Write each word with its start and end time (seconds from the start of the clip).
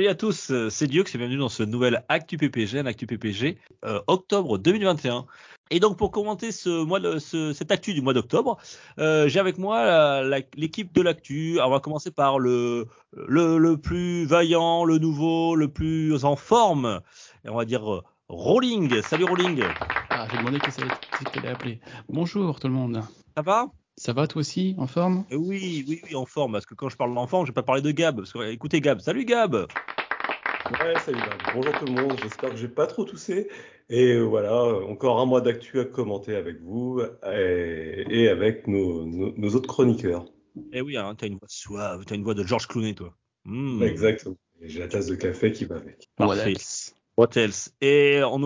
Salut 0.00 0.08
à 0.08 0.14
tous, 0.14 0.50
euh, 0.50 0.70
c'est 0.70 0.86
Diox 0.86 1.14
et 1.14 1.18
bienvenue 1.18 1.36
dans 1.36 1.50
ce 1.50 1.62
nouvel 1.62 2.02
Actu 2.08 2.38
PPG, 2.38 2.78
un 2.78 2.86
Actu 2.86 3.06
PPG 3.06 3.58
euh, 3.84 4.00
octobre 4.06 4.56
2021. 4.56 5.26
Et 5.70 5.78
donc 5.78 5.98
pour 5.98 6.10
commenter 6.10 6.52
ce 6.52 6.70
mois 6.84 7.00
de, 7.00 7.18
ce, 7.18 7.52
cette 7.52 7.70
actu 7.70 7.92
du 7.92 8.00
mois 8.00 8.14
d'octobre, 8.14 8.56
euh, 8.98 9.28
j'ai 9.28 9.38
avec 9.38 9.58
moi 9.58 10.22
l'équipe 10.56 10.90
de 10.94 11.02
l'actu. 11.02 11.58
On 11.62 11.68
va 11.68 11.80
commencer 11.80 12.10
par 12.10 12.38
le, 12.38 12.86
le 13.12 13.58
le 13.58 13.76
plus 13.76 14.24
vaillant, 14.24 14.86
le 14.86 14.96
nouveau, 14.96 15.54
le 15.54 15.68
plus 15.68 16.24
en 16.24 16.34
forme. 16.34 17.02
Et 17.44 17.50
on 17.50 17.56
va 17.56 17.66
dire 17.66 18.00
Rolling. 18.30 19.02
Salut 19.02 19.24
Rolling. 19.24 19.64
Ah, 20.08 20.26
j'ai 20.32 20.38
demandé 20.38 20.60
qui 20.60 21.24
t'allais 21.24 21.48
appeler. 21.48 21.78
Bonjour 22.08 22.58
tout 22.58 22.68
le 22.68 22.72
monde. 22.72 23.02
Ça 23.36 23.42
va? 23.42 23.66
Ça 24.00 24.14
va 24.14 24.26
toi 24.26 24.40
aussi, 24.40 24.74
en 24.78 24.86
forme? 24.86 25.26
Eh 25.30 25.36
Oui, 25.36 25.84
oui, 25.86 26.00
oui, 26.02 26.16
en 26.16 26.24
forme. 26.24 26.52
Parce 26.52 26.64
que 26.64 26.72
quand 26.74 26.88
je 26.88 26.96
parle 26.96 27.14
d'enfant, 27.14 27.44
je 27.44 27.50
vais 27.50 27.54
pas 27.54 27.62
parler 27.62 27.82
de 27.82 27.90
Gab. 27.90 28.16
Parce 28.16 28.32
que, 28.32 28.50
écoutez 28.50 28.80
Gab. 28.80 28.98
Salut 29.00 29.26
Gab. 29.26 29.54
Ouais, 29.54 30.98
salut, 31.04 31.18
Gab. 31.18 31.54
bonjour 31.54 31.78
tout 31.78 31.84
le 31.84 31.92
monde, 31.92 32.18
j'espère 32.22 32.48
que 32.48 32.56
j'ai 32.56 32.68
pas 32.68 32.86
trop 32.86 33.04
toussé. 33.04 33.50
Et 33.90 34.14
euh, 34.14 34.22
voilà, 34.22 34.54
euh, 34.54 34.86
encore 34.86 35.20
un 35.20 35.26
mois 35.26 35.42
d'actu 35.42 35.80
à 35.80 35.84
commenter 35.84 36.34
avec 36.34 36.62
vous 36.62 37.02
et, 37.30 38.06
et 38.08 38.30
avec 38.30 38.66
nos, 38.66 39.04
nos, 39.04 39.36
nos 39.36 39.54
autres 39.54 39.68
chroniqueurs. 39.68 40.24
Eh 40.72 40.80
oui, 40.80 40.96
hein, 40.96 41.14
t'as 41.14 41.26
une 41.26 41.36
voix 41.36 41.48
suave, 41.48 42.06
t'as 42.06 42.14
une 42.14 42.24
voix 42.24 42.32
de 42.32 42.42
George 42.42 42.68
Clooney, 42.68 42.94
toi. 42.94 43.14
Hmm. 43.44 43.82
Exactement. 43.82 44.38
Et 44.62 44.70
j'ai 44.70 44.78
la 44.78 44.88
tasse 44.88 45.08
de 45.08 45.14
café 45.14 45.52
qui 45.52 45.66
va 45.66 45.76
avec. 45.76 46.08
Parfait. 46.16 46.52
Else 46.52 46.94
What 47.20 47.36
else? 47.36 47.70
Et 47.82 48.22
on 48.24 48.40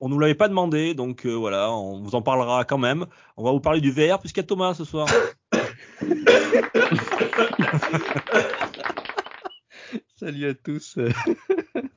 on 0.00 0.08
nous 0.08 0.18
l'avait 0.18 0.34
pas 0.34 0.48
demandé, 0.48 0.94
donc 0.94 1.24
euh, 1.26 1.30
voilà, 1.30 1.70
on 1.70 2.00
vous 2.00 2.16
en 2.16 2.22
parlera 2.22 2.64
quand 2.64 2.76
même. 2.76 3.06
On 3.36 3.44
va 3.44 3.52
vous 3.52 3.60
parler 3.60 3.80
du 3.80 3.92
VR 3.92 4.18
puisqu'il 4.18 4.40
y 4.40 4.42
a 4.42 4.46
Thomas 4.48 4.74
ce 4.74 4.84
soir. 4.84 5.06
Salut 10.16 10.48
à 10.48 10.54
tous. 10.54 10.94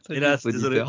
Salut 0.06 0.12
Hélas, 0.12 0.46
désolé. 0.46 0.84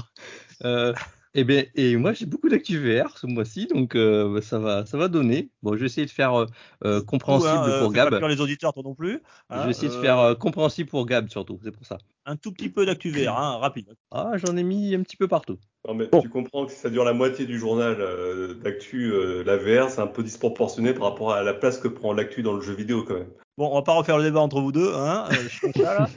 Euh, 0.66 0.92
et 1.34 1.44
ben 1.44 1.66
et 1.76 1.96
moi 1.96 2.12
j'ai 2.12 2.26
beaucoup 2.26 2.48
d'actu 2.48 2.78
VR 2.78 3.16
ce 3.16 3.26
mois-ci 3.26 3.66
donc 3.66 3.94
euh, 3.94 4.34
bah, 4.34 4.42
ça 4.42 4.58
va 4.58 4.84
ça 4.86 4.98
va 4.98 5.08
donner. 5.08 5.50
Bon 5.62 5.74
je 5.74 5.80
vais 5.80 5.86
essayer 5.86 6.06
de 6.06 6.10
faire 6.10 6.34
euh, 6.34 6.46
euh, 6.84 7.00
compréhensible 7.02 7.50
hein, 7.52 7.68
euh, 7.68 7.80
pour 7.82 7.92
pas 7.92 8.10
Gab. 8.10 8.24
les 8.28 8.40
auditeurs, 8.40 8.72
toi 8.72 8.82
non 8.84 8.94
plus. 8.94 9.20
je 9.50 9.54
hein, 9.54 9.64
vais 9.64 9.70
essayer 9.70 9.88
de 9.88 10.00
faire 10.00 10.18
euh, 10.18 10.34
compréhensible 10.34 10.88
pour 10.90 11.06
Gab 11.06 11.28
surtout 11.28 11.58
c'est 11.62 11.70
pour 11.70 11.86
ça. 11.86 11.98
un 12.26 12.36
tout 12.36 12.52
petit 12.52 12.68
peu 12.68 12.84
d'actu 12.84 13.10
VR, 13.10 13.38
hein, 13.38 13.58
rapide. 13.58 13.94
Ah 14.10 14.32
j'en 14.36 14.56
ai 14.56 14.62
mis 14.62 14.94
un 14.94 15.02
petit 15.02 15.16
peu 15.16 15.28
partout. 15.28 15.58
Non, 15.88 15.94
mais 15.94 16.08
Bon. 16.08 16.20
tu 16.20 16.28
comprends 16.28 16.66
que 16.66 16.72
si 16.72 16.78
ça 16.78 16.90
dure 16.90 17.04
la 17.04 17.14
moitié 17.14 17.46
du 17.46 17.58
journal 17.58 17.96
euh, 18.00 18.52
d'actu, 18.54 19.12
euh, 19.12 19.42
la 19.44 19.56
VR, 19.56 19.88
c'est 19.88 20.02
un 20.02 20.06
peu 20.06 20.22
disproportionné 20.22 20.92
par 20.92 21.04
rapport 21.10 21.32
à 21.32 21.42
la 21.42 21.54
place 21.54 21.78
que 21.78 21.88
prend 21.88 22.12
l'actu 22.12 22.42
dans 22.42 22.52
le 22.52 22.60
jeu 22.60 22.74
vidéo 22.74 23.02
quand 23.02 23.14
même. 23.14 23.30
Bon, 23.60 23.72
on 23.72 23.74
va 23.74 23.82
pas 23.82 23.92
refaire 23.92 24.16
le 24.16 24.24
débat 24.24 24.40
entre 24.40 24.58
vous 24.62 24.72
deux, 24.72 24.94
hein. 24.94 25.26
euh, 25.30 25.34
je, 25.34 25.48
suis 25.48 25.60
comme 25.60 25.84
ça, 25.84 25.98
là. 25.98 26.08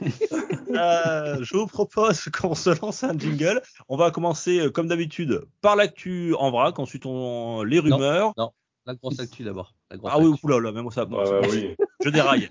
Euh, 0.74 1.36
je 1.42 1.56
vous 1.56 1.66
propose 1.66 2.24
qu'on 2.40 2.54
se 2.54 2.70
lance 2.80 3.04
un 3.04 3.16
jingle. 3.16 3.60
On 3.88 3.98
va 3.98 4.10
commencer 4.10 4.60
euh, 4.60 4.70
comme 4.70 4.88
d'habitude 4.88 5.42
par 5.60 5.76
l'actu 5.76 6.34
en 6.36 6.50
vrac, 6.50 6.78
ensuite 6.78 7.04
on 7.04 7.62
les 7.62 7.78
rumeurs. 7.80 8.32
La 8.86 8.94
grosse 8.94 9.20
actu 9.20 9.44
d'abord. 9.44 9.74
Ah 10.04 10.18
oui, 10.18 10.32
actu. 10.32 10.46
oula, 10.46 10.58
là, 10.58 10.72
même 10.72 10.90
ça. 10.90 11.04
bon, 11.04 11.18
ouais, 11.18 11.42
bon. 11.42 11.48
oui. 11.50 11.76
Je 12.04 12.10
déraille. 12.10 12.48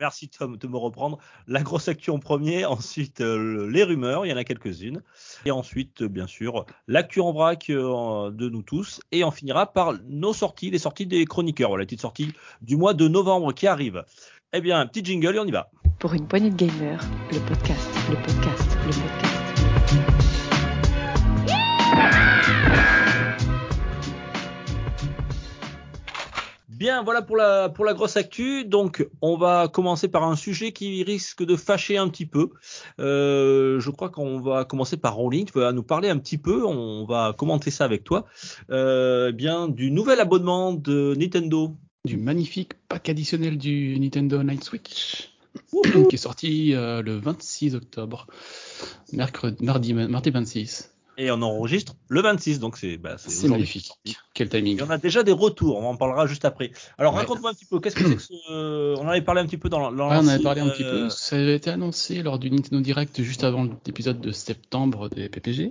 Merci 0.00 0.28
Tom 0.28 0.58
de 0.58 0.66
me 0.66 0.76
reprendre. 0.76 1.18
La 1.46 1.62
grosse 1.62 1.88
actu 1.88 2.10
en 2.10 2.18
premier, 2.18 2.66
ensuite 2.66 3.22
euh, 3.22 3.68
les 3.70 3.84
rumeurs, 3.84 4.26
il 4.26 4.30
y 4.30 4.32
en 4.32 4.36
a 4.36 4.44
quelques-unes. 4.44 5.02
Et 5.46 5.50
ensuite, 5.50 6.02
euh, 6.02 6.08
bien 6.08 6.26
sûr, 6.26 6.66
l'actu 6.88 7.20
en 7.20 7.32
vrac 7.32 7.70
euh, 7.70 8.30
de 8.30 8.50
nous 8.50 8.62
tous. 8.62 9.00
Et 9.10 9.24
on 9.24 9.30
finira 9.30 9.72
par 9.72 9.94
nos 10.08 10.34
sorties, 10.34 10.70
les 10.70 10.78
sorties 10.78 11.06
des 11.06 11.24
chroniqueurs. 11.24 11.70
Voilà, 11.70 11.82
les 11.82 11.86
petites 11.86 12.02
sorties 12.02 12.32
du 12.60 12.76
mois 12.76 12.92
de 12.92 13.08
novembre 13.08 13.54
qui 13.54 13.66
arrivent. 13.66 14.04
Eh 14.52 14.60
bien, 14.60 14.86
petit 14.86 15.02
jingle 15.02 15.36
et 15.36 15.38
on 15.38 15.46
y 15.46 15.52
va. 15.52 15.70
Pour 15.98 16.12
une 16.12 16.26
poignée 16.26 16.50
de 16.50 16.56
gamers, 16.56 17.00
le 17.32 17.38
podcast, 17.40 17.88
le 18.10 18.16
podcast, 18.16 18.76
le 18.84 18.90
podcast. 18.90 19.31
Bien, 26.82 27.04
voilà 27.04 27.22
pour 27.22 27.36
la, 27.36 27.68
pour 27.68 27.84
la 27.84 27.94
grosse 27.94 28.16
actu. 28.16 28.64
Donc, 28.64 29.06
on 29.20 29.36
va 29.36 29.68
commencer 29.68 30.08
par 30.08 30.24
un 30.24 30.34
sujet 30.34 30.72
qui 30.72 31.04
risque 31.04 31.44
de 31.44 31.54
fâcher 31.54 31.96
un 31.96 32.08
petit 32.08 32.26
peu. 32.26 32.50
Euh, 32.98 33.78
je 33.78 33.88
crois 33.90 34.10
qu'on 34.10 34.40
va 34.40 34.64
commencer 34.64 34.96
par 34.96 35.14
Rolling. 35.14 35.44
Tu 35.46 35.52
vas 35.60 35.70
nous 35.70 35.84
parler 35.84 36.08
un 36.08 36.18
petit 36.18 36.38
peu. 36.38 36.66
On 36.66 37.04
va 37.04 37.36
commenter 37.38 37.70
ça 37.70 37.84
avec 37.84 38.02
toi. 38.02 38.26
Euh, 38.70 39.28
eh 39.28 39.32
bien, 39.32 39.68
du 39.68 39.92
nouvel 39.92 40.18
abonnement 40.18 40.72
de 40.72 41.14
Nintendo. 41.16 41.76
Du 42.04 42.16
magnifique 42.16 42.72
pack 42.88 43.08
additionnel 43.08 43.58
du 43.58 43.96
Nintendo 44.00 44.42
Night 44.42 44.64
Switch 44.64 45.28
qui 46.08 46.16
est 46.16 46.18
sorti 46.18 46.74
euh, 46.74 47.00
le 47.00 47.16
26 47.16 47.76
octobre, 47.76 48.26
mercredi, 49.12 49.64
mardi, 49.64 49.94
mardi 49.94 50.30
26. 50.30 50.92
Et 51.22 51.30
on 51.30 51.40
enregistre 51.40 51.94
le 52.08 52.20
26. 52.20 52.58
Donc, 52.58 52.76
c'est 52.76 52.96
bah, 52.96 53.14
magnifique. 53.44 53.92
Quel 54.34 54.48
timing. 54.48 54.78
Il 54.78 54.80
y 54.80 54.82
en 54.82 54.90
a 54.90 54.98
déjà 54.98 55.22
des 55.22 55.30
retours. 55.30 55.78
On 55.78 55.90
en 55.90 55.96
parlera 55.96 56.26
juste 56.26 56.44
après. 56.44 56.72
Alors, 56.98 57.14
Ouais. 57.14 57.20
raconte-moi 57.20 57.50
un 57.50 57.54
petit 57.54 57.64
peu. 57.64 57.78
Qu'est-ce 57.78 57.94
que 57.94 58.08
c'est 58.08 58.16
que 58.16 58.22
ce. 58.22 58.98
On 58.98 59.04
en 59.04 59.08
avait 59.08 59.22
parlé 59.22 59.40
un 59.40 59.46
petit 59.46 59.56
peu 59.56 59.68
dans, 59.68 59.92
dans 59.92 60.10
Ouais, 60.10 60.16
on 60.18 60.26
avait 60.26 60.42
parlé 60.42 60.62
un 60.62 60.68
petit 60.68 60.82
euh, 60.82 61.04
peu. 61.04 61.10
Ça 61.10 61.36
avait 61.36 61.54
été 61.54 61.70
annoncé 61.70 62.22
lors 62.22 62.40
du 62.40 62.50
Nintendo 62.50 62.82
Direct 62.82 63.22
juste 63.22 63.44
avant 63.44 63.68
l'épisode 63.86 64.20
de 64.20 64.32
septembre 64.32 65.08
des 65.10 65.28
PPG. 65.28 65.70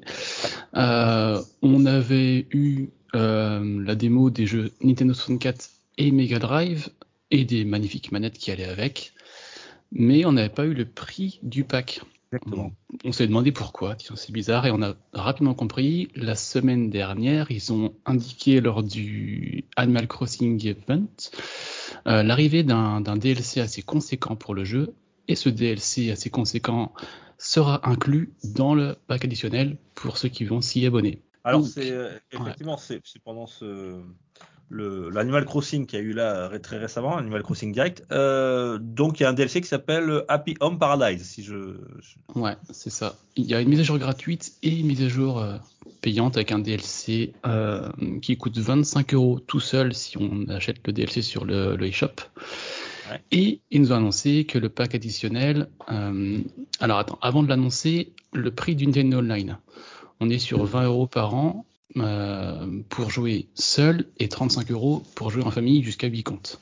Euh, 0.77 1.41
on 1.61 1.85
avait 1.85 2.47
eu 2.51 2.87
euh, 3.13 3.83
la 3.83 3.95
démo 3.95 4.29
des 4.29 4.45
jeux 4.45 4.71
Nintendo 4.81 5.13
64 5.13 5.69
et 5.97 6.11
Mega 6.11 6.39
Drive 6.39 6.87
et 7.29 7.43
des 7.43 7.65
magnifiques 7.65 8.13
manettes 8.13 8.37
qui 8.37 8.51
allaient 8.51 8.63
avec, 8.63 9.11
mais 9.91 10.23
on 10.25 10.31
n'avait 10.31 10.49
pas 10.49 10.65
eu 10.65 10.73
le 10.73 10.85
prix 10.85 11.39
du 11.43 11.65
pack. 11.65 12.01
Exactement. 12.31 12.71
On 13.03 13.11
s'est 13.11 13.27
demandé 13.27 13.51
pourquoi, 13.51 13.97
c'est 13.99 14.31
bizarre, 14.31 14.65
et 14.65 14.71
on 14.71 14.81
a 14.81 14.95
rapidement 15.11 15.53
compris. 15.53 16.09
La 16.15 16.35
semaine 16.35 16.89
dernière, 16.89 17.51
ils 17.51 17.73
ont 17.73 17.93
indiqué 18.05 18.61
lors 18.61 18.83
du 18.83 19.65
Animal 19.75 20.07
Crossing 20.07 20.65
Event 20.65 21.07
euh, 22.07 22.23
l'arrivée 22.23 22.63
d'un 22.63 23.01
DLC 23.01 23.59
assez 23.59 23.81
conséquent 23.81 24.37
pour 24.37 24.55
le 24.55 24.63
jeu, 24.63 24.93
et 25.27 25.35
ce 25.35 25.49
DLC 25.49 26.09
assez 26.11 26.29
conséquent 26.29 26.93
sera 27.37 27.87
inclus 27.89 28.31
dans 28.55 28.75
le 28.75 28.95
pack 29.07 29.25
additionnel 29.25 29.77
pour 29.95 30.17
ceux 30.17 30.29
qui 30.29 30.45
vont 30.45 30.61
s'y 30.61 30.85
abonner. 30.85 31.21
Alors 31.43 31.61
Donc, 31.61 31.69
c'est 31.69 31.91
euh, 31.91 32.17
effectivement 32.31 32.77
c'est 32.77 33.01
c'est 33.03 33.21
pendant 33.21 33.47
ce 33.47 33.99
l'Animal 34.71 35.45
Crossing 35.45 35.85
qui 35.85 35.95
a 35.95 35.99
eu 35.99 36.13
là 36.13 36.49
très 36.59 36.77
récemment, 36.77 37.17
Animal 37.17 37.43
Crossing 37.43 37.73
Direct. 37.73 38.03
Euh, 38.11 38.77
donc 38.79 39.19
il 39.19 39.23
y 39.23 39.25
a 39.25 39.29
un 39.29 39.33
DLC 39.33 39.61
qui 39.61 39.67
s'appelle 39.67 40.23
Happy 40.27 40.55
Home 40.59 40.79
Paradise 40.79 41.23
si 41.23 41.43
je, 41.43 41.75
Ouais, 42.35 42.55
c'est 42.71 42.89
ça. 42.89 43.15
Il 43.35 43.45
y 43.45 43.53
a 43.53 43.61
une 43.61 43.69
mise 43.69 43.79
à 43.79 43.83
jour 43.83 43.97
gratuite 43.97 44.53
et 44.63 44.69
une 44.79 44.87
mise 44.87 45.01
à 45.03 45.07
jour 45.09 45.39
euh, 45.39 45.57
payante 46.01 46.37
avec 46.37 46.51
un 46.51 46.59
DLC 46.59 47.33
euh, 47.45 47.89
qui 48.21 48.37
coûte 48.37 48.57
25 48.57 49.13
euros 49.13 49.39
tout 49.39 49.59
seul 49.59 49.93
si 49.93 50.17
on 50.17 50.47
achète 50.49 50.77
le 50.85 50.93
DLC 50.93 51.21
sur 51.21 51.45
le, 51.45 51.75
le 51.75 51.87
eShop. 51.87 52.07
Ouais. 53.09 53.21
Et 53.31 53.61
ils 53.71 53.81
nous 53.81 53.91
ont 53.91 53.97
annoncé 53.97 54.45
que 54.45 54.57
le 54.57 54.69
pack 54.69 54.95
additionnel. 54.95 55.69
euh, 55.91 56.39
alors 56.79 56.99
attends, 56.99 57.19
avant 57.21 57.43
de 57.43 57.49
l'annoncer, 57.49 58.13
le 58.33 58.51
prix 58.51 58.75
du 58.75 58.85
Nintendo 58.87 59.19
Online. 59.19 59.57
On 60.19 60.29
est 60.29 60.39
sur 60.39 60.63
20 60.63 60.85
euros 60.85 61.07
par 61.07 61.33
an 61.35 61.65
euh, 61.97 62.81
pour 62.89 63.09
jouer 63.09 63.47
seul 63.53 64.05
et 64.17 64.29
35 64.29 64.71
euros 64.71 65.03
pour 65.15 65.29
jouer 65.29 65.43
en 65.43 65.51
famille 65.51 65.83
jusqu'à 65.83 66.07
8 66.07 66.23
comptes. 66.23 66.59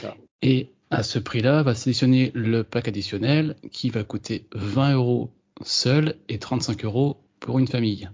ça. 0.00 0.16
Et 0.42 0.70
à 0.90 1.02
ce 1.02 1.18
prix-là, 1.18 1.62
va 1.62 1.74
sélectionner 1.74 2.32
le 2.34 2.64
pack 2.64 2.88
additionnel 2.88 3.56
qui 3.70 3.90
va 3.90 4.04
coûter 4.04 4.46
20 4.54 4.94
euros 4.94 5.30
seul 5.62 6.16
et 6.28 6.38
35 6.38 6.84
euros 6.84 7.18
pour 7.40 7.58
une 7.58 7.68
famille. 7.68 8.08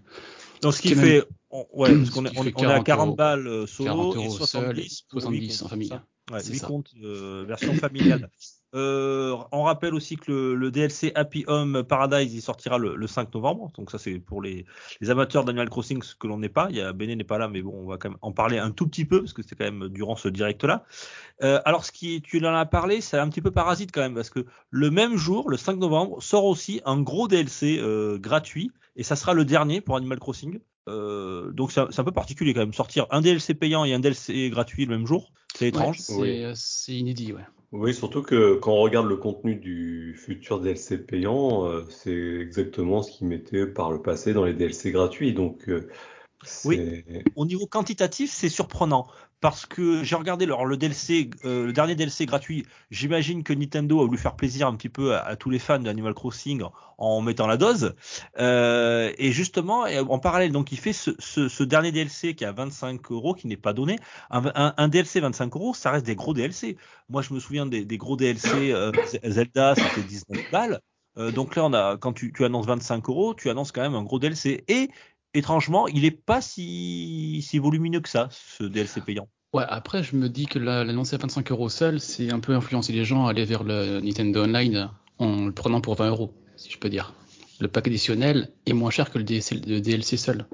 Donc 0.62 0.74
ce 0.74 0.82
qui 0.82 0.94
fait 0.94 1.22
on, 1.50 1.66
ouais 1.72 1.94
parce 1.96 2.10
est, 2.26 2.30
qui 2.30 2.38
on, 2.38 2.42
fait 2.42 2.52
on 2.56 2.62
est 2.62 2.72
à 2.72 2.80
40 2.80 2.86
40 2.86 3.06
euros. 3.06 3.16
balles 3.16 3.46
euh, 3.46 3.66
solo 3.66 4.12
40 4.12 4.14
et 4.14 4.18
euros 4.18 4.36
70 4.36 4.88
seul, 4.88 5.06
pour 5.10 5.20
70 5.20 5.38
huit 5.40 5.48
comptes, 5.48 5.62
en 5.62 5.68
famille. 5.68 5.92
Ouais, 6.32 6.40
C'est 6.40 6.52
8 6.52 6.58
ça. 6.58 6.66
comptes 6.66 6.90
euh, 7.02 7.44
version 7.46 7.74
familiale. 7.74 8.30
Euh, 8.74 9.36
on 9.52 9.62
rappelle 9.62 9.94
aussi 9.94 10.16
que 10.16 10.30
le, 10.32 10.54
le 10.54 10.70
DLC 10.70 11.12
Happy 11.14 11.44
Home 11.46 11.84
Paradise 11.84 12.34
il 12.34 12.42
sortira 12.42 12.76
le, 12.78 12.96
le 12.96 13.06
5 13.06 13.32
novembre. 13.34 13.70
Donc 13.76 13.90
ça 13.90 13.98
c'est 13.98 14.18
pour 14.18 14.42
les, 14.42 14.64
les 15.00 15.10
amateurs 15.10 15.44
d'Animal 15.44 15.70
Crossing 15.70 16.02
ce 16.02 16.14
que 16.14 16.26
l'on 16.26 16.38
n'est 16.38 16.48
pas. 16.48 16.66
Il 16.70 16.76
y 16.76 16.80
a 16.80 16.92
Béné 16.92 17.14
n'est 17.14 17.24
pas 17.24 17.38
là, 17.38 17.48
mais 17.48 17.62
bon 17.62 17.72
on 17.74 17.86
va 17.86 17.98
quand 17.98 18.10
même 18.10 18.18
en 18.20 18.32
parler 18.32 18.58
un 18.58 18.70
tout 18.70 18.86
petit 18.88 19.04
peu 19.04 19.20
parce 19.20 19.32
que 19.32 19.42
c'était 19.42 19.56
quand 19.56 19.70
même 19.72 19.88
durant 19.88 20.16
ce 20.16 20.28
direct 20.28 20.64
là. 20.64 20.84
Euh, 21.42 21.60
alors 21.64 21.84
ce 21.84 21.92
qui 21.92 22.20
tu 22.22 22.44
en 22.44 22.54
as 22.54 22.66
parlé, 22.66 23.00
c'est 23.00 23.18
un 23.18 23.28
petit 23.28 23.42
peu 23.42 23.50
parasite 23.50 23.90
quand 23.92 24.00
même 24.00 24.14
parce 24.14 24.30
que 24.30 24.44
le 24.70 24.90
même 24.90 25.16
jour, 25.16 25.48
le 25.50 25.56
5 25.56 25.76
novembre, 25.76 26.22
sort 26.22 26.44
aussi 26.44 26.80
un 26.84 27.00
gros 27.00 27.28
DLC 27.28 27.78
euh, 27.78 28.18
gratuit 28.18 28.72
et 28.96 29.02
ça 29.02 29.16
sera 29.16 29.34
le 29.34 29.44
dernier 29.44 29.80
pour 29.80 29.96
Animal 29.96 30.18
Crossing. 30.18 30.60
Euh, 30.88 31.50
donc 31.52 31.72
c'est 31.72 31.80
un, 31.80 31.88
c'est 31.90 32.00
un 32.00 32.04
peu 32.04 32.12
particulier 32.12 32.52
quand 32.54 32.60
même. 32.60 32.74
Sortir 32.74 33.06
un 33.10 33.20
DLC 33.20 33.54
payant 33.54 33.84
et 33.84 33.94
un 33.94 34.00
DLC 34.00 34.50
gratuit 34.50 34.84
le 34.84 34.96
même 34.96 35.06
jour, 35.06 35.32
c'est 35.54 35.68
étrange. 35.68 35.98
Ouais, 35.98 36.02
c'est 36.02 36.14
Oui. 36.46 36.52
c'est 36.54 36.92
inédit, 36.92 37.32
ouais. 37.32 37.44
Oui, 37.74 37.92
surtout 37.92 38.22
que 38.22 38.54
quand 38.54 38.72
on 38.72 38.82
regarde 38.82 39.08
le 39.08 39.16
contenu 39.16 39.56
du 39.56 40.14
futur 40.16 40.60
DLC 40.60 40.96
payant, 40.96 41.66
euh, 41.66 41.84
c'est 41.90 42.12
exactement 42.12 43.02
ce 43.02 43.10
qu'ils 43.10 43.26
mettaient 43.26 43.66
par 43.66 43.90
le 43.90 44.00
passé 44.00 44.32
dans 44.32 44.44
les 44.44 44.54
DLC 44.54 44.92
gratuits. 44.92 45.34
Donc, 45.34 45.68
euh, 45.68 45.88
c'est... 46.44 47.04
Au 47.36 47.46
niveau 47.46 47.66
quantitatif, 47.66 48.30
c'est 48.32 48.48
surprenant 48.48 49.06
parce 49.40 49.66
que 49.66 50.02
j'ai 50.02 50.16
regardé 50.16 50.46
alors, 50.46 50.64
le 50.64 50.78
DLC, 50.78 51.28
euh, 51.44 51.66
le 51.66 51.72
dernier 51.74 51.94
DLC 51.94 52.24
gratuit. 52.24 52.64
J'imagine 52.90 53.42
que 53.42 53.52
Nintendo 53.52 54.00
a 54.00 54.06
voulu 54.06 54.16
faire 54.16 54.36
plaisir 54.36 54.66
un 54.66 54.74
petit 54.74 54.88
peu 54.88 55.14
à, 55.14 55.18
à 55.18 55.36
tous 55.36 55.50
les 55.50 55.58
fans 55.58 55.78
d'Animal 55.78 56.14
Crossing 56.14 56.62
en 56.96 57.20
mettant 57.20 57.46
la 57.46 57.58
dose. 57.58 57.94
Euh, 58.38 59.12
et 59.18 59.32
justement, 59.32 59.82
en 59.82 60.18
parallèle, 60.18 60.50
donc 60.50 60.72
il 60.72 60.78
fait 60.78 60.94
ce, 60.94 61.10
ce, 61.18 61.48
ce 61.48 61.62
dernier 61.62 61.92
DLC 61.92 62.34
qui 62.34 62.46
à 62.46 62.52
25 62.52 63.10
euros, 63.10 63.34
qui 63.34 63.46
n'est 63.46 63.58
pas 63.58 63.74
donné. 63.74 63.98
Un, 64.30 64.44
un, 64.54 64.74
un 64.76 64.88
DLC 64.88 65.20
25 65.20 65.54
euros, 65.56 65.74
ça 65.74 65.90
reste 65.90 66.06
des 66.06 66.16
gros 66.16 66.32
DLC. 66.32 66.78
Moi, 67.10 67.20
je 67.20 67.34
me 67.34 67.38
souviens 67.38 67.66
des, 67.66 67.84
des 67.84 67.98
gros 67.98 68.16
DLC 68.16 68.72
euh, 68.72 68.92
Zelda, 69.24 69.74
c'était 69.74 70.06
19 70.06 70.50
balles. 70.50 70.80
Euh, 71.16 71.30
donc 71.30 71.54
là, 71.56 71.64
on 71.64 71.72
a, 71.72 71.96
quand 71.96 72.12
tu, 72.12 72.32
tu 72.32 72.44
annonces 72.44 72.66
25 72.66 73.08
euros, 73.08 73.34
tu 73.34 73.50
annonces 73.50 73.72
quand 73.72 73.82
même 73.82 73.94
un 73.94 74.02
gros 74.02 74.18
DLC. 74.18 74.64
Et 74.68 74.90
étrangement, 75.34 75.86
il 75.88 76.04
est 76.04 76.10
pas 76.10 76.40
si, 76.40 77.44
si 77.46 77.58
volumineux 77.58 78.00
que 78.00 78.08
ça, 78.08 78.28
ce 78.30 78.64
DLC 78.64 79.00
payant. 79.00 79.28
Ouais, 79.52 79.64
après, 79.68 80.02
je 80.02 80.16
me 80.16 80.28
dis 80.28 80.46
que 80.46 80.58
la- 80.58 80.82
l'annoncer 80.84 81.14
à 81.14 81.18
25 81.18 81.50
euros 81.52 81.68
seul, 81.68 82.00
c'est 82.00 82.32
un 82.32 82.40
peu 82.40 82.54
influencer 82.54 82.92
les 82.92 83.04
gens 83.04 83.26
à 83.26 83.30
aller 83.30 83.44
vers 83.44 83.62
le 83.62 84.00
Nintendo 84.00 84.42
Online 84.44 84.90
en 85.18 85.46
le 85.46 85.52
prenant 85.52 85.80
pour 85.80 85.94
20 85.94 86.08
euros, 86.08 86.34
si 86.56 86.70
je 86.72 86.78
peux 86.78 86.88
dire. 86.88 87.14
Le 87.60 87.68
pack 87.68 87.86
additionnel 87.86 88.50
est 88.66 88.72
moins 88.72 88.90
cher 88.90 89.10
que 89.10 89.18
le 89.18 89.24
DLC, 89.24 89.56
le 89.66 89.80
DLC 89.80 90.16
seul. 90.16 90.46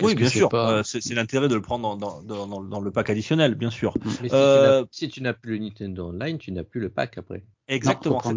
Oui, 0.00 0.14
bien 0.14 0.28
sûr. 0.28 0.48
pas- 0.48 0.78
Euh, 0.78 0.82
c'est 0.84 1.14
l'intérêt 1.14 1.48
de 1.48 1.54
le 1.54 1.60
prendre 1.62 1.96
dans, 1.96 2.22
dans, 2.22 2.46
dans, 2.46 2.62
dans 2.62 2.80
le 2.80 2.90
pack 2.90 3.10
additionnel, 3.10 3.54
bien 3.54 3.70
sûr. 3.70 3.94
Mais 4.22 4.28
si 4.28 4.34
Euh, 4.34 4.82
tu 4.82 4.82
n'as- 4.84 4.88
si 4.90 5.08
tu 5.08 5.22
n'as 5.22 5.32
plus 5.32 5.58
le 5.58 5.64
Nintendo 5.64 6.08
Online, 6.08 6.38
tu 6.38 6.52
n'as 6.52 6.64
plus 6.64 6.80
le 6.80 6.90
pack 6.90 7.18
après. 7.18 7.44
Exactement. 7.68 8.20
Ouais, 8.24 8.34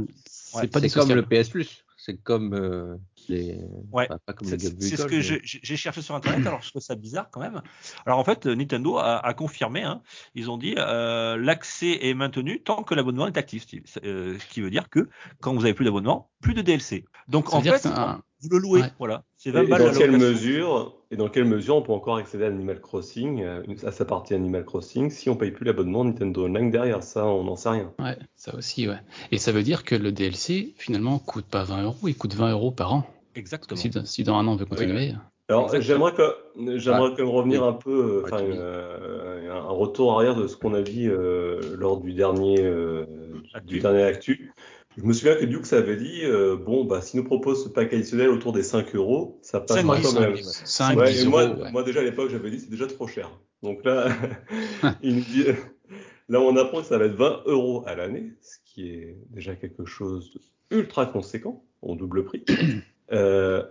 c'est 0.61 0.67
pas 0.67 0.79
C'est 0.79 0.89
comme 0.89 1.11
le 1.13 1.23
PS 1.23 1.49
Plus. 1.49 1.83
C'est 1.97 2.17
comme 2.21 2.53
euh, 2.53 2.95
les. 3.29 3.57
Ouais. 3.91 4.05
enfin, 4.09 4.19
pas 4.25 4.33
comme 4.33 4.47
C'est 4.47 4.57
ce 4.97 5.05
que 5.05 5.21
j'ai 5.21 5.75
cherché 5.75 6.01
sur 6.01 6.15
internet, 6.15 6.45
alors 6.47 6.61
je 6.61 6.69
trouve 6.69 6.81
ça 6.81 6.95
bizarre 6.95 7.29
quand 7.31 7.39
même. 7.39 7.61
Alors 8.05 8.19
en 8.19 8.23
fait, 8.23 8.45
Nintendo 8.45 8.97
a, 8.97 9.17
a 9.25 9.33
confirmé, 9.33 9.83
hein, 9.83 10.01
ils 10.35 10.49
ont 10.49 10.57
dit 10.57 10.75
euh, 10.77 11.37
l'accès 11.37 11.99
est 12.01 12.13
maintenu 12.13 12.61
tant 12.61 12.83
que 12.83 12.93
l'abonnement 12.95 13.27
est 13.27 13.37
actif, 13.37 13.65
euh, 14.03 14.37
ce 14.39 14.45
qui 14.53 14.61
veut 14.61 14.69
dire 14.69 14.89
que 14.89 15.07
quand 15.41 15.53
vous 15.53 15.65
avez 15.65 15.73
plus 15.73 15.85
d'abonnement, 15.85 16.29
plus 16.41 16.53
de 16.53 16.61
DLC. 16.61 17.05
Donc 17.27 17.49
Ça 17.49 17.57
en 17.57 17.61
fait, 17.61 17.85
un- 17.85 18.21
vous 18.41 18.49
le 18.49 18.59
louez, 18.59 18.81
Ouais. 18.81 18.91
voilà. 18.99 19.23
C'est 19.35 19.49
Et, 19.49 19.51
20 19.51 19.63
et 19.63 19.67
balles 19.67 19.83
dans 19.91 19.97
quelle 19.97 20.11
mesure, 20.11 20.95
et 21.09 21.15
dans 21.17 21.27
quelle 21.27 21.45
mesure 21.45 21.75
on 21.75 21.81
peut 21.81 21.91
encore 21.91 22.17
accéder 22.17 22.43
à 22.43 22.47
Animal 22.47 22.79
Crossing, 22.81 23.41
euh, 23.41 23.63
à 23.83 23.91
sa 23.91 24.05
partie 24.05 24.35
Animal 24.35 24.63
Crossing, 24.63 25.09
si 25.09 25.29
on 25.29 25.35
paye 25.35 25.49
plus 25.51 25.65
l'abonnement 25.65 26.05
Nintendo 26.05 26.45
Online 26.45 26.69
derrière? 26.69 27.01
Ça, 27.03 27.25
on 27.25 27.43
n'en 27.45 27.55
sait 27.55 27.69
rien. 27.69 27.91
Ouais, 27.99 28.17
ça 28.35 28.53
aussi, 28.55 28.87
ouais. 28.87 28.99
Et 29.31 29.39
ça 29.39 29.51
veut 29.51 29.63
dire 29.63 29.83
que 29.83 29.95
le 29.95 30.11
DLC, 30.11 30.73
finalement, 30.77 31.17
coûte 31.17 31.45
pas 31.45 31.63
20 31.63 31.83
euros, 31.83 32.07
il 32.07 32.15
coûte 32.15 32.35
20 32.35 32.51
euros 32.51 32.71
par 32.71 32.93
an. 32.93 33.05
Exactement. 33.37 33.79
si, 33.79 33.91
si 34.05 34.23
dans 34.23 34.35
un 34.35 34.47
an 34.47 34.53
on 34.53 34.55
veut 34.55 34.65
continuer, 34.65 35.13
Alors, 35.47 35.73
j'aimerais 35.79 36.13
que, 36.13 36.77
j'aimerais 36.77 37.11
quand 37.11 37.19
même 37.19 37.29
revenir 37.29 37.63
un 37.63 37.73
peu, 37.73 37.91
euh, 37.91 38.21
Ouais, 38.21 38.33
enfin, 38.33 38.43
euh, 38.43 39.51
un 39.51 39.69
retour 39.69 40.13
arrière 40.13 40.35
de 40.35 40.47
ce 40.47 40.57
qu'on 40.57 40.73
a 40.73 40.81
dit 40.81 41.07
euh, 41.07 41.75
lors 41.77 42.01
du 42.01 42.13
dernier, 42.13 42.59
euh, 42.61 43.05
Actu. 43.53 43.67
du 43.67 43.79
dernier 43.79 44.03
actu. 44.03 44.51
Je 44.97 45.03
me 45.03 45.13
souviens 45.13 45.35
que 45.35 45.45
Dukes 45.45 45.73
avait 45.73 45.95
dit, 45.95 46.23
bon, 46.65 46.83
bah, 46.83 47.01
s'il 47.01 47.19
nous 47.19 47.25
propose 47.25 47.63
ce 47.63 47.69
pack 47.69 47.93
additionnel 47.93 48.29
autour 48.29 48.51
des 48.51 48.63
5 48.63 48.95
euros, 48.95 49.37
ça 49.43 49.59
passe 49.59 49.83
quand 49.83 50.19
même. 50.19 50.33
oui, 50.33 50.39
ouais. 50.39 50.43
5, 50.43 50.97
Ouais, 50.97 51.11
10 51.11 51.21
et 51.21 51.25
euros, 51.25 51.29
moi, 51.29 51.45
ouais. 51.45 51.71
moi 51.71 51.83
déjà 51.83 51.99
à 51.99 52.03
l'époque, 52.03 52.31
j'avais 52.31 52.49
dit 52.49 52.59
c'est 52.59 52.71
déjà 52.71 52.87
trop 52.87 53.05
cher. 53.07 53.29
Donc 53.61 53.85
là, 53.85 54.07
il 55.03 55.23
dit, 55.23 55.45
là 56.29 56.41
on 56.41 56.55
apprend 56.57 56.79
que 56.81 56.87
ça 56.87 56.97
va 56.97 57.05
être 57.05 57.15
20 57.15 57.43
euros 57.45 57.83
à 57.85 57.93
l'année, 57.93 58.33
ce 58.41 58.57
qui 58.65 58.89
est 58.89 59.17
déjà 59.29 59.55
quelque 59.55 59.85
chose 59.85 60.31
d'ultra 60.71 61.05
conséquent, 61.05 61.63
en 61.83 61.95
double 61.95 62.25
prix. 62.25 62.43
Euh, 63.11 63.63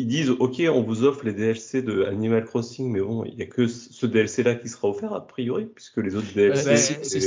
ils 0.00 0.06
disent, 0.06 0.30
ok, 0.30 0.62
on 0.72 0.82
vous 0.82 1.02
offre 1.02 1.24
les 1.24 1.32
DLC 1.32 1.82
de 1.82 2.04
Animal 2.04 2.44
Crossing, 2.44 2.88
mais 2.92 3.00
bon, 3.00 3.24
il 3.24 3.34
n'y 3.34 3.42
a 3.42 3.46
que 3.46 3.66
ce 3.66 4.06
DLC-là 4.06 4.54
qui 4.54 4.68
sera 4.68 4.88
offert 4.88 5.12
a 5.12 5.26
priori, 5.26 5.66
puisque 5.74 5.96
les 5.96 6.14
autres 6.14 6.32
DLC. 6.34 6.68
Ouais, 6.68 6.76
c'est- 6.76 7.04
c'est- 7.04 7.20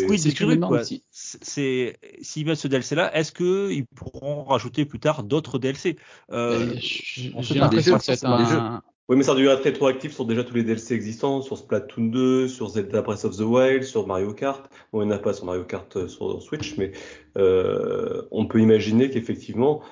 c'est- 1.42 1.98
s'ils 2.21 2.45
mettent 2.45 2.56
ce 2.57 2.69
DLC 2.69 2.95
là, 2.95 3.13
est-ce 3.13 3.33
que 3.33 3.69
ils 3.71 3.86
pourront 3.86 4.44
rajouter 4.45 4.86
plus 4.86 5.00
tard 5.00 5.24
d'autres 5.24 5.59
DLC 5.59 5.98
euh, 6.31 6.71
J'ai 6.77 7.31
l'impression 7.59 7.98
que 7.98 8.03
c'est 8.06 8.21
jeux, 8.21 8.38
des 8.38 8.45
jeux. 8.45 8.57
un. 8.57 8.81
Oui, 9.09 9.18
mais 9.18 9.24
ça 9.24 9.36
devrait 9.36 9.56
être 9.56 9.63
rétroactif 9.63 10.13
sur 10.13 10.24
déjà 10.24 10.45
tous 10.45 10.53
les 10.56 10.63
DLC 10.63 10.94
existants, 10.95 11.42
sur 11.42 11.57
Splatoon 11.57 12.06
2, 12.06 12.48
sur 12.48 12.69
Zelda 12.69 13.01
Breath 13.01 13.25
of 13.25 13.36
the 13.36 13.42
Wild, 13.42 13.83
sur 13.83 14.07
Mario 14.07 14.33
Kart. 14.33 14.71
Bon, 14.94 15.01
il 15.01 15.07
n'y 15.07 15.12
en 15.13 15.15
a 15.18 15.19
pas 15.19 15.33
sur 15.33 15.44
Mario 15.44 15.65
Kart 15.65 15.94
euh, 15.98 16.07
sur 16.07 16.42
Switch, 16.42 16.77
mais 16.77 16.94
euh, 17.38 18.21
on 18.31 18.45
peut 18.45 18.62
imaginer 18.62 19.09
qu'effectivement, 19.09 19.81
euh, 19.81 19.86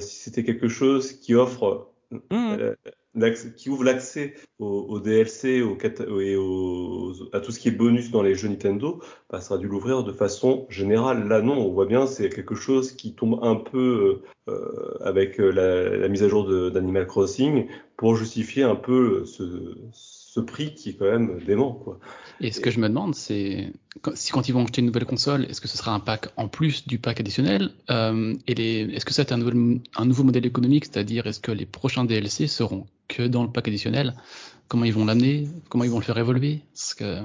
si 0.00 0.16
c'était 0.20 0.44
quelque 0.44 0.68
chose 0.68 1.12
qui 1.12 1.34
offre, 1.34 1.88
Mhm. 2.12 2.58
euh, 2.58 2.74
qui 3.56 3.70
ouvre 3.70 3.84
l'accès 3.84 4.34
au, 4.58 4.86
au 4.88 5.00
DLC 5.00 5.62
au 5.62 5.76
et 6.20 6.36
au- 6.36 7.12
à 7.32 7.40
tout 7.40 7.50
ce 7.52 7.58
qui 7.58 7.68
est 7.68 7.72
bonus 7.72 8.10
dans 8.10 8.22
les 8.22 8.34
jeux 8.34 8.48
Nintendo, 8.48 9.00
bah, 9.30 9.40
ça 9.40 9.54
aurait 9.54 9.62
dû 9.62 9.68
l'ouvrir 9.68 10.04
de 10.04 10.12
façon 10.12 10.66
générale. 10.68 11.26
Là, 11.28 11.40
non, 11.42 11.54
on 11.58 11.72
voit 11.72 11.86
bien, 11.86 12.06
c'est 12.06 12.28
quelque 12.28 12.54
chose 12.54 12.92
qui 12.92 13.14
tombe 13.14 13.38
un 13.42 13.56
peu 13.56 14.20
euh, 14.48 14.98
avec 15.00 15.40
euh, 15.40 15.50
la, 15.50 15.96
la 15.96 16.08
mise 16.08 16.22
à 16.22 16.28
jour 16.28 16.48
d'Animal 16.70 17.06
Crossing 17.06 17.66
pour 17.96 18.16
justifier 18.16 18.62
un 18.64 18.76
peu 18.76 19.24
ce, 19.24 19.74
ce 19.92 20.19
prix 20.38 20.74
qui 20.74 20.90
est 20.90 20.94
quand 20.94 21.10
même 21.10 21.40
dément, 21.44 21.72
quoi. 21.72 21.98
Et 22.40 22.52
ce 22.52 22.60
que 22.60 22.70
je 22.70 22.78
me 22.78 22.88
demande, 22.88 23.16
c'est 23.16 23.72
quand- 24.02 24.16
si 24.16 24.30
quand 24.30 24.48
ils 24.48 24.52
vont 24.52 24.62
acheter 24.62 24.80
une 24.80 24.86
nouvelle 24.86 25.04
console, 25.06 25.46
est-ce 25.46 25.60
que 25.60 25.66
ce 25.66 25.76
sera 25.76 25.92
un 25.92 25.98
pack 26.00 26.28
en 26.36 26.46
plus 26.46 26.86
du 26.86 26.98
pack 27.00 27.18
additionnel 27.18 27.72
euh, 27.90 28.34
Et 28.46 28.54
les, 28.54 28.80
est-ce 28.94 29.04
que 29.04 29.12
c'est 29.12 29.32
un, 29.32 29.38
nouvel- 29.38 29.80
un 29.96 30.04
nouveau 30.04 30.22
modèle 30.22 30.46
économique, 30.46 30.84
c'est-à-dire 30.84 31.26
est-ce 31.26 31.40
que 31.40 31.50
les 31.50 31.66
prochains 31.66 32.04
DLC 32.04 32.46
seront 32.46 32.86
que 33.08 33.24
dans 33.26 33.42
le 33.42 33.50
pack 33.50 33.66
additionnel? 33.66 34.14
Comment 34.68 34.84
ils 34.84 34.92
vont 34.92 35.04
l'amener? 35.04 35.48
Comment 35.68 35.82
ils 35.84 35.90
vont 35.90 35.98
le 35.98 36.04
faire 36.04 36.18
évoluer? 36.18 36.60
Parce 36.72 36.94
que 36.94 37.18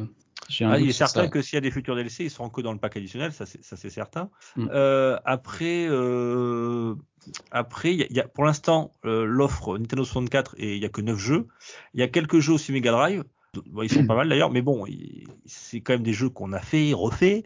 j'ai 0.49 0.65
un 0.65 0.71
Ah, 0.71 0.79
il 0.79 0.89
est 0.89 0.93
certain 0.93 1.23
ça. 1.23 1.27
que 1.27 1.41
s'il 1.41 1.55
y 1.55 1.57
a 1.57 1.61
des 1.61 1.71
futurs 1.71 1.95
DLC, 1.95 2.23
ils 2.25 2.31
seront 2.31 2.49
que 2.49 2.61
dans 2.61 2.73
le 2.73 2.79
pack 2.79 2.97
additionnel, 2.97 3.31
ça 3.31 3.45
c'est 3.45 3.63
ça, 3.63 3.77
c'est 3.77 3.89
certain. 3.91 4.29
Mm. 4.55 4.67
Euh, 4.71 5.17
après, 5.25 5.87
euh, 5.87 6.95
après, 7.51 8.07
pour 8.33 8.45
l'instant 8.45 8.91
euh, 9.05 9.25
l'offre 9.25 9.77
Nintendo 9.77 10.03
64 10.03 10.55
et 10.57 10.75
il 10.75 10.81
y 10.81 10.85
a 10.85 10.89
que 10.89 11.01
9 11.01 11.17
jeux. 11.17 11.47
Il 11.93 11.99
y 11.99 12.03
a 12.03 12.07
quelques 12.07 12.39
jeux 12.39 12.53
aussi 12.53 12.71
Mega 12.71 12.91
Drive. 12.91 13.23
Ils 13.81 13.89
sont 13.89 14.05
pas 14.05 14.15
mal 14.15 14.27
d'ailleurs, 14.27 14.51
mais 14.51 14.61
bon, 14.61 14.85
c'est 15.45 15.79
quand 15.79 15.93
même 15.93 16.03
des 16.03 16.11
jeux 16.11 16.29
qu'on 16.29 16.51
a 16.51 16.59
fait, 16.59 16.91
refait. 16.93 17.43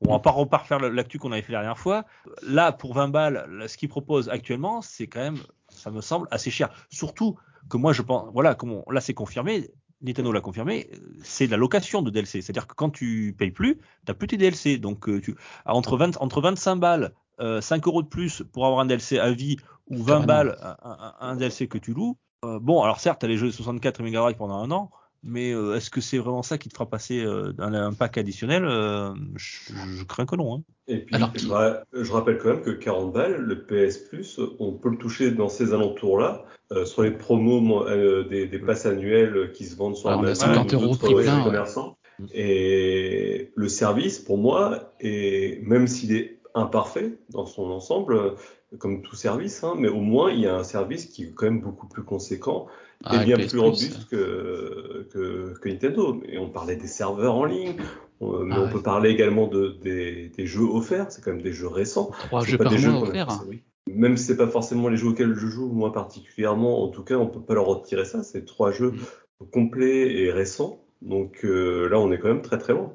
On 0.00 0.10
va 0.10 0.18
pas 0.18 0.32
reparfaire 0.32 0.80
l'actu 0.80 1.18
qu'on 1.18 1.30
avait 1.30 1.42
fait 1.42 1.52
la 1.52 1.60
dernière 1.60 1.78
fois. 1.78 2.04
Là, 2.42 2.72
pour 2.72 2.94
20 2.94 3.08
balles, 3.08 3.64
ce 3.68 3.76
qu'ils 3.76 3.88
proposent 3.88 4.28
actuellement, 4.28 4.82
c'est 4.82 5.06
quand 5.06 5.20
même, 5.20 5.38
ça 5.68 5.92
me 5.92 6.00
semble 6.00 6.26
assez 6.32 6.50
cher. 6.50 6.70
Surtout 6.90 7.36
que 7.68 7.76
moi, 7.76 7.92
je 7.92 8.02
pense, 8.02 8.28
voilà, 8.32 8.56
comme 8.56 8.72
on- 8.72 8.90
là 8.90 9.00
c'est 9.00 9.14
confirmé, 9.14 9.70
Nintendo 10.02 10.32
l'a 10.32 10.40
confirmé, 10.40 10.90
c'est 11.22 11.46
la 11.46 11.56
location 11.56 12.02
de 12.02 12.10
DLC. 12.10 12.42
C'est-à-dire 12.42 12.66
que 12.66 12.74
quand 12.74 12.90
tu 12.90 13.32
payes 13.38 13.52
plus, 13.52 13.78
t'as 14.04 14.14
plus 14.14 14.26
tes 14.26 14.36
DLC. 14.36 14.78
Donc 14.78 15.08
euh, 15.08 15.20
tu, 15.20 15.36
entre 15.64 15.96
20, 15.96 16.16
entre 16.20 16.40
25 16.40 16.76
balles, 16.76 17.12
euh, 17.42 17.60
5 17.60 17.86
euros 17.86 18.02
de 18.02 18.08
plus 18.08 18.42
pour 18.52 18.64
avoir 18.66 18.80
un 18.80 18.86
DLC 18.86 19.18
à 19.18 19.30
vie 19.32 19.56
ou 19.88 19.96
20 19.98 20.04
Carrément. 20.06 20.26
balles 20.26 20.56
un, 20.62 20.76
un- 20.90 21.14
un 21.20 21.36
DLC 21.36 21.66
que 21.68 21.78
tu 21.78 21.92
loues. 21.92 22.16
euh, 22.44 22.58
bon, 22.60 22.82
alors 22.82 23.00
certes, 23.00 23.20
t'as 23.20 23.26
les 23.28 23.36
jeux 23.36 23.46
de 23.48 23.52
64 23.52 24.00
et 24.00 24.02
Mega 24.04 24.20
Drive 24.20 24.36
pendant 24.36 24.56
un 24.58 24.70
an, 24.70 24.90
mais 25.22 25.52
euh, 25.52 25.76
est-ce 25.76 25.90
que 25.90 26.00
c'est 26.00 26.18
vraiment 26.18 26.42
ça 26.42 26.58
qui 26.58 26.68
te 26.68 26.74
fera 26.74 26.88
passer 26.88 27.20
euh, 27.24 27.52
un, 27.58 27.74
un 27.74 27.92
pack 27.92 28.18
additionnel 28.18 28.64
Euh, 28.64 29.12
je, 29.36 29.72
je 29.74 30.04
crains 30.04 30.26
que 30.26 30.36
non. 30.36 30.56
Hein. 30.56 30.62
Et 30.88 30.98
puis, 30.98 31.14
Alors 31.14 31.30
je, 31.34 31.48
ra- 31.48 31.80
je 31.92 32.10
rappelle 32.12 32.38
quand 32.38 32.48
même 32.48 32.62
que 32.62 32.70
40 32.70 33.12
balles, 33.12 33.36
le 33.36 33.64
PS 33.66 33.98
Plus, 33.98 34.40
on 34.58 34.72
peut 34.72 34.88
le 34.90 34.98
toucher 34.98 35.30
dans 35.30 35.48
ces 35.48 35.72
alentours-là, 35.72 36.44
euh, 36.72 36.84
sur 36.84 37.02
les 37.02 37.12
promos 37.12 37.60
mo- 37.60 37.86
euh, 37.86 38.24
des, 38.24 38.46
des 38.48 38.58
passes 38.58 38.84
annuelles 38.86 39.52
qui 39.52 39.64
se 39.64 39.76
vendent 39.76 39.94
sur 39.96 40.10
Ah, 40.10 40.14
on 40.18 40.24
a 40.24 40.26
Amazon 40.26 40.46
50 40.46 40.72
ou 40.72 40.80
euros 40.80 40.96
prix 40.96 41.14
plein, 41.14 41.38
ouais. 41.38 41.44
commerçants. 41.44 41.96
Et 42.34 43.52
le 43.54 43.68
service, 43.68 44.18
pour 44.18 44.38
moi, 44.38 44.92
est, 45.00 45.62
même 45.64 45.86
s'il 45.86 46.12
est 46.16 46.40
imparfait 46.54 47.18
dans 47.30 47.46
son 47.46 47.70
ensemble, 47.70 48.14
euh, 48.14 48.30
comme 48.78 49.02
tout 49.02 49.16
service, 49.16 49.64
hein, 49.64 49.74
mais 49.78 49.88
au 49.88 50.00
moins 50.00 50.30
il 50.30 50.40
y 50.40 50.46
a 50.46 50.56
un 50.56 50.64
service 50.64 51.06
qui 51.06 51.24
est 51.24 51.32
quand 51.34 51.46
même 51.46 51.60
beaucoup 51.60 51.86
plus 51.86 52.02
conséquent 52.02 52.66
Ah, 53.04 53.22
et 53.22 53.26
bien 53.26 53.36
plus 53.36 53.58
robuste 53.58 54.08
que, 54.08 55.08
que, 55.12 55.54
que 55.60 55.68
Nintendo. 55.68 56.20
Et 56.26 56.38
on 56.38 56.48
parlait 56.48 56.76
des 56.76 56.86
serveurs 56.86 57.34
en 57.34 57.44
ligne, 57.44 57.76
on- 58.20 58.40
mais 58.44 58.54
Ah 58.54 58.60
on 58.60 58.64
ouais. 58.64 58.70
peut 58.70 58.82
parler 58.82 59.10
également 59.10 59.46
de, 59.46 59.76
des, 59.82 60.28
des 60.30 60.46
jeux 60.46 60.64
offerts, 60.64 61.10
c'est 61.10 61.22
quand 61.22 61.32
même 61.32 61.42
des 61.42 61.52
jeux 61.52 61.68
récents. 61.68 62.10
Trois 62.18 62.44
jeux 62.44 62.58
pas 62.58 62.64
par 62.64 62.72
des 62.72 62.78
jeux 62.78 62.90
mois 62.92 63.02
offerts. 63.02 63.44
Même 63.88 64.16
si 64.16 64.26
c'est 64.26 64.36
pas 64.36 64.46
forcément 64.46 64.88
les 64.88 64.96
jeux 64.96 65.08
auxquels 65.08 65.34
je 65.34 65.46
joue, 65.48 65.68
moi 65.68 65.92
particulièrement, 65.92 66.84
en 66.84 66.88
tout 66.88 67.02
cas, 67.02 67.16
on 67.16 67.26
peut 67.26 67.40
pas 67.42 67.54
leur 67.54 67.66
retirer 67.66 68.04
ça. 68.04 68.22
C'est 68.22 68.44
trois 68.44 68.70
jeux 68.70 68.92
Mm. 68.92 69.44
complets 69.50 70.14
et 70.22 70.30
récents. 70.30 70.78
Donc 71.02 71.44
euh, 71.44 71.88
là, 71.88 71.98
on 71.98 72.12
est 72.12 72.18
quand 72.18 72.28
même 72.28 72.42
très 72.42 72.58
très 72.58 72.72
loin. 72.74 72.94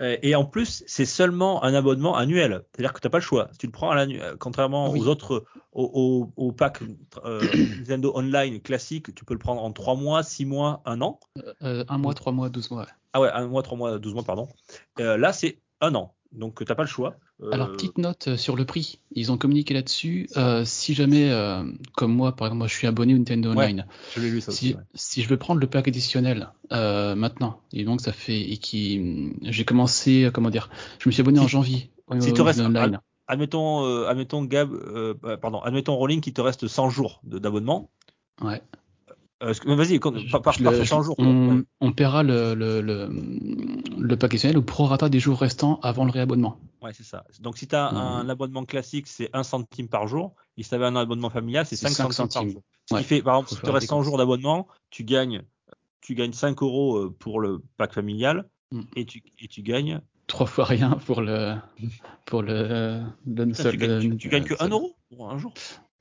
Euh, 0.00 0.16
Et 0.22 0.34
en 0.34 0.44
plus, 0.44 0.84
c'est 0.86 1.04
seulement 1.06 1.62
un 1.64 1.74
abonnement 1.74 2.16
annuel. 2.16 2.62
C'est-à-dire 2.72 2.92
que 2.92 3.00
tu 3.00 3.06
n'as 3.06 3.10
pas 3.10 3.18
le 3.18 3.22
choix. 3.22 3.48
Si 3.52 3.58
tu 3.58 3.66
le 3.66 3.72
prends 3.72 3.90
à 3.90 3.94
l'annuel, 3.94 4.36
contrairement 4.38 4.90
Oui. 4.90 5.00
aux 5.00 5.06
autres, 5.08 5.44
au, 5.72 6.30
au, 6.36 6.46
au 6.46 6.52
pack 6.52 6.80
euh, 7.24 7.40
Nintendo 7.78 8.12
Online 8.14 8.60
classique, 8.60 9.14
tu 9.14 9.24
peux 9.24 9.34
le 9.34 9.40
prendre 9.40 9.62
en 9.62 9.72
3 9.72 9.96
mois, 9.96 10.22
6 10.22 10.44
mois, 10.44 10.82
1 10.84 11.00
an. 11.00 11.18
Euh, 11.62 11.84
un 11.88 11.98
mois, 11.98 12.14
trois 12.14 12.32
mois, 12.32 12.48
12 12.48 12.70
mois. 12.70 12.86
Ah 13.12 13.20
ouais, 13.20 13.30
1 13.32 13.46
mois, 13.48 13.62
3 13.62 13.76
mois, 13.78 13.98
12 13.98 14.14
mois, 14.14 14.22
pardon. 14.24 14.48
Euh, 15.00 15.16
là, 15.16 15.32
c'est 15.32 15.60
un 15.80 15.94
an. 15.94 16.14
Donc, 16.32 16.58
tu 16.58 16.70
n'as 16.70 16.74
pas 16.74 16.82
le 16.82 16.88
choix. 16.88 17.16
Euh, 17.42 17.50
Alors, 17.52 17.72
petite 17.72 17.98
note 17.98 18.28
euh, 18.28 18.36
sur 18.36 18.54
le 18.54 18.64
prix. 18.64 19.00
Ils 19.12 19.32
ont 19.32 19.38
communiqué 19.38 19.72
là-dessus. 19.72 20.28
Euh, 20.36 20.64
si 20.64 20.94
jamais, 20.94 21.30
euh, 21.30 21.64
comme 21.96 22.12
moi, 22.12 22.36
par 22.36 22.48
exemple, 22.48 22.58
moi 22.58 22.66
je 22.66 22.74
suis 22.74 22.86
abonné 22.86 23.14
au 23.14 23.18
Nintendo 23.18 23.54
Ouais, 23.54 23.64
Online. 23.66 23.86
je 24.14 24.20
lu 24.20 24.40
ça 24.40 24.50
aussi. 24.52 24.68
Si, 24.68 24.74
ouais. 24.74 24.80
si 24.94 25.22
je 25.22 25.28
veux 25.28 25.38
prendre 25.38 25.60
le 25.60 25.66
pack 25.66 25.88
additionnel 25.88 26.50
maintenant, 26.70 27.60
et 27.72 27.84
donc 27.84 28.00
ça 28.00 28.12
fait 28.12 28.40
et 28.40 28.58
qui 28.58 29.32
j'ai 29.42 29.64
commencé, 29.64 30.30
comment 30.34 30.50
dire, 30.50 30.68
je 30.98 31.08
me 31.08 31.12
suis 31.12 31.22
abonné 31.22 31.40
en 31.40 31.48
janvier 31.48 31.90
si 32.20 32.32
te 32.32 32.42
reste 32.42 32.60
Online. 32.60 33.00
Admettons, 33.26 33.84
admettons 34.06 34.44
Gab, 34.44 34.70
pardon, 35.40 35.60
admettons 35.60 35.96
Rolling 35.96 36.20
qui 36.20 36.32
te 36.32 36.40
reste 36.40 36.66
100 36.66 36.90
jours 36.90 37.20
d'abonnement. 37.24 37.90
Ouais. 38.42 38.62
Euh, 39.42 39.52
Vas-y, 39.64 40.00
compte- 40.00 40.18
Je- 40.18 40.30
par, 40.32 40.42
par, 40.42 40.52
je 40.54 40.62
par 40.64 40.72
le- 40.72 40.78
sur 40.78 40.84
je- 40.84 40.90
100 40.90 41.02
jours. 41.02 41.16
quoi. 41.16 41.24
on, 41.24 41.56
Ouais. 41.58 41.62
on 41.80 41.92
paiera 41.92 42.22
le, 42.24 42.54
le, 42.54 42.80
le, 42.80 43.08
le 43.96 44.16
pack 44.16 44.32
additionnel 44.32 44.58
au 44.58 44.62
prorata 44.62 45.08
des 45.08 45.20
jours 45.20 45.38
restants 45.38 45.78
avant 45.82 46.04
le 46.04 46.10
réabonnement. 46.10 46.58
Ouais, 46.82 46.92
c'est 46.92 47.04
ça. 47.04 47.24
Donc, 47.40 47.56
si 47.56 47.68
tu 47.68 47.76
as 47.76 47.90
Mhm. 47.92 47.96
un 47.98 48.28
abonnement 48.28 48.64
classique, 48.64 49.06
c'est 49.06 49.30
1 49.32 49.44
centime 49.44 49.88
par 49.88 50.08
jour. 50.08 50.34
Et 50.56 50.62
si 50.64 50.68
tu 50.70 50.74
avais 50.74 50.86
un 50.86 50.96
abonnement 50.96 51.30
familial, 51.30 51.66
c'est 51.66 51.76
C'est 51.76 51.86
5 51.88 51.94
cinq 51.94 52.12
centimes, 52.12 52.40
par 52.46 52.50
jour. 52.52 52.62
Ce 52.86 52.94
Ouais. 52.94 53.00
qui 53.00 53.06
fait, 53.06 53.22
par 53.22 53.34
exemple, 53.36 53.50
si 53.50 53.56
tu 53.64 53.70
restes 53.70 53.80
des 53.82 53.86
100 53.86 53.96
comptes. 53.96 54.04
jours 54.06 54.18
d'abonnement, 54.18 54.66
tu 54.90 55.04
gagnes, 55.04 55.42
tu 56.00 56.14
gagnes 56.16 56.32
5 56.32 56.60
euros 56.62 56.96
euh, 56.98 57.14
pour 57.16 57.38
le 57.40 57.62
pack 57.76 57.92
familial 57.92 58.48
Mm. 58.72 58.82
et, 58.96 59.04
tu, 59.06 59.22
et 59.40 59.48
tu 59.48 59.62
gagnes. 59.62 60.00
Trois 60.26 60.46
fois 60.46 60.64
rien 60.66 60.90
pour 61.06 61.20
le 61.22 61.54
pour 62.26 62.42
le, 62.42 63.00
le, 63.26 63.54
seul- 63.54 63.70
tu, 63.72 63.78
gagnes 63.78 64.00
tu, 64.10 64.16
tu 64.18 64.28
gagnes 64.28 64.44
que 64.44 64.50
le- 64.54 64.62
1 64.62 64.68
euro 64.68 64.94
pour 65.10 65.30
un 65.30 65.38
jour. 65.38 65.54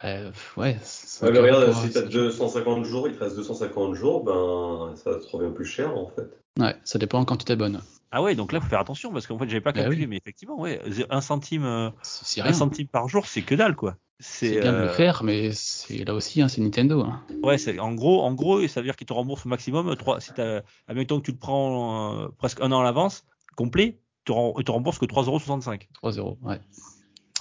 Euh, 0.03 0.31
ouais. 0.57 0.77
Ouais, 1.23 1.31
mais 1.31 1.39
regarde, 1.39 1.73
si 1.73 1.91
t'as 1.91 2.03
250 2.03 2.83
jours, 2.85 3.07
il 3.07 3.15
te 3.15 3.23
reste 3.23 3.35
250 3.35 3.95
jours, 3.95 4.23
ben 4.23 4.93
ça 4.95 5.15
te 5.15 5.27
revient 5.35 5.53
plus 5.53 5.65
cher 5.65 5.97
en 5.97 6.07
fait. 6.07 6.39
Ouais, 6.59 6.75
ça 6.83 6.99
dépend 6.99 7.23
quand 7.25 7.37
tu 7.37 7.45
t'abonnes. 7.45 7.81
Ah 8.11 8.21
ouais, 8.21 8.35
donc 8.35 8.51
là, 8.51 8.61
faut 8.61 8.67
faire 8.67 8.79
attention 8.79 9.11
parce 9.11 9.27
qu'en 9.27 9.37
fait, 9.37 9.47
j'avais 9.49 9.61
pas 9.61 9.71
Bah 9.71 9.81
calculé, 9.81 10.01
oui. 10.03 10.07
mais 10.07 10.17
effectivement, 10.17 10.59
ouais, 10.59 10.81
1 11.09 11.21
centime, 11.21 11.65
euh, 11.65 11.89
C'est 12.03 12.25
c'est 12.25 12.41
un 12.41 12.45
rien. 12.45 12.53
centime 12.53 12.87
par 12.87 13.07
jour, 13.09 13.25
c'est 13.25 13.41
que 13.41 13.55
dalle, 13.55 13.75
quoi. 13.75 13.97
C'est 14.19 14.59
bien 14.59 14.73
de 14.73 14.77
le 14.77 14.87
euh, 14.87 14.93
faire, 14.93 15.23
mais 15.23 15.51
c'est 15.51 16.03
là 16.03 16.13
aussi, 16.13 16.41
hein, 16.41 16.47
c'est 16.47 16.61
Nintendo. 16.61 17.01
hein. 17.01 17.21
Ouais, 17.43 17.57
c'est 17.57 17.79
en 17.79 17.93
gros, 17.93 18.21
en 18.23 18.33
gros, 18.33 18.65
ça 18.67 18.81
veut 18.81 18.85
dire 18.85 18.95
qu'ils 18.95 19.07
te 19.07 19.13
remboursent 19.13 19.45
au 19.45 19.49
maximum. 19.49 19.95
Trois, 19.95 20.19
si 20.21 20.33
t'as, 20.33 20.61
admettons 20.87 21.19
que 21.19 21.25
tu 21.25 21.31
le 21.31 21.37
prends 21.37 22.23
euh, 22.23 22.27
presque 22.37 22.61
un 22.61 22.71
an 22.71 22.79
à 22.79 22.83
l'avance, 22.83 23.25
complet, 23.55 23.99
ils 23.99 24.23
te, 24.25 24.31
rem- 24.31 24.53
ils 24.57 24.63
te 24.63 24.71
remboursent 24.71 24.99
que 24.99 25.05
3,65€. 25.05 25.87
3 25.93 26.11
euros, 26.13 26.37
ouais. 26.43 26.59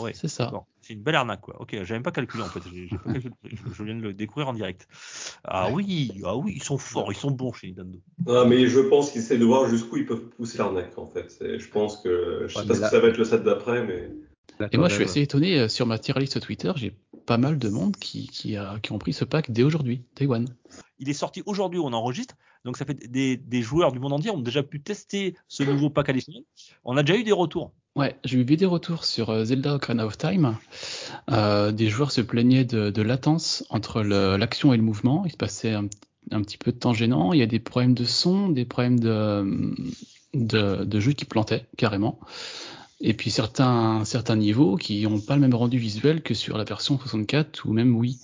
Ouais, 0.00 0.12
C'est 0.14 0.28
ça. 0.28 0.50
Bon, 0.50 0.62
c'est 0.86 0.94
une 0.94 1.02
belle 1.02 1.14
arnaque, 1.16 1.40
quoi. 1.40 1.60
Ok, 1.60 1.70
j'avais 1.72 1.94
même 1.94 2.02
pas 2.02 2.12
calculé 2.12 2.42
en 2.42 2.46
fait. 2.46 2.60
Pas 2.60 3.12
calculé. 3.12 3.30
je, 3.72 3.82
viens 3.82 3.96
de 3.96 4.02
le 4.02 4.14
découvrir 4.14 4.48
en 4.48 4.52
direct. 4.52 4.86
Ah 5.44 5.70
oui, 5.70 6.20
ah 6.24 6.36
oui, 6.36 6.52
ils 6.56 6.62
sont 6.62 6.78
forts, 6.78 7.12
ils 7.12 7.16
sont 7.16 7.30
bons 7.30 7.52
chez 7.52 7.68
Nintendo. 7.68 7.98
Ah, 8.28 8.44
mais 8.46 8.66
je 8.68 8.80
pense 8.80 9.10
qu'ils 9.10 9.20
essaient 9.20 9.38
de 9.38 9.44
voir 9.44 9.68
jusqu'où 9.68 9.96
ils 9.96 10.06
peuvent 10.06 10.28
pousser 10.28 10.58
l'arnaque 10.58 10.96
en 10.98 11.06
fait. 11.06 11.36
Je 11.40 11.68
pense 11.68 11.98
que 11.98 12.46
je 12.48 12.52
sais 12.54 12.60
Ouais, 12.60 12.66
pas 12.66 12.74
ce 12.74 12.80
là- 12.80 12.86
que 12.86 12.94
ça 12.94 13.00
va 13.00 13.08
être 13.08 13.18
le 13.18 13.24
set 13.24 13.42
d'après, 13.42 13.84
mais 13.84 14.10
Là, 14.58 14.68
Et 14.72 14.78
moi, 14.78 14.88
je 14.88 14.94
suis 14.94 15.04
assez 15.04 15.20
étonné 15.20 15.58
euh, 15.58 15.68
sur 15.68 15.86
ma 15.86 15.98
tier 15.98 16.14
list 16.18 16.40
Twitter, 16.40 16.72
j'ai 16.76 16.96
pas 17.26 17.36
mal 17.36 17.58
de 17.58 17.68
monde 17.68 17.96
qui, 17.96 18.26
qui, 18.28 18.56
a, 18.56 18.78
qui 18.82 18.92
ont 18.92 18.98
pris 18.98 19.12
ce 19.12 19.24
pack 19.24 19.50
dès 19.50 19.62
aujourd'hui, 19.64 20.04
Day 20.16 20.26
One. 20.26 20.48
Il 20.98 21.10
est 21.10 21.14
sorti 21.14 21.42
aujourd'hui, 21.44 21.78
on 21.78 21.92
enregistre. 21.92 22.36
Donc 22.66 22.76
ça 22.76 22.84
fait 22.84 23.08
des, 23.08 23.62
joueurs 23.62 23.92
du 23.92 24.00
monde 24.00 24.12
entier 24.12 24.30
ont 24.30 24.40
déjà 24.40 24.64
pu 24.64 24.80
tester 24.80 25.36
ce 25.46 25.62
nouveau 25.62 25.88
pack 25.88 26.08
additionnel. 26.08 26.42
On 26.84 26.96
a 26.96 27.04
déjà 27.04 27.18
eu 27.18 27.22
des 27.22 27.32
retours. 27.32 27.72
Ouais, 27.94 28.16
j'ai 28.24 28.38
eu 28.38 28.44
des 28.44 28.66
retours 28.66 29.04
sur 29.04 29.30
euh, 29.30 29.44
Zelda 29.44 29.76
Ocarina 29.76 30.04
of 30.04 30.18
Time. 30.18 30.56
Euh, 31.30 31.70
des 31.70 31.88
joueurs 31.88 32.10
se 32.10 32.20
plaignaient 32.20 32.64
de, 32.64 33.02
latence 33.02 33.64
entre 33.70 34.02
l'action 34.02 34.74
et 34.74 34.76
le 34.76 34.82
mouvement. 34.82 35.22
Il 35.24 35.30
se 35.30 35.36
passait 35.36 35.74
un, 35.74 35.86
petit 36.42 36.58
peu 36.58 36.72
de 36.72 36.76
temps 36.76 36.92
gênant. 36.92 37.32
Il 37.32 37.38
y 37.38 37.42
a 37.42 37.46
des 37.46 37.60
problèmes 37.60 37.94
de 37.94 38.04
son, 38.04 38.48
des 38.48 38.64
problèmes 38.64 38.98
de 38.98 41.00
jeu 41.00 41.12
qui 41.12 41.24
plantaient 41.24 41.66
carrément. 41.76 42.18
Et 43.00 43.12
puis 43.12 43.30
certains, 43.30 44.04
certains 44.04 44.36
niveaux 44.36 44.76
qui 44.76 45.02
n'ont 45.02 45.20
pas 45.20 45.34
le 45.34 45.40
même 45.40 45.54
rendu 45.54 45.78
visuel 45.78 46.22
que 46.22 46.34
sur 46.34 46.56
la 46.56 46.64
version 46.64 46.98
64 46.98 47.66
ou 47.66 47.72
même 47.72 47.94
Wii. 47.94 48.18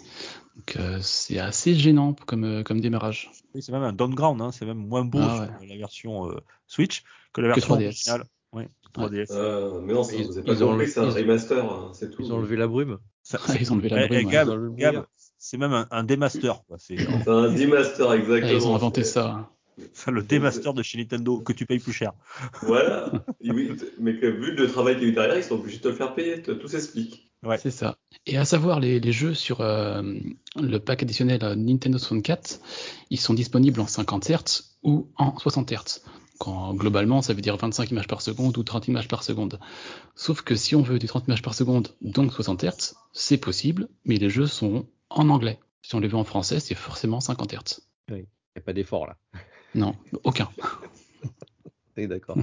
Donc 0.56 0.76
euh, 0.76 0.99
c'est 1.00 1.38
assez 1.38 1.75
gênant 1.75 2.14
comme, 2.26 2.44
euh, 2.44 2.62
comme 2.62 2.80
démarrage. 2.80 3.30
Oui, 3.54 3.62
c'est 3.62 3.73
même 3.73 3.82
un 3.82 3.92
downground, 3.92 4.40
hein, 4.42 4.52
c'est 4.52 4.66
même 4.66 4.87
moins 4.87 5.04
beau 5.04 5.18
Ah 5.23 5.49
sur 5.61 5.68
la 5.68 5.76
version 5.76 6.30
euh, 6.30 6.37
Switch 6.66 7.02
que 7.32 7.40
la 7.40 7.49
Que 7.49 7.54
version 7.54 7.76
3DS. 7.76 7.85
originale. 7.87 8.25
Ouais, 8.52 8.68
3DS. 8.94 9.28
euh, 9.30 9.80
mais 9.82 9.94
non, 9.94 10.04
ça, 10.04 10.14
Ils- 10.14 10.26
vous 10.26 10.42
pas 10.42 10.52
ils 10.52 10.62
ont 10.64 10.68
compris, 10.73 10.88
c'est 10.88 11.00
un 11.00 11.04
enlevé- 11.04 11.23
remaster, 11.23 11.64
hein, 11.64 11.90
c'est 11.94 12.11
tout. 12.11 12.23
Ils 12.23 12.32
ont 12.32 12.37
enlevé 12.37 12.56
la 12.56 12.66
brume. 12.66 12.99
Ça- 13.23 13.38
ils 13.61 13.73
ont 13.73 13.76
enlevé 13.76 13.88
la 13.88 14.04
Eh, 14.04 14.09
brume. 14.09 14.21
eh, 14.21 14.25
ouais. 14.26 14.30
Gab, 14.32 14.49
enlevé 14.50 15.00
c'est 15.38 15.56
même 15.56 15.73
un, 15.73 15.87
un 15.90 16.04
démaster. 16.04 16.52
C'est 16.78 16.97
un 17.26 17.50
D-Master, 17.52 18.12
exactement. 18.12 18.52
Ils 18.52 18.66
ont 18.66 18.75
inventé 18.76 19.04
ça. 19.04 19.50
enfin, 19.92 20.11
le 20.12 20.23
démaster 20.23 20.73
de 20.75 20.82
chez 20.82 20.99
Nintendo 20.99 21.38
que 21.40 21.52
tu 21.54 21.64
payes 21.66 21.78
plus 21.78 21.92
cher. 21.94 22.12
Voilà. 22.61 23.11
Mais 23.40 24.18
que 24.21 24.26
vu 24.26 24.54
le 24.54 24.66
travail 24.71 24.97
qu'il 24.97 25.04
y 25.04 25.06
a 25.06 25.11
eu 25.11 25.14
derrière, 25.14 25.37
ils 25.38 25.42
sont 25.44 25.54
obligés 25.56 25.78
de 25.78 25.82
te 25.85 25.88
le 25.88 25.94
faire 25.94 26.14
payer. 26.14 26.42
Tout 26.42 26.68
s'explique. 26.68 27.32
Ouais. 27.43 27.59
C'est 27.59 27.71
ça. 27.71 27.99
Et 28.27 28.37
à 28.37 28.45
savoir, 28.45 28.79
les, 28.79 29.01
les 29.01 29.13
jeux 29.13 29.35
sur 29.35 29.61
euh, 29.61 30.03
le 30.61 30.79
pack 30.79 31.03
additionnel 31.03 31.43
euh, 31.43 31.55
Nintendo 31.57 31.99
64, 31.99 32.61
ils 33.11 33.19
sont 33.19 33.35
disponibles 33.35 33.81
en 33.81 33.87
50 33.87 34.31
Hz 34.31 34.77
ou 34.83 35.09
en 35.17 35.37
60 35.39 35.73
Hz. 35.73 36.03
Quand, 36.39 36.75
globalement, 36.75 37.21
ça 37.23 37.35
veut 37.35 37.41
dire 37.41 37.57
25 37.57 37.91
images 37.91 38.07
par 38.07 38.21
seconde 38.23 38.57
ou 38.59 38.63
30 38.63 38.89
images 38.89 39.09
par 39.09 39.23
seconde. 39.23 39.59
Sauf 40.15 40.43
que 40.43 40.55
si 40.55 40.77
on 40.77 40.83
veut 40.83 40.99
du 40.99 41.07
30 41.07 41.27
images 41.27 41.43
par 41.43 41.55
seconde, 41.55 41.95
donc 42.01 42.33
60 42.33 42.65
Hz, 42.65 42.95
c'est 43.13 43.39
possible, 43.39 43.89
mais 44.05 44.17
les 44.17 44.31
jeux 44.31 44.47
sont 44.47 44.87
en 45.11 45.29
anglais. 45.29 45.59
Si 45.83 45.95
on 45.97 46.01
les 46.01 46.09
veut 46.09 46.17
en 46.17 46.25
français, 46.25 46.61
c'est 46.61 46.75
forcément 46.77 47.21
50 47.21 47.55
Hz. 47.55 47.81
Il 48.09 48.15
n'y 48.15 48.27
a 48.57 48.61
pas 48.61 48.73
d'effort 48.73 49.07
là. 49.07 49.17
Non, 49.75 49.97
aucun. 50.25 50.51
D'accord. 51.97 52.37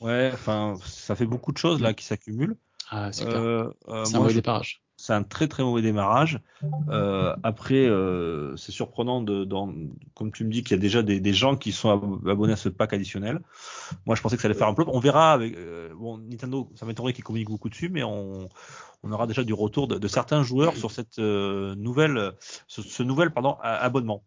Ouais, 0.00 0.30
enfin, 0.32 0.76
ça 0.84 1.14
fait 1.14 1.26
beaucoup 1.26 1.52
de 1.52 1.56
choses 1.58 1.80
là 1.80 1.94
qui 1.94 2.04
s'accumulent. 2.04 2.56
Ah, 2.90 3.12
c'est. 3.12 3.26
Euh, 3.34 3.70
euh, 3.88 4.04
c'est 4.04 4.16
un 4.16 4.18
moi, 4.18 4.20
mauvais 4.20 4.32
je- 4.34 4.38
déparage. 4.38 4.82
c'est 4.96 5.12
un 5.12 5.22
très 5.22 5.48
très 5.48 5.62
mauvais 5.62 5.82
démarrage. 5.82 6.40
Euh, 6.90 7.34
après, 7.42 7.86
euh, 7.86 8.56
c'est 8.56 8.72
surprenant 8.72 9.20
de, 9.22 9.44
dans, 9.44 9.72
comme 10.14 10.32
tu 10.32 10.44
me 10.44 10.50
dis, 10.50 10.62
qu'il 10.62 10.72
y 10.76 10.78
a 10.78 10.80
déjà 10.80 11.02
des, 11.02 11.20
des 11.20 11.32
gens 11.32 11.56
qui 11.56 11.72
sont 11.72 11.90
ab- 11.90 12.28
abonnés 12.28 12.52
à 12.52 12.56
ce 12.56 12.68
pack 12.68 12.92
additionnel. 12.92 13.40
Moi, 14.06 14.16
je 14.16 14.22
pensais 14.22 14.36
que 14.36 14.42
ça 14.42 14.48
allait 14.48 14.58
faire 14.58 14.68
un 14.68 14.74
peu. 14.74 14.84
On 14.88 15.00
verra 15.00 15.32
avec 15.32 15.56
euh, 15.56 15.94
bon 15.94 16.18
Nintendo. 16.18 16.70
Ça 16.76 16.86
m'étonnerait 16.86 17.12
qu'ils 17.12 17.24
communiquent 17.24 17.50
beaucoup 17.50 17.70
dessus, 17.70 17.88
mais 17.90 18.02
on, 18.04 18.48
on 19.04 19.12
aura 19.12 19.26
déjà 19.26 19.44
du 19.44 19.52
retour 19.52 19.86
de, 19.86 19.98
de 19.98 20.08
certains 20.08 20.42
joueurs 20.42 20.76
sur 20.76 20.90
cette 20.90 21.18
euh, 21.18 21.74
nouvelle, 21.76 22.32
ce, 22.66 22.82
ce 22.82 23.02
nouvel 23.02 23.30
pardon 23.30 23.56
abonnement. 23.62 24.22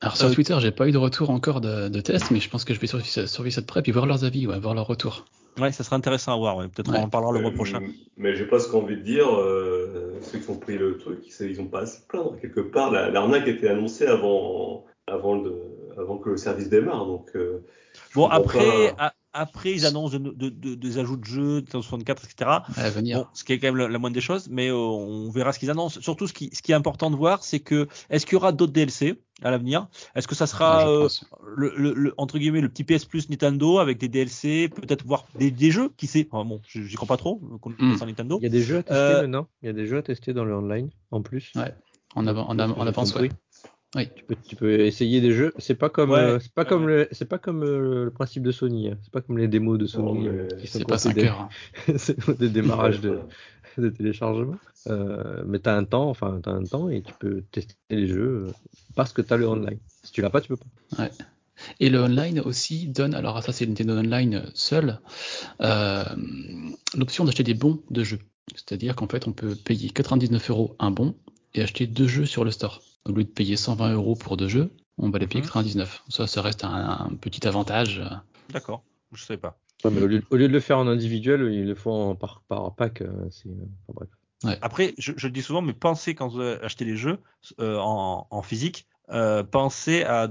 Alors 0.00 0.16
sur 0.16 0.28
Euh, 0.28 0.32
Twitter, 0.34 0.56
j'ai 0.60 0.70
pas 0.70 0.86
eu 0.86 0.92
de 0.92 0.98
retour 0.98 1.30
encore 1.30 1.60
de, 1.60 1.88
de 1.88 2.00
test, 2.00 2.30
mais 2.30 2.38
je 2.40 2.48
pense 2.48 2.64
que 2.64 2.74
je 2.74 2.80
vais 2.80 2.86
surveiller 2.86 3.56
de 3.60 3.66
près 3.66 3.82
puis 3.82 3.92
voir 3.92 4.06
leurs 4.06 4.24
avis, 4.24 4.46
ouais, 4.46 4.60
voir 4.60 4.74
leur 4.74 4.86
retour. 4.86 5.24
Ouais, 5.58 5.72
ça 5.72 5.82
serait 5.82 5.96
intéressant 5.96 6.34
à 6.34 6.36
voir. 6.36 6.56
ouais. 6.58 6.68
Peut-être 6.68 6.88
Ouais. 6.92 6.98
on 7.00 7.04
en 7.04 7.08
parlera 7.08 7.32
le 7.32 7.40
mois 7.40 7.50
Euh, 7.50 7.54
prochain. 7.54 7.80
Mais 8.16 8.36
j'ai 8.36 8.44
presque 8.44 8.72
envie 8.74 8.96
de 8.96 9.02
dire, 9.02 9.26
euh, 9.28 10.12
ceux 10.22 10.38
qui 10.38 10.48
ont 10.50 10.56
pris 10.56 10.78
le 10.78 10.98
truc, 10.98 11.18
ils 11.40 11.60
ont 11.60 11.66
pas 11.66 11.80
à 11.80 11.86
se 11.86 12.00
plaindre. 12.06 12.36
Quelque 12.40 12.60
part, 12.60 12.92
la- 12.92 13.10
l'arnaque 13.10 13.48
était 13.48 13.68
annoncée 13.68 14.06
avant, 14.06 14.84
avant, 15.08 15.34
le, 15.34 15.56
avant 15.98 16.18
que 16.18 16.28
le 16.30 16.36
service 16.36 16.68
démarre. 16.68 17.06
Donc, 17.06 17.30
euh, 17.34 17.64
Bon, 18.14 18.28
après, 18.28 18.94
pas. 18.96 19.12
Après, 19.32 19.72
ils 19.72 19.86
annoncent 19.86 20.18
de- 20.18 20.30
de- 20.30 20.48
de- 20.48 20.74
des 20.74 20.98
ajouts 20.98 21.16
de 21.16 21.24
jeux, 21.24 21.56
Nintendo 21.60 21.82
64, 21.82 22.24
etc. 22.24 22.50
À 22.76 22.90
venir. 22.90 23.18
Bon, 23.18 23.26
ce 23.34 23.44
qui 23.44 23.52
est 23.52 23.58
quand 23.58 23.68
même 23.68 23.76
la, 23.76 23.88
la 23.88 23.98
moindre 23.98 24.14
des 24.14 24.20
choses, 24.20 24.48
mais 24.50 24.68
euh, 24.68 24.74
on 24.76 25.30
verra 25.30 25.52
ce 25.52 25.58
qu'ils 25.58 25.70
annoncent. 25.70 26.00
Surtout, 26.00 26.26
ce 26.26 26.32
qui, 26.32 26.50
ce 26.52 26.62
qui 26.62 26.72
est 26.72 26.74
important 26.74 27.10
de 27.10 27.16
voir, 27.16 27.44
c'est 27.44 27.60
que 27.60 27.88
est-ce 28.10 28.26
qu'il 28.26 28.34
y 28.34 28.36
aura 28.36 28.52
d'autres 28.52 28.72
DLC 28.72 29.20
à 29.42 29.50
l'avenir? 29.50 29.86
Est-ce 30.14 30.26
que 30.26 30.34
ça 30.34 30.46
sera 30.46 30.88
euh, 30.90 31.08
le, 31.56 31.72
le- 31.76 31.94
le- 31.94 32.14
entre 32.16 32.38
guillemets 32.38 32.60
le 32.60 32.68
petit 32.68 32.84
PS 32.84 33.04
Plus 33.04 33.28
Nintendo 33.30 33.78
avec 33.78 33.98
des 33.98 34.08
DLC, 34.08 34.68
peut-être 34.68 35.04
voir 35.06 35.24
des, 35.38 35.50
des 35.50 35.70
jeux, 35.70 35.90
qui 35.96 36.06
sait? 36.06 36.26
Enfin, 36.30 36.48
Bon, 36.48 36.60
j'y 36.68 36.94
crois 36.96 37.08
pas 37.08 37.16
trop, 37.16 37.40
Hmm. 37.78 37.94
Nintendo. 38.06 38.38
Il 38.40 38.44
y 38.44 38.46
a 38.46 38.50
des 38.50 38.62
jeux 38.62 38.78
à 38.78 38.82
tester 38.82 38.94
Euh, 38.98 39.20
maintenant. 39.22 39.46
Il 39.62 39.66
y 39.66 39.68
a 39.68 39.72
des 39.74 39.86
jeux 39.86 39.98
à 39.98 40.02
tester 40.02 40.32
dans 40.32 40.44
le 40.44 40.54
online 40.54 40.90
en 41.10 41.22
plus. 41.22 41.52
Ouais. 41.54 41.74
En, 42.14 42.26
avant, 42.26 42.48
en, 42.48 42.56
Parce 42.56 42.70
av- 42.70 42.74
que 42.74 42.80
en 42.80 42.82
j'ai 42.84 42.88
avance, 42.88 43.14
ouais. 43.16 43.28
Oui. 43.96 44.08
Tu 44.14 44.24
peux, 44.24 44.36
tu 44.46 44.56
peux 44.56 44.80
essayer 44.80 45.20
des 45.20 45.32
jeux. 45.32 45.52
C'est 45.58 45.74
pas 45.74 45.88
comme, 45.88 46.10
Ouais, 46.10 46.18
euh, 46.18 46.38
c'est 46.40 46.52
pas 46.52 46.62
ouais, 46.62 46.68
comme 46.68 46.84
ouais. 46.84 46.92
le, 47.04 47.08
c'est 47.12 47.24
pas 47.28 47.38
comme 47.38 47.62
euh, 47.62 48.04
le 48.04 48.10
principe 48.10 48.42
de 48.42 48.52
Sony. 48.52 48.88
hein. 48.90 48.98
C'est 49.02 49.12
pas 49.12 49.22
comme 49.22 49.38
les 49.38 49.48
démos 49.48 49.78
de 49.78 49.86
Sony 49.86 50.28
mais 50.28 50.28
euh, 50.28 50.46
qui 50.60 50.66
sont 50.66 50.78
C'est 50.80 50.84
pas 50.86 50.98
5 50.98 51.14
des, 51.14 51.28
hein. 51.28 51.48
des 52.38 52.48
démarrages 52.50 53.00
de, 53.00 53.20
de 53.78 53.88
téléchargement. 53.88 54.56
Euh, 54.88 55.42
mais 55.46 55.58
t'as 55.58 55.74
un 55.76 55.84
temps, 55.84 56.08
enfin 56.08 56.40
t'as 56.42 56.52
un 56.52 56.64
temps 56.64 56.88
et 56.90 57.02
tu 57.02 57.12
peux 57.18 57.42
tester 57.50 57.74
les 57.90 58.06
jeux 58.06 58.46
euh, 58.48 58.52
parce 58.94 59.12
que 59.12 59.22
t'as 59.22 59.36
le 59.36 59.48
online. 59.48 59.78
Si 60.04 60.12
tu 60.12 60.20
l'as 60.22 60.30
pas, 60.30 60.40
tu 60.42 60.48
peux 60.48 60.56
pas. 60.56 61.08
Et 61.80 61.88
le 61.90 62.00
online 62.00 62.40
aussi 62.40 62.86
donne, 62.88 63.14
alors 63.14 63.42
ça 63.42 63.52
c'est 63.52 63.66
Nintendo 63.66 63.94
Online 63.98 64.44
seul, 64.54 65.00
l'option 66.94 67.24
d'acheter 67.24 67.42
des 67.42 67.54
bons 67.54 67.82
de 67.90 68.04
jeux. 68.04 68.20
C'est-à-dire 68.54 68.94
qu'en 68.96 69.08
fait 69.08 69.26
on 69.26 69.32
peut 69.32 69.54
payer 69.56 69.90
99 69.90 70.50
euros 70.50 70.76
un 70.78 70.90
bon 70.90 71.14
et 71.54 71.62
acheter 71.62 71.86
deux 71.86 72.06
jeux 72.08 72.26
sur 72.26 72.44
le 72.44 72.50
store. 72.50 72.82
Au 73.04 73.12
lieu 73.12 73.24
de 73.24 73.28
payer 73.28 73.56
120 73.56 73.92
euros 73.94 74.14
pour 74.16 74.36
deux 74.36 74.48
jeux, 74.48 74.70
on 74.98 75.10
va 75.10 75.18
les 75.18 75.26
payer 75.26 75.40
Mhm. 75.40 75.46
99. 75.46 76.04
Ça, 76.08 76.26
ça 76.26 76.42
reste 76.42 76.64
un, 76.64 76.70
un 77.10 77.14
petit 77.20 77.46
avantage. 77.46 78.02
D'accord, 78.50 78.82
je 79.12 79.24
savais 79.24 79.38
pas. 79.38 79.58
Ouais, 79.84 79.90
mais 79.92 80.02
au, 80.02 80.06
lieu, 80.08 80.22
au 80.30 80.36
lieu 80.36 80.48
de 80.48 80.52
le 80.52 80.60
faire 80.60 80.78
en 80.78 80.88
individuel, 80.88 81.52
ils 81.52 81.64
le 81.64 81.74
font 81.74 82.10
en 82.10 82.14
par, 82.16 82.42
par 82.48 82.74
pack. 82.74 83.02
euh, 83.02 83.26
enfin, 83.28 83.94
bref. 83.94 84.08
Après, 84.60 84.94
je, 84.98 85.12
je 85.16 85.26
le 85.28 85.32
dis 85.32 85.42
souvent, 85.42 85.62
mais 85.62 85.72
pensez 85.72 86.14
quand 86.14 86.28
vous 86.28 86.40
achetez 86.40 86.84
les 86.84 86.96
jeux 86.96 87.18
euh, 87.60 87.76
en, 87.78 88.26
en 88.30 88.42
physique, 88.42 88.86
euh, 89.10 89.42
pensez 89.42 90.04
à, 90.04 90.28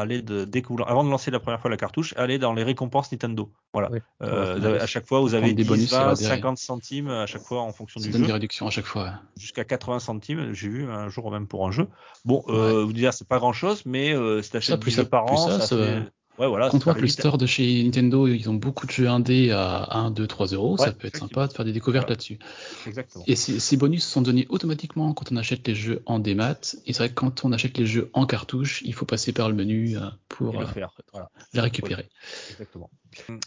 aller 0.00 0.22
de, 0.22 0.44
dès 0.44 0.62
que 0.62 0.68
vous, 0.68 0.76
avant 0.86 1.04
de 1.04 1.10
lancer 1.10 1.30
la 1.30 1.38
première 1.40 1.60
fois 1.60 1.70
la 1.70 1.76
cartouche, 1.76 2.14
aller 2.16 2.38
dans 2.38 2.52
les 2.52 2.62
récompenses 2.64 3.12
Nintendo. 3.12 3.50
Voilà. 3.72 3.88
Oui. 3.92 3.98
Euh, 4.22 4.54
Ouais, 4.54 4.60
vous 4.60 4.66
avez- 4.66 4.80
à 4.80 4.86
chaque 4.86 5.06
fois, 5.06 5.20
vous 5.20 5.34
avez 5.34 5.52
des 5.54 5.62
10, 5.62 5.68
bonus, 5.68 5.90
ça 5.90 6.00
20, 6.00 6.06
va 6.06 6.14
derrière. 6.14 6.36
50 6.36 6.58
centimes 6.58 7.08
à 7.10 7.26
chaque 7.26 7.42
fois 7.42 7.62
en 7.62 7.72
fonction 7.72 8.00
du 8.00 8.10
jeu, 8.12 8.18
des 8.26 8.32
réductions 8.32 8.66
à 8.66 8.70
chaque 8.70 8.86
fois. 8.86 9.12
jusqu'à 9.38 9.64
80 9.64 9.98
centimes. 10.00 10.52
J'ai 10.52 10.68
vu 10.68 10.90
un 10.90 11.08
jour 11.08 11.30
même 11.30 11.46
pour 11.46 11.66
un 11.66 11.70
jeu. 11.70 11.86
Bon, 12.24 12.42
euh, 12.48 12.84
vous 12.84 12.92
dire 12.92 13.12
c'est 13.14 13.28
pas 13.28 13.38
grand 13.38 13.52
chose, 13.52 13.82
mais 13.86 14.12
euh, 14.14 14.42
Ça, 14.42 14.52
t'achètes 14.52 14.80
plus 14.80 14.90
10 14.90 14.96
ça- 14.96 15.02
jeux 15.02 15.08
par 15.08 15.30
an, 15.32 15.36
ça, 15.36 15.60
ça, 15.60 15.66
ça 15.66 15.76
fait... 15.76 16.02
Ouais, 16.40 16.48
voilà. 16.48 16.70
Quand 16.70 16.78
on 16.78 16.80
voit 16.80 16.94
que 16.94 17.00
le 17.02 17.06
store 17.08 17.36
de 17.36 17.44
chez 17.44 17.84
Nintendo, 17.84 18.26
ils 18.26 18.48
ont 18.48 18.54
beaucoup 18.54 18.86
de 18.86 18.90
jeux 18.90 19.08
indés 19.08 19.50
à 19.50 19.94
1, 19.94 20.10
2, 20.10 20.26
3 20.26 20.46
euros, 20.48 20.72
Ouais, 20.78 20.86
ça 20.86 20.92
peut 20.92 21.06
être 21.08 21.18
sympa 21.18 21.46
de 21.46 21.52
faire 21.52 21.66
des 21.66 21.72
découvertes 21.72 22.06
Voilà. 22.06 22.14
là-dessus. 22.14 22.38
Exactement. 22.86 23.24
Et 23.26 23.36
ces, 23.36 23.60
ces 23.60 23.76
bonus 23.76 24.04
sont 24.06 24.22
donnés 24.22 24.46
automatiquement 24.48 25.12
quand 25.12 25.30
on 25.32 25.36
achète 25.36 25.68
les 25.68 25.74
jeux 25.74 26.02
en 26.06 26.18
démat. 26.18 26.58
Et 26.86 26.94
c'est 26.94 26.98
vrai 27.00 27.08
que 27.10 27.14
quand 27.14 27.44
on 27.44 27.52
achète 27.52 27.76
les 27.76 27.84
jeux 27.84 28.08
en 28.14 28.24
cartouche, 28.24 28.80
il 28.86 28.94
faut 28.94 29.04
passer 29.04 29.32
par 29.34 29.50
le 29.50 29.54
menu 29.54 29.98
euh, 29.98 30.00
pour 30.30 30.54
le 30.58 30.66
euh. 30.66 30.86
Voilà. 31.12 31.30
les 31.52 31.60
récupérer. 31.60 32.08
Exactement. 32.52 32.88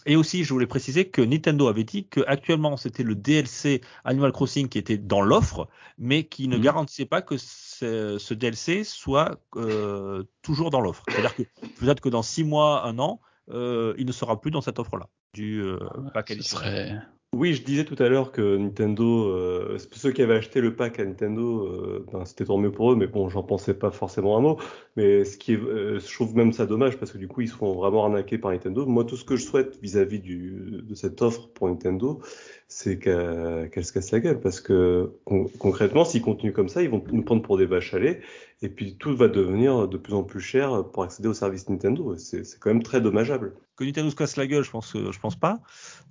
Et 0.06 0.14
aussi, 0.14 0.44
je 0.44 0.52
voulais 0.52 0.66
préciser 0.66 1.06
que 1.08 1.20
Nintendo 1.22 1.66
avait 1.68 1.84
dit 1.84 2.06
que 2.06 2.20
actuellement 2.28 2.76
c'était 2.76 3.02
le 3.02 3.14
DLC 3.16 3.80
Animal 4.04 4.30
Crossing 4.30 4.68
qui 4.68 4.78
était 4.78 4.98
dans 4.98 5.22
l'offre, 5.22 5.66
mais 5.98 6.24
qui 6.24 6.46
ne 6.48 6.58
Mhm. 6.58 6.62
garantissait 6.62 7.06
pas 7.06 7.22
que 7.22 7.36
ce, 7.78 8.18
ce 8.18 8.34
DLC 8.34 8.84
soit 8.84 9.38
euh, 9.56 10.24
toujours 10.42 10.70
dans 10.70 10.80
l'offre. 10.80 11.02
C'est-à-dire 11.08 11.34
que 11.34 11.42
peut-être 11.78 12.00
que 12.00 12.08
dans 12.08 12.22
six 12.22 12.44
mois, 12.44 12.84
un 12.86 12.98
an, 12.98 13.20
euh, 13.50 13.94
il 13.98 14.06
ne 14.06 14.12
sera 14.12 14.40
plus 14.40 14.50
dans 14.50 14.60
cette 14.60 14.78
offre-là 14.78 15.08
du 15.34 15.60
euh, 15.62 15.78
pack 16.12 16.28
Ce 16.28 16.32
additionnel. 16.34 16.88
serait... 16.88 16.98
Oui, 17.36 17.52
je 17.54 17.64
disais 17.64 17.84
tout 17.84 17.96
à 17.98 18.08
l'heure 18.08 18.30
que 18.30 18.56
Nintendo, 18.56 19.24
euh, 19.28 19.76
ceux 19.92 20.12
qui 20.12 20.22
avaient 20.22 20.36
acheté 20.36 20.60
le 20.60 20.76
pack 20.76 21.00
à 21.00 21.04
Nintendo, 21.04 21.64
euh, 21.66 22.06
ben, 22.12 22.24
c'était 22.24 22.44
tant 22.44 22.58
mieux 22.58 22.70
pour 22.70 22.92
eux, 22.92 22.96
mais 22.96 23.08
bon, 23.08 23.28
j'en 23.28 23.42
pensais 23.42 23.74
pas 23.74 23.90
forcément 23.90 24.36
un 24.36 24.40
mot. 24.40 24.58
Mais 24.96 25.24
ce 25.24 25.36
qui 25.36 25.54
est, 25.54 25.56
euh, 25.56 25.98
je 25.98 26.14
trouve 26.14 26.36
même 26.36 26.52
ça 26.52 26.64
dommage 26.66 26.96
parce 26.96 27.10
que 27.10 27.18
du 27.18 27.26
coup, 27.26 27.40
ils 27.40 27.48
se 27.48 27.54
font 27.56 27.74
vraiment 27.74 28.04
arnaquer 28.04 28.38
par 28.38 28.52
Nintendo. 28.52 28.86
Moi, 28.86 29.04
tout 29.04 29.16
ce 29.16 29.24
que 29.24 29.34
je 29.34 29.44
souhaite 29.44 29.78
vis-à-vis 29.82 30.20
de 30.20 30.94
cette 30.94 31.22
offre 31.22 31.48
pour 31.54 31.68
Nintendo, 31.68 32.20
c'est 32.68 32.98
qu'elle 32.98 33.68
qu'elle 33.72 33.84
se 33.84 33.92
casse 33.92 34.12
la 34.12 34.20
gueule 34.20 34.40
parce 34.40 34.60
que 34.60 35.12
con- 35.24 35.46
concrètement, 35.58 36.04
s'ils 36.04 36.22
continuent 36.22 36.52
comme 36.52 36.68
ça, 36.68 36.82
ils 36.82 36.90
vont 36.90 37.02
nous 37.10 37.22
prendre 37.24 37.42
pour 37.42 37.58
des 37.58 37.66
vaches 37.66 37.94
à 37.94 37.98
lait 37.98 38.20
et 38.62 38.68
puis 38.68 38.96
tout 38.96 39.14
va 39.16 39.28
devenir 39.28 39.88
de 39.88 39.96
plus 39.96 40.14
en 40.14 40.22
plus 40.22 40.40
cher 40.40 40.84
pour 40.92 41.02
accéder 41.02 41.28
au 41.28 41.34
service 41.34 41.68
Nintendo. 41.68 42.16
C'est 42.16 42.58
quand 42.58 42.70
même 42.70 42.82
très 42.82 43.00
dommageable. 43.00 43.54
Que 43.76 43.84
Nintendo 43.84 44.10
se 44.10 44.16
casse 44.16 44.36
la 44.36 44.46
gueule, 44.46 44.62
je 44.62 44.70
pense, 44.70 44.92
je 44.94 45.18
pense 45.18 45.36
pas. 45.36 45.60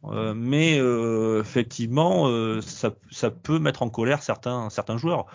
Euh, 0.06 0.34
mais 0.36 0.78
euh, 0.80 1.40
effectivement, 1.42 2.28
euh, 2.28 2.62
ça, 2.62 2.94
ça 3.10 3.32
peut 3.32 3.60
mettre 3.60 3.84
en 3.84 3.90
colère 3.90 4.22
certains, 4.22 4.70
certains 4.70 4.98
joueurs. 4.98 5.26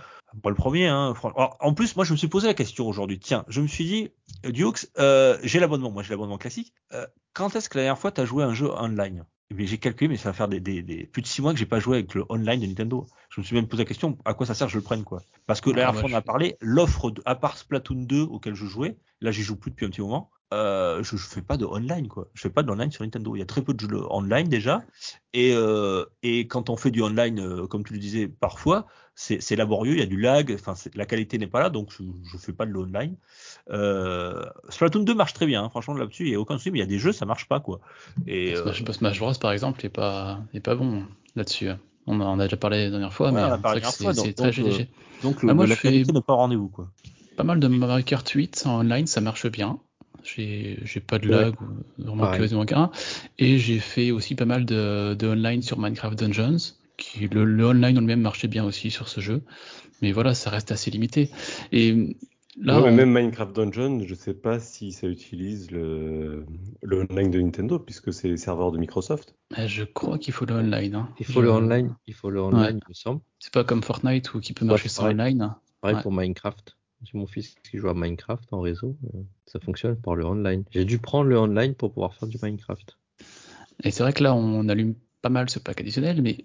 Pas 0.42 0.50
le 0.50 0.54
premier. 0.54 0.86
Hein. 0.88 1.14
En 1.60 1.72
plus, 1.72 1.96
moi, 1.96 2.04
je 2.04 2.12
me 2.12 2.18
suis 2.18 2.28
posé 2.28 2.46
la 2.46 2.54
question 2.54 2.86
aujourd'hui. 2.86 3.18
Tiens, 3.18 3.46
je 3.48 3.62
me 3.62 3.66
suis 3.66 3.86
dit, 3.86 4.10
Dukes, 4.44 4.86
j'ai 5.42 5.58
l'abonnement. 5.58 5.90
Moi, 5.90 6.02
j'ai 6.02 6.10
l'abonnement 6.10 6.36
classique. 6.36 6.74
Quand 7.32 7.56
est-ce 7.56 7.70
que 7.70 7.78
la 7.78 7.84
dernière 7.84 7.98
fois 7.98 8.12
tu 8.12 8.20
as 8.20 8.26
joué 8.26 8.44
à 8.44 8.48
un 8.48 8.54
jeu 8.54 8.70
online? 8.70 9.24
Mais 9.54 9.66
j'ai 9.66 9.78
calculé, 9.78 10.08
mais 10.08 10.16
ça 10.16 10.28
va 10.30 10.32
faire 10.34 10.48
des, 10.48 10.60
des, 10.60 10.82
des- 10.82 11.06
plus 11.06 11.22
de 11.22 11.26
six 11.26 11.40
mois 11.42 11.52
que 11.52 11.58
j'ai 11.58 11.66
pas 11.66 11.80
joué 11.80 11.98
avec 11.98 12.14
le 12.14 12.24
online 12.28 12.60
de 12.60 12.66
Nintendo. 12.66 13.06
Je 13.30 13.40
me 13.40 13.44
suis 13.46 13.54
même 13.56 13.66
posé 13.68 13.82
la 13.82 13.88
question, 13.88 14.18
à 14.24 14.34
quoi 14.34 14.46
ça 14.46 14.54
sert 14.54 14.66
que 14.66 14.72
je 14.72 14.78
le 14.78 14.84
prenne, 14.84 15.04
quoi? 15.04 15.22
Parce 15.46 15.60
que 15.60 15.70
la 15.70 15.76
Ah, 15.76 15.84
dernière 15.84 15.96
fois, 15.96 16.10
on 16.10 16.14
a 16.14 16.22
parlé, 16.22 16.56
l'offre, 16.60 17.10
de- 17.10 17.22
à 17.24 17.34
part 17.34 17.56
Splatoon 17.56 18.02
2 18.04 18.22
auquel 18.22 18.54
je 18.54 18.66
jouais, 18.66 18.98
là, 19.20 19.30
j'y 19.30 19.42
joue 19.42 19.56
plus 19.56 19.70
depuis 19.70 19.86
un 19.86 19.90
petit 19.90 20.02
moment, 20.02 20.30
euh, 20.54 21.02
je, 21.02 21.16
je 21.16 21.26
fais 21.26 21.42
pas 21.42 21.56
de 21.56 21.64
online, 21.66 22.08
quoi. 22.08 22.28
Je 22.34 22.42
fais 22.42 22.50
pas 22.50 22.62
de 22.62 22.70
online 22.70 22.90
sur 22.90 23.04
Nintendo. 23.04 23.36
Il 23.36 23.38
y 23.38 23.42
a 23.42 23.46
très 23.46 23.62
peu 23.62 23.74
de 23.74 23.80
jeux 23.80 24.00
online 24.10 24.48
déjà. 24.48 24.82
Et, 25.32 25.52
euh, 25.54 26.04
et 26.22 26.46
quand 26.46 26.70
on 26.70 26.76
fait 26.76 26.90
du 26.90 27.02
online, 27.02 27.38
euh, 27.40 27.66
comme 27.66 27.84
tu 27.84 27.92
le 27.92 27.98
disais 27.98 28.28
parfois, 28.28 28.86
c'est 29.14 29.56
laborieux, 29.56 29.92
il 29.94 29.98
y 29.98 30.02
a 30.02 30.06
du 30.06 30.18
lag, 30.20 30.52
enfin, 30.54 30.74
la 30.94 31.04
qualité 31.06 31.38
n'est 31.38 31.48
pas 31.48 31.60
là, 31.60 31.70
donc 31.70 31.92
je, 31.92 32.02
je 32.32 32.38
fais 32.38 32.52
pas 32.52 32.66
de 32.66 32.70
l'online. 32.70 33.16
Euh, 33.70 34.42
Splatoon 34.70 35.02
2 35.02 35.14
marche 35.14 35.34
très 35.34 35.46
bien, 35.46 35.62
hein, 35.64 35.68
franchement 35.68 35.94
là-dessus, 35.94 36.24
il 36.26 36.32
y 36.32 36.34
a 36.34 36.40
aucun 36.40 36.56
souci, 36.56 36.70
mais 36.70 36.78
il 36.78 36.80
y 36.80 36.84
a 36.84 36.86
des 36.86 36.98
jeux, 36.98 37.12
ça 37.12 37.26
marche 37.26 37.46
pas, 37.48 37.60
quoi. 37.60 37.80
Et, 38.26 38.54
euh, 38.56 38.72
Smash, 38.92 39.18
Bros, 39.18 39.32
par 39.40 39.52
exemple, 39.52 39.80
n'est 39.82 39.90
pas, 39.90 40.40
est 40.54 40.60
pas 40.60 40.74
bon 40.74 41.04
là-dessus. 41.36 41.68
On 42.06 42.18
en 42.20 42.38
a 42.40 42.44
déjà 42.44 42.56
parlé 42.56 42.84
la 42.84 42.90
dernière 42.90 43.12
fois, 43.12 43.30
Ouais, 43.30 43.34
mais 43.34 43.80
c'est 43.90 44.14
donc- 44.14 44.34
très 44.36 44.46
donc, 44.52 44.56
léger. 44.56 44.88
donc 45.22 45.34
Bah, 45.36 45.48
le, 45.48 45.54
moi, 45.54 45.66
la 45.66 45.74
je 45.74 45.80
fais- 45.80 46.02
pas 46.26 46.32
rendez-vous, 46.34 46.68
quoi. 46.68 46.88
Pas 47.36 47.44
mal 47.44 47.60
de 47.60 47.68
Mario 47.68 48.02
Kart 48.04 48.26
8 48.28 48.62
en 48.66 48.80
online, 48.80 49.06
ça 49.06 49.20
marche 49.20 49.46
bien. 49.50 49.78
J'ai 50.24 50.76
pas 51.06 51.18
de 51.18 51.28
Ouais. 51.28 51.34
lag, 51.42 51.54
ou 51.60 52.04
vraiment 52.04 52.30
quasiment 52.32 52.62
aucun. 52.62 52.90
Et 53.38 53.58
j'ai 53.58 53.78
fait 53.78 54.10
aussi 54.10 54.34
pas 54.34 54.44
mal 54.46 54.64
de, 54.64 55.14
de 55.14 55.26
online 55.28 55.62
sur 55.62 55.78
Minecraft 55.78 56.18
Dungeons. 56.18 56.56
Qui, 56.96 57.28
le, 57.28 57.44
le 57.44 57.64
online 57.66 57.96
en 57.96 58.00
lui-même 58.00 58.20
marchait 58.22 58.48
bien 58.48 58.64
aussi 58.64 58.90
sur 58.90 59.08
ce 59.08 59.20
jeu. 59.20 59.42
Mais 60.02 60.10
voilà, 60.10 60.34
ça 60.34 60.50
reste 60.50 60.72
assez 60.72 60.90
limité. 60.90 61.30
Et 61.70 62.16
là, 62.60 62.80
Ouais, 62.80 62.90
mais 62.90 62.90
on- 62.90 63.06
même 63.06 63.12
Minecraft 63.12 63.54
Dungeon, 63.54 64.00
je 64.04 64.14
sais 64.14 64.34
pas 64.34 64.60
si 64.60 64.92
ça 64.92 65.06
utilise 65.06 65.70
le, 65.70 66.44
le 66.82 67.06
online 67.10 67.30
de 67.30 67.40
Nintendo 67.40 67.78
puisque 67.78 68.12
c'est 68.12 68.28
les 68.28 68.36
serveurs 68.36 68.72
de 68.72 68.78
Microsoft. 68.78 69.34
eh, 69.56 69.68
je 69.68 69.84
crois 69.84 70.18
qu'il 70.18 70.32
faut 70.34 70.44
le 70.44 70.54
online. 70.54 70.94
hein. 70.94 71.08
Il 71.18 71.26
faut 71.26 71.34
Je- 71.34 71.40
le 71.40 71.50
online, 71.50 71.94
il 72.06 72.14
faut 72.14 72.30
le 72.30 72.40
online, 72.40 72.80
il 72.84 72.88
me 72.88 72.94
semble. 72.94 73.20
C'est 73.38 73.52
pas 73.52 73.64
comme 73.64 73.82
Fortnite 73.82 74.34
où 74.34 74.40
qui 74.40 74.52
peut 74.52 74.64
marcher 74.64 74.88
sans 74.88 75.06
online. 75.08 75.54
Pareil 75.80 75.96
Ouais. 75.96 76.02
pour 76.02 76.12
Minecraft. 76.12 76.76
J'ai 77.04 77.16
mon 77.16 77.26
fils 77.28 77.54
qui 77.70 77.78
joue 77.78 77.88
à 77.88 77.94
Minecraft 77.94 78.52
en 78.52 78.60
réseau. 78.60 78.96
euh, 79.14 79.18
Ça 79.46 79.60
fonctionne 79.60 79.96
par 79.96 80.16
le 80.16 80.24
online. 80.24 80.64
J'ai 80.72 80.84
dû 80.84 80.98
prendre 80.98 81.28
le 81.28 81.38
online 81.38 81.74
pour 81.74 81.92
pouvoir 81.92 82.12
faire 82.14 82.28
du 82.28 82.38
Minecraft. 82.42 82.98
Et 83.84 83.90
c'est 83.92 84.02
vrai 84.02 84.12
que 84.12 84.22
là, 84.24 84.34
on 84.34 84.68
allume 84.68 84.94
pas 85.22 85.28
mal 85.28 85.48
ce 85.48 85.60
pack 85.60 85.80
additionnel, 85.80 86.20
mais 86.22 86.44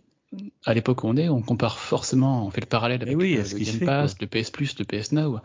à 0.66 0.74
l'époque 0.74 1.04
où 1.04 1.08
on 1.08 1.18
est, 1.18 1.30
on 1.30 1.42
compare 1.42 1.80
forcément, 1.80 2.46
on 2.46 2.52
fait 2.52 2.62
le 2.62 2.68
parallèle 2.68 3.02
avec 3.02 3.18
oui, 3.18 3.36
le, 3.36 3.44
Game 3.44 3.80
fait, 3.80 3.86
Pass, 3.86 4.14
quoi. 4.16 4.20
le 4.22 4.28
PS 4.28 4.52
Plus, 4.52 4.78
le 4.80 4.86
PS 4.86 5.12
Now, 5.12 5.40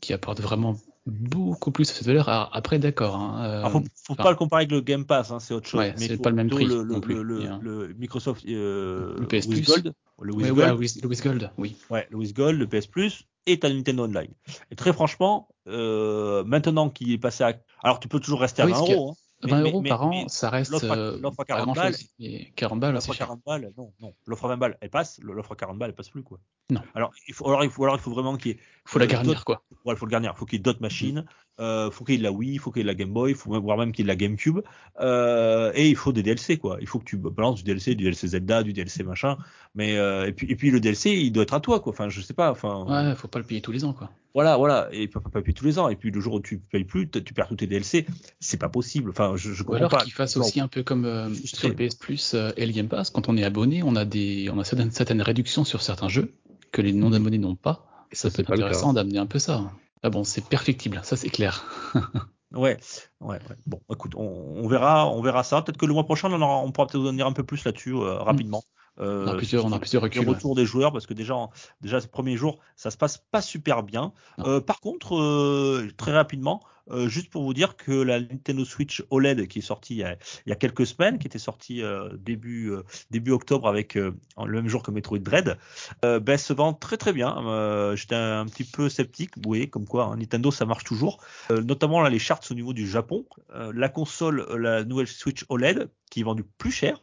qui 0.00 0.12
apportent 0.12 0.40
vraiment 0.40 0.76
beaucoup 1.06 1.70
plus 1.70 1.90
à 1.90 1.94
cette 1.94 2.06
valeur. 2.06 2.28
Alors, 2.28 2.50
après, 2.52 2.78
d'accord. 2.78 3.16
Hein, 3.16 3.44
euh, 3.44 3.58
Alors, 3.60 3.82
faut, 4.06 4.14
pas 4.14 4.30
le 4.30 4.36
comparer 4.36 4.62
avec 4.62 4.72
le 4.72 4.80
Game 4.80 5.06
Pass, 5.06 5.30
hein, 5.30 5.40
c'est 5.40 5.54
autre 5.54 5.66
chose. 5.68 5.80
Ouais, 5.80 5.94
mais 5.98 6.06
c'est 6.06 6.18
pas 6.18 6.30
le 6.30 6.36
même 6.36 6.50
prix 6.50 6.66
Le, 6.66 6.84
non 6.84 7.00
plus, 7.00 7.14
le, 7.14 7.22
le- 7.22 7.38
bien. 7.40 7.58
le 7.62 7.94
Microsoft 7.98 8.44
euh, 8.46 9.14
Le 9.18 9.26
PS 9.26 9.46
With 9.46 9.64
Plus. 9.64 9.66
Gold, 9.66 9.92
le 10.20 10.32
With 10.34 10.42
ouais, 10.44 10.52
Gold, 10.54 10.58
ouais, 10.72 10.78
With- 10.78 11.02
le 11.02 11.08
With 11.08 11.22
Gold, 11.22 11.50
oui. 11.56 11.76
Ouais, 11.90 12.06
le 12.10 12.16
With 12.18 12.34
Gold, 12.36 12.58
le 12.58 12.66
PS 12.66 12.86
Plus 12.86 13.24
et 13.46 13.58
ta 13.58 13.70
Nintendo 13.70 14.04
Online. 14.04 14.30
Et 14.70 14.76
très 14.76 14.92
franchement, 14.92 15.48
euh, 15.68 16.44
maintenant 16.44 16.90
qu'il 16.90 17.10
est 17.12 17.18
passé 17.18 17.44
à... 17.44 17.54
Alors 17.82 18.00
tu 18.00 18.08
peux 18.08 18.20
toujours 18.20 18.40
rester 18.40 18.60
à 18.62 18.66
Oui, 18.66 18.72
20 18.72 18.78
ce 18.78 18.82
qu'il 18.84 18.90
y 18.90 18.94
a- 18.94 19.00
euros. 19.00 19.16
Hein, 19.40 19.46
mais- 19.46 19.50
20 19.52 19.62
mais- 19.62 19.70
euros 19.70 19.80
mais- 19.82 19.88
par 19.88 20.02
an, 20.02 20.10
mais 20.10 20.24
ça 20.28 20.50
reste 20.50 20.70
l'offre 20.72 20.90
à- 20.90 20.96
euh, 20.96 21.18
l'offre 21.20 21.40
à 21.40 21.44
pas 21.44 21.44
40 21.44 21.64
grand 21.66 21.74
balles, 21.74 21.92
chose. 21.92 22.08
Et 22.18 22.50
40 22.56 22.80
balles, 22.80 22.94
L'offre 22.94 23.10
à 23.10 23.14
cher. 23.14 23.26
40 23.28 23.42
balles, 23.46 23.72
non, 23.76 23.92
non. 24.00 24.14
L'offre 24.26 24.44
à 24.46 24.48
20 24.48 24.56
balles, 24.56 24.76
elle 24.80 24.90
passe. 24.90 25.20
L'offre 25.22 25.52
à 25.52 25.56
40 25.56 25.78
balles, 25.78 25.90
elle 25.90 25.94
passe 25.94 26.08
plus, 26.08 26.22
quoi. 26.24 26.40
Non. 26.70 26.82
Alors, 26.94 27.12
il 27.28 27.34
faut, 27.34 27.46
alors, 27.46 27.62
il 27.62 27.70
faut, 27.70 27.84
alors, 27.84 27.96
il 27.96 28.00
faut 28.00 28.10
vraiment 28.10 28.36
qu'il 28.36 28.52
y 28.52 28.54
ait. 28.54 28.60
Faut 28.84 28.98
la 28.98 29.04
euh, 29.04 29.08
garnir, 29.08 29.44
quoi. 29.44 29.62
Ouais, 29.84 29.94
il 29.94 29.96
faut 29.96 30.06
le 30.06 30.10
garnir. 30.10 30.32
Il 30.34 30.38
faut 30.38 30.44
qu'il 30.44 30.58
y 30.58 30.60
ait 30.60 30.62
d'autres 30.62 30.82
machines. 30.82 31.24
Euh, 31.60 31.90
faut 31.90 32.04
qu'il 32.04 32.14
y 32.14 32.16
ait 32.16 32.18
de 32.18 32.24
la 32.24 32.30
Wii, 32.30 32.52
il 32.52 32.58
faut 32.58 32.70
qu'il 32.70 32.80
y 32.80 32.82
ait 32.82 32.84
de 32.84 32.88
la 32.88 32.94
Game 32.94 33.12
Boy, 33.12 33.34
faut 33.34 33.60
voire 33.60 33.76
même 33.76 33.90
qu'il 33.92 34.04
y 34.04 34.08
ait 34.08 34.14
de 34.14 34.20
la 34.20 34.26
GameCube. 34.28 34.60
Euh, 35.00 35.72
et 35.74 35.88
il 35.88 35.96
faut 35.96 36.12
des 36.12 36.22
DLC, 36.22 36.56
quoi. 36.56 36.78
Il 36.80 36.86
faut 36.86 36.98
que 36.98 37.04
tu 37.04 37.16
balances 37.16 37.56
du 37.56 37.64
DLC, 37.64 37.94
du 37.94 38.04
DLC 38.04 38.28
Zelda, 38.28 38.62
du 38.62 38.72
DLC 38.72 39.02
machin. 39.02 39.36
Mais 39.74 39.96
euh, 39.96 40.26
et 40.26 40.32
puis 40.32 40.46
et 40.50 40.56
puis 40.56 40.70
le 40.70 40.78
DLC, 40.80 41.10
il 41.12 41.32
doit 41.32 41.42
être 41.42 41.54
à 41.54 41.60
toi, 41.60 41.80
quoi. 41.80 41.92
Enfin, 41.92 42.08
je 42.08 42.20
sais 42.20 42.34
pas. 42.34 42.50
Enfin, 42.50 42.84
Ouais, 42.88 43.14
faut 43.16 43.28
pas 43.28 43.38
le 43.40 43.44
payer 43.44 43.60
tous 43.60 43.72
les 43.72 43.84
ans, 43.84 43.92
quoi. 43.92 44.10
voilà, 44.34 44.56
voilà. 44.56 44.88
Et 44.92 45.08
puis, 45.08 45.20
pas 45.20 45.40
payer 45.42 45.52
tous 45.52 45.64
les 45.64 45.78
ans. 45.80 45.88
Et 45.88 45.96
puis 45.96 46.10
le 46.10 46.20
jour 46.20 46.34
où 46.34 46.40
tu 46.40 46.58
payes 46.58 46.84
plus, 46.84 47.08
tu 47.10 47.34
perds 47.34 47.48
tous 47.48 47.56
tes 47.56 47.66
DLC. 47.66 48.06
C'est 48.38 48.56
pas 48.60 48.68
possible. 48.68 49.10
Enfin, 49.10 49.32
je, 49.36 49.52
je 49.52 49.64
Ou 49.64 49.74
alors 49.74 49.90
pas. 49.90 50.04
qu'ils 50.04 50.12
fassent 50.12 50.36
Non. 50.36 50.44
aussi 50.44 50.60
un 50.60 50.68
peu 50.68 50.82
comme 50.84 51.04
euh, 51.06 51.28
sur 51.34 51.68
le 51.68 51.74
PS 51.74 51.96
Plus 51.96 52.34
et 52.56 52.66
le 52.66 52.72
Game 52.72 52.88
Pass, 52.88 53.10
quand 53.10 53.28
on 53.28 53.36
est 53.36 53.44
abonné, 53.44 53.82
on 53.82 53.96
a 53.96 54.04
des, 54.04 54.48
on 54.52 54.58
a 54.60 54.64
certaines, 54.64 54.92
certaines 54.92 55.22
réductions 55.22 55.64
sur 55.64 55.82
certains 55.82 56.08
jeux 56.08 56.34
que 56.70 56.82
les 56.82 56.92
non-abonnés 56.92 57.38
n'ont 57.38 57.56
pas. 57.56 57.84
Et 58.12 58.14
Ça, 58.14 58.30
ça, 58.30 58.36
peut 58.36 58.42
être 58.42 58.48
pas 58.48 58.54
intéressant 58.54 58.92
d'amener 58.92 59.18
un 59.18 59.26
peu 59.26 59.38
ça. 59.38 59.72
Ah 60.02 60.10
bon, 60.10 60.24
c'est 60.24 60.44
perfectible, 60.48 61.00
ça 61.02 61.16
c'est 61.16 61.30
clair. 61.30 61.64
Ouais, 62.52 62.78
ouais. 63.20 63.38
Bon, 63.66 63.78
écoute, 63.92 64.14
on, 64.16 64.66
verra, 64.68 65.06
on 65.10 65.20
verra 65.20 65.42
ça. 65.44 65.60
Peut-être 65.60 65.76
que 65.76 65.84
le 65.84 65.92
mois 65.92 66.04
prochain, 66.04 66.32
on 66.32 66.72
pourra 66.72 66.86
peut-être 66.86 67.02
vous 67.02 67.08
en 67.08 67.12
dire 67.12 67.26
un 67.26 67.32
peu 67.32 67.44
plus 67.44 67.62
là-dessus 67.64 67.94
euh, 67.94 68.14
rapidement. 68.20 68.62
Euh, 69.00 69.24
On 69.26 69.28
a 69.28 69.36
plusieurs- 69.36 69.64
on 69.64 69.72
a 69.72 69.78
plusieurs 69.78 70.02
reculs, 70.02 70.24
Le 70.24 70.30
retour 70.30 70.54
des 70.54 70.66
joueurs, 70.66 70.92
parce 70.92 71.06
que 71.06 71.14
déjà, 71.14 71.34
en- 71.36 71.50
déjà, 71.80 72.00
ce 72.00 72.08
premier 72.08 72.36
jour, 72.36 72.58
ça 72.76 72.90
se 72.90 72.96
passe 72.96 73.18
pas 73.18 73.40
super 73.40 73.82
bien. 73.82 74.12
Euh, 74.40 74.60
par 74.60 74.80
contre, 74.80 75.16
euh, 75.16 75.88
très 75.96 76.12
rapidement, 76.12 76.62
juste 77.06 77.28
pour 77.28 77.42
vous 77.42 77.52
dire 77.52 77.76
que 77.76 77.92
la 77.92 78.18
Nintendo 78.18 78.64
Switch 78.64 79.04
OLED 79.10 79.46
qui 79.46 79.58
est 79.58 79.62
sortie 79.62 79.92
il 79.94 79.98
y 79.98 80.04
a, 80.04 80.16
il 80.46 80.48
y 80.48 80.52
a 80.52 80.56
quelques 80.56 80.86
semaines, 80.86 81.18
qui 81.18 81.26
était 81.26 81.38
sortie 81.38 81.82
début 82.18 82.72
début 83.10 83.30
octobre 83.32 83.68
avec 83.68 83.94
le 83.96 84.14
même 84.38 84.68
jour 84.68 84.82
que 84.82 84.90
Metroid 84.90 85.18
Dread, 85.18 85.58
ben, 86.02 86.38
se 86.38 86.54
vend 86.54 86.72
très 86.72 86.96
très 86.96 87.12
bien. 87.12 87.94
J'étais 87.94 88.14
un, 88.14 88.46
petit 88.46 88.64
peu 88.64 88.88
sceptique, 88.88 89.36
vous 89.36 89.42
voyez, 89.44 89.68
comme 89.68 89.86
quoi 89.86 90.04
hein, 90.06 90.16
Nintendo 90.16 90.50
ça 90.50 90.64
marche 90.64 90.84
toujours. 90.84 91.18
Notamment 91.50 92.00
là 92.00 92.08
les 92.08 92.18
charts 92.18 92.40
au 92.50 92.54
niveau 92.54 92.72
du 92.72 92.88
Japon. 92.88 93.26
La 93.54 93.90
console, 93.90 94.46
la 94.56 94.82
nouvelle 94.84 95.08
Switch 95.08 95.44
OLED, 95.50 95.90
qui 96.10 96.20
est 96.20 96.24
vendue 96.24 96.46
plus 96.56 96.70
cher, 96.72 96.98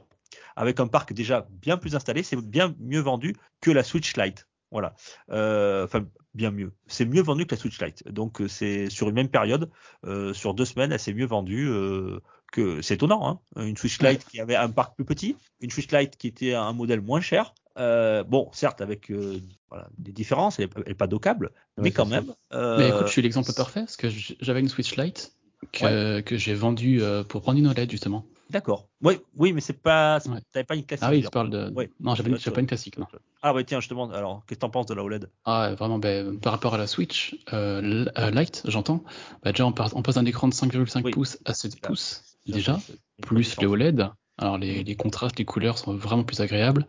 avec 0.55 0.79
un 0.79 0.87
parc 0.87 1.13
déjà 1.13 1.47
bien 1.61 1.77
plus 1.77 1.95
installé, 1.95 2.23
c'est 2.23 2.35
bien 2.37 2.75
mieux 2.79 3.01
vendu 3.01 3.35
que 3.61 3.71
la 3.71 3.83
Switch 3.83 4.15
Lite. 4.17 4.47
Voilà. 4.71 4.95
Euh, 5.31 5.85
Enfin, 5.85 6.05
bien 6.33 6.51
mieux. 6.51 6.73
C'est 6.87 7.05
mieux 7.05 7.21
vendu 7.21 7.45
que 7.45 7.55
la 7.55 7.59
Switch 7.61 7.81
Lite. 7.81 8.07
Donc, 8.09 8.41
euh, 8.41 8.47
c'est 8.47 8.89
sur 8.89 9.09
une 9.09 9.15
même 9.15 9.29
période, 9.29 9.69
euh, 10.05 10.33
sur 10.33 10.53
deux 10.53 10.65
semaines, 10.65 10.91
elle 10.91 10.99
s'est 10.99 11.13
mieux 11.13 11.25
vendue 11.25 11.69
euh, 11.69 12.19
que 12.51 12.81
c'est 12.81 12.95
étonnant. 12.95 13.41
Hein 13.55 13.63
une 13.63 13.77
Switch 13.77 14.01
Lite 14.01 14.25
qui 14.25 14.39
avait 14.39 14.55
un 14.55 14.69
parc 14.69 14.95
plus 14.95 15.05
petit, 15.05 15.35
une 15.61 15.69
Switch 15.69 15.91
Lite 15.91 16.17
qui 16.17 16.27
était 16.27 16.53
un 16.53 16.73
modèle 16.73 17.01
moins 17.01 17.21
cher. 17.21 17.53
Euh, 17.77 18.23
bon, 18.23 18.49
certes, 18.53 18.81
avec 18.81 19.11
euh, 19.11 19.39
voilà, 19.69 19.89
des 19.97 20.13
différences, 20.13 20.59
elle 20.59 20.69
n'est 20.87 20.93
pas 20.93 21.07
dockable, 21.07 21.51
mais 21.77 21.91
quand 21.91 22.05
même. 22.05 22.33
Euh, 22.53 22.77
Mais 22.77 22.89
écoute, 22.89 23.07
je 23.07 23.11
suis 23.11 23.21
l'exemple 23.21 23.51
parfait 23.53 23.81
parce 23.81 23.97
que 23.97 24.07
j'avais 24.39 24.61
une 24.61 24.69
Switch 24.69 24.95
Lite 24.95 25.33
que, 25.73 26.21
que 26.21 26.37
j'ai 26.37 26.53
vendue 26.53 27.01
pour 27.27 27.41
prendre 27.41 27.59
une 27.59 27.67
OLED 27.67 27.91
justement. 27.91 28.25
D'accord. 28.51 28.87
Oui, 29.01 29.15
oui, 29.37 29.53
mais 29.53 29.61
c'est 29.61 29.73
pas. 29.81 30.19
Ouais. 30.27 30.39
T'avais 30.51 30.63
pas 30.63 30.75
une 30.75 30.85
classique. 30.85 31.05
Ah 31.07 31.11
oui, 31.11 31.21
là. 31.21 31.27
tu 31.27 31.31
parles 31.31 31.49
de. 31.49 31.71
Ouais. 31.73 31.89
Non, 31.99 32.13
j'avais 32.15 32.29
j'avais 32.29 32.39
tu- 32.41 32.51
pas 32.51 32.59
une 32.61 32.67
classique. 32.67 32.97
Non. 32.97 33.07
Ah 33.41 33.53
ouais, 33.53 33.63
tiens, 33.63 33.79
je 33.79 33.87
te 33.87 33.93
demande. 33.93 34.13
Alors, 34.13 34.43
qu'est-ce 34.45 34.57
que 34.59 34.61
t'en 34.61 34.69
penses 34.69 34.85
de 34.85 34.93
la 34.93 35.03
OLED 35.03 35.29
Ah, 35.45 35.73
vraiment, 35.77 35.97
ben, 35.97 36.39
par 36.39 36.53
rapport 36.53 36.73
à 36.75 36.77
la 36.77 36.85
Switch 36.87 37.35
euh, 37.53 38.05
euh, 38.17 38.31
Lite, 38.31 38.61
j'entends. 38.65 39.03
Bah, 39.43 39.51
déjà, 39.51 39.65
on, 39.65 39.71
part- 39.71 39.95
on 39.95 40.01
passe 40.03 40.15
d'un 40.15 40.25
écran 40.25 40.47
de 40.47 40.53
5,5 40.53 41.01
Oui. 41.03 41.11
pouces 41.11 41.39
à 41.45 41.53
7 41.55 41.73
Là, 41.81 41.87
pouces 41.87 42.23
déjà, 42.45 42.79
une 43.17 43.25
plus 43.25 43.37
différence. 43.41 43.63
le 43.63 43.67
OLED. 43.69 44.09
Alors 44.37 44.57
les, 44.57 44.83
les 44.83 44.95
contrastes, 44.95 45.39
les 45.39 45.45
couleurs 45.45 45.77
sont 45.77 45.95
vraiment 45.95 46.23
plus 46.23 46.41
agréables. 46.41 46.85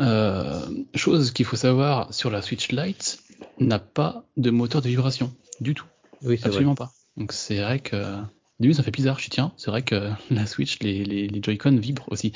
Euh, 0.00 0.60
chose 0.94 1.30
qu'il 1.32 1.44
faut 1.44 1.56
savoir 1.56 2.12
sur 2.14 2.30
la 2.30 2.42
Switch 2.42 2.70
Lite, 2.72 3.20
n'a 3.58 3.78
pas 3.78 4.24
de 4.36 4.50
moteur 4.50 4.80
de 4.82 4.88
vibration 4.88 5.32
du 5.60 5.74
tout, 5.74 5.84
Oui, 6.22 6.36
vrai. 6.36 6.46
absolument 6.48 6.74
pas. 6.74 6.90
Donc 7.16 7.32
c'est 7.32 7.60
vrai 7.60 7.80
que 7.80 8.16
au 8.60 8.62
début 8.62 8.74
ça 8.74 8.82
fait 8.82 8.90
bizarre, 8.90 9.18
je 9.18 9.24
dis 9.24 9.30
tiens, 9.30 9.52
c'est 9.56 9.70
vrai 9.70 9.82
que 9.82 10.10
la 10.30 10.46
Switch, 10.46 10.78
les, 10.80 11.04
les, 11.04 11.42
Joy-Con 11.42 11.76
vibrent 11.76 12.06
aussi. 12.10 12.32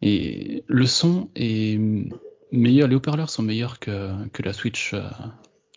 Et 0.00 0.64
le 0.68 0.86
son 0.86 1.28
est 1.34 1.80
meilleur, 2.52 2.88
les 2.88 2.94
haut-parleurs 2.94 3.30
sont 3.30 3.42
meilleurs 3.42 3.80
que, 3.80 4.10
que 4.32 4.42
la 4.42 4.52
Switch 4.52 4.94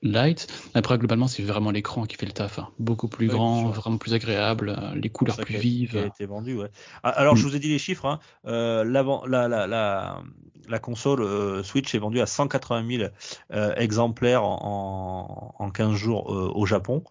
Lite. 0.05 0.47
Après 0.75 0.97
globalement 0.97 1.27
c'est 1.27 1.41
vraiment 1.43 1.71
l'écran 1.71 2.05
qui 2.05 2.15
fait 2.15 2.25
le 2.27 2.31
taf, 2.31 2.59
hein. 2.59 2.69
beaucoup 2.79 3.07
plus 3.07 3.27
grand, 3.27 3.69
vraiment 3.69 3.97
plus 3.97 4.13
agréable, 4.13 4.75
euh, 4.77 4.95
les 4.95 5.09
couleurs 5.09 5.37
plus 5.37 5.57
vives. 5.57 5.97
a 5.97 6.05
été 6.05 6.25
vendu, 6.25 6.53
ouais. 6.55 6.69
Ah, 7.03 7.09
Alors, 7.09 7.33
Mm. 7.33 7.37
je 7.37 7.43
vous 7.47 7.55
ai 7.55 7.59
dit 7.59 7.69
les 7.69 7.79
chiffres. 7.79 8.05
Hein. 8.05 8.19
Euh, 8.45 8.83
la, 8.83 9.03
la, 9.47 9.67
la, 9.67 10.21
la 10.67 10.79
console 10.79 11.21
euh, 11.21 11.63
Switch 11.63 11.93
est 11.95 11.97
vendue 11.97 12.21
à 12.21 12.25
180 12.27 12.97
000 12.97 13.09
euh, 13.53 13.73
exemplaires 13.75 14.43
en, 14.43 15.55
en, 15.59 15.65
en 15.65 15.71
15 15.71 15.93
jours 15.95 16.27
au 16.29 16.65
Japon, 16.65 17.03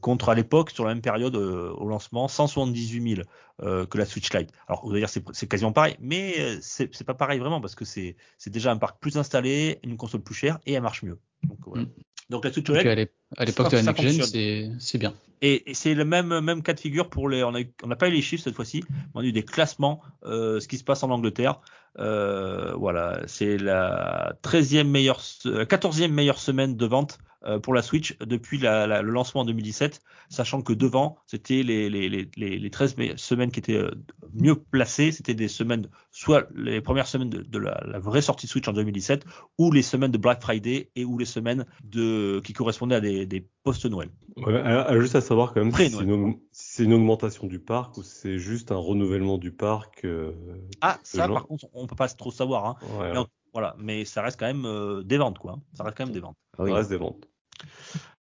contre 0.00 0.30
à 0.30 0.34
l'époque, 0.34 0.70
sur 0.70 0.84
la 0.84 0.94
même 0.94 1.02
période 1.02 1.36
au 1.36 1.86
lancement, 1.86 2.26
178 2.28 3.16
000 3.16 3.22
euh, 3.62 3.84
que 3.84 3.98
la 3.98 4.06
Switch 4.06 4.32
Lite. 4.32 4.50
Alors, 4.68 4.82
vous 4.84 4.92
allez 4.92 5.00
dire 5.00 5.10
c'est 5.10 5.46
quasiment 5.46 5.72
pareil, 5.72 5.96
mais 6.00 6.34
c'est 6.62 7.04
pas 7.04 7.14
pareil 7.14 7.38
vraiment 7.38 7.60
parce 7.60 7.74
que 7.74 7.84
c'est 7.84 8.16
c'est 8.38 8.50
déjà 8.50 8.72
un 8.72 8.78
parc 8.78 8.98
plus 8.98 9.18
installé, 9.18 9.78
une 9.84 9.98
console 9.98 10.22
plus 10.22 10.34
chère 10.34 10.58
et 10.64 10.72
elle 10.72 10.82
marche 10.82 11.02
mieux. 11.02 11.18
Donc, 11.44 11.58
voilà. 11.66 11.84
Donc 12.30 12.44
la 12.44 12.50
OLED, 12.50 12.86
à 12.86 12.94
l'ép- 12.94 13.12
à 13.36 13.44
l'époque 13.44 13.70
de 13.70 13.76
la 13.76 13.82
Next 13.82 14.02
Gen, 14.02 14.76
c'est 14.78 14.98
bien. 14.98 15.14
Et, 15.42 15.70
et 15.70 15.74
c'est 15.74 15.94
le 15.94 16.04
même 16.04 16.38
même 16.40 16.62
cas 16.62 16.74
de 16.74 16.80
figure 16.80 17.08
pour 17.10 17.28
les. 17.28 17.42
On 17.42 17.52
n'a 17.52 17.96
pas 17.96 18.08
eu 18.08 18.12
les 18.12 18.22
chiffres 18.22 18.44
cette 18.44 18.54
fois-ci. 18.54 18.84
mais 18.90 18.96
On 19.14 19.20
a 19.20 19.24
eu 19.24 19.32
des 19.32 19.42
classements. 19.44 20.00
euh, 20.24 20.60
ce 20.60 20.68
qui 20.68 20.78
se 20.78 20.84
passe 20.84 21.02
en 21.02 21.10
Angleterre. 21.10 21.60
Euh, 21.98 22.72
voilà, 22.74 23.20
c'est 23.26 23.56
la 23.58 24.34
13e 24.42 24.84
meilleure, 24.88 25.20
se- 25.20 25.48
la 25.48 25.64
14e 25.66 26.12
meilleure 26.12 26.38
semaine 26.38 26.76
de 26.76 26.86
vente 26.86 27.18
euh, 27.18 27.29
pour 27.62 27.74
la 27.74 27.82
Switch 27.82 28.16
depuis 28.18 28.58
la- 28.58 28.86
la- 28.86 29.02
le 29.02 29.10
lancement 29.10 29.42
en 29.42 29.44
2017, 29.44 30.02
sachant 30.28 30.62
que 30.62 30.72
devant 30.72 31.16
c'était 31.26 31.62
les, 31.62 31.88
les, 31.90 32.08
les, 32.08 32.28
les 32.36 32.58
les 32.58 32.70
13 32.70 32.96
me- 32.98 33.16
semaines 33.16 33.50
qui 33.50 33.60
étaient 33.60 33.76
euh, 33.76 33.90
mieux 34.34 34.54
placées. 34.56 35.12
C'était 35.12 35.34
des 35.34 35.48
semaines, 35.48 35.88
soit 36.10 36.48
les 36.54 36.80
premières 36.80 37.06
semaines 37.06 37.30
de, 37.30 37.42
de 37.42 37.58
la, 37.58 37.82
la 37.86 37.98
vraie 37.98 38.22
sortie 38.22 38.46
Switch 38.46 38.68
en 38.68 38.72
2017, 38.72 39.24
ou 39.58 39.72
les 39.72 39.82
semaines 39.82 40.10
de 40.10 40.18
Black 40.18 40.42
Friday 40.42 40.90
et 40.96 41.04
ou 41.04 41.18
les 41.18 41.24
semaines 41.24 41.66
de 41.84 42.40
qui 42.44 42.52
correspondaient 42.52 42.96
à 42.96 43.00
des, 43.00 43.26
des 43.26 43.46
post-Noël. 43.62 44.10
Ouais, 44.36 44.54
alors, 44.60 45.00
juste 45.00 45.16
à 45.16 45.20
savoir 45.20 45.52
quand 45.52 45.60
même 45.64 45.72
si 45.72 45.90
c'est 45.90 46.02
une, 46.04 46.12
aug- 46.12 46.38
si 46.52 46.72
c'est 46.76 46.84
une 46.84 46.94
augmentation 46.94 47.46
du 47.46 47.58
parc 47.58 47.96
ou 47.98 48.02
si 48.02 48.10
c'est 48.14 48.38
juste 48.38 48.72
un 48.72 48.76
renouvellement 48.76 49.38
du 49.38 49.50
parc. 49.52 50.04
euh, 50.04 50.32
Ah, 50.80 50.98
ça, 51.02 51.26
par 51.28 51.46
contre, 51.46 51.66
on 51.74 51.86
peut 51.86 51.96
pas 51.96 52.08
trop 52.08 52.30
savoir. 52.30 52.66
Hein. 52.66 52.76
ouais, 53.00 53.12
Mais 53.12 53.18
en- 53.18 53.26
voilà, 53.52 53.74
mais 53.78 54.04
ça 54.04 54.22
reste 54.22 54.38
quand 54.38 54.46
même 54.46 54.64
euh, 54.64 55.02
des 55.02 55.18
ventes, 55.18 55.38
quoi. 55.38 55.52
hein. 55.52 55.62
Ça 55.74 55.82
reste 55.84 55.96
quand 55.96 56.04
même 56.06 56.14
des 56.14 56.20
ventes. 56.20 56.36
Ah 56.58 56.62
oui. 56.62 56.70
ça 56.70 56.76
reste 56.76 56.90
des 56.90 56.96
ventes. 56.96 57.28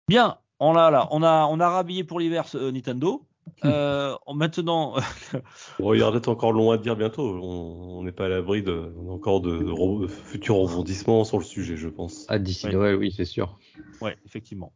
Bien, 0.08 0.38
on 0.60 0.76
a 0.76 0.92
là, 0.92 1.08
on 1.12 1.24
a, 1.24 1.46
on 1.46 1.60
a 1.60 1.70
rhabillé 1.70 2.04
pour 2.04 2.20
l'hiver 2.20 2.46
euh, 2.56 2.72
Nintendo. 2.72 3.26
Euh, 3.66 4.16
on- 4.28 4.34
maintenant, 4.36 4.96
Regardez, 5.80 6.22
t'es 6.22 6.30
encore 6.30 6.52
long 6.54 6.72
à 6.72 6.78
dire 6.78 6.96
bientôt. 6.96 7.40
On 7.42 8.04
n'est 8.04 8.12
pas 8.12 8.26
à 8.26 8.30
l'abri 8.30 8.64
de, 8.64 8.94
encore 9.10 9.42
de, 9.42 9.58
de 9.58 10.02
de 10.02 10.08
futurs 10.08 10.56
rebondissements 10.58 11.24
sur 11.24 11.38
le 11.40 11.44
sujet, 11.44 11.76
je 11.76 11.90
pense. 11.90 12.26
Ah, 12.30 12.40
d'ici 12.40 12.68
Ouais. 12.68 12.74
Noël, 12.74 12.96
oui, 12.96 13.12
c'est 13.12 13.26
sûr. 13.26 13.58
ouais, 14.02 14.18
effectivement. 14.26 14.74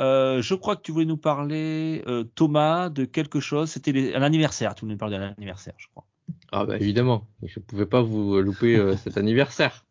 Euh, 0.00 0.42
je 0.42 0.54
crois 0.54 0.76
que 0.76 0.82
tu 0.82 0.92
voulais 0.92 1.04
nous 1.04 1.16
parler, 1.16 2.02
euh, 2.06 2.24
Thomas, 2.34 2.88
de 2.88 3.04
quelque 3.04 3.40
chose. 3.40 3.70
C'était 3.70 4.14
un 4.14 4.22
anniversaire. 4.22 4.74
Tu 4.74 4.80
voulais 4.82 4.94
nous 4.94 4.98
parler 4.98 5.18
d'un 5.18 5.34
anniversaire, 5.36 5.74
je 5.78 5.86
crois. 5.88 6.04
Ah 6.52 6.64
bah 6.64 6.76
évidemment, 6.76 7.28
je 7.42 7.60
pouvais 7.60 7.86
pas 7.86 8.02
vous 8.02 8.40
louper 8.40 8.76
euh, 8.76 8.96
cet 8.96 9.16
anniversaire. 9.16 9.85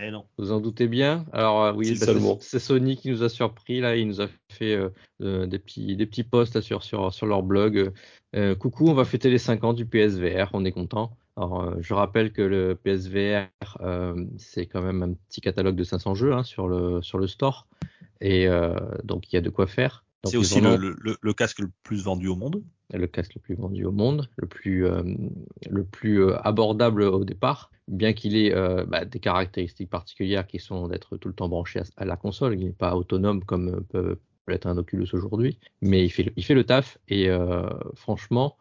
Eh 0.00 0.10
non. 0.10 0.24
Vous 0.38 0.52
en 0.52 0.60
doutez 0.60 0.86
bien. 0.86 1.24
Alors 1.32 1.62
euh, 1.64 1.72
oui, 1.72 1.86
Si 1.96 2.06
bah, 2.06 2.36
c'est- 2.40 2.58
Sony 2.58 2.96
qui 2.96 3.10
nous 3.10 3.22
a 3.22 3.28
surpris 3.28 3.80
là. 3.80 3.96
Il 3.96 4.06
nous 4.06 4.20
a 4.20 4.28
fait 4.50 4.74
euh, 4.74 4.90
euh, 5.22 5.46
des 5.46 5.58
petits 5.58 5.96
des 5.96 6.06
petits 6.06 6.24
posts 6.24 6.54
là, 6.54 6.62
sur 6.62 6.82
sur 6.84 7.12
sur 7.12 7.26
leur 7.26 7.42
blog. 7.42 7.92
Euh, 8.36 8.54
coucou, 8.54 8.88
on 8.88 8.94
va 8.94 9.04
fêter 9.04 9.30
les 9.30 9.38
5 9.38 9.64
ans 9.64 9.72
du 9.72 9.86
PSVR. 9.86 10.50
On 10.52 10.64
est 10.64 10.72
content. 10.72 11.16
Alors 11.36 11.62
euh, 11.62 11.74
je 11.80 11.94
rappelle 11.94 12.32
que 12.32 12.42
le 12.42 12.74
PSVR 12.74 13.48
euh, 13.80 14.24
c'est 14.36 14.66
quand 14.66 14.82
même 14.82 15.02
un 15.02 15.12
petit 15.14 15.40
catalogue 15.40 15.76
de 15.76 15.84
500 15.84 16.14
jeux 16.14 16.32
hein, 16.32 16.42
sur 16.42 16.68
le 16.68 17.00
sur 17.02 17.18
le 17.18 17.26
store 17.26 17.66
et 18.20 18.48
euh, 18.48 18.74
donc 19.04 19.32
il 19.32 19.36
y 19.36 19.38
a 19.38 19.40
de 19.40 19.50
quoi 19.50 19.66
faire. 19.66 20.04
C'est 20.24 20.36
aussi 20.36 20.60
le, 20.60 21.32
casque 21.32 21.60
le 21.60 21.70
plus 21.82 22.02
vendu 22.02 22.28
au 22.28 22.36
monde. 22.36 22.62
le 22.92 23.06
casque 23.06 23.34
le 23.34 23.40
plus 23.40 23.54
vendu 23.54 23.84
au 23.84 23.92
monde, 23.92 24.28
le 24.36 24.46
plus, 24.46 24.86
euh, 24.86 25.02
le 25.70 25.84
plus 25.84 26.22
euh, 26.22 26.36
abordable 26.42 27.02
au 27.02 27.24
départ, 27.24 27.70
bien 27.86 28.12
qu'il 28.12 28.36
ait 28.36 28.54
euh, 28.54 28.84
bah, 28.84 29.04
des 29.04 29.20
caractéristiques 29.20 29.90
particulières 29.90 30.46
qui 30.46 30.58
sont 30.58 30.88
d'être 30.88 31.16
tout 31.16 31.28
le 31.28 31.34
temps 31.34 31.48
branché 31.48 31.80
à, 31.80 31.84
à 31.96 32.04
la 32.04 32.16
console. 32.16 32.54
Il 32.58 32.64
n'est 32.66 32.72
pas 32.72 32.96
autonome 32.96 33.44
comme 33.44 33.84
peut, 33.88 34.18
peut 34.44 34.52
l'être 34.52 34.66
un 34.66 34.76
Oculus 34.76 35.08
aujourd'hui, 35.12 35.58
mais 35.82 36.04
il 36.04 36.10
fait, 36.10 36.24
le- 36.24 36.32
il 36.36 36.44
fait 36.44 36.54
le 36.54 36.64
taf 36.64 36.98
et 37.08 37.28
franchement, 37.94 38.56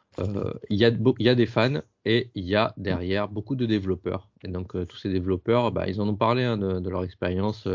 il, 0.70 0.78
y 0.78 0.86
a, 0.86 0.90
il 0.90 1.26
y 1.26 1.30
a 1.30 1.36
des 1.36 1.46
fans 1.46 1.82
et 2.06 2.32
il 2.36 2.46
y 2.46 2.56
a 2.56 2.74
derrière 2.78 3.28
beaucoup 3.30 3.56
de 3.56 3.66
développeurs. 3.66 4.30
Et 4.44 4.48
donc 4.48 4.74
tous 4.88 4.98
ces 4.98 5.10
développeurs, 5.10 5.72
bah, 5.72 5.88
ils 5.88 6.02
en 6.02 6.08
ont 6.08 6.16
parlé 6.16 6.44
hein, 6.44 6.58
de, 6.58 6.80
de 6.80 6.90
leur 6.90 7.04
expérience. 7.04 7.68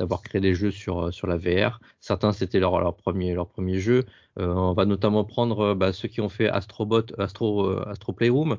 D'avoir 0.00 0.22
créé 0.22 0.40
des 0.40 0.54
jeux 0.54 0.70
sur, 0.70 1.06
euh, 1.06 1.10
sur 1.10 1.26
la 1.26 1.36
VR. 1.36 1.78
Certains, 2.00 2.32
c'était 2.32 2.58
leur, 2.58 2.96
premier, 2.96 3.34
jeu. 3.78 4.06
Euh, 4.38 4.48
on 4.48 4.72
va 4.72 4.86
notamment 4.86 5.24
prendre 5.24 5.60
euh, 5.60 5.74
bah, 5.74 5.92
ceux 5.92 6.08
qui 6.08 6.22
ont 6.22 6.30
fait 6.30 6.48
Astrobot, 6.48 7.02
Astro, 7.18 7.78
Astro 7.86 8.14
Playroom, 8.14 8.56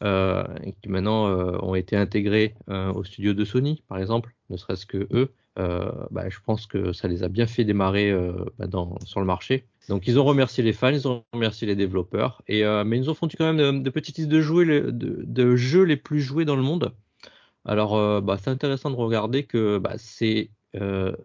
qui 0.00 0.88
maintenant 0.88 1.24
ont 1.62 1.74
été 1.74 1.96
intégrés 1.96 2.54
au 2.68 3.04
studio 3.04 3.32
de 3.32 3.44
Sony, 3.44 3.82
par 3.88 3.98
exemple, 3.98 4.34
ne 4.50 4.58
serait-ce 4.58 4.84
que 4.84 5.08
eux. 5.12 5.32
Bah, 5.56 6.28
je 6.28 6.38
pense 6.44 6.66
que 6.66 6.92
ça 6.92 7.08
les 7.08 7.22
a 7.22 7.28
bien 7.28 7.46
fait 7.46 7.64
démarrer 7.64 8.12
bah, 8.58 8.66
sur 9.06 9.20
le 9.20 9.26
marché. 9.26 9.66
Donc 9.88 10.06
ils 10.06 10.18
ont 10.18 10.24
remercié 10.24 10.62
les 10.62 10.74
fans, 10.74 10.90
ils 10.90 11.08
ont 11.08 11.24
remercié 11.32 11.66
les 11.66 11.76
développeurs, 11.76 12.42
mais 12.48 12.58
ils 12.58 13.00
nous 13.00 13.08
ont 13.08 13.14
fourni 13.14 13.34
quand 13.38 13.50
même 13.50 13.82
de, 13.82 13.90
petites 13.90 14.18
listes 14.18 14.28
de, 14.28 15.56
jeux 15.56 15.84
les 15.84 15.96
plus 15.96 16.20
joués 16.20 16.44
dans 16.44 16.56
le 16.56 16.62
monde. 16.62 16.92
Alors 17.64 18.22
c'est 18.42 18.50
intéressant 18.50 18.90
de 18.90 18.96
regarder 18.96 19.44
que 19.44 19.80
c'est 19.96 20.50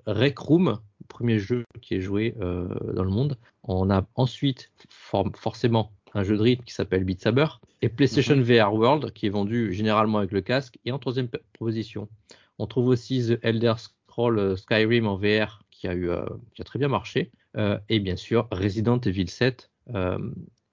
Rec 0.06 0.38
Room, 0.40 0.80
premier 1.08 1.40
jeu 1.40 1.64
qui 1.82 1.96
est 1.96 2.02
joué 2.02 2.36
euh, 2.42 2.68
dans 2.94 3.04
le 3.04 3.10
monde. 3.10 3.38
On 3.64 3.90
a 3.90 4.06
ensuite 4.16 4.72
for 4.90 5.28
forcément 5.36 5.92
un 6.14 6.24
jeu 6.24 6.38
de 6.38 6.42
rythme 6.42 6.64
qui 6.64 6.74
s'appelle 6.74 7.04
Beat 7.04 7.22
Saber 7.22 7.48
et 7.82 7.90
PlayStation 7.90 8.36
Mhm. 8.36 8.44
VR 8.44 8.74
World 8.74 9.12
qui 9.14 9.28
est 9.28 9.30
vendu 9.30 9.74
généralement 9.74 10.18
avec 10.20 10.32
le 10.32 10.42
casque 10.42 10.80
et 10.86 10.92
en 10.92 11.00
troisième 11.00 11.28
p- 11.28 11.40
position. 11.58 12.10
On 12.58 12.66
trouve 12.68 12.88
aussi 12.88 13.26
The 13.28 13.40
Elder 13.44 13.74
Scroll 13.78 14.40
euh, 14.40 14.56
Skyrim 14.56 15.08
en 15.08 15.16
VR 15.18 15.62
qui 15.72 15.88
a 15.88 15.94
eu 15.94 16.10
euh, 16.10 16.26
qui 16.56 16.62
a 16.62 16.66
très 16.66 16.80
bien 16.80 16.88
marché 16.90 17.32
Euh, 17.58 17.80
et 17.90 18.00
bien 18.00 18.16
sûr 18.16 18.48
Resident 18.52 19.00
Evil 19.02 19.28
7 19.28 19.72
euh, 19.96 20.20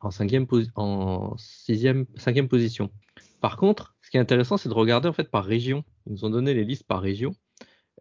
en 0.00 0.10
cinquième 0.10 0.44
posi- 0.44 0.70
en 0.74 1.34
sixième 1.38 2.04
cinquième 2.16 2.48
position. 2.48 2.90
Par 3.40 3.56
contre, 3.56 3.94
ce 4.02 4.10
qui 4.10 4.18
est 4.18 4.20
intéressant, 4.20 4.56
c'est 4.58 4.68
de 4.68 4.74
regarder 4.74 5.08
en 5.08 5.14
fait 5.14 5.30
par 5.30 5.44
région. 5.46 5.84
Ils 6.06 6.12
nous 6.12 6.24
ont 6.26 6.30
donné 6.30 6.52
les 6.52 6.64
listes 6.64 6.86
par 6.86 7.00
région. 7.00 7.34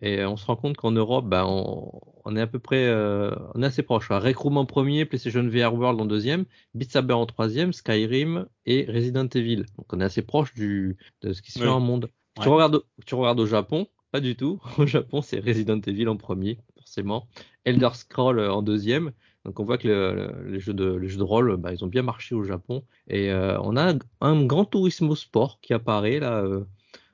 Et 0.02 0.26
on 0.26 0.36
se 0.36 0.46
rend 0.46 0.56
compte 0.58 0.76
qu'en 0.78 0.92
Europe, 0.92 1.26
ben, 1.28 1.46
on, 1.48 1.90
on 2.26 2.36
est 2.36 2.42
à 2.42 2.48
peu 2.48 2.60
près, 2.60 2.86
euh, 2.88 3.32
on 3.54 3.64
est 3.64 3.66
assez 3.68 3.82
proche. 3.84 4.12
hein. 4.12 4.20
Rec 4.20 4.36
Room 4.38 4.58
en 4.58 4.66
premier, 4.66 5.06
PlayStation 5.06 5.42
VR 5.48 5.74
World 5.74 6.00
en 6.02 6.06
deuxième, 6.06 6.46
Beat 6.74 6.92
Saber 6.92 7.14
en 7.14 7.26
troisième, 7.26 7.72
Skyrim 7.72 8.46
et 8.66 8.86
Resident 8.92 9.28
Evil. 9.28 9.66
Donc 9.78 9.92
on 9.94 10.02
est 10.02 10.04
assez 10.04 10.22
proche 10.22 10.54
du, 10.54 10.98
de 11.22 11.32
ce 11.34 11.42
qui 11.42 11.52
se 11.54 11.60
fait 11.60 11.68
en 11.68 11.80
monde. 11.80 12.10
Ouais. 12.38 12.44
Tu, 12.44 12.50
regardes, 12.50 12.76
au- 12.76 12.84
tu 13.06 13.16
regardes 13.16 13.40
au 13.40 13.46
Japon, 13.46 13.88
pas 14.12 14.20
du 14.20 14.36
tout. 14.36 14.60
Au 14.78 14.86
Japon, 14.86 15.22
c'est 15.22 15.40
Resident 15.40 15.80
Evil 15.80 16.08
en 16.10 16.18
premier, 16.18 16.58
forcément. 16.78 17.28
Elder 17.64 17.90
Scroll 17.94 18.40
euh, 18.40 18.52
en 18.54 18.62
deuxième. 18.62 19.12
Donc 19.46 19.60
on 19.60 19.64
voit 19.64 19.78
que 19.78 19.88
le- 19.88 20.14
le- 20.44 20.52
les, 20.52 20.60
jeux 20.60 20.74
de, 20.74 20.94
les 20.94 21.08
jeux 21.08 21.18
de 21.20 21.24
rôle, 21.24 21.56
bah, 21.58 21.72
ils 21.74 21.84
ont 21.86 21.88
bien 21.88 22.02
marché 22.02 22.36
au 22.36 22.44
Japon. 22.44 22.84
Et 23.08 23.32
euh, 23.32 23.58
on 23.62 23.78
a 23.78 23.94
un, 23.94 24.00
un 24.22 24.44
grand 24.46 24.66
tourisme 24.66 25.10
au 25.10 25.16
sport 25.16 25.60
qui 25.62 25.74
apparaît 25.74 26.20
là 26.20 26.40
euh, 26.44 26.66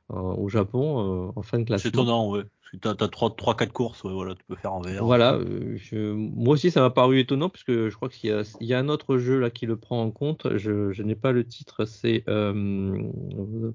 au 0.10 0.50
Japon 0.50 1.32
en 1.36 1.42
fin 1.44 1.60
de 1.60 1.64
C'est 1.64 1.68
classement. 1.68 1.90
étonnant, 1.90 2.30
ouais. 2.32 2.44
T'as 2.80 2.92
as 2.92 3.08
3-4 3.10 3.74
courses, 3.74 4.04
ouais, 4.06 4.14
voilà, 4.14 4.34
tu 4.34 4.44
peux 4.48 4.56
faire 4.56 4.74
en 4.74 4.82
VR. 4.82 5.04
Voilà, 5.04 5.34
euh, 5.34 5.76
je- 5.76 6.14
moi 6.14 6.54
aussi 6.54 6.72
ça 6.72 6.80
m'a 6.80 6.90
paru 6.90 7.20
étonnant 7.20 7.50
parce 7.50 7.64
que 7.66 7.90
je 7.90 7.96
crois 7.96 8.08
qu'il 8.08 8.30
y 8.30 8.34
a, 8.34 8.44
il 8.62 8.68
y 8.68 8.74
a 8.74 8.80
un 8.80 8.88
autre 8.88 9.18
jeu 9.18 9.40
là 9.40 9.50
qui 9.50 9.66
le 9.66 9.76
prend 9.76 10.02
en 10.02 10.10
compte. 10.12 10.48
Je, 10.56 10.92
je 10.92 11.04
n'ai 11.04 11.16
pas 11.16 11.34
le 11.34 11.46
titre, 11.46 11.84
c'est 11.86 12.24
euh, 12.30 12.94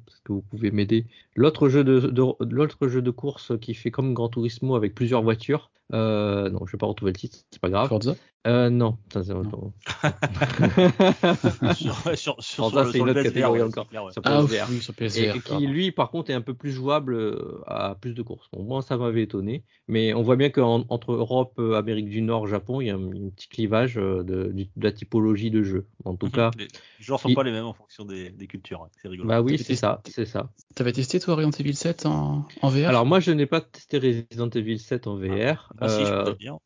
parce 0.07 0.21
que 0.21 0.33
vous 0.33 0.43
pouvez 0.43 0.71
m'aider. 0.71 1.07
L'autre 1.35 1.69
jeu 1.69 1.85
de, 1.85 2.01
de- 2.01 2.23
l'autre 2.55 2.89
jeu 2.89 3.03
de 3.03 3.11
course 3.11 3.53
qui 3.61 3.75
fait 3.75 3.91
comme 3.91 4.15
Gran 4.15 4.29
Turismo 4.29 4.77
avec 4.77 4.95
plusieurs 4.95 5.23
voitures. 5.23 5.71
Euh, 5.93 6.51
non, 6.51 6.67
je 6.67 6.73
vais 6.73 6.79
pas 6.79 6.87
retrouver 6.87 7.13
le 7.13 7.19
titre, 7.19 7.39
c'est 7.51 7.61
pas 7.61 7.71
grave. 7.71 7.89
Forza 7.89 8.17
Euh, 8.47 8.71
non, 8.71 8.97
ça, 9.13 9.25
c'est 9.25 9.35
Non. 9.35 9.73
sur, 11.75 11.97
sur, 12.17 12.17
sur, 12.17 12.43
sur 12.43 12.71
ça, 12.71 12.85
le- 12.85 12.93
c'est 12.93 12.99
sur 12.99 13.07
une 13.07 13.11
autre 13.11 13.23
PSVR, 13.23 13.23
catégorie 13.25 13.61
ouais, 13.61 13.67
encore. 13.67 13.85
c'est 13.85 13.91
clair, 13.91 14.05
ouais. 14.05 14.13
Sur 14.13 14.23
Ah 14.25 14.43
oui, 14.43 14.81
sur 14.81 14.93
Et, 14.93 14.97
PSVR. 14.97 15.37
et 15.37 15.41
qui 15.41 15.67
lui 15.67 15.91
par 15.93 16.11
contre 16.11 16.31
est 16.31 16.35
un 16.35 16.41
peu 16.41 16.55
plus 16.55 16.71
jouable 16.71 17.15
euh, 17.15 17.61
à 17.67 17.97
plus 18.01 18.15
de 18.15 18.23
courses. 18.23 18.49
Bon, 18.53 18.63
moi 18.63 18.83
ça 18.83 18.97
m'avait 18.97 19.23
étonné, 19.23 19.65
mais 19.89 20.15
on 20.15 20.23
voit 20.23 20.37
bien 20.37 20.51
qu'entre 20.51 21.13
Europe, 21.13 21.55
euh, 21.59 21.75
Amérique 21.75 22.09
du 22.09 22.23
Nord, 22.23 22.47
Japon, 22.47 22.81
il 22.81 22.87
y 22.87 22.91
a 22.91 22.95
un, 22.95 23.03
un 23.07 23.31
petit 23.35 23.49
clivage 23.49 23.95
de, 23.97 24.55
la 24.77 24.93
typologie 24.93 25.51
de 25.51 25.63
jeu. 25.63 25.87
En 26.05 26.15
tout 26.17 26.31
cas, 26.31 26.51
Les 26.57 26.69
joueurs 27.01 27.21
sont 27.21 27.29
il- 27.29 27.35
pas 27.35 27.43
les 27.43 27.53
mêmes 27.53 27.67
en 27.67 27.75
fonction 27.75 28.05
des, 28.05 28.31
des 28.31 28.47
cultures. 28.47 28.83
hein. 28.83 28.89
C'est 29.03 29.09
rigolo. 29.09 29.29
bah 29.29 29.43
oui, 29.43 29.59
c'est 29.59 29.75
ça, 29.75 30.01
c'est 30.07 30.27
ça. 30.27 30.51
T'avais 30.75 30.93
testé 30.93 31.19
toi 31.21 31.35
Resident 31.35 31.51
Evil 31.59 31.75
7 31.75 32.07
en, 32.07 32.47
en 32.63 32.69
VR 32.69 32.89
Alors 32.89 33.07
moi 33.07 33.19
je 33.21 33.31
n'ai 33.33 33.47
pas 33.47 33.61
testé 33.61 33.99
Resident 33.99 34.51
Evil 34.51 34.79
7 34.79 35.07
en 35.07 35.17
VR. 35.17 35.73
Moi 35.81 35.87
aussi, 35.89 36.05
je 36.05 36.11
peux 36.13 36.17
Euh, 36.19 36.25
te 36.25 36.31
le 36.31 36.37
dire. 36.37 36.57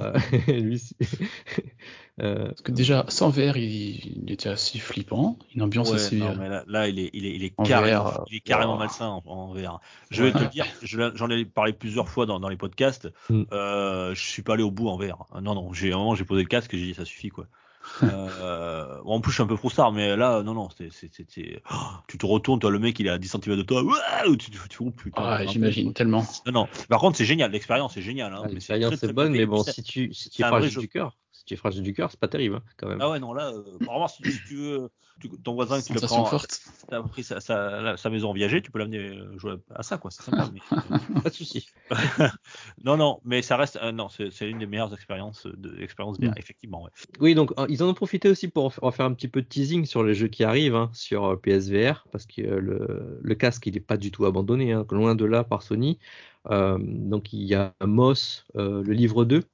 Euh, 0.00 0.12
lui, 0.48 0.78
si- 0.78 0.96
Euh, 2.20 2.48
Parce 2.48 2.62
que 2.62 2.72
déjà, 2.72 3.04
sans 3.06 3.30
VR, 3.30 3.56
il, 3.58 4.24
il 4.24 4.32
était 4.32 4.48
assez 4.48 4.80
flippant, 4.80 5.38
une 5.54 5.62
ambiance 5.62 5.90
Ouais, 5.90 5.94
assez. 5.94 6.16
non, 6.16 6.30
euh, 6.30 6.34
mais 6.36 6.48
là, 6.48 6.64
là, 6.66 6.88
il 6.88 6.98
est, 6.98 7.10
il 7.12 7.24
est, 7.24 7.32
il 7.32 7.44
est 7.44 7.54
En 7.56 7.62
carrément, 7.62 8.02
VR, 8.02 8.24
il 8.28 8.36
est 8.38 8.40
carrément 8.40 8.72
wow. 8.72 8.78
malsain 8.80 9.06
en, 9.06 9.22
en 9.24 9.52
VR. 9.54 9.80
Je 10.10 10.24
vais 10.24 10.32
te 10.32 10.38
le 10.38 10.48
dire, 10.48 10.66
je 10.82 11.12
j'en 11.14 11.30
ai 11.30 11.44
parlé 11.44 11.72
plusieurs 11.72 12.08
fois 12.08 12.26
dans, 12.26 12.40
dans 12.40 12.48
les 12.48 12.56
podcasts. 12.56 13.08
Mm. 13.30 13.42
Euh, 13.52 14.16
je 14.16 14.20
suis 14.20 14.42
pas 14.42 14.54
allé 14.54 14.64
au 14.64 14.72
bout 14.72 14.88
en 14.88 14.96
VR. 14.96 15.26
Non, 15.40 15.54
non, 15.54 15.72
j'ai 15.72 15.92
un 15.92 15.98
moment 15.98 16.16
j'ai 16.16 16.24
posé 16.24 16.42
le 16.42 16.48
casque 16.48 16.74
et 16.74 16.78
j'ai 16.78 16.86
dit 16.86 16.94
ça 16.94 17.04
suffit 17.04 17.28
quoi. 17.28 17.46
Euh, 18.02 18.98
en 19.04 19.20
plus, 19.20 19.30
je 19.32 19.36
suis 19.36 19.42
un 19.42 19.46
peu 19.46 19.56
froussard, 19.56 19.92
mais 19.92 20.16
là, 20.16 20.42
non, 20.42 20.54
non, 20.54 20.68
c'est- 20.76 20.90
oh, 21.70 21.74
tu 22.06 22.18
te 22.18 22.26
retournes, 22.26 22.60
toi, 22.60 22.70
le 22.70 22.78
mec, 22.78 22.98
il 23.00 23.06
est 23.06 23.10
à 23.10 23.18
10 23.18 23.28
cm 23.28 23.56
de 23.56 23.62
toi, 23.62 23.82
Ouah 23.82 23.96
tu, 24.38 24.50
tu, 24.50 24.50
tu, 24.68 24.76
oh, 24.80 24.90
putain, 24.90 25.22
Ah, 25.24 25.46
j'imagine 25.46 25.92
tellement. 25.92 26.24
Non, 26.46 26.52
non. 26.52 26.68
Par 26.88 27.00
contre, 27.00 27.16
c'est 27.16 27.24
génial, 27.24 27.50
l'expérience 27.50 27.96
est 27.96 28.02
géniale. 28.02 28.32
Hein, 28.34 28.46
L'expérience 28.48 29.02
est 29.02 29.12
bonne, 29.12 29.32
mais 29.32 29.46
bon, 29.46 29.62
si 29.62 29.82
tu, 29.82 30.12
si 30.12 30.30
tu 30.30 30.36
c'est 30.36 30.42
es 30.42 30.46
un 30.46 30.50
vrai 30.50 30.60
fragile 30.60 30.74
jeu. 30.74 30.80
du 30.82 30.88
cœur, 30.88 31.16
tu 31.48 31.54
es 31.54 31.56
fragile 31.56 31.82
du 31.82 31.92
cœur, 31.92 32.10
c'est 32.10 32.20
pas 32.20 32.28
terrible 32.28 32.56
hein, 32.56 32.62
quand 32.76 32.88
même. 32.88 32.98
Ah 33.00 33.10
ouais, 33.10 33.18
non, 33.20 33.32
là, 33.32 33.48
euh, 33.52 33.62
vraiment, 33.84 34.08
si, 34.08 34.22
si 34.30 34.40
tu 34.46 34.54
veux, 34.56 34.88
tu- 35.20 35.30
ton 35.42 35.54
voisin, 35.54 35.80
tu 35.80 35.92
le 35.92 36.00
Sensation 36.00 36.24
prends, 36.24 36.30
forte. 36.30 36.60
t'as 36.88 37.02
pris 37.02 37.24
sa, 37.24 37.40
sa, 37.40 37.80
la- 37.80 37.96
sa 37.96 38.10
maison 38.10 38.30
en 38.30 38.32
viager, 38.32 38.62
tu 38.62 38.70
peux 38.70 38.78
l'amener 38.78 38.98
euh, 38.98 39.38
jouer 39.38 39.56
à 39.74 39.82
ça, 39.82 39.98
quoi. 39.98 40.10
C'est 40.10 40.22
sympa. 40.22 40.48
mais, 40.52 40.60
euh, 40.92 40.98
Pas 41.22 41.30
de 41.30 41.34
souci. 41.34 41.66
non, 42.84 42.96
non, 42.96 43.20
mais 43.24 43.42
ça 43.42 43.56
reste, 43.56 43.76
euh, 43.82 43.92
non, 43.92 44.08
c'est 44.08 44.48
une 44.48 44.58
des 44.58 44.66
meilleures 44.66 44.92
expériences 44.92 45.46
de 45.46 45.80
expérience 45.82 46.18
VR, 46.18 46.30
Mm. 46.30 46.38
effectivement. 46.38 46.82
Ouais. 46.84 46.90
Oui, 47.20 47.34
donc 47.34 47.52
euh, 47.58 47.66
ils 47.68 47.82
en 47.82 47.88
ont 47.88 47.94
profité 47.94 48.28
aussi 48.28 48.48
pour 48.48 48.64
en 48.66 48.70
fa- 48.70 48.84
en 48.84 48.90
faire 48.90 49.06
un 49.06 49.14
petit 49.14 49.28
peu 49.28 49.42
de 49.42 49.46
teasing 49.46 49.84
sur 49.84 50.02
les 50.02 50.14
jeux 50.14 50.28
qui 50.28 50.44
arrivent 50.44 50.74
hein, 50.74 50.90
sur 50.92 51.24
euh, 51.24 51.36
PSVR, 51.36 52.06
parce 52.12 52.26
que 52.26 52.42
euh, 52.42 52.60
le, 52.60 53.20
le 53.22 53.34
casque 53.34 53.66
il 53.66 53.74
n'est 53.74 53.80
pas 53.80 53.96
du 53.96 54.10
tout 54.10 54.26
abandonné, 54.26 54.72
hein, 54.72 54.86
loin 54.90 55.14
de 55.14 55.24
là 55.24 55.44
par 55.44 55.62
Sony. 55.62 55.98
Euh, 56.50 56.78
donc 56.80 57.32
il 57.32 57.42
y 57.42 57.54
a 57.54 57.74
Moss, 57.84 58.46
euh, 58.56 58.82
le 58.82 58.92
livre 58.92 59.24
2, 59.24 59.44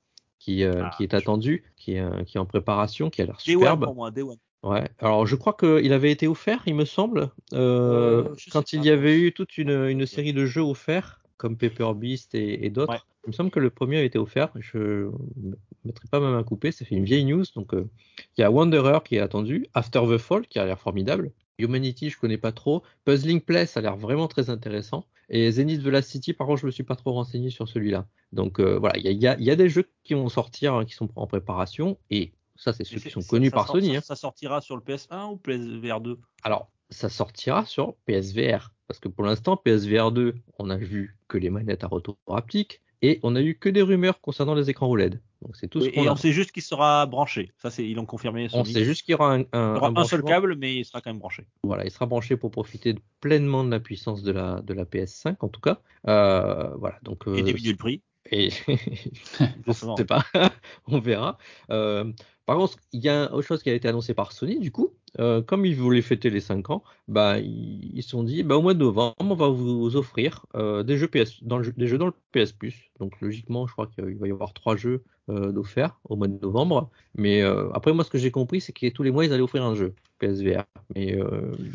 qui, 0.44 0.62
euh, 0.64 0.83
Ah, 0.85 0.90
qui 0.96 1.02
est 1.04 1.14
attendu, 1.14 1.64
qui 1.76 1.94
est, 1.94 2.00
euh, 2.00 2.22
qui 2.24 2.37
est 2.37 2.40
en 2.40 2.44
préparation, 2.46 3.09
qui 3.09 3.22
a 3.22 3.26
l'air 3.26 3.38
Day 3.46 3.54
One 3.54 3.61
superbe. 3.62 3.85
pour 3.85 3.94
moi, 3.94 4.11
Day 4.11 4.22
One. 4.22 4.37
Ouais. 4.62 4.88
Alors 4.98 5.26
je 5.26 5.37
crois 5.37 5.54
qu'il 5.54 5.92
avait 5.92 6.11
été 6.12 6.26
offert, 6.26 6.62
il 6.66 6.74
me 6.74 6.85
semble, 6.85 7.30
euh, 7.52 8.24
Euh, 8.24 8.35
quand 8.52 8.72
il 8.72 8.80
pas. 8.80 8.87
y 8.87 8.90
avait 8.90 9.18
eu 9.18 9.33
toute 9.33 9.57
une, 9.59 9.70
une 9.88 10.07
série 10.07 10.33
de 10.33 10.44
jeux 10.46 10.62
offerts, 10.62 11.22
comme 11.38 11.57
Paper 11.57 11.92
Beast 11.94 12.35
et, 12.35 12.64
et 12.66 12.70
d'autres. 12.70 12.92
Ouais. 12.92 12.98
Il 13.26 13.28
me 13.28 13.33
semble 13.33 13.50
que 13.50 13.61
le 13.61 13.70
premier 13.70 13.98
a 13.98 14.02
été 14.02 14.18
offert. 14.18 14.50
Je 14.61 15.09
ne 15.37 15.54
mettrai 15.87 16.07
pas 16.11 16.20
ma 16.20 16.30
main 16.30 16.42
coupée, 16.42 16.72
ça 16.72 16.85
fait 16.85 16.94
une 16.94 17.04
vieille 17.04 17.24
news. 17.24 17.44
Donc 17.57 17.72
euh, 17.74 17.88
il 18.37 18.42
y 18.42 18.44
a 18.44 18.50
Wanderer 18.50 18.98
qui 19.04 19.16
est 19.16 19.20
attendu, 19.20 19.66
After 19.72 20.00
the 20.11 20.18
Fall 20.18 20.46
qui 20.46 20.59
a 20.59 20.66
l'air 20.66 20.78
formidable, 20.78 21.30
Humanity 21.59 22.11
je 22.11 22.19
connais 22.19 22.38
pas 22.38 22.53
trop, 22.53 22.83
Puzzling 23.05 23.40
Play 23.40 23.67
ça 23.67 23.81
a 23.81 23.83
l'air 23.83 23.97
vraiment 23.97 24.29
très 24.29 24.51
intéressant. 24.51 25.05
Et 25.31 25.51
Zenith 25.51 25.81
Velocity, 25.81 26.35
par 26.35 26.47
contre, 26.47 26.61
je 26.61 26.67
me 26.67 26.71
suis 26.71 26.83
pas 26.83 26.97
trop 26.97 27.12
renseigné 27.12 27.49
sur 27.49 27.67
celui-là. 27.67 28.07
Donc 28.33 28.61
euh, 28.61 28.79
voilà, 28.79 28.99
il 28.99 29.05
y 29.05 29.09
a, 29.09 29.11
il 29.12 29.21
y 29.23 29.27
a- 29.27 29.37
il 29.38 29.45
y 29.45 29.51
a 29.51 29.57
des 29.57 29.71
jeux 29.71 29.88
qui 30.03 30.12
vont 30.14 30.29
sortir, 30.29 30.75
hein, 30.75 30.85
qui 30.85 30.93
sont 30.95 31.09
en 31.17 31.27
préparation, 31.27 31.97
et 32.11 32.33
ça, 32.57 32.73
c'est 32.75 32.85
ceux 32.85 32.99
qui 33.01 33.11
sont 33.11 33.23
connus 33.23 33.51
par 33.51 33.67
sort- 33.67 33.77
Sony. 33.77 33.93
Ça, 33.93 33.99
hein. 33.99 34.01
ça 34.03 34.17
sortira 34.17 34.61
sur 34.61 34.77
le 34.77 34.83
PS1 34.83 35.31
ou 35.31 35.37
PSVR 35.38 36.01
2 36.01 36.19
Alors, 36.43 36.71
ça 36.90 37.09
sortira 37.09 37.64
sur 37.64 37.95
PSVR. 38.07 38.73
Parce 38.87 39.01
que 39.01 39.09
pour 39.09 39.25
l'instant, 39.25 39.57
PSVR 39.57 40.12
2, 40.12 40.35
on 40.59 40.69
a 40.69 40.77
vu 40.77 41.17
que 41.27 41.38
les 41.38 41.49
manettes 41.51 41.85
à 41.85 41.87
retour 41.88 42.19
haptique 42.29 42.83
et 43.02 43.20
on 43.22 43.37
a 43.37 43.40
eu 43.42 43.57
que 43.59 43.68
des 43.68 43.83
rumeurs 43.83 44.20
concernant 44.20 44.54
les 44.54 44.70
écrans 44.70 44.88
OLED. 44.88 45.20
Donc 45.42 45.57
c'est 45.57 45.68
tout 45.68 45.80
ce 45.80 45.87
Et, 45.87 45.92
qu'on 45.92 46.04
et 46.04 46.09
a. 46.09 46.12
on 46.12 46.16
sait 46.16 46.33
juste 46.33 46.52
qu'il 46.52 46.62
sera 46.62 47.04
branché. 47.07 47.52
Ça, 47.59 47.70
c'est 47.70 47.87
ils 47.87 47.94
l'ont 47.94 48.07
confirmé. 48.07 48.48
On 48.54 48.64
sait 48.64 48.85
juste 48.85 49.02
qu'il 49.02 49.12
y 49.12 49.14
aura 49.14 49.35
un, 49.35 49.40
un- 49.40 49.44
Il 49.72 49.74
y 49.74 49.76
aura 49.78 49.88
un 49.88 49.96
un 49.96 50.04
seul 50.04 50.22
câble, 50.22 50.57
mais 50.57 50.76
il 50.76 50.85
sera 50.85 51.00
quand 51.00 51.11
même 51.11 51.18
branché. 51.18 51.44
Voilà, 51.62 51.85
il 51.85 51.90
sera 51.90 52.07
branché 52.07 52.37
pour 52.37 52.50
profiter 52.50 52.94
de- 52.94 53.00
pleinement 53.20 53.62
de 53.64 53.70
la 53.70 53.80
puissance 53.80 54.22
de 54.22 54.33
la, 54.33 54.61
de 54.62 54.72
la 54.74 54.85
PS5 54.85 55.37
en 55.40 55.48
tout 55.48 55.61
cas. 55.61 55.80
Euh, 56.09 56.74
voilà, 56.76 56.98
donc 57.02 57.24
Et 57.26 57.30
euh, 57.40 57.42
diminuer 57.42 57.72
le 57.72 57.76
prix. 57.76 58.02
Et 58.30 58.48
je 59.66 59.72
sais 59.72 60.04
pas, 60.07 60.24
on 60.87 60.98
verra. 60.98 61.37
Euh, 61.70 62.11
par 62.46 62.57
contre, 62.57 62.76
il 62.92 63.00
y 63.02 63.09
a 63.09 63.33
autre 63.33 63.46
chose 63.46 63.62
qui 63.62 63.70
a 63.70 63.74
été 63.74 63.88
annoncée 63.88 64.14
par 64.14 64.33
Sony, 64.33 64.59
du 64.59 64.70
coup, 64.72 64.94
euh, 65.20 65.42
comme 65.42 65.64
ils 65.66 65.77
voulaient 65.77 66.03
fêter 66.03 66.31
les 66.31 66.40
5 66.40 66.70
ans, 66.70 66.83
bah, 67.09 67.38
ils 67.38 68.03
se 68.03 68.11
sont 68.11 68.22
dit, 68.22 68.42
bah, 68.42 68.57
au 68.57 68.62
mois 68.62 68.74
de 68.74 68.79
novembre, 68.79 69.14
on 69.20 69.35
va 69.35 69.48
vous 69.48 69.96
offrir 69.96 70.46
euh, 70.55 70.83
des, 70.83 70.96
jeux 70.96 71.09
PS, 71.09 71.42
dans 71.42 71.59
le, 71.59 71.72
des 71.72 71.87
jeux 71.87 71.98
dans 71.98 72.07
le 72.07 72.14
PS 72.33 72.53
Plus. 72.53 72.90
Donc 72.98 73.20
logiquement, 73.20 73.66
je 73.66 73.72
crois 73.72 73.87
qu'il 73.87 74.16
va 74.16 74.27
y 74.27 74.31
avoir 74.31 74.53
trois 74.53 74.77
jeux 74.77 75.05
euh, 75.29 75.53
d'offerts 75.53 75.98
au 76.09 76.16
mois 76.16 76.29
de 76.29 76.38
novembre. 76.40 76.90
Mais 77.14 77.42
euh, 77.42 77.70
après, 77.72 77.92
moi, 77.92 78.05
ce 78.05 78.11
que 78.11 78.18
j'ai 78.18 78.31
compris, 78.31 78.61
c'est 78.61 78.72
que 78.72 78.88
tous 78.88 79.03
les 79.03 79.11
mois, 79.11 79.24
ils 79.24 79.33
allaient 79.33 79.42
offrir 79.42 79.64
un 79.64 79.74
jeu 79.74 79.94
PSVR. 80.18 80.64
Mais 80.94 81.18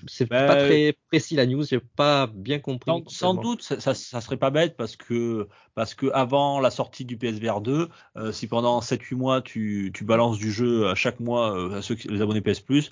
c'est 0.07 0.29
Bah, 0.29 0.45
pas 0.45 0.55
très 0.55 0.95
précis 1.07 1.35
la 1.35 1.45
news, 1.45 1.63
j'ai 1.63 1.79
pas 1.79 2.27
bien 2.27 2.59
compris. 2.59 2.91
Sans, 3.07 3.33
doute, 3.33 3.61
ça, 3.61 3.79
ça, 3.79 3.93
ça 3.93 4.21
serait 4.21 4.37
pas 4.37 4.49
bête 4.49 4.75
parce 4.77 4.95
que 4.95 5.47
parce 5.75 5.93
que 5.93 6.07
avant 6.13 6.59
la 6.59 6.71
sortie 6.71 7.05
du 7.05 7.17
PSVR 7.17 7.61
2, 7.61 7.89
euh, 8.17 8.31
si 8.31 8.47
pendant 8.47 8.81
7-8 8.81 9.15
mois 9.15 9.41
tu, 9.41 9.91
tu 9.93 10.03
balances 10.03 10.37
du 10.37 10.51
jeu 10.51 10.87
à 10.87 10.95
chaque 10.95 11.19
mois 11.19 11.77
à 11.77 11.81
ceux 11.81 11.95
qui, 11.95 12.07
les 12.07 12.21
abonnés 12.21 12.41
PS 12.41 12.59
Plus, 12.59 12.89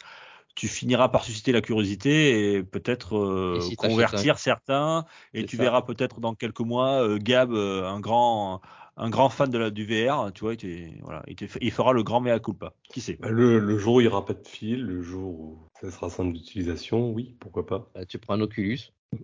tu 0.58 0.68
finiras 0.68 1.10
par 1.10 1.24
susciter 1.24 1.52
la 1.52 1.62
curiosité 1.62 2.54
et 2.56 2.64
peut-être 2.64 3.18
euh, 3.18 3.60
si 3.62 3.76
convertir 3.78 4.40
certains 4.40 5.06
et 5.34 5.46
tu 5.46 5.58
ça. 5.58 5.64
verras 5.64 5.84
peut-être 5.84 6.20
dans 6.20 6.36
quelques 6.36 6.60
mois 6.62 7.04
euh, 7.04 7.20
Gab, 7.20 7.52
euh, 7.54 7.86
un 7.88 8.00
grand 8.00 8.62
un 8.98 9.10
grand 9.12 9.30
fan 9.30 9.50
de 9.52 9.58
la, 9.60 9.70
du 9.70 9.86
VR, 9.86 10.32
tu 10.34 10.42
vois, 10.42 10.56
il, 10.56 11.00
voilà, 11.04 11.22
il, 11.28 11.36
te- 11.36 11.46
il 11.62 11.72
fera 11.72 11.94
le 11.94 12.04
grand 12.04 12.20
mea 12.20 12.40
culpa. 12.40 12.74
Qui 12.90 13.02
sait? 13.02 13.20
Bah, 13.20 13.30
le, 13.30 13.60
le 13.60 13.78
jour 13.78 13.96
où 13.96 14.02
il 14.02 14.06
n'y 14.06 14.10
aura 14.10 14.26
pas 14.26 14.34
de 14.34 14.48
fil, 14.48 14.82
le 14.84 15.02
jour 15.04 15.40
où 15.40 15.68
ça 15.82 15.92
sera 15.92 16.10
simple 16.10 16.34
d'utilisation, 16.34 17.12
oui, 17.12 17.36
pourquoi 17.40 17.66
pas. 17.68 17.92
Bah, 17.94 18.06
tu 18.06 18.18
prends 18.18 18.34
un 18.36 18.42
Oculus. 18.42 18.80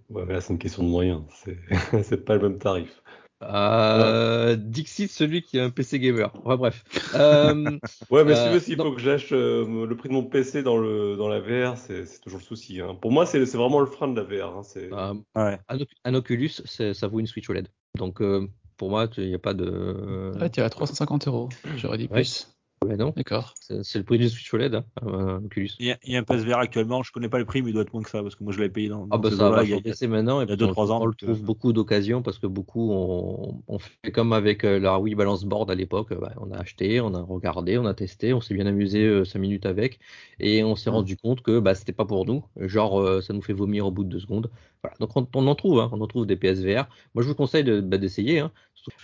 Ouais, 0.10 0.26
mais 0.26 0.34
là, 0.34 0.42
c'est 0.42 0.54
une 0.54 0.60
question 0.60 0.84
de 0.84 0.88
moyens. 0.90 1.24
C'est 1.34 1.58
pas 2.26 2.36
le 2.36 2.50
même 2.50 2.58
tarif. 2.60 3.02
Euh, 3.50 4.56
Dixit, 4.56 5.10
celui 5.12 5.42
qui 5.42 5.60
a 5.60 5.64
un 5.66 5.70
PC 5.70 6.00
gamer. 6.00 6.32
Enfin 6.44 6.58
bref. 6.58 6.84
Euh, 7.16 7.78
Ouais, 8.10 8.24
mais 8.24 8.36
si 8.36 8.42
Euh, 8.42 8.46
tu 8.48 8.54
veux, 8.54 8.60
s'il 8.60 8.76
faut 8.78 8.92
que 8.94 9.02
j'achète 9.02 9.32
euh, 9.34 9.86
le 9.86 9.96
prix 9.98 10.10
de 10.10 10.14
mon 10.14 10.24
PC 10.24 10.64
dans, 10.64 10.78
le, 10.78 11.16
dans 11.18 11.28
la 11.28 11.40
VR, 11.40 11.78
c'est 11.78 12.06
toujours 12.22 12.40
le 12.40 12.46
souci. 12.46 12.80
hein. 12.82 12.96
Pour 13.02 13.12
moi, 13.12 13.26
c'est 13.26 13.46
c'est 13.46 13.58
vraiment 13.58 13.80
le 13.80 13.86
frein 13.86 14.08
de 14.08 14.20
la 14.20 14.24
VR. 14.24 14.58
hein. 14.58 14.64
C'est- 14.64 14.92
euh, 14.92 15.14
Ouais. 15.36 15.60
un, 15.68 15.78
Oc- 15.80 15.94
un 16.06 16.14
Oculus, 16.14 16.50
ça 16.66 17.08
vaut 17.08 17.20
une 17.20 17.28
Switch 17.28 17.50
OLED. 17.50 17.68
Donc 17.98 18.22
euh, 18.22 18.48
pour 18.78 18.90
moi, 18.90 19.08
il 19.18 19.28
n'y 19.28 19.36
a 19.36 19.40
pas 19.40 19.54
de. 19.54 20.32
Ouais, 20.40 20.50
t'es 20.50 20.62
à 20.62 20.70
350 20.70 21.28
euros. 21.28 21.50
J'aurais 21.78 21.98
dit 21.98 22.06
Ouais. 22.06 22.22
plus. 22.22 22.48
Ouais, 22.84 22.98
non, 22.98 23.14
D'accord. 23.16 23.56
c'est 23.60 23.96
le 24.00 24.04
prix 24.04 24.18
d'une 24.18 24.30
Switch 24.30 24.54
OLED, 24.54 24.76
hein, 24.76 24.86
un 25.02 25.44
Oculus. 25.46 25.72
Il 25.80 25.86
y, 25.88 25.92
a, 25.92 25.98
il 26.04 26.12
y 26.14 26.16
a 26.16 26.20
un 26.20 26.24
PSVR 26.24 26.58
actuellement, 26.60 27.04
je 27.04 27.12
connais 27.12 27.30
pas 27.30 27.40
les 27.40 27.46
prix, 27.46 27.62
mais 27.62 27.70
il 27.70 27.74
doit 27.74 27.84
être 27.84 27.94
moins 27.94 28.04
que 28.04 28.10
ça 28.10 28.22
parce 28.22 28.36
que 28.36 28.44
moi 28.44 28.54
je 28.54 28.60
l'avais 28.60 28.72
payé 28.72 28.90
dans, 28.90 29.06
Ah 29.10 29.18
dans 29.18 29.22
bah 29.22 29.30
ça 29.32 29.50
va 29.50 29.64
il 29.64 29.70
y 29.70 29.74
a- 29.74 29.80
baisser 29.80 30.08
maintenant 30.08 30.42
et 30.42 30.46
il 30.46 30.50
y 30.50 30.54
a 30.54 30.56
puis 30.56 30.58
deux, 30.58 30.68
on, 30.68 30.74
trois 30.74 30.92
ans, 30.92 31.02
on 31.02 31.06
le 31.06 31.12
donc, 31.12 31.18
trouve 31.18 31.40
euh, 31.40 31.46
beaucoup 31.46 31.72
d'occasions 31.74 32.22
parce 32.22 32.40
que 32.40 32.48
beaucoup 32.48 32.92
on, 32.92 33.64
on 33.68 33.80
fait 33.80 34.12
comme 34.12 34.34
avec 34.34 34.64
euh, 34.64 34.80
la 34.80 35.00
Wii 35.00 35.16
Balance 35.16 35.46
Board 35.46 35.70
à 35.72 35.76
l'époque, 35.76 36.12
euh, 36.12 36.18
bah, 36.20 36.34
on 36.38 36.52
a 36.52 36.58
acheté, 36.60 37.00
on 37.02 37.14
a 37.14 37.22
regardé, 37.22 37.78
on 37.78 37.86
a 37.86 37.94
testé, 37.94 38.34
on 38.34 38.42
s'est 38.42 38.54
bien 38.56 38.66
amusé 38.66 39.24
5 39.26 39.40
minutes 39.40 39.66
avec 39.66 40.00
et 40.40 40.64
on 40.64 40.76
s'est 40.76 40.90
Mm. 40.90 40.94
rendu 40.94 41.18
compte 41.18 41.42
que 41.42 41.60
bah, 41.60 41.76
c'était 41.76 41.94
pas 41.94 42.06
pour 42.06 42.26
nous, 42.26 42.44
genre 42.58 43.00
euh, 43.00 43.22
ça 43.22 43.34
nous 43.34 43.42
fait 43.42 43.54
vomir 43.54 43.86
au 43.88 43.92
bout 43.92 44.04
de 44.04 44.10
deux 44.10 44.20
secondes. 44.20 44.50
Voilà. 44.84 44.96
Donc 45.00 45.16
on, 45.16 45.26
on 45.34 45.48
en 45.48 45.56
trouve, 45.56 45.80
hein, 45.80 45.90
on 45.94 46.02
en 46.02 46.08
trouve 46.08 46.26
des 46.26 46.36
PSVR. 46.36 46.88
Moi 47.16 47.24
je 47.24 47.28
vous 47.30 47.36
conseille 47.36 47.64
de- 47.64 47.80
bah, 47.80 47.98
d'essayer. 47.98 48.40
Hein. 48.40 48.52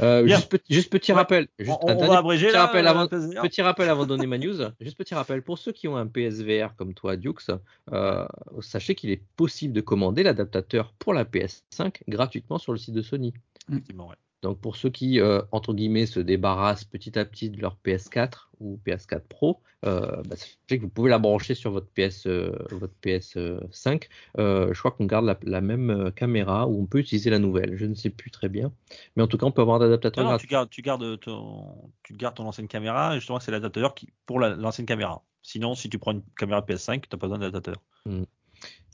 Euh, 0.02 0.28
juste, 0.28 0.50
petit, 0.52 0.74
juste 0.74 0.92
petit 0.92 1.14
Ouais. 1.14 1.18
rappel, 1.20 1.48
juste 1.58 1.72
on, 1.82 1.96
va 1.96 2.18
abréger 2.18 2.48
petit 2.48 2.54
là, 2.54 2.66
rappel 2.66 2.86
euh, 2.86 2.90
avant? 2.90 3.08
Petit 3.08 3.62
rappel 3.62 3.88
avant 3.90 4.04
de 4.04 4.10
donner 4.10 4.28
ma 4.28 4.38
news. 4.38 4.58
Juste 4.82 4.98
petit 4.98 5.16
rappel 5.16 5.42
pour 5.42 5.58
ceux 5.58 5.72
qui 5.72 5.88
ont 5.88 5.96
un 5.96 6.06
PSVR 6.06 6.76
comme 6.76 6.94
toi, 6.94 7.16
Dukes, 7.16 7.50
euh, 7.94 8.28
sachez 8.60 8.94
qu'il 8.94 9.10
est 9.10 9.24
possible 9.38 9.74
de 9.74 9.80
commander 9.80 10.24
l'adaptateur 10.24 10.94
pour 11.00 11.14
la 11.14 11.24
PS5 11.24 12.02
gratuitement 12.10 12.58
sur 12.58 12.74
le 12.74 12.78
site 12.78 12.94
de 12.94 13.02
Sony. 13.02 13.34
Effectivement, 13.72 14.08
ouais. 14.10 14.16
Donc 14.42 14.60
pour 14.62 14.76
ceux 14.78 14.90
qui, 14.90 15.20
euh, 15.20 15.42
entre 15.52 15.74
guillemets, 15.74 16.06
se 16.06 16.20
débarrassent 16.20 16.86
petit 16.86 17.18
à 17.20 17.26
petit 17.26 17.50
de 17.50 17.62
leur 17.62 17.76
PS4 17.86 18.50
ou 18.62 18.80
PS4 18.86 19.22
Pro, 19.28 19.62
euh, 19.86 20.22
bah, 20.24 20.36
sachez 20.36 20.56
que 20.78 20.82
vous 20.82 20.90
pouvez 20.90 21.10
la 21.10 21.20
brancher 21.20 21.56
sur 21.56 21.72
votre 21.72 21.88
PS, 21.88 22.26
euh, 22.28 22.52
votre 22.72 22.94
PS5. 23.04 24.08
Euh, 24.38 24.74
je 24.74 24.80
crois 24.80 24.92
qu'on 24.92 25.06
garde 25.06 25.26
la, 25.26 25.38
la 25.44 25.62
même 25.62 26.12
caméra 26.16 26.68
ou 26.68 26.82
on 26.82 26.86
peut 26.86 27.00
utiliser 27.00 27.30
la 27.30 27.40
nouvelle. 27.40 27.76
Je 27.78 27.86
ne 27.86 27.94
sais 27.96 28.10
plus 28.10 28.32
très 28.32 28.50
bien, 28.50 28.72
mais 29.16 29.24
en 29.24 29.28
tout 29.28 29.38
cas, 29.38 29.46
on 29.46 29.52
peut 29.52 29.62
avoir 29.62 29.80
Non, 30.24 30.30
gratuit. 30.30 30.48
tu 30.48 30.52
gardes, 30.52 30.70
tu 30.70 30.82
gardes 30.82 31.20
ton, 31.20 31.92
tu 32.04 32.14
gardes 32.14 32.36
ton 32.36 32.48
ancienne 32.48 32.68
caméra. 32.68 33.14
Et 33.16 33.20
justement, 33.20 33.40
c'est 33.40 33.52
l'adaptateur 33.52 33.94
qui 33.94 34.10
pour 34.26 34.40
la- 34.40 34.56
l'ancienne 34.56 34.86
caméra. 34.86 35.22
Sinon, 35.42 35.76
si 35.76 35.90
tu 35.90 36.00
prends 36.00 36.12
une 36.12 36.24
caméra 36.38 36.62
PS5, 36.62 37.02
tu 37.02 37.08
n'as 37.12 37.18
pas 37.20 37.28
besoin 37.28 37.40
d'adaptateur. 37.40 37.82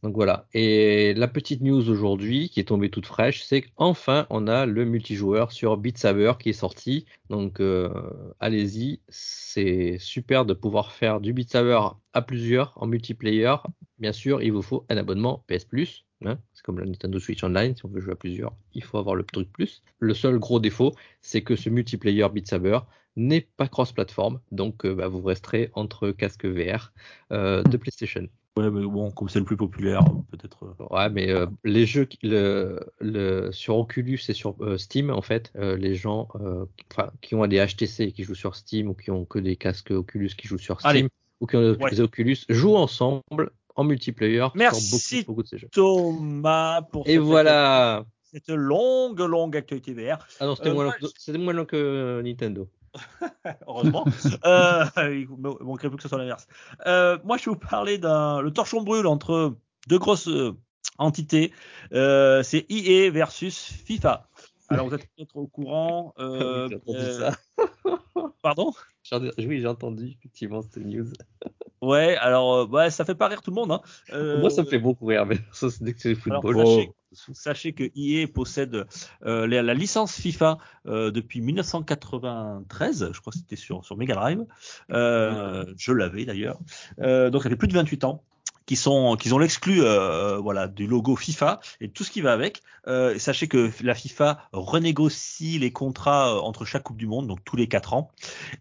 Donc 0.05 0.13
voilà. 0.13 0.47
Et 0.53 1.15
la 1.15 1.27
petite 1.27 1.61
news 1.61 1.89
aujourd'hui 1.89 2.49
qui 2.49 2.59
est 2.59 2.65
tombée 2.65 2.91
toute 2.91 3.07
fraîche, 3.07 3.41
c'est 3.43 3.63
qu'enfin 3.63 4.27
on 4.29 4.47
a 4.47 4.67
le 4.67 4.85
multijoueur 4.85 5.51
sur 5.51 5.77
Beat 5.77 5.97
Saber 5.97 6.33
qui 6.39 6.49
est 6.49 6.53
sorti. 6.53 7.07
Donc 7.31 7.59
euh, 7.59 7.89
allez-y, 8.39 8.99
c'est 9.09 9.97
super 9.97 10.45
de 10.45 10.53
pouvoir 10.53 10.91
faire 10.91 11.19
du 11.21 11.33
Beat 11.33 11.49
Saber 11.49 11.79
à 12.13 12.21
plusieurs 12.21 12.73
en 12.75 12.85
multiplayer. 12.85 13.55
Bien 13.97 14.11
sûr, 14.11 14.43
il 14.43 14.51
vous 14.51 14.61
faut 14.61 14.85
un 14.89 14.97
abonnement 14.97 15.43
PS 15.47 15.65
Plus. 15.65 16.05
hein. 16.23 16.37
c'est 16.53 16.63
comme 16.63 16.77
la 16.77 16.85
Nintendo 16.85 17.17
Switch 17.17 17.43
Online, 17.43 17.75
si 17.75 17.83
on 17.83 17.89
veut 17.89 17.99
jouer 17.99 18.13
à 18.13 18.15
plusieurs, 18.15 18.53
il 18.75 18.83
faut 18.83 18.99
avoir 18.99 19.15
le 19.15 19.23
truc 19.23 19.51
plus. 19.51 19.81
Le 19.97 20.13
seul 20.13 20.37
gros 20.37 20.59
défaut, 20.59 20.93
c'est 21.21 21.41
que 21.41 21.55
ce 21.55 21.71
multiplayer 21.71 22.27
Beat 22.31 22.47
Saber 22.47 22.77
n'est 23.15 23.47
pas 23.57 23.67
cross-platform, 23.67 24.39
donc 24.51 24.85
euh, 24.85 24.93
bah, 24.95 25.07
vous 25.07 25.21
resterez 25.21 25.69
entre 25.73 26.11
casque 26.11 26.45
VR 26.45 26.91
euh, 27.31 27.63
de 27.63 27.77
PlayStation. 27.77 28.27
Ouais, 28.57 28.69
mais 28.71 28.85
bon, 28.85 29.11
comme 29.11 29.27
c'est 29.27 29.39
le 29.39 29.45
plus 29.45 29.57
populaire, 29.57 30.01
peut-être. 30.31 30.63
euh, 30.79 30.85
Ouais, 30.89 31.09
mais 31.09 31.29
euh, 31.29 31.45
les 31.65 31.85
jeux 31.85 32.05
qui- 32.05 32.19
le, 32.23 32.79
le, 33.01 33.51
sur 33.51 33.77
Oculus 33.77 34.19
et 34.29 34.33
sur 34.33 34.55
euh, 34.61 34.77
Steam, 34.77 35.09
en 35.09 35.21
fait, 35.21 35.51
euh, 35.57 35.75
les 35.75 35.95
gens 35.95 36.29
qui 37.21 37.35
ont 37.35 37.45
des 37.47 37.57
HTC 37.65 38.03
et 38.05 38.11
qui 38.13 38.23
jouent 38.23 38.33
sur 38.35 38.55
Steam 38.55 38.89
ou 38.89 38.93
qui 38.93 39.11
ont 39.11 39.25
que 39.25 39.39
des 39.39 39.55
casques 39.57 39.91
Oculus 39.91 40.29
qui 40.37 40.47
jouent 40.47 40.57
sur 40.57 40.79
Steam 40.79 40.89
Allez. 40.89 41.07
ou 41.41 41.47
qui 41.47 41.57
ont 41.57 41.75
Ouais. 41.81 41.89
des 41.91 41.99
Oculus 42.01 42.37
jouent 42.49 42.77
ensemble 42.77 43.51
en 43.75 43.83
multiplayer 43.83 44.47
Merci. 44.55 44.81
sur 44.81 45.17
beaucoup, 45.19 45.27
beaucoup 45.31 45.43
de 45.43 45.47
ces 45.49 45.57
jeux. 45.57 45.67
Thomas 45.71 46.81
pour 46.81 47.05
Et 47.07 47.13
cette- 47.15 47.19
voilà. 47.21 48.05
cette 48.23 48.49
longue, 48.49 49.19
longue 49.19 49.57
actualité 49.57 49.93
VR. 49.93 50.25
Ah 50.39 50.45
non, 50.45 50.55
c'était 50.55 50.71
moins 50.71 51.53
long 51.53 51.65
que 51.65 52.21
Nintendo. 52.23 52.69
Heureusement. 53.67 54.05
euh, 54.45 54.85
il 54.97 55.27
manquerait 55.61 55.89
plus 55.89 55.97
que 55.97 56.03
ce 56.03 56.09
soit 56.09 56.17
l'inverse. 56.17 56.47
Euh, 56.85 57.17
moi, 57.23 57.37
je 57.37 57.45
vais 57.45 57.51
vous 57.51 57.59
parler 57.59 57.97
d'un. 57.97 58.41
Le 58.41 58.51
torchon 58.51 58.81
brûle 58.81 59.07
entre 59.07 59.55
deux 59.87 59.99
grosses 59.99 60.27
euh, 60.27 60.57
entités. 60.97 61.51
Euh, 61.93 62.43
c'est 62.43 62.65
EA 62.69 63.09
versus 63.11 63.57
FIFA. 63.85 64.27
Alors, 64.69 64.87
vous 64.87 64.95
êtes 64.95 65.07
peut-être 65.15 65.35
au 65.35 65.47
courant. 65.47 66.13
euh, 66.19 66.67
J'ai 66.69 66.75
entendu 66.75 67.11
ça. 67.11 67.37
Pardon? 68.41 68.71
Oui, 69.37 69.59
j'ai 69.61 69.67
entendu 69.67 70.07
effectivement 70.07 70.61
cette 70.61 70.77
news. 70.77 71.07
Ouais, 71.85 72.15
alors, 72.17 72.53
euh, 72.53 72.65
ouais, 72.65 72.89
ça 72.89 73.05
fait 73.05 73.15
pas 73.15 73.27
rire 73.27 73.41
tout 73.41 73.51
le 73.51 73.55
monde. 73.55 73.71
Hein. 73.71 73.81
Euh, 74.13 74.39
Moi, 74.39 74.49
ça 74.49 74.63
me 74.63 74.67
fait 74.67 74.79
beaucoup 74.79 75.05
rire, 75.05 75.25
mais 75.25 75.37
ça, 75.51 75.69
c'est 75.69 75.83
dès 75.83 75.93
que 75.93 75.99
c'est 76.01 76.13
le 76.13 76.19
Alors, 76.27 76.41
football. 76.41 76.65
sachez, 76.65 76.91
sachez 77.33 77.73
que 77.73 77.83
EA 77.95 78.27
possède 78.27 78.85
euh, 79.25 79.47
la, 79.47 79.61
la 79.61 79.73
licence 79.73 80.19
FIFA 80.19 80.57
euh, 80.87 81.11
depuis 81.11 81.41
1993. 81.41 83.11
Je 83.13 83.21
crois 83.21 83.31
que 83.31 83.37
c'était 83.39 83.55
sur, 83.55 83.85
sur 83.85 83.97
Mega 83.97 84.15
Drive. 84.15 84.45
Euh, 84.91 85.65
je 85.77 85.91
l'avais 85.91 86.25
d'ailleurs. 86.25 86.59
Euh, 86.99 87.29
donc, 87.29 87.43
ça 87.43 87.49
fait 87.49 87.55
plus 87.55 87.67
de 87.67 87.73
28 87.73 88.03
ans 88.03 88.23
qui 88.65 88.75
sont 88.75 89.15
qu'ils 89.15 89.33
ont 89.33 89.37
l'exclu 89.37 89.81
euh, 89.81 90.37
voilà 90.37 90.67
du 90.67 90.87
logo 90.87 91.15
FIFA 91.15 91.59
et 91.81 91.89
tout 91.89 92.03
ce 92.03 92.11
qui 92.11 92.21
va 92.21 92.33
avec. 92.33 92.61
Euh, 92.87 93.17
sachez 93.17 93.47
que 93.47 93.71
la 93.81 93.95
FIFA 93.95 94.37
renégocie 94.51 95.57
les 95.57 95.71
contrats 95.71 96.35
euh, 96.35 96.39
entre 96.39 96.65
chaque 96.65 96.83
Coupe 96.83 96.97
du 96.97 97.07
Monde, 97.07 97.27
donc 97.27 97.43
tous 97.43 97.55
les 97.55 97.67
quatre 97.67 97.93
ans. 97.93 98.11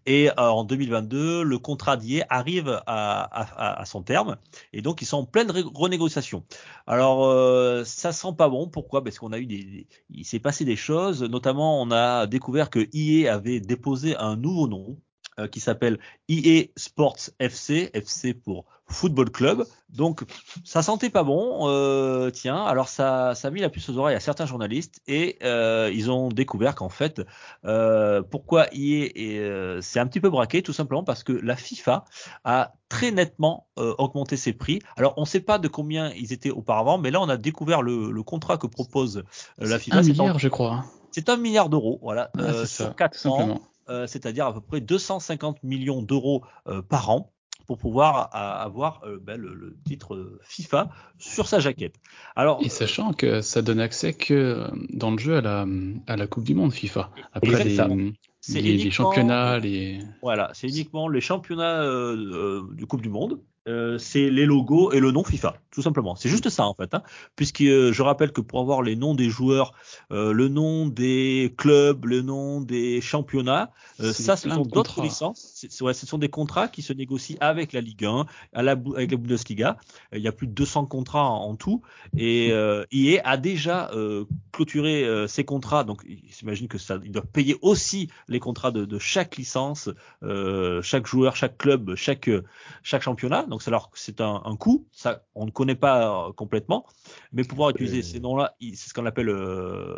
Et 0.05 0.29
euh, 0.29 0.33
en 0.37 0.63
2022, 0.63 1.43
le 1.43 1.59
contrat 1.59 1.97
d'IA 1.97 2.25
arrive 2.29 2.81
à, 2.87 3.21
à, 3.21 3.81
à 3.81 3.85
son 3.85 4.01
terme 4.01 4.37
et 4.73 4.81
donc 4.81 5.01
ils 5.01 5.05
sont 5.05 5.17
en 5.17 5.25
pleine 5.25 5.51
renégociation. 5.51 6.43
Alors 6.87 7.25
euh, 7.25 7.83
ça 7.85 8.11
sent 8.11 8.33
pas 8.37 8.49
bon. 8.49 8.67
Pourquoi? 8.67 9.03
Parce 9.03 9.19
qu'on 9.19 9.31
a 9.31 9.39
eu 9.39 9.45
des, 9.45 9.87
il 10.09 10.25
s'est 10.25 10.39
passé 10.39 10.65
des 10.65 10.75
choses. 10.75 11.23
Notamment, 11.23 11.81
on 11.81 11.91
a 11.91 12.27
découvert 12.27 12.69
que 12.69 12.87
EA 12.93 13.33
avait 13.33 13.59
déposé 13.59 14.15
un 14.15 14.35
nouveau 14.35 14.67
nom 14.67 14.97
euh, 15.39 15.47
qui 15.47 15.59
s'appelle 15.59 15.99
EA 16.29 16.65
Sports 16.77 17.17
FC, 17.39 17.89
FC 17.93 18.33
pour 18.33 18.65
Football 18.87 19.31
Club. 19.31 19.65
Donc 19.89 20.23
ça 20.63 20.83
sentait 20.83 21.09
pas 21.09 21.23
bon. 21.23 21.67
Euh, 21.69 22.29
tiens, 22.29 22.63
alors 22.65 22.87
ça, 22.87 23.33
ça 23.35 23.47
a 23.47 23.51
mis 23.51 23.61
la 23.61 23.69
puce 23.69 23.89
aux 23.89 23.97
oreilles 23.97 24.15
à 24.15 24.19
certains 24.19 24.45
journalistes 24.45 25.01
et 25.07 25.37
euh, 25.43 25.89
ils 25.93 26.11
ont 26.11 26.29
découvert 26.29 26.75
qu'en 26.75 26.89
fait, 26.89 27.21
pourquoi 28.29 28.67
EA 28.73 29.09
est, 29.15 29.39
euh, 29.39 29.81
c'est 29.81 29.99
un 29.99 30.07
petit 30.07 30.19
peu 30.19 30.29
braqué, 30.29 30.61
tout 30.61 30.73
simplement 30.73 31.03
parce 31.03 31.23
que 31.23 31.33
la 31.33 31.55
FIFA 31.55 32.05
a 32.43 32.73
très 32.89 33.11
nettement 33.11 33.67
augmenté 33.75 34.37
ses 34.37 34.53
prix. 34.53 34.79
Alors 34.97 35.13
on 35.17 35.21
ne 35.21 35.25
sait 35.27 35.39
pas 35.41 35.57
de 35.57 35.67
combien 35.67 36.11
ils 36.11 36.31
étaient 36.33 36.51
auparavant, 36.51 36.97
mais 36.97 37.11
là 37.11 37.21
on 37.21 37.29
a 37.29 37.37
découvert 37.37 37.81
le, 37.81 38.11
le 38.11 38.23
contrat 38.23 38.57
que 38.57 38.67
propose 38.67 39.23
la 39.57 39.79
FIFA. 39.79 39.97
Un 39.97 40.03
C'est 40.03 40.09
milliard, 40.11 40.35
en- 40.35 40.39
je 40.39 40.47
crois. 40.49 40.85
C'est 41.11 41.29
un 41.29 41.37
milliard 41.37 41.69
d'euros, 41.69 41.97
voilà, 42.01 42.29
ça, 42.37 42.65
sur 42.65 42.95
quatre 42.95 43.19
tout 43.19 43.29
ans 43.29 43.37
simplement. 43.37 43.55
euh, 43.55 43.59
c'est-à-dire 43.87 44.45
à 44.45 44.53
peu 44.53 44.61
près 44.61 44.81
250 44.81 45.63
millions 45.63 46.01
d'euros 46.01 46.43
euh, 46.67 46.81
par 46.81 47.09
an 47.09 47.31
pour 47.65 47.77
pouvoir 47.77 48.29
avoir 48.35 49.01
euh, 49.05 49.19
ben, 49.21 49.39
le, 49.39 49.53
le 49.53 49.77
titre 49.85 50.15
euh, 50.15 50.39
FIFA 50.43 50.89
sur 51.17 51.47
sa 51.47 51.59
jaquette. 51.59 51.95
Alors, 52.35 52.59
Et 52.61 52.69
sachant 52.69 53.13
que 53.13 53.41
ça 53.41 53.61
donne 53.61 53.79
accès 53.79 54.13
que 54.13 54.33
euh, 54.33 54.67
dans 54.89 55.11
le 55.11 55.17
jeu 55.17 55.37
à 55.37 55.41
la, 55.41 55.65
à 56.07 56.15
la 56.15 56.27
Coupe 56.27 56.43
du 56.43 56.53
Monde 56.53 56.73
FIFA. 56.73 57.09
Après, 57.33 57.63
les, 57.63 58.61
les, 58.77 58.91
championnats, 58.91 59.57
les. 59.57 59.99
Voilà, 60.21 60.51
c'est 60.53 60.67
uniquement 60.67 61.07
les 61.07 61.21
championnats 61.21 61.81
euh, 61.81 62.15
euh, 62.15 62.61
du 62.73 62.85
Coupe 62.85 63.01
du 63.01 63.09
Monde. 63.09 63.39
Euh, 63.67 63.97
c'est 63.97 64.29
les 64.29 64.45
logos 64.45 64.91
et 64.91 64.99
le 64.99 65.09
nom 65.11 65.23
FIFA, 65.23 65.55
tout 65.71 65.81
simplement. 65.81 66.15
C'est 66.15 66.29
juste 66.29 66.49
ça 66.49 66.65
en 66.67 66.75
fait, 66.75 66.93
hein, 66.93 67.01
puisque 67.35 67.61
euh, 67.61 67.91
je 67.91 68.03
rappelle 68.03 68.31
que 68.31 68.41
pour 68.41 68.59
avoir 68.59 68.83
les 68.83 68.95
noms 68.95 69.15
des 69.15 69.27
joueurs, 69.29 69.73
euh, 70.11 70.33
le 70.33 70.49
nom 70.49 70.85
des 70.85 71.51
clubs, 71.57 72.05
le 72.05 72.21
nom 72.21 72.61
des 72.61 73.01
championnats, 73.01 73.71
ça 74.13 74.35
ce 74.35 74.49
sont 74.57 74.61
d'autres 74.75 75.01
licences. 75.01 75.65
Ouais, 75.81 75.95
ce 75.95 76.05
sont 76.05 76.19
des 76.19 76.29
contrats 76.29 76.67
qui 76.67 76.83
se 76.83 76.93
négocient 76.93 77.37
avec 77.39 77.73
la 77.73 77.81
Ligue 77.81 78.05
1, 78.05 78.27
à 78.53 78.61
la, 78.61 78.75
Bou- 78.75 78.93
avec 78.95 79.09
la 79.09 79.17
Bundesliga. 79.17 79.77
Il 80.13 80.21
y 80.21 80.27
a 80.27 80.31
plus 80.31 80.45
de 80.45 80.53
200 80.53 80.85
contrats 80.85 81.27
en, 81.27 81.49
en 81.49 81.55
tout, 81.55 81.81
et 82.15 82.51
euh, 82.51 82.85
EA 82.91 83.21
a 83.27 83.37
déjà 83.37 83.89
clôturé 84.51 85.25
ces 85.27 85.43
contrats. 85.43 85.83
Donc, 85.83 86.03
il 86.07 86.31
s'imagine 86.31 86.67
que 86.67 86.77
ça, 86.77 86.99
ils 87.03 87.11
doivent 87.11 87.25
payer 87.33 87.57
aussi 87.63 88.09
les 88.27 88.39
contrats 88.39 88.71
de, 88.71 88.85
de 88.85 88.99
chaque 88.99 89.37
licence, 89.37 89.89
chaque 90.83 91.07
joueur, 91.07 91.35
chaque 91.35 91.57
club, 91.57 91.95
chaque 91.95 92.29
chaque 92.83 93.01
championnat. 93.01 93.43
Donc, 93.47 93.54
c'est 93.61 93.69
alors 93.69 93.91
c'est 93.93 94.21
un, 94.21 94.41
un 94.45 94.55
coût. 94.55 94.87
Ça, 94.91 95.23
on 95.35 95.45
ne 95.45 95.51
connaît 95.51 95.75
pas 95.75 96.27
euh, 96.27 96.31
complètement, 96.33 96.85
mais 97.33 97.43
pouvoir 97.43 97.69
utiliser 97.71 97.99
Euh. 97.99 98.03
ces 98.03 98.19
noms-là, 98.19 98.55
il- 98.59 98.75
c'est 98.77 98.89
ce 98.89 98.93
qu'on 98.93 99.05
appelle 99.05 99.29
euh, 99.29 99.95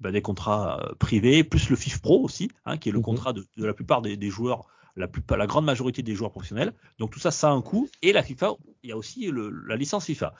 ben, 0.00 0.12
des 0.12 0.22
contrats 0.22 0.80
euh, 0.82 0.94
privés, 0.98 1.44
plus 1.44 1.68
le 1.70 1.76
FIF 1.76 2.00
Pro 2.00 2.22
aussi, 2.22 2.50
hein, 2.64 2.76
qui 2.78 2.88
est 2.88 2.92
le 2.92 2.98
Mhm. 2.98 3.04
contrat 3.04 3.32
de, 3.32 3.44
de 3.56 3.64
la 3.66 3.74
plupart 3.74 4.02
des, 4.02 4.16
des 4.16 4.30
joueurs. 4.30 4.66
La, 4.96 5.06
plupart, 5.06 5.38
la 5.38 5.46
grande 5.46 5.64
majorité 5.64 6.02
des 6.02 6.16
joueurs 6.16 6.32
professionnels. 6.32 6.74
Donc 6.98 7.12
tout 7.12 7.20
ça, 7.20 7.30
ça 7.30 7.48
a 7.48 7.52
un 7.52 7.62
coût. 7.62 7.88
Et 8.02 8.12
la 8.12 8.24
FIFA, 8.24 8.54
il 8.82 8.90
y 8.90 8.92
a 8.92 8.96
aussi 8.96 9.30
le- 9.30 9.48
la 9.68 9.76
licence 9.76 10.04
FIFA. 10.04 10.34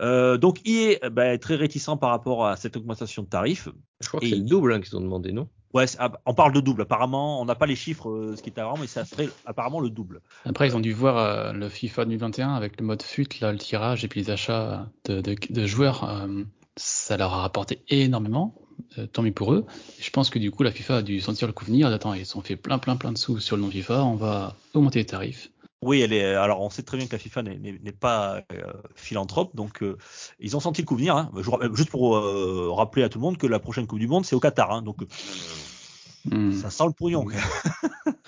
Euh, 0.00 0.38
donc 0.38 0.62
ben, 0.64 1.32
est 1.32 1.38
très 1.38 1.56
réticent 1.56 1.96
par 2.00 2.10
rapport 2.10 2.46
à 2.46 2.56
cette 2.56 2.76
augmentation 2.76 3.24
de 3.24 3.28
tarifs. 3.28 3.68
Je 4.00 4.06
crois 4.08 4.20
que 4.20 4.26
Et- 4.26 4.30
c'est 4.30 4.36
le 4.36 4.44
double 4.44 4.72
hein, 4.72 4.80
qu'ils 4.80 4.96
ont 4.96 5.00
demandé, 5.00 5.32
non? 5.32 5.48
Ouais, 5.74 5.84
ah, 5.98 6.12
on 6.24 6.34
parle 6.34 6.52
de 6.52 6.60
double. 6.60 6.82
Apparemment, 6.82 7.40
on 7.40 7.44
n'a 7.44 7.54
pas 7.54 7.66
les 7.66 7.76
chiffres, 7.76 8.08
euh, 8.08 8.36
ce 8.36 8.42
qui 8.42 8.50
est 8.50 8.62
mais 8.80 8.86
ça 8.86 9.04
serait 9.04 9.28
apparemment 9.44 9.80
le 9.80 9.90
double. 9.90 10.20
Après, 10.44 10.66
ils 10.66 10.76
ont 10.76 10.80
dû 10.80 10.92
voir 10.92 11.18
euh, 11.18 11.52
le 11.52 11.68
FIFA 11.68 12.06
2021 12.06 12.54
avec 12.54 12.80
le 12.80 12.86
mode 12.86 13.02
là, 13.40 13.52
le 13.52 13.58
tirage 13.58 14.04
et 14.04 14.08
puis 14.08 14.20
les 14.20 14.30
achats 14.30 14.88
de, 15.04 15.66
joueurs. 15.66 16.04
euh, 16.04 16.44
ça 16.76 17.16
leur 17.16 17.34
a 17.34 17.42
rapporté 17.42 17.82
énormément. 17.88 18.54
tant 19.12 19.22
mieux 19.22 19.32
pour 19.32 19.52
eux. 19.52 19.66
Je 20.00 20.10
pense 20.10 20.30
que 20.30 20.38
du 20.38 20.50
coup, 20.50 20.62
la 20.62 20.70
FIFA 20.70 20.98
a 20.98 21.02
dû 21.02 21.20
sentir 21.20 21.48
le 21.48 21.52
coup 21.52 21.64
venir. 21.64 21.88
Attends, 21.88 22.14
ils 22.14 22.38
ont 22.38 22.40
fait 22.40 22.56
plein, 22.56 22.78
plein, 22.78 22.96
plein 22.96 23.12
de 23.12 23.18
sous 23.18 23.40
sur 23.40 23.56
le 23.56 23.62
nom 23.62 23.70
FIFA. 23.70 24.04
On 24.04 24.14
va 24.14 24.56
augmenter 24.74 25.00
les 25.00 25.06
tarifs. 25.06 25.50
Oui, 25.82 26.00
elle 26.00 26.12
est. 26.12 26.34
Alors, 26.34 26.60
on 26.60 26.70
sait 26.70 26.82
très 26.82 26.96
bien 26.96 27.06
que 27.06 27.12
la 27.12 27.18
FIFA 27.18 27.42
n'est- 27.42 27.92
pas 27.92 28.42
euh, 28.52 28.72
philanthrope, 28.94 29.54
donc 29.54 29.82
euh, 29.82 29.96
ils 30.40 30.56
ont 30.56 30.60
senti 30.60 30.82
le 30.82 30.86
coup 30.86 30.96
venir. 30.96 31.16
Hein. 31.16 31.30
Juste 31.72 31.90
pour 31.90 32.16
euh, 32.16 32.70
rappeler 32.72 33.02
à 33.02 33.08
tout 33.08 33.18
le 33.18 33.22
monde 33.22 33.38
que 33.38 33.46
la 33.46 33.58
prochaine 33.58 33.86
Coupe 33.86 33.98
du 33.98 34.08
Monde, 34.08 34.24
c'est 34.24 34.36
au 34.36 34.40
Qatar, 34.40 34.72
hein, 34.72 34.82
donc 34.82 35.02
euh, 35.02 35.06
Hmm. 36.24 36.52
ça 36.52 36.68
sent 36.70 36.84
le 36.86 36.92
pognon. 36.92 37.26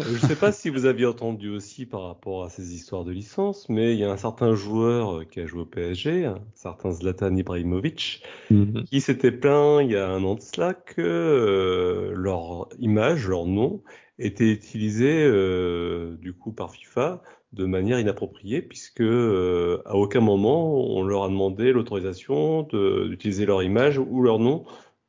Euh, 0.01 0.05
Je 0.07 0.13
ne 0.13 0.19
sais 0.19 0.37
pas 0.37 0.53
si 0.53 0.71
vous 0.71 0.87
aviez 0.87 1.07
entendu 1.07 1.51
aussi 1.51 1.85
par 1.85 2.05
rapport 2.05 2.45
à 2.45 2.49
ces 2.49 2.75
histoires 2.75 3.05
de 3.05 3.13
licence, 3.13 3.69
mais 3.69 3.93
il 3.93 3.99
y 3.99 4.05
a 4.05 4.11
un 4.11 4.17
certain 4.17 4.55
joueur 4.55 5.19
euh, 5.19 5.25
qui 5.25 5.41
a 5.41 5.47
joué 5.47 5.61
au 5.63 5.67
PSG, 5.67 6.25
un 6.25 6.41
certain 6.55 6.93
Zlatan 6.93 7.37
Ibrahimovic, 7.37 8.23
qui 8.87 9.01
s'était 9.01 9.33
plaint 9.33 9.83
il 9.85 9.91
y 9.93 9.97
a 9.97 10.09
un 10.09 10.25
an 10.25 10.35
de 10.37 10.41
cela 10.41 10.75
que 10.75 11.03
euh, 11.03 12.13
leur 12.15 12.69
image, 12.79 13.29
leur 13.29 13.47
nom, 13.47 13.83
était 14.19 14.51
utilisé 14.51 15.23
euh, 15.25 16.17
du 16.19 16.33
coup 16.33 16.53
par 16.53 16.71
FIFA 16.73 17.23
de 17.53 17.65
manière 17.65 17.99
inappropriée, 17.99 18.63
puisque 18.63 19.01
euh, 19.01 19.83
à 19.85 19.97
aucun 19.97 20.21
moment 20.21 20.75
on 20.75 21.03
leur 21.03 21.25
a 21.25 21.29
demandé 21.29 21.73
l'autorisation 21.73 22.63
d'utiliser 22.63 23.47
leur 23.47 23.63
image 23.63 23.99
ou 23.99 24.23
leur 24.23 24.39
nom 24.39 24.65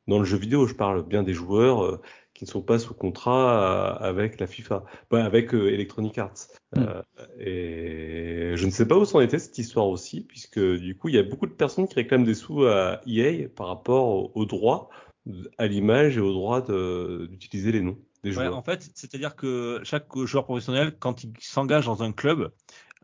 Dans 0.08 0.18
le 0.18 0.24
jeu 0.24 0.36
vidéo, 0.36 0.66
je 0.66 0.74
parle 0.74 1.06
bien 1.06 1.22
des 1.22 1.34
joueurs 1.34 1.84
euh, 1.84 2.00
qui 2.42 2.44
ne 2.44 2.50
sont 2.50 2.62
pas 2.62 2.80
sous 2.80 2.94
contrat 2.94 4.00
euh, 4.00 4.08
avec 4.08 4.40
la 4.40 4.48
FIFA, 4.48 4.84
bah, 5.12 5.24
avec 5.24 5.54
euh, 5.54 5.72
Electronic 5.72 6.18
Arts. 6.18 6.48
Mm. 6.74 6.80
Euh, 6.80 7.02
et 7.38 8.56
je 8.56 8.66
ne 8.66 8.70
sais 8.70 8.88
pas 8.88 8.96
où 8.96 9.04
s'en 9.04 9.20
était 9.20 9.38
cette 9.38 9.58
histoire 9.58 9.86
aussi, 9.86 10.22
puisque 10.22 10.58
du 10.58 10.96
coup, 10.96 11.08
il 11.08 11.14
y 11.14 11.18
a 11.18 11.22
beaucoup 11.22 11.46
de 11.46 11.52
personnes 11.52 11.86
qui 11.86 11.94
réclament 11.94 12.24
des 12.24 12.34
sous 12.34 12.64
à 12.64 13.00
EA 13.06 13.48
par 13.48 13.68
rapport 13.68 14.08
au, 14.08 14.32
au 14.34 14.44
droit 14.44 14.90
à 15.56 15.68
l'image 15.68 16.16
et 16.16 16.20
au 16.20 16.32
droit 16.32 16.62
d'utiliser 16.62 17.70
les 17.70 17.80
noms 17.80 17.98
des 18.24 18.32
Ouais, 18.34 18.48
joueurs. 18.48 18.56
en 18.56 18.62
fait, 18.62 18.90
c'est-à-dire 18.94 19.36
que 19.36 19.80
chaque 19.84 20.06
joueur 20.24 20.44
professionnel, 20.44 20.96
quand 20.98 21.22
il 21.24 21.32
s'engage 21.40 21.84
dans 21.86 22.02
un 22.02 22.12
club, 22.12 22.50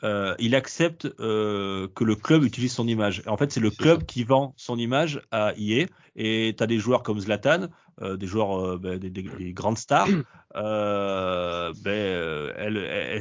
euh, 0.04 0.34
il 0.38 0.54
accepte 0.54 1.06
euh, 1.20 1.88
que 1.94 2.04
le 2.04 2.16
club 2.16 2.44
utilise 2.44 2.72
son 2.74 2.88
image. 2.88 3.22
Et 3.26 3.28
en 3.28 3.36
fait, 3.36 3.52
c'est 3.52 3.60
le 3.60 3.70
club 3.70 4.04
ça. 4.04 4.04
qui 4.04 4.24
vend 4.24 4.54
son 4.56 4.78
image 4.78 5.20
à 5.30 5.54
EA. 5.58 5.86
Et 6.16 6.54
tu 6.56 6.62
as 6.62 6.66
des 6.66 6.78
joueurs 6.78 7.02
comme 7.02 7.20
Zlatan, 7.20 7.68
euh, 8.02 8.16
des 8.16 8.26
joueurs, 8.26 8.58
euh, 8.60 8.78
ben, 8.78 8.98
des, 8.98 9.10
des- 9.10 9.22
des 9.22 9.52
grandes 9.52 9.78
stars, 9.78 10.08
elles, 10.54 12.54
elles, 12.56 12.76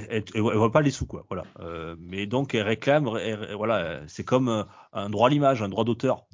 elles- 0.10 0.24
elles 0.34 0.42
voient 0.42 0.72
pas 0.72 0.82
les 0.82 0.92
sous, 0.92 1.06
quoi. 1.06 1.26
Voilà. 1.30 1.44
Mais 2.00 2.26
donc, 2.26 2.56
elles 2.56 2.62
réclament, 2.64 3.18
elles- 3.18 3.54
voilà, 3.56 4.00
c'est 4.08 4.24
comme 4.24 4.66
un 4.94 5.10
droit 5.10 5.28
à 5.28 5.32
l'image, 5.32 5.62
un 5.62 5.70
droit 5.70 5.84
d'auteur 5.84 6.26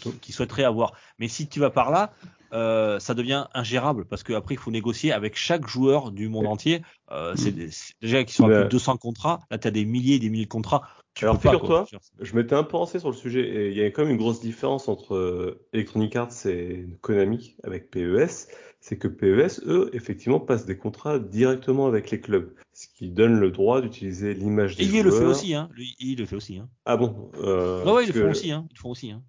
qui, 0.00 0.12
qui 0.20 0.32
souhaiterait 0.32 0.64
avoir. 0.64 0.92
Mais 1.18 1.28
si 1.28 1.48
tu 1.48 1.60
vas 1.60 1.70
par 1.70 1.90
là, 1.90 2.12
euh, 2.52 3.00
ça 3.00 3.14
devient 3.14 3.46
ingérable 3.54 4.04
parce 4.04 4.22
qu'après 4.22 4.54
il 4.54 4.58
faut 4.58 4.70
négocier 4.70 5.10
avec 5.12 5.36
chaque 5.36 5.66
joueur 5.66 6.12
du 6.12 6.28
monde 6.28 6.44
Ouais. 6.44 6.50
entier. 6.52 6.82
Euh, 7.10 7.32
Mm. 7.32 7.36
c'est 7.36 7.54
déjà 8.00 8.22
qu'ils 8.24 8.34
sont 8.34 8.44
à 8.44 8.48
plus 8.54 8.64
de 8.64 8.68
200 8.68 8.96
contrats. 8.98 9.40
Là, 9.50 9.58
tu 9.58 9.66
as 9.66 9.72
des 9.72 9.84
milliers 9.84 10.14
et 10.14 10.18
des 10.20 10.30
milliers 10.30 10.44
de 10.44 10.50
contrats. 10.50 10.82
Tu 11.16 11.24
Alors, 11.24 11.40
figure-toi. 11.40 11.86
Je 12.20 12.36
m'étais 12.36 12.54
un 12.54 12.62
peu 12.62 12.76
renseigné 12.76 13.00
sur 13.00 13.10
le 13.10 13.16
sujet 13.16 13.40
et 13.40 13.70
il 13.70 13.76
y 13.76 13.82
a 13.82 13.86
quand 13.90 14.02
même 14.02 14.10
une 14.10 14.18
grosse 14.18 14.38
différence 14.38 14.86
entre 14.86 15.14
euh, 15.14 15.66
Electronic 15.72 16.14
Arts 16.14 16.44
et 16.44 16.86
Konami 17.00 17.56
avec 17.64 17.90
PES. 17.90 18.48
C'est 18.80 18.98
que 18.98 19.08
PES, 19.08 19.62
eux, 19.66 19.90
effectivement, 19.94 20.38
passent 20.38 20.66
des 20.66 20.76
contrats 20.76 21.18
directement 21.18 21.86
avec 21.86 22.10
les 22.10 22.20
clubs, 22.20 22.52
ce 22.74 22.86
qui 22.86 23.08
donne 23.08 23.40
le 23.40 23.50
droit 23.50 23.80
d'utiliser 23.80 24.34
l'image 24.34 24.76
des 24.76 24.84
Et 24.84 24.86
joueurs. 24.88 25.00
il 25.00 25.04
le 25.04 25.10
fait 25.10 25.24
aussi, 25.24 25.54
hein. 25.54 25.70
Lui, 25.72 25.96
il 25.98 26.18
le 26.18 26.26
fait 26.26 26.36
aussi, 26.36 26.58
hein. 26.58 26.68
Ah 26.84 26.98
bon 26.98 27.30
euh, 27.38 27.82
Ouais, 27.84 27.92
ouais, 27.92 28.04
ils 28.04 28.12
le 28.12 28.20
font 28.20 28.30
aussi, 28.30 28.52
hein. 28.52 28.66
Ils 28.70 28.74
le 28.74 28.80
font 28.80 28.90
aussi, 28.90 29.10
hein. 29.10 29.22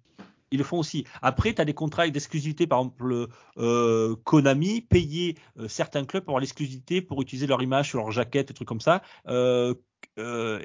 Ils 0.50 0.58
le 0.58 0.64
font 0.64 0.78
aussi. 0.78 1.04
Après, 1.22 1.54
tu 1.54 1.60
as 1.60 1.64
des 1.64 1.74
contrats 1.74 2.08
d'exclusivité, 2.08 2.66
par 2.66 2.78
exemple, 2.80 3.28
euh, 3.58 4.16
Konami 4.24 4.80
payait 4.80 5.34
euh, 5.58 5.68
certains 5.68 6.04
clubs 6.04 6.24
pour 6.24 6.32
avoir 6.32 6.40
l'exclusivité 6.40 7.02
pour 7.02 7.20
utiliser 7.22 7.46
leur 7.46 7.62
image 7.62 7.90
sur 7.90 7.98
leur 7.98 8.10
jaquette, 8.10 8.48
des 8.48 8.54
trucs 8.54 8.68
comme 8.68 8.80
ça. 8.80 9.02
Euh, 9.28 9.74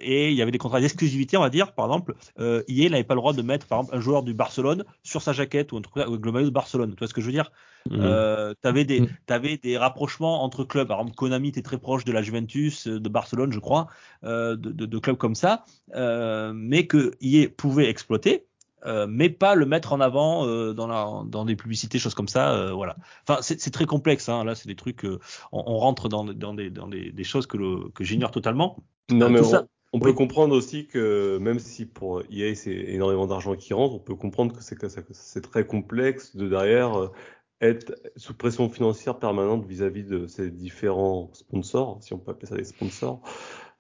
et 0.02 0.32
il 0.32 0.36
y 0.36 0.42
avait 0.42 0.52
des 0.52 0.58
contrats 0.58 0.80
d'exclusivité, 0.82 1.38
on 1.38 1.42
va 1.42 1.50
dire. 1.50 1.74
Par 1.74 1.86
exemple, 1.86 2.16
euh, 2.40 2.64
EA 2.68 2.90
n'avait 2.90 3.04
pas 3.04 3.14
le 3.14 3.20
droit 3.20 3.34
de 3.34 3.42
mettre, 3.42 3.68
par 3.68 3.80
exemple, 3.80 3.96
un 3.96 4.00
joueur 4.00 4.24
du 4.24 4.34
Barcelone 4.34 4.84
sur 5.04 5.22
sa 5.22 5.32
jaquette 5.34 5.72
ou 5.72 5.78
un 5.78 5.82
truc 5.82 5.98
avec 5.98 6.26
le 6.26 6.32
maillot 6.32 6.48
de 6.48 6.54
Barcelone. 6.54 6.92
Tu 6.92 6.98
vois 7.00 7.08
ce 7.08 7.14
que 7.14 7.22
je 7.22 7.28
veux 7.28 7.32
dire? 7.32 7.52
Mhm. 7.90 8.00
euh, 8.02 8.54
T'avais 8.62 8.86
des, 8.86 9.02
Mm. 9.02 9.08
t'avais 9.26 9.58
des 9.58 9.78
rapprochements 9.78 10.44
entre 10.44 10.64
clubs. 10.64 10.88
Par 10.88 11.00
exemple, 11.00 11.16
Konami 11.16 11.50
était 11.50 11.62
très 11.62 11.78
proche 11.78 12.06
de 12.06 12.12
la 12.12 12.22
Juventus, 12.22 12.88
de 12.88 13.10
Barcelone, 13.10 13.52
je 13.52 13.60
crois, 13.60 13.88
euh, 14.24 14.56
de, 14.56 14.72
de, 14.72 14.86
de 14.86 15.00
clubs 15.00 15.18
comme 15.18 15.36
ça, 15.36 15.66
mais 16.54 16.88
que 16.88 17.12
EA 17.22 17.50
pouvait 17.50 17.90
exploiter. 17.90 18.48
Euh, 18.86 19.08
mais 19.10 19.30
pas 19.30 19.56
le 19.56 19.66
mettre 19.66 19.94
en 19.94 20.02
avant 20.02 20.46
euh, 20.46 20.74
dans, 20.74 20.88
la, 20.88 21.24
dans 21.26 21.46
des 21.46 21.56
publicités, 21.56 22.00
choses 22.00 22.16
comme 22.16 22.28
ça. 22.28 22.54
euh, 22.54 22.74
voilà. 22.74 22.98
Enfin, 23.28 23.42
c'est 23.42 23.72
très 23.72 23.86
complexe. 23.86 24.28
Hein. 24.28 24.44
Là, 24.44 24.56
c'est 24.56 24.68
des 24.68 24.76
trucs. 24.76 25.06
on, 25.06 25.20
on 25.52 25.78
rentre 25.78 26.10
dans, 26.10 26.26
dans, 26.26 26.54
des, 26.54 26.70
dans 26.70 26.88
des, 26.88 27.12
des 27.12 27.24
choses 27.24 27.48
que, 27.48 27.58
le, 27.58 27.90
que 27.96 28.04
j'ignore 28.04 28.32
totalement. 28.32 28.84
Non, 29.10 29.30
mais 29.30 29.40
on, 29.40 29.44
ça- 29.44 29.68
on 29.94 30.00
oui. 30.00 30.04
peut 30.04 30.14
comprendre 30.14 30.56
aussi 30.56 30.88
que 30.88 31.38
même 31.38 31.60
si 31.60 31.86
pour 31.86 32.24
EA 32.30 32.56
c'est 32.56 32.72
énormément 32.72 33.28
d'argent 33.28 33.56
qui 33.56 33.74
rentre, 33.74 33.96
on 33.96 34.00
peut 34.00 34.16
comprendre 34.16 34.54
que 34.54 34.62
c'est 34.62 35.42
très 35.42 35.66
complexe 35.66 36.36
de 36.36 36.50
derrière 36.50 37.12
être 37.62 37.94
sous 38.18 38.34
pression 38.34 38.70
financière 38.70 39.18
permanente 39.20 39.66
vis-à-vis 39.66 40.04
de 40.04 40.28
ces 40.28 40.52
différents 40.52 41.30
sponsors, 41.34 42.00
si 42.02 42.14
on 42.14 42.18
peut 42.18 42.32
appeler 42.32 42.48
ça 42.48 42.58
des 42.58 42.66
sponsors, 42.66 43.22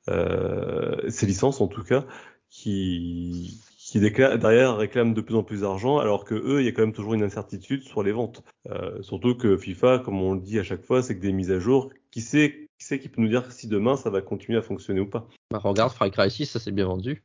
ces 0.08 1.26
licences 1.26 1.60
en 1.60 1.68
tout 1.68 1.84
cas, 1.84 2.06
qui 2.49 3.60
qui 3.94 4.00
décla- 4.00 4.39
derrière 4.39 4.76
réclament 4.76 5.14
de 5.14 5.22
plus 5.22 5.36
en 5.36 5.44
plus 5.44 5.62
d'argent, 5.62 6.00
alors 6.00 6.26
que 6.26 6.34
eux, 6.34 6.62
il 6.62 6.66
y 6.66 6.68
a 6.68 6.72
quand 6.72 6.82
même 6.82 6.94
toujours 6.94 7.14
une 7.14 7.22
incertitude 7.22 7.84
sur 7.84 8.02
les 8.02 8.12
ventes. 8.12 8.41
Euh, 8.72 9.00
surtout 9.04 9.36
que 9.36 9.56
FIFA, 9.56 10.00
comme 10.00 10.20
on 10.20 10.34
le 10.34 10.39
dit 10.39 10.58
à 10.58 10.64
chaque 10.64 10.82
fois, 10.84 11.04
c'est 11.04 11.16
que 11.16 11.22
des 11.22 11.32
mises 11.32 11.52
à 11.52 11.60
jour. 11.60 11.91
Qui 12.10 12.22
sait, 12.22 12.68
qui 12.80 12.88
sait 12.88 12.98
qui 12.98 13.08
peut 13.08 13.22
nous 13.22 13.28
dire 13.28 13.52
si 13.52 13.68
demain 13.68 13.96
ça 13.96 14.10
va 14.10 14.22
continuer 14.24 14.58
à 14.58 14.64
fonctionner 14.64 15.00
ou 15.00 15.06
pas? 15.06 15.28
Bah, 15.52 15.60
regarde, 15.60 15.91
Far 15.94 16.10
Cry 16.10 16.32
6, 16.32 16.48
ça 16.48 16.60
s'est 16.60 16.72
bien 16.72 16.88
vendu. 16.88 17.22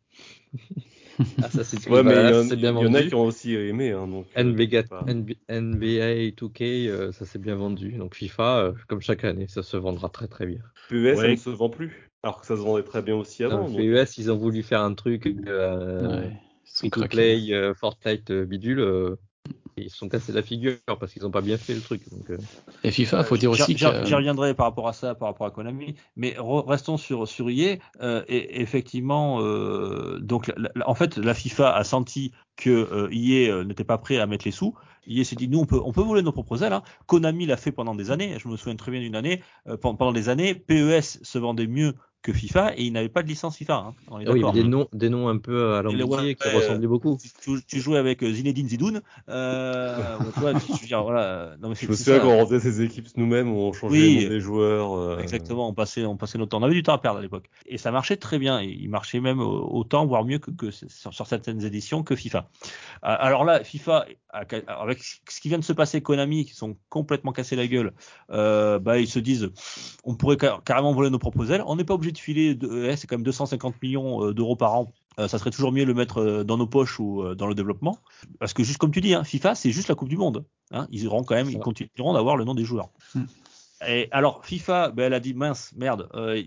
Assassin's 1.42 1.80
Creed 1.86 1.94
Ouais, 1.94 2.02
mais 2.02 2.12
il 2.12 2.28
y, 2.28 2.34
en- 2.34 2.42
ça 2.42 2.48
s'est 2.50 2.56
bien 2.56 2.76
il 2.78 2.84
y 2.84 2.86
en 2.86 2.92
a 2.94 3.02
qui 3.02 3.14
ont 3.14 3.24
aussi 3.24 3.54
aimé. 3.54 3.92
Hein, 3.92 4.06
donc, 4.06 4.26
NBA, 4.36 4.82
NBA 5.48 6.30
2K, 6.36 6.88
euh, 6.88 7.12
ça 7.12 7.24
s'est 7.24 7.38
bien 7.38 7.56
vendu. 7.56 7.92
Donc 7.92 8.14
FIFA, 8.14 8.58
euh, 8.58 8.72
comme 8.88 9.00
chaque 9.00 9.24
année, 9.24 9.46
ça 9.48 9.62
se 9.62 9.78
vendra 9.78 10.10
très 10.10 10.28
très 10.28 10.44
bien. 10.44 10.60
PES, 10.90 11.14
ça 11.16 11.22
Ouais. 11.22 11.30
ne 11.30 11.36
se 11.36 11.48
vend 11.50 11.70
plus. 11.70 12.10
Alors 12.22 12.40
que 12.40 12.46
ça 12.46 12.56
se 12.56 12.60
vendait 12.60 12.82
très 12.82 13.00
bien 13.00 13.14
aussi 13.16 13.42
avant. 13.42 13.68
Donc- 13.68 13.76
PES, 13.78 14.18
ils 14.18 14.30
ont 14.30 14.36
voulu 14.36 14.62
faire 14.62 14.82
un 14.82 14.92
truc 14.94 15.26
euh, 15.46 16.20
Ouais, 16.20 16.32
play, 17.08 17.52
euh, 17.52 17.74
Fortnite 17.74 18.30
euh, 18.30 18.44
bidule. 18.44 18.80
euh, 18.80 19.16
ils 19.76 19.90
se 19.90 19.96
sont 19.96 20.08
cassés 20.08 20.32
la 20.32 20.42
figure 20.42 20.76
parce 20.98 21.12
qu'ils 21.12 21.22
n'ont 21.22 21.30
pas 21.30 21.40
bien 21.40 21.56
fait 21.56 21.72
le 21.72 21.80
truc. 21.80 22.02
Donc, 22.10 22.30
euh, 22.30 22.36
Et 22.82 22.90
FIFA, 22.90 23.22
faut 23.22 23.36
dire 23.36 23.50
aussi 23.52 23.76
j'y- 23.76 23.84
que 23.84 24.04
J'y 24.04 24.14
reviendrai 24.14 24.52
par 24.54 24.66
rapport 24.66 24.88
à 24.88 24.92
ça, 24.92 25.14
par 25.14 25.28
rapport 25.28 25.46
à 25.46 25.50
Konami, 25.52 25.94
mais 26.16 26.32
re- 26.32 26.66
restons 26.66 26.96
sur 26.96 27.28
sur 27.28 27.48
EA. 27.48 27.78
Euh, 28.02 28.24
et 28.28 28.60
effectivement, 28.60 29.40
euh, 29.40 30.18
donc 30.18 30.48
la- 30.48 30.70
la- 30.74 30.88
en 30.88 30.94
fait, 30.94 31.16
la 31.16 31.32
FIFA 31.32 31.74
a 31.76 31.84
senti 31.84 32.32
que 32.56 32.70
euh, 32.70 33.08
EA 33.12 33.50
euh, 33.52 33.64
n'était 33.64 33.84
pas 33.84 33.98
prêt 33.98 34.18
à 34.18 34.26
mettre 34.26 34.44
les 34.46 34.50
sous. 34.50 34.74
EA 35.06 35.24
s'est 35.24 35.36
dit 35.36 35.48
nous 35.48 35.60
on 35.60 35.64
peut 35.66 35.80
on 35.84 35.92
peut 35.92 36.02
voler 36.02 36.22
nos 36.22 36.32
propres 36.32 36.64
ailes. 36.64 36.72
Hein. 36.72 36.82
Konami 37.06 37.46
l'a 37.46 37.56
fait 37.56 37.70
pendant 37.72 37.94
des 37.94 38.10
années. 38.10 38.36
Je 38.38 38.48
me 38.48 38.56
souviens 38.56 38.74
très 38.76 38.90
bien 38.90 39.00
d'une 39.00 39.14
année. 39.16 39.42
euh, 39.68 39.76
pendant, 39.76 39.94
pendant 39.96 40.12
des 40.12 40.28
années, 40.28 40.54
PES 40.54 41.20
se 41.22 41.38
vendait 41.38 41.68
mieux 41.68 41.94
que 42.22 42.32
FIFA 42.32 42.72
et 42.76 42.82
il 42.84 42.92
n'avait 42.92 43.08
pas 43.08 43.22
de 43.22 43.28
licence 43.28 43.56
FIFA. 43.56 43.74
Hein. 43.74 43.94
On 44.10 44.18
est 44.20 44.24
ah 44.26 44.32
oui, 44.32 44.42
des 44.52 44.64
noms, 44.64 44.88
des 44.92 45.08
noms 45.08 45.28
un 45.28 45.38
peu 45.38 45.74
à 45.74 45.78
Et 45.80 45.82
le- 45.84 45.98
l'ambiqué 45.98 46.16
ouais, 46.16 46.34
qui 46.34 46.48
ressemblaient 46.48 46.86
beaucoup. 46.88 47.16
Tu, 47.66 47.80
jouais 47.80 47.98
avec 47.98 48.22
euh, 48.24 48.32
Zinedine 48.32 48.68
Zidoun. 48.68 49.00
Euh, 49.28 50.18
tu 50.66 50.72
tu- 50.80 50.86
dire, 50.86 51.02
voilà. 51.02 51.54
Non, 51.60 51.68
mais 51.68 51.74
Je 51.74 51.80
c'est 51.80 51.88
me 51.88 51.94
souviens 51.94 52.14
ça. 52.16 52.20
quand 52.20 52.30
on 52.32 52.46
faisait 52.46 52.60
ces 52.60 52.82
équipes 52.82 53.06
nous-mêmes, 53.16 53.50
on 53.52 53.72
changeait 53.72 53.92
Oui. 54.00 54.16
les 54.16 54.24
noms 54.24 54.30
des 54.30 54.40
joueurs. 54.40 54.96
euh, 54.96 55.18
Exactement, 55.18 55.68
on 55.68 55.74
passait, 55.74 56.04
on 56.04 56.16
passait 56.16 56.38
notre 56.38 56.50
temps. 56.50 56.58
On 56.60 56.64
avait 56.64 56.74
du 56.74 56.82
temps 56.82 56.92
à 56.94 56.98
perdre 56.98 57.18
à 57.20 57.22
l'époque. 57.22 57.48
Et 57.66 57.78
ça 57.78 57.90
marchait 57.92 58.16
très 58.16 58.38
bien. 58.38 58.60
Et 58.60 58.66
il 58.66 58.88
marchait 58.90 59.20
même 59.20 59.40
autant, 59.40 60.04
voire 60.06 60.24
mieux 60.24 60.38
que, 60.38 60.50
que 60.50 60.70
sur, 60.70 61.12
sur 61.14 61.26
certaines 61.26 61.64
éditions 61.64 62.02
que 62.02 62.16
FIFA. 62.16 62.48
Euh, 63.04 63.16
Alors 63.18 63.44
là, 63.44 63.62
FIFA, 63.62 64.06
avec 64.30 65.02
ce 65.28 65.40
qui 65.40 65.48
vient 65.48 65.58
de 65.58 65.64
se 65.64 65.72
passer, 65.72 66.00
Konami, 66.00 66.44
qui 66.44 66.54
sont 66.54 66.76
complètement 66.88 67.32
cassés 67.32 67.56
la 67.56 67.66
gueule, 67.66 67.92
euh, 68.30 68.78
bah, 68.78 68.98
ils 68.98 69.08
se 69.08 69.18
disent, 69.18 69.50
on 70.04 70.14
pourrait 70.14 70.36
car- 70.36 70.62
carrément 70.64 70.92
voler 70.92 71.10
nos 71.10 71.18
propres 71.18 71.50
ailes. 71.52 71.62
On 71.66 71.76
n'est 71.76 71.84
pas 71.84 71.94
obligé 71.94 72.07
de 72.12 72.18
filer, 72.18 72.54
de, 72.54 72.94
c'est 72.96 73.06
quand 73.06 73.16
même 73.16 73.24
250 73.24 73.80
millions 73.82 74.24
euh, 74.24 74.34
d'euros 74.34 74.56
par 74.56 74.74
an. 74.74 74.92
Euh, 75.18 75.28
ça 75.28 75.38
serait 75.38 75.50
toujours 75.50 75.72
mieux 75.72 75.82
de 75.82 75.88
le 75.88 75.94
mettre 75.94 76.18
euh, 76.18 76.44
dans 76.44 76.56
nos 76.56 76.66
poches 76.66 77.00
ou 77.00 77.34
dans 77.34 77.46
le 77.46 77.54
développement. 77.54 77.98
Parce 78.38 78.52
que 78.52 78.62
juste 78.62 78.78
comme 78.78 78.90
tu 78.90 79.00
dis, 79.00 79.14
hein, 79.14 79.24
FIFA, 79.24 79.54
c'est 79.54 79.72
juste 79.72 79.88
la 79.88 79.94
Coupe 79.94 80.08
du 80.08 80.16
Monde. 80.16 80.44
Hein. 80.70 80.86
Ils 80.90 81.04
iront 81.04 81.24
quand 81.24 81.34
même, 81.34 81.50
ils 81.50 81.58
continueront 81.58 82.12
d'avoir 82.12 82.36
le 82.36 82.44
nom 82.44 82.54
des 82.54 82.64
joueurs. 82.64 82.90
Mm. 83.14 83.24
Et 83.86 84.08
alors, 84.10 84.44
FIFA, 84.44 84.90
ben, 84.90 85.04
elle 85.04 85.14
a 85.14 85.20
dit 85.20 85.34
mince, 85.34 85.72
merde, 85.76 86.08
euh, 86.14 86.42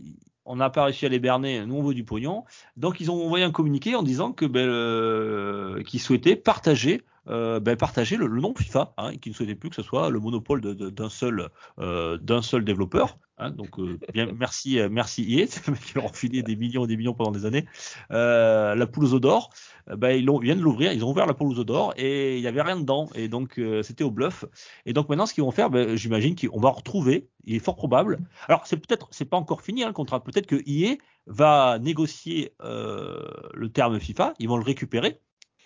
on 0.45 0.55
n'a 0.57 0.69
pas 0.69 0.85
réussi 0.85 1.05
à 1.05 1.09
les 1.09 1.19
berner, 1.19 1.65
nous 1.65 1.75
on 1.75 1.83
veut 1.83 1.93
du 1.93 2.03
pognon. 2.03 2.43
Donc 2.75 2.99
ils 2.99 3.09
ont 3.11 3.25
envoyé 3.25 3.45
un 3.45 3.51
communiqué 3.51 3.95
en 3.95 4.03
disant 4.03 4.33
que 4.33 4.45
ben, 4.45 4.67
euh, 4.67 5.81
qu'ils 5.83 6.01
souhaitaient 6.01 6.35
partager, 6.35 7.03
euh, 7.29 7.59
ben, 7.59 7.77
partager 7.77 8.17
le, 8.17 8.27
le 8.27 8.41
nom 8.41 8.53
FIFA, 8.53 8.93
hein, 8.97 9.15
qu'ils 9.17 9.31
ne 9.31 9.35
souhaitaient 9.35 9.55
plus 9.55 9.69
que 9.69 9.75
ce 9.75 9.83
soit 9.83 10.09
le 10.09 10.19
monopole 10.19 10.61
d'un 10.61 11.09
seul, 11.09 11.49
d'un 11.77 12.41
seul 12.41 12.65
développeur. 12.65 13.17
Hein. 13.41 13.51
donc 13.51 13.79
euh, 13.79 13.99
bien, 14.13 14.27
merci, 14.37 14.79
euh, 14.79 14.89
merci 14.89 15.23
EA, 15.23 15.45
qui 15.85 15.93
leur 15.95 16.05
ont 16.05 16.13
filé 16.13 16.43
des 16.43 16.55
millions 16.55 16.85
et 16.85 16.87
des 16.87 16.97
millions 16.97 17.13
pendant 17.13 17.31
des 17.31 17.45
années. 17.45 17.65
Euh, 18.11 18.75
la 18.75 18.87
poule 18.87 19.05
aux 19.05 19.19
d'or, 19.19 19.49
ben, 19.87 20.11
ils, 20.11 20.29
ils 20.29 20.41
viennent 20.41 20.59
de 20.59 20.63
l'ouvrir, 20.63 20.93
ils 20.93 21.03
ont 21.03 21.09
ouvert 21.09 21.25
la 21.25 21.33
poule 21.33 21.57
aux 21.57 21.63
d'or 21.63 21.93
et 21.97 22.37
il 22.37 22.41
n'y 22.41 22.47
avait 22.47 22.61
rien 22.61 22.79
dedans. 22.79 23.09
Et 23.15 23.27
donc 23.27 23.59
c'était 23.83 24.03
au 24.03 24.11
bluff. 24.11 24.45
Et 24.85 24.93
donc 24.93 25.09
maintenant, 25.09 25.25
ce 25.25 25.33
qu'ils 25.33 25.43
vont 25.43 25.51
faire, 25.51 25.69
ben, 25.69 25.95
j'imagine 25.95 26.35
qu'on 26.35 26.59
va 26.59 26.69
retrouver, 26.69 27.27
il 27.45 27.55
est 27.55 27.59
fort 27.59 27.75
probable. 27.75 28.19
Alors 28.47 28.65
c'est 28.65 28.77
peut-être, 28.77 29.07
c'est 29.11 29.25
pas 29.25 29.37
encore 29.37 29.61
fini 29.61 29.83
hein, 29.83 29.87
le 29.87 29.93
contrat. 29.93 30.23
Peut-être 30.23 30.47
que 30.47 30.61
EA 30.65 30.95
va 31.27 31.79
négocier 31.79 32.53
le 32.61 33.67
terme 33.67 33.99
FIFA, 33.99 34.33
ils 34.39 34.47
vont 34.47 34.57
le 34.57 34.63
récupérer, 34.63 35.19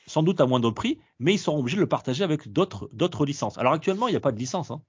sans 0.07 0.23
doute 0.23 0.39
à 0.41 0.45
moindre 0.45 0.71
prix, 0.71 0.99
mais 1.19 1.34
ils 1.34 1.39
seront 1.39 1.59
obligés 1.59 1.78
de 1.78 1.82
le 1.82 1.88
partager 1.88 2.23
avec 2.23 2.51
d'autres 2.51 3.26
licences. 3.26 3.57
Alors 3.57 3.73
actuellement, 3.73 4.07
il 4.07 4.11
n'y 4.11 4.17
a 4.17 4.21
pas 4.21 4.32
de 4.32 4.39
licence. 4.39 4.71
Hein. 4.71 4.82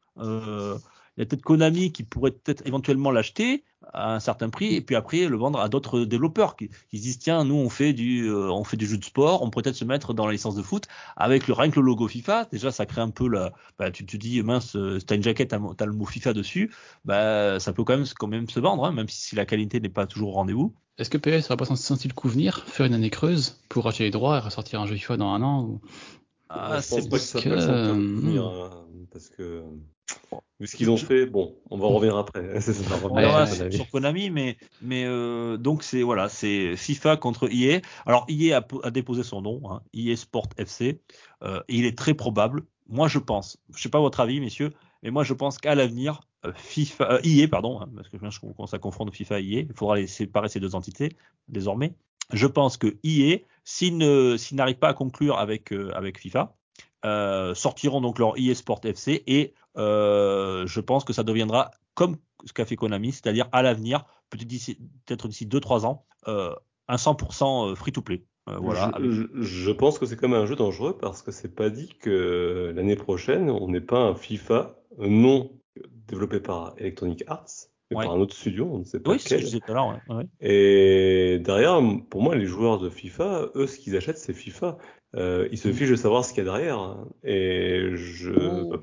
Il 1.16 1.20
y 1.20 1.22
a 1.22 1.26
peut-être 1.26 1.42
Konami 1.42 1.92
qui 1.92 2.02
pourrait 2.02 2.30
peut-être 2.30 2.66
éventuellement 2.66 3.10
l'acheter 3.10 3.64
à 3.92 4.14
un 4.14 4.20
certain 4.20 4.50
prix 4.50 4.74
et 4.74 4.80
puis 4.80 4.96
après 4.96 5.26
le 5.26 5.36
vendre 5.36 5.60
à 5.60 5.68
d'autres 5.68 6.00
développeurs 6.00 6.56
qui, 6.56 6.70
qui 6.90 6.98
se 6.98 7.02
disent 7.02 7.18
tiens 7.18 7.44
nous 7.44 7.54
on 7.54 7.70
fait 7.70 7.92
du 7.92 8.26
euh, 8.26 8.50
on 8.50 8.64
fait 8.64 8.76
du 8.76 8.86
jeu 8.86 8.98
de 8.98 9.04
sport 9.04 9.42
on 9.42 9.50
pourrait 9.50 9.62
peut-être 9.62 9.76
se 9.76 9.84
mettre 9.84 10.12
dans 10.12 10.26
la 10.26 10.32
licence 10.32 10.54
de 10.54 10.62
foot 10.62 10.88
avec 11.16 11.46
le 11.46 11.54
rien 11.54 11.70
que 11.70 11.80
le 11.80 11.86
logo 11.86 12.08
FIFA. 12.08 12.48
Déjà 12.52 12.70
ça 12.70 12.84
crée 12.86 13.00
un 13.00 13.10
peu 13.10 13.28
la 13.28 13.52
bah, 13.78 13.90
tu 13.90 14.04
te 14.04 14.16
dis 14.16 14.42
mince 14.42 14.76
euh, 14.76 14.98
t'as 15.06 15.14
une 15.16 15.22
jaquette 15.22 15.54
t'as, 15.76 15.86
le 15.86 15.92
mot 15.92 16.04
FIFA 16.04 16.32
dessus 16.32 16.74
bah 17.04 17.60
ça 17.60 17.72
peut 17.72 17.84
quand 17.84 17.96
même 17.96 18.06
quand 18.18 18.28
même 18.28 18.48
se 18.48 18.60
vendre 18.60 18.84
hein, 18.84 18.92
même 18.92 19.08
si 19.08 19.36
la 19.36 19.46
qualité 19.46 19.80
n'est 19.80 19.88
pas 19.88 20.06
toujours 20.06 20.30
au 20.30 20.32
rendez-vous. 20.32 20.74
Est-ce 20.98 21.10
que 21.10 21.18
PS 21.18 21.44
serait 21.44 21.58
pas 21.58 21.66
senti 21.66 22.08
le 22.08 22.14
coup 22.14 22.28
venir, 22.28 22.64
faire 22.66 22.86
une 22.86 22.94
année 22.94 23.10
creuse 23.10 23.60
pour 23.68 23.86
acheter 23.86 24.04
les 24.04 24.10
droits 24.10 24.38
et 24.38 24.40
ressortir 24.40 24.80
un 24.80 24.86
jeu 24.86 24.96
FIFA 24.96 25.18
dans 25.18 25.28
un 25.28 25.42
an 25.42 25.62
ou... 25.62 25.80
Ah, 26.48 26.68
Moi, 26.68 26.80
je 26.80 26.88
pense 26.88 27.00
c'est 27.00 27.08
pas 27.08 27.18
que 27.18 27.22
ça 27.22 27.40
que, 27.40 27.48
peut 27.48 27.98
venir, 27.98 28.46
hein, 28.46 28.70
parce 29.10 29.28
que 29.28 29.64
vu 30.60 30.66
ce 30.66 30.76
qu'ils 30.76 30.90
ont 30.90 30.96
fait, 30.96 31.26
bon, 31.26 31.56
on 31.70 31.78
va 31.78 31.86
revenir 31.88 32.16
après. 32.16 32.60
C'est 32.60 32.72
ça. 32.72 32.96
Ouais, 33.08 33.70
sur, 33.72 33.90
Konami, 33.90 34.30
mais 34.30 34.56
mais 34.82 35.04
euh, 35.04 35.56
donc 35.56 35.82
c'est 35.82 36.02
voilà, 36.02 36.28
c'est 36.28 36.76
FIFA 36.76 37.16
contre 37.16 37.48
EA. 37.52 37.80
Alors 38.06 38.26
EA 38.28 38.58
a, 38.58 38.60
po- 38.62 38.80
a 38.84 38.90
déposé 38.90 39.22
son 39.22 39.42
nom, 39.42 39.60
hein, 39.70 39.82
EA 39.94 40.16
Sport 40.16 40.48
FC. 40.56 41.00
Euh, 41.42 41.60
et 41.68 41.76
il 41.76 41.84
est 41.84 41.96
très 41.96 42.14
probable. 42.14 42.62
Moi, 42.88 43.08
je 43.08 43.18
pense. 43.18 43.58
Je 43.74 43.82
sais 43.82 43.88
pas 43.88 44.00
votre 44.00 44.20
avis, 44.20 44.40
messieurs, 44.40 44.72
mais 45.02 45.10
moi, 45.10 45.24
je 45.24 45.34
pense 45.34 45.58
qu'à 45.58 45.74
l'avenir, 45.74 46.20
euh, 46.44 46.52
FIFA, 46.54 47.12
euh, 47.14 47.20
EA, 47.24 47.48
pardon, 47.48 47.80
hein, 47.80 47.88
parce 47.94 48.08
que 48.08 48.16
je 48.18 48.40
commence 48.40 48.74
à 48.74 48.78
confondre 48.78 49.12
FIFA 49.12 49.40
et 49.40 49.44
EA. 49.44 49.60
Il 49.60 49.72
faudra 49.74 49.96
les 49.96 50.06
séparer 50.06 50.48
ces 50.48 50.60
deux 50.60 50.74
entités 50.74 51.10
désormais. 51.48 51.94
Je 52.32 52.46
pense 52.46 52.76
que 52.76 52.96
EA, 53.04 53.38
s'ils 53.64 53.96
n'arrivent 53.98 54.78
pas 54.78 54.88
à 54.88 54.94
conclure 54.94 55.38
avec 55.38 55.72
euh, 55.72 55.90
avec 55.94 56.18
FIFA, 56.18 56.56
euh, 57.04 57.54
sortiront 57.54 58.00
donc 58.00 58.18
leur 58.18 58.38
EA 58.38 58.54
Sport 58.54 58.80
FC 58.84 59.22
et 59.26 59.54
je 59.76 60.80
pense 60.80 61.04
que 61.04 61.12
ça 61.12 61.22
deviendra 61.22 61.70
comme 61.94 62.16
ce 62.44 62.52
qu'a 62.52 62.64
fait 62.64 62.76
Konami, 62.76 63.12
c'est-à-dire 63.12 63.48
à 63.52 63.62
l'avenir, 63.62 64.04
peut-être 64.30 64.46
d'ici 64.46 64.78
peut-être 65.06 65.28
d'ici 65.28 65.46
2-3 65.46 65.84
ans, 65.86 66.04
euh, 66.28 66.54
un 66.88 66.96
100% 66.96 67.74
free-to-play. 67.74 68.24
Euh, 68.48 68.58
voilà. 68.60 68.92
je, 68.92 68.96
avec- 68.96 69.10
je- 69.10 69.42
je 69.42 69.70
pense 69.72 69.98
que 69.98 70.06
c'est 70.06 70.14
quand 70.16 70.28
même 70.28 70.40
un 70.40 70.46
jeu 70.46 70.54
dangereux 70.54 70.96
parce 70.96 71.20
que 71.22 71.32
c'est 71.32 71.52
pas 71.52 71.68
dit 71.68 71.88
que 72.00 72.72
l'année 72.76 72.94
prochaine, 72.94 73.50
on 73.50 73.68
n'ait 73.68 73.80
pas 73.80 73.98
un 73.98 74.14
FIFA 74.14 74.76
non 74.98 75.50
développé 76.06 76.38
par 76.38 76.74
Electronic 76.78 77.24
Arts, 77.26 77.48
mais 77.90 77.96
Ouais. 77.96 78.04
par 78.04 78.14
un 78.14 78.18
autre 78.20 78.36
studio, 78.36 78.68
on 78.72 78.78
ne 78.78 78.84
sait 78.84 79.00
pas 79.00 79.10
Oui, 79.12 79.18
c'est 79.18 79.30
ce 79.30 79.34
que 79.34 79.40
je 79.40 79.44
disais 79.46 79.60
tout 79.60 79.72
à 79.72 79.74
l'heure. 79.74 79.98
ouais. 80.08 80.28
Et 80.40 81.38
derrière, 81.40 81.80
pour 82.08 82.22
moi, 82.22 82.36
les 82.36 82.46
joueurs 82.46 82.78
de 82.78 82.88
FIFA, 82.88 83.46
eux, 83.56 83.66
ce 83.66 83.78
qu'ils 83.80 83.96
achètent, 83.96 84.18
c'est 84.18 84.32
FIFA. 84.32 84.78
Euh, 85.16 85.48
ils 85.50 85.58
se 85.58 85.72
fichent 85.72 85.90
de 85.90 85.96
savoir 85.96 86.24
ce 86.24 86.32
qu'il 86.32 86.44
y 86.44 86.48
a 86.48 86.52
derrière. 86.52 86.96
Et 87.24 87.90
je. 87.94 88.30
Oh. 88.32 88.76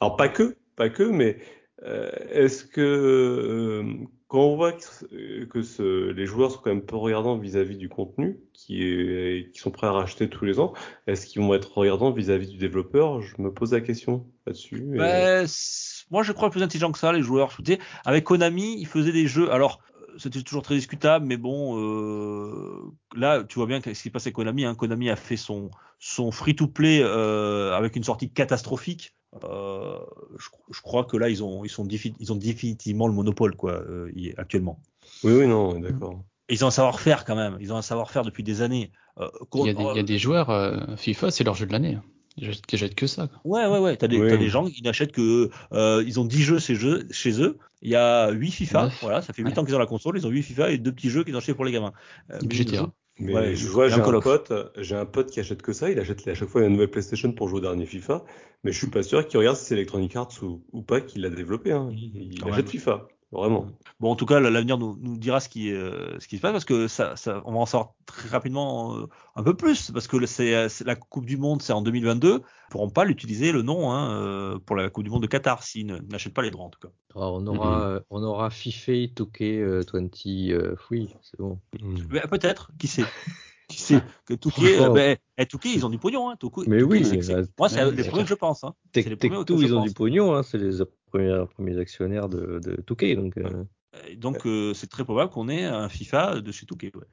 Alors, 0.00 0.16
pas 0.16 0.28
que, 0.28 0.56
pas 0.76 0.88
que, 0.90 1.02
mais 1.02 1.38
euh, 1.84 2.10
est-ce 2.30 2.64
que 2.64 2.80
euh, 2.80 3.94
quand 4.28 4.40
on 4.40 4.56
voit 4.56 4.72
que, 4.72 5.44
que 5.44 5.62
ce- 5.62 6.10
les 6.10 6.26
joueurs 6.26 6.50
sont 6.52 6.60
quand 6.62 6.70
même 6.70 6.84
peu 6.84 6.96
regardants 6.96 7.38
vis-à-vis 7.38 7.76
du 7.76 7.88
contenu, 7.88 8.38
qui, 8.52 8.82
est, 8.82 9.50
qui 9.52 9.60
sont 9.60 9.70
prêts 9.70 9.86
à 9.86 9.92
racheter 9.92 10.28
tous 10.28 10.44
les 10.44 10.60
ans, 10.60 10.72
est-ce 11.06 11.26
qu'ils 11.26 11.42
vont 11.42 11.54
être 11.54 11.76
regardants 11.76 12.12
vis-à-vis 12.12 12.48
du 12.48 12.58
développeur? 12.58 13.20
Je 13.22 13.40
me 13.40 13.52
pose 13.52 13.72
la 13.72 13.80
question 13.80 14.26
là-dessus. 14.46 14.76
et- 14.76 14.98
Ben, 14.98 15.46
c'est- 15.46 16.04
moi, 16.10 16.22
je 16.22 16.32
crois 16.32 16.50
plus 16.50 16.62
intelligent 16.62 16.92
que 16.92 16.98
ça, 16.98 17.12
les 17.12 17.22
joueurs. 17.22 17.56
Avec 18.04 18.24
Konami, 18.24 18.76
ils 18.80 18.86
faisaient 18.86 19.12
des 19.12 19.26
jeux. 19.26 19.50
Alors, 19.52 19.80
euh, 20.08 20.14
c'était 20.18 20.42
toujours 20.42 20.62
très 20.62 20.74
discutable, 20.74 21.26
mais 21.26 21.36
bon, 21.36 21.78
euh, 21.78 22.92
là, 23.14 23.44
tu 23.44 23.56
vois 23.58 23.66
bien 23.66 23.80
ce 23.82 23.90
qui 24.02 24.10
passait 24.10 24.28
avec 24.28 24.36
Konami. 24.36 24.64
Hein. 24.64 24.74
Konami 24.74 25.10
a 25.10 25.16
fait 25.16 25.36
son, 25.36 25.70
son 25.98 26.30
free-to-play 26.30 27.00
euh, 27.02 27.72
avec 27.74 27.96
une 27.96 28.04
sortie 28.04 28.30
catastrophique. 28.32 29.14
Euh, 29.44 29.98
je, 30.38 30.48
je 30.70 30.80
crois 30.80 31.04
que 31.04 31.16
là, 31.16 31.28
ils 31.28 31.42
ont, 31.44 31.64
ils, 31.64 31.68
sont 31.68 31.86
ils 31.86 32.32
ont 32.32 32.36
définitivement 32.36 33.06
le 33.06 33.12
monopole, 33.14 33.54
quoi, 33.56 33.72
euh, 33.72 34.10
actuellement. 34.36 34.80
Oui, 35.24 35.32
oui, 35.32 35.46
non, 35.46 35.78
d'accord. 35.78 36.22
Ils 36.48 36.64
ont 36.64 36.68
un 36.68 36.72
savoir-faire 36.72 37.24
quand 37.24 37.36
même. 37.36 37.58
Ils 37.60 37.72
ont 37.72 37.76
un 37.76 37.82
savoir-faire 37.82 38.22
depuis 38.24 38.42
des 38.42 38.62
années. 38.62 38.90
Euh, 39.20 39.28
Il 39.54 39.66
y 39.66 39.70
a 39.70 39.74
des, 39.74 39.82
il 39.82 39.96
y 39.96 40.00
a 40.00 40.02
des 40.02 40.18
joueurs, 40.18 40.48
euh, 40.50 40.78
FIFA, 40.96 41.30
c'est 41.30 41.44
leur 41.44 41.54
jeu 41.54 41.66
de 41.66 41.72
l'année. 41.72 41.94
hein. 41.96 42.02
Ils 42.40 42.48
achètent- 42.48 42.66
Qui 42.66 42.76
achètent 42.76 42.94
que 42.94 43.06
ça. 43.08 43.26
quoi. 43.26 43.40
Ouais, 43.44 43.66
ouais, 43.66 43.78
ouais. 43.80 43.96
T'as 43.96 44.06
des, 44.06 44.18
Oui. 44.20 44.38
des 44.38 44.48
gens 44.48 44.64
qui 44.66 44.80
n'achètent 44.82 45.10
que. 45.12 45.50
Euh, 45.72 46.04
ils 46.06 46.20
ont 46.20 46.24
10 46.24 46.42
jeux 46.42 46.58
chez 46.60 46.74
eux. 46.86 47.06
Chez 47.10 47.42
eux. 47.42 47.58
Il 47.82 47.90
y 47.90 47.96
a 47.96 48.30
8 48.30 48.50
FIFA. 48.52 48.90
Voilà, 49.02 49.20
ça 49.22 49.32
fait 49.32 49.42
8 49.42 49.50
Ouais. 49.50 49.58
ans 49.58 49.64
qu'ils 49.64 49.74
ont 49.74 49.78
la 49.80 49.86
console. 49.86 50.16
Ils 50.16 50.26
ont 50.26 50.30
8 50.30 50.42
FIFA 50.44 50.70
et 50.70 50.78
deux 50.78 50.92
petits 50.92 51.10
jeux 51.10 51.24
qu'ils 51.24 51.34
ont 51.34 51.38
achetés 51.38 51.54
pour 51.54 51.64
les 51.64 51.72
gamins. 51.72 51.92
Euh, 52.30 52.38
mais 52.48 52.54
GTA. 52.54 52.76
ils 52.76 52.80
Mais 53.18 53.34
Ouais, 53.34 53.54
je 53.56 53.68
vois, 53.68 53.88
j'ai 53.88 54.00
un 54.00 54.20
pote, 54.20 54.52
j'ai 54.76 54.94
un 54.94 55.06
pote 55.06 55.30
qui 55.30 55.40
achète 55.40 55.62
que 55.62 55.72
ça. 55.72 55.90
Il 55.90 55.98
achète 55.98 56.26
à 56.28 56.34
chaque 56.34 56.48
fois 56.48 56.62
une 56.62 56.72
nouvelle 56.72 56.90
PlayStation 56.90 57.32
pour 57.32 57.48
jouer 57.48 57.58
au 57.58 57.62
dernier 57.62 57.86
FIFA. 57.86 58.24
Mais 58.64 58.72
je 58.72 58.78
suis 58.78 58.88
pas 58.88 59.02
sûr 59.02 59.26
qu'il 59.26 59.38
regarde 59.38 59.56
si 59.56 59.64
c'est 59.64 59.74
Electronic 59.74 60.14
Arts 60.16 60.30
ou, 60.42 60.62
ou 60.72 60.82
pas 60.82 61.00
qui 61.00 61.18
l'a 61.18 61.30
développé. 61.30 61.72
Hein. 61.72 61.88
Il, 61.92 62.34
il 62.34 62.44
achète. 62.48 62.68
FIFA, 62.68 63.08
vraiment. 63.32 63.66
Bon, 64.00 64.10
en 64.10 64.16
tout 64.16 64.26
cas, 64.26 64.40
l'avenir 64.40 64.78
nous, 64.78 64.96
nous 65.00 65.16
dira 65.16 65.40
ce 65.40 65.48
qui, 65.48 65.72
euh, 65.72 66.18
ce 66.20 66.28
qui 66.28 66.36
se 66.36 66.42
passe 66.42 66.52
parce 66.52 66.64
que 66.64 66.88
ça, 66.88 67.16
ça, 67.16 67.42
on 67.44 67.52
va 67.52 67.58
en 67.58 67.66
savoir 67.66 67.94
très 68.06 68.28
rapidement 68.28 68.96
euh, 68.96 69.06
un 69.36 69.42
peu 69.42 69.54
plus 69.54 69.90
parce 69.90 70.06
que 70.06 70.16
le- 70.16 70.26
c'est 70.26 70.68
c'est 70.68 70.84
la 70.86 70.96
Coupe 70.96 71.26
du 71.26 71.36
Monde, 71.36 71.60
c'est 71.62 71.72
en 71.72 71.82
2022. 71.82 72.34
Ils 72.36 72.70
pourront 72.70 72.90
pas 72.90 73.04
l'utiliser 73.04 73.52
le 73.52 73.62
nom 73.62 73.90
hein, 73.92 74.10
euh, 74.12 74.58
pour 74.64 74.76
la 74.76 74.88
Coupe 74.90 75.04
du 75.04 75.10
Monde 75.10 75.22
de 75.22 75.26
Qatar 75.26 75.62
s'ils 75.62 75.86
ne- 75.86 75.98
n'achètent 75.98 76.34
pas 76.34 76.42
les 76.42 76.50
droits 76.50 76.66
en 76.66 76.70
tout 76.70 76.80
cas. 76.80 76.88
Alors, 77.16 77.34
on 77.34 77.46
aura, 77.46 77.88
euh, 77.88 78.00
on 78.10 78.22
aura 78.22 78.50
FIFA 78.50 78.92
2K 79.14 79.42
euh, 79.60 79.82
20 79.92 80.10
euh, 80.52 80.76
free, 80.76 81.14
c'est 81.22 81.38
bon. 81.38 81.58
Mais 82.10 82.20
Peut-être, 82.30 82.70
qui 82.78 82.86
sait? 82.86 83.04
Qui 83.68 83.82
sait? 83.82 84.00
Que 84.24 84.32
Touquet, 84.32 84.80
euh, 84.80 84.88
ben, 84.88 85.18
eh, 85.36 85.44
Touquet, 85.44 85.68
ils 85.74 85.84
ont 85.84 85.90
du 85.90 85.98
pognon. 85.98 86.30
Hein, 86.30 86.36
Touquet- 86.40 86.62
Mais 86.66 86.78
Touquet, 86.80 87.00
oui, 87.00 87.04
c'est- 87.04 87.20
c'est- 87.20 87.34
bah, 87.34 87.42
moi, 87.58 87.68
c'est 87.68 87.90
les 87.90 88.02
c'est 88.02 88.08
premiers 88.08 88.22
que 88.22 88.30
je 88.30 88.34
pense. 88.34 88.64
Hein. 88.64 88.72
Tech, 88.92 89.04
C'est 89.04 89.10
les 89.10 89.18
Tech 89.18 89.30
je 89.30 89.36
ils 89.62 89.74
ont 89.74 89.80
pense. 89.80 89.88
du 89.88 89.92
pognon, 89.94 90.34
hein, 90.34 90.42
c'est 90.42 90.56
les 90.56 90.80
premiers, 91.08 91.44
premiers 91.54 91.78
actionnaires 91.78 92.28
de, 92.28 92.60
de 92.60 92.82
2K, 92.86 93.16
donc 93.16 93.36
euh, 93.38 93.64
Et 94.08 94.16
Donc, 94.16 94.46
euh, 94.46 94.74
c'est 94.74 94.86
très 94.88 95.02
probable 95.04 95.30
qu'on 95.30 95.48
ait 95.48 95.64
un 95.64 95.88
FIFA 95.88 96.40
de 96.40 96.52
chez 96.52 96.66
Touquet. 96.66 96.92
Ouais. 96.94 97.04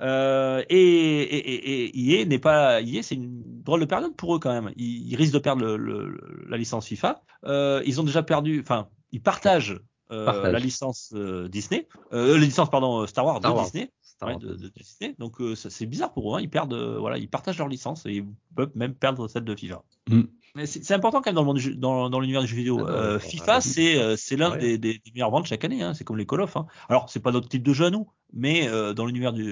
Euh, 0.00 0.62
et, 0.68 0.76
et, 0.78 1.84
et, 1.86 2.20
EA 2.20 2.24
n'est 2.26 2.38
pas. 2.38 2.82
EA, 2.82 3.02
c'est 3.02 3.14
une 3.14 3.42
drôle 3.62 3.80
de 3.80 3.86
période 3.86 4.14
pour 4.16 4.34
eux 4.34 4.38
quand 4.38 4.52
même. 4.52 4.72
Ils, 4.76 5.08
ils 5.10 5.16
risquent 5.16 5.34
de 5.34 5.38
perdre 5.38 5.64
le, 5.64 5.76
le- 5.76 6.44
la 6.48 6.56
licence 6.56 6.86
FIFA. 6.86 7.22
Euh, 7.44 7.82
ils 7.86 8.00
ont 8.00 8.04
déjà 8.04 8.22
perdu. 8.22 8.60
Enfin, 8.60 8.88
ils 9.12 9.22
partagent. 9.22 9.80
euh, 10.10 10.50
la 10.52 10.58
licence 10.58 11.12
euh, 11.16 11.48
Disney, 11.48 11.88
euh, 12.12 12.36
la 12.36 12.44
licence 12.44 12.68
pardon 12.70 13.06
Star 13.06 13.24
Wars 13.24 13.38
Star 13.38 13.52
de 13.52 13.56
Wars. 13.56 13.64
Disney, 13.64 13.90
Star 14.02 14.28
ouais, 14.28 14.34
Wars. 14.34 14.42
de, 14.42 14.54
de 14.54 14.68
Disney. 14.68 15.14
Donc 15.18 15.40
euh, 15.40 15.54
c'est 15.54 15.86
bizarre 15.86 16.12
pour 16.12 16.24
eux. 16.30 16.38
hein. 16.38 16.42
Ils 16.42 16.50
perdent, 16.50 16.74
euh, 16.74 16.98
voilà, 16.98 17.16
ils 17.16 17.28
partagent 17.30 17.58
leur 17.58 17.68
licence 17.68 18.04
et 18.06 18.12
ils 18.16 18.26
peuvent 18.54 18.72
même 18.74 18.94
perdre 18.94 19.26
celle 19.28 19.44
de 19.44 19.54
FIFA. 19.56 19.82
Mm. 20.10 20.22
Mais 20.56 20.66
c'est 20.66 20.94
important 20.94 21.20
quand 21.20 21.26
même 21.30 21.34
dans 21.34 21.40
le 21.42 21.46
monde 21.46 21.56
du 21.56 21.62
jeu- 21.62 21.74
dans, 21.74 22.08
dans 22.10 22.20
l'univers 22.20 22.40
du 22.42 22.46
jeu 22.46 22.54
vidéo. 22.56 22.78
Ah 22.86 22.90
Euh, 22.92 23.18
FIFA, 23.18 23.60
c'est 23.60 23.98
euh, 23.98 24.14
c'est 24.16 24.36
l'un 24.36 24.52
Ouais. 24.52 24.58
des, 24.58 24.78
des, 24.78 24.92
des 24.94 25.10
meilleures 25.12 25.30
ventes 25.32 25.46
chaque 25.46 25.64
année. 25.64 25.82
Hein. 25.82 25.94
C'est 25.94 26.04
comme 26.04 26.16
les 26.16 26.26
Call 26.26 26.42
of. 26.42 26.56
Hein. 26.56 26.66
Alors 26.88 27.10
c'est 27.10 27.18
pas 27.18 27.32
notre 27.32 27.48
type 27.48 27.64
de 27.64 27.72
jeu 27.72 27.86
à 27.86 27.90
nous, 27.90 28.06
mais 28.32 28.68
euh, 28.68 28.94
dans 28.94 29.04
l'univers 29.04 29.32
du, 29.32 29.42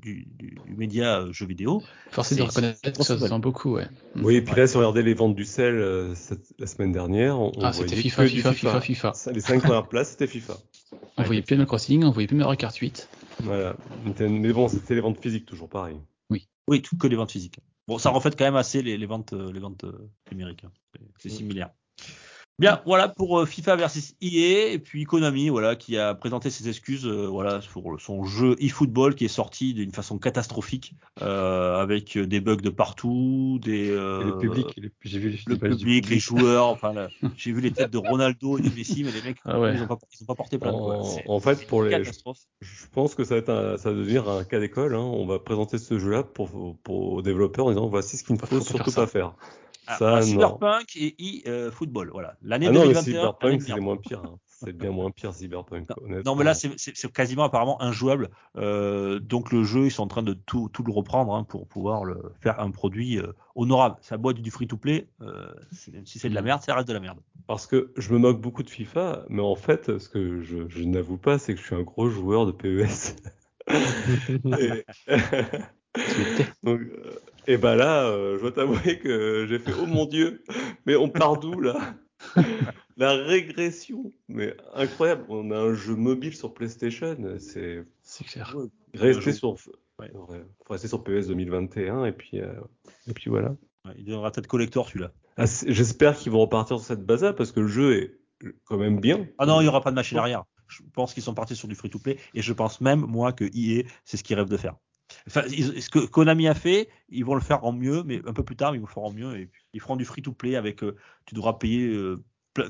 du, 0.00 0.28
du, 0.38 0.56
du 0.64 0.76
média 0.76 1.24
jeu 1.32 1.44
vidéo, 1.46 1.82
Forcé 2.12 2.36
de 2.36 2.42
reconnaître 2.42 2.78
ça 3.02 3.18
se 3.18 3.34
beaucoup, 3.38 3.72
ouais. 3.74 3.88
Oui, 4.22 4.36
et 4.36 4.42
puis 4.42 4.54
là, 4.54 4.68
si 4.68 4.76
on 4.76 4.78
regardait 4.78 5.02
les 5.02 5.14
ventes 5.14 5.34
du 5.34 5.44
sel 5.44 5.74
euh, 5.74 6.14
cette- 6.14 6.54
la 6.60 6.68
semaine 6.68 6.92
dernière, 6.92 7.36
on, 7.40 7.50
on 7.56 7.64
Ah, 7.64 7.72
c'était 7.72 7.96
FIFA, 7.96 8.26
FIFA, 8.28 8.52
FIFA, 8.52 8.80
FIFA. 8.80 9.12
Les 9.32 9.40
cinq 9.40 9.60
premières 9.62 9.88
places, 9.88 10.10
c'était 10.10 10.28
FIFA. 10.28 10.54
On 11.16 11.24
voyait 11.24 11.42
plus 11.42 11.54
Animal 11.54 11.66
Crossing, 11.66 12.04
on 12.04 12.10
voyait 12.12 12.28
plus 12.28 12.36
Mario 12.36 12.54
Kart 12.56 12.76
8. 12.76 13.08
Voilà. 13.42 13.74
Mais 14.20 14.52
bon, 14.52 14.68
c'était 14.68 14.94
les 14.94 15.00
ventes 15.00 15.20
physiques, 15.20 15.46
toujours 15.46 15.68
pareil. 15.68 15.96
oui, 16.68 16.80
tout 16.80 16.96
que 16.96 17.08
les 17.08 17.16
ventes 17.16 17.32
physiques. 17.32 17.58
Bon, 17.86 17.98
ça 17.98 18.10
reflète 18.10 18.36
quand 18.38 18.44
même 18.44 18.56
assez 18.56 18.82
les, 18.82 18.96
les 18.96 19.06
ventes, 19.06 19.32
euh, 19.34 19.52
les 19.52 19.60
ventes 19.60 19.84
euh, 19.84 20.10
numériques. 20.32 20.64
hein. 20.64 20.72
C'est- 20.94 21.00
C'est 21.18 21.28
similaire. 21.30 21.70
Bien, 22.60 22.80
voilà 22.86 23.08
pour 23.08 23.40
euh, 23.40 23.46
FIFA 23.46 23.74
versus 23.74 24.14
EA 24.22 24.72
et 24.72 24.78
puis 24.78 25.04
Konami, 25.04 25.48
voilà, 25.48 25.74
qui 25.74 25.98
a 25.98 26.14
présenté 26.14 26.50
ses 26.50 26.68
excuses, 26.68 27.04
euh, 27.04 27.26
voilà, 27.26 27.58
pour 27.72 28.00
son 28.00 28.24
jeu 28.24 28.54
eFootball 28.60 29.16
qui 29.16 29.24
est 29.24 29.28
sorti 29.28 29.74
d'une 29.74 29.92
façon 29.92 30.18
catastrophique, 30.18 30.94
euh, 31.20 31.80
avec 31.80 32.16
des 32.16 32.40
bugs 32.40 32.56
de 32.56 32.70
partout, 32.70 33.58
des 33.60 33.90
euh, 33.90 34.20
Et 34.20 34.24
le 34.24 34.38
public, 34.38 34.66
les- 34.76 34.90
j'ai 35.02 35.18
vu 35.18 35.30
les 35.30 35.38
le 35.48 35.56
images 35.56 35.76
du 35.78 35.84
public, 35.84 36.08
les 36.10 36.18
joueurs, 36.20 36.66
enfin, 36.68 36.92
là, 36.92 37.08
j'ai 37.36 37.50
vu 37.50 37.60
les 37.60 37.72
têtes 37.72 37.90
de 37.90 37.98
Ronaldo 37.98 38.56
et 38.58 38.62
de 38.62 38.70
Messi, 38.72 39.02
mais 39.02 39.10
les 39.10 39.22
mecs, 39.22 39.38
Ah 39.44 39.58
ouais. 39.58 39.74
ils 39.74 39.82
ont 39.82 39.88
pas, 39.88 39.98
ils 40.20 40.22
ont 40.22 40.26
pas 40.26 40.34
porté 40.36 40.58
plainte. 40.58 40.76
quoi. 40.76 40.98
En, 40.98 41.02
C'est 41.02 41.28
en 41.28 41.40
fait, 41.40 41.66
pour 41.66 41.82
les, 41.82 42.04
je 42.04 42.86
pense 42.92 43.16
que 43.16 43.24
ça 43.24 43.34
va, 43.34 43.38
être 43.40 43.50
un- 43.50 43.76
ça 43.78 43.90
va 43.90 43.96
devenir 43.98 44.28
un 44.28 44.44
cas 44.44 44.60
d'école. 44.60 44.94
Hein. 44.94 45.00
On 45.00 45.26
va 45.26 45.40
présenter 45.40 45.78
ce 45.78 45.98
jeu-là 45.98 46.22
pour, 46.22 46.76
pour 46.84 47.12
aux 47.14 47.22
développeurs 47.22 47.66
en 47.66 47.70
disant 47.70 47.88
voici 47.88 48.16
ce 48.16 48.22
qu'il 48.22 48.36
ne 48.36 48.38
Faut 48.40 48.46
faut 48.46 48.58
pas 48.58 48.64
surtout 48.64 48.90
faire 48.92 49.04
pas 49.06 49.10
faire. 49.10 49.34
Ah, 49.86 49.96
ça, 49.98 50.10
non. 50.16 50.22
Cyberpunk 50.22 50.96
et 50.96 51.48
eFootball, 51.48 52.10
voilà. 52.10 52.36
L'année 52.42 52.66
Ah 52.68 52.72
non, 52.72 52.86
mais 52.86 52.94
2021. 52.94 53.02
année 53.02 53.18
Cyberpunk, 53.18 53.60
de 53.60 53.64
c'est 53.64 53.80
moins 53.80 53.96
pire. 53.96 54.22
hein. 54.24 54.38
C'est 54.46 54.72
bien 54.72 54.90
moins 54.90 55.10
pire, 55.10 55.34
Cyberpunk. 55.34 55.88
honnêtement. 56.00 56.32
Non, 56.32 56.36
mais 56.36 56.44
là, 56.44 56.54
c'est 56.54 57.12
quasiment 57.12 57.44
apparemment 57.44 57.80
injouable. 57.82 58.30
Euh, 58.56 59.18
donc 59.20 59.52
le 59.52 59.62
jeu, 59.62 59.86
ils 59.86 59.90
sont 59.90 60.04
en 60.04 60.08
train 60.08 60.22
de 60.22 60.32
tout, 60.32 60.70
tout 60.72 60.82
le 60.82 60.92
reprendre 60.92 61.34
hein, 61.34 61.44
pour 61.44 61.66
pouvoir 61.66 62.04
le, 62.04 62.32
faire 62.40 62.60
un 62.60 62.70
produit 62.70 63.18
euh, 63.18 63.32
honorable. 63.54 63.96
Ça 64.00 64.16
boîte 64.16 64.38
du 64.38 64.50
free-to-play. 64.50 65.08
Euh, 65.20 65.52
même 65.92 66.06
si 66.06 66.18
c'est 66.18 66.30
de 66.30 66.34
la 66.34 66.42
merde, 66.42 66.62
ça 66.62 66.74
reste 66.74 66.88
de 66.88 66.94
la 66.94 67.00
merde. 67.00 67.18
Parce 67.46 67.66
que 67.66 67.92
je 67.96 68.12
me 68.12 68.18
moque 68.18 68.40
beaucoup 68.40 68.62
de 68.62 68.70
FIFA, 68.70 69.24
mais 69.28 69.42
en 69.42 69.56
fait, 69.56 69.98
ce 69.98 70.08
que 70.08 70.40
je, 70.40 70.68
je 70.68 70.82
n'avoue 70.84 71.18
pas, 71.18 71.38
c'est 71.38 71.54
que 71.54 71.60
je 71.60 71.66
suis 71.66 71.74
un 71.74 71.82
gros 71.82 72.08
joueur 72.08 72.46
de 72.46 72.52
PES. 72.52 73.16
et... 74.58 74.84
Donc, 76.62 76.80
euh, 76.80 77.18
et 77.46 77.56
ben 77.58 77.74
là, 77.76 78.06
euh, 78.06 78.36
je 78.36 78.40
dois 78.42 78.52
t'avouer 78.52 78.98
que 78.98 79.46
j'ai 79.48 79.58
fait 79.58 79.72
oh 79.80 79.86
mon 79.86 80.06
dieu, 80.06 80.42
mais 80.86 80.96
on 80.96 81.08
part 81.08 81.38
d'où 81.38 81.60
là? 81.60 81.94
La 82.96 83.12
régression, 83.14 84.12
mais 84.28 84.56
incroyable. 84.72 85.24
On 85.28 85.50
a 85.50 85.58
un 85.58 85.74
jeu 85.74 85.96
mobile 85.96 86.34
sur 86.34 86.54
PlayStation, 86.54 87.16
c'est 87.38 87.84
C'est 88.02 88.24
clair. 88.24 88.54
rester 88.94 89.22
jeu. 89.22 89.32
sur, 89.32 89.56
Ouais. 90.00 90.10
ouais, 90.12 90.44
faut 90.66 90.72
rester 90.72 90.88
sur 90.88 91.04
PES 91.04 91.28
2021 91.28 92.04
et 92.04 92.12
puis 92.12 92.40
euh, 92.40 92.52
et 93.06 93.12
puis 93.14 93.30
voilà. 93.30 93.50
Ouais, 93.84 93.92
il 93.96 94.04
deviendra 94.04 94.30
peut-être 94.32 94.46
collector 94.48 94.88
celui-là. 94.88 95.12
Ah, 95.36 95.44
J'espère 95.66 96.16
qu'ils 96.16 96.32
vont 96.32 96.40
repartir 96.40 96.78
sur 96.78 96.86
cette 96.86 97.04
base-là 97.06 97.32
parce 97.32 97.52
que 97.52 97.60
le 97.60 97.68
jeu 97.68 97.96
est 97.96 98.18
quand 98.64 98.76
même 98.78 98.98
bien. 99.00 99.28
Ah 99.38 99.46
non, 99.46 99.60
il 99.60 99.64
n'y 99.64 99.68
aura 99.68 99.80
pas 99.82 99.90
de 99.90 99.96
machine 99.96 100.18
arrière. 100.18 100.44
Je 100.66 100.82
pense 100.94 101.14
qu'ils 101.14 101.22
sont 101.22 101.34
partis 101.34 101.54
sur 101.54 101.68
du 101.68 101.74
free-to-play 101.76 102.18
et 102.34 102.42
je 102.42 102.52
pense 102.52 102.80
même, 102.80 103.00
moi, 103.00 103.32
que 103.32 103.44
EA, 103.44 103.84
c'est 104.04 104.16
ce 104.16 104.24
qu'ils 104.24 104.36
rêvent 104.36 104.48
de 104.48 104.56
faire. 104.56 104.74
Enfin, 105.28 105.42
ils- 105.48 105.82
ce 105.82 105.90
que 105.90 105.98
Konami 106.00 106.48
a 106.48 106.54
fait, 106.54 106.88
ils 107.08 107.24
vont 107.24 107.34
le 107.34 107.40
faire 107.40 107.64
en 107.64 107.72
mieux, 107.72 108.02
mais 108.04 108.20
un 108.26 108.32
peu 108.32 108.42
plus 108.42 108.56
tard, 108.56 108.74
ils 108.74 108.78
vont 108.80 108.86
le 108.86 108.92
faire 108.92 109.02
en 109.04 109.12
mieux. 109.12 109.36
Et 109.36 109.50
ils 109.72 109.80
feront 109.80 109.96
du 109.96 110.04
free-to-play 110.04 110.56
avec. 110.56 110.82
euh, 110.82 110.96
tu 111.26 111.34
devras 111.34 111.54
payer 111.54 111.86
euh, 111.88 112.22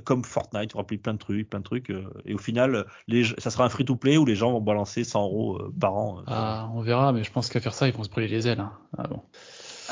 comme 0.05 0.25
Fortnite, 0.25 0.63
tu 0.71 0.75
devras 0.75 0.85
payer 0.85 0.99
plein 1.01 1.13
de 1.15 1.19
trucs, 1.19 1.49
plein 1.51 1.59
de 1.61 1.65
trucs. 1.65 1.91
euh, 1.91 2.05
et 2.25 2.35
au 2.35 2.39
final, 2.39 2.87
les, 3.07 3.25
ça 3.39 3.51
sera 3.51 3.65
un 3.65 3.69
free-to-play 3.69 4.17
où 4.17 4.25
les 4.25 4.35
gens 4.35 4.51
vont 4.53 4.61
balancer 4.61 5.05
100 5.05 5.23
euros 5.25 5.61
par 5.79 5.95
an. 5.97 6.19
euh, 6.21 6.23
Ah, 6.27 6.71
on 6.75 6.81
verra, 6.81 7.13
mais 7.13 7.23
je 7.23 7.31
pense 7.31 7.49
qu'à 7.51 7.61
faire 7.61 7.75
ça, 7.75 7.87
ils 7.89 7.95
vont 7.95 8.03
se 8.05 8.09
brûler 8.11 8.29
les 8.29 8.49
ailes. 8.49 8.61
hein. 8.61 8.73
Ah 8.97 9.07
bon. 9.09 9.21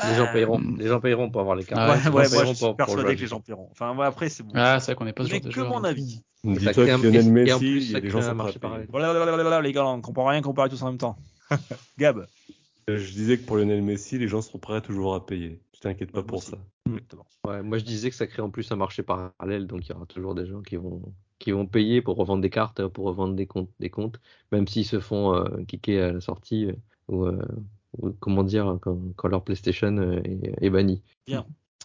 Les 0.09 0.15
gens 0.15 0.23
Euh, 0.25 0.33
payeront, 0.33 0.59
les 0.79 0.87
gens 0.87 0.99
payeront 0.99 1.29
pour 1.29 1.39
avoir 1.41 1.55
les 1.55 1.63
cartes. 1.63 1.79
Ah 1.79 1.85
Ouais, 1.85 1.91
ouais, 1.91 1.97
Les 1.97 2.03
gens 2.03 2.09
ouais, 2.09 2.13
moi 2.13 2.29
payeront 2.29 2.45
je 2.49 2.53
suis 2.55 2.65
pour- 2.65 2.75
persuadé 2.75 3.15
que 3.15 3.21
les 3.21 3.27
gens 3.27 3.39
paieront. 3.41 3.67
Enfin, 3.71 3.95
ouais, 3.95 4.05
après, 4.07 4.29
c'est 4.29 4.41
bon. 4.43 4.51
Ah, 4.55 4.79
c'est 4.79 4.87
vrai 4.87 4.95
qu'on 4.95 5.05
n'est 5.05 5.13
pas 5.13 5.23
ce 5.23 5.29
genre 5.29 5.39
de 5.41 5.47
que 5.49 5.53
joueur. 5.53 5.69
mon 5.69 5.83
avis. 5.83 6.15
Ça 6.43 6.49
Dis-toi 6.59 6.85
que 6.87 6.89
Lionel 7.03 7.31
Messi, 7.31 7.77
il 7.77 7.91
y 7.91 7.95
a 7.95 8.01
des 8.01 8.09
gens 8.09 8.19
payer. 8.59 8.87
Voilà, 8.89 9.13
là, 9.13 9.25
là, 9.25 9.37
là, 9.37 9.43
là, 9.43 9.61
les 9.61 9.71
gars, 9.71 9.85
on 9.85 10.01
comprend 10.01 10.25
rien, 10.25 10.41
comparer 10.41 10.69
tous 10.69 10.81
en 10.81 10.87
même 10.87 10.97
temps. 10.97 11.15
Gab. 11.97 12.27
Euh, 12.89 12.97
Je 12.97 13.11
disais 13.13 13.37
que 13.37 13.45
pour 13.45 13.57
Lionel 13.57 13.81
Messi, 13.81 14.17
les 14.17 14.27
gens 14.27 14.41
seront 14.41 14.59
prêts 14.59 14.81
toujours 14.81 15.15
à 15.15 15.25
payer. 15.25 15.59
Tu 15.71 15.79
t'inquiètes 15.79 16.11
pas 16.11 16.23
pour 16.23 16.43
ça. 16.43 16.57
Exactement. 16.85 17.25
Ouais, 17.47 17.61
moi 17.63 17.77
je 17.77 17.83
disais 17.83 18.09
que 18.09 18.15
ça 18.15 18.27
crée 18.27 18.41
en 18.41 18.49
plus 18.49 18.71
un 18.71 18.75
marché 18.75 19.03
parallèle, 19.03 19.67
donc 19.67 19.87
il 19.87 19.91
y 19.91 19.95
aura 19.95 20.05
toujours 20.05 20.35
des 20.35 20.45
gens 20.45 20.61
qui 20.61 20.75
vont 20.75 21.01
qui 21.39 21.51
vont 21.51 21.65
payer 21.65 22.01
pour 22.01 22.15
revendre 22.15 22.41
des 22.41 22.49
cartes, 22.49 22.79
euh, 22.79 22.89
pour 22.89 23.05
revendre 23.05 23.35
des 23.35 23.47
comptes, 23.47 23.69
des 23.79 23.89
comptes, 23.89 24.19
même 24.51 24.67
s'ils 24.67 24.85
se 24.85 24.99
font 25.01 25.35
euh, 25.35 25.63
kicker 25.67 25.99
à 25.99 26.13
la 26.13 26.21
sortie 26.21 26.67
euh, 26.67 26.73
ou, 27.09 27.25
euh, 27.25 27.41
ou 27.97 28.11
comment 28.11 28.43
dire 28.43 28.77
quand, 28.81 28.97
quand 29.17 29.27
leur 29.27 29.43
PlayStation 29.43 30.21
est, 30.23 30.53
est 30.61 30.69
banni. 30.69 31.01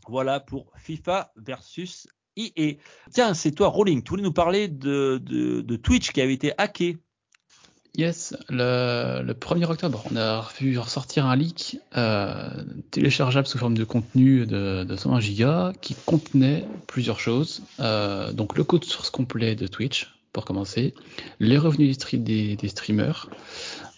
Voilà 0.06 0.40
pour 0.40 0.72
FIFA 0.76 1.32
versus 1.36 2.06
EA. 2.36 2.76
Tiens, 3.10 3.34
c'est 3.34 3.50
toi, 3.50 3.68
Rolling. 3.68 4.02
Tu 4.02 4.10
voulais 4.10 4.22
nous 4.22 4.32
parler 4.32 4.68
de, 4.68 5.18
de, 5.18 5.60
de 5.60 5.76
Twitch 5.76 6.12
qui 6.12 6.20
avait 6.20 6.34
été 6.34 6.52
hacké. 6.56 6.98
Yes, 7.96 8.36
le, 8.48 9.22
le 9.22 9.32
1er 9.34 9.64
octobre, 9.64 10.04
on 10.12 10.16
a 10.16 10.48
vu 10.60 10.78
ressortir 10.78 11.26
un 11.26 11.34
leak 11.34 11.78
euh, 11.96 12.48
téléchargeable 12.92 13.46
sous 13.48 13.58
forme 13.58 13.76
de 13.76 13.82
contenu 13.82 14.46
de, 14.46 14.84
de 14.84 14.96
120 14.96 15.18
gigas 15.20 15.72
qui 15.80 15.96
contenait 16.06 16.64
plusieurs 16.86 17.18
choses. 17.18 17.62
Euh, 17.80 18.32
donc 18.32 18.56
le 18.56 18.62
code 18.62 18.84
source 18.84 19.10
complet 19.10 19.56
de 19.56 19.66
Twitch, 19.66 20.14
pour 20.32 20.44
commencer, 20.44 20.94
les 21.40 21.58
revenus 21.58 21.98
des, 21.98 22.18
des, 22.18 22.56
des 22.56 22.68
streamers 22.68 23.30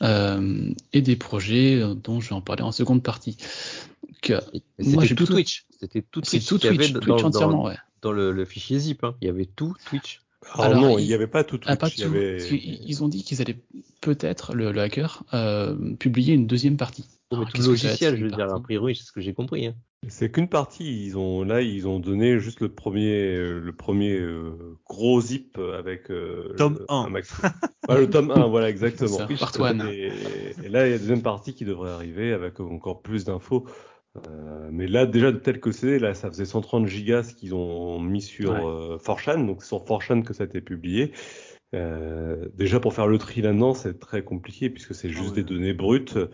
euh, 0.00 0.70
et 0.94 1.02
des 1.02 1.16
projets 1.16 1.82
dont 2.02 2.20
je 2.20 2.30
vais 2.30 2.34
en 2.34 2.40
parler 2.40 2.62
en 2.62 2.72
seconde 2.72 3.02
partie. 3.02 3.36
C'était 4.78 5.14
tout 5.14 5.26
Twitch. 5.26 5.66
C'était 5.78 6.02
tout 6.02 6.20
Twitch. 6.22 6.46
tout 6.46 6.58
Twitch, 6.58 6.92
dans- 6.92 7.00
Twitch 7.00 7.20
dans- 7.22 7.28
entièrement, 7.28 7.64
ouais. 7.64 7.76
dans 8.00 8.12
le, 8.12 8.32
le 8.32 8.44
fichier 8.46 8.78
zip. 8.78 9.04
hein. 9.04 9.14
Il 9.20 9.26
y 9.26 9.30
avait 9.30 9.44
tout 9.46 9.74
Twitch. 9.86 10.20
Alors, 10.54 10.66
Alors, 10.66 10.82
non, 10.82 10.98
il- 10.98 11.06
n'y 11.06 11.14
avait 11.14 11.26
pas 11.26 11.44
tout 11.44 11.58
Twitch. 11.58 11.70
Ah, 11.70 11.76
pas 11.76 11.90
tout. 11.90 12.02
avait... 12.02 12.38
Ils 12.38 13.04
ont 13.04 13.08
dit 13.08 13.24
qu'ils 13.24 13.40
allaient 13.42 13.60
peut-être, 14.00 14.54
le, 14.54 14.72
le 14.72 14.80
hacker, 14.80 15.24
euh, 15.34 15.94
publier 15.96 16.34
une 16.34 16.46
deuxième 16.46 16.76
partie. 16.76 17.04
Oh, 17.30 17.36
mais 17.36 17.36
Alors, 17.36 17.48
tout 17.48 17.52
qu'est-ce 17.58 17.66
le 17.66 17.72
logiciel, 17.72 18.16
je 18.18 18.24
veux 18.24 18.30
dire, 18.30 18.52
a 18.52 18.60
priori, 18.60 18.96
c'est 18.96 19.04
ce 19.04 19.12
que 19.12 19.20
j'ai 19.20 19.34
compris. 19.34 19.66
hein. 19.66 19.74
C'est 20.08 20.32
qu'une 20.32 20.48
partie. 20.48 21.04
Ils 21.06 21.18
ont 21.18 21.44
là, 21.44 21.60
ils 21.60 21.86
ont 21.86 22.00
donné 22.00 22.40
juste 22.40 22.60
le 22.60 22.70
premier, 22.70 23.36
euh, 23.36 23.60
le 23.60 23.72
premier 23.74 24.16
euh, 24.16 24.78
gros 24.88 25.20
zip 25.20 25.58
avec 25.58 26.10
euh, 26.10 26.54
Tome 26.56 26.78
le, 26.80 26.86
1. 26.88 27.10
max- 27.10 27.34
Ouais, 27.88 27.98
le 28.00 28.08
tome 28.08 28.30
1, 28.30 28.46
voilà 28.48 28.70
exactement. 28.70 29.18
Ça, 29.18 29.28
part 29.38 29.52
one. 29.60 29.86
Et, 29.92 30.10
et 30.64 30.68
là, 30.70 30.86
il 30.86 30.90
y 30.90 30.92
a 30.92 30.96
la 30.96 30.98
deuxième 30.98 31.22
partie 31.22 31.54
qui 31.54 31.66
devrait 31.66 31.90
arriver 31.90 32.32
avec 32.32 32.60
encore 32.60 33.02
plus 33.02 33.24
d'infos. 33.26 33.66
Euh, 34.16 34.68
mais 34.72 34.86
là, 34.88 35.06
déjà 35.06 35.32
tel 35.32 35.60
que 35.60 35.70
c'est, 35.72 35.98
là, 35.98 36.14
ça 36.14 36.28
faisait 36.28 36.44
130 36.44 36.86
gigas 36.86 37.22
ce 37.22 37.34
qu'ils 37.34 37.54
ont 37.54 38.00
mis 38.00 38.22
sur 38.22 38.50
Ouais. 38.50 38.60
euh, 38.64 38.98
4chan, 38.98 39.46
donc 39.46 39.62
c'est 39.62 39.68
sur 39.68 39.84
4chan 39.84 40.22
que 40.24 40.34
ça 40.34 40.42
a 40.44 40.46
été 40.46 40.60
publié. 40.60 41.12
Euh, 41.72 42.48
déjà 42.54 42.80
pour 42.80 42.92
faire 42.94 43.06
le 43.06 43.16
tri 43.16 43.42
là-dedans, 43.42 43.74
c'est 43.74 44.00
très 44.00 44.24
compliqué 44.24 44.70
puisque 44.70 44.92
c'est 44.92 45.08
juste 45.08 45.28
ouais. 45.28 45.34
des 45.36 45.44
données 45.44 45.72
brutes. 45.72 46.16
Euh, 46.16 46.26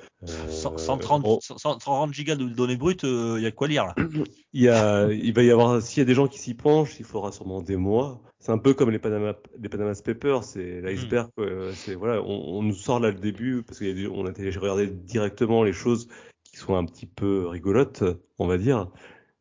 100 0.49 0.79
130, 0.79 1.23
on- 1.27 1.41
100 1.41 1.59
130 1.59 2.15
gigas 2.15 2.37
de 2.37 2.45
données 2.47 2.77
brutes, 2.79 3.03
il 3.03 3.43
y 3.43 3.47
a 3.47 3.51
de 3.51 3.55
quoi 3.55 3.69
lire 3.69 3.85
là. 3.85 3.95
Il 4.55 4.63
y 4.63 4.71
a, 4.71 5.13
il 5.13 5.35
va 5.35 5.43
y 5.43 5.51
avoir, 5.51 5.83
s'il 5.83 5.99
y 5.99 6.03
a 6.03 6.07
des 6.07 6.15
gens 6.15 6.29
qui 6.29 6.39
s'y 6.39 6.55
penchent, 6.55 6.99
il 6.99 7.05
faudra 7.05 7.31
sûrement 7.31 7.61
des 7.61 7.77
mois. 7.77 8.23
C'est 8.39 8.53
un 8.53 8.57
peu 8.57 8.73
comme 8.73 8.91
les 8.91 8.99
Panama, 8.99 9.35
les 9.61 9.69
Papers, 9.69 10.45
c'est 10.45 10.81
l'iceberg. 10.81 11.29
quoi. 11.37 11.47
C'est 11.75 11.95
voilà, 11.95 12.23
on, 12.23 12.57
on 12.57 12.63
nous 12.63 12.73
sort 12.73 12.99
là 13.01 13.11
le 13.11 13.19
début 13.19 13.63
parce 13.63 13.81
qu'on 13.81 14.25
a 14.27 14.31
regardé 14.59 14.87
directement 14.87 15.63
les 15.63 15.75
choses 15.75 16.09
qui 16.57 16.63
sont 16.63 16.75
un 16.77 16.85
petit 16.85 17.07
peu 17.07 17.47
rigolotes, 17.47 18.03
on 18.39 18.47
va 18.47 18.57
dire. 18.59 18.89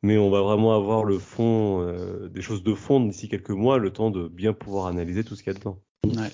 Mais 0.01 0.17
on 0.17 0.29
va 0.29 0.41
vraiment 0.41 0.75
avoir 0.75 1.03
le 1.03 1.17
fond, 1.17 1.81
euh, 1.81 2.27
des 2.29 2.41
choses 2.41 2.61
de 2.63 2.73
fond 2.75 2.99
d'ici 2.99 3.27
quelques 3.29 3.49
mois, 3.49 3.77
le 3.79 3.91
temps 3.91 4.11
de 4.11 4.27
bien 4.27 4.53
pouvoir 4.53 4.87
analyser 4.87 5.23
tout 5.23 5.35
ce 5.35 5.43
qu'il 5.43 5.53
y 5.53 5.55
a 5.55 5.59
dedans. 5.59 5.79
Ouais. 6.05 6.29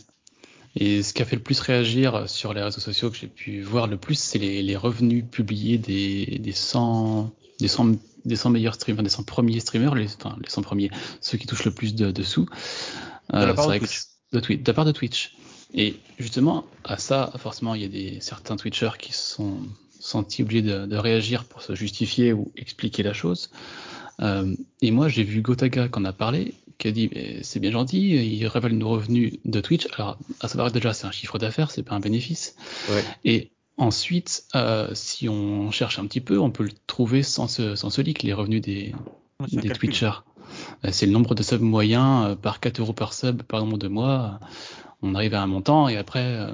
Et 0.76 1.04
ce 1.04 1.14
qui 1.14 1.22
a 1.22 1.26
fait 1.26 1.36
le 1.36 1.42
plus 1.42 1.60
réagir 1.60 2.28
sur 2.30 2.54
les 2.54 2.62
réseaux 2.62 2.80
sociaux 2.82 3.10
que 3.12 3.18
j'ai 3.18 3.28
pu 3.28 3.62
voir 3.62 3.88
le 3.88 3.98
plus, 3.98 4.16
c'est 4.16 4.40
les, 4.40 4.62
les 4.62 4.76
revenus 4.76 5.24
publiés 5.30 5.78
des, 5.78 6.40
des 6.40 6.52
100, 6.52 7.32
des 7.60 7.68
100, 7.68 7.92
des 8.26 8.36
100 8.36 8.50
meilleurs 8.50 8.76
streamers, 8.76 9.04
des 9.04 9.10
100 9.10 9.24
premiers 9.24 9.60
streamers, 9.60 9.96
les, 9.96 10.08
enfin, 10.16 10.36
les 10.44 10.50
100 10.50 10.62
premiers, 10.64 10.90
ceux 11.22 11.38
qui 11.38 11.46
touchent 11.48 11.66
le 11.66 11.72
plus 11.72 11.94
de, 11.96 12.12
de 12.12 12.24
sous. 12.24 12.46
De 13.32 13.46
la 13.46 13.54
part 13.54 13.66
c'est 13.70 13.80
de 13.80 13.80
que- 13.80 13.86
Twitch. 13.86 14.02
de, 14.34 14.40
Twi- 14.40 14.58
de 14.64 14.68
la 14.68 14.74
part 14.74 14.86
de 14.86 14.92
Twitch. 14.92 15.36
Et 15.74 15.96
justement, 16.20 16.66
à 16.84 16.98
ça, 16.98 17.32
forcément, 17.38 17.76
il 17.76 17.82
y 17.82 17.86
a 17.86 17.88
des, 17.90 18.20
certains 18.20 18.56
Twitchers 18.58 18.98
qui 19.00 19.14
se 19.14 19.36
sont 19.36 19.58
sentis 20.02 20.44
obligés 20.44 20.62
de, 20.62 20.86
de 20.86 20.98
réagir 20.98 21.46
pour 21.46 21.62
se 21.62 21.76
justifier 21.76 22.34
ou 22.34 22.52
expliquer 22.58 23.04
la 23.04 23.14
chose. 23.14 23.50
Euh, 24.22 24.56
et 24.82 24.92
moi, 24.92 25.08
j'ai 25.08 25.24
vu 25.24 25.42
Gotaga 25.42 25.88
qui 25.88 26.00
en 26.00 26.06
a 26.06 26.14
parlé, 26.14 26.54
qui 26.78 26.88
a 26.88 26.92
dit 26.92 27.10
c'est 27.42 27.60
bien 27.60 27.72
gentil, 27.72 28.16
il 28.16 28.46
révèle 28.48 28.78
nos 28.78 28.90
revenus 28.90 29.34
de 29.46 29.62
Twitch. 29.62 29.88
Alors, 29.94 30.18
à 30.42 30.48
savoir 30.48 30.72
déjà, 30.72 30.94
c'est 30.94 31.08
un 31.08 31.12
chiffre 31.12 31.38
d'affaires, 31.38 31.72
c'est 31.72 31.84
pas 31.84 31.96
un 31.96 32.00
bénéfice. 32.00 32.56
Ouais. 32.90 33.04
Et 33.24 33.52
ensuite, 33.78 34.46
euh, 34.56 34.90
si 34.94 35.30
on 35.30 35.72
cherche 35.72 36.00
un 36.00 36.06
petit 36.06 36.22
peu, 36.22 36.40
on 36.40 36.52
peut 36.52 36.64
le 36.64 36.72
trouver 36.88 37.24
sans 37.24 37.48
ce, 37.48 37.76
sans 37.76 37.90
ce 37.90 38.02
leak, 38.02 38.24
les 38.24 38.34
revenus 38.34 38.62
des, 38.62 38.94
des. 39.52 39.70
Twitchers. 39.70 40.24
Euh, 40.86 40.90
C'est 40.92 41.06
le 41.06 41.12
nombre 41.12 41.36
de 41.36 41.44
subs 41.44 41.62
moyen 41.62 42.30
euh, 42.30 42.36
par 42.36 42.60
4 42.60 42.80
euros 42.80 42.94
par 42.94 43.14
sub 43.14 43.42
par 43.44 43.62
nombre 43.62 43.78
de 43.78 43.88
mois. 43.88 44.40
On 45.02 45.16
arrive 45.16 45.34
à 45.34 45.42
un 45.42 45.48
montant 45.48 45.90
et 45.90 45.98
après 45.98 46.24
euh, 46.24 46.54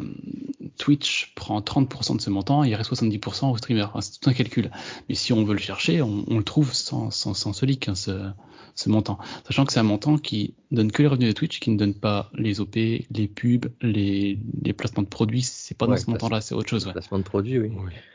Twitch 0.77 1.33
prend 1.35 1.59
30% 1.59 2.17
de 2.17 2.21
ce 2.21 2.29
montant 2.29 2.63
et 2.63 2.69
il 2.69 2.75
reste 2.75 2.91
70% 2.91 3.51
au 3.51 3.57
streamer. 3.57 3.83
Enfin, 3.83 4.01
c'est 4.01 4.19
tout 4.19 4.29
un 4.29 4.33
calcul. 4.33 4.71
Mais 5.09 5.15
si 5.15 5.33
on 5.33 5.43
veut 5.43 5.53
le 5.53 5.59
chercher, 5.59 6.01
on, 6.01 6.23
on 6.27 6.37
le 6.37 6.43
trouve 6.43 6.73
sans, 6.73 7.11
sans, 7.11 7.33
sans 7.33 7.53
ce 7.53 7.65
leak, 7.65 7.89
hein, 7.89 7.95
ce, 7.95 8.29
ce 8.75 8.89
montant. 8.89 9.17
Sachant 9.45 9.65
que 9.65 9.73
c'est 9.73 9.79
un 9.79 9.83
montant 9.83 10.17
qui 10.17 10.53
donne 10.71 10.91
que 10.91 11.01
les 11.01 11.07
revenus 11.07 11.29
de 11.29 11.33
Twitch, 11.33 11.59
qui 11.59 11.71
ne 11.71 11.77
donne 11.77 11.95
pas 11.95 12.29
les 12.33 12.59
OP, 12.59 12.75
les 12.75 13.27
pubs, 13.27 13.67
les, 13.81 14.39
les 14.63 14.73
placements 14.73 15.03
de 15.03 15.07
produits. 15.07 15.41
C'est 15.41 15.77
pas 15.77 15.87
dans 15.87 15.97
ce 15.97 16.09
montant-là, 16.09 16.41
c'est 16.41 16.55
autre 16.55 16.69
chose. 16.69 16.85
Ouais. 16.85 16.93
Placement 16.93 17.19
de 17.19 17.23
produit, 17.23 17.59
oui. 17.59 17.71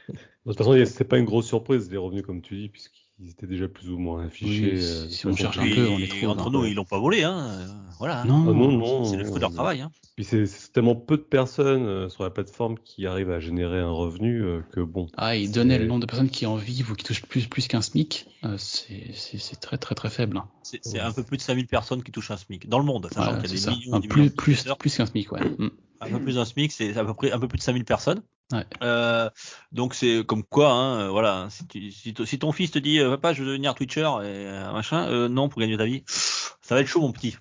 De 0.08 0.14
toute 0.46 0.58
façon, 0.58 0.74
c'est 0.86 1.04
pas 1.04 1.18
une 1.18 1.24
grosse 1.24 1.46
surprise 1.46 1.90
les 1.90 1.96
revenus 1.96 2.24
comme 2.24 2.42
tu 2.42 2.56
dis, 2.56 2.68
puisqu'ils 3.16 3.30
étaient 3.30 3.46
déjà 3.46 3.68
plus 3.68 3.88
ou 3.90 3.98
moins 3.98 4.26
affichés. 4.26 4.72
Oui, 4.74 4.80
euh, 4.82 5.08
si 5.08 5.26
de 5.26 5.30
on 5.32 5.36
cherche 5.36 5.58
un 5.58 5.68
peu, 5.74 5.88
on 5.88 5.98
les 5.98 6.08
trouve, 6.08 6.28
entre 6.30 6.46
hein. 6.48 6.50
nous, 6.52 6.64
ils 6.66 6.74
l'ont 6.74 6.84
pas 6.84 6.98
volé, 6.98 7.22
hein. 7.24 7.38
euh, 7.38 7.66
Voilà. 7.98 8.24
Non, 8.24 8.44
Ah 8.48 8.52
non, 8.52 8.72
non. 8.72 9.04
C'est 9.04 9.16
le 9.16 9.24
fruit 9.24 9.36
de 9.36 9.40
leur 9.40 9.52
travail. 9.52 9.80
Hein. 9.82 9.90
Puis 10.16 10.24
c'est 10.24 10.44
tellement 10.72 10.94
peu 10.94 11.16
de 11.16 11.22
personnes 11.22 11.86
euh, 11.86 12.08
sur 12.10 12.22
la 12.22 12.30
plateforme 12.30 12.76
qui 12.84 13.06
arrivent 13.06 13.30
à 13.30 13.40
générer 13.40 13.78
un 13.80 13.90
revenu 13.90 14.42
euh, 14.42 14.60
que 14.72 14.80
bon. 14.80 15.06
Ah, 15.16 15.36
il 15.36 15.50
donnait 15.50 15.74
C'est- 15.76 15.80
le 15.80 15.86
nombre 15.86 16.00
de 16.00 16.06
personnes 16.06 16.28
qui 16.30 16.44
en 16.46 16.56
vivent 16.56 16.90
ou 16.90 16.94
qui 16.94 17.04
touchent 17.04 17.22
plus, 17.22 17.46
plus 17.46 17.66
qu'un 17.68 17.80
SMIC. 17.80 18.26
euh, 18.44 18.56
c'est 18.58 19.60
très 19.60 19.78
très 19.78 19.94
très 19.94 20.10
faible. 20.10 20.36
hein. 20.36 20.48
C'est 20.62 21.00
un 21.00 21.12
peu 21.12 21.22
plus 21.22 21.36
de 21.38 21.42
5000 21.42 21.66
personnes 21.66 22.02
qui 22.02 22.12
touchent 22.12 22.30
un 22.30 22.36
SMIC 22.36 22.68
dans 22.68 22.78
le 22.78 22.84
monde, 22.84 23.08
sachant 23.12 23.32
Ouais, 23.36 23.40
qu'il 23.42 23.42
y 23.42 23.44
a 23.44 23.48
c'est 23.48 23.54
des 23.54 23.60
ça. 23.60 23.70
millions 23.70 23.94
Un 23.94 24.00
des 24.00 24.08
plus, 24.08 24.20
millions 24.20 24.30
de 24.30 24.36
plus, 24.36 24.52
professeurs. 24.54 24.78
plus 24.78 24.96
qu'un 24.96 25.06
SMIC, 25.06 25.32
ouais. 25.32 25.40
Mm. 25.58 25.70
Un 26.02 26.08
peu 26.10 26.20
plus 26.20 26.34
d'un 26.34 26.44
SMIC, 26.44 26.72
c'est 26.72 26.96
à 26.96 27.04
peu 27.04 27.14
près 27.14 27.30
un 27.32 27.38
peu 27.38 27.46
plus 27.48 27.58
de 27.58 27.62
5000 27.62 27.84
personnes. 27.84 28.22
Ouais. 28.52 28.64
Euh, 28.82 29.28
donc 29.72 29.94
c'est 29.94 30.24
comme 30.26 30.42
quoi, 30.44 30.70
hein, 30.72 31.00
euh, 31.00 31.08
voilà. 31.08 31.48
Si, 31.50 31.66
tu- 31.66 31.90
si, 31.90 32.12
t- 32.14 32.26
si 32.26 32.38
ton 32.38 32.52
fils 32.52 32.70
te 32.70 32.78
dit, 32.78 32.98
euh, 32.98 33.10
papa, 33.10 33.32
je 33.32 33.40
veux 33.42 33.48
devenir 33.48 33.74
Twitcher 33.74 34.08
et 34.24 34.44
machin, 34.72 35.08
euh, 35.08 35.28
non, 35.28 35.48
pour 35.48 35.60
gagner 35.60 35.76
ta 35.78 35.84
vie, 35.86 36.02
ça 36.06 36.74
va 36.74 36.80
être 36.82 36.86
chaud, 36.86 37.00
mon 37.00 37.12
petit. 37.12 37.36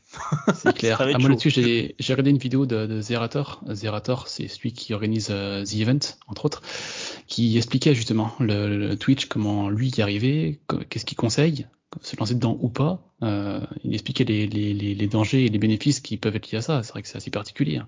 C'est 0.56 0.74
clair. 0.78 1.00
Être 1.02 1.16
Ah, 1.16 1.20
moi 1.20 1.30
là-dessus, 1.30 1.52
j'ai 1.52 1.96
regardé 2.14 2.32
une 2.32 2.38
vidéo 2.38 2.66
de, 2.66 2.86
de 2.86 3.02
Zerator. 3.02 3.62
Zerator, 3.70 4.28
c'est 4.28 4.48
celui 4.48 4.74
qui 4.74 4.94
organise 4.94 5.28
euh, 5.32 5.64
The 5.66 5.76
Event, 5.76 6.00
entre 6.28 6.46
autres, 6.46 6.62
qui 7.28 7.58
expliquait 7.58 7.94
justement 7.94 8.34
le, 8.40 8.78
le 8.78 8.98
Twitch, 8.98 9.26
comment 9.26 9.70
lui 9.70 9.90
y 9.90 10.02
arriver, 10.02 10.60
co- 10.68 10.80
qu'est-ce 10.90 11.06
qu'il 11.06 11.18
conseille, 11.18 11.68
se 12.02 12.16
lancer 12.16 12.36
dedans 12.36 12.58
ou 12.62 12.70
pas. 12.70 13.02
Euh, 13.24 13.60
il 13.84 13.94
expliquait 13.94 14.24
les, 14.24 14.48
les, 14.48 14.74
les, 14.74 14.96
les 14.96 15.08
dangers 15.08 15.46
et 15.46 15.50
les 15.50 15.60
bénéfices 15.60 16.00
qui 16.00 16.18
peuvent 16.18 16.36
être 16.36 16.50
liés 16.52 16.58
à 16.60 16.62
ça. 16.62 16.82
C'est 16.84 16.92
vrai 16.92 17.02
que 17.02 17.08
c'est 17.08 17.18
assez 17.18 17.30
particulier. 17.32 17.78
hein. 17.78 17.88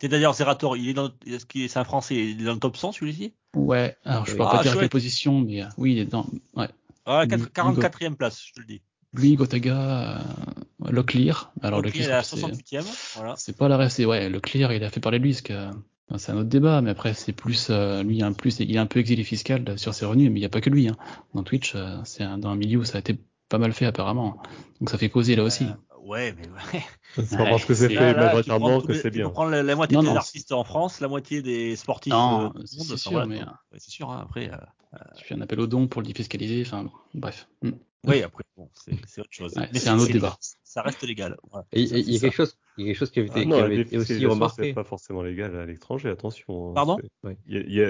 C'est 0.00 0.08
d'ailleurs 0.08 0.34
Zerator, 0.34 0.76
il 0.76 0.88
est 0.90 0.94
dans, 0.94 1.10
est-ce 1.26 1.46
qu'il 1.46 1.62
est, 1.62 1.68
c'est 1.68 1.78
un 1.78 1.84
Français, 1.84 2.14
il 2.16 2.42
est 2.42 2.44
dans 2.44 2.52
le 2.54 2.58
top 2.60 2.76
100 2.76 2.92
celui-ci? 2.92 3.32
Ouais, 3.56 3.96
alors 4.04 4.26
je 4.26 4.34
pourrais 4.36 4.48
Ah, 4.48 4.56
pas 4.58 4.62
dire 4.62 4.70
à 4.70 4.74
chouette. 4.74 4.80
quelle 4.82 4.88
position, 4.90 5.40
mais 5.40 5.62
euh, 5.62 5.66
oui, 5.78 5.92
il 5.92 5.98
est 5.98 6.04
dans. 6.04 6.26
Ouais. 6.54 6.68
Ah, 7.06 7.24
Lui- 7.24 7.36
44e 7.54 8.14
place, 8.16 8.42
je 8.46 8.52
te 8.52 8.60
le 8.60 8.66
dis. 8.66 8.82
Lui, 9.12 9.34
Gotaga, 9.36 10.18
euh, 10.18 10.90
Locklear. 10.90 11.52
Alors 11.62 11.78
il 11.80 11.86
est 11.86 11.98
Locklear, 12.00 12.18
à 12.18 12.22
c'est- 12.22 12.36
68e, 12.36 12.84
voilà. 13.14 13.34
C'est 13.36 13.56
pas 13.56 13.68
la 13.68 13.76
reste, 13.76 13.98
ouais, 14.00 14.28
le 14.28 14.40
clear, 14.40 14.72
il 14.72 14.82
a 14.84 14.90
fait 14.90 15.00
parler 15.00 15.18
de 15.18 15.24
lui, 15.24 15.32
parce 15.32 15.42
que 15.42 15.70
c'est 16.16 16.32
un 16.32 16.36
autre 16.36 16.48
débat, 16.48 16.80
mais 16.80 16.90
après 16.90 17.14
c'est 17.14 17.32
plus 17.32 17.68
euh, 17.70 18.02
lui, 18.02 18.16
il 18.18 18.22
a 18.22 18.26
un 18.26 18.32
plus, 18.32 18.58
il 18.60 18.74
est 18.74 18.78
un 18.78 18.86
peu 18.86 19.00
exilé 19.00 19.24
fiscal 19.24 19.64
euh, 19.68 19.76
sur 19.76 19.94
ses 19.94 20.04
revenus, 20.06 20.30
mais 20.30 20.38
il 20.38 20.42
n'y 20.42 20.46
a 20.46 20.50
pas 20.50 20.60
que 20.60 20.70
lui. 20.70 20.88
Hein. 20.88 20.96
Dans 21.34 21.42
Twitch, 21.42 21.74
euh, 21.74 21.96
c'est 22.04 22.22
un, 22.22 22.38
dans 22.38 22.50
un 22.50 22.56
milieu 22.56 22.78
où 22.80 22.84
ça 22.84 22.98
a 22.98 23.00
été 23.00 23.18
pas 23.48 23.58
mal 23.58 23.72
fait 23.72 23.86
apparemment, 23.86 24.40
donc 24.80 24.90
ça 24.90 24.98
fait 24.98 25.08
causer 25.10 25.36
là 25.36 25.42
aussi. 25.44 25.64
Euh, 25.64 25.98
ouais, 26.02 26.34
mais 26.36 26.48
ouais. 26.48 26.82
C'est 27.16 27.36
pas 27.36 27.44
Ouais, 27.44 27.50
parce 27.50 27.64
que 27.64 27.74
c'est 27.74 27.88
fait 27.88 28.14
majoritairement 28.14 28.80
que 28.80 28.92
c'est 28.92 29.10
bien. 29.10 29.30
prendre 29.30 29.50
la, 29.50 29.62
la 29.62 29.76
moitié 29.76 29.96
Non, 29.96 30.02
des 30.02 30.08
non, 30.08 30.16
artistes 30.16 30.52
en 30.52 30.64
France, 30.64 31.00
la 31.00 31.08
moitié 31.08 31.42
des 31.42 31.76
sportifs 31.76 32.12
Non, 32.12 32.46
euh, 32.56 32.60
c'est 32.64 32.96
sûr, 32.96 32.96
enfin, 32.96 33.10
voilà, 33.10 33.26
mais, 33.26 33.40
Ouais, 33.72 33.78
c'est 33.78 33.90
sûr. 33.90 34.10
hein, 34.10 34.20
après, 34.22 34.50
euh, 34.50 34.56
Tu 35.16 35.24
fais 35.24 35.34
un 35.34 35.40
appel 35.40 35.60
aux 35.60 35.66
dons 35.66 35.86
pour 35.88 36.02
le 36.02 36.06
défiscaliser, 36.08 36.62
enfin, 36.66 36.84
bon, 36.84 36.92
bref. 37.14 37.48
Mm. 37.62 37.70
oui, 38.06 38.22
après, 38.22 38.44
bon, 38.56 38.68
c'est 39.06 39.20
autre 39.20 39.30
chose. 39.32 39.54
Ouais, 39.56 39.68
Mais 39.72 39.78
c'est 39.78 39.88
un 39.88 39.98
autre 39.98 40.12
débat. 40.12 40.36
Ça 40.62 40.82
reste 40.82 41.02
légal. 41.04 41.36
Voilà. 41.50 41.64
Et- 41.72 41.82
et 41.82 41.86
Ça, 41.86 41.96
Il 41.96 42.12
y 42.12 42.16
a 42.16 42.20
quelque 42.20 42.34
chose, 42.34 42.56
il 42.76 42.82
y 42.82 42.84
a 42.84 42.90
quelque 42.90 42.98
chose 42.98 43.10
qui 43.12 43.20
avait 43.20 43.28
été, 43.28 43.38
Ah 43.38 43.42
qui 43.42 43.48
non, 43.48 43.58
la 43.58 43.64
avait 43.66 43.80
été 43.82 43.96
aussi 43.96 44.26
remarqué. 44.26 44.62
c'est 44.64 44.72
pas 44.74 44.82
forcément 44.82 45.22
légal 45.22 45.56
à 45.56 45.64
l'étranger, 45.66 46.08
attention. 46.08 46.70
hein. 46.70 46.74
Pardon 46.74 46.96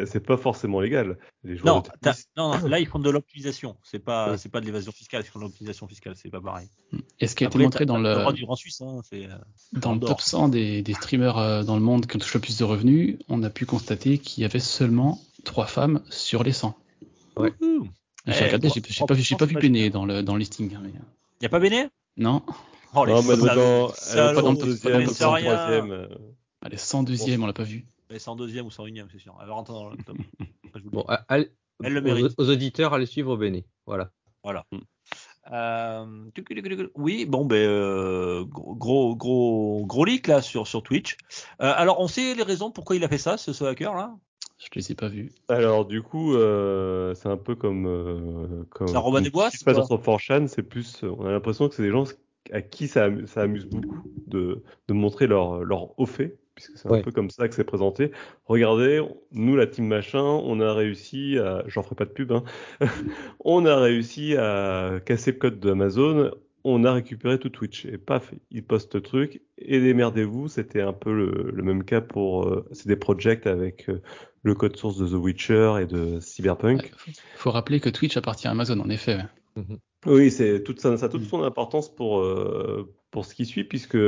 C'est- 0.06 0.20
pas 0.20 0.36
forcément 0.36 0.80
légal. 0.80 1.16
Les 1.44 1.56
joueurs 1.56 1.76
Non, 1.76 1.80
de 1.80 1.86
t'as- 1.88 2.12
tennis, 2.12 2.28
non, 2.36 2.58
non, 2.58 2.68
là 2.68 2.80
ils 2.80 2.86
font 2.86 2.98
de 2.98 3.08
l'optimisation. 3.08 3.76
C'est 3.82 3.98
pas, 4.00 4.36
c'est 4.36 4.50
pas 4.50 4.60
de 4.60 4.66
l'évasion 4.66 4.92
fiscale, 4.92 5.22
ils 5.24 5.28
font 5.30 5.38
de 5.38 5.44
l'optimisation 5.44 5.88
fiscale. 5.88 6.14
C'est 6.16 6.28
pas 6.30 6.42
pareil. 6.42 6.68
Et 7.20 7.26
ce 7.26 7.34
qui 7.34 7.44
a 7.44 7.46
été 7.46 7.58
montré 7.58 7.86
dans 7.86 7.96
le, 7.98 8.14
suisse. 8.56 8.82
Hein, 8.82 9.00
euh, 9.14 9.28
dans 9.72 9.90
le 9.92 9.96
Andorre. 9.96 10.10
top 10.10 10.20
100 10.20 10.48
des, 10.50 10.82
des 10.82 10.92
streamers 10.94 11.38
euh, 11.38 11.62
dans 11.62 11.76
le 11.76 11.82
monde 11.82 12.06
qui 12.06 12.16
ont 12.16 12.18
touché 12.18 12.36
le 12.38 12.42
plus 12.42 12.58
de 12.58 12.64
revenus, 12.64 13.16
on 13.28 13.42
a 13.42 13.50
pu 13.50 13.64
constater 13.64 14.18
qu'il 14.18 14.42
y 14.42 14.44
avait 14.44 14.60
seulement 14.60 15.18
trois 15.44 15.66
femmes 15.66 16.02
sur 16.10 16.44
les 16.44 16.52
100. 16.52 16.76
J'ai 17.36 17.50
Eh, 18.26 18.44
regardé, 18.46 18.68
j'ai 18.68 18.80
pas, 18.80 19.14
j'ai 19.14 19.36
pas 19.36 19.44
vu 19.44 19.54
Béné 19.56 19.90
dans 19.90 20.06
le, 20.06 20.22
dans 20.22 20.34
le 20.34 20.38
listing. 20.40 20.74
hein, 20.74 20.80
mais, 20.82 20.90
euh, 20.90 21.02
Y 21.42 21.46
a 21.46 21.48
pas 21.48 21.58
Béné 21.60 21.88
non, 22.16 22.42
Oh, 22.94 23.04
les 23.04 23.12
Non, 23.12 23.22
mais 23.22 23.34
salauds, 23.34 23.46
dans, 23.46 23.86
elle 23.86 23.90
est 23.90 23.92
salauds, 23.92 24.34
pas 24.36 24.42
dans 24.42 24.50
le 24.52 24.56
en 24.56 24.60
top- 24.60 24.68
deuxième, 24.68 24.82
pas 24.82 24.90
dans 24.90 24.96
ou 24.96 25.00
le 25.00 25.06
mais 25.08 25.12
c'est 25.14 25.24
en 25.24 25.32
rien. 25.32 25.56
troisième. 25.56 25.90
euh, 25.90 26.08
elle 26.64 26.74
est 26.74 26.76
102e, 26.76 27.42
on 27.42 27.46
l'a 27.46 27.52
pas 27.52 27.64
vu. 27.64 27.84
Mais 28.08 28.18
c'est 28.20 28.28
en 28.28 28.36
deuxième 28.36 28.66
ou 28.66 28.70
101ème, 28.70 29.08
c'est 29.10 29.18
sûr. 29.18 29.36
Elle 29.40 29.48
va 29.48 29.54
rentrer 29.54 29.74
dans 29.74 29.90
le 29.90 29.96
top. 29.96 30.16
Bon, 30.92 31.04
Elle 31.28 31.50
le 31.80 32.00
mérite. 32.00 32.34
aux, 32.38 32.48
auditeurs, 32.48 32.94
allez 32.94 33.06
suivre 33.06 33.36
Béné. 33.36 33.64
Voilà. 33.86 34.10
Euh, 35.52 36.30
tuc, 36.34 36.48
tuc, 36.48 36.64
tuc. 36.64 36.90
oui, 36.94 37.26
bon, 37.26 37.44
ben, 37.44 37.56
euh, 37.56 38.44
gros, 38.46 39.14
gros, 39.14 39.84
gros 39.84 40.04
leak 40.04 40.26
là 40.26 40.40
sur, 40.40 40.66
sur 40.66 40.82
Twitch. 40.82 41.16
Euh, 41.60 41.72
alors, 41.76 42.00
on 42.00 42.08
sait 42.08 42.34
les 42.34 42.42
raisons 42.42 42.70
pourquoi 42.70 42.96
il 42.96 43.04
a 43.04 43.08
fait 43.08 43.18
ça, 43.18 43.36
ce, 43.36 43.52
ce 43.52 43.64
hacker 43.64 43.94
là? 43.94 44.16
Je 44.72 44.78
les 44.78 44.92
ai 44.92 44.94
pas 44.94 45.08
vus. 45.08 45.30
Alors 45.48 45.84
du 45.84 46.02
coup, 46.02 46.34
euh, 46.34 47.14
c'est 47.14 47.28
un 47.28 47.36
peu 47.36 47.54
comme 47.54 47.86
euh, 47.86 48.64
comme 48.70 48.88
C'est 48.88 48.96
un 48.96 49.00
Robin 49.00 49.20
des 49.20 49.30
Bois, 49.30 49.46
ce 49.46 49.52
qui 49.52 49.58
se 49.58 49.64
c'est 49.64 49.72
passe 49.72 49.86
sur 49.86 49.98
4chan, 50.00 50.46
c'est 50.46 50.62
plus 50.62 51.02
on 51.02 51.26
a 51.26 51.30
l'impression 51.32 51.68
que 51.68 51.74
c'est 51.74 51.82
des 51.82 51.90
gens 51.90 52.04
à 52.52 52.60
qui 52.62 52.88
ça, 52.88 53.06
amu- 53.06 53.26
ça 53.26 53.42
amuse 53.42 53.66
beaucoup 53.66 54.08
de, 54.26 54.62
de 54.88 54.94
montrer 54.94 55.26
leur 55.26 55.64
leur 55.64 55.98
haut 55.98 56.06
fait 56.06 56.36
puisque 56.54 56.76
c'est 56.78 56.88
un 56.88 56.96
peu 56.98 57.10
comme 57.10 57.30
ça 57.30 57.48
que 57.48 57.54
c'est 57.54 57.64
présenté. 57.64 58.12
Regardez, 58.44 59.02
nous 59.32 59.56
la 59.56 59.66
team 59.66 59.86
machin, 59.86 60.22
on 60.22 60.60
a 60.60 60.72
réussi 60.72 61.36
à 61.38 61.64
j'en 61.66 61.82
ferai 61.82 61.96
pas 61.96 62.04
de 62.04 62.10
pub 62.10 62.32
hein. 62.32 62.44
on 63.40 63.66
a 63.66 63.76
réussi 63.76 64.36
à 64.36 65.00
casser 65.04 65.32
le 65.32 65.38
code 65.38 65.58
d'Amazon, 65.60 66.30
on 66.64 66.84
a 66.84 66.92
récupéré 66.92 67.38
tout 67.38 67.50
Twitch 67.50 67.84
et 67.84 67.98
paf, 67.98 68.32
ils 68.50 68.64
postent 68.64 68.94
le 68.94 69.02
truc 69.02 69.42
et 69.58 69.80
démerdez-vous, 69.80 70.48
c'était 70.48 70.80
un 70.80 70.94
peu 70.94 71.14
le, 71.14 71.50
le 71.52 71.62
même 71.62 71.84
cas 71.84 72.00
pour 72.00 72.48
euh, 72.48 72.66
c'est 72.72 72.88
des 72.88 72.96
projects 72.96 73.46
avec 73.46 73.88
euh, 73.88 74.00
le 74.42 74.54
code 74.54 74.76
source 74.76 74.96
de 74.96 75.06
The 75.06 75.12
Witcher 75.12 75.74
et 75.82 75.86
de 75.86 76.20
Cyberpunk. 76.20 76.90
Faut, 76.96 77.10
faut 77.36 77.50
rappeler 77.50 77.80
que 77.80 77.90
Twitch 77.90 78.16
appartient 78.16 78.48
à 78.48 78.52
Amazon, 78.52 78.80
en 78.80 78.88
effet. 78.88 79.16
ouais. 79.56 79.64
Oui, 80.06 80.30
c'est 80.30 80.62
toute 80.62 80.80
ça, 80.80 80.96
ça 80.96 81.06
a 81.06 81.08
toute 81.08 81.24
son 81.24 81.42
importance 81.42 81.94
pour 81.94 82.20
euh, 82.20 82.92
pour 83.10 83.24
ce 83.24 83.34
qui 83.34 83.46
suit 83.46 83.64
puisque 83.64 83.98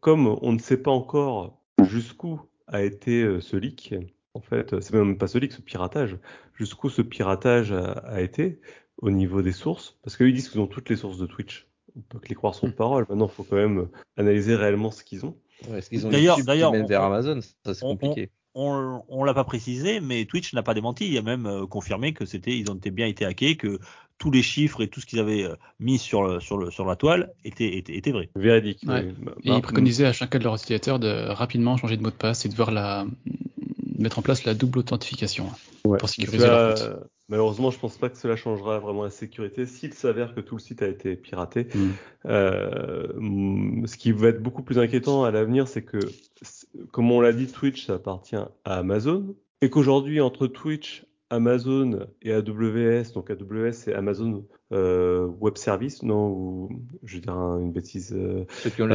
comme 0.00 0.26
on 0.40 0.52
ne 0.52 0.58
sait 0.58 0.80
pas 0.80 0.92
encore 0.92 1.62
jusqu'où 1.82 2.40
a 2.68 2.82
été 2.82 3.22
euh, 3.22 3.40
ce 3.40 3.56
leak, 3.56 3.94
en 4.34 4.40
fait, 4.40 4.80
c'est 4.80 4.94
même 4.94 5.18
pas 5.18 5.28
ce 5.28 5.38
leak, 5.38 5.52
ce 5.52 5.60
piratage, 5.62 6.18
jusqu'où 6.54 6.88
ce 6.88 7.02
piratage 7.02 7.72
a, 7.72 7.92
a 7.92 8.20
été 8.20 8.60
au 8.98 9.10
niveau 9.10 9.42
des 9.42 9.52
sources, 9.52 9.98
parce 10.02 10.16
qu'ils 10.16 10.32
disent 10.32 10.48
qu'ils 10.48 10.60
ont 10.60 10.66
toutes 10.66 10.88
les 10.88 10.96
sources 10.96 11.18
de 11.18 11.26
Twitch. 11.26 11.66
On 11.96 12.00
peut 12.08 12.18
que 12.18 12.28
les 12.28 12.34
croire 12.34 12.54
sur 12.54 12.70
parole. 12.74 13.06
Maintenant, 13.08 13.26
il 13.26 13.34
faut 13.34 13.44
quand 13.44 13.56
même 13.56 13.88
analyser 14.16 14.54
réellement 14.54 14.90
ce 14.90 15.02
qu'ils 15.02 15.24
ont. 15.24 15.34
Est-ce 15.74 15.88
qu'ils 15.88 16.06
ont 16.06 16.10
D'ailleurs- 16.10 16.38
on- 16.72 16.86
vers 16.86 17.02
Amazon 17.02 17.40
Ça, 17.40 17.72
c'est 17.74 17.80
compliqué. 17.80 18.30
on, 18.54 19.02
on 19.08 19.24
l'a 19.24 19.32
pas 19.34 19.44
précisé, 19.44 20.00
mais 20.00 20.24
Twitch 20.26 20.52
n'a 20.52 20.62
pas 20.62 20.74
démenti. 20.74 21.08
Il 21.08 21.16
a 21.16 21.22
même 21.22 21.46
euh, 21.46 21.66
confirmé 21.66 22.12
que 22.12 22.26
c'était, 22.26 22.56
ils 22.56 22.70
ont 22.70 22.74
été 22.74 22.90
bien 22.90 23.06
été 23.06 23.24
hackés, 23.24 23.56
que 23.56 23.78
tous 24.18 24.30
les 24.30 24.42
chiffres 24.42 24.82
et 24.82 24.88
tout 24.88 25.00
ce 25.00 25.06
qu'ils 25.06 25.18
avaient 25.20 25.44
euh, 25.44 25.54
mis 25.80 25.98
sur 25.98 26.22
le, 26.22 26.40
sur 26.40 26.58
le, 26.58 26.70
sur 26.70 26.84
la 26.86 26.96
toile 26.96 27.32
étaient, 27.44 27.76
étaient, 27.78 27.96
étaient 27.96 28.12
vrais. 28.12 28.28
Véridique. 28.36 28.80
Ouais. 28.86 29.04
oui. 29.06 29.14
Bah, 29.24 29.32
Et 29.44 29.48
bah, 29.50 29.54
ils 29.56 29.62
préconisaient 29.62 30.06
à 30.06 30.12
chacun 30.12 30.38
de 30.38 30.44
leurs 30.44 30.56
utilisateurs 30.56 30.98
de 30.98 31.28
rapidement 31.28 31.76
changer 31.78 31.96
de 31.96 32.02
mot 32.02 32.10
de 32.10 32.14
passe 32.16 32.44
et 32.44 32.48
de 32.50 32.54
voir 32.54 32.70
la 32.70 33.06
mettre 33.98 34.18
en 34.18 34.22
place 34.22 34.44
la 34.44 34.52
double 34.54 34.78
authentification. 34.80 35.48
Ouais. 35.86 35.98
pour 35.98 36.08
sécuriser 36.08 36.46
leur 36.46 36.74
compte. 36.74 36.90
Malheureusement, 37.28 37.70
je 37.72 37.78
pense 37.78 37.96
pas 37.98 38.08
que 38.08 38.16
cela 38.16 38.36
changera 38.36 38.78
vraiment 38.78 39.02
la 39.02 39.10
sécurité 39.10 39.66
s'il 39.66 39.92
s'avère 39.94 40.34
que 40.34 40.40
tout 40.40 40.54
le 40.56 40.60
site 40.60 40.82
a 40.82 40.86
été 40.88 41.16
piraté. 41.16 41.66
Mm. 41.74 41.88
Euh, 42.26 43.86
ce 43.86 43.96
qui 43.96 44.12
va 44.12 44.28
être 44.28 44.42
beaucoup 44.42 44.62
plus 44.62 44.78
inquiétant 44.78 45.24
à 45.24 45.30
l'avenir, 45.30 45.66
c'est 45.68 45.82
que, 45.82 45.98
comme 46.92 47.10
on 47.10 47.20
l'a 47.20 47.32
dit, 47.32 47.46
Twitch 47.46 47.86
ça 47.86 47.94
appartient 47.94 48.36
à 48.36 48.50
Amazon 48.64 49.34
et 49.60 49.70
qu'aujourd'hui 49.70 50.20
entre 50.20 50.46
Twitch, 50.46 51.04
Amazon 51.30 52.06
et 52.22 52.32
AWS, 52.32 53.12
donc 53.14 53.30
AWS 53.30 53.72
c'est 53.72 53.92
Amazon 53.94 54.46
euh, 54.72 55.26
Web 55.40 55.56
Service, 55.56 56.04
non, 56.04 56.28
ou 56.28 56.68
je 57.02 57.16
vais 57.16 57.20
dire 57.22 57.32
un- 57.32 57.58
une 57.60 57.72
bêtise. 57.72 58.12
euh, 58.16 58.44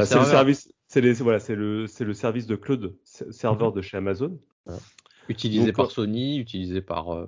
c'est 0.06 0.14
le 0.14 0.24
service, 0.30 0.72
c'est 0.86 1.00
les- 1.02 1.12
voilà, 1.14 1.38
c'est 1.40 1.54
le, 1.54 1.86
c'est 1.86 2.04
le 2.04 2.14
service 2.14 2.46
de 2.46 2.56
cloud 2.56 2.94
serveur 3.04 3.72
de 3.72 3.82
chez 3.82 3.98
Amazon. 3.98 4.38
Utilisés 5.28 5.66
Donc, 5.66 5.76
par 5.76 5.86
euh, 5.86 5.90
Sony, 5.90 6.38
utilisés 6.38 6.80
par. 6.80 7.10
euh, 7.10 7.26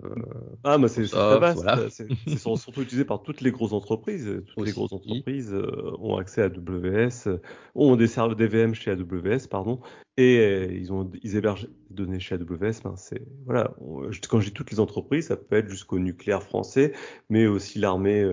Ah, 0.64 0.78
mais 0.78 0.88
c'est 0.88 1.03
vaste. 1.12 1.62
voilà. 1.62 1.88
C'est 1.90 2.07
c'est 2.26 2.38
sur- 2.38 2.59
surtout 2.59 2.82
utilisé 2.82 3.05
par 3.05 3.22
toutes 3.22 3.40
les 3.40 3.51
grosses 3.51 3.72
entreprises. 3.72 4.42
Toutes 4.55 4.66
les 4.66 4.72
grosses 4.72 4.92
entreprises 4.92 5.53
euh, 5.53 5.92
ont 6.01 6.16
accès 6.16 6.42
à 6.42 6.47
AWS, 6.47 7.38
ont 7.74 7.97
des 7.97 8.07
serveurs 8.07 8.36
des 8.36 8.47
VM 8.47 8.74
chez 8.74 8.90
AWS, 8.90 9.47
pardon, 9.49 9.80
et 10.16 10.38
euh, 10.38 10.66
ils 10.72 10.92
ont 10.92 11.11
ils 11.22 11.36
hébergent 11.36 11.68
des 11.90 11.95
données 11.95 12.20
chez 12.20 12.34
AWS. 12.34 12.82
Ben, 12.82 12.95
c'est 12.97 13.22
voilà. 13.47 13.74
on- 13.80 14.11
quand 14.28 14.40
je 14.40 14.47
dis 14.49 14.53
toutes 14.55 14.70
les 14.70 14.80
entreprises, 14.80 15.26
ça 15.28 15.36
peut 15.36 15.57
être 15.57 15.68
jusqu'au 15.68 15.99
nucléaire 15.99 16.42
français, 16.42 16.92
mais 17.30 17.47
aussi 17.47 17.78
l'armée 17.78 18.24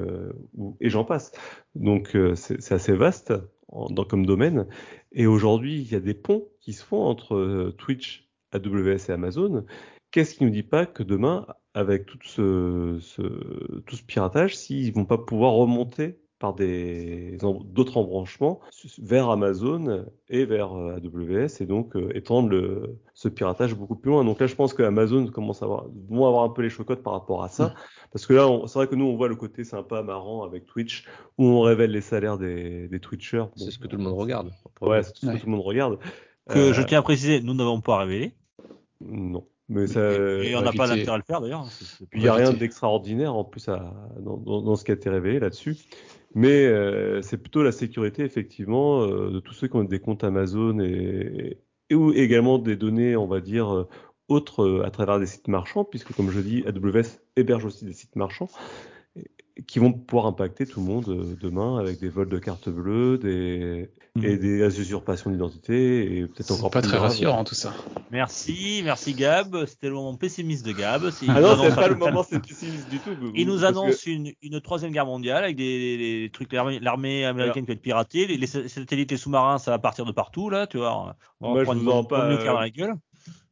et 0.79 0.89
j'en 0.89 1.03
passe. 1.05 1.31
Donc 1.75 2.17
c'est 2.35 2.71
assez 2.71 2.93
vaste 2.93 3.33
en- 3.69 3.87
dans, 3.89 4.03
comme 4.05 4.25
domaine. 4.25 4.67
Et 5.13 5.27
aujourd'hui, 5.27 5.81
il 5.81 5.91
y 5.91 5.95
a 5.95 5.99
des 5.99 6.13
ponts 6.13 6.47
qui 6.61 6.73
se 6.73 6.83
font 6.83 7.03
entre 7.03 7.73
Twitch, 7.77 8.29
AWS 8.51 9.09
et 9.09 9.11
Amazon. 9.11 9.65
Qu'est-ce 10.11 10.35
qui 10.35 10.43
nous 10.43 10.49
dit 10.49 10.63
pas 10.63 10.85
que 10.85 11.03
demain, 11.03 11.45
avec 11.73 12.05
tout 12.05 12.17
ce, 12.23 12.97
ce, 13.01 13.21
tout 13.81 13.95
ce 13.95 14.03
piratage, 14.03 14.55
s'ils 14.57 14.93
vont 14.93 15.05
pas 15.05 15.17
pouvoir 15.17 15.53
remonter 15.53 16.17
par 16.37 16.55
des 16.55 17.37
d'autres 17.65 17.97
embranchements 17.97 18.61
vers 18.97 19.29
Amazon 19.29 20.05
et 20.27 20.43
vers 20.45 20.73
euh, 20.73 20.95
AWS 20.97 21.61
et 21.61 21.67
donc 21.67 21.95
euh, 21.95 22.09
étendre 22.17 22.49
le, 22.49 22.97
ce 23.13 23.29
piratage 23.29 23.75
beaucoup 23.75 23.95
plus 23.95 24.09
loin. 24.09 24.25
Donc 24.25 24.39
là, 24.39 24.47
je 24.47 24.55
pense 24.55 24.73
que 24.73 24.81
Amazon 24.81 25.27
commence 25.27 25.61
à 25.61 25.65
avoir, 25.65 25.85
vont 26.09 26.25
avoir 26.25 26.43
un 26.43 26.49
peu 26.49 26.63
les 26.63 26.71
chocottes 26.71 27.03
par 27.03 27.13
rapport 27.13 27.43
à 27.43 27.47
ça. 27.47 27.75
Parce 28.11 28.25
que 28.25 28.33
là, 28.33 28.49
c'est 28.65 28.73
vrai 28.73 28.87
que 28.87 28.95
nous, 28.95 29.05
on 29.05 29.15
voit 29.15 29.27
le 29.27 29.35
côté 29.35 29.63
sympa, 29.63 30.01
marrant 30.01 30.43
avec 30.43 30.65
Twitch, 30.65 31.05
où 31.37 31.45
on 31.45 31.61
révèle 31.61 31.91
les 31.91 32.01
salaires 32.01 32.39
des, 32.39 32.87
des 32.87 32.99
Twitchers. 32.99 33.37
Bon, 33.43 33.51
C'est 33.55 33.69
ce 33.71 33.77
que 33.77 33.87
tout 33.87 33.97
le 33.97 34.03
monde 34.03 34.17
regarde. 34.17 34.51
Ouais, 34.81 35.03
c'est 35.03 35.15
ce 35.15 35.25
Ouais. 35.27 35.35
que 35.35 35.39
tout 35.41 35.45
le 35.45 35.51
monde 35.51 35.61
regarde. 35.65 35.99
Que 36.49 36.57
Euh, 36.57 36.73
je 36.73 36.81
tiens 36.81 36.99
à 36.99 37.01
préciser, 37.03 37.39
nous 37.41 37.53
n'avons 37.53 37.81
pas 37.81 37.97
révélé. 37.99 38.33
Non. 39.05 39.47
Mais 39.69 39.87
ça. 39.87 40.11
et 40.11 40.53
on 40.55 40.61
n'a 40.61 40.73
pas 40.73 40.87
l'intérêt 40.87 41.13
à 41.13 41.17
le 41.17 41.23
faire 41.23 41.39
d'ailleurs. 41.39 41.65
Il 42.13 42.21
n'y 42.21 42.27
a 42.27 42.33
rien 42.33 42.51
d'extraordinaire 42.51 43.33
en 43.33 43.45
plus 43.45 43.69
à, 43.69 43.93
dans, 44.19 44.35
dans, 44.35 44.61
dans 44.61 44.75
ce 44.75 44.83
qui 44.83 44.91
a 44.91 44.95
été 44.95 45.09
révélé 45.09 45.39
là-dessus. 45.39 45.77
Mais 46.33 46.65
euh, 46.65 47.21
c'est 47.21 47.37
plutôt 47.37 47.63
la 47.63 47.71
sécurité, 47.71 48.23
effectivement, 48.23 49.03
euh, 49.03 49.31
de 49.31 49.39
tous 49.39 49.53
ceux 49.53 49.67
qui 49.67 49.75
ont 49.75 49.83
des 49.83 49.99
comptes 49.99 50.23
Amazon 50.23 50.79
et, 50.79 51.57
et 51.89 51.95
ou 51.95 52.13
également 52.13 52.57
des 52.57 52.75
données, 52.75 53.15
on 53.15 53.27
va 53.27 53.41
dire, 53.41 53.73
euh, 53.73 53.87
autres 54.29 54.83
à 54.85 54.91
travers 54.91 55.19
des 55.19 55.25
sites 55.25 55.49
marchands, 55.49 55.83
puisque 55.83 56.13
comme 56.15 56.31
je 56.31 56.39
dis, 56.39 56.63
AWS 56.65 57.19
héberge 57.35 57.65
aussi 57.65 57.85
des 57.85 57.93
sites 57.93 58.15
marchands 58.15 58.47
qui 59.67 59.79
vont 59.79 59.91
pouvoir 59.93 60.27
impacter 60.27 60.65
tout 60.65 60.79
le 60.79 60.85
monde 60.85 61.09
euh, 61.09 61.37
demain 61.41 61.77
avec 61.77 61.99
des 61.99 62.09
vols 62.09 62.29
de 62.29 62.39
cartes 62.39 62.69
bleues, 62.69 63.17
des, 63.17 63.89
et 64.21 64.37
des 64.37 64.79
usurpations 64.79 65.29
d'identité 65.29 66.17
et 66.17 66.25
peut-être 66.27 66.47
C'est 66.47 66.53
encore 66.53 66.71
pas 66.71 66.81
plus 66.81 66.89
très 66.89 66.97
grave. 66.97 67.09
rassurant 67.11 67.43
tout 67.43 67.55
ça. 67.55 67.73
Merci, 68.11 68.81
merci 68.83 69.13
Gab. 69.13 69.65
C'était 69.65 69.87
le 69.87 69.93
moment 69.93 70.15
pessimiste 70.15 70.65
de 70.65 70.71
Gab. 70.73 71.03
Ah 71.05 71.09
il 71.21 71.27
non, 71.27 71.35
nous 71.35 71.41
c'est 71.41 71.51
annonce 71.65 71.75
pas 71.75 71.87
le 71.87 71.95
moment, 71.95 72.23
c'est 72.23 72.39
pessimiste 72.41 72.89
du 72.89 72.99
tout. 72.99 73.11
Il 73.35 73.47
nous 73.47 73.59
que- 73.59 73.63
annonce 73.65 74.05
une, 74.05 74.31
une 74.41 74.59
troisième 74.61 74.91
guerre 74.91 75.05
mondiale 75.05 75.43
avec 75.45 75.55
des, 75.55 75.97
des 75.97 76.29
trucs 76.33 76.51
l'armée 76.51 76.79
l'armée 76.79 77.25
américaine 77.25 77.63
qui 77.63 77.67
va 77.71 77.73
être 77.73 77.81
piratée, 77.81 78.27
les, 78.27 78.37
les 78.37 78.47
satellites, 78.47 79.11
les 79.11 79.17
sous-marins, 79.17 79.57
ça 79.59 79.71
va 79.71 79.79
partir 79.79 80.05
de 80.05 80.11
partout 80.11 80.49
là, 80.49 80.67
tu 80.67 80.77
vois. 80.77 81.15
On 81.39 81.47
va 81.47 81.53
Moi, 81.53 81.59
je 81.59 81.63
prendre 81.65 81.81
vous 81.81 81.89
une 81.89 82.29
nucléaire 82.31 82.51
euh, 82.51 82.55
dans 82.55 82.59
la 82.59 82.69
gueule. 82.69 82.93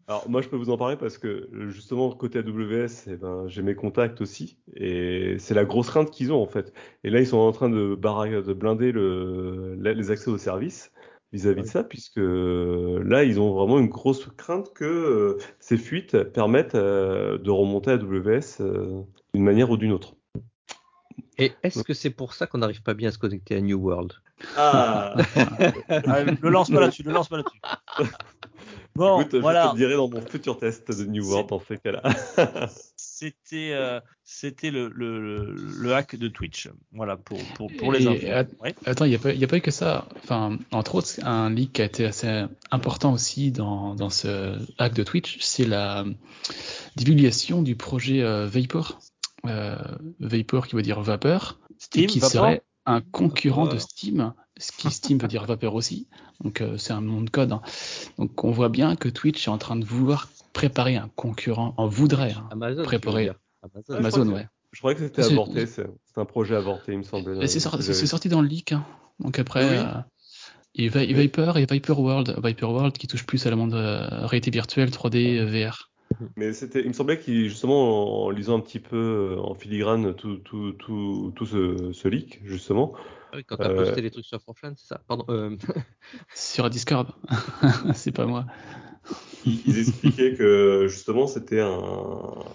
Alors 0.10 0.28
moi 0.28 0.42
je 0.42 0.50
peux 0.50 0.56
vous 0.56 0.72
en 0.72 0.78
parler 0.78 0.96
parce 0.96 1.20
que 1.20 1.48
justement 1.68 2.10
côté 2.10 2.40
AWS, 2.40 3.06
eh 3.06 3.16
ben, 3.16 3.48
j'ai 3.48 3.62
mes 3.62 3.76
contacts 3.76 4.22
aussi 4.22 4.58
et 4.76 5.36
c'est 5.38 5.54
la 5.54 5.66
grosse 5.66 5.92
crainte 5.92 6.10
qu'ils 6.10 6.34
ont 6.34 6.42
en 6.42 6.48
fait. 6.48 6.74
Et 7.04 7.12
là 7.12 7.20
ils 7.20 7.28
sont 7.28 7.38
en 7.38 7.52
train 7.52 7.70
de, 7.70 7.94
de 7.94 8.54
blinder 8.54 8.92
le, 8.92 9.76
les 9.76 10.10
accès 10.10 10.32
aux 10.32 10.40
services 10.40 10.92
vis-à-vis 11.32 11.62
de 11.62 11.68
ça 11.68 11.84
puisque 11.84 12.18
là 12.18 13.24
ils 13.24 13.40
ont 13.40 13.54
vraiment 13.54 13.78
une 13.78 13.90
grosse 13.90 14.26
crainte 14.36 14.74
que 14.74 14.84
euh, 14.84 15.38
ces 15.60 15.78
fuites 15.78 16.24
permettent 16.24 16.74
euh, 16.74 17.38
de 17.38 17.52
remonter 17.52 17.92
à 17.92 17.94
AWS 17.94 18.62
euh, 18.62 19.04
d'une 19.36 19.44
manière 19.44 19.70
ou 19.70 19.78
d'une 19.78 19.92
autre. 19.92 20.16
Et 21.38 21.52
est-ce 21.62 21.84
que 21.84 21.94
c'est 21.94 22.10
pour 22.10 22.34
ça 22.34 22.48
qu'on 22.48 22.58
n'arrive 22.58 22.82
pas 22.82 22.96
bien 22.96 23.10
à 23.10 23.12
se 23.12 23.20
connecter 23.20 23.58
à 23.58 23.62
New 23.62 23.78
World? 23.78 24.14
Ah, 24.58 25.14
Ah, 26.08 26.24
le 26.24 26.50
lance 26.50 26.72
pas 26.72 26.80
là-dessus, 26.80 27.04
le 27.04 27.12
lance 27.12 27.30
pas 27.30 27.38
là-dessus. 27.38 27.62
Bon, 28.96 29.22
écoute, 29.22 29.32
je 29.34 29.38
voilà. 29.38 29.68
te 29.68 29.74
le 29.74 29.78
dirai 29.78 29.96
dans 29.96 30.10
mon 30.10 30.22
futur 30.22 30.58
test 30.58 30.92
de 30.92 31.06
New 31.06 31.26
World 31.26 31.50
dans 31.50 31.62
ces 31.66 31.78
cas-là. 31.78 32.02
C'était 32.98 33.72
euh, 33.72 34.00
c'était 34.24 34.72
le, 34.72 34.90
le, 34.90 35.54
le 35.56 35.94
hack 35.96 36.16
de 36.18 36.28
Twitch. 36.28 36.70
Voilà 36.92 37.16
pour 37.16 37.38
pour, 37.56 37.72
pour 37.78 37.94
les 37.94 38.08
infos. 38.08 38.26
Ouais. 38.62 38.76
Attends, 38.86 39.06
il 39.06 39.10
n'y 39.10 39.16
a, 39.16 39.20
pas- 39.20 39.32
il 39.32 39.40
y 39.40 39.44
a 39.44 39.48
pas 39.48 39.58
eu 39.58 39.62
que 39.62 39.72
ça. 39.72 40.08
Enfin, 40.18 40.58
entre 40.72 40.96
autres, 40.96 41.14
un 41.24 41.50
leak 41.50 41.74
qui 41.74 41.82
a 41.82 41.86
été 41.86 42.06
assez 42.06 42.44
important 42.72 43.14
aussi 43.14 43.52
dans, 43.52 43.96
dans 43.96 44.10
ce 44.10 44.58
hack 44.78 44.94
de 44.94 45.04
Twitch, 45.04 45.38
c'est 45.40 45.66
la 45.66 46.06
divulgation 46.96 47.62
du 47.62 47.76
projet 47.76 48.22
euh, 48.22 48.48
Vapor. 48.48 49.00
Euh, 49.46 49.78
Vapor 50.20 50.68
qui 50.68 50.76
veut 50.76 50.82
dire 50.82 51.00
vapeur, 51.00 51.60
Steam, 51.78 52.08
qui 52.08 52.20
Vapor 52.20 52.32
serait 52.32 52.62
un 52.94 53.02
concurrent 53.02 53.68
de. 53.68 53.78
Steam, 53.78 54.34
ce 54.58 54.72
qui 54.72 54.90
Steam 54.92 55.18
veut 55.20 55.28
dire 55.28 55.46
vapeur 55.46 55.76
aussi. 55.76 56.08
Donc 56.44 56.62
euh, 56.62 56.78
c'est 56.78 56.94
un 56.94 57.02
nom 57.02 57.22
de 57.22 57.30
code. 57.30 57.52
hein. 57.52 57.62
Donc 58.18 58.44
on 58.44 58.52
voit 58.52 58.70
bien 58.70 58.96
que 58.96 59.10
Twitch 59.10 59.48
est 59.48 59.52
en 59.52 59.58
train 59.58 59.76
de 59.76 59.86
vouloir 59.86 60.28
préparer 60.54 60.96
un 60.96 61.10
concurrent, 61.16 61.74
en 61.78 61.88
voudrait. 61.88 62.32
hein. 62.34 62.48
Amazon. 62.52 62.84
Préparer. 62.84 63.32
Amazon. 63.62 63.84
je 63.90 63.94
Amazon, 63.96 64.10
crois 64.10 64.26
que- 64.26 64.32
ouais. 64.40 64.48
Je 64.72 64.80
crois 64.80 64.94
que 64.94 65.00
c'était 65.00 65.24
avorté, 65.24 65.66
c'est 65.66 65.88
un 66.18 66.26
projet 66.26 66.56
avorté, 66.56 66.92
il 66.94 67.00
me 67.00 67.04
semble. 67.04 67.48
C'est 67.48 67.60
sorti, 68.06 68.30
dans 68.30 68.42
le 68.42 68.48
leak. 68.48 68.72
hein. 68.74 68.86
Donc 69.20 69.40
après, 69.40 69.64
Oui. 69.68 69.78
euh, 69.78 70.02
et 70.76 70.88
Viper 70.90 71.54
et 71.58 71.66
Viper 71.66 71.94
World, 71.94 72.36
Viper 72.44 72.66
World 72.68 72.96
qui 72.98 73.08
touche 73.08 73.26
plus 73.26 73.46
à 73.48 73.50
la 73.50 73.56
monde 73.56 73.74
euh, 73.74 74.08
réalité 74.28 74.52
virtuelle 74.52 74.90
3D 74.92 75.40
euh, 75.40 75.46
VR. 75.68 75.90
Mais 76.36 76.54
c'était, 76.54 76.82
il 76.82 76.88
me 76.88 76.94
semblait 76.94 77.20
qu'il 77.20 77.50
justement 77.50 78.26
en 78.26 78.30
lisant 78.30 78.58
un 78.58 78.62
petit 78.62 78.80
peu 78.80 78.96
euh, 79.38 79.40
en 79.42 79.54
filigrane 79.56 80.16
tout, 80.16 80.38
tout, 80.38 80.74
tout, 80.74 81.34
tout 81.36 81.46
ce, 81.46 81.92
ce 81.94 82.08
leak 82.08 82.40
justement, 82.46 82.94
Ah 83.32 83.38
oui, 83.38 83.44
quand 83.46 83.58
t'as 83.58 83.70
Euh, 83.70 83.72
posté 83.72 84.02
les 84.02 84.10
trucs 84.12 84.26
sur 84.26 84.42
Fortran, 84.42 84.74
c'est 84.76 84.88
ça? 84.88 85.04
Pardon. 85.08 85.26
euh, 85.30 85.56
Sur 86.34 86.70
Discord, 86.70 87.12
c'est 87.94 88.12
pas 88.12 88.26
moi. 88.26 88.46
Ils, 89.46 89.80
expliquaient 89.80 90.34
que 90.36 90.88
justement 90.90 91.26
c'était 91.28 91.62
un, 91.62 91.82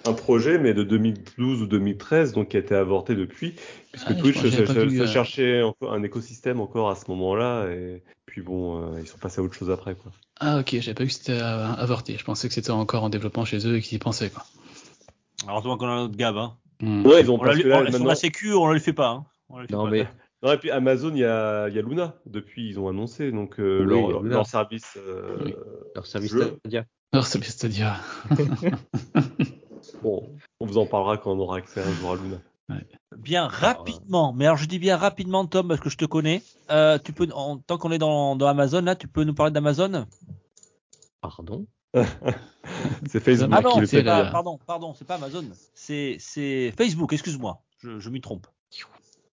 un 0.05 0.13
projet 0.13 0.59
mais 0.59 0.75
de 0.75 0.83
2012 0.83 1.63
ou 1.63 1.67
2013 1.67 2.33
donc 2.33 2.49
qui 2.49 2.57
a 2.57 2.61
été 2.61 2.75
avorté 2.75 3.15
depuis 3.15 3.55
puisque 3.93 4.07
Ah, 4.11 4.15
Twitch 4.15 4.39
euh. 4.45 5.07
cherchait 5.07 5.63
encore 5.63 5.93
un 5.95 6.03
écosystème 6.03 6.61
encore 6.61 6.91
à 6.91 6.95
ce 6.95 7.11
moment-là 7.11 7.69
et 7.71 8.03
puis 8.27 8.43
bon 8.43 8.83
euh, 8.83 9.01
ils 9.01 9.07
sont 9.07 9.19
passés 9.19 9.41
à 9.41 9.45
autre 9.45 9.55
chose 9.55 9.71
après 9.71 9.95
quoi. 9.95 10.13
Ah 10.41 10.59
ok, 10.59 10.77
j'avais 10.81 10.95
pas 10.95 11.05
vu 11.05 11.09
que 11.11 11.15
c'était 11.15 11.33
euh, 11.41 11.67
avorté. 11.75 12.17
Je 12.19 12.25
pensais 12.25 12.49
que 12.49 12.55
c'était 12.55 12.71
encore 12.73 13.05
en 13.05 13.09
développement 13.09 13.45
chez 13.45 13.67
eux 13.67 13.77
et 13.77 13.81
qu'ils 13.81 13.97
y 13.97 13.99
pensaient 13.99 14.31
quoi. 14.31 14.45
Heureusement 15.49 15.77
qu'on 15.77 15.87
a 15.89 15.97
notre 15.97 16.17
Gab. 16.17 16.37
Hein. 16.37 16.55
Hmm. 16.81 17.07
Ouais 17.07 17.21
ils 17.23 17.31
ont 17.31 17.39
On 17.41 17.45
l'a 17.45 17.51
parce 17.51 17.57
lu- 17.57 17.63
que 17.65 17.69
là 17.69 17.83
on- 18.01 18.05
la 18.05 18.15
sécu, 18.15 18.53
on 18.53 18.69
ne 18.69 18.75
le 18.75 18.81
fait 18.81 18.93
pas. 18.93 19.09
Hein. 19.09 19.25
On 19.49 19.59
le 19.61 19.67
fait 19.67 19.73
Non 19.73 19.85
pas. 19.85 19.91
mais 19.91 20.09
non, 20.45 20.53
et 20.53 20.59
puis 20.59 20.71
Amazon 20.71 21.11
il 21.11 21.19
y 21.19 21.25
a, 21.25 21.69
il 21.69 21.75
y 21.75 21.79
a 21.79 21.83
Luna 21.83 22.15
depuis 22.27 22.69
ils 22.69 22.79
ont 22.79 22.89
annoncé 22.89 23.33
donc 23.33 23.59
euh, 23.59 23.85
Oui, 23.85 24.13
leur, 24.13 24.23
leur 24.23 24.47
service 24.47 24.99
euh, 24.99 25.39
Oui. 25.43 25.55
leur 25.95 26.07
service 26.07 26.33
jeu. 26.33 26.57
Stadia. 26.61 26.85
Alors 27.13 27.27
c'est 27.27 27.43
c'est-à-dire. 27.43 28.01
bon 30.03 30.29
on 30.61 30.67
vous 30.67 30.79
en 30.79 30.87
parlera 30.87 31.17
quand 31.17 31.33
on 31.33 31.39
aura 31.39 31.57
accès 31.57 31.81
un 31.81 31.93
jour 31.95 32.13
à 32.13 32.17
Luna. 32.17 32.37
Bien 33.17 33.47
rapidement, 33.47 34.33
mais 34.33 34.47
alors 34.47 34.57
je 34.57 34.67
dis 34.67 34.79
bien 34.79 34.97
rapidement 34.97 35.47
Tom 35.47 35.69
parce 35.69 35.81
que 35.81 35.91
je 35.91 35.97
te 35.97 36.05
connais. 36.05 36.43
Euh, 36.71 36.99
tu 36.99 37.13
peux, 37.13 37.29
en, 37.33 37.59
tant 37.59 37.79
qu'on 37.79 37.93
est 37.93 37.99
dans, 37.99 38.37
dans 38.37 38.47
Amazon 38.47 38.83
là, 38.83 38.97
tu 38.97 39.07
peux 39.09 39.25
nous 39.25 39.35
parler 39.35 39.53
d'Amazon? 39.53 40.07
Pardon? 41.21 41.67
C'est 43.07 43.21
Facebook 43.21 43.55
Ah 43.57 43.61
non, 43.61 43.71
qui 43.71 43.75
qui 43.75 43.81
le 43.81 43.87
fait 43.87 43.97
c'est 43.99 44.05
pas, 44.05 44.25
pardon, 44.27 44.59
pardon, 44.67 44.95
c'est 44.95 45.07
pas 45.07 45.15
Amazon, 45.15 45.45
c'est 45.75 46.17
c'est 46.19 46.73
Facebook. 46.77 47.13
Excuse-moi, 47.13 47.63
je, 47.79 47.99
je 48.01 48.11
m'y 48.11 48.21
trompe. 48.21 48.47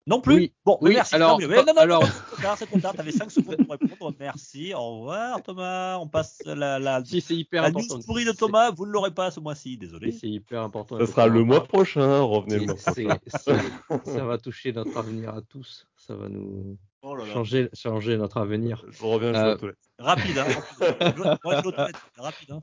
Non 0.08 0.20
plus. 0.22 0.34
Oui, 0.34 0.52
Bon, 0.64 0.78
oui, 0.80 0.94
merci. 0.94 1.14
alors, 1.14 1.38
non, 1.38 1.46
mais- 1.48 1.56
non, 1.62 1.72
alors- 1.76 2.02
non, 2.02 2.08
c'est 2.08 2.24
trop 2.32 2.40
tard, 2.42 2.56
c'est 2.58 2.66
trop 2.66 2.78
tard. 2.80 2.94
T'avais 2.94 3.12
5 3.12 3.30
secondes 3.30 3.56
pour 3.58 3.70
répondre. 3.78 4.16
Merci. 4.18 4.72
Au 4.74 5.00
revoir 5.00 5.42
Thomas. 5.42 5.98
On 5.98 6.08
passe 6.08 6.38
la 6.46 6.78
la, 6.78 7.04
Si 7.04 7.20
c'est 7.20 7.36
hyper 7.36 7.62
la 7.62 7.68
important. 7.68 8.00
pourrie 8.06 8.24
de 8.24 8.32
Thomas. 8.32 8.70
Vous 8.70 8.86
ne 8.86 8.90
l'aurez 8.92 9.10
pas 9.12 9.30
ce 9.30 9.38
mois-ci, 9.38 9.76
désolé. 9.76 10.12
C'est 10.12 10.28
hyper 10.28 10.62
important. 10.62 10.98
Ça 10.98 11.06
sera 11.06 11.26
le 11.26 11.44
mois 11.44 11.62
prochain, 11.64 12.20
revenez 12.22 12.54
le 12.54 12.74
C'est- 12.78 13.04
mois 13.04 13.16
prochain. 13.16 13.32
c'est- 13.44 14.00
c'est- 14.04 14.10
ça 14.12 14.24
va 14.24 14.38
toucher 14.38 14.72
notre 14.72 14.96
avenir 14.96 15.34
à 15.34 15.42
tous. 15.42 15.86
Ça 16.08 16.14
va 16.16 16.28
nous 16.30 16.78
Oh 17.02 17.14
là 17.14 17.26
là. 17.26 17.32
changer, 17.32 17.68
changer 17.74 18.16
notre 18.16 18.38
avenir. 18.38 18.84
Je 18.90 19.04
reviens, 19.04 19.32
Euh, 19.34 19.44
vais 19.44 19.52
aux 19.52 19.56
toilettes. 19.56 19.78
Rapide, 19.98 20.38
hein. 20.38 20.46
rapide. 20.80 21.18
Moi, 21.44 21.62
je 21.62 22.52
hein. 22.52 22.60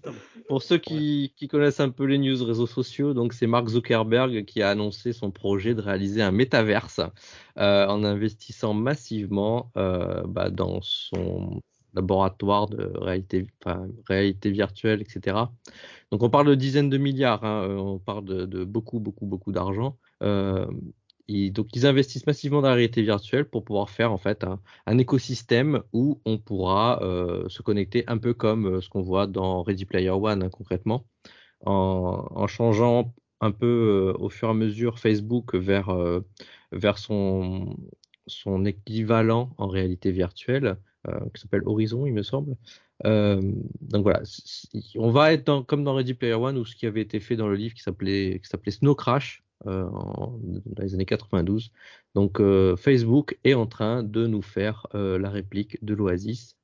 Pour 0.49 0.61
ceux 0.63 0.77
qui, 0.77 1.33
qui 1.37 1.47
connaissent 1.47 1.79
un 1.79 1.89
peu 1.89 2.05
les 2.05 2.17
news 2.17 2.43
réseaux 2.43 2.67
sociaux, 2.67 3.13
donc 3.13 3.33
c'est 3.33 3.47
Mark 3.47 3.67
Zuckerberg 3.69 4.43
qui 4.45 4.61
a 4.61 4.71
annoncé 4.71 5.13
son 5.13 5.29
projet 5.31 5.73
de 5.75 5.81
réaliser 5.81 6.21
un 6.21 6.31
métaverse 6.31 6.99
euh, 7.57 7.87
en 7.87 8.03
investissant 8.03 8.73
massivement 8.73 9.71
euh, 9.77 10.23
bah, 10.27 10.49
dans 10.49 10.81
son 10.81 11.61
laboratoire 11.93 12.67
de 12.67 12.91
réalité, 12.97 13.47
enfin, 13.63 13.87
réalité 14.09 14.51
virtuelle, 14.51 15.01
etc. 15.01 15.37
Donc 16.11 16.23
on 16.23 16.29
parle 16.29 16.47
de 16.47 16.55
dizaines 16.55 16.89
de 16.89 16.97
milliards, 16.97 17.45
hein, 17.45 17.63
euh, 17.69 17.77
on 17.77 17.99
parle 17.99 18.25
de, 18.25 18.45
de 18.45 18.65
beaucoup, 18.65 18.99
beaucoup, 18.99 19.25
beaucoup 19.27 19.53
d'argent. 19.53 19.97
Euh, 20.23 20.65
donc 21.27 21.75
ils 21.75 21.85
investissent 21.85 22.27
massivement 22.27 22.61
dans 22.61 22.69
la 22.69 22.75
réalité 22.75 23.01
virtuelle 23.01 23.45
pour 23.45 23.63
pouvoir 23.63 23.89
faire 23.89 24.11
en 24.11 24.17
fait 24.17 24.45
un, 24.85 24.97
écosystème 24.97 25.81
où 25.91 26.21
on 26.25 26.37
pourra 26.37 27.01
euh, 27.01 27.49
se 27.49 27.61
connecter 27.61 28.03
un 28.07 28.17
peu 28.17 28.33
comme 28.33 28.67
euh, 28.67 28.81
ce 28.81 28.89
qu'on 28.89 29.01
voit 29.01 29.27
dans 29.27 29.63
Ready 29.63 29.85
Player 29.85 30.11
One 30.11 30.43
hein, 30.43 30.49
concrètement, 30.49 31.05
en, 31.65 32.47
changeant 32.47 33.13
un 33.41 33.51
peu 33.51 34.13
euh, 34.15 34.17
au 34.19 34.29
fur 34.29 34.49
et 34.49 34.51
à 34.51 34.53
mesure 34.53 34.99
Facebook 34.99 35.55
vers, 35.55 35.95
vers 36.71 36.97
son, 36.99 37.75
son 38.27 38.65
équivalent 38.65 39.53
en 39.57 39.67
réalité 39.67 40.11
virtuelle, 40.11 40.77
qui 41.33 41.41
s'appelle 41.41 41.61
Horizon, 41.65 42.05
il 42.07 42.13
me 42.13 42.23
semble. 42.23 42.55
Donc 43.03 44.03
voilà, 44.03 44.23
on 44.95 45.11
va 45.11 45.33
être 45.33 45.61
comme 45.61 45.83
dans 45.83 45.95
Ready 45.95 46.13
Player 46.13 46.33
One 46.33 46.57
ou 46.57 46.65
ce 46.65 46.75
qui 46.75 46.85
avait 46.85 47.01
été 47.01 47.19
fait 47.19 47.35
dans 47.35 47.47
le 47.47 47.55
livre 47.55 47.73
qui 47.75 47.81
s'appelait 47.81 48.41
Snow 48.69 48.95
Crash 48.95 49.44
euh, 49.67 49.85
en- 49.85 50.39
dans 50.65 50.83
les 50.83 50.93
années 50.93 51.05
92. 51.05 51.71
Donc 52.13 52.39
euh, 52.39 52.75
Facebook 52.75 53.37
est 53.43 53.53
en 53.53 53.65
train 53.67 54.03
de 54.03 54.27
nous 54.27 54.41
faire 54.41 54.87
euh, 54.95 55.17
la 55.17 55.29
réplique 55.29 55.83
de 55.83 55.93
l'Oasis 55.93 56.55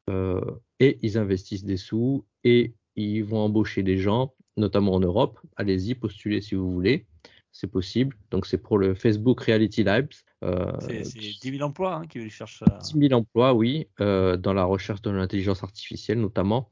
et 0.80 0.98
ils 1.02 1.18
investissent 1.18 1.64
des 1.64 1.78
sous 1.78 2.26
et 2.44 2.74
ils 2.98 3.22
vont 3.24 3.40
embaucher 3.40 3.82
des 3.84 3.98
gens, 3.98 4.34
notamment 4.58 4.94
en 4.94 5.00
Europe. 5.00 5.40
Allez-y, 5.56 5.96
postulez 5.96 6.42
si 6.42 6.56
vous 6.56 6.70
voulez, 6.70 7.06
c'est 7.54 7.72
possible. 7.72 8.18
Donc 8.30 8.46
c'est 8.46 8.58
pour 8.58 8.78
le 8.78 8.94
Facebook 8.94 9.40
Reality 9.42 9.84
Labs. 9.84 10.10
C'est 10.82 11.04
c'est 11.06 11.20
10 11.20 11.52
000 11.58 11.62
emplois 11.62 11.96
hein, 11.96 12.08
qui 12.08 12.30
cherchent. 12.30 12.64
à- 12.64 12.80
10 12.82 13.08
000 13.08 13.14
emplois, 13.14 13.54
oui, 13.54 13.88
dans 14.00 14.54
la 14.54 14.66
recherche 14.66 15.02
de 15.02 15.12
l'intelligence 15.12 15.64
artificielle 15.64 16.20
notamment. 16.20 16.70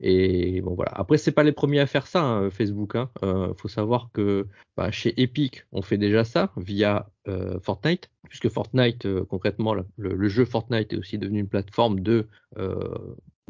Et 0.00 0.60
bon 0.60 0.74
voilà. 0.74 0.92
Après, 0.94 1.16
c'est 1.18 1.32
pas 1.32 1.42
les 1.42 1.52
premiers 1.52 1.80
à 1.80 1.86
faire 1.86 2.06
ça, 2.06 2.22
hein, 2.22 2.50
Facebook. 2.50 2.96
Il 3.22 3.54
faut 3.56 3.68
savoir 3.68 4.10
que 4.12 4.46
bah, 4.76 4.90
chez 4.90 5.20
Epic, 5.20 5.64
on 5.72 5.82
fait 5.82 5.98
déjà 5.98 6.24
ça 6.24 6.52
via 6.56 7.08
euh, 7.28 7.58
Fortnite, 7.60 8.10
puisque 8.28 8.48
Fortnite, 8.50 9.06
euh, 9.06 9.24
concrètement, 9.24 9.74
le, 9.74 10.28
jeu 10.28 10.44
Fortnite 10.44 10.92
est 10.92 10.96
aussi 10.96 11.18
devenu 11.18 11.40
une 11.40 11.48
plateforme 11.48 12.00
de 12.00 12.28
euh, 12.58 12.78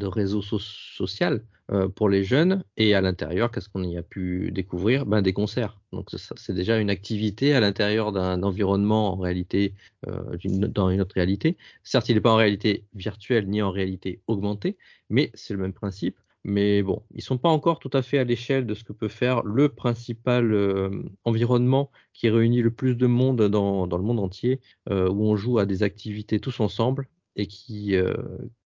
réseau 0.01 0.41
so- 0.41 0.59
social 0.59 1.43
euh, 1.71 1.89
pour 1.89 2.07
les 2.07 2.23
jeunes. 2.23 2.63
Et 2.77 2.93
à 2.93 3.01
l'intérieur, 3.01 3.51
qu'est-ce 3.51 3.67
qu'on 3.67 3.83
y 3.83 3.97
a 3.97 4.03
pu 4.03 4.51
découvrir? 4.51 5.05
Ben, 5.05 5.21
Des 5.21 5.33
concerts. 5.33 5.81
Donc 5.91 6.09
c'est 6.11 6.53
déjà 6.53 6.79
une 6.79 6.89
activité 6.89 7.53
à 7.53 7.59
l'intérieur 7.59 8.13
d'un 8.13 8.41
environnement 8.43 9.13
en 9.13 9.17
réalité, 9.17 9.73
euh, 10.07 10.37
dans 10.45 10.89
une 10.89 11.01
autre 11.01 11.15
réalité. 11.15 11.57
Certes, 11.83 12.07
il 12.07 12.15
n'est 12.15 12.21
pas 12.21 12.31
en 12.31 12.37
réalité 12.37 12.85
virtuelle 12.93 13.49
ni 13.49 13.61
en 13.61 13.71
réalité 13.71 14.21
augmentée, 14.27 14.77
mais 15.09 15.29
c'est 15.33 15.53
le 15.53 15.59
même 15.59 15.73
principe. 15.73 16.17
Mais 16.49 16.81
bon, 16.81 17.03
ils 17.13 17.21
sont 17.21 17.37
pas 17.37 17.49
encore 17.49 17.77
tout 17.79 17.89
à 17.91 18.01
fait 18.01 18.19
à 18.19 18.23
l'échelle 18.23 18.65
de 18.65 18.73
ce 18.73 18.85
que 18.85 18.93
peut 18.93 19.09
faire 19.09 19.43
le 19.43 19.67
principal 19.67 20.53
euh, 20.53 20.89
environnement 21.25 21.91
qui 22.13 22.29
réunit 22.29 22.61
le 22.61 22.71
plus 22.71 22.95
de 22.95 23.05
monde 23.05 23.41
dans, 23.49 23.85
dans 23.85 23.97
le 23.97 24.03
monde 24.03 24.21
entier, 24.21 24.61
euh, 24.89 25.09
où 25.09 25.25
on 25.25 25.35
joue 25.35 25.59
à 25.59 25.65
des 25.65 25.83
activités 25.83 26.39
tous 26.39 26.61
ensemble 26.61 27.09
et 27.35 27.47
qui 27.47 27.97
euh, 27.97 28.13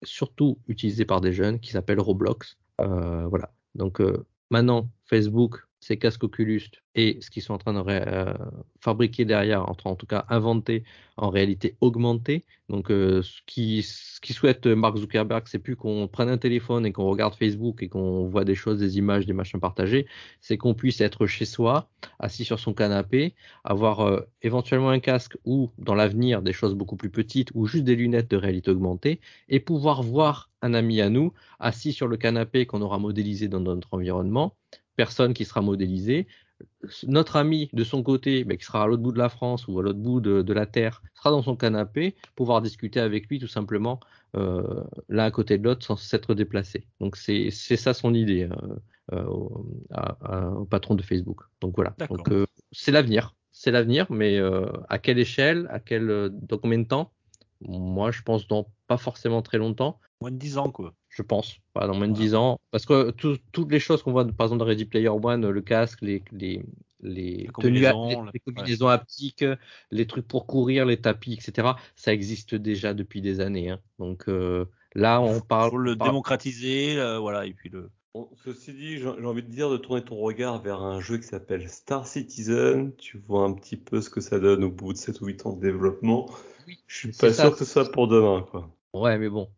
est 0.03 0.07
surtout 0.07 0.59
utilisé 0.69 1.07
par 1.07 1.23
des 1.23 1.33
jeunes, 1.33 1.61
qui 1.61 1.71
s'appelle 1.71 1.99
Roblox. 1.99 2.59
Euh, 2.83 3.27
voilà. 3.29 3.55
Donc 3.75 4.03
euh, 4.03 4.27
maintenant, 4.51 4.91
Facebook, 5.07 5.67
ses 5.83 5.99
casques 5.99 6.23
Oculus 6.23 6.71
et 6.95 7.19
ce 7.21 7.29
qu'ils 7.29 7.43
sont 7.43 7.55
en 7.55 7.59
train 7.59 7.75
de 7.75 7.83
euh, 7.89 8.33
fabriquer 8.81 9.25
derrière, 9.25 9.69
en, 9.69 9.77
en 9.85 9.97
tout 9.97 10.07
cas 10.07 10.25
inventer 10.29 10.85
en 11.17 11.29
réalité 11.29 11.77
augmentée. 11.81 12.45
Donc 12.69 12.91
euh, 12.91 13.21
ce 13.23 13.41
qui 13.47 13.83
souhaite 13.83 14.67
euh, 14.67 14.77
Mark 14.77 14.97
Zuckerberg, 14.97 15.43
c'est 15.47 15.59
plus 15.59 15.75
qu'on 15.75 16.07
prenne 16.07 16.29
un 16.29 16.39
téléphone 16.39 16.87
et 16.87 16.93
qu'on 16.93 17.07
regarde 17.07 17.35
Facebook 17.35 17.83
et 17.83 17.89
qu'on 17.89 18.27
voit 18.29 18.45
des 18.45 18.55
choses, 18.55 18.79
des 18.79 18.97
images, 18.97 19.27
des 19.27 19.33
machins 19.33 19.59
partagés, 19.59 20.07
c'est 20.41 20.57
qu'on 20.57 20.75
puisse 20.75 21.01
être 21.01 21.27
chez 21.27 21.47
soi, 21.47 21.89
assis 22.21 22.45
sur 22.45 22.61
son 22.61 22.75
canapé, 22.75 23.35
avoir 23.65 24.23
éventuellement 24.43 24.91
un 24.91 25.01
casque 25.01 25.37
ou 25.45 25.71
dans 25.79 25.97
l'avenir 25.97 26.43
des 26.43 26.53
choses 26.53 26.75
beaucoup 26.75 26.97
plus 26.97 27.11
petites 27.11 27.51
ou 27.55 27.67
juste 27.67 27.85
des 27.85 27.97
lunettes 27.97 28.31
de 28.31 28.37
réalité 28.37 28.71
augmentée 28.71 29.21
et 29.49 29.59
pouvoir 29.59 30.05
voir 30.05 30.51
un 30.63 30.75
ami 30.75 31.01
à 31.01 31.11
nous 31.11 31.33
assis 31.59 31.93
sur 31.93 32.07
le 32.07 32.17
canapé 32.17 32.67
qu'on 32.67 32.83
aura 32.83 32.99
modélisé 32.99 33.49
dans 33.49 33.61
notre 33.61 33.89
environnement, 33.93 34.57
personne 34.97 35.35
qui 35.35 35.45
sera 35.45 35.63
modélisée, 35.63 36.27
notre 37.07 37.37
ami 37.37 37.71
de 37.73 37.85
son 37.85 38.03
côté, 38.03 38.45
bah, 38.45 38.57
qui 38.57 38.65
sera 38.65 38.83
à 38.83 38.87
l'autre 38.87 39.03
bout 39.03 39.13
de 39.13 39.19
la 39.19 39.29
France 39.29 39.67
ou 39.69 39.79
à 39.79 39.83
l'autre 39.83 39.99
bout 39.99 40.21
de, 40.21 40.43
de, 40.43 40.53
la 40.53 40.67
Terre, 40.67 41.03
sera 41.15 41.31
dans 41.31 41.43
son 41.43 41.57
canapé, 41.57 42.15
pouvoir 42.37 42.63
discuter 42.63 43.01
avec 43.01 43.29
lui 43.29 43.39
tout 43.39 43.49
simplement 43.49 44.01
euh, 44.37 44.85
l'un 45.09 45.25
à 45.25 45.31
côté 45.31 45.59
de 45.59 45.65
l'autre 45.65 45.85
sans 45.85 45.97
s'être 45.97 46.35
déplacé. 46.35 46.87
Donc 47.01 47.17
c'est 47.17 47.51
ça 47.51 47.95
son 47.95 48.15
idée 48.15 48.49
euh, 49.13 49.25
au, 49.25 49.67
à, 49.91 50.17
à, 50.23 50.49
au, 50.51 50.65
patron 50.65 50.95
de 50.95 51.03
Facebook. 51.03 51.41
Donc 51.61 51.75
voilà. 51.75 51.95
Euh, 52.31 52.47
c'est 52.71 52.93
l'avenir, 52.93 53.35
c'est 53.51 53.71
l'avenir, 53.71 54.07
mais 54.11 54.39
euh, 54.39 54.67
à 54.89 54.99
quelle 54.99 55.19
échelle, 55.19 55.67
à 55.71 55.81
quel, 55.81 56.31
dans 56.31 56.59
combien 56.59 56.79
de 56.79 56.87
temps? 56.87 57.13
Moi, 57.61 58.11
je 58.11 58.23
pense 58.23 58.47
dans 58.47 58.69
pas 58.87 58.97
forcément 58.97 59.43
très 59.43 59.59
longtemps. 59.59 60.01
Moins 60.21 60.31
de 60.31 60.37
10 60.37 60.59
ans, 60.59 60.71
quoi. 60.71 60.95
Je 61.13 61.21
pense, 61.21 61.59
pas 61.75 61.87
dans 61.87 61.95
moins 61.95 62.09
de 62.09 62.15
10 62.15 62.35
ans. 62.35 62.59
Parce 62.71 62.87
que 62.87 63.11
tout, 63.11 63.37
toutes 63.53 63.71
les 63.71 63.81
choses 63.81 64.03
qu'on 64.03 64.13
voit, 64.13 64.27
par 64.27 64.47
exemple, 64.47 64.61
dans 64.61 64.65
Ready 64.65 64.87
Player 64.87 65.11
One, 65.11 65.47
le 65.47 65.61
casque, 65.61 66.01
les, 66.01 66.23
les, 66.33 66.65
les, 67.03 67.49
combinaisons, 67.53 68.09
tenues, 68.09 68.25
les, 68.25 68.31
les 68.33 68.41
combinaisons 68.41 68.87
ouais. 68.87 68.93
haptiques, 68.95 69.45
les 69.91 70.07
trucs 70.07 70.27
pour 70.27 70.47
courir, 70.47 70.87
les 70.87 70.97
tapis, 70.97 71.35
etc., 71.35 71.73
ça 71.97 72.15
existe 72.15 72.55
déjà 72.55 72.95
depuis 72.95 73.21
des 73.21 73.41
années. 73.41 73.69
Hein. 73.69 73.81
Donc 73.99 74.27
euh, 74.29 74.65
là, 74.95 75.21
on 75.21 75.41
parle. 75.41 75.69
Pour 75.69 75.79
le 75.79 75.97
parle... 75.97 76.11
démocratiser, 76.11 76.99
euh, 76.99 77.19
voilà, 77.19 77.45
et 77.45 77.53
puis 77.53 77.69
le. 77.69 77.91
Bon, 78.15 78.31
ceci 78.45 78.73
dit, 78.73 78.99
j'ai 78.99 79.09
envie 79.09 79.43
de 79.43 79.51
dire 79.51 79.71
de 79.71 79.79
tourner 79.79 80.03
ton 80.03 80.17
regard 80.17 80.63
vers 80.63 80.83
un 80.83 81.01
jeu 81.01 81.19
qui 81.19 81.27
s'appelle 81.27 81.69
Star 81.69 82.07
Citizen. 82.07 82.95
Tu 82.97 83.19
vois 83.19 83.45
un 83.45 83.53
petit 83.53 83.77
peu 83.77 84.01
ce 84.01 84.09
que 84.09 84.21
ça 84.21 84.39
donne 84.39 84.65
au 84.65 84.71
bout 84.71 84.93
de 84.93 84.99
7 84.99 85.21
ou 85.21 85.27
8 85.27 85.47
ans 85.47 85.53
de 85.53 85.61
développement. 85.61 86.31
Oui, 86.67 86.79
je 86.87 87.09
suis 87.09 87.13
pas 87.13 87.33
sûr 87.33 87.53
que 87.53 87.59
ce 87.59 87.65
soit 87.65 87.91
pour 87.91 88.09
demain, 88.09 88.47
quoi. 88.51 88.71
Ouais, 88.93 89.19
mais 89.19 89.31
bon, 89.31 89.49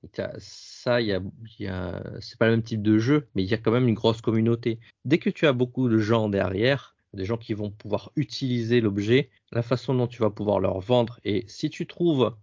ça, 0.85 1.01
il 1.01 1.09
y 1.09 1.67
a, 1.67 2.03
c'est 2.21 2.39
pas 2.39 2.47
le 2.47 2.53
même 2.53 2.63
type 2.63 2.83
de 2.83 2.99
jeu, 2.99 3.27
mais 3.35 3.43
il 3.43 3.49
y 3.49 3.55
a 3.55 3.59
quand 3.59 3.73
même 3.73 3.89
une 3.89 3.95
grosse 3.95 4.21
communauté. 4.21 4.81
Dès 5.07 5.19
que 5.19 5.31
tu 5.31 5.47
as 5.47 5.55
beaucoup 5.55 5.89
de 5.89 5.99
gens 5.99 6.29
derrière, 6.29 6.95
des 7.15 7.25
gens 7.25 7.39
qui 7.39 7.55
vont 7.55 7.71
pouvoir 7.71 8.11
utiliser 8.17 8.83
l'objet, 8.83 9.31
la 9.53 9.63
façon 9.63 9.95
dont 9.95 10.07
tu 10.07 10.21
vas 10.21 10.31
pouvoir 10.31 10.61
leur 10.61 10.81
vendre, 10.81 11.21
et 11.25 11.45
si 11.47 11.71
tu 11.71 11.87
trouves 11.87 12.35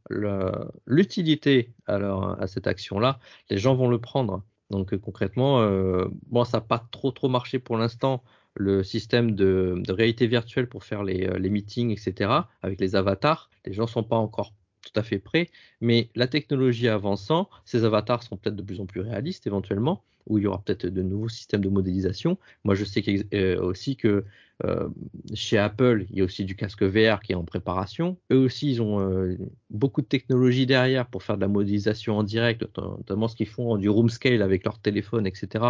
l'utilité 0.88 1.74
à, 1.86 1.98
à 2.40 2.48
cette 2.48 2.66
action-là, 2.66 3.20
les 3.52 3.58
gens 3.58 3.76
vont 3.76 3.90
le 3.90 4.00
prendre. 4.00 4.44
Donc 4.72 4.98
concrètement, 4.98 5.62
euh, 5.62 6.08
bon, 6.28 6.44
ça 6.44 6.58
n'a 6.58 6.62
pas 6.62 6.88
trop 6.92 7.12
trop 7.12 7.30
marché 7.30 7.60
pour 7.60 7.78
l'instant 7.78 8.24
le 8.56 8.84
système 8.84 9.36
de, 9.36 9.84
réalité 9.88 10.26
virtuelle 10.26 10.68
pour 10.68 10.84
faire 10.84 11.04
les, 11.04 11.28
les 11.38 11.50
meetings, 11.50 11.92
etc., 11.92 12.32
avec 12.64 12.82
les 12.82 12.96
avatars. 12.96 13.50
Les 13.66 13.74
gens 13.74 13.88
sont 13.88 14.04
pas 14.04 14.18
encore 14.18 14.54
tout 14.82 15.00
à 15.00 15.04
fait 15.04 15.20
prêt, 15.20 15.50
mais 15.80 16.10
la 16.16 16.28
technologie 16.28 16.88
avançant, 16.88 17.50
ces 17.66 17.86
avatars 17.86 18.24
seront 18.24 18.38
peut-être 18.38 18.56
de 18.56 18.64
plus 18.64 18.80
en 18.80 18.86
plus 18.86 19.02
réalistes 19.02 19.48
éventuellement, 19.48 20.04
où 20.28 20.38
il 20.38 20.44
y 20.44 20.48
aura 20.48 20.62
peut-être 20.62 20.86
de 20.86 21.02
nouveaux 21.02 21.30
systèmes 21.30 21.62
de 21.62 21.70
modélisation. 21.70 22.38
Moi, 22.64 22.76
je 22.76 22.86
sais 22.86 23.04
euh, 23.34 23.60
aussi 23.62 23.96
que 23.96 24.26
euh, 24.64 24.90
chez 25.34 25.58
Apple, 25.58 26.06
il 26.10 26.20
y 26.20 26.22
a 26.22 26.24
aussi 26.24 26.46
du 26.46 26.56
casque 26.56 26.84
VR 26.84 27.20
qui 27.22 27.32
est 27.32 27.36
en 27.36 27.44
préparation. 27.44 28.18
Eux 28.32 28.38
aussi, 28.38 28.72
ils 28.72 28.82
ont 28.82 29.00
euh, 29.00 29.38
beaucoup 29.70 30.02
de 30.02 30.08
technologie 30.08 30.66
derrière 30.66 31.08
pour 31.08 31.24
faire 31.24 31.38
de 31.38 31.42
la 31.42 31.48
modélisation 31.48 32.18
en 32.18 32.24
direct, 32.24 32.66
notamment 32.78 33.28
ce 33.28 33.36
qu'ils 33.36 33.48
font 33.48 33.78
du 33.78 33.90
room 33.90 34.10
scale 34.10 34.42
avec 34.42 34.64
leur 34.66 34.80
téléphone, 34.80 35.26
etc. 35.26 35.66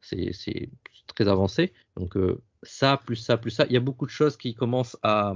C'est 0.00 0.68
très 1.06 1.28
avancé. 1.28 1.72
Donc 1.96 2.16
ça, 2.62 3.00
plus 3.04 3.16
ça, 3.16 3.36
plus 3.38 3.50
ça, 3.50 3.66
il 3.68 3.72
y 3.72 3.76
a 3.76 3.80
beaucoup 3.80 4.06
de 4.06 4.10
choses 4.10 4.36
qui 4.36 4.54
commencent 4.54 4.98
à, 5.02 5.34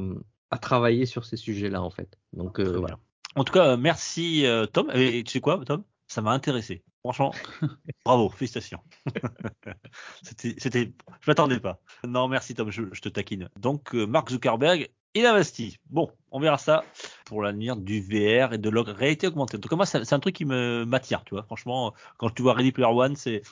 à 0.51 0.59
travailler 0.59 1.07
sur 1.07 1.25
ces 1.25 1.37
sujets-là 1.37 1.83
en 1.83 1.91
fait. 1.91 2.19
Donc 2.33 2.61
voilà. 2.61 2.99
En 3.35 3.45
tout 3.45 3.53
cas, 3.53 3.77
merci 3.77 4.47
euh, 4.47 4.67
Tom. 4.67 4.91
Et 4.95 5.23
tu 5.25 5.33
sais 5.33 5.41
quoi, 5.41 5.61
Tom? 5.65 5.85
Ça 6.07 6.23
m'a 6.23 6.33
intéressé. 6.33 6.83
Franchement, 7.01 7.33
bravo, 8.05 8.29
félicitations. 8.31 8.81
c'était, 10.23 10.93
je 11.21 11.31
m'attendais 11.31 11.61
pas. 11.61 11.81
Non, 12.07 12.29
merci 12.29 12.55
Tom, 12.55 12.71
je, 12.71 12.83
je 12.93 13.01
te 13.01 13.09
taquine. 13.09 13.49
Donc, 13.59 13.95
euh, 13.95 14.07
Mark 14.07 14.31
Zuckerberg, 14.31 14.91
il 15.15 15.27
investit. 15.27 15.79
Bon, 15.91 16.11
on 16.31 16.41
verra 16.41 16.59
ça 16.59 16.85
pour 17.25 17.43
l'avenir 17.43 17.77
du 17.77 18.01
VR 18.01 18.53
et 18.55 18.59
de 18.59 18.71
la 18.71 18.83
réalité 18.83 19.27
augmentée. 19.27 19.57
En 19.57 19.61
tout 19.61 19.69
cas, 19.69 19.77
moi, 19.77 19.87
c'est, 19.87 20.13
un 20.13 20.21
truc 20.21 20.35
qui 20.35 20.45
me 20.45 20.85
m'attire, 20.85 21.25
tu 21.25 21.35
vois. 21.35 21.45
Franchement, 21.45 21.95
quand 22.19 22.31
tu 22.31 22.43
vois 22.43 22.55
Ready 22.55 22.73
Player 22.73 22.91
One, 22.91 23.17
c'est, 23.17 23.43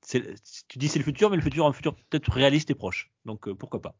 c'est, 0.00 0.34
tu 0.68 0.78
dis 0.78 0.88
c'est 0.88 0.98
le 0.98 1.04
futur, 1.04 1.30
mais 1.30 1.36
le 1.36 1.42
futur, 1.42 1.66
un 1.66 1.72
futur 1.72 1.94
peut-être 1.94 2.30
réaliste 2.30 2.70
et 2.70 2.74
proche. 2.74 3.10
Donc, 3.24 3.48
euh, 3.48 3.54
pourquoi 3.54 3.80
pas. 3.80 3.96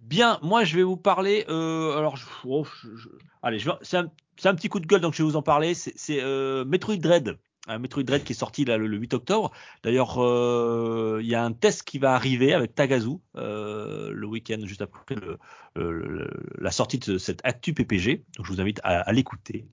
Bien, 0.00 0.38
moi 0.42 0.64
je 0.64 0.76
vais 0.76 0.82
vous 0.82 0.96
parler. 0.96 1.44
Euh, 1.48 1.96
alors, 1.96 2.16
je, 2.16 2.26
oh, 2.44 2.64
je, 2.64 2.94
je, 2.96 3.08
allez, 3.42 3.58
c'est, 3.82 3.96
un, 3.96 4.10
c'est 4.38 4.48
un 4.48 4.54
petit 4.54 4.68
coup 4.68 4.80
de 4.80 4.86
gueule, 4.86 5.00
donc 5.00 5.14
je 5.14 5.22
vais 5.22 5.28
vous 5.28 5.36
en 5.36 5.42
parler. 5.42 5.74
C'est, 5.74 6.22
euh, 6.22 6.64
Metroid 6.64 6.96
Dread, 6.96 7.38
un 7.66 7.78
Metroid 7.78 8.04
Dread 8.04 8.24
qui 8.24 8.32
est 8.32 8.36
sorti 8.36 8.64
là, 8.64 8.76
le, 8.78 8.86
le 8.86 8.96
8 8.96 9.14
octobre. 9.14 9.50
D'ailleurs, 9.82 10.22
euh, 10.22 11.18
il 11.20 11.28
y 11.28 11.34
a 11.34 11.44
un 11.44 11.52
test 11.52 11.82
qui 11.82 11.98
va 11.98 12.14
arriver 12.14 12.54
avec 12.54 12.74
Tagazu 12.74 13.16
euh, 13.36 14.10
le 14.12 14.26
week-end 14.26 14.60
juste 14.64 14.82
après 14.82 15.16
la 15.74 16.70
sortie 16.70 16.98
de 16.98 17.18
cette 17.18 17.40
actu 17.44 17.74
PPG. 17.74 18.24
Donc, 18.36 18.46
je 18.46 18.52
vous 18.52 18.60
invite 18.60 18.80
à 18.84 19.12
l'écouter. 19.12 19.66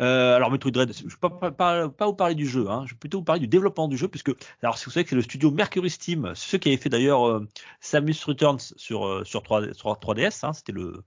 Euh, 0.00 0.36
alors 0.36 0.50
Metroid 0.50 0.70
Dread, 0.70 0.92
je 0.92 1.04
ne 1.04 1.08
vais 1.08 1.16
pas, 1.20 1.50
pas, 1.50 1.88
pas, 1.88 2.06
vous 2.06 2.14
parler 2.14 2.34
du 2.34 2.46
jeu, 2.46 2.68
hein, 2.68 2.84
je 2.86 2.94
vais 2.94 2.98
plutôt 2.98 3.18
vous 3.18 3.24
parler 3.24 3.40
du 3.40 3.48
développement 3.48 3.88
du 3.88 3.96
jeu, 3.96 4.08
puisque 4.08 4.32
alors 4.62 4.78
si 4.78 4.86
vous 4.86 4.90
savez 4.90 5.04
que 5.04 5.10
c'est 5.10 5.16
le 5.16 5.22
studio 5.22 5.50
Mercury 5.50 5.90
Steam, 5.90 6.32
ceux 6.34 6.58
qui 6.58 6.68
avaient 6.68 6.78
fait 6.78 6.88
d'ailleurs 6.88 7.28
euh, 7.28 7.46
Samus 7.80 8.16
Returns 8.24 8.60
sur 8.76 9.06
euh, 9.06 9.24
sur 9.24 9.42
3 9.42 9.74
sur 9.74 9.92
3DS, 9.92 10.46
hein, 10.46 10.52
c'était 10.52 10.72
le 10.72 11.04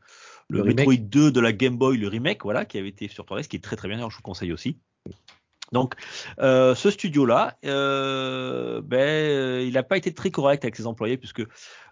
le, 0.50 0.60
le 0.60 0.64
Metroid 0.64 0.96
2 0.98 1.32
de 1.32 1.40
la 1.40 1.54
Game 1.54 1.78
Boy, 1.78 1.98
le 1.98 2.08
remake, 2.08 2.44
voilà, 2.44 2.66
qui 2.66 2.78
avait 2.78 2.90
été 2.90 3.08
sur 3.08 3.26
3DS, 3.26 3.48
qui 3.48 3.56
est 3.56 3.64
très 3.64 3.76
très 3.76 3.88
bien, 3.88 3.98
alors 3.98 4.12
je 4.12 4.18
vous 4.18 4.24
conseille 4.24 4.54
aussi. 4.54 4.80
Donc, 5.72 5.96
euh, 6.40 6.76
ce 6.76 6.90
studio-là, 6.90 7.58
euh, 7.66 8.82
ben, 8.84 9.62
il 9.66 9.74
n'a 9.74 9.84
pas 9.84 9.98
été 9.98 10.14
très 10.14 10.32
correct 10.32 10.64
avec 10.64 10.76
ses 10.76 10.88
employés, 10.88 11.18
puisque 11.18 11.44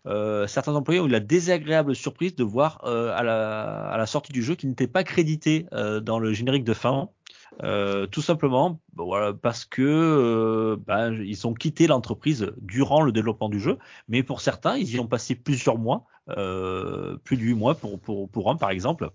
euh, 0.06 0.48
certains 0.48 0.76
employés 0.76 1.00
ont 1.00 1.08
eu 1.08 1.12
la 1.12 1.20
désagréable 1.20 1.96
surprise 1.96 2.36
de 2.36 2.44
voir 2.44 2.82
euh, 2.84 3.16
à 3.16 3.24
la, 3.24 3.88
à, 3.88 3.98
la, 3.98 4.06
sortie 4.06 4.34
du 4.34 4.44
jeu 4.44 4.56
qu'ils 4.56 4.70
n'étaient 4.70 4.88
pas 4.88 5.04
crédités 5.04 5.66
euh, 5.74 6.00
dans 6.02 6.20
le 6.20 6.34
générique 6.34 6.66
de 6.66 6.74
fin. 6.74 7.10
Tout 7.62 8.22
simplement 8.22 8.82
ben, 8.94 9.04
voilà, 9.04 9.34
parce 9.34 9.66
que 9.66 10.78
ben, 10.86 11.14
ils 11.24 11.48
ont 11.48 11.54
quitté 11.54 11.88
l'entreprise 11.88 12.52
durant 12.62 13.02
le 13.02 13.12
développement 13.12 13.50
du 13.50 13.60
jeu, 13.60 13.78
mais 14.08 14.24
pour 14.24 14.42
certains, 14.42 14.78
ils 14.78 14.96
y 14.96 15.00
ont 15.00 15.08
passé 15.08 15.36
plusieurs 15.36 15.78
mois 15.78 16.06
euh, 16.30 17.18
plus 17.24 17.38
de 17.38 17.42
8 17.42 17.54
mois 17.54 17.76
pour, 17.76 18.00
pour, 18.00 18.30
pour 18.30 18.50
un 18.50 18.56
par 18.56 18.70
exemple. 18.70 19.10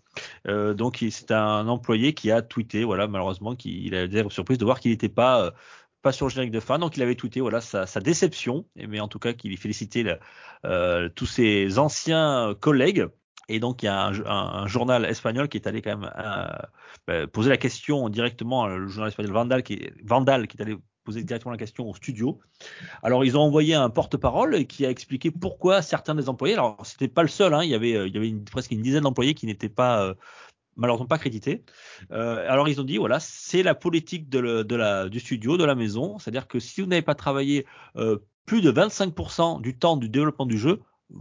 Euh, 0.47 0.75
donc 0.75 1.05
c'est 1.11 1.31
un 1.31 1.67
employé 1.69 2.13
qui 2.15 2.31
a 2.31 2.43
tweeté, 2.43 2.85
voilà, 2.85 3.07
malheureusement, 3.07 3.57
qu'il 3.57 3.95
a 3.95 4.05
été 4.05 4.29
surprise 4.31 4.59
de 4.59 4.65
voir 4.65 4.81
qu'il 4.81 4.91
n'était 4.91 5.09
pas 5.09 5.45
euh, 5.45 5.51
pas 6.03 6.13
sur 6.13 6.27
le 6.27 6.31
générique 6.31 6.53
de 6.53 6.61
fin, 6.61 6.79
donc 6.79 6.97
il 6.97 7.03
avait 7.03 7.17
tweeté 7.17 7.41
voilà 7.41 7.61
sa, 7.61 7.87
sa 7.87 8.01
déception, 8.01 8.67
mais 8.77 9.01
en 9.01 9.09
tout 9.09 9.19
cas 9.19 9.33
qu'il 9.33 9.57
félicitait 9.57 10.03
le, 10.03 10.19
euh, 10.65 11.09
tous 11.09 11.27
ses 11.27 11.79
anciens 11.79 12.55
collègues. 12.61 13.07
Et 13.49 13.61
donc 13.61 13.83
il 13.83 13.87
y 13.87 13.89
a 13.89 14.07
un, 14.07 14.67
journal 14.67 15.05
espagnol 15.07 15.49
qui 15.49 15.57
est 15.57 15.67
allé 15.67 15.83
quand 15.83 15.97
même 15.97 16.11
euh, 17.11 17.27
poser 17.27 17.51
la 17.51 17.57
question 17.57 18.09
directement, 18.09 18.67
le 18.67 18.87
journal 18.89 19.09
espagnol 19.09 19.33
Vandal 19.33 19.63
qui, 19.63 19.89
Vandal 20.05 20.47
qui 20.47 20.57
est 20.59 20.63
allé 20.63 20.77
poser 21.05 21.25
directement 21.25 21.53
la 21.53 21.59
question 21.59 21.89
au 21.89 21.95
studio. 21.95 22.39
Alors 23.03 23.25
ils 23.25 23.39
ont 23.39 23.41
envoyé 23.41 23.75
un 23.75 23.89
porte-parole 23.89 24.67
qui 24.67 24.85
a 24.85 24.91
expliqué 24.91 25.31
pourquoi 25.31 25.81
certains 25.81 26.15
des 26.15 26.29
employés, 26.29 26.55
alors 26.55 26.77
c'était 26.85 27.09
pas 27.09 27.23
le 27.23 27.29
seul, 27.29 27.55
hein, 27.55 27.65
il 27.65 27.71
y 27.71 27.75
avait, 27.75 28.07
il 28.07 28.15
y 28.15 28.19
avait 28.19 28.33
presque 28.51 28.73
une 28.73 28.83
dizaine 28.83 29.05
d'employés 29.05 29.33
qui 29.33 29.47
n'étaient 29.47 29.71
pas 29.71 30.05
euh, 30.05 30.15
malheureusement 30.77 31.07
pas 31.07 31.19
crédités. 31.19 31.65
Euh, 32.13 32.45
alors 32.51 32.69
ils 32.69 32.81
ont 32.81 32.85
dit 32.85 32.99
voilà 32.99 33.21
c'est 33.21 33.63
la 33.63 33.75
politique 33.75 34.29
du 34.29 35.21
studio, 35.21 35.57
de 35.57 35.65
la 35.65 35.75
maison, 35.75 36.19
c'est-à-dire 36.19 36.47
que 36.47 36.59
si 36.59 36.83
vous 36.83 36.87
n'avez 36.87 37.03
pas 37.03 37.15
travaillé 37.15 37.67
euh, 37.97 38.19
plus 38.45 38.61
de 38.61 38.71
25% 38.71 39.61
du 39.63 39.79
temps 39.79 39.97
du 39.97 40.09
développement 40.09 40.47
du 40.47 40.59
jeu, 40.59 40.81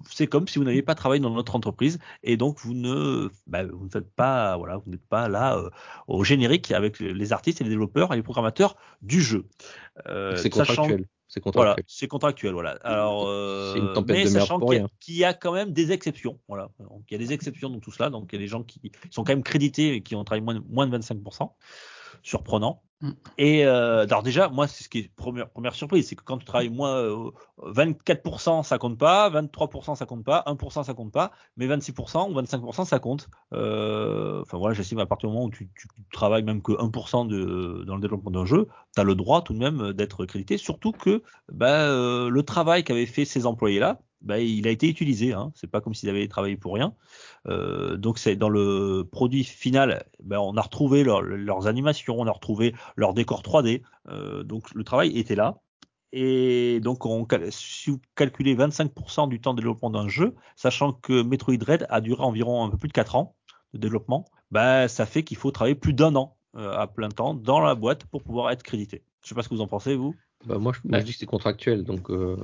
c'est 0.09 0.27
comme 0.27 0.47
si 0.47 0.59
vous 0.59 0.65
n'aviez 0.65 0.81
pas 0.81 0.95
travaillé 0.95 1.21
dans 1.21 1.29
notre 1.29 1.55
entreprise 1.55 1.99
et 2.23 2.37
donc 2.37 2.59
vous 2.59 2.73
ne 2.73 3.29
bah, 3.47 3.63
vous 3.63 3.85
ne 3.85 3.89
faites 3.89 4.11
pas 4.13 4.57
voilà 4.57 4.77
vous 4.77 4.91
n'êtes 4.91 5.05
pas 5.07 5.29
là 5.29 5.57
euh, 5.57 5.69
au 6.07 6.23
générique 6.23 6.71
avec 6.71 6.99
les 6.99 7.33
artistes 7.33 7.61
et 7.61 7.63
les 7.63 7.69
développeurs 7.69 8.13
et 8.13 8.15
les 8.15 8.23
programmateurs 8.23 8.75
du 9.01 9.21
jeu. 9.21 9.45
Euh, 10.07 10.35
c'est 10.35 10.49
contractuel. 10.49 11.05
C'est 11.29 11.41
contractuel. 11.41 11.73
Voilà, 11.75 11.87
c'est 11.87 12.07
contractuel, 12.07 12.53
voilà. 12.53 12.71
Alors, 12.83 13.27
euh, 13.27 13.73
c'est 13.73 13.79
une 13.79 13.91
tempête 13.91 14.15
mais 14.15 14.23
de 14.23 14.29
sachant 14.29 14.59
qu'il 14.59 15.15
y, 15.15 15.17
y, 15.17 15.23
a 15.25 15.33
quand 15.33 15.51
même 15.51 15.73
des 15.73 15.91
exceptions, 15.91 16.39
voilà. 16.47 16.69
Donc, 16.79 17.03
il 17.09 17.13
y 17.13 17.15
a 17.15 17.17
des 17.17 17.33
exceptions 17.33 17.69
dans 17.69 17.79
tout 17.79 17.91
cela. 17.91 18.09
Donc, 18.09 18.29
il 18.31 18.37
y 18.37 18.39
a 18.39 18.41
des 18.41 18.47
gens 18.47 18.63
qui 18.63 18.93
sont 19.11 19.25
quand 19.25 19.33
même 19.33 19.43
crédités 19.43 19.95
et 19.95 20.01
qui 20.01 20.15
ont 20.15 20.23
travaillé 20.23 20.43
moins, 20.43 20.61
moins 20.69 20.87
de 20.87 20.97
25%. 20.97 21.51
Surprenant. 22.23 22.81
Mm. 23.01 23.11
Et 23.37 23.65
euh, 23.65 24.05
alors 24.05 24.23
déjà, 24.23 24.49
moi, 24.49 24.67
c'est 24.67 24.83
ce 24.83 24.89
qui 24.89 24.99
est 24.99 25.11
première 25.15 25.49
première 25.49 25.75
surprise, 25.75 26.07
c'est 26.07 26.15
que 26.15 26.23
quand 26.23 26.39
tu 26.39 26.45
travailles 26.45 26.69
moins 26.69 26.95
euh, 26.95 27.31
24%, 27.61 28.63
ça 28.63 28.79
compte 28.79 28.97
pas, 28.97 29.29
23% 29.29 29.95
ça 29.95 30.05
compte 30.05 30.23
pas, 30.23 30.43
1% 30.47 30.83
ça 30.83 30.93
compte 30.95 31.11
pas, 31.11 31.31
mais 31.57 31.67
26% 31.67 32.31
ou 32.31 32.41
25% 32.41 32.85
ça 32.85 32.99
compte. 32.99 33.29
Euh, 33.53 34.41
enfin 34.41 34.57
voilà, 34.57 34.73
j'estime 34.73 34.99
à 34.99 35.05
partir 35.05 35.29
du 35.29 35.35
moment 35.35 35.45
où 35.45 35.51
tu, 35.51 35.69
tu, 35.75 35.87
travailles 36.11 36.43
même 36.43 36.61
que 36.61 36.71
1% 36.71 37.27
de 37.27 37.83
dans 37.85 37.95
le 37.95 38.01
développement 38.01 38.31
d'un 38.31 38.45
jeu, 38.45 38.67
tu 38.95 39.01
as 39.01 39.03
le 39.03 39.13
droit 39.13 39.43
tout 39.43 39.53
de 39.53 39.59
même 39.59 39.93
d'être 39.93 40.25
crédité, 40.25 40.57
surtout 40.57 40.91
que 40.91 41.21
bah, 41.51 41.89
euh, 41.89 42.29
le 42.29 42.43
travail 42.43 42.83
qu'avaient 42.83 43.05
fait 43.05 43.25
ces 43.25 43.45
employés 43.45 43.79
là, 43.79 43.99
bah, 44.21 44.39
il 44.39 44.67
a 44.67 44.71
été 44.71 44.87
utilisé. 44.87 45.33
Hein. 45.33 45.51
C'est 45.55 45.69
pas 45.69 45.81
comme 45.81 45.93
s'ils 45.93 46.09
avaient 46.09 46.27
travaillé 46.27 46.57
pour 46.57 46.73
rien. 46.73 46.93
Euh, 47.47 47.97
donc 47.97 48.17
c'est 48.19 48.35
dans 48.35 48.49
le 48.49 49.07
produit 49.11 49.43
final, 49.43 50.05
bah, 50.23 50.41
on 50.41 50.55
a 50.57 50.61
retrouvé 50.61 51.03
leur, 51.03 51.21
leurs 51.21 51.67
animations, 51.67 52.19
on 52.19 52.27
a 52.27 52.31
retrouvé 52.31 52.73
leur 52.95 53.13
décor 53.13 53.41
3D. 53.41 53.83
Euh, 54.09 54.43
donc 54.43 54.73
le 54.73 54.83
travail 54.83 55.17
était 55.17 55.35
là. 55.35 55.59
Et 56.13 56.79
donc, 56.79 57.03
si 57.49 57.89
vous 57.89 57.99
calculez 58.15 58.55
25% 58.55 59.27
du 59.27 59.41
temps 59.41 59.53
de 59.53 59.59
développement 59.59 59.89
d'un 59.89 60.07
jeu, 60.07 60.35
sachant 60.55 60.93
que 60.93 61.21
Metroid 61.21 61.57
Dread 61.57 61.85
a 61.89 61.99
duré 61.99 62.23
environ 62.23 62.63
un 62.63 62.69
peu 62.69 62.77
plus 62.77 62.87
de 62.87 62.93
4 62.93 63.15
ans 63.15 63.35
de 63.73 63.79
développement, 63.79 64.25
bah, 64.49 64.87
ça 64.87 65.05
fait 65.05 65.23
qu'il 65.23 65.37
faut 65.37 65.51
travailler 65.51 65.75
plus 65.75 65.93
d'un 65.93 66.15
an 66.15 66.37
euh, 66.55 66.71
à 66.77 66.87
plein 66.87 67.09
temps 67.09 67.33
dans 67.33 67.59
la 67.59 67.75
boîte 67.75 68.05
pour 68.05 68.23
pouvoir 68.23 68.51
être 68.51 68.63
crédité. 68.63 69.03
Je 69.21 69.29
sais 69.29 69.35
pas 69.35 69.43
ce 69.43 69.49
que 69.49 69.53
vous 69.53 69.61
en 69.61 69.67
pensez, 69.67 69.95
vous. 69.95 70.15
Bah, 70.45 70.57
moi, 70.59 70.71
je, 70.73 70.87
moi, 70.87 70.99
je 70.99 71.05
dis 71.05 71.13
que 71.13 71.17
c'est 71.17 71.25
contractuel, 71.25 71.83
donc 71.83 72.09
euh, 72.09 72.37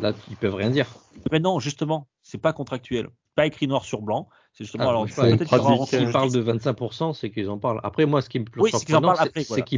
là, 0.00 0.12
ils 0.28 0.36
peuvent 0.36 0.54
rien 0.54 0.70
dire. 0.70 0.86
Mais 1.30 1.38
non, 1.38 1.58
justement, 1.60 2.08
c'est 2.22 2.38
pas 2.38 2.52
contractuel. 2.52 3.08
Pas 3.36 3.46
écrit 3.46 3.68
noir 3.68 3.84
sur 3.84 4.02
blanc. 4.02 4.28
C'est 4.52 4.64
justement, 4.64 4.84
Ah, 4.86 4.88
alors, 4.90 5.04
peut-être 5.06 5.86
S'ils 5.88 6.10
parlent 6.10 6.32
de 6.32 6.42
25%, 6.42 7.12
c'est 7.14 7.30
qu'ils 7.30 7.48
en 7.50 7.58
parlent. 7.58 7.80
Après, 7.84 8.06
moi, 8.06 8.20
ce 8.22 8.28
qui 8.28 8.40
me 8.40 8.44
plus 8.44 8.60
Oui, 8.62 8.70
c'est 8.72 8.84
qu'ils 8.84 8.96
voilà. 8.96 9.24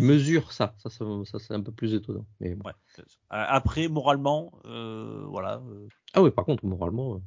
mesurent 0.01 0.53
ça. 0.53 0.75
Ça, 0.79 0.89
ça, 0.89 1.05
ça, 1.25 1.39
c'est 1.39 1.53
un 1.53 1.61
peu 1.61 1.73
plus 1.73 1.93
étonnant. 1.95 2.25
Mais 2.41 2.55
bon. 2.55 2.67
Ouais. 2.69 2.73
Euh, 2.99 3.03
Après, 3.31 3.89
moralement, 3.89 4.53
euh, 4.65 5.25
voilà. 5.29 5.61
Ah 6.15 6.23
oui, 6.23 6.31
par 6.31 6.45
contre, 6.47 6.65
moralement, 6.65 7.21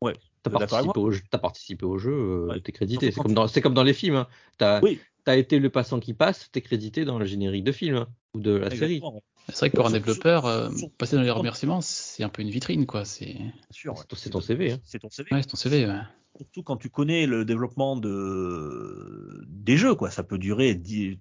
Ouais. 0.00 0.12
t'as 0.42 0.50
participé, 0.50 0.98
au 1.00 1.10
jeu- 1.10 1.22
t'as 1.30 1.38
participé 1.38 1.84
au 1.86 1.98
jeu, 1.98 2.46
Ouais. 2.48 2.60
t'es 2.60 2.72
crédité. 2.72 3.10
C'est 3.10 3.20
comme, 3.22 3.34
dans, 3.34 3.48
c'est 3.48 3.60
comme 3.60 3.74
dans 3.74 3.82
les 3.82 3.94
films. 3.94 4.16
Hein. 4.16 4.26
T'as 4.58 4.80
Oui. 4.82 5.00
as 5.26 5.36
été 5.36 5.58
le 5.58 5.70
passant 5.70 5.98
qui 6.00 6.14
passe, 6.14 6.50
t'es 6.52 6.60
crédité 6.60 7.04
dans 7.04 7.18
le 7.18 7.24
générique 7.24 7.64
de 7.64 7.72
film 7.72 7.96
hein, 7.96 8.08
ou 8.34 8.40
de 8.40 8.52
la 8.52 8.70
série. 8.70 8.96
exactement, 8.96 9.14
ouais. 9.16 9.22
C'est 9.48 9.58
vrai 9.58 9.70
que 9.70 9.76
pour 9.76 9.86
un 9.86 9.90
développeur, 9.90 10.46
euh, 10.46 10.70
passer 10.98 11.16
dans 11.16 11.22
les 11.22 11.30
remerciements, 11.30 11.80
c'est 11.80 12.22
un 12.24 12.28
peu 12.28 12.42
une 12.42 12.50
vitrine, 12.50 12.86
quoi. 12.86 13.04
C'est 13.04 13.26
Bien 13.34 13.52
sûr, 13.70 13.94
C'est 14.16 14.26
ouais. 14.26 14.32
ton- 14.32 14.40
CV, 14.40 14.72
hein. 14.72 14.78
C'est 14.84 14.98
ton 15.00 15.10
CV. 15.10 15.28
ouais, 15.32 15.42
c'est 15.42 15.48
ton 15.48 15.56
CV. 15.56 15.86
Ouais. 15.86 16.00
Surtout 16.36 16.62
quand 16.62 16.76
tu 16.76 16.88
connais 16.90 17.26
le 17.26 17.44
développement 17.44 17.96
de 17.96 19.44
des 19.48 19.76
jeux, 19.76 19.94
quoi. 19.94 20.10
Ça 20.10 20.22
peut 20.22 20.38
durer 20.38 20.80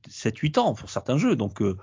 7-8 0.10 0.58
ans 0.58 0.74
pour 0.74 0.90
certains 0.90 1.18
jeux. 1.18 1.36
Donc, 1.36 1.62
euh, 1.62 1.78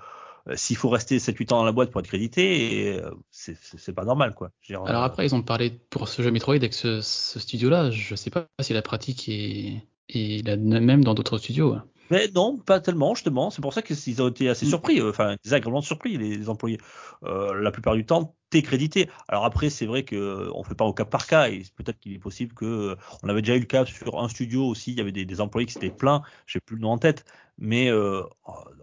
s'il 0.55 0.75
faut 0.75 0.89
rester 0.89 1.19
7-8 1.19 1.51
ans 1.53 1.57
dans 1.59 1.65
la 1.65 1.71
boîte 1.71 1.91
pour 1.91 2.01
être 2.01 2.07
crédité, 2.07 2.99
euh, 2.99 3.11
c'est- 3.29 3.93
pas 3.93 4.05
normal, 4.05 4.33
quoi. 4.35 4.51
Dire, 4.67 4.81
Alors 4.83 5.03
euh, 5.03 5.05
après, 5.05 5.25
ils 5.25 5.35
ont 5.35 5.43
parlé 5.43 5.69
pour 5.89 6.07
ce 6.07 6.21
jeu 6.21 6.31
Metroid 6.31 6.55
avec 6.55 6.73
ce, 6.73 7.01
ce 7.01 7.39
studio-là. 7.39 7.91
Je 7.91 8.15
sais 8.15 8.29
pas 8.31 8.47
si 8.61 8.73
la 8.73 8.81
pratique 8.81 9.29
est, 9.29 9.83
est 10.09 10.45
la 10.45 10.57
même 10.57 11.03
dans 11.03 11.13
d'autres 11.13 11.37
studios. 11.37 11.73
hein. 11.73 11.85
Mais 12.11 12.27
non, 12.35 12.57
pas 12.59 12.79
tellement, 12.79 13.15
justement. 13.15 13.49
C'est 13.49 13.61
pour 13.61 13.73
ça 13.73 13.81
qu'ils 13.81 14.21
ont 14.21 14.27
été 14.29 14.49
assez 14.49 14.65
Mm. 14.65 14.69
surpris, 14.69 14.99
euh, 15.01 15.09
enfin, 15.09 15.35
désagréablement 15.43 15.81
surpris, 15.81 16.17
les, 16.17 16.37
les 16.37 16.49
employés. 16.49 16.77
Euh, 17.23 17.53
la 17.61 17.71
plupart 17.71 17.95
du 17.95 18.05
temps, 18.05 18.35
t'es 18.51 18.61
crédité. 18.61 19.09
Alors 19.27 19.45
après, 19.45 19.71
c'est 19.71 19.87
vrai 19.87 20.03
que 20.03 20.15
euh, 20.15 20.51
on 20.53 20.63
fait 20.63 20.75
pas 20.75 20.85
au 20.85 20.93
cas 20.93 21.05
par 21.05 21.25
cas, 21.25 21.49
et 21.49 21.63
peut-être 21.75 21.99
qu'il 21.99 22.13
est 22.13 22.19
possible 22.19 22.53
que, 22.53 22.65
euh, 22.65 22.95
on 23.23 23.29
avait 23.29 23.41
déjà 23.41 23.55
eu 23.55 23.61
le 23.61 23.65
cas 23.65 23.85
sur 23.85 24.19
un 24.21 24.29
studio 24.29 24.65
aussi, 24.67 24.91
il 24.91 24.97
y 24.97 25.01
avait 25.01 25.11
des, 25.11 25.25
des 25.25 25.41
employés 25.41 25.65
qui 25.65 25.73
s'étaient 25.73 25.89
plaints, 25.89 26.21
j'ai 26.45 26.59
plus 26.59 26.75
le 26.75 26.83
nom 26.83 26.91
en 26.91 26.97
tête, 26.99 27.25
mais 27.57 27.89
euh, 27.89 28.21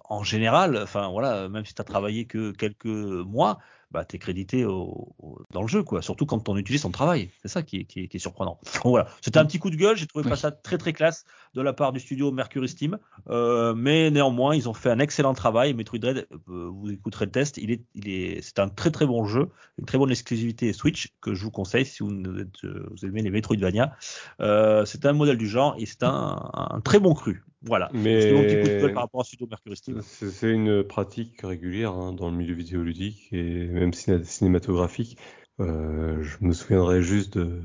en 0.08 0.24
général, 0.24 0.76
enfin 0.82 1.08
voilà, 1.08 1.48
même 1.48 1.64
si 1.64 1.74
tu 1.74 1.80
as 1.80 1.84
travaillé 1.84 2.24
que 2.24 2.50
quelques 2.50 2.86
mois, 2.86 3.58
bah 3.90 4.04
t'es 4.04 4.18
crédité 4.18 4.66
au, 4.66 5.14
au- 5.18 5.40
dans 5.50 5.62
le 5.62 5.68
jeu, 5.68 5.82
quoi. 5.82 6.02
Surtout 6.02 6.26
quand 6.26 6.46
on 6.50 6.56
utilise 6.58 6.82
ton 6.82 6.90
travail. 6.90 7.30
C'est 7.40 7.48
ça 7.48 7.62
qui 7.62 7.78
est, 7.78 7.84
qui 7.84 8.00
est, 8.00 8.08
qui 8.08 8.18
est 8.18 8.20
surprenant. 8.20 8.58
Donc 8.74 8.82
voilà, 8.84 9.08
c'était 9.22 9.38
un 9.38 9.46
petit 9.46 9.58
coup 9.58 9.70
de 9.70 9.76
gueule. 9.76 9.96
J'ai 9.96 10.06
trouvé 10.06 10.24
pas 10.24 10.34
Oui. 10.34 10.38
ça 10.38 10.50
très 10.52 10.76
très 10.76 10.92
classe 10.92 11.24
de 11.54 11.62
la 11.62 11.72
part 11.72 11.92
du 11.94 11.98
studio 12.00 12.30
Mercury 12.30 12.68
Steam. 12.68 12.98
Euh, 13.30 13.72
mais 13.74 14.10
néanmoins, 14.10 14.54
ils 14.54 14.68
ont 14.68 14.74
fait 14.74 14.90
un 14.90 14.98
excellent 14.98 15.32
travail. 15.32 15.72
Metroid 15.72 15.98
Dread, 16.00 16.26
euh, 16.50 16.68
vous 16.70 16.90
écouterez 16.92 17.24
le 17.24 17.30
test. 17.30 17.56
Il 17.56 17.70
est, 17.70 17.82
il 17.94 18.08
est, 18.10 18.42
c'est 18.42 18.58
un 18.58 18.68
très 18.68 18.90
très 18.90 19.06
bon 19.06 19.24
jeu, 19.24 19.48
une 19.78 19.84
très 19.84 19.98
bonne 19.98 20.10
exclusivité 20.10 20.72
Switch 20.72 21.08
que 21.20 21.34
je 21.34 21.44
vous 21.44 21.50
conseille 21.50 21.86
si 21.86 22.02
vous, 22.02 22.10
êtes, 22.38 22.64
euh, 22.64 22.88
vous 22.90 23.06
aimez 23.06 23.22
les 23.22 23.30
Metroidvania. 23.30 23.96
Euh, 24.40 24.84
c'est 24.84 25.06
un 25.06 25.12
modèle 25.12 25.38
du 25.38 25.48
genre 25.48 25.74
et 25.78 25.86
c'est 25.86 26.02
un, 26.02 26.50
un 26.52 26.80
très 26.80 26.98
bon 26.98 27.14
cru. 27.14 27.44
Voilà. 27.62 27.90
Mais- 27.92 28.20
C'était 28.20 28.34
mon 28.34 28.44
petit 28.44 28.60
coup 28.60 28.68
de 28.68 28.80
gueule 28.80 28.92
par 28.92 29.02
rapport 29.04 29.20
au 29.20 29.24
studio 29.24 29.46
Mercury 29.48 29.76
Steam. 29.76 30.00
C'est 30.02 30.50
une 30.50 30.84
pratique 30.84 31.42
régulière 31.42 31.92
hein, 31.92 32.12
dans 32.12 32.30
le 32.30 32.36
milieu 32.36 32.54
vidéoludique 32.54 33.28
et 33.32 33.66
même 33.66 33.92
ciné- 33.92 34.24
cinématographique. 34.24 35.18
Euh, 35.60 36.22
je 36.22 36.36
me 36.40 36.52
souviendrai 36.52 37.02
juste 37.02 37.36
de, 37.36 37.62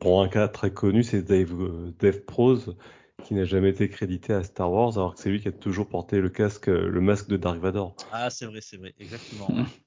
pour, 0.00 0.22
un 0.22 0.28
cas 0.28 0.48
très 0.48 0.72
connu, 0.72 1.02
c'est 1.02 1.22
Dave, 1.22 1.52
euh, 1.60 1.94
Dave 1.98 2.20
Prose 2.20 2.76
qui 3.22 3.34
n'a 3.34 3.44
jamais 3.44 3.70
été 3.70 3.88
crédité 3.88 4.34
à 4.34 4.42
Star 4.42 4.70
Wars 4.70 4.98
alors 4.98 5.14
que 5.14 5.20
c'est 5.20 5.30
lui 5.30 5.40
qui 5.40 5.48
a 5.48 5.52
toujours 5.52 5.88
porté 5.88 6.20
le 6.20 6.28
casque, 6.28 6.66
le 6.66 7.00
masque 7.00 7.28
de 7.28 7.36
Dark 7.38 7.58
Vador. 7.58 7.96
Ah, 8.12 8.28
c'est 8.28 8.44
vrai, 8.44 8.60
c'est 8.60 8.76
vrai, 8.76 8.94
exactement. 9.00 9.48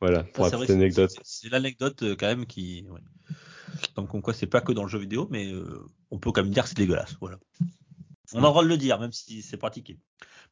Voilà, 0.00 0.22
pour 0.24 0.46
Ça, 0.46 0.52
la 0.52 0.58
c'est 0.58 0.66
petite 0.66 0.76
anecdote. 0.76 1.12
c'est- 1.22 1.48
l'anecdote 1.50 2.02
euh, 2.02 2.16
quand 2.18 2.26
même 2.26 2.46
qui. 2.46 2.86
ouais. 2.88 3.00
Donc, 3.96 4.10
comme 4.10 4.22
quoi, 4.22 4.34
c'est 4.34 4.46
pas 4.46 4.60
que 4.60 4.72
dans 4.72 4.82
le 4.82 4.88
jeu 4.88 4.98
vidéo, 4.98 5.28
mais 5.30 5.52
euh, 5.52 5.84
on 6.10 6.18
peut 6.18 6.32
quand 6.32 6.42
même 6.42 6.52
dire 6.52 6.62
que 6.64 6.70
c'est 6.70 6.76
dégueulasse. 6.76 7.16
Voilà. 7.20 7.38
On 8.32 8.38
a 8.38 8.40
le 8.42 8.46
droit 8.48 8.62
de 8.62 8.68
le 8.68 8.76
dire, 8.76 8.98
même 8.98 9.12
si 9.12 9.42
c'est 9.42 9.56
pratiqué. 9.56 9.98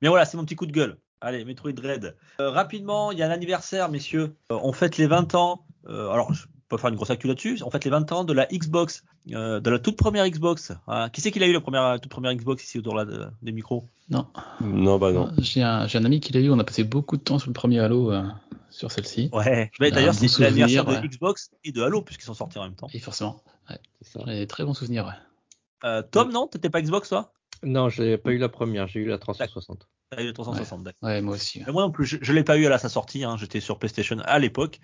Mais 0.03 0.09
voilà, 0.09 0.25
c'est 0.25 0.37
mon 0.37 0.45
petit 0.45 0.57
coup 0.57 0.67
de 0.67 0.73
gueule. 0.73 0.99
Allez, 1.21 1.45
Metroid 1.45 1.73
Dread. 1.73 2.17
Euh, 2.41 2.51
rapidement, 2.51 3.11
il 3.13 3.19
y 3.19 3.23
a 3.23 3.27
un 3.27 3.31
anniversaire, 3.31 3.89
messieurs. 3.91 4.37
Euh, 4.53 4.59
on 4.63 4.73
fête 4.73 4.97
les 4.99 5.07
20 5.07 5.35
ans. 5.35 5.65
alors, 5.87 6.33
je 6.33 6.45
peux 6.69 6.77
faire 6.77 6.91
une 6.91 6.97
grosse 6.97 7.11
actu 7.11 7.27
là-dessus. 7.27 7.61
On 7.65 7.71
fête 7.71 7.85
les 7.85 7.91
20 7.91 8.13
ans 8.13 8.25
de 8.25 8.33
la 8.33 8.47
Xbox, 8.47 9.05
euh, 9.33 9.61
de 9.61 9.71
la 9.71 9.79
toute 9.79 9.97
première 9.97 10.29
Xbox. 10.29 10.73
Hein. 10.87 11.09
Qui 11.11 11.21
c'est 11.21 11.31
qui 11.31 11.39
l'a 11.39 11.47
eu 11.47 11.53
la 11.53 11.61
première, 11.61 12.01
toute 12.01 12.11
première 12.11 12.35
Xbox 12.35 12.63
ici 12.65 12.79
autour 12.79 12.95
là, 12.95 13.05
de- 13.05 13.27
des 13.43 13.53
micros? 13.53 13.89
Non. 14.11 14.27
Non, 14.61 14.99
bah 14.99 15.13
non. 15.13 15.31
J'ai 15.39 15.63
un, 15.63 15.87
ami 16.05 16.21
qui 16.21 16.33
l'a 16.33 16.41
eu. 16.41 16.51
On 16.51 16.59
a 16.59 16.65
passé 16.65 16.85
beaucoup 16.85 17.17
de 17.17 17.23
temps 17.23 17.39
sur 17.39 17.49
le 17.49 17.55
premier 17.55 17.81
Halo 17.81 18.13
euh, 18.13 18.23
sur 18.71 18.91
celle-ci. 18.93 19.31
Ouais. 19.33 19.71
D'ailleurs, 19.81 20.15
bon 20.15 20.29
c'est 20.29 20.43
l'anniversaire 20.43 20.83
souvenir, 20.83 21.01
de 21.01 21.07
ouais. 21.07 21.09
Xbox 21.09 21.51
et 21.65 21.73
de 21.73 21.83
Halo, 21.83 22.03
puisqu'ils 22.03 22.27
sont 22.27 22.35
sortis 22.35 22.59
en 22.59 22.65
même 22.65 22.75
temps. 22.77 22.89
Et 22.93 22.99
forcément, 22.99 23.43
ouais. 23.71 23.79
C'est 24.03 24.19
ça. 24.19 24.25
Des 24.25 24.47
très 24.47 24.65
bons 24.65 24.75
souvenirs. 24.75 25.07
Ouais. 25.07 25.89
Euh, 25.89 26.03
Tom, 26.03 26.33
non? 26.33 26.47
T'étais 26.47 26.71
pas 26.71 26.83
Xbox, 26.83 27.09
toi? 27.09 27.33
Non, 27.63 27.89
j'ai 27.89 28.19
pas 28.19 28.31
eu 28.33 28.39
la 28.39 28.49
première, 28.49 28.87
j'ai 28.89 29.01
eu 29.01 29.07
la 29.07 29.19
360. 29.19 29.89
T'as 30.11 30.23
eu 30.23 30.27
le 30.27 30.33
360, 30.33 30.83
d'accord. 30.85 31.09
Ouais, 31.09 31.21
moi 31.21 31.35
aussi. 31.35 31.63
ouais. 31.63 31.71
Moi 31.73 31.83
non 31.83 31.91
plus, 31.91 32.07
je, 32.07 32.17
je 32.21 32.33
l'ai 32.33 32.43
pas 32.45 32.57
eu 32.57 32.67
à 32.67 32.79
sa 32.79 32.89
sortie. 32.89 33.25
Hein, 33.25 33.37
J'étais 33.39 33.61
sur 33.61 33.79
PlayStation 33.79 34.17
à 34.25 34.39
l'époque. 34.39 34.81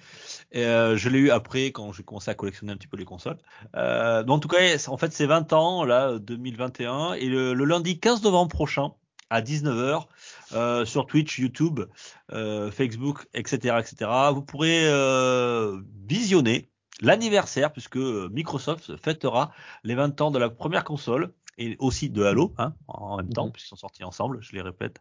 Et, 0.52 0.64
euh, 0.64 0.96
je 0.96 1.08
l'ai 1.08 1.18
eu 1.18 1.30
après 1.30 1.66
quand 1.72 1.92
j'ai 1.92 2.02
commencé 2.02 2.30
à 2.30 2.34
collectionner 2.34 2.72
un 2.72 2.76
petit 2.76 2.88
peu 2.88 2.96
les 2.98 3.06
consoles. 3.06 3.38
Euh, 3.74 4.22
donc 4.22 4.36
en 4.36 4.40
tout 4.40 4.48
cas, 4.48 4.58
en 4.88 4.96
fait, 4.98 5.12
c'est 5.12 5.26
20 5.26 5.52
ans 5.54 5.84
là, 5.84 6.18
2021, 6.18 7.14
et 7.14 7.26
le, 7.26 7.54
le 7.54 7.64
lundi 7.64 7.98
15 8.00 8.22
novembre 8.22 8.50
prochain 8.54 8.92
à 9.30 9.40
19h 9.40 10.02
euh, 10.52 10.84
sur 10.84 11.06
Twitch, 11.06 11.38
YouTube, 11.38 11.80
euh, 12.32 12.70
Facebook, 12.70 13.26
etc., 13.32 13.76
etc. 13.80 14.10
Vous 14.34 14.42
pourrez 14.42 14.86
euh, 14.86 15.80
visionner 16.06 16.68
l'anniversaire 17.00 17.72
puisque 17.72 17.96
Microsoft 17.96 18.96
fêtera 19.02 19.52
les 19.82 19.94
20 19.94 20.20
ans 20.20 20.30
de 20.30 20.38
la 20.38 20.50
première 20.50 20.84
console 20.84 21.32
et 21.58 21.76
aussi 21.78 22.10
de 22.10 22.22
Halo 22.24 22.52
hein, 22.58 22.74
en 22.88 23.16
même 23.16 23.30
temps 23.32 23.46
Mhm. 23.46 23.52
puisqu'ils 23.52 23.70
sont 23.70 23.76
sortis 23.76 24.04
ensemble, 24.04 24.38
je 24.42 24.52
les 24.54 24.60
répète. 24.62 25.00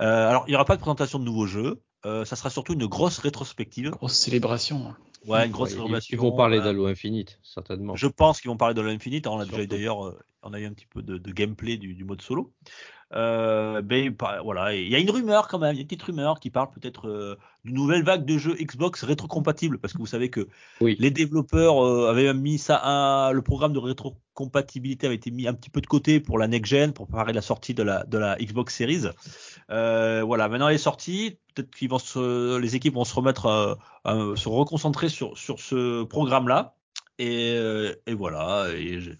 Euh, 0.00 0.28
alors, 0.28 0.44
il 0.46 0.50
n'y 0.50 0.54
aura 0.56 0.64
pas 0.64 0.76
de 0.76 0.80
présentation 0.80 1.18
de 1.18 1.24
nouveaux 1.24 1.46
jeux. 1.46 1.80
Euh, 2.04 2.24
ça 2.24 2.36
sera 2.36 2.50
surtout 2.50 2.74
une 2.74 2.86
grosse 2.86 3.18
rétrospective. 3.18 3.90
Grosse 3.90 4.14
célébration. 4.14 4.88
hein. 4.88 4.96
Ouais, 5.26 5.46
une 5.46 5.52
grosse 5.52 5.70
Ouais, 5.72 5.76
célébration. 5.78 6.16
ils, 6.16 6.20
vont 6.20 6.32
parler 6.36 6.58
Euh, 6.58 6.62
d'Halo 6.64 6.86
Infinite, 6.86 7.40
certainement. 7.42 7.96
Je 7.96 8.06
pense 8.06 8.40
qu'ils 8.40 8.50
vont 8.50 8.56
parler 8.56 8.74
de 8.74 8.80
l'Infinite. 8.82 9.26
On 9.26 9.40
a 9.40 9.44
déjà 9.44 9.66
d'ailleurs, 9.66 10.06
euh, 10.06 10.18
on 10.46 10.52
a 10.54 10.60
eu 10.60 10.66
un 10.66 10.72
petit 10.72 10.86
peu 10.86 11.02
de, 11.02 11.18
de 11.18 11.32
gameplay 11.32 11.76
du, 11.76 11.94
du 11.94 12.04
mode 12.04 12.22
solo. 12.22 12.52
Euh, 13.14 13.82
ben, 13.82 14.12
voilà, 14.42 14.74
il 14.74 14.88
y 14.88 14.96
a 14.96 14.98
une 14.98 15.10
rumeur 15.10 15.46
quand 15.46 15.60
même, 15.60 15.74
il 15.74 15.76
y 15.76 15.78
a 15.78 15.82
une 15.82 15.86
petite 15.86 16.02
rumeur 16.02 16.40
qui 16.40 16.50
parle 16.50 16.70
peut-être 16.70 17.08
euh, 17.08 17.36
d'une 17.64 17.76
nouvelle 17.76 18.02
vague 18.02 18.24
de 18.24 18.36
jeux 18.36 18.56
Xbox 18.56 19.04
rétrocompatibles, 19.04 19.78
parce 19.78 19.92
que 19.92 19.98
vous 19.98 20.06
savez 20.06 20.28
que 20.28 20.48
Oui. 20.80 20.96
les 20.98 21.12
développeurs 21.12 21.84
euh, 21.84 22.10
avaient 22.10 22.34
mis 22.34 22.58
ça, 22.58 22.80
à, 22.82 23.32
le 23.32 23.42
programme 23.42 23.72
de 23.72 23.78
rétrocompatibilité 23.78 25.06
avait 25.06 25.14
été 25.14 25.30
mis 25.30 25.46
un 25.46 25.54
petit 25.54 25.70
peu 25.70 25.80
de 25.80 25.86
côté 25.86 26.18
pour 26.18 26.36
la 26.36 26.48
next 26.48 26.68
gen, 26.68 26.92
pour 26.92 27.06
préparer 27.06 27.32
la 27.32 27.42
sortie 27.42 27.74
de 27.74 27.84
la 27.84 28.02
de 28.04 28.18
la 28.18 28.36
Xbox 28.38 28.74
Series. 28.74 29.04
Euh, 29.70 30.24
voilà, 30.24 30.48
maintenant 30.48 30.66
elle 30.68 30.74
est 30.74 30.78
sortie, 30.78 31.38
peut-être 31.54 31.70
qu'ils 31.70 31.88
vont 31.88 32.00
se, 32.00 32.58
les 32.58 32.74
équipes 32.74 32.94
vont 32.94 33.04
se 33.04 33.14
remettre, 33.14 33.78
à 34.04 34.16
se 34.34 34.48
reconcentrer 34.48 35.08
sur 35.08 35.38
sur 35.38 35.60
ce 35.60 36.02
programme-là. 36.02 36.74
Et, 37.18 37.54
euh, 37.56 37.94
et 38.06 38.14
voilà. 38.14 38.68
Et 38.74 39.00
je- 39.00 39.12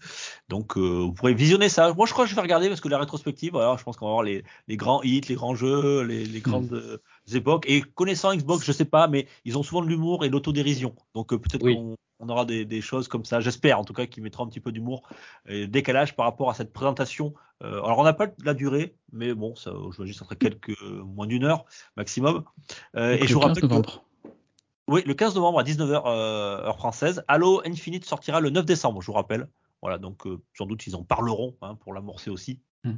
donc 0.49 0.77
euh, 0.77 0.81
vous 1.05 1.13
pourrez 1.13 1.33
visionner 1.33 1.67
ça. 1.69 1.93
Moi 1.93 2.05
je 2.05 2.13
crois 2.13 2.25
que 2.25 2.29
je 2.29 2.35
vais 2.35 2.41
regarder 2.41 2.67
parce 2.69 2.81
que 2.81 2.89
la 2.89 2.99
rétrospective, 2.99 3.53
voilà, 3.53 3.75
je 3.77 3.83
pense 3.83 3.97
qu'on 3.97 4.05
va 4.05 4.11
voir 4.11 4.23
les, 4.23 4.43
les 4.67 4.77
grands 4.77 5.01
hits, 5.03 5.21
les 5.29 5.35
grands 5.35 5.55
jeux, 5.55 6.01
les, 6.03 6.23
les 6.25 6.39
grandes 6.41 6.73
euh, 6.73 6.97
époques. 7.33 7.65
Et 7.67 7.81
connaissant 7.81 8.35
Xbox, 8.35 8.65
je 8.65 8.71
sais 8.71 8.85
pas, 8.85 9.07
mais 9.07 9.27
ils 9.45 9.57
ont 9.57 9.63
souvent 9.63 9.81
de 9.81 9.87
l'humour 9.87 10.25
et 10.25 10.29
l'autodérision. 10.29 10.95
Donc 11.15 11.33
euh, 11.33 11.39
peut-être 11.39 11.63
Oui. 11.63 11.75
qu'on 11.75 11.95
on 12.19 12.29
aura 12.29 12.45
des, 12.45 12.65
des 12.65 12.81
choses 12.81 13.07
comme 13.07 13.25
ça. 13.25 13.39
J'espère 13.41 13.79
en 13.79 13.83
tout 13.83 13.93
cas 13.93 14.07
qu'ils 14.07 14.23
mettront 14.23 14.43
un 14.43 14.47
petit 14.47 14.59
peu 14.59 14.71
d'humour 14.71 15.07
et 15.47 15.67
décalage 15.67 16.15
par 16.15 16.25
rapport 16.25 16.49
à 16.49 16.55
cette 16.55 16.73
présentation. 16.73 17.33
Euh, 17.63 17.81
alors 17.83 17.99
on 17.99 18.03
n'a 18.03 18.13
pas 18.13 18.27
la 18.43 18.53
durée, 18.55 18.95
mais 19.11 19.33
bon, 19.35 19.55
ça, 19.55 19.71
je 19.91 19.97
vois 19.97 20.05
juste 20.05 20.21
entre 20.23 20.35
quelques 20.35 20.79
moins 20.81 21.27
d'une 21.27 21.45
heure 21.45 21.65
maximum. 21.95 22.43
Euh, 22.95 23.13
et 23.19 23.27
je 23.27 23.33
vous 23.33 23.39
15 23.39 23.49
rappelle 23.49 23.61
que 23.63 23.67
novembre. 23.67 24.03
Oui, 24.87 25.03
le 25.05 25.13
15 25.13 25.35
novembre 25.35 25.59
à 25.59 25.63
19h 25.63 26.03
euh, 26.05 26.63
heure 26.63 26.77
française. 26.77 27.23
Halo 27.27 27.61
Infinite 27.65 28.05
sortira 28.05 28.39
le 28.39 28.49
9 28.49 28.65
décembre, 28.65 29.01
je 29.01 29.07
vous 29.07 29.13
rappelle. 29.13 29.47
Voilà, 29.81 29.97
donc 29.97 30.25
euh, 30.25 30.41
sans 30.57 30.65
doute 30.65 30.87
ils 30.87 30.95
en 30.95 31.03
parleront 31.03 31.55
hein, 31.61 31.75
pour 31.75 31.93
l'amorcer 31.93 32.29
aussi. 32.29 32.61
Mm. 32.83 32.91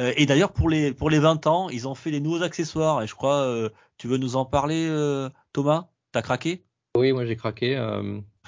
Euh, 0.00 0.12
et 0.16 0.26
d'ailleurs 0.26 0.52
pour 0.52 0.68
les 0.68 0.92
pour 0.92 1.10
les 1.10 1.18
20 1.18 1.46
ans, 1.46 1.68
ils 1.68 1.86
ont 1.86 1.94
fait 1.94 2.10
des 2.10 2.20
nouveaux 2.20 2.42
accessoires 2.42 3.02
et 3.02 3.06
je 3.06 3.14
crois 3.14 3.42
euh, 3.42 3.70
tu 3.98 4.08
veux 4.08 4.18
nous 4.18 4.36
en 4.36 4.44
parler 4.44 4.86
euh, 4.88 5.30
Thomas? 5.52 5.88
T'as 6.10 6.22
craqué? 6.22 6.64
Oui, 6.96 7.12
moi 7.12 7.24
j'ai 7.24 7.36
craqué. 7.36 7.76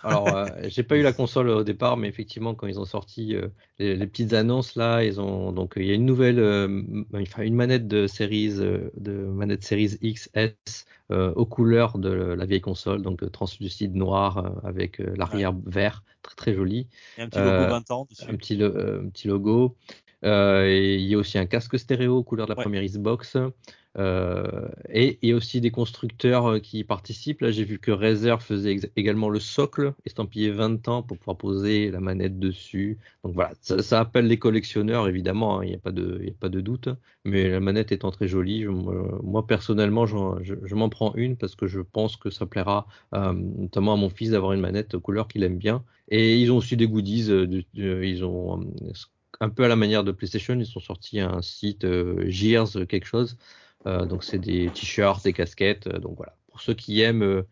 Alors, 0.05 0.28
euh, 0.35 0.47
j'ai 0.64 0.82
pas 0.82 0.97
eu 0.97 1.02
la 1.02 1.12
console 1.12 1.48
au 1.48 1.64
départ, 1.64 1.97
mais 1.97 2.09
effectivement, 2.09 2.55
quand 2.55 2.66
ils 2.66 2.78
ont 2.78 2.85
sorti 2.85 3.35
euh, 3.35 3.48
les, 3.78 3.97
les 3.97 4.06
petites 4.06 4.32
annonces 4.35 4.76
là, 4.76 5.02
ils 5.02 5.20
ont 5.20 5.52
donc 5.52 5.74
il 5.76 5.86
y 5.86 5.90
a 5.90 5.94
une 5.94 6.05
nouvelle, 6.05 6.39
euh, 6.39 6.82
enfin 7.14 7.43
une 7.43 7.55
manette 7.55 7.89
de 7.89 8.06
série 8.06 8.51
de 8.55 9.12
manette 9.26 9.62
série 9.64 9.98
XS 10.02 10.85
aux 11.10 11.47
couleurs 11.47 11.98
de 11.98 12.09
la 12.10 12.44
vieille 12.47 12.60
console, 12.60 13.02
donc 13.02 13.31
translucide 13.31 13.94
noir 13.94 14.59
avec 14.64 14.98
l'arrière 14.98 15.52
vert, 15.66 16.02
très 16.22 16.35
très 16.35 16.55
joli, 16.55 16.89
Et 17.18 17.22
un 17.22 17.28
petit 17.28 17.39
logo 17.40 17.51
Euh, 17.51 17.68
20 17.68 17.90
ans 17.90 18.06
dessus. 18.10 18.24
un 18.28 18.36
petit 18.36 18.62
un 18.62 19.09
petit 19.10 19.28
logo. 19.28 19.76
Euh, 20.24 20.66
et 20.66 20.96
il 20.96 21.02
y 21.06 21.14
a 21.14 21.18
aussi 21.18 21.38
un 21.38 21.46
casque 21.46 21.78
stéréo 21.78 22.16
aux 22.18 22.22
couleurs 22.24 22.46
de 22.46 22.52
la 22.52 22.56
Ouais. 22.59 22.64
première 22.64 22.82
Xbox. 22.82 23.36
Euh, 23.96 24.66
et 24.88 25.18
il 25.22 25.28
y 25.28 25.32
a 25.32 25.36
aussi 25.36 25.60
des 25.60 25.70
constructeurs 25.70 26.46
euh, 26.55 26.59
qui 26.59 26.82
participent. 26.82 27.42
Là, 27.42 27.52
j'ai 27.52 27.62
vu 27.64 27.78
que 27.78 27.92
Razer 27.92 28.42
faisait 28.42 28.76
également 28.96 29.28
le 29.28 29.38
socle, 29.38 29.94
estampillé 30.05 30.51
20 30.51 30.88
ans 30.88 31.02
pour 31.02 31.16
pouvoir 31.18 31.36
poser 31.36 31.90
la 31.92 32.01
manette 32.01 32.40
dessus. 32.40 32.98
Donc 33.22 33.34
voilà, 33.34 33.52
ça, 33.60 33.82
ça 33.82 34.01
appelle 34.01 34.26
les 34.26 34.38
collectionneurs, 34.38 35.06
évidemment, 35.09 35.60
hein, 35.60 35.64
il 35.64 35.68
n'y 35.68 35.74
a, 35.76 35.78
pas 35.78 35.92
de- 35.92 36.20
y 36.24 36.30
a 36.30 36.32
pas 36.40 36.48
de 36.48 36.60
doute. 36.60 36.88
Mais 37.24 37.48
la 37.51 37.60
manette 37.60 37.92
étant 37.92 38.10
très 38.10 38.26
jolie, 38.26 38.62
je- 38.64 38.68
moi, 38.68 39.46
personnellement, 39.46 40.06
je, 40.06 40.16
je 40.64 40.74
m'en 40.74 40.88
prends 40.88 41.14
une 41.14 41.36
parce 41.36 41.55
que 41.55 41.66
je 41.68 41.80
pense 41.80 42.16
que 42.16 42.30
ça 42.30 42.46
plaira 42.46 42.86
euh, 43.14 43.32
notamment 43.32 43.92
à 43.92 43.96
mon 43.96 44.10
fils 44.10 44.30
d'avoir 44.30 44.52
une 44.55 44.60
manette 44.60 44.94
aux 44.94 45.01
couleurs 45.01 45.28
qu'il 45.28 45.44
aime 45.44 45.59
bien. 45.59 45.84
Et 46.09 46.36
ils 46.38 46.51
ont 46.51 46.56
aussi 46.56 46.76
des 46.76 46.88
goodies. 46.88 47.26
de- 47.28 47.44
de- 47.74 48.02
ils 48.02 48.24
ont 48.24 48.60
un 49.44 49.50
peu 49.50 49.64
à 49.64 49.68
la 49.68 49.76
manière 49.76 50.04
de 50.04 50.12
PlayStation, 50.12 50.54
ils 50.58 50.66
sont 50.66 50.80
sortis 50.80 51.20
un 51.20 51.42
site 51.42 51.84
euh, 51.84 52.24
Gears 52.28 52.86
quelque 52.88 53.06
chose. 53.06 53.36
Euh, 53.86 54.06
donc 54.06 54.24
c'est 54.24 54.38
des 54.38 54.70
t-shirts, 54.70 55.22
des 55.24 55.32
casquettes. 55.34 55.86
euh, 55.86 55.98
donc 55.98 56.16
voilà. 56.16 56.34
Pour 56.48 56.60
ceux 56.62 56.74
qui 56.74 57.00
aiment 57.00 57.42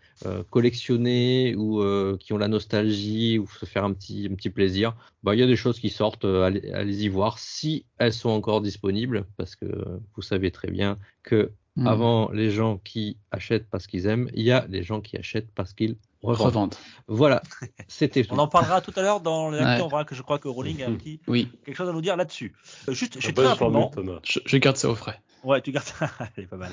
collectionner 0.50 1.56
ou 1.56 1.82
qui 2.18 2.32
ont 2.32 2.38
la 2.38 2.46
nostalgie 2.46 3.36
ou 3.36 3.48
se 3.48 3.66
faire 3.66 3.84
un 3.84 3.92
petit, 3.92 4.28
un 4.30 4.36
petit 4.36 4.48
plaisir, 4.48 4.94
bah, 5.24 5.34
il 5.34 5.40
y 5.40 5.42
a 5.42 5.48
des 5.48 5.56
choses 5.56 5.80
qui 5.80 5.90
sortent. 5.90 6.24
allez- 6.24 6.70
Allez-y 6.70 7.08
voir 7.08 7.40
si 7.40 7.84
elles 7.98 8.12
sont 8.12 8.30
encore 8.30 8.60
disponibles, 8.60 9.26
parce 9.36 9.56
que 9.56 9.66
vous 10.14 10.22
savez 10.22 10.52
très 10.52 10.70
bien 10.70 10.98
que 11.24 11.50
Hmm. 11.74 11.86
avant 11.86 12.30
les 12.32 12.50
gens 12.50 12.76
qui 12.84 13.16
achètent 13.30 13.66
parce 13.70 13.86
qu'ils 13.86 14.06
aiment, 14.06 14.28
il 14.34 14.42
y 14.42 14.52
a 14.52 14.66
les 14.68 14.82
gens 14.82 15.00
qui 15.00 15.16
achètent 15.16 15.50
parce 15.54 15.72
qu'ils 15.72 15.96
revendent. 16.22 16.74
Voilà, 17.08 17.40
c'était. 17.88 18.26
On 18.30 18.38
en 18.38 18.46
parlera 18.46 18.82
tout 18.82 18.92
à 18.94 19.00
l'heure 19.00 19.20
dans 19.22 19.50
les 19.50 19.56
Ouais. 19.58 19.64
acteurs. 19.64 19.86
On 19.86 19.88
verra 19.88 20.04
que 20.04 20.14
je 20.14 20.20
crois 20.22 20.38
que 20.38 20.48
Rowling 20.48 20.82
a 20.82 20.88
un 20.88 20.94
petit 20.96 21.20
Oui, 21.26 21.48
quelque 21.64 21.76
chose 21.76 21.88
à 21.88 21.92
nous 21.94 22.02
dire 22.02 22.16
là-dessus. 22.16 22.54
Euh, 22.88 22.92
juste, 22.92 23.14
je 23.16 23.20
suis 23.20 23.30
Ah 23.30 23.32
très 23.32 23.44
bah, 23.44 23.54
je 23.58 23.64
rapidement. 23.64 24.20
je, 24.22 24.40
je 24.44 24.56
garde 24.58 24.76
ça 24.76 24.90
au 24.90 24.94
frais. 24.94 25.18
Ouais, 25.44 25.62
tu 25.62 25.72
gardes 25.72 25.86
ça. 25.86 26.10
Elle 26.36 26.44
est 26.44 26.46
pas 26.46 26.56
mal. 26.58 26.72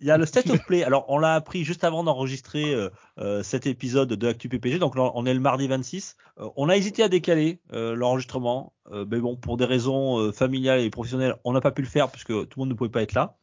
Il 0.00 0.06
y 0.06 0.10
a 0.12 0.16
le 0.16 0.24
State 0.24 0.48
of 0.50 0.64
Play. 0.66 0.84
Alors, 0.84 1.04
on 1.08 1.18
l'a 1.18 1.34
appris 1.34 1.64
juste 1.64 1.82
avant 1.84 2.04
d'enregistrer 2.04 2.72
euh, 2.72 2.88
euh, 3.18 3.42
cet 3.42 3.66
épisode 3.66 4.08
de 4.12 4.28
Actu 4.28 4.48
PPG. 4.48 4.78
Donc, 4.78 4.94
on 4.96 5.26
est 5.26 5.34
le 5.34 5.40
mardi 5.40 5.66
26. 5.66 6.16
Euh, 6.38 6.48
on 6.56 6.68
a 6.68 6.76
hésité 6.76 7.02
à 7.02 7.08
décaler 7.08 7.58
euh, 7.72 7.94
l'enregistrement. 7.96 8.72
Euh, 8.92 9.04
mais 9.10 9.18
bon, 9.18 9.36
pour 9.36 9.56
des 9.58 9.64
raisons 9.66 10.18
euh, 10.20 10.32
familiales 10.32 10.80
et 10.80 10.88
professionnelles, 10.90 11.34
on 11.44 11.52
n'a 11.52 11.60
pas 11.60 11.72
pu 11.72 11.82
le 11.82 11.88
faire 11.88 12.08
puisque 12.08 12.28
tout 12.28 12.48
le 12.56 12.60
monde 12.60 12.68
ne 12.70 12.74
pouvait 12.74 12.88
pas 12.88 13.02
être 13.02 13.14
là. 13.14 13.36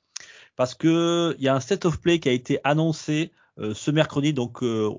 Parce 0.56 0.74
que 0.74 1.36
il 1.38 1.44
y 1.44 1.48
a 1.48 1.56
un 1.56 1.60
State 1.60 1.86
of 1.86 2.00
Play 2.00 2.20
qui 2.20 2.30
a 2.30 2.32
été 2.32 2.60
annoncé 2.64 3.32
euh, 3.60 3.74
ce 3.74 3.92
mercredi, 3.92 4.34
donc 4.34 4.64
euh, 4.64 4.90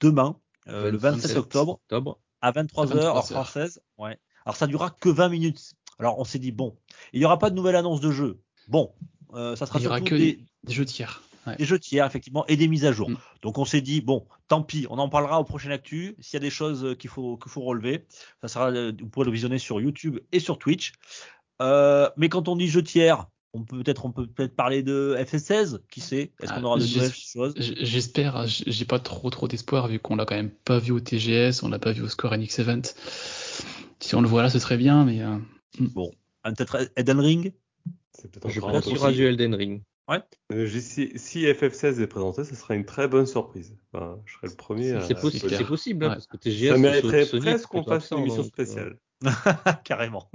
demain, 0.00 0.36
euh, 0.68 0.90
le 0.90 0.98
27 0.98 1.36
octobre 1.36 1.72
octobre. 1.72 2.18
à 2.40 2.52
23h 2.52 2.96
heure 2.96 3.14
23 3.14 3.22
française. 3.22 3.80
Ouais. 3.98 4.18
Alors 4.44 4.56
ça 4.56 4.66
durera 4.66 4.90
que 4.90 5.08
20 5.08 5.28
minutes. 5.28 5.74
Alors 5.98 6.18
on 6.18 6.24
s'est 6.24 6.38
dit 6.38 6.52
bon, 6.52 6.76
il 7.12 7.20
n'y 7.20 7.26
aura 7.26 7.38
pas 7.38 7.50
de 7.50 7.54
nouvelle 7.54 7.76
annonce 7.76 8.00
de 8.00 8.10
jeu. 8.10 8.40
Bon, 8.68 8.92
euh, 9.34 9.56
ça 9.56 9.66
sera 9.66 9.78
Il 9.78 9.84
y 9.84 9.86
aura 9.86 10.00
que 10.00 10.14
des, 10.14 10.44
des 10.64 10.72
jeux 10.72 10.84
tiers. 10.84 11.22
Ouais. 11.46 11.56
des 11.56 11.64
jeux 11.64 11.78
tiers 11.78 12.04
effectivement 12.04 12.46
et 12.48 12.56
des 12.56 12.68
mises 12.68 12.84
à 12.84 12.92
jour. 12.92 13.08
Mm. 13.10 13.16
Donc 13.42 13.58
on 13.58 13.64
s'est 13.64 13.80
dit 13.80 14.00
bon, 14.00 14.26
tant 14.48 14.62
pis, 14.62 14.86
on 14.90 14.98
en 14.98 15.08
parlera 15.08 15.40
au 15.40 15.44
prochain 15.44 15.70
actu. 15.70 16.16
S'il 16.20 16.34
y 16.34 16.36
a 16.36 16.40
des 16.40 16.50
choses 16.50 16.84
euh, 16.84 16.94
qu'il 16.94 17.08
faut 17.08 17.36
qu'il 17.38 17.50
faut 17.50 17.62
relever, 17.62 18.04
ça 18.42 18.48
sera 18.48 18.70
euh, 18.70 18.92
vous 18.98 19.08
pourrez 19.08 19.26
le 19.26 19.32
visionner 19.32 19.58
sur 19.58 19.80
YouTube 19.80 20.18
et 20.32 20.40
sur 20.40 20.58
Twitch. 20.58 20.92
Euh, 21.62 22.10
mais 22.16 22.28
quand 22.28 22.48
on 22.48 22.56
dit 22.56 22.68
jeux 22.68 22.82
tiers, 22.82 23.26
on 23.52 23.64
peut 23.64 23.82
peut-être 23.82 24.04
on 24.06 24.12
peut 24.12 24.26
peut-être 24.26 24.54
parler 24.54 24.82
de 24.82 25.16
FS16, 25.18 25.80
qui 25.90 26.00
sait? 26.00 26.32
Est-ce 26.40 26.52
qu'on 26.52 26.60
Ah, 26.62 26.66
aura 26.66 26.78
de 26.78 26.84
nouvelles 26.84 27.12
choses? 27.12 27.54
J'espère, 27.56 28.46
j- 28.46 28.64
j'ai 28.66 28.84
pas 28.84 28.98
trop 28.98 29.30
trop 29.30 29.48
d'espoir 29.48 29.88
vu 29.88 29.98
qu'on 29.98 30.16
l'a 30.16 30.24
quand 30.24 30.36
même 30.36 30.50
pas 30.50 30.78
vu 30.78 30.92
au 30.92 31.00
TGS, 31.00 31.62
on 31.62 31.68
l'a 31.68 31.78
pas 31.78 31.92
vu 31.92 32.02
au 32.02 32.08
Square 32.08 32.32
Enix 32.34 32.58
Event. 32.58 32.82
Si 33.98 34.14
on 34.14 34.20
le 34.22 34.28
voit 34.28 34.42
là, 34.42 34.50
ce 34.50 34.58
serait 34.58 34.76
bien, 34.78 35.04
mais 35.04 35.20
euh, 35.22 35.36
Ah, 36.42 36.52
Peut-être 36.52 36.90
Eden 36.96 37.20
Ring? 37.20 37.52
C'est 38.12 38.30
peut-être 38.30 38.48
Je 38.48 38.60
pense 38.60 38.76
un 38.76 38.80
qu'il 38.80 38.94
y 38.94 38.96
aura 38.98 39.12
du 39.12 39.24
Elden 39.24 39.54
Ring. 39.54 39.82
Euh, 40.52 40.66
j'ai- 40.66 40.80
si, 40.80 41.12
si 41.16 41.44
FF16 41.46 42.00
est 42.00 42.06
présenté, 42.08 42.42
ce 42.42 42.56
sera 42.56 42.74
une 42.74 42.84
très 42.84 43.06
bonne 43.06 43.26
surprise. 43.26 43.76
Enfin, 43.92 44.18
je 44.26 44.34
serai 44.34 44.48
le 44.48 44.56
premier. 44.56 44.92
à- 44.92 45.00
C'est 45.02 45.14
possi- 45.14 45.38
clair. 45.40 45.58
c'est 45.58 45.64
possible, 45.66 46.04
hein, 46.04 46.08
Ouais. 46.08 46.14
parce 46.14 46.26
que 46.26 46.36
TGS, 46.36 46.68
Ça 46.72 46.78
mériterait 46.78 47.26
presque 47.26 47.66
qu'on 47.68 47.84
fasse 47.84 48.10
une 48.10 48.18
émission 48.18 48.42
donc, 48.42 48.46
euh, 48.46 48.64
spéciale. 48.64 48.98
Carrément. 49.84 50.30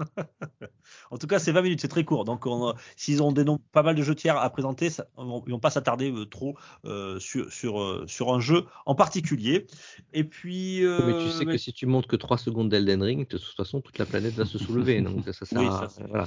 en 1.12 1.18
tout 1.18 1.28
cas, 1.28 1.40
c'est 1.40 1.52
20 1.52 1.62
minutes, 1.64 1.82
c'est 1.82 1.88
très 1.88 2.04
court. 2.04 2.24
Donc, 2.26 2.46
on, 2.46 2.70
euh, 2.70 2.74
s'ils 2.96 3.24
ont 3.24 3.32
des 3.32 3.44
noms, 3.44 3.60
pas 3.72 3.82
mal 3.84 3.96
de 3.96 4.04
jeux 4.04 4.14
tiers 4.16 4.38
à 4.38 4.50
présenter, 4.50 4.90
ça, 4.90 5.06
on- 5.18 5.44
ils 5.48 5.52
vont 5.52 5.60
pas 5.60 5.72
s'attarder 5.72 6.12
euh, 6.12 6.26
trop 6.26 6.56
euh, 6.86 7.20
sur 7.20 7.52
sur 7.52 7.82
euh, 7.82 8.06
sur 8.08 8.34
un 8.34 8.40
jeu 8.40 8.66
en 8.86 8.94
particulier. 8.96 9.66
Et 10.14 10.24
puis, 10.24 10.82
Mais 10.84 11.14
tu 11.24 11.32
sais 11.32 11.46
mais- 11.46 11.54
que 11.54 11.58
si 11.58 11.74
tu 11.74 11.86
montres 11.86 12.08
que 12.08 12.16
3 12.16 12.38
secondes 12.38 12.70
d'Elden 12.70 13.02
Ring, 13.02 13.28
de 13.28 13.38
toute 13.38 13.56
façon, 13.56 13.82
toute 13.82 13.98
la 13.98 14.06
planète 14.06 14.34
va 14.34 14.46
se 14.46 14.58
soulever. 14.58 15.02
Donc 15.02 15.24
ça 15.32 15.46
Oui, 15.56 15.68
ça, 15.68 15.88
c'est- 15.90 16.08
voilà. 16.08 16.26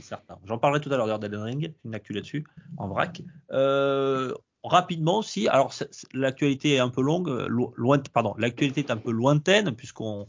certain. 0.00 0.38
J'en 0.44 0.58
parlerai 0.58 0.80
tout 0.80 0.92
à 0.92 0.96
l'heure 0.96 1.18
d'Elden 1.18 1.42
Ring, 1.42 1.74
une 1.84 1.94
actu 1.94 2.12
là-dessus, 2.12 2.44
en 2.76 2.88
vrac. 2.88 3.20
Euh, 3.52 4.32
rapidement 4.62 5.18
aussi, 5.18 5.48
alors 5.48 5.72
l'actualité 6.12 6.74
est 6.74 6.78
un 6.78 6.88
peu 6.88 7.02
longue, 7.02 7.28
lo- 7.48 7.72
loin, 7.76 7.98
pardon, 8.12 8.34
l'actualité 8.38 8.80
est 8.80 8.90
un 8.90 8.96
peu 8.96 9.10
lointaine 9.12 9.74
puisqu'on 9.74 10.26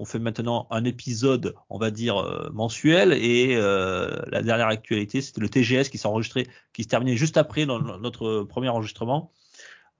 on 0.00 0.04
fait 0.04 0.18
maintenant 0.20 0.66
un 0.70 0.84
épisode, 0.84 1.54
on 1.68 1.78
va 1.78 1.90
dire 1.90 2.16
euh, 2.18 2.48
mensuel, 2.52 3.12
et 3.12 3.56
euh, 3.56 4.16
la 4.30 4.42
dernière 4.42 4.68
actualité, 4.68 5.20
c'était 5.20 5.40
le 5.40 5.48
TGS 5.48 5.90
qui 5.90 5.98
s'est 5.98 6.06
enregistré, 6.08 6.46
qui 6.72 6.84
se 6.84 6.88
terminait 6.88 7.16
juste 7.16 7.36
après 7.36 7.66
dans 7.66 7.80
no- 7.80 7.98
notre 7.98 8.44
premier 8.44 8.68
enregistrement. 8.68 9.32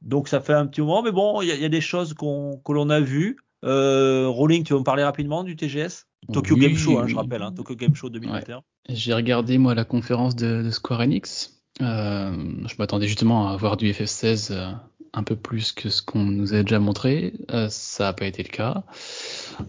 Donc 0.01 0.29
ça 0.29 0.41
fait 0.41 0.53
un 0.55 0.67
petit 0.67 0.81
moment, 0.81 1.03
mais 1.03 1.11
bon, 1.13 1.43
il 1.43 1.49
y, 1.49 1.51
a- 1.51 1.55
il 1.57 1.61
y 1.61 1.65
a 1.65 1.69
des 1.69 1.81
choses 1.81 2.15
qu'on 2.15 2.59
que 2.65 2.73
l'on 2.73 2.89
a 2.91 3.01
vues. 3.01 3.37
Euh, 3.65 4.29
Rolling, 4.29 4.63
tu 4.63 4.73
veux 4.73 4.79
me 4.79 4.85
parler 4.85 5.03
rapidement 5.03 5.43
du 5.43 5.57
TGS 5.57 6.07
Tokyo 6.33 6.55
Oui, 6.55 6.61
Game 6.61 6.77
Show, 6.77 6.99
hein, 6.99 7.03
oui. 7.07 7.11
je 7.11 7.17
rappelle, 7.17 7.43
hein, 7.43 7.53
Tokyo 7.53 7.75
Game 7.75 7.95
Show 7.97 8.09
2021. 8.09 8.63
j'ai 8.89 9.13
regardé 9.15 9.59
moi 9.59 9.75
la 9.75 9.85
conférence 9.85 10.37
de, 10.37 10.63
de 10.63 10.71
Square 10.71 11.01
Enix. 11.01 11.61
Euh, 11.81 12.33
je 12.67 12.75
m'attendais 12.79 13.07
justement 13.09 13.49
à 13.49 13.57
voir 13.57 13.77
du 13.77 13.91
FF16 13.91 14.53
euh, 14.53 14.71
un 15.13 15.23
peu 15.23 15.37
plus 15.37 15.73
que 15.73 15.89
ce 15.89 16.03
qu'on 16.03 16.25
nous 16.25 16.55
a 16.55 16.63
déjà 16.63 16.79
montré. 16.79 17.33
Euh, 17.51 17.69
ça 17.71 18.05
n'a 18.05 18.13
pas 18.13 18.27
été 18.27 18.43
le 18.43 18.49
cas. 18.49 18.85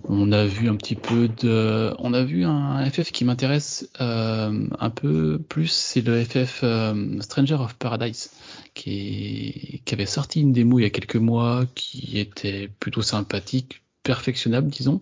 On 0.03 0.31
a 0.31 0.45
vu 0.45 0.69
un 0.69 0.75
petit 0.75 0.95
peu 0.95 1.27
de, 1.27 1.93
on 1.99 2.13
a 2.13 2.23
vu 2.23 2.45
un 2.45 2.89
FF 2.89 3.11
qui 3.11 3.25
m'intéresse 3.25 3.89
euh, 4.01 4.67
un 4.79 4.89
peu 4.89 5.39
plus, 5.39 5.71
c'est 5.71 6.01
le 6.01 6.23
FF 6.23 6.61
euh, 6.63 7.21
Stranger 7.21 7.55
of 7.55 7.75
Paradise, 7.75 8.31
qui, 8.73 9.81
qui 9.85 9.93
avait 9.93 10.05
sorti 10.05 10.41
une 10.41 10.53
démo 10.53 10.79
il 10.79 10.83
y 10.83 10.85
a 10.85 10.89
quelques 10.89 11.15
mois, 11.15 11.65
qui 11.75 12.19
était 12.19 12.69
plutôt 12.79 13.01
sympathique, 13.01 13.81
perfectionnable, 14.03 14.69
disons. 14.69 14.99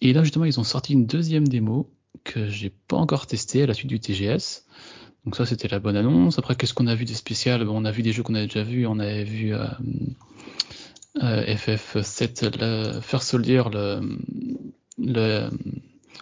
Et 0.00 0.12
là 0.12 0.24
justement, 0.24 0.44
ils 0.44 0.58
ont 0.58 0.64
sorti 0.64 0.94
une 0.94 1.06
deuxième 1.06 1.46
démo 1.46 1.88
que 2.24 2.48
j'ai 2.48 2.70
pas 2.70 2.96
encore 2.96 3.26
testé 3.26 3.62
à 3.62 3.66
la 3.66 3.74
suite 3.74 3.88
du 3.88 4.00
TGS. 4.00 4.64
Donc 5.24 5.36
ça, 5.36 5.46
c'était 5.46 5.68
la 5.68 5.78
bonne 5.78 5.96
annonce. 5.96 6.38
Après, 6.38 6.56
qu'est-ce 6.56 6.74
qu'on 6.74 6.86
a 6.88 6.94
vu 6.94 7.04
de 7.04 7.12
spécial 7.12 7.64
Bon, 7.64 7.80
On 7.80 7.84
a 7.84 7.90
vu 7.92 8.02
des 8.02 8.12
jeux 8.12 8.22
qu'on 8.24 8.34
avait 8.34 8.46
déjà 8.48 8.64
vus. 8.64 8.86
On 8.86 8.98
avait 8.98 9.22
vu 9.24 9.54
euh, 9.54 9.64
euh, 11.22 11.44
FF7, 11.44 12.58
le 12.60 13.00
First 13.00 13.28
Soldier, 13.28 13.62
le, 13.72 14.00
le, 14.98 15.48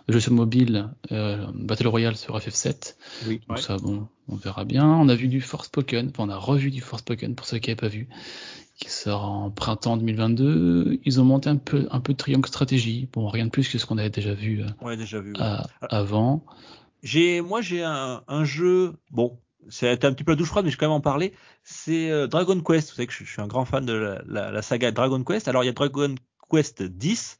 le 0.07 0.13
jeu 0.13 0.21
sur 0.21 0.33
mobile, 0.33 0.89
euh, 1.13 1.47
Battle 1.55 1.87
Royale 1.89 2.17
sur 2.17 2.37
FF7. 2.39 2.97
Oui. 3.27 3.41
Donc 3.49 3.57
Ouais. 3.59 3.63
ça, 3.63 3.77
bon, 3.79 4.09
on 4.29 4.37
verra 4.37 4.65
bien. 4.65 4.87
On 4.87 5.09
a 5.09 5.15
vu 5.15 5.29
du 5.29 5.41
Forspoken, 5.41 6.11
enfin 6.11 6.25
on 6.25 6.29
a 6.31 6.37
revu 6.37 6.71
du 6.71 6.81
Forspoken 6.81 7.35
pour 7.35 7.47
ceux 7.47 7.59
qui 7.59 7.71
n'avaient 7.71 7.77
pas 7.81 7.89
vu, 7.89 8.09
qui 8.77 8.91
sort 8.91 9.25
en 9.25 9.51
printemps 9.51 9.97
2022. 9.97 10.99
Ils 11.05 11.21
ont 11.21 11.25
monté 11.25 11.49
un 11.49 11.57
peu, 11.57 11.87
un 11.91 12.01
peu 12.01 12.13
de 12.13 12.19
triangle 12.19 12.49
stratégie. 12.49 13.09
Bon, 13.13 13.29
rien 13.29 13.47
de 13.47 13.51
plus 13.51 13.69
que 13.69 13.79
ce 13.79 13.87
qu'on 13.87 13.99
avait 13.99 14.11
déjà 14.11 14.35
vu 14.35 14.63
déjà 14.99 15.21
vu. 15.21 15.33
ouais. 15.33 15.39
à- 15.41 15.67
avant. 15.89 16.45
J'ai, 17.03 17.41
moi, 17.41 17.61
j'ai 17.61 17.83
un, 17.83 18.45
jeu. 18.45 18.95
Bon, 19.11 19.39
c'est 19.69 20.05
un 20.05 20.13
petit 20.13 20.25
peu 20.25 20.33
la 20.33 20.37
douche 20.37 20.49
froide, 20.49 20.65
mais 20.65 20.71
je 20.71 20.77
vais 20.77 20.81
quand 20.81 20.87
même 20.87 20.97
en 20.97 21.01
parler. 21.01 21.33
C'est 21.65 22.11
euh, 22.11 22.27
Dragon 22.27 22.61
Quest. 22.61 22.91
Vous 22.91 22.97
savez 22.97 23.07
que 23.07 23.13
je, 23.13 23.25
suis 23.25 23.41
un 23.41 23.47
grand 23.47 23.65
fan 23.65 23.85
de 23.85 24.19
la, 24.27 24.63
saga 24.63 24.91
Dragon 24.91 25.23
Quest. 25.23 25.49
Alors, 25.49 25.65
il 25.65 25.67
y 25.67 25.71
a 25.71 25.73
Dragon 25.73 26.15
Quest 26.51 26.83
10 26.83 27.39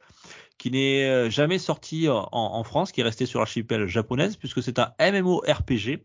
qui 0.59 0.71
n'est 0.71 1.05
euh, 1.05 1.31
jamais 1.31 1.59
sorti 1.59 2.07
en, 2.11 2.65
France, 2.65 2.93
qui 2.93 3.01
est 3.01 3.05
resté 3.05 3.25
sur 3.25 3.39
l'archipel 3.39 3.87
japonaise, 3.87 4.37
puisque 4.37 4.63
c'est 4.63 4.79
un 4.79 4.93
MMORPG 5.01 6.05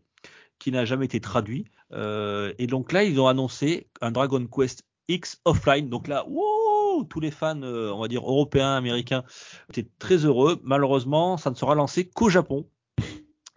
qui 0.58 0.72
n'a 0.72 0.84
jamais 0.84 1.04
été 1.04 1.20
traduit. 1.20 1.66
Euh, 1.92 2.52
et 2.58 2.66
donc 2.66 2.92
là, 2.92 3.04
ils 3.04 3.20
ont 3.20 3.28
annoncé 3.28 3.88
un 4.00 4.10
Dragon 4.10 4.46
Quest 4.46 4.84
X 5.08 5.40
offline. 5.44 5.88
Donc 5.88 6.08
là, 6.08 6.24
wouh, 6.26 7.04
tous 7.04 7.20
les 7.20 7.30
fans, 7.30 7.60
euh, 7.62 7.90
on 7.92 8.00
va 8.00 8.08
dire 8.08 8.22
européens, 8.22 8.74
américains, 8.74 9.24
étaient 9.70 9.88
très 9.98 10.24
heureux. 10.24 10.60
Malheureusement, 10.64 11.36
ça 11.36 11.50
ne 11.50 11.54
sera 11.54 11.74
lancé 11.74 12.08
qu'au 12.08 12.28
Japon. 12.28 12.66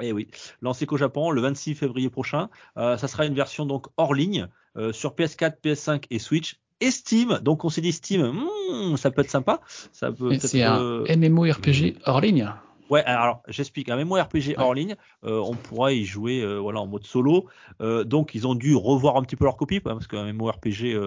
Et 0.02 0.12
oui, 0.12 0.28
lancé 0.62 0.86
qu'au 0.86 0.98
Japon 0.98 1.32
le 1.32 1.42
26 1.42 1.76
février 1.76 2.10
prochain. 2.10 2.50
Euh, 2.78 2.98
ça 2.98 3.08
sera 3.08 3.26
une 3.26 3.34
version 3.34 3.66
donc 3.66 3.88
hors 3.98 4.14
ligne 4.14 4.48
euh, 4.78 4.92
sur 4.94 5.14
PS4, 5.14 5.56
PS5 5.64 6.04
et 6.10 6.20
Switch. 6.20 6.60
et 6.80 6.92
Steam. 6.92 7.40
Donc 7.42 7.66
on 7.66 7.70
s'est 7.70 7.82
dit 7.82 7.92
Steam, 7.92 8.22
hmm, 8.22 8.98
ça 8.98 9.12
peut 9.12 9.22
être 9.22 9.30
sympa. 9.30 9.62
Ça 9.92 10.12
peut 10.12 10.38
C'est 10.40 10.64
un 10.64 10.82
euh, 10.82 11.16
MMORPG 11.16 11.96
hors 12.06 12.22
ligne. 12.22 12.52
Ouais, 12.90 13.04
alors 13.04 13.44
j'explique. 13.48 13.90
Un 13.90 13.98
MMORPG 14.04 14.50
Ouais. 14.50 14.56
hors 14.58 14.74
ligne, 14.74 14.96
euh, 15.24 15.40
on 15.40 15.54
pourra 15.56 15.94
y 15.94 16.06
jouer 16.06 16.42
euh, 16.42 16.58
voilà 16.58 16.80
en 16.80 16.88
mode 16.88 17.06
solo. 17.06 17.46
Euh, 17.82 18.04
donc 18.04 18.34
ils 18.34 18.48
ont 18.48 18.56
dû 18.56 18.76
revoir 18.76 19.16
un 19.18 19.22
petit 19.22 19.36
peu 19.36 19.46
leur 19.46 19.58
copie 19.58 19.78
hein, 19.78 19.82
parce 19.84 20.08
qu'un 20.08 20.26
MMORPG, 20.34 20.98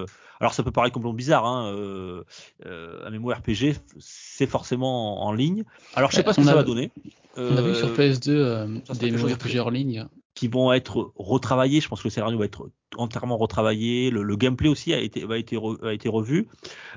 alors 0.40 0.54
ça 0.54 0.62
peut 0.62 0.70
paraître 0.70 0.94
complètement 0.94 1.14
bizarre, 1.14 1.44
hein, 1.46 2.22
un 2.64 3.10
MMORPG 3.10 3.74
c'est 3.98 4.46
forcément 4.46 5.24
en, 5.24 5.28
en 5.28 5.32
ligne. 5.32 5.64
Alors 5.94 6.10
je 6.10 6.16
sais 6.16 6.22
pas 6.22 6.32
ce 6.32 6.36
que 6.36 6.42
on 6.42 6.46
ça 6.46 6.52
a- 6.52 6.56
va 6.56 6.62
donner. 6.62 6.90
On 7.36 7.56
a 7.56 7.62
vu 7.62 7.74
sur 7.74 7.88
Euh, 7.88 7.94
PS2 7.96 8.28
euh, 8.30 8.78
ça, 8.84 8.94
c'est 8.94 9.00
des 9.00 9.10
MMORPG 9.10 9.58
hors 9.58 9.70
ligne. 9.70 10.06
qui 10.34 10.48
vont 10.48 10.72
être 10.72 11.12
retravaillés. 11.16 11.80
Je 11.80 11.88
pense 11.88 12.00
que 12.02 12.08
le 12.08 12.10
scénario 12.12 12.38
va 12.38 12.44
être 12.44 12.68
entièrement 12.96 13.36
retravaillé. 13.38 14.10
Le, 14.10 14.22
le 14.22 14.36
gameplay 14.36 14.68
aussi 14.68 14.92
a 14.94 14.98
été, 15.00 15.24
va 15.24 15.38
été, 15.38 15.56
re- 15.56 15.82
a 15.86 15.92
été 15.94 16.08
revu. 16.08 16.48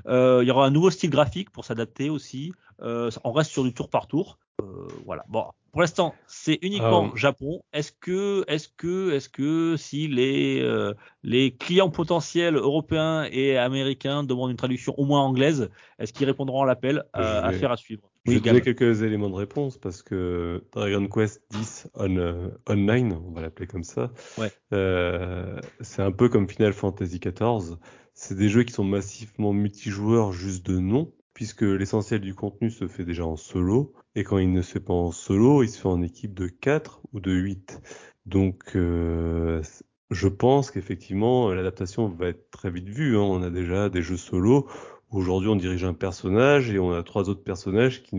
Il 0.07 0.43
y 0.45 0.51
aura 0.51 0.65
un 0.65 0.71
nouveau 0.71 0.89
style 0.91 1.09
graphique 1.09 1.49
pour 1.51 1.63
s'adapter 1.65 2.09
aussi. 2.09 2.51
On 2.81 3.31
reste 3.31 3.51
sur 3.51 3.63
du 3.63 3.73
tour 3.73 3.89
par 3.89 4.07
tour. 4.07 4.37
Euh, 4.75 4.87
voilà. 5.05 5.23
Bon, 5.29 5.45
pour 5.71 5.81
l'instant, 5.81 6.13
c'est 6.27 6.59
uniquement 6.61 7.09
Ah. 7.13 7.17
Japon. 7.17 7.61
Est-ce 7.73 7.91
que, 7.91 8.43
est-ce 8.47 8.69
que, 8.69 9.11
est-ce 9.11 9.29
que 9.29 9.75
si 9.77 10.07
les 10.07 10.61
euh, 10.61 10.93
les 11.23 11.55
clients 11.55 11.89
potentiels 11.89 12.55
européens 12.55 13.27
et 13.31 13.57
américains 13.57 14.23
demandent 14.23 14.51
une 14.51 14.57
traduction 14.57 14.93
au 14.97 15.05
moins 15.05 15.21
anglaise, 15.21 15.69
est-ce 15.99 16.13
qu'ils 16.13 16.25
répondront 16.27 16.63
à 16.63 16.65
l'appel? 16.65 17.03
À, 17.13 17.49
vais- 17.51 17.57
faire 17.59 17.71
à 17.71 17.77
suivre 17.77 18.09
Je 18.25 18.31
vais 18.37 18.61
quelques 18.61 19.01
éléments 19.03 19.29
de 19.29 19.35
réponse 19.35 19.77
parce 19.77 20.01
que 20.01 20.63
Dragon 20.71 21.07
Quest 21.07 21.43
X 21.53 21.89
on, 21.93 22.17
euh, 22.17 22.49
Online, 22.69 23.13
on 23.13 23.31
va 23.31 23.41
l'appeler 23.41 23.67
comme 23.67 23.83
ça, 23.83 24.11
Ouais. 24.37 24.51
euh, 24.73 25.59
c'est 25.81 26.01
un 26.01 26.11
peu 26.11 26.29
comme 26.29 26.47
Final 26.49 26.73
Fantasy 26.73 27.19
XIV. 27.19 27.77
C'est 28.13 28.35
des 28.35 28.47
jeux 28.49 28.63
qui 28.63 28.71
sont 28.73 28.85
massivement 28.85 29.51
multijoueurs 29.53 30.31
juste 30.31 30.65
de 30.65 30.79
nom, 30.79 31.11
puisque 31.35 31.61
l'essentiel 31.61 32.21
du 32.21 32.33
contenu 32.33 32.71
se 32.71 32.87
fait 32.87 33.05
déjà 33.05 33.25
en 33.25 33.35
solo, 33.35 33.93
et 34.15 34.23
quand 34.23 34.39
il 34.39 34.51
ne 34.51 34.63
se 34.63 34.71
fait 34.71 34.79
pas 34.79 34.93
en 34.93 35.11
solo, 35.11 35.61
il 35.61 35.69
se 35.69 35.79
fait 35.79 35.87
en 35.87 36.01
équipe 36.01 36.33
de 36.33 36.47
4 36.47 37.01
ou 37.13 37.19
de 37.19 37.31
8. 37.31 37.79
Donc, 38.25 38.71
euh, 38.75 39.61
je 40.09 40.27
pense 40.27 40.71
qu'effectivement, 40.71 41.53
l'adaptation 41.53 42.07
va 42.07 42.29
être 42.29 42.49
très 42.49 42.71
vite 42.71 42.89
vue. 42.89 43.15
hein. 43.17 43.21
On 43.21 43.43
a 43.43 43.51
déjà 43.51 43.89
des 43.89 44.01
jeux 44.01 44.17
solo 44.17 44.67
Aujourd'hui, 45.15 45.49
on 45.49 45.55
dirige 45.55 45.85
un 45.85 45.93
personnage 45.93 46.71
et 46.71 46.79
on 46.79 46.91
a 46.91 47.03
trois 47.03 47.29
autres 47.29 47.43
personnages 47.43 48.03
qui 48.03 48.17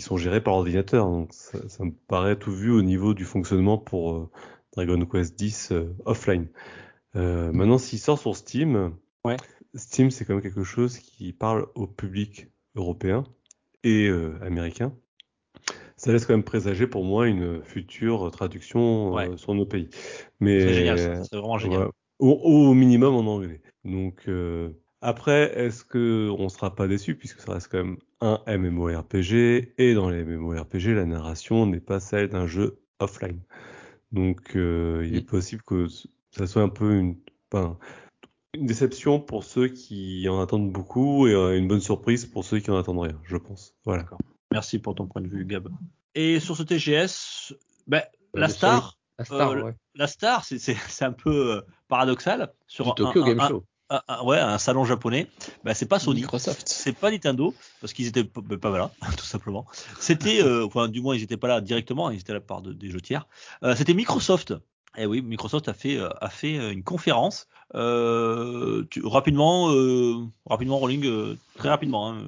sont 0.00 0.16
gérés 0.16 0.40
par 0.40 0.54
ordinateur. 0.54 1.06
Donc 1.06 1.32
ça, 1.32 1.68
ça 1.68 1.84
me 1.84 1.92
paraît 2.06 2.38
tout 2.38 2.52
vu 2.52 2.70
au 2.70 2.82
niveau 2.82 3.14
du 3.14 3.24
fonctionnement 3.24 3.76
pour 3.76 4.12
euh, 4.12 4.30
Dragon 4.76 5.04
Quest 5.06 5.40
X 5.40 5.72
euh, 5.72 5.92
offline. 6.04 6.46
Euh, 7.16 7.50
maintenant, 7.52 7.78
s'il 7.78 7.98
sort 7.98 8.18
sur 8.18 8.36
Steam, 8.36 8.94
Ouais. 9.24 9.36
Steam 9.74 10.10
c'est 10.10 10.24
quand 10.24 10.34
même 10.34 10.42
quelque 10.42 10.64
chose 10.64 10.98
qui 10.98 11.32
parle 11.32 11.66
au 11.74 11.86
public 11.86 12.48
européen 12.74 13.24
et 13.84 14.08
euh, 14.08 14.38
américain. 14.42 14.92
Ça 15.96 16.12
laisse 16.12 16.24
quand 16.24 16.32
même 16.32 16.44
présager 16.44 16.86
pour 16.86 17.04
moi 17.04 17.28
une 17.28 17.62
future 17.62 18.30
traduction 18.30 19.16
euh, 19.18 19.36
sur 19.36 19.54
nos 19.54 19.66
pays. 19.66 19.90
Mais 20.40 20.60
C'est 20.60 20.74
génial. 20.74 21.24
C'est 21.24 21.36
vraiment 21.36 21.58
génial. 21.58 21.82
Ouais. 21.84 21.90
Au, 22.18 22.32
au 22.32 22.74
minimum 22.74 23.14
en 23.14 23.34
anglais. 23.34 23.60
Donc 23.84 24.22
euh, 24.28 24.70
après, 25.02 25.58
est-ce 25.58 25.84
que 25.84 26.30
on 26.30 26.48
sera 26.48 26.74
pas 26.74 26.88
déçu 26.88 27.14
puisque 27.14 27.40
ça 27.40 27.52
reste 27.52 27.68
quand 27.70 27.84
même 27.84 27.98
un 28.20 28.40
MMORPG 28.46 29.74
et 29.78 29.94
dans 29.94 30.10
les 30.10 30.24
MMORPG, 30.24 30.94
la 30.94 31.06
narration 31.06 31.66
n'est 31.66 31.80
pas 31.80 32.00
celle 32.00 32.28
d'un 32.28 32.46
jeu 32.46 32.82
offline. 32.98 33.40
Donc 34.12 34.52
il 34.54 35.16
est 35.16 35.26
possible 35.26 35.62
que 35.62 35.86
ça 36.30 36.46
soit 36.46 36.62
un 36.62 36.68
peu 36.68 36.94
une, 36.94 37.16
enfin, 37.52 37.78
une 38.54 38.66
déception 38.66 39.20
pour 39.20 39.44
ceux 39.44 39.68
qui 39.68 40.28
en 40.28 40.40
attendent 40.40 40.72
beaucoup 40.72 41.26
et 41.28 41.32
euh, 41.34 41.56
une 41.56 41.68
bonne 41.68 41.80
surprise 41.80 42.26
pour 42.26 42.44
ceux 42.44 42.58
qui 42.58 42.70
en 42.70 42.76
attendent 42.78 42.98
rien, 43.00 43.18
je 43.24 43.36
pense. 43.36 43.74
Voilà. 43.84 44.04
Merci 44.52 44.78
pour 44.80 44.94
ton 44.94 45.06
point 45.06 45.22
de 45.22 45.28
vue, 45.28 45.44
Gab. 45.44 45.68
Et 46.14 46.40
sur 46.40 46.56
ce 46.56 46.62
TGS, 46.64 47.54
Bah, 47.86 48.04
la 48.34 48.48
star, 48.48 48.96
La 49.18 49.24
star, 49.24 49.50
Euh, 49.50 49.62
ouais. 49.62 49.74
la 49.94 50.06
star, 50.06 50.44
c'est- 50.44 51.02
un 51.02 51.12
peu 51.12 51.56
euh, 51.56 51.60
paradoxal 51.88 52.52
sur 52.66 52.86
Du 52.86 52.90
un, 52.90 52.94
Tokyo 52.94 53.22
un- 53.22 53.26
Game 53.26 53.40
un- 53.40 53.48
Show. 53.48 53.64
un- 53.90 54.00
un- 54.08 54.24
ouais, 54.24 54.38
un 54.38 54.56
salon 54.58 54.84
japonais. 54.84 55.26
Ben, 55.62 55.74
c'est 55.74 55.86
pas 55.86 55.98
Sony, 55.98 56.22
Microsoft. 56.22 56.66
c'est 56.68 56.92
pas 56.96 57.10
Nintendo 57.10 57.54
parce 57.80 57.92
qu'ils 57.92 58.06
étaient 58.06 58.24
p- 58.24 58.56
pas 58.56 58.70
là, 58.78 58.90
tout 59.18 59.24
simplement. 59.26 59.66
C'était, 60.00 60.42
euh, 60.42 60.64
enfin, 60.66 60.88
du 60.88 61.00
moins, 61.02 61.14
ils 61.14 61.22
étaient 61.22 61.36
pas 61.36 61.48
là 61.48 61.60
directement, 61.60 62.10
ils 62.10 62.20
étaient 62.20 62.32
là 62.32 62.40
par 62.40 62.62
de- 62.62 62.72
des 62.72 62.90
jeux 62.90 63.00
tiers. 63.02 63.28
Euh, 63.62 63.74
C'était 63.76 63.94
Microsoft. 63.94 64.54
Eh 65.02 65.06
oui, 65.06 65.22
Microsoft 65.22 65.68
a 65.68 65.72
fait 65.74 65.96
euh, 65.96 66.08
a 66.20 66.28
fait 66.28 66.58
euh, 66.58 66.70
une 66.72 66.82
conférence 66.82 67.46
euh, 67.74 68.84
tu- 68.90 69.00
rapidement, 69.06 69.70
euh, 69.72 70.16
rapidement 70.46 70.78
rolling, 70.78 71.06
euh, 71.06 71.36
très 71.56 71.68
rapidement. 71.68 72.10
hein. 72.12 72.18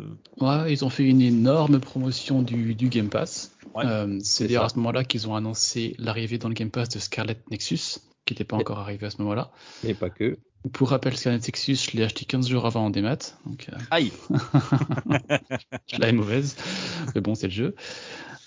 Ouais, 0.41 0.73
ils 0.73 0.85
ont 0.85 0.89
fait 0.91 1.05
une 1.05 1.21
énorme 1.21 1.81
promotion 1.81 2.43
du, 2.43 2.75
du 2.75 2.89
Game 2.89 3.09
Pass. 3.09 3.53
Ouais, 3.75 3.85
Euh, 3.85 4.19
c'est 4.23 4.47
d'ailleurs 4.47 4.65
à 4.65 4.69
ce 4.69 4.77
moment-là 4.77 5.05
qu'ils 5.05 5.29
ont 5.29 5.35
annoncé 5.35 5.95
l'arrivée 5.99 6.39
dans 6.39 6.49
le 6.49 6.55
Game 6.55 6.71
Pass 6.71 6.89
de 6.91 6.99
Scarlet 7.01 7.37
Nexus, 7.51 7.99
qui 8.25 8.35
n'était 8.35 8.45
pas 8.45 8.57
Et- 8.57 8.61
encore 8.61 8.79
arrivé 8.79 9.07
à 9.07 9.11
ce 9.11 9.19
moment-là. 9.23 9.51
Mais 9.85 9.95
pas 9.95 10.11
que. 10.11 10.39
Pour 10.73 10.91
rappel, 10.91 11.17
Scarlet 11.17 11.41
Nexus, 11.41 11.75
je 11.91 11.97
l'ai 11.97 12.05
acheté 12.05 12.25
15 12.25 12.49
jours 12.49 12.65
avant 12.65 12.85
en 12.87 12.91
démat, 12.91 13.19
donc 13.45 13.67
euh, 13.73 13.77
Aïe. 13.91 14.13
je 15.93 15.99
l'avais 15.99 16.13
mauvaise, 16.13 16.57
mais 17.15 17.21
bon, 17.21 17.35
c'est 17.35 17.49
le 17.49 17.53
jeu. 17.53 17.75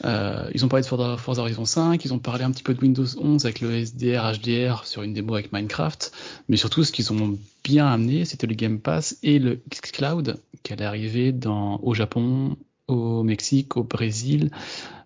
Euh, 0.03 0.49
ils 0.53 0.65
ont 0.65 0.67
parlé 0.67 0.83
de 0.83 0.87
Forza, 0.87 1.41
Horizon 1.41 1.65
5, 1.65 2.03
ils 2.03 2.13
ont 2.13 2.19
parlé 2.19 2.43
un 2.43 2.51
petit 2.51 2.63
peu 2.63 2.73
de 2.73 2.81
Windows 2.81 3.05
11 3.17 3.45
avec 3.45 3.61
le 3.61 3.85
SDR, 3.85 4.33
HDR 4.33 4.85
sur 4.85 5.03
une 5.03 5.13
démo 5.13 5.35
avec 5.35 5.53
Minecraft, 5.53 6.11
mais 6.49 6.57
surtout 6.57 6.83
ce 6.83 6.91
qu'ils 6.91 7.13
ont 7.13 7.37
bien 7.63 7.87
amené, 7.87 8.25
c'était 8.25 8.47
le 8.47 8.55
Game 8.55 8.79
Pass 8.79 9.17
et 9.23 9.39
le 9.39 9.61
xCloud 9.69 10.41
qui 10.63 10.73
allait 10.73 10.85
arriver 10.85 11.33
au 11.45 11.93
Japon, 11.93 12.57
au 12.87 13.23
Mexique, 13.23 13.77
au 13.77 13.83
Brésil, 13.83 14.51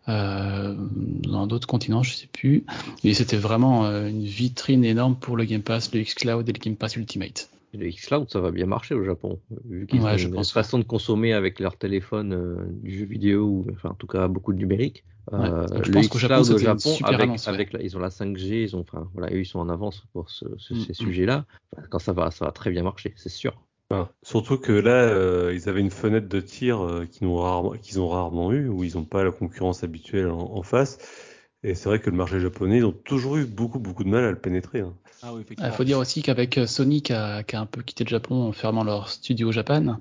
euh, 0.08 0.76
dans 0.78 1.46
d'autres 1.46 1.68
continents, 1.68 2.02
je 2.02 2.14
sais 2.14 2.28
plus. 2.28 2.64
Et 3.04 3.14
c'était 3.14 3.38
vraiment 3.38 3.86
euh, 3.86 4.08
une 4.08 4.24
vitrine 4.24 4.84
énorme 4.84 5.16
pour 5.16 5.38
le 5.38 5.46
Game 5.46 5.62
Pass, 5.62 5.94
le 5.94 6.02
xCloud 6.02 6.50
et 6.50 6.54
le 6.54 6.60
Game 6.60 6.76
Pass 6.76 6.96
Ultimate. 6.96 7.50
Et 7.74 7.78
Le 7.78 7.88
xCloud, 7.90 8.30
ça 8.30 8.40
va 8.40 8.52
bien 8.52 8.66
marcher 8.66 8.96
au 8.96 9.04
Japon, 9.04 9.42
vu 9.66 9.86
qu'ils 9.88 10.02
Ouais, 10.02 10.12
ont 10.12 10.18
je 10.18 10.28
une 10.28 10.34
pense, 10.36 10.52
façon 10.52 10.80
de 10.80 10.84
consommer 10.84 11.34
avec 11.34 11.60
leur 11.60 11.78
téléphone 11.78 12.34
euh, 12.34 12.66
du 12.82 12.98
jeu 12.98 13.06
vidéo, 13.06 13.46
ou 13.46 13.66
enfin 13.74 13.90
en 13.90 13.94
tout 13.96 14.08
cas 14.08 14.28
beaucoup 14.28 14.54
de 14.54 14.58
numérique. 14.58 15.06
Ouais, 15.38 15.46
Euh, 15.46 15.68
je 15.84 15.92
le 15.92 15.92
pense 15.92 16.08
qu'au 16.08 16.18
Japon, 16.18 16.42
xCloud 16.42 16.52
au 16.52 16.58
Japon, 16.58 16.96
super 16.96 17.10
avec, 17.10 17.24
annonce, 17.24 17.48
ouais. 17.52 17.54
avec 17.54 17.74
la- 17.74 17.82
ils 17.84 17.96
ont 17.96 18.00
la 18.00 18.10
5G, 18.10 18.64
ils 18.64 18.76
ont, 18.76 18.82
enfin 18.82 19.10
voilà, 19.14 19.32
eux, 19.34 19.40
ils 19.42 19.46
sont 19.46 19.60
en 19.60 19.70
avance 19.70 20.04
pour 20.14 20.30
ce- 20.32 20.46
ce- 20.58 20.74
Mm, 20.74 20.76
ces 20.76 20.94
mm. 21.00 21.06
sujets-là. 21.06 21.46
Enfin, 21.78 21.88
quand 21.90 22.00
ça 22.00 22.14
va, 22.14 22.32
ça 22.32 22.46
va 22.46 22.52
très 22.52 22.72
bien 22.72 22.84
marcher, 22.84 23.14
c'est 23.18 23.30
sûr. 23.30 23.64
Enfin, 23.92 24.12
surtout 24.24 24.58
que 24.60 24.72
là, 24.72 24.92
euh, 25.04 25.52
ils 25.54 25.68
avaient 25.70 25.80
une 25.82 25.90
fenêtre 25.92 26.28
de 26.28 26.40
tir 26.42 26.82
euh, 26.82 27.06
qu'ils 27.06 27.28
ont 27.28 27.38
rarement, 27.38 27.72
qu'ils 27.72 28.00
ont 28.00 28.08
rarement 28.08 28.52
eu, 28.52 28.68
où 28.68 28.84
ils 28.84 28.96
n'ont 28.96 29.04
pas 29.06 29.24
la 29.24 29.32
concurrence 29.32 29.84
habituelle 29.84 30.28
en, 30.30 30.38
en 30.40 30.64
face. 30.64 31.00
Et 31.64 31.74
c'est 31.76 31.90
vrai 31.90 32.00
que 32.00 32.10
le 32.10 32.16
marché 32.16 32.40
japonais, 32.40 32.78
ils 32.78 32.86
ont 32.86 32.92
toujours 32.92 33.38
eu 33.38 33.46
beaucoup, 33.46 33.80
beaucoup 33.80 34.04
de 34.04 34.10
mal 34.10 34.24
à 34.26 34.32
le 34.32 34.40
pénétrer. 34.40 34.82
hein. 34.82 34.96
Ah 35.22 35.34
oui, 35.34 35.40
Il 35.40 35.44
effectivement. 35.44 35.72
faut 35.74 35.84
dire 35.84 36.00
aussi 36.00 36.22
qu'avec 36.22 36.58
euh, 36.58 36.68
Sony 36.68 37.02
qui 37.02 37.14
a, 37.14 37.44
qui 37.44 37.56
a 37.56 37.60
un 37.62 37.66
peu 37.66 37.82
quitté 37.82 38.04
le 38.04 38.10
Japon 38.10 38.48
en 38.48 38.52
fermant 38.52 38.84
leur 38.84 39.10
studio 39.10 39.50
au 39.50 39.52
Japon, 39.52 39.98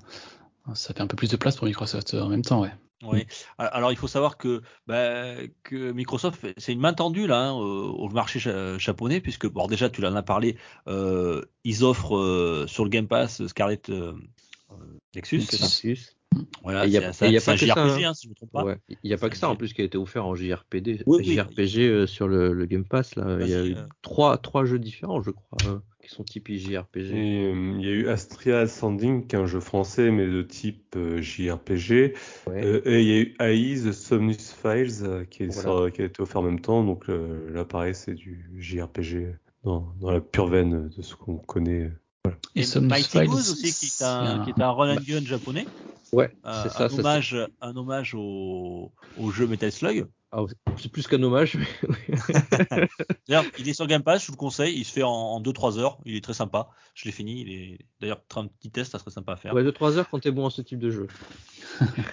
ça 0.73 0.93
fait 0.93 1.01
un 1.01 1.07
peu 1.07 1.15
plus 1.15 1.29
de 1.29 1.35
place 1.37 1.57
pour 1.57 1.65
Microsoft 1.65 2.13
euh, 2.13 2.21
en 2.21 2.29
même 2.29 2.43
temps, 2.43 2.61
ouais. 2.61 2.71
Oui. 3.01 3.25
Alors 3.57 3.93
il 3.93 3.97
faut 3.97 4.09
savoir 4.09 4.37
que, 4.37 4.61
bah, 4.85 5.35
que 5.63 5.91
Microsoft, 5.93 6.45
c'est 6.57 6.73
une 6.73 6.81
main 6.81 6.93
tendue 6.93 7.27
là 7.27 7.47
hein, 7.47 7.51
au 7.53 8.09
marché 8.09 8.39
ja- 8.39 8.77
japonais 8.77 9.21
puisque 9.21 9.47
bon 9.47 9.67
déjà 9.67 9.89
tu 9.89 10.05
en 10.05 10.15
as 10.17 10.21
parlé, 10.21 10.57
euh, 10.87 11.45
ils 11.63 11.85
offrent 11.85 12.17
euh, 12.17 12.67
sur 12.67 12.83
le 12.83 12.89
Game 12.89 13.07
Pass 13.07 13.45
Scarlet 13.47 13.79
euh, 13.89 14.11
euh, 14.71 14.75
Nexus, 15.15 15.41
c'est 15.43 15.55
ça 15.55 15.63
Nexus. 15.63 16.17
Voilà, 16.63 16.85
il 16.85 16.91
y 16.91 16.97
a- 16.97 17.01
y 17.01 17.05
a 17.05 17.07
pas 17.07 17.11
que 17.11 17.39
ça, 17.39 17.55
JRPG, 17.55 17.71
hein. 18.05 18.09
hein, 18.09 18.13
si 18.13 18.25
je 18.25 18.29
me 18.29 18.35
trompe 18.35 18.51
pas. 18.51 18.63
Ouais. 18.63 18.77
Il 18.89 18.97
n'y 19.07 19.13
a 19.13 19.17
pas 19.17 19.29
que 19.29 19.35
ça 19.37 19.49
en 19.49 19.55
plus 19.55 19.73
qui 19.73 19.81
a 19.81 19.85
été 19.85 19.97
offert 19.97 20.25
en 20.25 20.35
JRPD, 20.35 21.01
Oui, 21.07 21.19
oui. 21.25 21.33
JRPG 21.33 21.79
euh, 21.89 22.05
sur 22.07 22.27
le, 22.27 22.53
le 22.53 22.65
Game 22.65 22.85
Pass. 22.85 23.15
Là. 23.15 23.37
Il 23.41 23.47
y 23.47 23.53
a 23.53 23.65
eu 23.65 23.75
euh. 23.75 23.83
trois, 24.01 24.37
trois 24.37 24.65
jeux 24.65 24.77
différents, 24.77 25.21
je 25.21 25.31
crois, 25.31 25.57
hein, 25.67 25.81
qui 26.03 26.09
sont 26.09 26.23
typés 26.23 26.57
JRPG. 26.57 27.11
Et 27.15 27.45
euh, 27.51 27.75
il 27.79 27.85
y 27.85 27.87
a 27.89 27.93
eu 27.93 28.07
Astria 28.09 28.59
Ascending, 28.59 29.25
qui 29.25 29.35
est 29.35 29.39
un 29.39 29.47
jeu 29.47 29.59
français, 29.59 30.11
mais 30.11 30.27
de 30.27 30.41
type 30.43 30.95
euh, 30.95 31.19
JRPG. 31.21 32.13
Ouais. 32.47 32.63
Euh, 32.63 32.81
et 32.85 33.01
il 33.01 33.07
y 33.07 33.13
a 33.13 33.19
eu 33.21 33.35
AI, 33.39 33.81
The 33.89 33.91
Somnus 33.91 34.53
Files, 34.53 35.03
euh, 35.03 35.25
qui, 35.25 35.43
est 35.43 35.47
Voilà. 35.47 35.61
sur- 35.61 35.91
qui 35.91 36.01
a 36.03 36.05
été 36.05 36.21
offert 36.21 36.41
en 36.41 36.43
même 36.43 36.59
temps. 36.61 36.83
Donc 36.83 37.09
euh, 37.09 37.51
là, 37.51 37.65
pareil, 37.65 37.95
c'est 37.95 38.13
du 38.13 38.51
JRPG 38.57 39.33
dans, 39.63 39.93
dans 39.99 40.11
la 40.11 40.21
pure 40.21 40.47
veine 40.47 40.89
de 40.95 41.01
ce 41.01 41.15
qu'on 41.15 41.37
connaît. 41.37 41.91
Et 42.55 42.65
Mighty 42.79 43.19
Goose 43.25 43.51
aussi, 43.51 43.73
qui 43.73 43.85
est 43.85 44.05
un, 44.05 44.43
qui 44.43 44.49
est 44.49 44.61
un 44.61 44.71
run 44.71 44.91
and 44.91 44.95
bah- 44.95 45.01
gun 45.07 45.25
japonais, 45.25 45.65
Ouais, 46.11 46.31
euh, 46.45 46.63
c'est 46.63 46.69
ça. 46.69 46.85
un, 46.85 46.89
ça, 46.89 46.95
hommage, 46.95 47.37
un 47.61 47.75
hommage 47.77 48.15
au, 48.15 48.91
au 49.17 49.31
jeu 49.31 49.45
Metal 49.47 49.71
Slug. 49.71 50.07
Ah, 50.31 50.41
c'est 50.77 50.91
plus 50.91 51.07
qu'un 51.07 51.21
hommage. 51.23 51.57
mais- 51.57 52.17
D'ailleurs, 53.27 53.45
il 53.57 53.67
est 53.69 53.73
sur 53.73 53.87
Game 53.87 54.03
Pass, 54.03 54.21
je 54.23 54.27
vous 54.27 54.33
le 54.33 54.37
conseille, 54.37 54.75
il 54.77 54.85
se 54.85 54.91
fait 54.91 55.03
en, 55.03 55.09
en 55.11 55.41
2-3 55.41 55.77
heures, 55.79 55.97
il 56.05 56.15
est 56.15 56.23
très 56.23 56.33
sympa. 56.33 56.69
Je 56.95 57.05
l'ai 57.05 57.11
fini, 57.11 57.41
il 57.41 57.51
est 57.51 57.79
d'ailleurs 58.01 58.21
un 58.35 58.45
petit 58.47 58.69
test, 58.71 58.91
ça 58.91 58.99
serait 58.99 59.11
sympa 59.11 59.33
à 59.33 59.35
faire. 59.37 59.53
ouais, 59.53 59.63
2-3 59.63 59.97
heures 59.97 60.09
quand 60.09 60.19
t'es 60.19 60.31
bon 60.31 60.45
à 60.47 60.49
ce 60.49 60.61
type 60.61 60.79
de 60.79 60.89
jeu. 60.91 61.07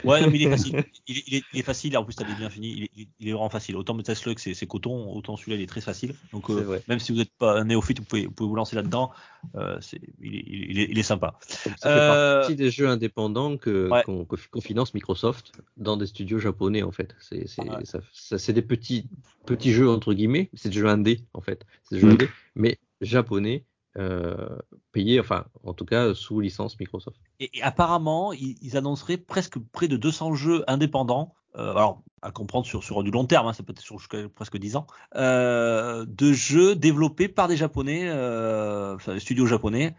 Ouais, 0.05 0.21
non, 0.21 0.31
mais 0.31 0.39
il 0.39 0.47
est 0.47 0.51
facile. 0.51 0.85
Il 1.09 1.19
est, 1.19 1.23
il 1.27 1.35
est, 1.37 1.43
il 1.53 1.59
est 1.59 1.63
facile. 1.65 1.97
En 1.99 2.05
plus, 2.05 2.15
t'as 2.15 2.23
bien 2.25 2.49
finis. 2.51 2.73
Il 2.77 2.83
est, 2.85 2.91
il- 2.97 3.09
il 3.19 3.29
est 3.29 3.33
vraiment 3.33 3.49
facile. 3.51 3.77
Autant 3.77 3.95
Metal 3.95 4.15
Slug, 4.15 4.39
c'est 4.39 4.67
coton. 4.67 5.11
Autant 5.13 5.37
celui-là, 5.37 5.57
il 5.57 5.63
est 5.63 5.67
très 5.67 5.81
facile. 5.81 6.15
Donc, 6.33 6.51
euh, 6.51 6.79
même 6.87 7.01
si 7.01 7.11
vous 7.11 7.19
n'êtes 7.19 7.33
pas 7.37 7.59
un 7.59 7.65
néophyte, 7.65 7.99
vous 7.99 8.05
pouvez, 8.05 8.27
vous 8.27 8.33
pouvez 8.33 8.49
vous 8.49 8.55
lancer 8.55 8.77
là-dedans. 8.77 9.11
Euh, 9.55 9.79
il, 10.21 10.35
est, 10.37 10.45
il, 10.49 10.79
est, 10.81 10.89
il 10.91 10.99
est 10.99 11.03
sympa. 11.03 11.39
Ça 11.47 11.71
fait 11.71 11.77
Euh, 11.87 12.41
partie 12.41 12.57
des 12.57 12.71
jeux 12.71 12.89
indépendants 12.89 13.57
que 13.57 13.89
Ouais. 13.91 14.03
qu'on 14.05 14.61
finance 14.61 14.93
Microsoft 14.95 15.53
dans 15.77 15.97
des 15.97 16.07
studios 16.07 16.39
japonais 16.39 16.83
en 16.83 16.93
fait. 16.93 17.15
C'est 17.21 17.47
c'est 17.47 17.63
Ouais. 17.63 17.85
ça- 17.85 18.01
ça- 18.13 18.39
c'est 18.39 18.53
des 18.53 18.63
petits 18.63 19.09
petits 19.47 19.73
jeux 19.73 19.89
entre 19.89 20.13
guillemets, 20.15 20.51
c'est 20.55 20.69
des 20.71 20.79
jeux 20.79 20.89
indés 20.89 21.21
en 21.35 21.41
fait, 21.41 21.65
c'est 21.85 21.95
des 21.97 22.01
jeux 22.01 22.09
Mm. 22.09 22.13
indés, 22.13 22.29
mais 22.55 22.79
japonais 23.01 23.65
euh, 23.99 24.59
payés 24.93 25.19
enfin 25.21 25.47
en 25.65 25.73
tout 25.73 25.87
cas 25.87 26.13
sous 26.13 26.41
licence 26.41 26.79
Microsoft. 26.79 27.17
Et, 27.41 27.51
et 27.59 27.63
apparemment, 27.63 28.33
ils, 28.35 28.57
ils 28.61 28.77
annonceraient 28.77 29.17
presque 29.17 29.59
près 29.59 29.89
de 29.89 29.97
200 29.97 30.35
jeux 30.35 30.65
indépendants. 30.67 31.35
Euh, 31.59 31.71
alors, 31.73 32.03
à 32.23 32.31
comprendre 32.31 32.67
sur, 32.67 32.83
sur 32.83 33.03
du 33.03 33.11
long 33.11 33.25
terme, 33.25 33.47
hein, 33.47 33.53
ça 33.53 33.63
peut 33.63 33.73
être 33.73 33.81
sur 33.81 33.99
jusqu'à 33.99 34.29
presque 34.35 34.59
10 34.59 34.77
ans, 34.77 34.87
euh, 35.15 36.05
de 36.07 36.33
jeux 36.33 36.75
développés 36.75 37.29
par 37.29 37.49
des 37.49 37.57
Japonais, 37.57 38.09
euh, 38.09 38.97
enfin, 38.97 39.15
des 39.15 39.21
studios 39.21 39.47
japonais 39.47 39.95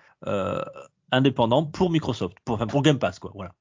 indépendants 1.11 1.65
pour 1.65 1.89
Microsoft, 1.89 2.38
pour, 2.43 2.55
enfin, 2.55 2.67
pour 2.67 2.81
Game 2.81 2.99
Pass, 2.99 3.19
quoi. 3.19 3.31
Voilà. 3.34 3.53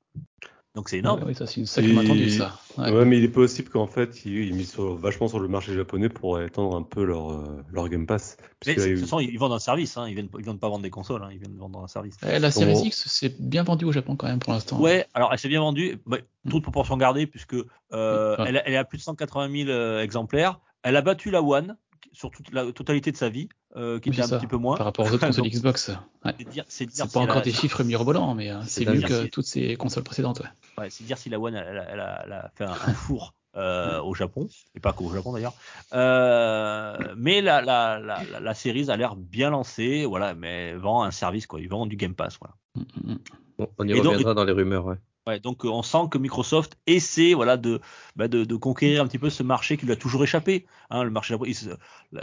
Donc 0.76 0.90
c'est 0.90 0.98
énorme. 0.98 1.20
Ouais, 1.20 1.28
oui, 1.28 1.34
ça, 1.34 1.46
c'est 1.46 1.58
une 1.58 1.66
sacrément 1.66 2.02
Et- 2.02 2.04
attendu, 2.04 2.30
ça. 2.30 2.60
Ouais. 2.76 2.90
Ouais. 2.92 3.04
mais 3.06 3.16
il 3.16 3.24
est 3.24 3.28
possible 3.28 3.70
qu'en 3.70 3.86
fait, 3.86 4.24
ils, 4.26 4.44
ils 4.44 4.54
misent 4.54 4.70
sur- 4.72 4.94
vachement 4.94 5.26
sur 5.26 5.40
le 5.40 5.48
marché 5.48 5.74
japonais 5.74 6.10
pour 6.10 6.38
étendre 6.40 6.76
un 6.76 6.82
peu 6.82 7.02
leur, 7.02 7.32
euh, 7.32 7.64
leur 7.72 7.88
Game 7.88 8.06
Pass. 8.06 8.36
Mais 8.66 8.74
de 8.74 8.84
toute 8.92 9.00
façon, 9.00 9.18
ils 9.18 9.38
vendent 9.38 9.54
un 9.54 9.58
service. 9.58 9.96
Hein. 9.96 10.06
Ils 10.06 10.14
viennent, 10.14 10.28
ils 10.38 10.44
viennent 10.44 10.58
pas 10.58 10.68
vendre 10.68 10.82
des 10.82 10.90
consoles. 10.90 11.22
Hein. 11.24 11.30
Ils 11.32 11.38
viennent 11.38 11.56
vendre 11.56 11.82
un 11.82 11.88
service. 11.88 12.14
Ouais, 12.22 12.38
la 12.38 12.50
Series. 12.50 12.78
X, 12.88 13.04
c'est 13.08 13.40
bien 13.40 13.62
vendu 13.62 13.86
au 13.86 13.92
Japon 13.92 14.16
quand 14.16 14.26
même 14.28 14.38
pour 14.38 14.52
l'instant. 14.52 14.78
Ouais, 14.78 15.06
alors 15.14 15.30
elle 15.32 15.38
s'est 15.38 15.48
bien 15.48 15.60
vendue, 15.60 15.98
bah, 16.04 16.18
toute 16.50 16.62
proportion 16.62 16.96
gardée, 16.98 17.26
puisque 17.26 17.54
euh, 17.94 18.36
Ouais. 18.36 18.44
elle, 18.46 18.56
a- 18.58 18.68
elle 18.68 18.74
est 18.74 18.76
à 18.76 18.84
plus 18.84 18.98
de 18.98 19.02
180 19.02 19.50
000 19.50 19.70
euh, 19.70 20.02
exemplaires. 20.02 20.60
Elle 20.82 20.96
a 20.96 21.00
battu 21.02 21.30
la 21.30 21.42
One 21.42 21.76
sur 22.12 22.30
toute 22.30 22.52
la 22.52 22.70
totalité 22.72 23.10
de 23.12 23.16
sa 23.16 23.30
vie, 23.30 23.48
euh, 23.76 24.00
qui 24.00 24.08
Oui, 24.10 24.14
était 24.16 24.22
c'est 24.22 24.28
un 24.28 24.30
ça, 24.30 24.38
petit 24.38 24.46
peu 24.46 24.56
moins. 24.56 24.76
Par 24.76 24.86
rapport 24.86 25.06
aux 25.06 25.12
autres 25.12 25.26
consoles 25.26 25.48
Xbox. 25.48 25.90
Ouais. 26.24 26.32
C'est 26.38 26.48
dire, 26.48 26.64
c'est 26.68 26.86
dire 26.86 26.94
C'est 27.04 27.08
si 27.08 27.14
pas 27.14 27.20
encore 27.20 27.42
des 27.42 27.52
chiffres 27.52 27.82
mirobolants, 27.84 28.34
mais 28.34 28.50
euh, 28.50 28.60
c'est 28.66 28.84
mieux 28.86 29.02
que 29.02 29.26
toutes 29.26 29.46
ces 29.46 29.76
consoles 29.76 30.02
précédentes. 30.04 30.40
Ouais. 30.40 30.84
Ouais, 30.84 30.90
c'est 30.90 31.04
dire 31.04 31.18
si 31.18 31.28
la 31.30 31.38
One 31.38 31.54
elle, 31.54 31.78
a- 31.78 31.86
elle 31.90 32.00
a, 32.00 32.22
elle 32.24 32.32
a 32.32 32.50
fait 32.54 32.64
un, 32.64 32.72
un 32.72 32.94
four 32.94 33.34
euh, 33.56 34.00
au 34.02 34.14
Japon, 34.14 34.48
et 34.74 34.80
pas 34.80 34.92
qu'au 34.92 35.12
Japon 35.14 35.32
d'ailleurs. 35.32 35.54
Euh, 35.94 36.96
mais 37.16 37.40
la, 37.40 37.62
la, 37.62 37.98
la, 37.98 38.22
la, 38.30 38.40
la 38.40 38.54
série 38.54 38.90
a 38.90 38.96
l'air 38.96 39.16
bien 39.16 39.50
lancée, 39.50 40.04
voilà, 40.04 40.34
mais 40.34 40.74
vend 40.74 41.02
un 41.02 41.10
service, 41.10 41.46
quoi. 41.46 41.60
Ils 41.60 41.68
vendent 41.68 41.88
du 41.88 41.96
Game 41.96 42.14
Pass, 42.14 42.38
voilà. 42.40 42.54
Mm, 42.74 43.12
mm. 43.12 43.18
Bon, 43.58 43.68
on 43.78 43.88
y 43.88 43.92
Et 43.92 43.94
donc- 43.94 44.04
reviendra 44.06 44.34
dans 44.34 44.44
les 44.44 44.52
rumeurs. 44.52 44.84
Ouais. 44.86 44.96
Donc 45.42 45.64
euh, 45.64 45.68
on 45.68 45.82
sent 45.82 46.08
que 46.10 46.18
Microsoft 46.18 46.78
essaie 46.86 47.34
voilà 47.34 47.56
de, 47.56 47.80
bah, 48.14 48.28
de, 48.28 48.44
de 48.44 48.56
conquérir 48.56 49.02
un 49.02 49.06
petit 49.08 49.18
peu 49.18 49.28
ce 49.28 49.42
marché 49.42 49.76
qui 49.76 49.84
lui 49.84 49.92
a 49.92 49.96
toujours 49.96 50.22
échappé. 50.22 50.66
Hein, 50.90 51.02
le 51.02 51.10
marché 51.10 51.36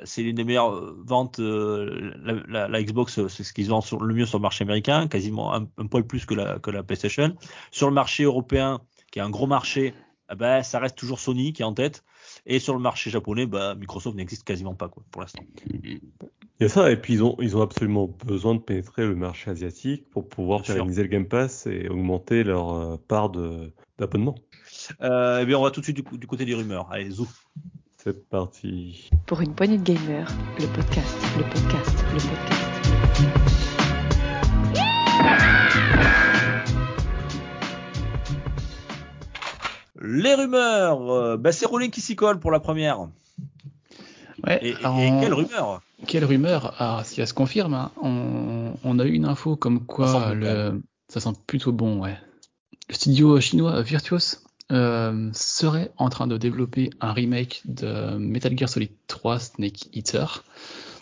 c'est 0.05 0.21
l'une 0.21 0.35
des 0.35 0.45
meilleures 0.45 0.73
euh, 0.73 0.97
ventes. 1.05 1.39
euh, 1.39 2.13
la, 2.47 2.81
Xbox, 2.81 3.27
c'est 3.27 3.43
ce 3.43 3.51
qu'ils 3.51 3.67
vendent 3.67 3.83
sur, 3.83 4.01
le 4.01 4.13
mieux 4.13 4.25
sur 4.25 4.37
le 4.37 4.41
marché 4.43 4.63
américain, 4.63 5.07
quasiment 5.07 5.53
un, 5.53 5.67
un 5.77 5.87
poil 5.87 6.05
plus 6.07 6.25
que 6.25 6.33
la, 6.33 6.83
PlayStation. 6.83 7.35
Sur 7.71 7.89
le 7.89 7.93
marché 7.93 8.23
européen, 8.23 8.79
qui 9.11 9.19
est 9.19 9.21
un 9.21 9.29
gros 9.29 9.47
marché, 9.47 9.93
ah 10.29 10.35
ben, 10.35 10.63
ça 10.63 10.79
reste 10.79 10.97
toujours 10.97 11.19
Sony 11.19 11.51
qui 11.51 11.61
est 11.61 11.65
en 11.65 11.73
tête. 11.73 12.05
Et 12.45 12.59
sur 12.59 12.73
le 12.73 12.79
marché 12.79 13.09
japonais, 13.09 13.45
bah, 13.45 13.75
Microsoft 13.75 14.17
n'existe 14.17 14.43
quasiment 14.43 14.73
pas 14.75 14.89
quoi, 14.89 15.03
pour 15.11 15.21
l'instant. 15.21 15.43
Il 15.65 15.99
y 16.59 16.65
a 16.65 16.69
ça, 16.69 16.91
et 16.91 16.97
puis 16.97 17.13
ils 17.13 17.23
ont, 17.23 17.35
ils 17.39 17.55
ont 17.55 17.61
absolument 17.61 18.07
besoin 18.25 18.55
de 18.55 18.59
pénétrer 18.59 19.05
le 19.05 19.15
marché 19.15 19.49
asiatique 19.49 20.09
pour 20.09 20.27
pouvoir 20.27 20.59
Bien 20.59 20.65
sûr. 20.65 20.73
pérenniser 20.75 21.03
le 21.03 21.07
Game 21.09 21.25
Pass 21.27 21.67
et 21.67 21.87
augmenter 21.87 22.43
leur 22.43 22.73
euh, 22.73 22.97
part 23.07 23.31
d'abonnement. 23.97 24.35
Euh, 25.01 25.39
eh 25.41 25.45
bien, 25.45 25.57
on 25.57 25.63
va 25.63 25.71
tout 25.71 25.79
de 25.79 25.85
suite 25.85 26.03
du 26.17 26.27
côté 26.27 26.45
des 26.45 26.53
rumeurs. 26.53 26.91
Allez, 26.91 27.09
zou. 27.11 27.27
C'est 27.97 28.27
parti. 28.27 29.09
Pour 29.25 29.39
une 29.39 29.53
poignée 29.55 29.77
de 29.77 29.83
gamers, 29.83 30.29
le 30.59 30.67
podcast, 30.67 31.17
le 31.37 31.43
podcast, 31.43 32.03
le 32.11 32.19
podcast. 32.19 33.62
Les 40.03 40.33
rumeurs, 40.35 41.09
euh, 41.11 41.37
bah, 41.37 41.51
c'est 41.51 41.65
Rowling 41.65 41.89
qui 41.89 42.01
s'y 42.01 42.15
colle 42.15 42.39
pour 42.39 42.51
la 42.51 42.59
première. 42.59 43.07
Ouais, 44.45 44.59
Et, 44.61 44.75
on- 44.85 45.21
quelle 45.21 45.33
rumeur? 45.33 45.81
Quelle 46.05 46.25
rumeur? 46.25 46.75
Ah, 46.79 47.01
si 47.05 47.21
elle 47.21 47.27
se 47.27 47.33
confirme, 47.33 47.73
hein, 47.73 47.91
on, 48.01 48.73
on 48.83 48.99
a 48.99 49.05
eu 49.05 49.13
une 49.13 49.25
info 49.25 49.55
comme 49.55 49.79
Ça 49.79 49.85
quoi 49.85 50.07
sent 50.07 50.19
bon, 50.19 50.35
le, 50.35 50.81
ça 51.07 51.19
sent 51.21 51.33
plutôt 51.47 51.71
bon, 51.71 52.01
ouais. 52.01 52.17
Le 52.89 52.95
studio 52.95 53.39
chinois 53.39 53.81
Virtuos 53.81 54.39
euh, 54.71 55.29
serait 55.33 55.91
en 55.97 56.09
train 56.09 56.27
de 56.27 56.37
développer 56.37 56.89
un 56.99 57.13
remake 57.13 57.61
de 57.65 58.17
Metal 58.17 58.57
Gear 58.57 58.67
Solid 58.67 58.91
3 59.07 59.39
Snake 59.39 59.87
Eater. 59.95 60.43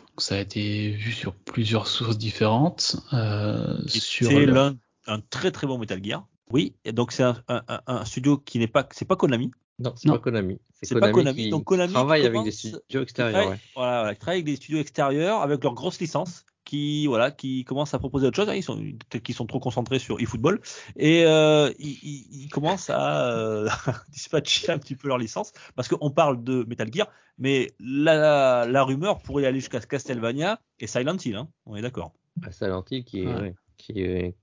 Donc, 0.10 0.22
ça 0.22 0.36
a 0.36 0.40
été 0.40 0.91
vu 0.91 1.11
sur 1.11 1.34
plusieurs 1.34 1.88
sources 1.88 2.18
différentes. 2.19 2.98
Euh, 3.14 3.80
C'est 3.88 4.45
le- 4.45 4.53
l'un 4.53 4.76
un 5.07 5.19
très 5.19 5.52
très 5.52 5.65
bon 5.65 5.80
Metal 5.80 6.03
Gear. 6.03 6.28
Oui, 6.53 6.76
et 6.86 6.91
donc 6.91 7.11
c'est 7.11 7.23
un, 7.23 7.38
un- 7.48 7.64
un- 7.68 7.82
un 7.88 8.06
studio 8.06 8.38
qui 8.38 8.60
n'est 8.60 8.68
pas, 8.68 8.88
c'est 8.91 9.06
pas 9.06 9.15
Konami. 9.15 9.52
Non, 9.80 9.94
c'est 9.95 10.10
pas 10.10 10.19
Konami. 10.19 10.60
C'est 10.84 10.95
pas 10.99 11.11
Konami, 11.11 11.44
qui 11.44 11.49
donc 11.49 11.64
Konami 11.65 11.94
travaille 11.94 12.22
avec 12.22 12.32
des 12.44 12.52
commence- 12.52 12.53
studios 12.82 13.02
extérieurs. 13.03 13.45
Ouais, 13.45 13.52
Ouais. 13.52 13.60
Voilà, 13.76 13.99
voilà, 14.02 14.11
ils 14.14 14.18
travaillent 14.18 14.38
avec 14.38 14.45
des 14.45 14.56
studios 14.56 14.80
extérieurs 14.80 15.41
avec 15.41 15.64
leurs 15.64 15.73
grosses 15.73 15.99
licences 15.99 16.45
qui 16.64 17.07
voilà 17.07 17.32
qui 17.32 17.65
commencent 17.65 17.94
à 17.95 17.99
proposer 17.99 18.28
autre 18.28 18.36
chose. 18.36 18.48
hein, 18.49 18.53
Ils 18.53 18.61
sont 18.64 18.78
peut-être 18.78 19.23
qu'ils 19.23 19.34
sont 19.36 19.48
trop 19.48 19.60
concentrés 19.60 19.98
sur 19.99 20.19
eFootball 20.22 20.61
et 20.95 21.26
euh, 21.26 21.72
ils, 21.80 21.98
ils- 22.03 22.44
ils 22.44 22.49
commencent 22.49 22.90
à 22.91 23.28
euh, 23.32 23.68
dispatcher 24.10 24.72
un 24.72 24.78
petit 24.78 24.95
peu 24.95 25.07
leurs 25.07 25.18
licences 25.18 25.52
parce 25.76 25.88
qu'on 25.88 26.11
parle 26.11 26.44
de 26.44 26.64
Metal 26.68 26.91
Gear, 26.94 27.07
mais 27.40 27.72
la, 27.80 28.65
la 28.68 28.84
rumeur 28.84 29.22
pourrait 29.22 29.45
aller 29.45 29.60
jusqu'à 29.60 29.80
Castlevania 29.80 30.60
et 30.80 30.88
Silent 30.88 31.18
Hill. 31.23 31.36
Hein, 31.36 31.48
on 31.65 31.76
est 31.76 31.82
d'accord. 31.82 32.14
À 32.44 32.52
Silent 32.52 32.84
Hill, 32.90 33.03
qui 33.03 33.22
est, 33.22 33.28
Ouais. 33.28 33.56
Qui 33.82 34.02
est- 34.02 34.36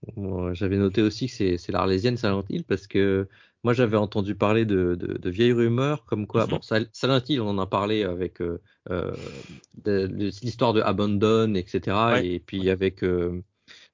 j'avais 0.52 0.76
noté 0.76 1.02
aussi 1.02 1.26
que 1.26 1.32
c'est, 1.32 1.56
c'est 1.58 1.72
l'Arlésienne 1.72 2.16
Silent 2.16 2.44
Hill 2.48 2.64
parce 2.64 2.86
que 2.86 3.28
moi 3.64 3.72
j'avais 3.72 3.96
entendu 3.96 4.34
parler 4.34 4.64
de, 4.64 4.94
de, 4.94 5.18
de 5.18 5.30
vieilles 5.30 5.52
rumeurs 5.52 6.04
comme 6.04 6.26
quoi, 6.26 6.44
Mhm. 6.44 6.50
bon, 6.50 6.58
Sil- 6.66 6.90
Silent 6.92 7.20
Hill, 7.28 7.40
on 7.40 7.48
en 7.50 7.58
a 7.58 7.66
parlé 7.66 8.02
avec 8.04 8.40
euh, 8.40 8.60
euh, 8.90 9.14
de- 9.82 10.06
l'histoire 10.42 10.72
de 10.72 10.80
Abandon, 10.80 11.54
etc. 11.54 11.96
Ouais. 12.14 12.26
Et 12.26 12.40
puis 12.40 12.68
avec, 12.70 13.02
euh, 13.02 13.42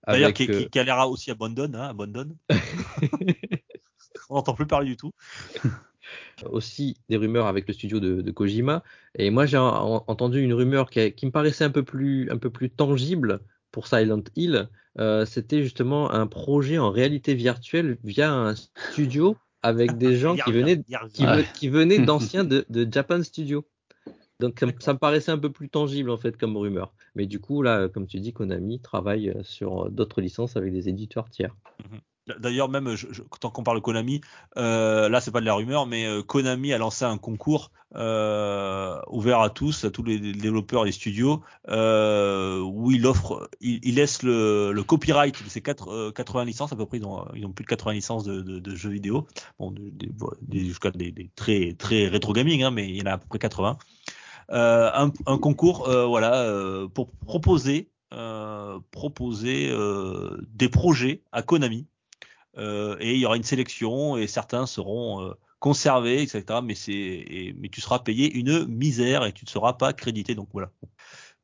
D'ailleurs, 0.06 0.32
qui, 0.32 0.50
euh, 0.50 0.60
qui, 0.62 0.70
qui 0.70 0.78
a 0.78 0.84
l'air 0.84 1.08
aussi 1.08 1.30
Abandon, 1.30 1.72
hein, 1.74 1.88
Abandon. 1.88 2.36
on 4.30 4.36
n'entend 4.36 4.54
plus 4.54 4.66
parler 4.66 4.86
du 4.88 4.96
tout. 4.96 5.12
aussi 6.50 6.96
des 7.08 7.16
rumeurs 7.16 7.46
avec 7.46 7.66
le 7.66 7.74
studio 7.74 8.00
de, 8.00 8.20
de 8.20 8.30
Kojima. 8.30 8.82
Et 9.18 9.30
moi, 9.30 9.46
j'ai 9.46 9.56
en- 9.56 10.04
entendu 10.06 10.40
une 10.42 10.52
rumeur 10.52 10.90
qui, 10.90 11.12
qui 11.12 11.26
me 11.26 11.30
paraissait 11.30 11.64
un 11.64 11.70
peu 11.70 11.82
plus, 11.82 12.30
un 12.30 12.36
peu 12.38 12.50
plus 12.50 12.70
tangible 12.70 13.40
pour 13.74 13.88
Silent 13.88 14.22
Hill. 14.36 14.68
Euh, 15.00 15.26
C'était 15.26 15.62
justement 15.64 16.12
un 16.12 16.28
projet 16.28 16.78
en 16.78 16.90
réalité 16.92 17.34
virtuelle 17.34 17.98
via 18.04 18.32
un 18.32 18.54
studio 18.54 19.36
avec 19.62 19.98
des 19.98 20.16
gens 20.16 20.36
qui 20.44 20.52
venaient, 20.52 20.76
qui, 21.54 21.68
venaient 21.68 21.98
d'anciens 22.06 22.44
de, 22.44 22.64
de 22.70 22.86
Japan 22.90 23.20
Studio. 23.24 23.66
Donc 24.38 24.58
ça, 24.60 24.66
me- 24.66 24.72
ça 24.78 24.92
me 24.92 24.98
paraissait 25.00 25.32
un 25.32 25.38
peu 25.38 25.50
plus 25.50 25.68
tangible 25.68 26.10
en 26.10 26.16
fait 26.16 26.36
comme 26.36 26.56
rumeur. 26.56 26.94
Mais 27.16 27.26
du 27.26 27.40
coup 27.40 27.62
là, 27.62 27.88
comme 27.88 28.06
tu 28.06 28.20
dis, 28.20 28.32
Konami 28.32 28.80
travaille 28.80 29.30
euh, 29.30 29.42
sur 29.42 29.90
d'autres 29.90 30.20
licences 30.20 30.56
avec 30.56 30.72
des 30.72 30.88
éditeurs 30.88 31.28
tiers. 31.28 31.56
D'ailleurs, 32.38 32.70
même 32.70 32.94
je- 32.94 33.06
je- 33.10 33.22
tant 33.40 33.50
qu'on 33.50 33.62
parle 33.62 33.82
Konami, 33.82 34.22
euh, 34.56 35.10
là 35.10 35.20
c'est 35.20 35.30
pas 35.30 35.40
de 35.40 35.44
la 35.44 35.52
rumeur, 35.54 35.86
mais 35.86 36.06
euh, 36.06 36.22
Konami 36.22 36.72
a 36.72 36.78
lancé 36.78 37.04
un 37.04 37.18
concours 37.18 37.70
euh, 37.96 38.98
ouvert 39.08 39.40
à 39.40 39.50
tous, 39.50 39.84
à 39.84 39.90
tous 39.90 40.02
les 40.02 40.18
développeurs 40.18 40.82
et 40.82 40.86
les 40.86 40.92
studios, 40.92 41.42
euh, 41.68 42.60
où 42.60 42.90
il 42.90 43.06
offre, 43.06 43.48
il, 43.60 43.94
laisse 43.96 44.22
le, 44.22 44.72
copyright 44.86 45.44
de 45.44 45.48
ces 45.50 45.60
quatre- 45.60 45.90
euh, 45.90 46.10
80 46.12 46.44
licences 46.46 46.72
à 46.72 46.76
peu 46.76 46.86
près, 46.86 46.96
ils 46.96 47.04
ont, 47.04 47.24
ils 47.34 47.46
plus 47.52 47.64
de 47.64 47.68
80 47.68 47.92
licences 47.92 48.24
de, 48.24 48.74
jeux 48.74 48.90
vidéo, 48.90 49.26
bon, 49.58 49.70
de- 49.70 49.90
des- 49.90 50.10
des- 50.42 50.64
jusqu'à 50.64 50.90
des, 50.90 51.12
des 51.12 51.30
très 51.36 51.74
très 51.74 52.08
rétro 52.08 52.32
gaming, 52.32 52.62
hein, 52.62 52.70
mais 52.70 52.88
il 52.88 52.96
y 52.96 53.02
en 53.02 53.06
a 53.06 53.12
à 53.12 53.18
peu 53.18 53.26
près 53.28 53.38
80. 53.38 53.76
Euh, 54.50 54.90
un, 54.94 55.12
un 55.26 55.38
concours, 55.38 55.88
voilà, 56.08 56.48
pour 56.94 57.10
proposer, 57.12 57.90
proposer 58.90 59.72
des 60.54 60.68
projets 60.68 61.22
à 61.32 61.42
Konami. 61.42 61.86
Euh, 62.58 62.96
et 63.00 63.14
il 63.14 63.20
y 63.20 63.26
aura 63.26 63.36
une 63.36 63.42
sélection 63.42 64.16
et 64.16 64.26
certains 64.26 64.66
seront 64.66 65.22
euh, 65.22 65.32
conservés, 65.58 66.22
etc. 66.22 66.60
Mais 66.62 66.74
c'est, 66.74 66.92
et- 66.92 67.54
mais 67.58 67.68
tu 67.68 67.80
seras 67.80 67.98
payé 68.00 68.32
une 68.32 68.66
misère 68.66 69.24
et 69.24 69.32
tu 69.32 69.44
ne 69.44 69.50
seras 69.50 69.72
pas 69.74 69.92
crédité. 69.92 70.34
Donc 70.34 70.48
voilà. 70.52 70.70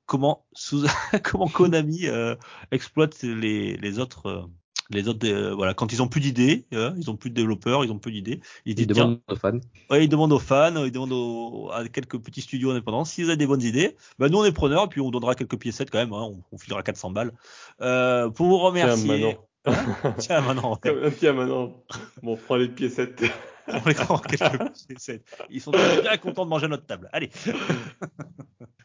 Comment 0.07 0.45
sous, 0.53 0.85
comment 1.24 1.49
Konami 1.49 2.07
euh, 2.07 2.35
exploite 2.73 3.23
les, 3.23 3.77
les 3.77 3.99
autres, 3.99 4.49
les 4.91 5.07
autres, 5.07 5.27
euh, 5.28 5.55
voilà, 5.55 5.73
quand 5.73 5.93
ils 5.93 6.03
ont 6.03 6.09
plus 6.09 6.20
d'idées, 6.20 6.66
euh, 6.74 6.93
ils 6.97 7.09
ont 7.11 7.16
plus 7.16 7.31
de 7.31 7.35
développeurs, 7.37 7.85
ils 7.85 7.93
ont 7.93 7.99
plus 7.99 8.11
d'idées. 8.11 8.41
Ils 8.66 8.74
demandent 8.89 9.20
aux 9.28 9.37
fans. 9.37 9.61
Ouais, 9.89 10.05
ils 10.05 10.09
demandent 10.09 10.32
aux 10.32 10.41
fans, 10.41 10.85
ils 10.85 10.91
demandent 10.91 11.12
aux- 11.12 11.70
à 11.73 11.87
quelques 11.89 12.19
petits 12.19 12.41
studios 12.41 12.73
indépendants 12.73 13.05
s'ils 13.05 13.31
ont 13.31 13.37
des 13.37 13.47
bonnes 13.47 13.62
idées. 13.62 13.97
Ben, 14.19 14.28
nous, 14.28 14.39
on 14.39 14.45
est 14.45 14.53
preneurs, 14.53 14.85
et 14.85 14.89
puis 14.89 15.01
on 15.01 15.11
donnera 15.12 15.37
quelques 15.37 15.59
piécettes 15.59 15.91
quand 15.91 15.99
même. 15.99 16.12
Hein, 16.12 16.23
on, 16.23 16.43
on 16.51 16.59
filera 16.59 16.82
400 16.82 17.12
balles. 17.12 17.32
Euh, 17.81 18.31
pour 18.31 18.47
vous 18.47 18.57
Tiens, 18.57 18.66
remercier. 18.66 19.39
Tiens, 20.19 20.41
maintenant, 20.41 20.78
ouais. 20.85 21.11
Tiens, 21.19 21.32
maintenant, 21.35 21.85
bon, 22.23 22.37
prends 22.37 22.57
les 22.57 22.69
piécettes. 22.69 23.23
On 23.69 23.87
les 23.89 23.95
prend 23.95 24.19
quelques 24.19 24.73
piécettes. 24.89 25.24
Ils 25.51 25.61
sont 25.61 25.70
bien 25.70 26.16
contents 26.16 26.45
de 26.45 26.51
manger 26.51 26.65
à 26.65 26.69
notre 26.69 26.87
table. 26.87 27.09
Allez. 27.12 27.31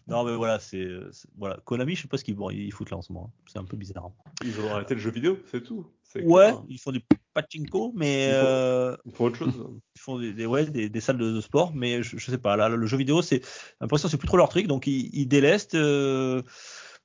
non, 0.07 0.23
mais 0.23 0.35
voilà, 0.35 0.59
c'est 0.59 0.87
c'est- 1.11 1.27
voilà. 1.37 1.57
Konami, 1.65 1.95
je 1.95 2.03
sais 2.03 2.07
pas 2.07 2.17
ce 2.17 2.23
qu'ils 2.23 2.35
bon, 2.35 2.51
ils 2.51 2.71
foutent 2.71 2.91
là 2.91 2.97
en 2.97 3.01
ce 3.01 3.11
moment. 3.11 3.31
hein. 3.35 3.41
C'est 3.51 3.57
un 3.57 3.63
peu 3.63 3.77
bizarre. 3.77 4.11
Ils 4.43 4.59
ont 4.59 4.71
arrêté 4.73 4.93
le 4.93 4.99
jeu 4.99 5.09
vidéo, 5.11 5.39
c'est 5.49 5.63
tout. 5.63 5.87
Ouais, 6.17 6.49
clair. 6.51 6.61
ils 6.69 6.77
font 6.79 6.91
du 6.91 7.01
pachinko, 7.33 7.93
mais 7.95 8.27
Ils 8.27 8.31
font- 8.33 8.45
euh, 8.45 8.97
Ils 9.05 9.11
font 9.13 9.25
autre 9.25 9.37
chose. 9.37 9.53
ils 9.95 10.01
font 10.01 10.19
des, 10.19 10.33
des- 10.33 10.45
ouais, 10.45 10.65
des, 10.65 10.87
des 10.89 11.01
salles 11.01 11.17
de, 11.17 11.31
de 11.31 11.41
sport, 11.41 11.73
mais 11.73 12.03
je, 12.03 12.17
je 12.17 12.31
sais 12.31 12.37
pas. 12.37 12.55
Là, 12.55 12.69
le 12.69 12.85
jeu 12.85 12.97
vidéo, 12.97 13.21
c'est 13.21 13.41
l'impression 13.81 14.07
c'est 14.07 14.17
plus 14.17 14.27
trop 14.27 14.37
leur 14.37 14.49
truc, 14.49 14.67
donc 14.67 14.85
ils, 14.87 15.09
ils 15.13 15.25
délestent. 15.27 15.75
euh, 15.75 16.41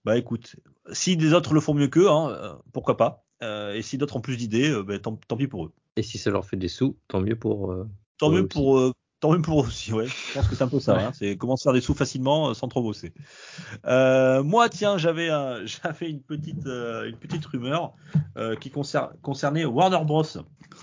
bah 0.04 0.16
écoute, 0.18 0.56
si 0.92 1.16
des 1.16 1.32
autres 1.34 1.54
le 1.54 1.60
font 1.60 1.74
mieux 1.74 1.88
qu'eux, 1.88 2.08
hein, 2.10 2.28
euh, 2.30 2.54
pourquoi 2.72 2.96
pas. 2.96 3.24
Euh, 3.42 3.74
et 3.74 3.82
si 3.82 3.98
d'autres 3.98 4.16
ont 4.16 4.20
plus 4.20 4.36
d'idées, 4.36 4.70
euh, 4.70 4.82
bah, 4.82 4.98
tant, 4.98 5.16
tant 5.16 5.36
pis 5.36 5.46
pour 5.48 5.66
eux. 5.66 5.72
Et 5.96 6.02
si 6.02 6.18
ça 6.18 6.30
leur 6.30 6.44
fait 6.46 6.56
des 6.56 6.68
sous, 6.68 6.98
tant 7.08 7.20
mieux 7.20 7.36
pour. 7.38 7.72
euh, 7.72 7.88
Tant 8.18 8.28
Pour 8.28 8.36
mieux 8.36 8.46
pour 8.46 8.94
tant 9.20 9.32
mieux 9.32 9.42
pour 9.42 9.62
eux 9.62 9.66
aussi, 9.66 9.92
ouais. 9.92 10.06
Je 10.06 10.34
pense 10.34 10.48
que 10.48 10.54
c'est 10.54 10.64
un 10.64 10.68
peu 10.68 10.80
ça. 10.80 10.94
Ouais. 10.96 11.02
hein. 11.04 11.10
C'est 11.14 11.36
comment 11.36 11.56
se 11.56 11.62
faire 11.62 11.72
des 11.72 11.80
sous 11.80 11.94
facilement 11.94 12.50
euh, 12.50 12.54
sans 12.54 12.68
trop 12.68 12.82
bosser. 12.82 13.12
Euh, 13.86 14.42
moi, 14.42 14.68
tiens, 14.68 14.98
j'avais 14.98 15.28
un- 15.30 15.64
j'avais 15.66 16.10
une 16.10 16.20
petite 16.20 16.66
euh, 16.66 17.08
une 17.08 17.16
petite 17.16 17.44
rumeur 17.46 17.92
euh, 18.36 18.56
qui 18.56 18.70
concer- 18.70 19.10
concernait 19.22 19.64
Warner 19.64 20.04
Bros. 20.04 20.24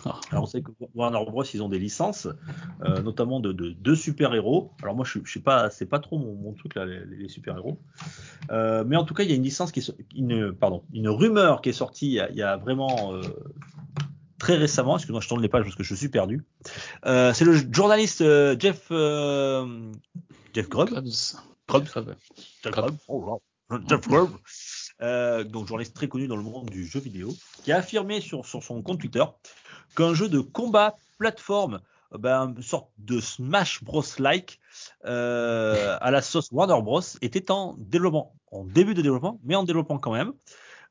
Ah. 0.06 0.20
Alors, 0.32 0.44
on 0.44 0.46
sait 0.48 0.62
que 0.62 0.72
Warner 0.96 1.24
Bros. 1.26 1.44
Ils 1.44 1.64
ont 1.64 1.70
des 1.70 1.80
licences, 1.80 2.28
euh, 2.84 3.02
notamment 3.02 3.40
de, 3.40 3.52
de, 3.52 3.72
de 3.72 3.96
super 3.96 4.34
héros. 4.36 4.72
Alors 4.84 4.96
moi, 4.96 5.06
je, 5.06 5.20
je 5.24 5.32
sais 5.32 5.40
pas, 5.40 5.70
c'est 5.70 5.86
pas 5.86 6.00
trop 6.00 6.20
mon, 6.20 6.34
mon 6.36 6.54
truc 6.54 6.76
là, 6.76 6.86
les, 6.86 7.04
les 7.06 7.30
super 7.30 7.58
héros. 7.58 7.80
Euh, 8.52 8.84
mais 8.86 8.96
en 8.98 9.06
tout 9.06 9.14
cas, 9.14 9.24
il 9.24 9.30
y 9.30 9.34
a 9.34 9.36
une 9.36 9.44
licence 9.44 9.72
qui 9.72 9.80
est, 9.80 9.92
une 10.16 10.54
pardon, 10.54 10.84
une 10.94 11.10
rumeur 11.10 11.62
qui 11.62 11.70
est 11.70 11.74
sortie 11.74 12.08
il 12.08 12.14
y 12.14 12.20
a, 12.20 12.30
il 12.30 12.36
y 12.38 12.44
a 12.44 12.58
vraiment 12.58 13.14
euh, 13.14 13.22
très 14.40 14.56
récemment. 14.56 14.98
Excuse-moi, 14.98 15.22
je 15.22 15.28
tourne 15.28 15.42
les 15.42 15.50
pages 15.50 15.64
parce 15.64 15.76
que 15.76 15.84
je 15.84 15.96
suis 15.96 16.10
perdu. 16.10 16.46
Euh, 17.06 17.34
c'est 17.34 17.46
le 17.46 17.54
journaliste 17.72 18.22
euh, 18.22 18.56
Jeff 18.60 18.88
euh, 18.92 19.92
Jeff 20.54 20.70
Grubb. 20.70 20.90
Grubb. 21.68 21.86
Krabs. 21.86 22.16
Jeff 22.64 22.72
Grubb. 22.72 22.96
Oh 23.08 23.40
là. 23.70 23.80
Jeff 23.88 24.08
Grubb. 24.08 24.32
Euh, 25.02 25.44
donc 25.44 25.68
journaliste 25.68 25.96
très 25.96 26.08
connu 26.08 26.28
dans 26.28 26.38
le 26.38 26.44
monde 26.44 26.70
du 26.70 26.86
jeu 26.86 27.00
vidéo, 27.00 27.36
qui 27.64 27.72
a 27.72 27.78
affirmé 27.78 28.20
sur, 28.22 28.46
sur 28.46 28.64
son 28.64 28.82
compte 28.82 29.00
Twitter 29.00 29.24
qu'un 29.96 30.14
jeu 30.14 30.28
de 30.28 30.40
combat 30.40 30.96
plateforme, 31.18 31.82
euh, 32.14 32.18
ben, 32.18 32.54
une 32.56 32.64
sorte 32.64 32.90
de 32.98 33.20
Smash 33.20 33.84
Bros 33.84 34.04
like 34.18 34.60
euh, 35.06 35.98
à 36.02 36.12
la 36.12 36.22
sauce 36.22 36.50
Warner 36.52 36.82
Bros 36.82 37.02
était 37.22 37.52
en 37.52 37.76
développement, 37.78 38.36
en 38.52 38.64
début 38.64 38.94
de 38.94 39.02
développement, 39.02 39.40
mais 39.44 39.56
en 39.56 39.64
développement 39.64 40.00
quand 40.00 40.14
même. 40.14 40.34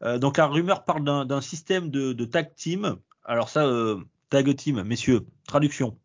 Euh, 0.02 0.18
donc 0.18 0.36
la 0.36 0.47
rumeur 0.47 0.85
parle 0.85 1.05
d'un 1.05 1.24
d'un 1.24 1.40
système 1.40 1.90
de, 1.90 2.12
de 2.12 2.24
tag 2.24 2.55
team. 2.55 2.97
Alors 3.26 3.48
ça, 3.48 3.66
euh, 3.66 4.00
tag 4.30 4.54
team, 4.56 4.82
messieurs, 4.82 5.26
traduction. 5.46 5.98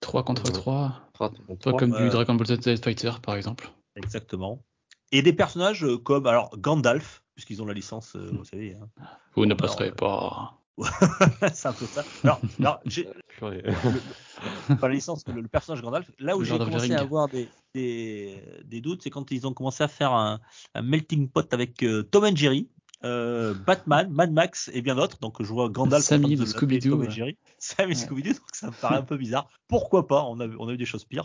3 0.00 0.22
contre 0.22 0.44
3. 0.52 1.00
trois- 1.12 1.30
Toi, 1.30 1.56
trois- 1.58 1.78
comme 1.78 1.92
ouais. 1.92 2.04
du 2.04 2.08
Dragon 2.10 2.34
Ball 2.34 2.46
Z 2.46 2.80
Fighter, 2.82 3.10
par 3.22 3.34
exemple. 3.36 3.70
Exactement. 3.96 4.62
Et 5.10 5.22
des 5.22 5.32
personnages 5.32 5.84
euh, 5.84 5.98
comme 5.98 6.26
alors 6.26 6.50
Gandalf, 6.58 7.22
puisqu'ils 7.34 7.62
ont 7.62 7.66
la 7.66 7.74
licence, 7.74 8.14
euh, 8.14 8.30
vous 8.32 8.44
savez. 8.44 8.74
hein. 8.76 8.88
Vous 9.34 9.46
ne 9.46 9.52
Alors, 9.54 9.56
passerez 9.56 9.88
euh, 9.88 9.94
pas. 9.94 10.54
c'est 11.52 11.66
un 11.66 11.72
peu 11.72 11.86
ça. 11.86 12.04
Alors, 12.22 12.40
alors 12.60 12.80
j'ai 12.86 13.08
pas 13.40 14.86
la 14.88 14.94
licence, 14.94 15.26
mais 15.26 15.32
le, 15.34 15.40
le 15.40 15.48
personnage 15.48 15.82
Gandalf. 15.82 16.10
Là 16.20 16.36
où 16.36 16.40
Le 16.40 16.44
j'ai 16.44 16.58
commencé 16.58 16.92
à 16.92 17.00
avoir 17.00 17.28
des, 17.28 17.48
des, 17.74 18.40
des 18.64 18.80
doutes, 18.80 19.02
c'est 19.02 19.10
quand 19.10 19.30
ils 19.32 19.46
ont 19.46 19.52
commencé 19.52 19.82
à 19.82 19.88
faire 19.88 20.12
un, 20.12 20.38
un 20.74 20.82
melting 20.82 21.28
pot 21.28 21.52
avec 21.52 21.82
euh, 21.82 22.02
Tom 22.04 22.24
and 22.24 22.36
Jerry. 22.36 22.68
Euh, 23.04 23.54
Batman, 23.66 24.08
Mad 24.10 24.32
Max 24.32 24.70
et 24.74 24.82
bien 24.82 24.94
d'autres. 24.96 25.18
Donc 25.20 25.42
je 25.42 25.46
vois 25.48 25.68
Gandalf 25.68 26.04
Sammy 26.04 26.36
l'appeler 26.36 26.50
Scooby-Doo, 26.50 26.96
ouais. 26.96 27.36
Sammy 27.58 27.88
Ouais. 27.88 27.94
Scooby-Doo, 27.94 28.32
donc 28.34 28.48
ça 28.52 28.68
me 28.68 28.72
paraît 28.72 28.96
un 28.98 29.02
peu 29.02 29.16
bizarre. 29.16 29.48
Pourquoi 29.68 30.06
pas? 30.08 30.24
On 30.24 30.40
a, 30.40 30.48
on 30.58 30.68
a 30.68 30.72
eu 30.72 30.76
des 30.76 30.84
choses 30.84 31.04
pires. 31.04 31.24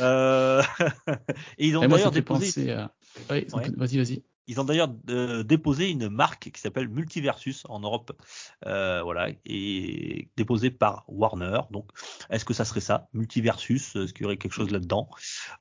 Euh, 0.00 0.62
et 1.58 1.66
ils 1.68 1.76
ont 1.76 1.86
d'ailleurs 1.86 2.10
déposé, 2.10 2.70
à. 2.72 2.92
Ouais. 3.30 3.46
Vas-y, 3.76 3.96
vas-y. 3.98 4.22
ils 4.46 4.60
ont 4.60 4.64
d'ailleurs 4.64 4.88
euh, 5.08 5.42
déposé 5.42 5.90
une 5.90 6.08
marque 6.08 6.50
qui 6.52 6.60
s'appelle 6.60 6.88
Multiversus 6.88 7.64
en 7.68 7.80
Europe, 7.80 8.12
euh, 8.66 9.02
voilà, 9.02 9.28
et 9.44 10.28
déposée 10.36 10.70
par 10.70 11.04
Warner. 11.08 11.60
Donc, 11.72 11.88
est-ce 12.30 12.44
que 12.44 12.54
ça 12.54 12.64
serait 12.64 12.80
ça, 12.80 13.08
Multiversus 13.14 13.96
Est-ce 13.96 14.12
qu'il 14.12 14.22
y 14.22 14.26
aurait 14.26 14.36
quelque 14.36 14.52
chose 14.52 14.70
là-dedans? 14.70 15.08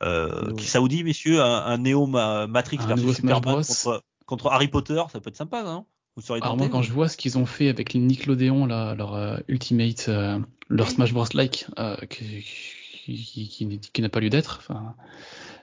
Euh. 0.03 0.53
Qui 0.55 0.65
ça 0.65 0.79
vous 0.79 0.87
dit, 0.87 1.03
messieurs, 1.03 1.41
un, 1.41 1.65
un 1.65 1.77
Neo 1.79 2.05
Ma- 2.05 2.45
Matrix 2.47 2.77
Un 2.81 2.87
versus 2.87 3.15
Superman 3.15 3.63
contre, 3.63 4.03
contre 4.29 4.47
Harry 4.47 4.67
Potter 4.67 5.01
Ça 5.11 5.19
peut 5.19 5.29
être 5.29 5.35
sympa, 5.37 5.63
non? 5.63 5.85
Vous 6.15 6.21
seriez 6.21 6.41
Alors 6.43 6.57
moi, 6.57 6.67
quand 6.69 6.81
je 6.81 6.91
vois 6.91 7.09
ce 7.09 7.17
qu'ils 7.17 7.37
ont 7.37 7.45
fait 7.45 7.69
avec 7.69 7.93
les 7.93 7.99
Nickelodeon, 7.99 8.65
là, 8.65 8.93
leur 8.95 9.15
euh, 9.15 9.37
Ultimate, 9.47 10.05
euh, 10.09 10.39
leur 10.69 10.89
Smash 10.89 11.13
Bros. 11.13 11.25
Like, 11.33 11.65
euh, 11.77 11.95
qui, 12.09 12.41
qui, 12.43 13.15
qui- 13.23 13.47
qui- 13.49 13.79
qui 13.79 14.01
n'a 14.01 14.09
pas 14.09 14.19
lieu 14.19 14.29
d'être, 14.29 14.61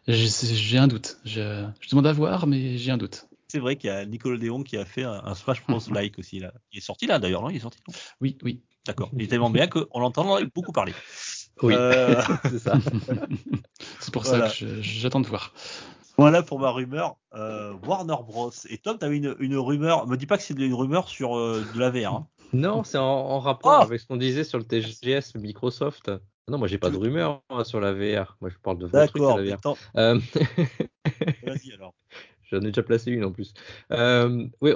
j'ai 0.08 0.78
un 0.78 0.88
doute. 0.88 1.18
Je, 1.24 1.66
je 1.80 1.90
demande 1.90 2.06
à 2.06 2.12
voir, 2.12 2.46
mais 2.46 2.78
j'ai 2.78 2.90
un 2.90 2.96
doute. 2.98 3.26
C'est 3.48 3.58
vrai 3.60 3.76
qu'il 3.76 3.88
y 3.88 3.92
a 3.92 4.04
Nickelodeon 4.04 4.62
qui 4.62 4.76
a 4.76 4.84
fait 4.84 5.04
un, 5.04 5.22
un 5.24 5.34
Smash 5.34 5.64
Bros. 5.66 5.78
like 5.92 6.18
aussi 6.18 6.40
là. 6.40 6.52
Il 6.72 6.78
est 6.78 6.82
sorti 6.82 7.06
là 7.06 7.18
d'ailleurs, 7.18 7.42
non? 7.42 7.50
Il 7.50 7.56
est 7.56 7.60
sorti. 7.60 7.78
non? 7.86 7.94
Oui, 8.20 8.36
oui. 8.42 8.60
D'accord. 8.86 9.10
Il 9.14 9.22
est 9.22 9.26
tellement 9.26 9.50
bien 9.50 9.66
qu'on 9.66 9.98
l'entend 10.00 10.38
beaucoup 10.54 10.72
parler. 10.72 10.94
Oui, 11.62 11.74
Euh, 11.74 12.22
c'est 12.50 12.58
ça. 12.58 12.78
C'est 14.00 14.12
pour 14.12 14.22
Voilà. 14.24 14.48
ça 14.48 14.54
que 14.66 14.80
j'attends 14.82 15.20
de 15.20 15.26
voir. 15.26 15.52
Voilà 16.18 16.42
pour 16.42 16.58
ma 16.58 16.70
rumeur. 16.70 17.16
Euh, 17.34 17.72
Warner 17.86 18.16
Bros. 18.26 18.50
Et 18.70 18.78
Tom, 18.78 18.98
t'avais 18.98 19.18
une, 19.18 19.34
une 19.38 19.56
rumeur. 19.56 20.06
Me 20.06 20.16
dis 20.16 20.26
pas 20.26 20.36
que 20.38 20.42
c'est 20.42 20.54
une 20.54 20.74
rumeur 20.74 21.08
sur 21.08 21.36
euh, 21.36 21.62
de 21.74 21.78
la 21.80 21.90
VR. 21.90 22.14
hein. 22.14 22.26
Non, 22.52 22.84
c'est 22.84 22.96
en, 22.96 23.02
en 23.04 23.40
rapport 23.40 23.78
Oh 23.80 23.82
avec 23.82 23.98
ce 24.00 24.06
qu'on 24.06 24.16
disait 24.16 24.44
sur 24.44 24.56
le 24.58 24.64
TGS 24.64 25.34
Microsoft. 25.34 26.12
Non, 26.48 26.58
moi 26.58 26.68
j'ai 26.68 26.78
pas 26.78 26.90
de 26.90 26.96
rumeur 26.96 27.42
sur 27.64 27.80
la 27.80 27.92
VR. 27.92 28.36
Moi 28.40 28.50
je 28.50 28.56
parle 28.62 28.78
de 28.78 28.84
trucs 28.86 28.92
D'accord. 28.94 29.36
à 29.36 29.42
la 29.42 29.56
VR. 29.56 29.74
Euh, 29.96 30.20
Vas-y 31.46 31.72
alors. 31.72 31.92
J'en 32.52 32.58
ai 32.60 32.66
déjà 32.66 32.84
placé 32.84 33.10
une 33.10 33.24
en 33.24 33.32
plus. 33.32 33.52
Euh, 33.90 34.46
oui, 34.60 34.72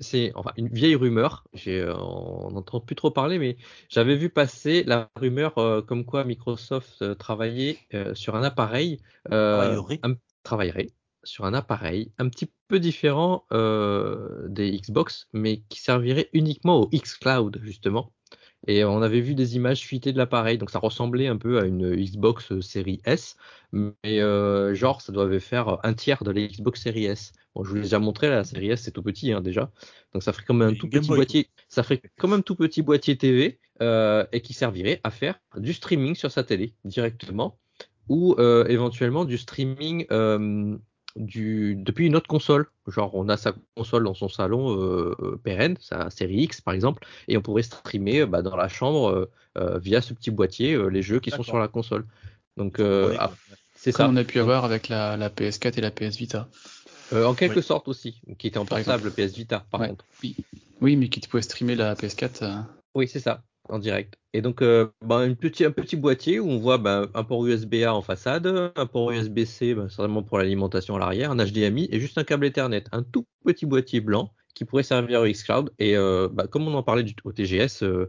c'est 0.00 0.30
enfin 0.36 0.52
une 0.56 0.68
vieille 0.68 0.94
rumeur. 0.94 1.42
Euh, 1.66 1.92
on 1.96 2.52
n'entend 2.52 2.78
plus 2.78 2.94
trop 2.94 3.10
parler, 3.10 3.40
mais 3.40 3.56
j'avais 3.88 4.14
vu 4.14 4.30
passer 4.30 4.84
la 4.84 5.10
rumeur 5.16 5.58
euh, 5.58 5.82
comme 5.82 6.04
quoi 6.04 6.22
Microsoft 6.22 7.18
travaillait 7.18 7.78
sur 8.14 8.36
un 8.36 8.44
appareil, 8.44 9.00
un- 9.32 10.14
travaillerait 10.42 10.90
sur 11.24 11.44
un 11.44 11.54
appareil 11.54 12.12
un 12.18 12.28
petit 12.28 12.50
peu 12.68 12.80
différent 12.80 13.44
euh, 13.52 14.48
des 14.48 14.72
Xbox, 14.78 15.28
mais 15.32 15.62
qui 15.68 15.80
servirait 15.80 16.28
uniquement 16.32 16.80
au 16.80 16.88
xCloud 16.88 17.60
justement. 17.62 18.12
Et 18.68 18.84
on 18.84 19.02
avait 19.02 19.20
vu 19.20 19.34
des 19.34 19.56
images 19.56 19.84
fuitées 19.84 20.12
de 20.12 20.18
l'appareil, 20.18 20.56
donc 20.56 20.70
ça 20.70 20.78
ressemblait 20.78 21.26
un 21.26 21.36
peu 21.36 21.58
à 21.58 21.64
une 21.64 21.96
Xbox 21.96 22.60
série 22.60 23.00
S, 23.04 23.36
mais 23.72 23.94
euh, 24.04 24.72
genre 24.72 25.00
ça 25.00 25.12
devait 25.12 25.40
faire 25.40 25.78
un 25.84 25.94
tiers 25.94 26.22
de 26.22 26.30
la 26.30 26.46
Xbox 26.46 26.80
série 26.80 27.06
S. 27.06 27.32
Bon, 27.54 27.64
je 27.64 27.70
vous 27.70 27.74
l'ai 27.76 27.82
déjà 27.82 27.98
montré, 27.98 28.30
la 28.30 28.44
série 28.44 28.70
S 28.70 28.82
c'est 28.82 28.92
tout 28.92 29.02
petit 29.02 29.32
hein, 29.32 29.40
déjà, 29.40 29.72
donc 30.12 30.22
ça 30.22 30.32
ferait 30.32 30.44
comme 30.44 30.62
un 30.62 30.74
tout 30.74 30.88
petit 30.88 31.08
Boy, 31.08 31.18
boîtier, 31.18 31.50
ça 31.68 31.82
ferait 31.82 32.00
comme 32.20 32.32
un 32.34 32.40
tout 32.40 32.54
petit 32.54 32.82
boîtier 32.82 33.16
TV 33.16 33.58
euh, 33.80 34.24
et 34.30 34.40
qui 34.40 34.54
servirait 34.54 35.00
à 35.02 35.10
faire 35.10 35.40
du 35.56 35.72
streaming 35.72 36.14
sur 36.14 36.30
sa 36.30 36.44
télé 36.44 36.74
directement 36.84 37.58
ou 38.08 38.34
euh, 38.38 38.66
éventuellement 38.68 39.24
du 39.24 39.38
streaming 39.38 40.06
euh, 40.10 40.76
du, 41.16 41.74
depuis 41.76 42.06
une 42.06 42.16
autre 42.16 42.26
console. 42.28 42.66
Genre, 42.86 43.14
on 43.14 43.28
a 43.28 43.36
sa 43.36 43.54
console 43.76 44.04
dans 44.04 44.14
son 44.14 44.28
salon 44.28 44.76
euh, 44.76 45.14
euh, 45.20 45.40
pérenne, 45.42 45.76
sa 45.80 46.10
série 46.10 46.42
X 46.42 46.60
par 46.60 46.74
exemple, 46.74 47.06
et 47.28 47.36
on 47.36 47.42
pourrait 47.42 47.62
streamer 47.62 48.20
euh, 48.20 48.26
bah, 48.26 48.42
dans 48.42 48.56
la 48.56 48.68
chambre 48.68 49.28
via 49.56 50.00
ce 50.00 50.14
petit 50.14 50.30
boîtier 50.30 50.72
euh, 50.72 50.86
les 50.86 51.02
jeux 51.02 51.20
qui 51.20 51.30
sont 51.30 51.42
sur 51.42 51.58
la 51.58 51.68
console. 51.68 52.06
Donc, 52.56 52.80
euh, 52.80 53.14
ah, 53.18 53.32
c'est 53.74 53.92
ça. 53.92 54.08
On 54.08 54.16
a 54.16 54.24
pu 54.24 54.38
avoir 54.38 54.64
avec 54.64 54.88
la, 54.88 55.16
la 55.16 55.28
PS4 55.30 55.78
et 55.78 55.80
la 55.80 55.90
PS 55.90 56.16
Vita. 56.16 56.48
Euh, 57.12 57.26
en 57.26 57.34
quelque 57.34 57.56
Oui. 57.56 57.62
sorte 57.62 57.88
aussi, 57.88 58.20
qui 58.38 58.46
était 58.46 58.58
en 58.58 58.64
portable 58.64 59.10
PS 59.10 59.34
Vita 59.34 59.66
par 59.70 59.80
Ouais. 59.80 59.88
contre. 59.88 60.06
Oui. 60.22 60.36
oui, 60.80 60.96
mais 60.96 61.08
qui 61.08 61.20
pouvait 61.20 61.42
streamer 61.42 61.74
la 61.74 61.94
PS4. 61.94 62.42
euh, 62.42 62.54
Oui, 62.94 63.08
c'est 63.08 63.20
ça, 63.20 63.42
en 63.68 63.78
direct. 63.78 64.18
Et 64.34 64.42
donc, 64.42 64.62
euh, 64.62 64.88
bah, 65.04 65.24
une 65.26 65.36
petit, 65.36 65.64
un 65.64 65.70
petit 65.70 65.96
boîtier 65.96 66.40
où 66.40 66.48
on 66.48 66.58
voit 66.58 66.78
bah, 66.78 67.08
un 67.14 67.24
port 67.24 67.44
USB-A 67.46 67.94
en 67.94 68.02
façade, 68.02 68.46
un 68.74 68.86
port 68.86 69.10
USB-C, 69.10 69.74
bah, 69.74 69.88
certainement 69.88 70.22
pour 70.22 70.38
l'alimentation 70.38 70.96
à 70.96 70.98
l'arrière, 70.98 71.30
un 71.30 71.36
HDMI 71.36 71.88
et 71.90 72.00
juste 72.00 72.18
un 72.18 72.24
câble 72.24 72.46
Ethernet. 72.46 72.84
Un 72.92 73.02
tout 73.02 73.26
petit 73.44 73.66
boîtier 73.66 74.00
blanc 74.00 74.32
qui 74.54 74.64
pourrait 74.64 74.82
servir 74.82 75.20
au 75.22 75.26
xCloud. 75.26 75.72
Et 75.78 75.96
euh, 75.96 76.28
comme 76.50 76.66
on 76.68 76.74
en 76.74 76.82
parlait 76.82 77.02
du, 77.02 77.14
au 77.24 77.32
TGS, 77.32 77.82
euh, 77.82 78.08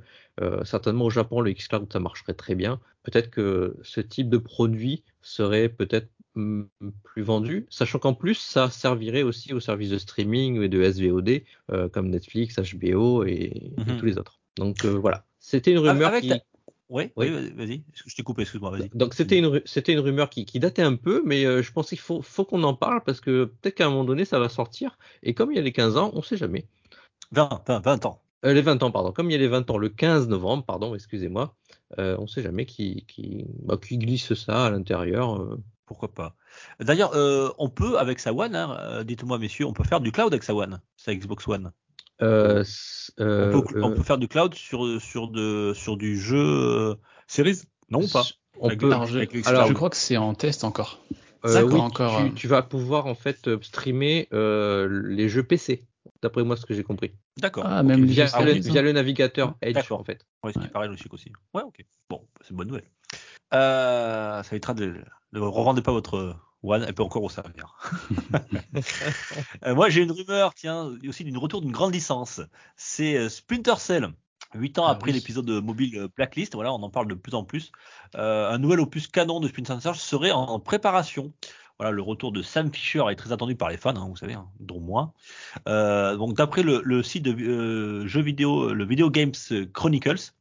certainement 0.63 1.05
au 1.05 1.09
Japon, 1.09 1.41
le 1.41 1.51
xCloud, 1.53 1.91
ça 1.91 1.99
marcherait 1.99 2.33
très 2.33 2.55
bien. 2.55 2.79
Peut-être 3.03 3.29
que 3.29 3.77
ce 3.83 4.01
type 4.01 4.29
de 4.29 4.37
produit 4.37 5.03
serait 5.21 5.69
peut-être 5.69 6.09
hum, 6.35 6.69
plus 7.03 7.21
vendu, 7.21 7.65
sachant 7.69 7.99
qu'en 7.99 8.13
plus, 8.13 8.35
ça 8.35 8.69
servirait 8.69 9.23
aussi 9.23 9.53
aux 9.53 9.59
services 9.59 9.89
de 9.89 9.97
streaming 9.97 10.61
et 10.61 10.69
de 10.69 10.81
SVOD, 10.81 11.43
comme 11.91 12.09
Netflix, 12.09 12.59
HBO 12.59 13.23
et, 13.25 13.73
et 13.87 13.93
Mhm. 13.93 13.97
tous 13.97 14.05
les 14.05 14.17
autres. 14.17 14.39
Donc 14.57 14.85
voilà, 14.85 15.25
c'était 15.45 15.71
une 15.71 15.79
rumeur 15.79 16.07
Avec 16.09 16.21
qui... 16.23 16.29
ta- 16.29 16.39
Ouais, 16.89 17.11
Oui. 17.15 17.31
oui, 17.31 17.51
vas-y. 17.55 17.83
Je 18.05 18.13
t'ai 18.15 18.21
coupé, 18.23 18.43
excuse-moi, 18.43 18.69
vas-y. 18.69 18.89
Donc 18.93 19.13
c'était 19.15 19.39
une, 19.39 19.61
c'était 19.65 19.93
une 19.93 19.99
rumeur 19.99 20.29
qui, 20.29 20.45
qui 20.45 20.59
datait 20.59 20.83
un 20.83 20.95
peu, 20.95 21.23
mais 21.25 21.43
euh, 21.45 21.63
je 21.63 21.71
pense 21.71 21.89
qu'il 21.89 21.97
faut, 21.99 22.21
faut 22.21 22.45
qu'on 22.45 22.61
en 22.63 22.75
parle 22.75 23.01
parce 23.03 23.19
que 23.19 23.45
peut-être 23.45 23.75
qu'à 23.75 23.87
un 23.87 23.89
moment 23.89 24.03
donné 24.03 24.25
ça 24.25 24.37
va 24.37 24.47
sortir. 24.47 24.97
Et 25.23 25.33
comme 25.33 25.51
il 25.51 25.55
y 25.55 25.59
a 25.59 25.63
les 25.63 25.71
15 25.71 25.97
ans, 25.97 26.11
on 26.13 26.21
sait 26.21 26.37
jamais. 26.37 26.67
20, 27.31 27.63
20, 27.67 27.79
20 27.79 28.05
ans. 28.05 28.21
Euh, 28.45 28.53
les 28.53 28.61
20 28.61 28.83
ans, 28.83 28.91
pardon. 28.91 29.11
Comme 29.11 29.29
il 29.31 29.33
y 29.33 29.35
a 29.35 29.39
les 29.39 29.47
20 29.47 29.67
ans 29.71 29.77
le 29.77 29.89
15 29.89 30.27
novembre, 30.27 30.65
pardon, 30.65 30.93
excusez-moi, 30.93 31.55
euh, 31.97 32.15
on 32.19 32.23
ne 32.23 32.27
sait 32.27 32.43
jamais 32.43 32.65
qui, 32.67 33.05
qui, 33.07 33.45
bah, 33.63 33.77
qui 33.77 33.97
glisse 33.97 34.33
ça 34.35 34.65
à 34.65 34.69
l'intérieur. 34.69 35.41
euh. 35.41 35.59
Pourquoi 35.85 36.13
pas 36.13 36.35
D'ailleurs, 36.79 37.13
euh, 37.15 37.49
on 37.57 37.69
peut 37.69 37.97
avec 37.97 38.19
sa 38.19 38.33
One, 38.33 38.55
hein, 38.55 39.03
dites-moi 39.03 39.37
messieurs, 39.39 39.65
on 39.65 39.73
peut 39.73 39.83
faire 39.83 39.99
du 39.99 40.11
cloud 40.11 40.31
avec 40.31 40.43
sa 40.43 40.53
One, 40.55 40.79
sa 40.95 41.13
Xbox 41.15 41.47
One. 41.47 41.71
Euh, 42.21 42.63
euh, 43.19 43.53
on, 43.53 43.61
peut, 43.61 43.81
on 43.81 43.89
euh, 43.89 43.95
peut 43.95 44.03
faire 44.03 44.17
du 44.17 44.27
cloud 44.27 44.53
sur 44.53 45.01
sur 45.01 45.27
de 45.29 45.73
sur 45.75 45.97
du 45.97 46.17
jeu 46.17 46.37
euh, 46.37 46.95
Series? 47.27 47.61
Non 47.89 48.03
ou 48.03 48.07
pas? 48.07 48.25
On 48.59 48.67
Avec 48.67 48.79
peut, 48.79 48.87
le- 48.87 48.93
Alors, 48.93 49.07
je, 49.07 49.17
avec 49.17 49.47
alors, 49.47 49.67
je 49.67 49.73
crois 49.73 49.89
que 49.89 49.97
c'est 49.97 50.17
en 50.17 50.33
test 50.35 50.63
encore. 50.63 51.03
euh, 51.45 51.63
oui, 51.63 51.79
encore, 51.79 52.23
tu, 52.23 52.33
tu 52.33 52.47
vas 52.47 52.61
pouvoir 52.61 53.07
en 53.07 53.15
fait 53.15 53.49
streamer 53.61 54.27
euh, 54.31 54.87
les 55.09 55.27
jeux 55.27 55.43
PC, 55.43 55.85
d'après 56.21 56.43
moi 56.43 56.55
ce 56.55 56.65
que 56.65 56.73
j'ai 56.73 56.83
compris. 56.83 57.13
D'accord. 57.37 57.65
Ah, 57.67 57.83
même 57.83 58.05
Via, 58.05 58.27
Ah 58.31 58.41
le, 58.41 58.53
oui, 58.53 58.61
Series, 58.61 58.73
via 58.73 58.81
le 58.81 58.91
navigateur 58.91 59.55
Edge 59.61 59.73
D'accord. 59.73 59.99
en 59.99 60.03
fait. 60.03 60.25
Ouais, 60.43 60.53
ce 60.53 60.59
qui 60.59 60.65
Ouais. 60.65 60.71
paraît 60.71 60.87
logique 60.87 61.13
aussi. 61.13 61.31
Ouais, 61.53 61.63
ok. 61.63 61.83
Bon, 62.09 62.25
c'est 62.41 62.51
une 62.51 62.57
bonne 62.57 62.67
nouvelle. 62.67 62.89
Euh, 63.53 64.41
ça 64.43 64.49
évitera 64.51 64.73
de 64.73 64.95
ne 65.33 65.39
revendez 65.39 65.81
pas 65.81 65.91
votre 65.91 66.35
One, 66.63 66.83
elle 66.87 66.93
peut 66.93 67.03
encore 67.03 67.21
vous 67.21 67.29
servir. 67.29 67.75
Euh, 69.65 69.75
moi, 69.75 69.89
j'ai 69.89 70.01
une 70.01 70.11
rumeur, 70.11 70.53
tiens, 70.53 70.91
aussi 71.07 71.23
d'une 71.23 71.37
retour 71.37 71.61
d'une 71.61 71.71
grande 71.71 71.93
licence. 71.93 72.41
C'est 72.75 73.15
euh, 73.15 73.29
Splinter 73.29 73.75
Cell. 73.77 74.09
Huit 74.55 74.77
ans 74.77 74.85
Ah 74.87 74.91
après 74.91 75.11
oui. 75.11 75.17
l'épisode 75.17 75.49
mobile 75.49 75.97
euh, 75.97 76.07
Blacklist, 76.15 76.53
voilà, 76.53 76.73
on 76.73 76.81
en 76.83 76.89
parle 76.89 77.07
de 77.07 77.15
plus 77.15 77.33
en 77.33 77.43
plus. 77.43 77.71
Euh, 78.15 78.49
un 78.49 78.57
nouvel 78.57 78.79
opus 78.79 79.07
canon 79.07 79.39
de 79.39 79.47
Splinter 79.47 79.79
Cell 79.79 79.95
serait 79.95 80.31
en 80.31 80.59
préparation. 80.59 81.33
Voilà, 81.79 81.91
le 81.91 82.01
retour 82.01 82.31
de 82.31 82.41
Sam 82.43 82.71
Fisher 82.71 83.03
est 83.09 83.15
très 83.15 83.31
attendu 83.31 83.55
par 83.55 83.69
les 83.69 83.77
fans, 83.77 83.95
hein, 83.95 84.05
vous 84.07 84.15
savez, 84.15 84.33
hein, 84.33 84.47
dont 84.59 84.79
moi. 84.79 85.13
Euh, 85.67 86.15
donc, 86.17 86.35
d'après 86.35 86.61
le, 86.61 86.81
le 86.83 87.01
site 87.01 87.23
de 87.23 88.05
jeux 88.05 88.21
vidéo, 88.21 88.73
le 88.73 88.85
Video 88.85 89.09
Games 89.09 89.33
Chronicles, 89.73 90.33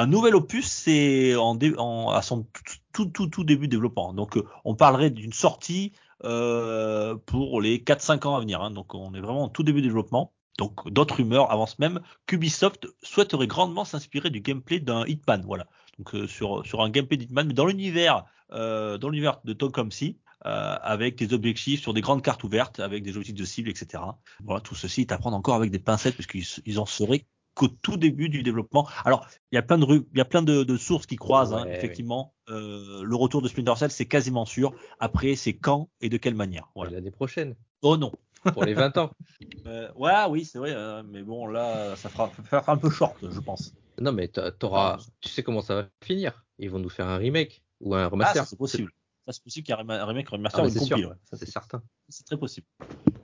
un 0.00 0.06
nouvel 0.06 0.34
opus, 0.34 0.66
c'est 0.66 1.34
en, 1.36 1.58
en- 1.78 2.10
à 2.10 2.22
son 2.22 2.46
tout, 2.92 3.06
tout, 3.06 3.26
tout, 3.28 3.44
début 3.44 3.66
de 3.68 3.72
développement. 3.72 4.12
Donc, 4.12 4.36
euh, 4.36 4.44
on 4.64 4.74
parlerait 4.74 5.10
d'une 5.10 5.32
sortie 5.32 5.92
euh, 6.24 7.14
pour 7.26 7.60
les 7.60 7.78
4-5 7.82 8.26
ans 8.26 8.36
à 8.36 8.40
venir. 8.40 8.60
hein. 8.62 8.70
Donc, 8.70 8.94
on 8.94 9.14
est 9.14 9.20
vraiment 9.20 9.44
en 9.44 9.48
tout 9.48 9.62
début 9.62 9.80
de 9.80 9.86
développement. 9.86 10.32
Donc, 10.58 10.88
d'autres 10.90 11.16
rumeurs 11.16 11.50
avancent 11.52 11.78
même 11.78 12.00
qu'Ubisoft 12.26 12.86
souhaiterait 13.02 13.46
grandement 13.46 13.84
s'inspirer 13.84 14.30
du 14.30 14.40
gameplay 14.40 14.80
d'un 14.80 15.04
Hitman. 15.06 15.42
Voilà. 15.46 15.66
Donc, 15.98 16.14
euh, 16.14 16.26
sur, 16.26 16.64
sur 16.64 16.82
un 16.82 16.90
gameplay 16.90 17.16
d'Hitman, 17.18 17.46
mais 17.46 17.54
dans 17.54 17.66
l'univers, 17.66 18.24
euh, 18.52 18.96
dans 18.98 19.08
l'univers 19.10 19.40
de 19.44 19.52
Tom 19.52 19.70
Clancy, 19.72 20.18
euh, 20.46 20.76
avec 20.82 21.16
des 21.16 21.32
objectifs 21.34 21.80
sur 21.82 21.92
des 21.94 22.00
grandes 22.00 22.22
cartes 22.22 22.44
ouvertes, 22.44 22.80
avec 22.80 23.02
des 23.02 23.10
objectifs 23.16 23.34
de 23.34 23.44
cible, 23.44 23.68
etc. 23.70 24.02
Voilà, 24.44 24.60
tout 24.60 24.74
ceci 24.74 25.02
est 25.02 25.12
à 25.12 25.18
prendre 25.18 25.36
encore 25.36 25.56
avec 25.56 25.70
des 25.70 25.78
pincettes, 25.78 26.14
puisqu'ils 26.14 26.46
ils 26.66 26.78
en 26.78 26.86
seraient 26.86 27.26
qu'au 27.56 27.68
tout 27.68 27.96
début 27.96 28.28
du 28.28 28.42
développement. 28.44 28.86
Alors, 29.04 29.26
il 29.50 29.56
y 29.56 29.58
a 29.58 29.62
plein 29.62 29.78
de, 29.78 29.86
il 30.12 30.18
y 30.18 30.20
a 30.20 30.24
plein 30.24 30.42
de, 30.42 30.62
de 30.62 30.76
sources 30.76 31.06
qui 31.06 31.16
croisent, 31.16 31.54
hein, 31.54 31.66
effectivement. 31.66 32.34
Euh, 32.50 33.02
le 33.02 33.16
retour 33.16 33.42
de 33.42 33.48
Splinter 33.48 33.74
Cell, 33.76 33.90
c'est 33.90 34.06
quasiment 34.06 34.44
sûr. 34.44 34.72
Après, 35.00 35.34
c'est 35.34 35.54
quand 35.54 35.88
et 36.00 36.08
de 36.08 36.18
quelle 36.18 36.34
manière. 36.34 36.68
Voilà. 36.76 36.92
L'année 36.92 37.10
prochaine, 37.10 37.56
Oh 37.82 37.96
non. 37.96 38.12
pour 38.52 38.64
les 38.64 38.74
20 38.74 38.96
ans. 38.98 39.10
Euh, 39.66 39.90
ouais, 39.96 40.12
oui, 40.30 40.44
c'est 40.44 40.58
vrai. 40.58 40.72
euh, 40.72 41.02
mais 41.04 41.22
bon, 41.22 41.48
là, 41.48 41.96
ça 41.96 42.08
fera, 42.08 42.30
un 42.68 42.76
peu 42.76 42.88
short, 42.88 43.16
je 43.28 43.40
pense. 43.40 43.74
Non 44.00 44.12
mais 44.12 44.28
t'a- 44.28 44.52
t'auras, 44.52 44.98
tu 45.20 45.28
sais 45.28 45.42
comment 45.42 45.60
ça 45.60 45.74
va 45.74 45.88
finir. 46.04 46.44
Ils 46.60 46.70
vont 46.70 46.78
nous 46.78 46.88
faire 46.88 47.08
un 47.08 47.16
remake 47.16 47.62
ou 47.80 47.94
un 47.96 48.04
Ah, 48.04 48.08
remaster. 48.08 48.44
ça, 48.44 48.48
c'est 48.48 48.56
possible. 48.56 48.92
Ça, 49.26 49.32
c'est 49.32 49.42
possible 49.42 49.66
qu'il 49.66 49.74
y 49.74 49.76
ait 49.76 49.80
un 49.80 49.84
rema- 49.84 50.00
un 50.00 50.04
remake, 50.04 50.28
un 50.28 50.36
remaster 50.36 50.60
Ah, 50.60 50.62
ou 50.62 50.66
mais 50.72 50.78
une 50.80 50.86
c'est 50.86 50.94
ouais. 50.94 51.46
Certain. 51.46 51.82
C'est 52.08 52.24
très 52.24 52.36
possible. 52.36 52.64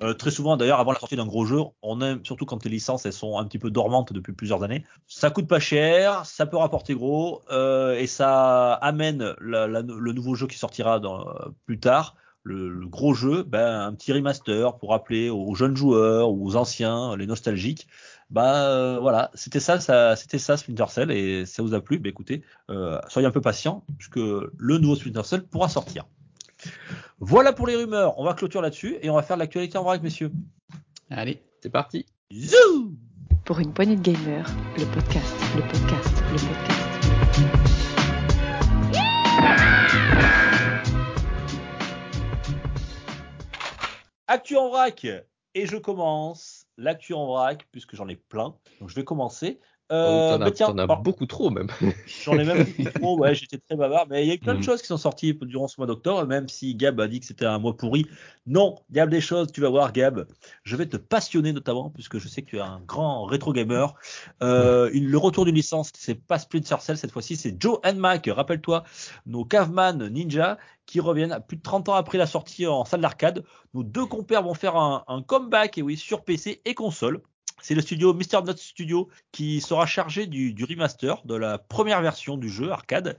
Euh, 0.02 0.14
très 0.14 0.32
souvent, 0.32 0.56
d'ailleurs, 0.56 0.80
avant 0.80 0.90
la 0.90 0.98
sortie 0.98 1.14
d'un 1.14 1.26
gros 1.26 1.46
jeu, 1.46 1.60
on 1.80 2.00
aime, 2.00 2.24
surtout 2.24 2.44
quand 2.44 2.64
les 2.64 2.70
licences 2.70 3.06
elles 3.06 3.12
sont 3.12 3.38
un 3.38 3.44
petit 3.44 3.60
peu 3.60 3.70
dormantes 3.70 4.12
depuis 4.12 4.32
plusieurs 4.32 4.64
années, 4.64 4.84
ça 5.06 5.30
coûte 5.30 5.46
pas 5.46 5.60
cher, 5.60 6.26
ça 6.26 6.44
peut 6.46 6.56
rapporter 6.56 6.94
gros, 6.94 7.42
euh, 7.52 7.94
et 7.94 8.08
ça 8.08 8.72
amène 8.74 9.36
la- 9.40 9.68
la- 9.68 9.82
le 9.82 10.12
nouveau 10.12 10.34
jeu 10.34 10.48
qui 10.48 10.58
sortira 10.58 10.98
dans, 10.98 11.20
euh, 11.28 11.50
plus 11.66 11.78
tard, 11.78 12.16
le, 12.42 12.68
le 12.68 12.88
gros 12.88 13.14
jeu, 13.14 13.44
ben, 13.44 13.82
un 13.86 13.94
petit 13.94 14.12
remaster 14.12 14.76
pour 14.78 14.90
rappeler 14.90 15.30
aux 15.30 15.54
jeunes 15.54 15.76
joueurs 15.76 16.32
ou 16.32 16.44
aux 16.48 16.56
anciens, 16.56 17.16
les 17.16 17.26
nostalgiques. 17.28 17.86
Bah 18.32 18.66
euh, 18.70 18.98
voilà, 18.98 19.30
c'était 19.34 19.60
ça, 19.60 19.78
ça 19.78 20.16
c'était 20.16 20.38
ça 20.38 20.56
Splinter 20.56 20.86
Cell 20.88 21.10
et 21.10 21.44
ça 21.44 21.62
vous 21.62 21.74
a 21.74 21.82
plu? 21.82 21.98
Bah 21.98 22.08
écoutez, 22.08 22.42
euh, 22.70 22.98
soyez 23.08 23.28
un 23.28 23.30
peu 23.30 23.42
patients 23.42 23.84
puisque 23.98 24.16
le 24.16 24.78
nouveau 24.78 24.96
Splinter 24.96 25.22
Cell 25.24 25.42
pourra 25.42 25.68
sortir. 25.68 26.06
Voilà 27.20 27.52
pour 27.52 27.66
les 27.66 27.76
rumeurs. 27.76 28.18
On 28.18 28.24
va 28.24 28.32
clôturer 28.32 28.62
là-dessus 28.62 28.96
et 29.02 29.10
on 29.10 29.16
va 29.16 29.22
faire 29.22 29.36
l'actualité 29.36 29.76
en 29.76 29.84
vrac, 29.84 30.02
messieurs. 30.02 30.32
Allez. 31.10 31.42
C'est 31.62 31.68
parti. 31.68 32.06
Zou 32.32 32.96
Pour 33.44 33.58
une 33.58 33.74
poignée 33.74 33.96
de 33.96 34.00
gamers, 34.00 34.48
le 34.78 34.86
podcast, 34.86 35.34
le 35.54 35.60
podcast, 35.60 36.22
le 36.30 36.38
podcast. 36.38 36.82
Actu 44.26 44.56
en 44.56 44.70
vrac. 44.70 45.06
Et 45.54 45.66
je 45.66 45.76
commence 45.76 46.64
l'actu 46.76 47.14
en 47.14 47.26
vrac 47.26 47.68
puisque 47.72 47.94
j'en 47.94 48.08
ai 48.08 48.16
plein. 48.16 48.56
Donc 48.80 48.88
je 48.88 48.94
vais 48.94 49.04
commencer. 49.04 49.60
Oh, 49.92 49.94
Euh, 49.94 50.38
t'en 50.38 50.40
as, 50.40 50.50
tiens, 50.52 50.66
t'en 50.68 50.78
as 50.78 50.86
par- 50.86 51.02
beaucoup 51.02 51.26
trop 51.26 51.50
même. 51.50 51.68
J'en 52.24 52.38
ai 52.38 52.44
même 52.44 52.58
beaucoup 52.64 52.84
trop, 52.98 53.18
ouais, 53.18 53.34
j'étais 53.34 53.58
très 53.58 53.76
bavard, 53.76 54.06
mais 54.08 54.24
il 54.24 54.28
y 54.28 54.30
a 54.30 54.34
eu 54.34 54.38
plein 54.38 54.54
de 54.54 54.58
Mhm. 54.58 54.64
choses 54.64 54.80
qui 54.80 54.86
sont 54.88 54.96
sorties 54.96 55.34
durant 55.42 55.68
ce 55.68 55.78
mois 55.78 55.86
d'octobre, 55.86 56.26
même 56.26 56.48
si 56.48 56.74
Gab 56.74 56.98
a 57.00 57.08
dit 57.08 57.20
que 57.20 57.26
c'était 57.26 57.44
un 57.44 57.58
mois 57.58 57.76
pourri. 57.76 58.06
Non, 58.46 58.76
Gab 58.90 59.10
des 59.10 59.20
choses, 59.20 59.52
tu 59.52 59.60
vas 59.60 59.68
voir 59.68 59.92
Gab, 59.92 60.26
je 60.64 60.76
vais 60.76 60.86
te 60.86 60.96
passionner 60.96 61.52
notamment, 61.52 61.90
puisque 61.90 62.18
je 62.18 62.26
sais 62.28 62.42
que 62.42 62.48
tu 62.50 62.56
es 62.56 62.60
un 62.60 62.80
grand 62.80 63.24
rétro 63.26 63.52
gamer. 63.52 63.94
Euh, 64.42 64.90
une- 64.92 65.08
le 65.08 65.18
retour 65.18 65.44
d'une 65.44 65.54
licence, 65.54 65.90
c'est 65.94 66.14
pas 66.14 66.38
Splinter 66.38 66.76
Cell 66.80 66.96
cette 66.96 67.12
fois-ci, 67.12 67.36
c'est 67.36 67.60
Joe 67.60 67.78
and 67.84 67.94
Mac, 67.96 68.28
rappelle-toi, 68.32 68.84
nos 69.26 69.44
caveman 69.44 70.08
ninja 70.08 70.58
qui 70.86 71.00
reviennent 71.00 71.38
plus 71.46 71.56
de 71.56 71.62
30 71.62 71.88
ans 71.88 71.94
après 71.94 72.18
la 72.18 72.26
sortie 72.26 72.66
en 72.66 72.84
salle 72.84 73.00
d'arcade. 73.02 73.44
Nos 73.74 73.82
deux 73.84 74.06
compères 74.06 74.42
vont 74.42 74.54
faire 74.54 74.76
un, 74.76 75.04
un 75.08 75.22
comeback, 75.22 75.78
et 75.78 75.82
oui, 75.82 75.96
sur 75.96 76.24
PC 76.24 76.60
et 76.64 76.74
console. 76.74 77.22
C'est 77.60 77.74
le 77.74 77.82
studio 77.82 78.14
Mr. 78.14 78.42
Not 78.44 78.56
Studio 78.56 79.08
qui 79.30 79.60
sera 79.60 79.86
chargé 79.86 80.26
du, 80.26 80.64
remaster 80.64 81.22
de 81.24 81.34
la 81.34 81.58
première 81.58 82.00
version 82.02 82.36
du 82.36 82.48
jeu 82.48 82.70
arcade. 82.70 83.16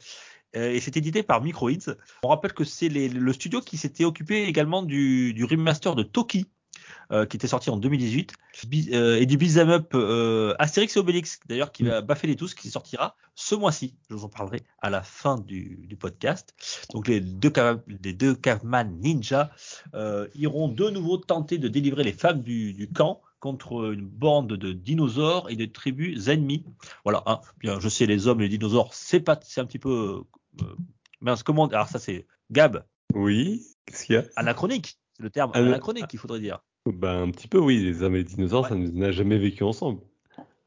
Euh, 0.55 0.71
et 0.71 0.79
c'est 0.79 0.97
édité 0.97 1.23
par 1.23 1.41
Microids. 1.41 1.95
On 2.23 2.27
rappelle 2.29 2.53
que 2.53 2.63
c'est 2.63 2.89
le 2.89 3.33
studio 3.33 3.61
qui 3.61 3.77
s'était 3.77 4.05
occupé 4.05 4.43
également 4.43 4.83
du, 4.83 5.45
remaster 5.49 5.95
de 5.95 6.03
Toki, 6.03 6.45
euh, 7.11 7.25
qui 7.25 7.37
était 7.37 7.47
sorti 7.47 7.69
en 7.69 7.77
2018, 7.77 8.33
Bi- 8.67 8.89
euh, 8.93 9.19
et 9.19 9.25
du 9.25 9.37
beat'em 9.37 9.69
up 9.69 9.95
Astérix 10.59 10.95
et 10.95 10.99
Obélix, 10.99 11.39
d'ailleurs, 11.47 11.71
qui 11.71 11.83
va 11.83 12.01
baffer 12.01 12.27
les 12.27 12.35
tous, 12.35 12.53
qui 12.53 12.69
sortira 12.69 13.15
ce 13.35 13.55
mois-ci. 13.55 13.95
Je 14.09 14.15
vous 14.15 14.25
en 14.25 14.29
parlerai 14.29 14.61
à 14.81 14.89
la 14.89 15.01
fin 15.01 15.37
du, 15.39 15.97
podcast. 15.99 16.53
Donc 16.91 17.07
les 17.07 17.19
deux, 17.19 17.51
les 18.03 18.15
ninja 19.01 19.51
iront 20.35 20.67
de 20.67 20.89
nouveau 20.89 21.17
tenter 21.17 21.57
de 21.57 21.67
délivrer 21.67 22.03
les 22.03 22.13
femmes 22.13 22.41
du 22.41 22.89
camp 22.93 23.21
contre 23.43 23.91
une 23.91 24.07
bande 24.07 24.53
de 24.53 24.71
dinosaures 24.71 25.49
et 25.49 25.57
de 25.57 25.65
tribus 25.65 26.29
ennemies. 26.29 26.63
Voilà, 27.03 27.23
hein, 27.25 27.41
bien, 27.59 27.77
je 27.77 27.89
sais, 27.89 28.05
les 28.05 28.27
hommes 28.27 28.39
et 28.39 28.43
les 28.43 28.57
dinosaures, 28.57 28.93
c'est 28.93 29.19
pas, 29.19 29.37
c'est 29.43 29.59
un 29.59 29.65
petit 29.65 29.79
peu, 29.79 30.23
euh, 30.61 30.65
mince, 31.19 31.43
comment, 31.43 31.67
alors 31.67 31.89
ça 31.89 31.99
c'est 31.99 32.25
Gab, 32.51 32.85
Oui, 33.13 33.61
qu'est-ce 33.85 34.05
qu'il 34.05 34.15
y 34.15 34.17
a? 34.17 34.23
Anachronique, 34.37 34.97
c'est 35.17 35.23
le 35.23 35.29
terme 35.29 35.51
Ah, 35.55 35.59
anachronique 35.59 36.07
qu'il 36.07 36.19
faudrait 36.19 36.39
dire. 36.39 36.59
Bah 36.85 37.15
un 37.19 37.31
petit 37.31 37.49
peu 37.49 37.59
oui, 37.59 37.83
les 37.83 38.01
hommes 38.01 38.15
et 38.15 38.19
les 38.19 38.23
dinosaures, 38.23 38.63
Ouais. 38.63 38.69
ça 38.69 38.75
n'a 38.75 39.11
jamais 39.11 39.37
vécu 39.37 39.63
ensemble. 39.63 39.99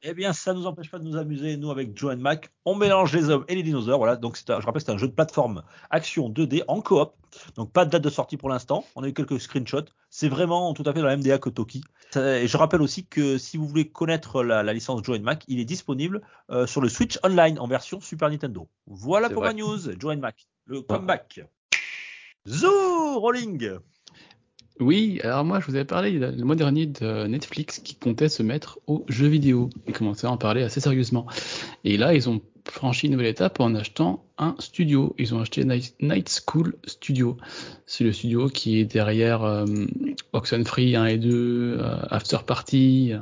Eh 0.03 0.15
bien, 0.15 0.33
ça 0.33 0.53
nous 0.55 0.67
empêche 0.67 0.91
pas 0.91 0.99
de 0.99 1.05
nous 1.05 1.17
amuser, 1.17 1.57
nous, 1.57 1.71
avec 1.71 1.97
Joe 1.99 2.15
and 2.15 2.19
Mac. 2.19 2.51
On 2.65 2.75
mélange 2.77 3.13
les 3.15 3.29
hommes 3.31 3.45
et 3.49 3.55
les 3.55 3.63
dinosaures. 3.63 3.99
Voilà. 3.99 4.17
Donc, 4.17 4.39
un- 4.49 4.61
je 4.61 4.67
rappelle, 4.67 4.83
c'est 4.83 4.91
un 4.93 4.99
jeu 4.99 5.09
de 5.09 5.13
plateforme 5.13 5.63
action 5.91 6.29
2D 6.29 6.63
en 6.69 6.81
coop. 6.83 7.13
Donc, 7.57 7.73
pas 7.73 7.85
de 7.85 7.91
date 7.91 8.03
de 8.03 8.11
sortie 8.11 8.37
pour 8.37 8.49
l'instant. 8.49 8.85
On 8.95 9.03
a 9.03 9.09
eu 9.09 9.13
quelques 9.15 9.41
screenshots. 9.41 9.87
C'est 10.11 10.29
vraiment 10.29 10.75
tout 10.75 10.85
à 10.87 10.93
fait 10.93 11.01
dans 11.01 11.07
la 11.07 11.17
MDA 11.17 11.39
que 11.39 11.49
Toki. 11.51 11.83
Et 12.15 12.47
je 12.47 12.57
rappelle 12.57 12.83
aussi 12.83 13.07
que 13.07 13.37
si 13.39 13.57
vous 13.57 13.67
voulez 13.67 13.89
connaître 13.89 14.45
la, 14.45 14.63
la 14.63 14.73
licence 14.73 15.03
Joe 15.03 15.19
and 15.19 15.23
Mac, 15.23 15.45
il 15.49 15.59
est 15.61 15.65
disponible 15.65 16.21
euh, 16.51 16.67
sur 16.67 16.81
le 16.81 16.89
Switch 16.89 17.19
Online 17.25 17.59
en 17.59 17.67
version 17.67 18.01
Super 18.01 18.31
Nintendo. 18.31 18.69
Voilà 18.87 19.29
pour 19.35 19.43
vrai. 19.43 19.55
ma 19.55 19.61
news, 19.61 19.79
Joe 19.99 20.15
and 20.15 20.21
Mac. 20.21 20.47
Le 20.67 20.83
comeback. 20.83 21.41
Zoo 22.47 23.19
Rolling. 23.19 23.71
Oui, 24.79 25.21
alors 25.23 25.45
moi 25.45 25.59
je 25.61 25.67
vous 25.67 25.75
avais 25.75 25.87
parlé 25.87 26.13
le 26.13 26.45
mois 26.45 26.55
dernier 26.55 26.85
de 26.85 27.27
Netflix 27.27 27.79
qui 27.79 27.95
comptait 27.95 28.29
se 28.29 28.43
mettre 28.43 28.79
aux 28.87 29.07
jeux 29.09 29.29
vidéo 29.29 29.71
et 29.87 29.93
commençait 29.93 30.27
à 30.27 30.31
en 30.31 30.37
parler 30.37 30.63
assez 30.63 30.81
sérieusement. 30.81 31.27
Et 31.85 31.97
là, 31.97 32.13
ils 32.13 32.29
ont 32.29 32.43
franchi 32.71 33.07
une 33.07 33.13
nouvelle 33.13 33.29
étape 33.29 33.61
en 33.61 33.75
achetant 33.75 34.25
un 34.37 34.55
studio. 34.59 35.15
Ils 35.19 35.35
ont 35.35 35.41
acheté 35.41 35.65
Night, 35.65 36.43
School 36.47 36.75
Studio. 36.85 37.39
C'est 37.87 38.05
le 38.05 38.13
studio 38.13 38.49
qui 38.49 38.79
est 38.79 38.85
derrière 38.85 39.45
euh, 39.45 39.65
Oxenfree 40.33 40.95
1 40.95 41.07
et 41.07 41.19
2, 41.19 41.79
euh, 41.81 41.97
After 42.11 42.39
Party, 42.47 43.13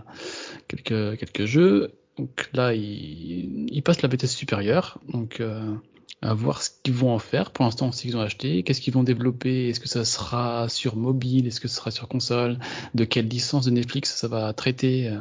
quelques, 0.66 1.44
jeux. 1.44 1.92
Donc 2.18 2.48
là, 2.52 2.74
ils, 2.74 3.66
ils 3.70 3.82
passent 3.82 4.02
la 4.02 4.08
vitesse 4.08 4.34
supérieure. 4.34 4.98
Euh, 5.40 5.74
à 6.22 6.34
voir 6.34 6.62
ce 6.62 6.70
qu'ils 6.82 6.94
vont 6.94 7.12
en 7.12 7.18
faire. 7.18 7.50
Pour 7.50 7.64
l'instant, 7.64 7.88
on 7.88 7.92
sait 7.92 8.02
qu'ils 8.08 8.16
ont 8.16 8.20
acheté. 8.20 8.62
Qu'est-ce 8.62 8.80
qu'ils 8.80 8.94
vont 8.94 9.02
développer? 9.02 9.68
Est-ce 9.68 9.80
que 9.80 9.88
ça 9.88 10.04
sera 10.04 10.68
sur 10.68 10.96
mobile? 10.96 11.46
Est-ce 11.46 11.60
que 11.60 11.68
ce 11.68 11.76
sera 11.76 11.90
sur 11.90 12.08
console? 12.08 12.58
De 12.94 13.04
quelle 13.04 13.28
licence 13.28 13.66
de 13.66 13.70
Netflix 13.70 14.14
ça 14.14 14.28
va 14.28 14.52
traiter? 14.52 15.08
Euh, 15.08 15.18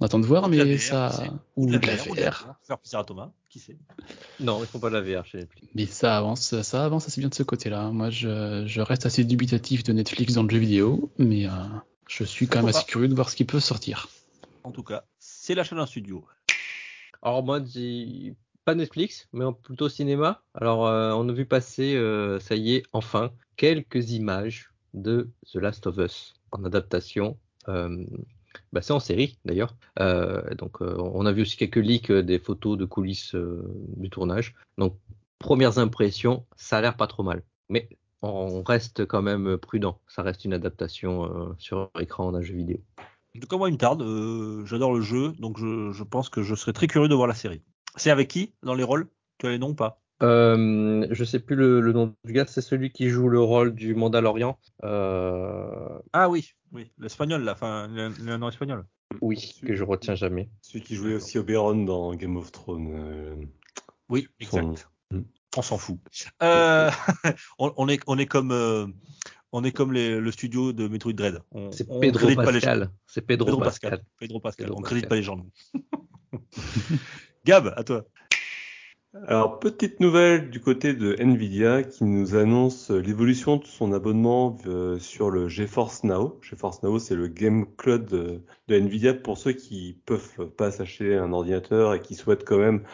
On 0.00 0.04
attend 0.04 0.18
de 0.18 0.26
voir, 0.26 0.48
mais 0.48 0.76
VR, 0.76 0.80
ça. 0.80 1.24
Ou 1.56 1.66
de 1.66 1.86
la 1.86 1.96
VR. 1.96 2.56
Faire 2.62 2.78
plaisir 2.78 2.98
à 2.98 3.04
Thomas, 3.04 3.30
qui 3.48 3.58
sait? 3.58 3.76
Non, 4.40 4.60
ils 4.62 4.66
font 4.66 4.78
pas 4.80 4.90
de 4.90 4.96
la 4.96 5.00
VR 5.00 5.24
chez 5.24 5.38
Netflix. 5.38 5.68
Mais 5.74 5.86
ça 5.86 6.16
avance, 6.16 6.60
ça 6.62 6.84
avance 6.84 7.06
assez 7.06 7.20
bien 7.20 7.28
de 7.28 7.34
ce 7.34 7.42
côté-là. 7.44 7.90
Moi, 7.90 8.10
je, 8.10 8.64
je 8.66 8.80
reste 8.80 9.06
assez 9.06 9.24
dubitatif 9.24 9.82
de 9.84 9.92
Netflix 9.92 10.34
dans 10.34 10.42
le 10.42 10.50
jeu 10.50 10.58
vidéo, 10.58 11.10
mais 11.18 11.46
euh, 11.46 11.50
je 12.08 12.24
suis 12.24 12.46
quand 12.48 12.60
même 12.60 12.68
assez 12.68 12.84
curieux 12.84 13.08
de 13.08 13.14
voir 13.14 13.30
ce 13.30 13.36
qui 13.36 13.44
peut 13.44 13.60
sortir. 13.60 14.08
En 14.64 14.70
tout 14.70 14.82
cas, 14.82 15.04
c'est 15.18 15.54
l'achat 15.54 15.74
d'un 15.76 15.86
studio. 15.86 16.24
Alors 17.22 17.42
moi, 17.44 17.60
j'ai 17.64 18.34
pas 18.64 18.74
Netflix, 18.74 19.28
mais 19.32 19.44
plutôt 19.62 19.88
cinéma. 19.88 20.42
Alors 20.54 20.86
euh, 20.86 21.12
on 21.12 21.28
a 21.28 21.32
vu 21.32 21.46
passer, 21.46 21.94
euh, 21.96 22.38
ça 22.38 22.54
y 22.54 22.74
est, 22.74 22.82
enfin, 22.92 23.30
quelques 23.56 24.12
images 24.12 24.72
de 24.94 25.30
The 25.52 25.56
Last 25.56 25.86
of 25.86 25.98
Us 25.98 26.34
en 26.52 26.64
adaptation. 26.64 27.38
Euh, 27.68 28.04
bah, 28.72 28.82
c'est 28.82 28.92
en 28.92 29.00
série 29.00 29.38
d'ailleurs. 29.44 29.76
Donc 30.58 30.80
on 30.80 31.24
a 31.26 31.32
vu 31.32 31.42
aussi 31.42 31.56
quelques 31.56 31.76
leaks 31.76 32.12
des 32.12 32.38
photos 32.38 32.76
de 32.76 32.84
coulisses 32.84 33.34
du 33.34 34.10
tournage. 34.10 34.54
Donc 34.76 34.98
premières 35.38 35.78
impressions, 35.78 36.44
ça 36.56 36.78
a 36.78 36.80
l'air 36.82 36.96
pas 36.96 37.06
trop 37.06 37.22
mal. 37.22 37.42
Mais 37.70 37.88
on 38.20 38.62
reste 38.62 39.06
quand 39.06 39.22
même 39.22 39.56
prudent. 39.56 40.00
Ça 40.06 40.22
reste 40.22 40.44
une 40.44 40.52
adaptation 40.52 41.54
sur 41.58 41.90
écran 41.98 42.30
d'un 42.32 42.42
jeu 42.42 42.54
vidéo. 42.54 42.78
En 43.34 43.40
tout 43.40 43.46
cas, 43.46 43.56
moi, 43.56 43.70
il 43.70 43.72
me 43.72 43.78
tarde. 43.78 44.04
J'adore 44.66 44.92
le 44.92 45.00
jeu, 45.00 45.32
donc 45.38 45.58
je, 45.58 45.90
je 45.92 46.04
pense 46.04 46.28
que 46.28 46.42
je 46.42 46.54
serais 46.54 46.74
très 46.74 46.86
curieux 46.86 47.08
de 47.08 47.14
voir 47.14 47.26
la 47.26 47.34
série. 47.34 47.62
C'est 47.96 48.10
avec 48.10 48.28
qui 48.28 48.54
dans 48.62 48.74
les 48.74 48.84
rôles 48.84 49.08
Tu 49.38 49.46
as 49.46 49.50
les 49.50 49.58
noms 49.58 49.70
ou 49.70 49.74
pas? 49.74 50.00
Euh, 50.22 51.06
je 51.10 51.24
sais 51.24 51.40
plus 51.40 51.56
le, 51.56 51.80
le 51.80 51.92
nom 51.92 52.14
du 52.24 52.32
gars, 52.32 52.46
c'est 52.46 52.60
celui 52.60 52.90
qui 52.92 53.08
joue 53.08 53.28
le 53.28 53.40
rôle 53.40 53.74
du 53.74 53.94
Mandalorian. 53.96 54.56
Euh, 54.84 55.98
Ah 56.12 56.28
oui, 56.28 56.52
oui, 56.72 56.92
l'espagnol, 56.98 57.42
là, 57.42 57.52
enfin, 57.52 57.88
le, 57.88 58.08
le 58.24 58.36
nom 58.36 58.48
espagnol. 58.48 58.84
oui, 59.20 59.52
que 59.66 59.74
je 59.74 59.82
retiens 59.82 60.14
jamais. 60.14 60.48
Celui 60.60 60.82
qui 60.82 60.94
jouait 60.94 61.14
aussi 61.14 61.38
Oberon 61.38 61.84
dans 61.84 62.14
Game 62.14 62.36
of 62.36 62.52
Thrones. 62.52 62.92
euh, 62.94 63.34
Oui, 64.08 64.28
Son- 64.42 64.58
exact. 64.72 64.88
Mm. 65.10 65.22
On 65.56 65.62
s'en 65.62 65.76
fout. 65.76 65.98
Euh, 66.42 66.88
on, 67.58 67.74
on 67.76 67.88
est, 67.88 68.00
on 68.06 68.16
est 68.16 68.26
comme, 68.26 68.52
euh, 68.52 68.86
on 69.50 69.64
est 69.64 69.72
comme 69.72 69.92
les- 69.92 70.20
le 70.20 70.30
studio 70.30 70.72
de 70.72 70.86
Metroid 70.86 71.12
Dread. 71.14 71.40
On, 71.50 71.72
C'est 71.72 71.84
Pedro 72.00 72.20
crédite 72.20 72.36
pas 72.36 72.44
les 72.52 72.60
gens. 72.60 72.66
Pascal. 72.68 72.90
C'est 73.06 73.22
Pedro, 73.26 73.46
Pedro 73.46 73.60
Pascal. 73.60 74.04
Pedro 74.20 74.38
Pascal. 74.40 74.66
Pedro 74.66 74.78
on 74.78 74.82
crédite 74.82 75.08
Pascal. 75.08 75.08
pas 75.08 75.16
les 75.16 75.22
gens. 75.22 75.46
Gab, 77.44 77.72
à 77.76 77.82
toi. 77.82 78.04
Alors, 79.26 79.58
petite 79.58 80.00
nouvelle 80.00 80.48
du 80.48 80.60
côté 80.60 80.94
de 80.94 81.16
Nvidia 81.20 81.82
qui 81.82 82.04
nous 82.04 82.34
annonce 82.34 82.90
l'évolution 82.90 83.56
de 83.56 83.66
son 83.66 83.92
abonnement 83.92 84.56
euh, 84.66 84.98
sur 84.98 85.28
le 85.28 85.48
GeForce 85.48 86.04
Now. 86.04 86.38
GeForce 86.40 86.82
Now, 86.82 86.98
c'est 86.98 87.16
le 87.16 87.26
game 87.26 87.66
cloud 87.76 88.06
de, 88.06 88.42
de 88.68 88.74
Nvidia 88.76 89.12
pour 89.12 89.36
ceux 89.38 89.52
qui 89.52 90.00
peuvent 90.06 90.48
pas 90.56 90.70
s'acheter 90.70 91.16
un 91.16 91.32
ordinateur 91.32 91.94
et 91.94 92.00
qui 92.00 92.14
souhaitent 92.14 92.44
quand 92.46 92.58
même 92.58 92.84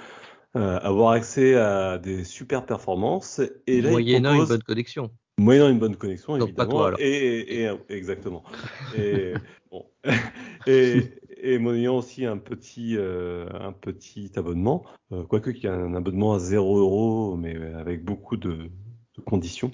euh, 0.56 0.78
avoir 0.80 1.12
accès 1.12 1.54
à 1.54 1.98
des 1.98 2.24
super 2.24 2.66
performances. 2.66 3.40
Et 3.66 3.80
là, 3.80 3.90
il 3.90 3.92
Moyennant 3.92 4.34
une 4.34 4.48
bonne 4.48 4.62
connexion. 4.62 5.10
Moyennant 5.38 5.68
une 5.68 5.78
bonne 5.78 5.96
connexion, 5.96 6.36
Donc, 6.36 6.54
pas 6.54 6.64
évidemment. 6.64 6.70
toi, 6.70 6.86
alors. 6.88 7.00
et, 7.00 7.38
et- 7.38 7.62
et- 7.64 7.76
exactement. 7.90 8.42
Et, 8.96 9.34
bon. 9.70 9.86
et, 10.66 11.12
et 11.40 11.58
moyennant 11.58 11.98
aussi 11.98 12.24
un 12.24 12.38
petit, 12.38 12.96
euh, 12.96 13.48
un 13.60 13.72
petit 13.72 14.30
abonnement, 14.36 14.84
euh, 15.12 15.24
quoique 15.24 15.50
qu'il 15.50 15.64
y 15.64 15.68
a 15.68 15.74
un 15.74 15.94
abonnement 15.94 16.34
à 16.34 16.38
0 16.38 16.78
euros, 16.78 17.36
mais 17.36 17.56
avec 17.74 18.04
beaucoup 18.04 18.36
de, 18.36 18.70
conditions. 19.26 19.72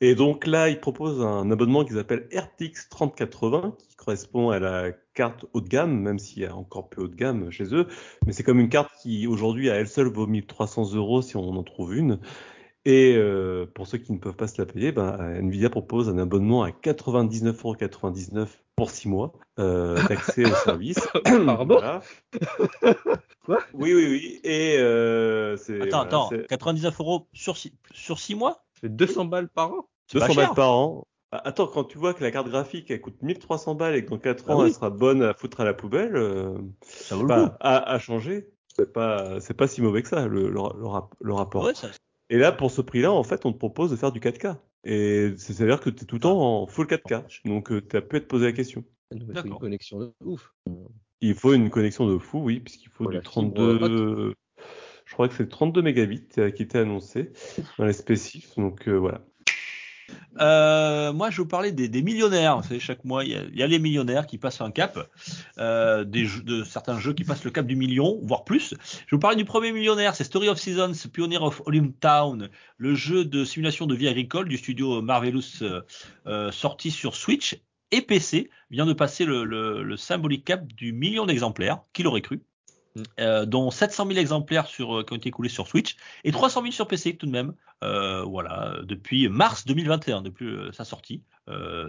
Et 0.00 0.16
donc 0.16 0.44
là, 0.44 0.68
il 0.68 0.80
propose 0.80 1.22
un 1.22 1.50
abonnement 1.50 1.84
qu'ils 1.84 1.98
appellent 1.98 2.28
RTX 2.34 2.88
3080, 2.90 3.76
qui 3.88 3.96
correspond 3.96 4.50
à 4.50 4.58
la 4.58 4.90
carte 5.14 5.46
haut 5.52 5.60
de 5.60 5.68
gamme, 5.68 5.96
même 6.00 6.18
s'il 6.18 6.42
y 6.42 6.46
a 6.46 6.56
encore 6.56 6.88
plus 6.88 7.02
haut 7.02 7.08
de 7.08 7.14
gamme 7.14 7.50
chez 7.50 7.72
eux. 7.74 7.86
Mais 8.26 8.32
c'est 8.32 8.42
comme 8.42 8.58
une 8.58 8.68
carte 8.68 8.90
qui, 9.00 9.26
aujourd'hui, 9.26 9.70
à 9.70 9.76
elle 9.76 9.88
seule, 9.88 10.08
vaut 10.08 10.26
1300 10.26 10.94
euros 10.94 11.22
si 11.22 11.36
on 11.36 11.48
en 11.50 11.62
trouve 11.62 11.94
une. 11.94 12.18
Et 12.88 13.14
euh, 13.16 13.66
pour 13.66 13.86
ceux 13.86 13.98
qui 13.98 14.12
ne 14.14 14.18
peuvent 14.18 14.34
pas 14.34 14.48
se 14.48 14.58
la 14.58 14.64
payer, 14.64 14.92
ben, 14.92 15.18
Nvidia 15.42 15.68
propose 15.68 16.08
un 16.08 16.16
abonnement 16.16 16.62
à 16.62 16.70
99,99€ 16.70 18.46
pour 18.76 18.90
6 18.90 19.08
mois 19.08 19.34
euh, 19.58 20.00
d'accès 20.08 20.46
au 20.46 20.54
service. 20.54 20.98
Pardon 21.24 21.74
Voilà. 21.76 22.00
Quoi? 23.44 23.58
Oui, 23.74 23.92
oui, 23.92 24.06
oui. 24.08 24.40
Et 24.42 24.78
euh, 24.78 25.58
c'est 25.58 25.82
Attends, 25.82 25.98
voilà, 25.98 26.08
attends, 26.08 26.28
c'est 26.30 26.46
99 26.46 26.98
euros 26.98 27.28
sur 27.34 27.58
six, 27.58 27.74
sur 27.92 28.18
six 28.18 28.34
mois? 28.34 28.64
Ça 28.76 28.80
fait 28.80 28.88
200 28.88 29.26
balles 29.26 29.50
par 29.50 29.70
an? 29.72 29.88
C'est 30.06 30.18
pas 30.18 30.26
200 30.28 30.40
cher. 30.40 30.46
balles 30.48 30.56
par 30.56 30.72
an. 30.72 31.06
Ah, 31.30 31.42
Attends, 31.44 31.66
quand 31.66 31.84
tu 31.84 31.98
vois 31.98 32.14
que 32.14 32.24
la 32.24 32.30
carte 32.30 32.48
graphique 32.48 32.90
elle 32.90 33.02
coûte 33.02 33.20
1300 33.20 33.74
balles 33.74 33.96
et 33.96 34.02
que 34.02 34.08
dans 34.08 34.18
4 34.18 34.48
Ah 34.48 34.54
ans 34.54 34.62
oui. 34.62 34.68
elle 34.68 34.74
sera 34.74 34.88
bonne 34.88 35.22
à 35.22 35.34
foutre 35.34 35.60
à 35.60 35.64
la 35.66 35.74
poubelle, 35.74 36.16
euh, 36.16 36.56
Ça 36.80 37.16
vaut 37.16 37.22
le 37.22 37.28
pas 37.28 37.48
coup. 37.50 37.56
à, 37.60 37.92
à 37.92 37.98
changer, 37.98 38.48
c'est 38.74 38.90
pas 38.94 39.38
c'est 39.40 39.52
pas 39.52 39.66
si 39.68 39.82
mauvais 39.82 40.00
que 40.00 40.08
ça 40.08 40.26
le, 40.26 40.44
le, 40.48 40.48
le 40.52 40.86
rap- 40.86 41.14
le 41.20 41.34
rapport. 41.34 41.64
Ouais, 41.64 41.74
ça- 41.74 41.88
Et 42.30 42.36
là, 42.38 42.52
pour 42.52 42.70
ce 42.70 42.80
prix-là, 42.80 43.10
en 43.12 43.22
fait, 43.22 43.46
on 43.46 43.52
te 43.52 43.58
propose 43.58 43.90
de 43.90 43.96
faire 43.96 44.12
du 44.12 44.20
4K. 44.20 44.56
Et 44.84 45.32
c'est- 45.36 45.52
c'est-à-dire 45.54 45.80
que 45.80 45.90
tu 45.90 46.02
es 46.02 46.06
tout 46.06 46.16
le 46.16 46.20
temps 46.20 46.40
en 46.62 46.66
full 46.66 46.86
4K. 46.86 47.24
Donc, 47.44 47.72
tu 47.88 47.96
as 47.96 48.02
pu 48.02 48.16
être 48.16 48.28
posé 48.28 48.46
la 48.46 48.52
question. 48.52 48.84
Il 49.12 49.24
faut 49.34 49.44
une 49.46 49.58
connexion 49.58 49.98
de 50.00 50.12
ouf. 50.24 50.54
Il 51.20 51.34
faut 51.34 51.54
une 51.54 51.70
connexion 51.70 52.06
de 52.06 52.18
fou, 52.18 52.40
oui, 52.40 52.60
puisqu'il 52.60 52.90
faut 52.90 53.06
du 53.06 53.14
la 53.16 53.20
fibre 53.22 53.30
32. 53.54 54.34
Je 55.04 55.14
crois 55.14 55.26
que 55.28 55.34
c'est 55.34 55.48
32 55.48 55.80
mégabits 55.80 56.28
euh, 56.36 56.50
qui 56.50 56.62
était 56.62 56.78
annoncé 56.78 57.32
dans 57.78 57.86
les 57.86 57.94
spécifs. 57.94 58.54
Donc, 58.56 58.88
euh, 58.88 58.98
voilà. 58.98 59.24
Euh, 60.40 61.12
moi, 61.12 61.30
je 61.30 61.40
vous 61.40 61.48
parler 61.48 61.72
des, 61.72 62.02
millionnaires. 62.02 62.62
Chaque 62.78 63.04
mois, 63.04 63.24
il 63.24 63.50
y, 63.54 63.62
a, 63.62 63.66
les 63.66 63.78
millionnaires 63.78 64.26
qui 64.26 64.38
passent 64.38 64.60
un 64.60 64.70
cap, 64.70 64.98
euh, 65.58 66.04
de 66.04 66.64
certains 66.64 66.98
jeux 66.98 67.12
qui 67.12 67.24
passent 67.24 67.44
le 67.44 67.50
cap 67.50 67.66
du 67.66 67.76
million, 67.76 68.20
voire 68.22 68.44
plus. 68.44 68.74
Je 69.06 69.16
vous 69.16 69.20
parler 69.20 69.36
du 69.36 69.44
premier 69.44 69.72
millionnaire, 69.72 70.14
c'est 70.14 70.24
Story 70.24 70.48
of 70.48 70.58
Seasons, 70.58 71.08
Pioneer 71.12 71.42
of 71.42 71.62
Olymp 71.66 71.98
Town, 72.00 72.48
le 72.76 72.94
jeu 72.94 73.24
de 73.24 73.44
simulation 73.44 73.86
de 73.86 73.94
vie 73.94 74.08
agricole 74.08 74.48
du 74.48 74.56
studio 74.56 75.02
Marvelous, 75.02 75.62
euh, 76.26 76.52
sorti 76.52 76.90
sur 76.90 77.14
Switch 77.14 77.60
et 77.90 78.02
PC, 78.02 78.50
vient 78.70 78.86
de 78.86 78.92
passer 78.92 79.24
le, 79.24 79.44
le- 79.44 79.96
symbolique 79.96 80.44
cap 80.44 80.66
du 80.66 80.92
million 80.92 81.26
d'exemplaires. 81.26 81.80
Qui 81.92 82.02
l'aurait 82.02 82.20
cru. 82.20 82.42
Euh, 83.20 83.46
dont 83.46 83.70
700 83.70 84.06
000 84.06 84.18
exemplaires 84.18 84.66
euh, 84.80 85.02
qui 85.04 85.12
ont 85.12 85.16
été 85.16 85.28
écoulés 85.28 85.48
sur 85.48 85.68
Switch 85.68 85.96
et 86.24 86.32
300 86.32 86.62
000 86.62 86.72
sur 86.72 86.88
PC 86.88 87.16
tout 87.16 87.26
de 87.26 87.30
même. 87.30 87.54
Euh, 87.84 88.22
voilà, 88.24 88.78
depuis 88.82 89.28
mars 89.28 89.64
2021, 89.66 90.22
depuis 90.22 90.56
sa 90.72 90.84
sortie. 90.84 91.22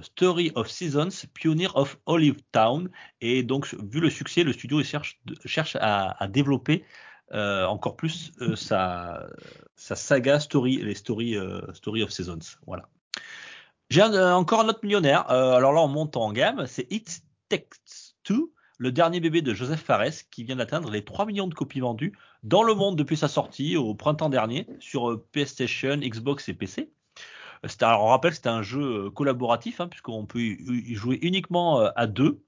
Story 0.01 0.53
of 0.55 0.69
Seasons, 0.69 1.27
Pioneer 1.34 1.76
of 1.76 1.99
Olive 2.05 2.38
Town. 2.53 2.89
Et 3.19 3.43
donc, 3.43 3.76
vu 3.91 3.99
le 3.99 4.09
succès, 4.09 4.43
le 4.43 4.53
studio 4.53 4.81
cherche, 4.84 5.19
cherche 5.43 5.76
à, 5.81 6.15
développer 6.30 6.85
encore 7.34 7.97
plus 7.97 8.31
sa, 8.55 9.27
sa 9.76 9.95
saga 9.95 10.39
Story, 10.39 10.77
les 10.77 10.95
Story, 10.95 11.35
euh, 11.35 11.61
Story 11.73 12.03
of 12.03 12.11
Seasons. 12.11 12.57
Voilà. 12.67 12.88
J'ai 13.89 14.03
encore 14.03 14.61
un 14.61 14.69
autre 14.69 14.80
millionnaire. 14.84 15.30
Alors 15.30 15.73
là, 15.73 15.81
on 15.81 15.88
monte 15.88 16.15
en 16.15 16.31
gamme. 16.31 16.65
C'est 16.67 16.89
It 16.91 17.21
Takes 17.49 18.13
Two, 18.23 18.53
le 18.80 18.91
dernier 18.91 19.19
bébé 19.19 19.43
de 19.43 19.53
Joseph 19.53 19.84
Fares, 19.84 20.27
qui 20.31 20.43
vient 20.43 20.56
d'atteindre 20.56 20.89
les 20.89 21.03
3 21.03 21.27
millions 21.27 21.47
de 21.47 21.53
copies 21.53 21.81
vendues 21.81 22.18
dans 22.41 22.64
le 22.64 22.73
monde 22.73 22.95
depuis 22.95 23.18
sa 23.18 23.27
sortie 23.27 23.77
au 23.77 23.93
printemps 23.93 24.30
dernier 24.30 24.65
sur 24.80 25.11
euh, 25.11 25.23
PlayStation, 25.31 25.97
Xbox 25.97 26.49
et 26.49 26.53
PC. 26.53 26.89
Euh, 27.65 27.68
Alors, 27.81 28.03
on 28.06 28.07
rappelle 28.07 28.34
c'était 28.34 28.49
un 28.49 28.64
jeu 28.64 29.06
euh, 29.06 29.10
collaboratif, 29.11 29.81
hein, 29.81 29.88
puisqu'on 29.88 30.26
peut 30.26 30.39
y 30.39 30.95
jouer 30.95 31.19
uniquement 31.22 31.81
euh, 31.81 31.89
à 31.95 32.07
deux. 32.07 32.41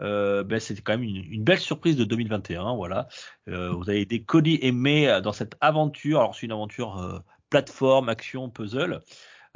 Euh, 0.00 0.44
ben, 0.44 0.60
c'était 0.60 0.82
quand 0.82 0.92
même 0.92 1.02
une, 1.02 1.42
belle 1.42 1.58
surprise 1.58 1.96
de 1.96 2.04
2021. 2.04 2.76
Voilà. 2.76 3.08
Euh, 3.48 3.70
vous 3.70 3.88
avez 3.90 4.04
des 4.04 4.22
Cody 4.22 4.58
et 4.62 4.72
May 4.72 5.08
euh, 5.08 5.20
dans 5.20 5.32
cette 5.32 5.56
aventure. 5.60 6.20
Alors, 6.20 6.34
c'est 6.34 6.46
une 6.46 6.52
aventure 6.52 6.98
euh, 6.98 7.18
plateforme, 7.50 8.08
action, 8.08 8.50
puzzle. 8.50 9.00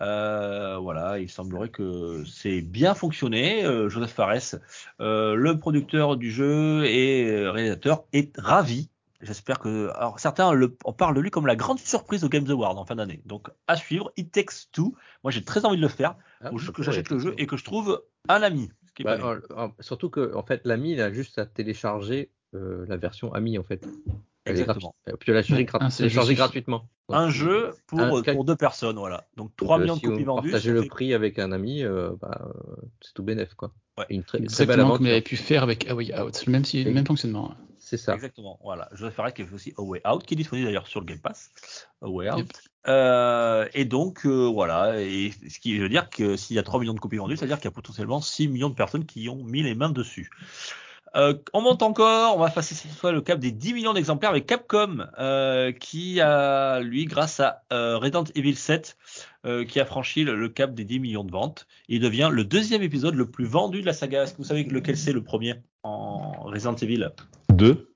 Euh, 0.00 0.78
voilà, 0.78 1.18
il 1.18 1.28
semblerait 1.28 1.68
que 1.68 2.24
c'est 2.24 2.60
bien 2.60 2.94
fonctionné. 2.94 3.64
Euh, 3.64 3.88
Joseph 3.88 4.12
Fares, 4.12 4.56
euh, 5.00 5.34
le 5.34 5.58
producteur 5.58 6.16
du 6.16 6.30
jeu 6.30 6.84
et 6.86 7.48
réalisateur, 7.48 8.04
est 8.12 8.36
ravi. 8.38 8.88
J'espère 9.20 9.60
que. 9.60 9.90
Alors, 9.94 10.18
certains 10.18 10.52
le, 10.52 10.76
en 10.84 10.92
parlent 10.92 11.14
de 11.14 11.20
lui 11.20 11.30
comme 11.30 11.46
la 11.46 11.54
grande 11.54 11.78
surprise 11.78 12.24
au 12.24 12.28
Games 12.28 12.48
Award 12.50 12.78
en 12.78 12.84
fin 12.84 12.96
d'année. 12.96 13.22
Donc, 13.24 13.48
à 13.68 13.76
suivre. 13.76 14.12
It 14.16 14.32
Takes 14.32 14.70
Two. 14.72 14.96
Moi, 15.22 15.30
j'ai 15.30 15.44
très 15.44 15.64
envie 15.64 15.76
de 15.76 15.82
le 15.82 15.88
faire. 15.88 16.16
Ah, 16.40 16.50
Faut 16.50 16.58
ça 16.58 16.64
juste 16.64 16.76
que 16.76 16.82
j'achète 16.82 17.10
le 17.10 17.20
jeu 17.20 17.34
et 17.38 17.46
que 17.46 17.56
je 17.56 17.64
trouve 17.64 18.02
un 18.28 18.42
ami. 18.42 18.70
Ce 18.88 18.92
qui 18.92 19.02
est 19.02 19.04
Bah, 19.04 19.16
pas 19.18 19.72
surtout 19.80 20.10
que 20.10 20.34
en 20.34 20.42
fait 20.42 20.66
l'ami 20.66 20.92
il 20.92 21.00
a 21.00 21.12
juste 21.12 21.38
à 21.38 21.46
télécharger 21.46 22.30
la 22.52 22.96
version 22.96 23.32
ami 23.32 23.56
en 23.58 23.62
fait. 23.62 23.86
Exactement. 24.46 24.94
Puis 25.20 25.32
la 25.32 25.42
grat- 25.42 25.88
juste. 25.90 26.32
gratuitement. 26.32 26.88
Un 27.08 27.30
jeu 27.30 27.74
pour, 27.86 28.00
un- 28.00 28.22
pour 28.22 28.44
deux 28.44 28.56
personnes. 28.56 28.96
Voilà. 28.96 29.26
Donc, 29.36 29.54
3 29.56 29.76
euh, 29.78 29.82
millions 29.82 29.96
de 29.96 30.00
copies 30.00 30.24
vendues. 30.24 30.50
partagez 30.50 30.70
ça 30.70 30.80
le 30.80 30.86
prix 30.86 31.14
avec 31.14 31.38
un 31.38 31.52
ami, 31.52 31.82
euh, 31.84 32.12
bah, 32.20 32.40
euh, 32.46 32.76
c'est 33.00 33.12
tout 33.14 33.22
bénef 33.22 33.54
quoi. 33.54 33.72
Ouais. 33.98 34.06
Une 34.08 34.22
très, 34.24 34.38
très 34.38 34.38
belle 34.38 34.74
Exactement 34.74 34.96
comme 34.96 35.06
il 35.06 35.10
avait 35.10 35.20
pu 35.20 35.36
faire 35.36 35.62
avec 35.62 35.88
A 35.88 35.94
Way 35.94 36.18
Out. 36.18 36.44
Le 36.46 36.52
même, 36.52 36.64
si- 36.64 36.82
le 36.82 36.92
même 36.92 37.06
fonctionnement. 37.06 37.54
C'est 37.78 37.96
ça. 37.98 38.14
Exactement, 38.14 38.58
voilà. 38.62 38.88
Joseph 38.92 39.14
Fares 39.14 39.34
qui 39.34 39.42
a 39.42 39.46
fait 39.46 39.54
aussi 39.54 39.74
A 39.76 39.82
Way 39.82 40.00
Out, 40.08 40.24
qui 40.24 40.34
est 40.34 40.36
disponible 40.36 40.66
d'ailleurs 40.66 40.86
sur 40.86 41.00
le 41.00 41.04
Game 41.06 41.18
Pass. 41.18 41.50
A 42.00 42.08
Way 42.08 42.30
Out. 42.30 42.38
Yep. 42.38 42.48
Euh, 42.88 43.68
et 43.74 43.84
donc, 43.84 44.24
euh, 44.24 44.46
voilà. 44.46 45.00
Et 45.02 45.32
ce 45.48 45.58
qui 45.58 45.78
veut 45.78 45.88
dire 45.88 46.08
que 46.08 46.36
s'il 46.36 46.56
y 46.56 46.58
a 46.58 46.62
3 46.62 46.80
millions 46.80 46.94
de 46.94 47.00
copies 47.00 47.16
vendues, 47.18 47.36
ça 47.36 47.44
veut 47.44 47.48
dire 47.48 47.58
qu'il 47.58 47.66
y 47.66 47.68
a 47.68 47.72
potentiellement 47.72 48.20
6 48.20 48.48
millions 48.48 48.70
de 48.70 48.74
personnes 48.74 49.04
qui 49.04 49.28
ont 49.28 49.44
mis 49.44 49.62
les 49.62 49.74
mains 49.74 49.90
dessus. 49.90 50.30
Euh, 51.14 51.34
on 51.52 51.60
monte 51.60 51.82
encore, 51.82 52.36
on 52.36 52.40
va 52.40 52.48
passer 52.48 52.74
cette 52.74 52.92
fois 52.92 53.12
le 53.12 53.20
cap 53.20 53.38
des 53.38 53.52
10 53.52 53.74
millions 53.74 53.92
d'exemplaires 53.92 54.30
avec 54.30 54.46
Capcom, 54.46 55.06
euh, 55.18 55.70
qui 55.72 56.20
a, 56.22 56.80
lui, 56.80 57.04
grâce 57.04 57.38
à 57.40 57.62
euh, 57.72 57.98
Resident 57.98 58.24
Evil 58.34 58.54
7, 58.56 58.96
euh, 59.44 59.64
qui 59.66 59.78
a 59.78 59.84
franchi 59.84 60.24
le, 60.24 60.34
le 60.36 60.48
cap 60.48 60.72
des 60.74 60.84
10 60.84 61.00
millions 61.00 61.24
de 61.24 61.30
ventes. 61.30 61.66
Il 61.88 62.00
devient 62.00 62.30
le 62.32 62.44
deuxième 62.44 62.82
épisode 62.82 63.14
le 63.14 63.26
plus 63.30 63.44
vendu 63.44 63.82
de 63.82 63.86
la 63.86 63.92
saga. 63.92 64.22
Est-ce 64.22 64.32
que 64.32 64.38
vous 64.38 64.44
savez 64.44 64.64
lequel 64.64 64.96
c'est 64.96 65.12
le 65.12 65.22
premier 65.22 65.56
en 65.82 66.32
Resident 66.44 66.76
Evil? 66.76 67.08
2. 67.50 67.88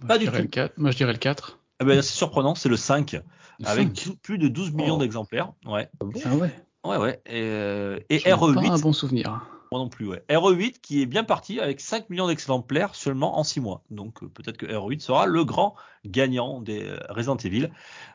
Moi, 0.00 0.08
Pas 0.08 0.18
du 0.18 0.26
tout. 0.26 0.32
le 0.32 0.42
4. 0.44 0.78
Moi, 0.78 0.90
je 0.90 0.96
dirais 0.96 1.12
le 1.12 1.18
4. 1.18 1.60
Eh 1.80 1.84
ben, 1.84 2.02
C'est 2.02 2.12
surprenant, 2.16 2.54
c'est 2.56 2.68
le 2.68 2.76
5, 2.76 3.12
Le 3.12 3.66
avec 3.68 3.96
5. 3.96 4.04
dou- 4.06 4.16
plus 4.20 4.38
de 4.38 4.48
12 4.48 4.72
millions 4.72 4.96
Oh. 4.96 5.00
d'exemplaires. 5.00 5.52
Ouais, 5.64 5.88
Ah 6.24 6.34
ouais. 6.34 6.50
ouais, 6.84 6.96
ouais. 6.96 7.20
Et, 7.26 7.40
euh, 7.42 8.00
et 8.10 8.18
J'en 8.18 8.26
ai 8.50 8.54
Pas 8.54 8.62
un 8.62 8.76
RE8, 8.76 8.80
bon 8.82 8.92
souvenir. 8.92 9.46
Moi 9.72 9.78
non 9.78 9.88
plus, 9.88 10.06
ouais. 10.06 10.22
RE8 10.28 10.80
qui 10.82 11.00
est 11.00 11.06
bien 11.06 11.24
parti 11.24 11.58
avec 11.58 11.80
5 11.80 12.10
millions 12.10 12.26
d'exemplaires 12.26 12.94
seulement 12.94 13.38
en 13.38 13.42
6 13.42 13.60
mois. 13.60 13.82
Donc 13.88 14.22
euh, 14.22 14.28
peut-être 14.28 14.58
que 14.58 14.66
RE8 14.66 15.00
sera 15.00 15.24
le 15.24 15.46
grand 15.46 15.76
gagnant 16.04 16.60
des 16.60 16.82
euh, 16.82 16.98
Resident 17.08 17.38
Evil. 17.38 17.70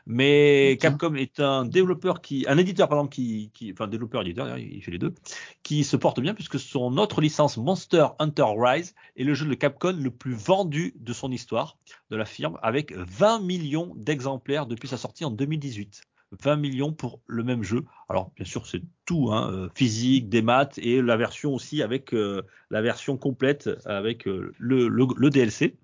Mais. 0.06 0.78
Capcom 0.80 1.16
est 1.16 1.40
un 1.40 1.64
développeur 1.64 2.20
qui, 2.20 2.44
un 2.46 2.58
éditeur 2.58 2.88
pardon, 2.88 3.08
qui, 3.08 3.50
qui 3.54 3.72
enfin 3.72 3.88
développeur 3.88 4.22
éditeur, 4.22 4.56
il 4.56 4.80
fait 4.84 4.92
les 4.92 5.00
deux, 5.00 5.14
qui 5.64 5.82
se 5.82 5.96
porte 5.96 6.20
bien 6.20 6.32
puisque 6.32 6.60
son 6.60 6.96
autre 6.96 7.20
licence 7.20 7.56
Monster 7.56 8.06
Hunter 8.20 8.46
Rise 8.56 8.94
est 9.16 9.24
le 9.24 9.34
jeu 9.34 9.44
de 9.44 9.54
Capcom 9.54 9.96
le 9.98 10.10
plus 10.12 10.34
vendu 10.34 10.94
de 11.00 11.12
son 11.12 11.32
histoire 11.32 11.76
de 12.12 12.16
la 12.16 12.24
firme 12.24 12.56
avec 12.62 12.92
20 12.92 13.40
millions 13.40 13.94
d'exemplaires 13.96 14.66
depuis 14.66 14.86
sa 14.86 14.96
sortie 14.96 15.24
en 15.24 15.32
2018. 15.32 16.02
20 16.42 16.56
millions 16.56 16.92
pour 16.92 17.20
le 17.26 17.42
même 17.42 17.62
jeu. 17.62 17.84
Alors 18.08 18.30
bien 18.36 18.44
sûr 18.44 18.66
c'est 18.66 18.82
tout, 19.06 19.30
hein, 19.32 19.50
euh, 19.52 19.68
physique, 19.74 20.28
des 20.28 20.42
maths 20.42 20.78
et 20.78 21.00
la 21.02 21.16
version 21.16 21.54
aussi 21.54 21.82
avec 21.82 22.12
euh, 22.14 22.42
la 22.70 22.82
version 22.82 23.16
complète 23.16 23.70
avec 23.86 24.26
euh, 24.28 24.52
le, 24.58 24.88
le, 24.88 25.06
le 25.16 25.30
DLC. 25.30 25.76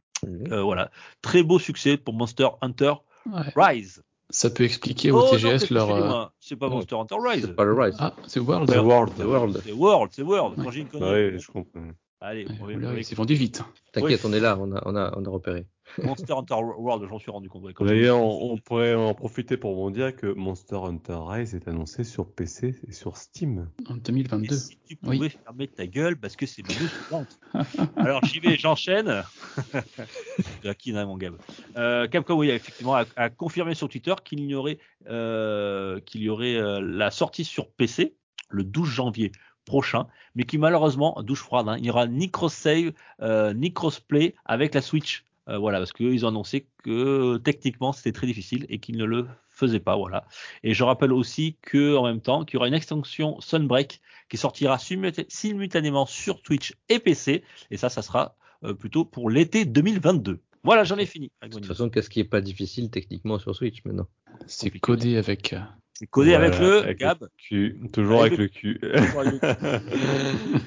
Euh, 0.50 0.62
voilà, 0.62 0.90
très 1.22 1.42
beau 1.42 1.58
succès 1.58 1.96
pour 1.96 2.14
Monster 2.14 2.48
Hunter 2.62 2.94
Ouais. 3.26 3.40
Rise. 3.56 4.02
Ça 4.30 4.50
peut 4.50 4.64
expliquer 4.64 5.10
Oh 5.10 5.16
au 5.18 5.20
non, 5.24 5.30
TGS 5.32 5.70
leur. 5.70 5.88
euh, 5.90 5.94
excusez-moi, 5.94 6.32
c'est 6.40 6.56
pas 6.56 6.68
non. 6.68 6.74
Monster 6.76 6.96
Hunter 6.96 7.14
Rise. 7.26 7.44
C'est 7.46 7.54
pas 7.56 7.64
le 7.64 7.72
Rise. 7.74 7.96
Ah, 7.98 8.14
c'est 8.26 8.40
World. 8.40 8.70
The 8.70 8.76
World. 8.76 9.18
World. 9.18 9.60
C'est 9.64 9.72
World, 9.72 10.12
c'est 10.14 10.22
World. 10.22 10.56
Quand 10.56 10.64
Ouais. 10.66 10.72
j'ai 10.72 10.80
une 10.80 10.88
connerie. 10.88 11.30
oui, 11.32 11.38
je 11.40 11.46
comprends. 11.50 11.80
Allez, 12.26 12.46
on 12.58 12.64
va- 12.66 12.94
il 12.96 13.04
s'est 13.04 13.14
vendu 13.14 13.34
vite. 13.34 13.62
T'inquiète, 13.92 14.24
Oui. 14.24 14.30
on 14.30 14.32
est 14.32 14.40
là, 14.40 14.56
on 14.58 14.72
a, 14.74 14.82
on 14.86 14.96
a, 14.96 15.12
on 15.14 15.24
a 15.26 15.28
repéré. 15.28 15.66
Monster 16.02 16.32
Hunter 16.32 16.54
World, 16.54 17.06
j'en 17.10 17.18
suis 17.18 17.30
rendu 17.30 17.50
compte. 17.50 17.64
D'ailleurs, 17.80 18.16
on, 18.18 18.52
on 18.52 18.56
pourrait 18.56 18.94
en 18.94 19.12
profiter 19.12 19.58
pour 19.58 19.74
vous 19.74 19.90
dire 19.90 20.16
que 20.16 20.28
Monster 20.28 20.76
Hunter 20.76 21.18
Rise 21.20 21.54
est 21.54 21.68
annoncé 21.68 22.02
sur 22.02 22.32
PC 22.32 22.80
et 22.88 22.92
sur 22.92 23.18
Steam. 23.18 23.68
En 23.90 23.96
Et 23.96 24.00
2022. 24.00 24.56
si 24.56 24.78
tu 24.88 24.96
pouvais 24.96 25.18
Oui. 25.18 25.28
fermer 25.44 25.68
ta 25.68 25.86
gueule 25.86 26.16
parce 26.16 26.34
que 26.36 26.46
c'est 26.46 26.62
ma. 26.62 27.60
Alors 27.96 28.24
j'y 28.24 28.40
vais, 28.40 28.56
j'enchaîne. 28.56 29.22
Qui, 30.78 30.96
hein, 30.96 31.04
mon 31.04 31.18
Gab? 31.18 31.34
Euh, 31.76 32.08
Capcom, 32.08 32.36
oui, 32.36 32.48
effectivement, 32.48 32.94
a, 32.94 33.04
a 33.16 33.28
confirmé 33.28 33.74
sur 33.74 33.88
Twitter 33.90 34.14
qu'il 34.24 34.40
y 34.40 34.54
aurait, 34.54 34.78
euh, 35.08 36.00
qu'il 36.00 36.22
y 36.22 36.30
aurait 36.30 36.56
euh, 36.56 36.80
la 36.80 37.10
sortie 37.10 37.44
sur 37.44 37.70
PC 37.70 38.16
le 38.48 38.64
12 38.64 38.88
janvier 38.88 39.32
prochain, 39.64 40.06
mais 40.34 40.44
qui 40.44 40.58
malheureusement, 40.58 41.20
douche 41.22 41.42
froide, 41.42 41.68
hein, 41.68 41.76
il 41.78 41.86
y 41.86 41.90
aura 41.90 42.06
ni 42.06 42.30
cross-save, 42.30 42.92
euh, 43.22 43.52
ni 43.54 43.72
cross-play 43.72 44.34
avec 44.44 44.74
la 44.74 44.82
Switch. 44.82 45.24
Euh, 45.48 45.58
voilà, 45.58 45.78
parce 45.78 45.92
qu'ils 45.92 46.24
ont 46.24 46.28
annoncé 46.28 46.66
que 46.82 47.36
techniquement 47.36 47.92
c'était 47.92 48.12
très 48.12 48.26
difficile 48.26 48.64
et 48.70 48.78
qu'ils 48.78 48.96
ne 48.96 49.04
le 49.04 49.26
faisaient 49.50 49.80
pas. 49.80 49.94
Voilà. 49.96 50.24
Et 50.62 50.72
je 50.72 50.82
rappelle 50.84 51.12
aussi 51.12 51.56
que 51.60 51.96
en 51.96 52.04
même 52.04 52.22
temps 52.22 52.44
qu'il 52.44 52.54
y 52.54 52.56
aura 52.56 52.68
une 52.68 52.74
extension 52.74 53.38
Sunbreak 53.40 54.00
qui 54.30 54.38
sortira 54.38 54.76
simulta- 54.78 55.26
simultanément 55.28 56.06
sur 56.06 56.40
Twitch 56.40 56.74
et 56.88 56.98
PC. 56.98 57.44
Et 57.70 57.76
ça, 57.76 57.90
ça 57.90 58.00
sera 58.00 58.36
euh, 58.64 58.72
plutôt 58.72 59.04
pour 59.04 59.28
l'été 59.28 59.66
2022. 59.66 60.40
Voilà, 60.64 60.82
j'en 60.84 60.96
ai 60.96 61.06
fini. 61.06 61.30
avec 61.40 61.52
De 61.52 61.58
toute 61.58 61.66
façon, 61.66 61.88
qu'est-ce 61.90 62.10
qui 62.10 62.20
est 62.20 62.24
pas 62.24 62.40
difficile 62.40 62.90
techniquement 62.90 63.38
sur 63.38 63.54
Switch 63.54 63.84
maintenant 63.84 64.08
C'est 64.46 64.70
codé 64.80 65.16
avec. 65.16 65.52
euh, 65.52 65.60
C'est 65.92 66.06
codé 66.06 66.34
avec 66.34 66.54
Voilà, 66.54 66.66
le 66.66 66.78
avec 66.84 66.98
Gab. 66.98 67.28
Cul. 67.36 67.78
Toujours 67.92 68.22
Avec 68.22 68.32
avec 68.32 68.38
le 68.40 68.48
cul. 68.48 68.80
Toujours 68.80 69.20
avec 69.20 69.42
le 69.42 70.60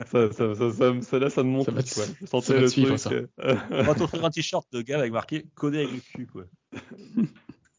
ça, 0.06 0.32
ça, 0.32 0.54
ça, 0.54 0.70
ça, 0.72 1.00
ça, 1.02 1.18
là, 1.18 1.30
ça 1.30 1.42
me 1.42 1.48
monte. 1.50 1.66
Ça 1.66 1.72
va 1.72 1.82
te- 1.82 1.94
quoi. 1.94 2.04
Je 2.20 2.26
sentais 2.26 2.54
va 2.54 2.60
le 2.60 2.68
suivre, 2.68 2.96
truc. 2.96 3.28
ça. 3.38 3.66
On 3.70 3.82
va 3.84 3.94
t'offrir 3.94 4.24
un 4.24 4.30
t-shirt 4.30 4.66
de 4.72 4.82
Gab 4.82 5.00
avec 5.00 5.12
marqué 5.12 5.46
codé 5.54 5.78
avec 5.78 5.92
le 5.92 6.00
cul, 6.00 6.26
quoi. 6.26 6.44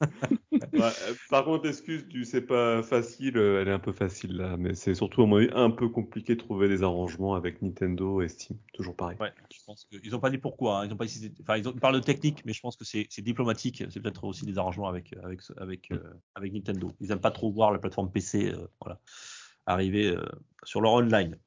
Ouais, 0.01 0.59
euh, 0.79 1.13
par 1.29 1.45
contre, 1.45 1.67
excuse 1.67 2.07
du 2.07 2.23
c'est 2.23 2.41
pas 2.41 2.83
facile, 2.83 3.37
euh, 3.37 3.61
elle 3.61 3.67
est 3.67 3.73
un 3.73 3.79
peu 3.79 3.91
facile 3.91 4.37
là, 4.37 4.57
mais 4.57 4.75
c'est 4.75 4.93
surtout 4.93 5.23
à 5.23 5.25
mon 5.25 5.37
avis 5.37 5.49
un 5.53 5.71
peu 5.71 5.89
compliqué 5.89 6.35
de 6.35 6.39
trouver 6.39 6.67
des 6.67 6.83
arrangements 6.83 7.33
avec 7.33 7.61
Nintendo 7.61 8.21
et 8.21 8.27
Steam, 8.27 8.57
toujours 8.73 8.95
pareil. 8.95 9.17
Ouais, 9.19 9.33
je 9.51 9.57
pense 9.65 9.85
qu'ils 9.85 10.11
n'ont 10.11 10.19
pas 10.19 10.29
dit 10.29 10.37
pourquoi. 10.37 10.79
hein. 10.79 10.85
Ils 10.85 10.93
ont 10.93 10.97
pas 10.97 11.05
dit- 11.05 11.33
enfin, 11.41 11.57
ils, 11.57 11.67
ont, 11.67 11.71
ils 11.73 11.79
parlent 11.79 11.95
de 11.95 11.99
technique, 11.99 12.43
mais 12.45 12.53
je 12.53 12.61
pense 12.61 12.75
que 12.75 12.85
c'est 12.85 13.07
diplomatique. 13.19 13.83
C'est 13.89 13.99
peut-être 13.99 14.23
aussi 14.23 14.45
des 14.45 14.57
arrangements 14.57 14.87
avec 14.87 15.15
avec 15.23 15.41
avec 15.57 15.91
euh, 15.91 15.99
avec 16.35 16.53
Nintendo. 16.53 16.91
Ils 16.99 17.07
n'aiment 17.09 17.19
pas 17.19 17.31
trop 17.31 17.51
voir 17.51 17.71
la 17.71 17.79
plateforme 17.79 18.11
PC, 18.11 18.51
euh, 18.51 18.67
voilà, 18.81 18.99
arriver 19.65 20.15
euh, 20.15 20.23
sur 20.63 20.81
leur 20.81 20.93
online. 20.93 21.37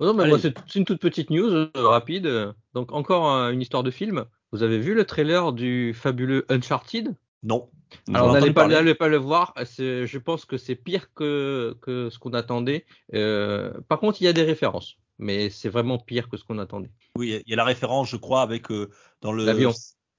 Oh 0.00 0.04
non, 0.04 0.14
mais 0.14 0.28
moi, 0.28 0.38
Allez. 0.38 0.52
c'est 0.54 0.74
une 0.76 0.84
toute 0.84 1.00
petite 1.00 1.30
news 1.30 1.50
euh, 1.52 1.70
rapide. 1.74 2.54
Donc, 2.74 2.92
encore 2.92 3.32
euh, 3.32 3.50
une 3.50 3.60
histoire 3.60 3.82
de 3.82 3.90
film. 3.90 4.26
Vous 4.52 4.62
avez 4.62 4.78
vu 4.78 4.94
le 4.94 5.04
trailer 5.04 5.52
du 5.52 5.92
fabuleux 5.92 6.46
Uncharted? 6.48 7.14
Non. 7.42 7.70
Alors, 8.12 8.32
n'allez 8.32 8.52
pas, 8.52 8.68
pas 8.94 9.08
le 9.08 9.16
voir. 9.16 9.54
Je 9.56 10.18
pense 10.18 10.44
que 10.44 10.56
c'est 10.56 10.74
pire 10.74 11.12
que, 11.14 11.76
que 11.80 12.10
ce 12.10 12.18
qu'on 12.18 12.32
attendait. 12.34 12.84
Euh, 13.14 13.72
par 13.88 14.00
contre, 14.00 14.20
il 14.20 14.24
y 14.24 14.28
a 14.28 14.32
des 14.32 14.42
références, 14.42 14.96
mais 15.18 15.48
c'est 15.50 15.68
vraiment 15.68 15.98
pire 15.98 16.28
que 16.28 16.36
ce 16.36 16.44
qu'on 16.44 16.58
attendait. 16.58 16.90
Oui, 17.16 17.40
il 17.46 17.50
y 17.50 17.52
a- 17.54 17.56
la 17.56 17.64
référence, 17.64 18.08
je 18.10 18.16
crois, 18.16 18.42
avec 18.42 18.70
euh, 18.70 18.90
dans 19.20 19.32
le 19.32 19.44
L'avion. 19.44 19.72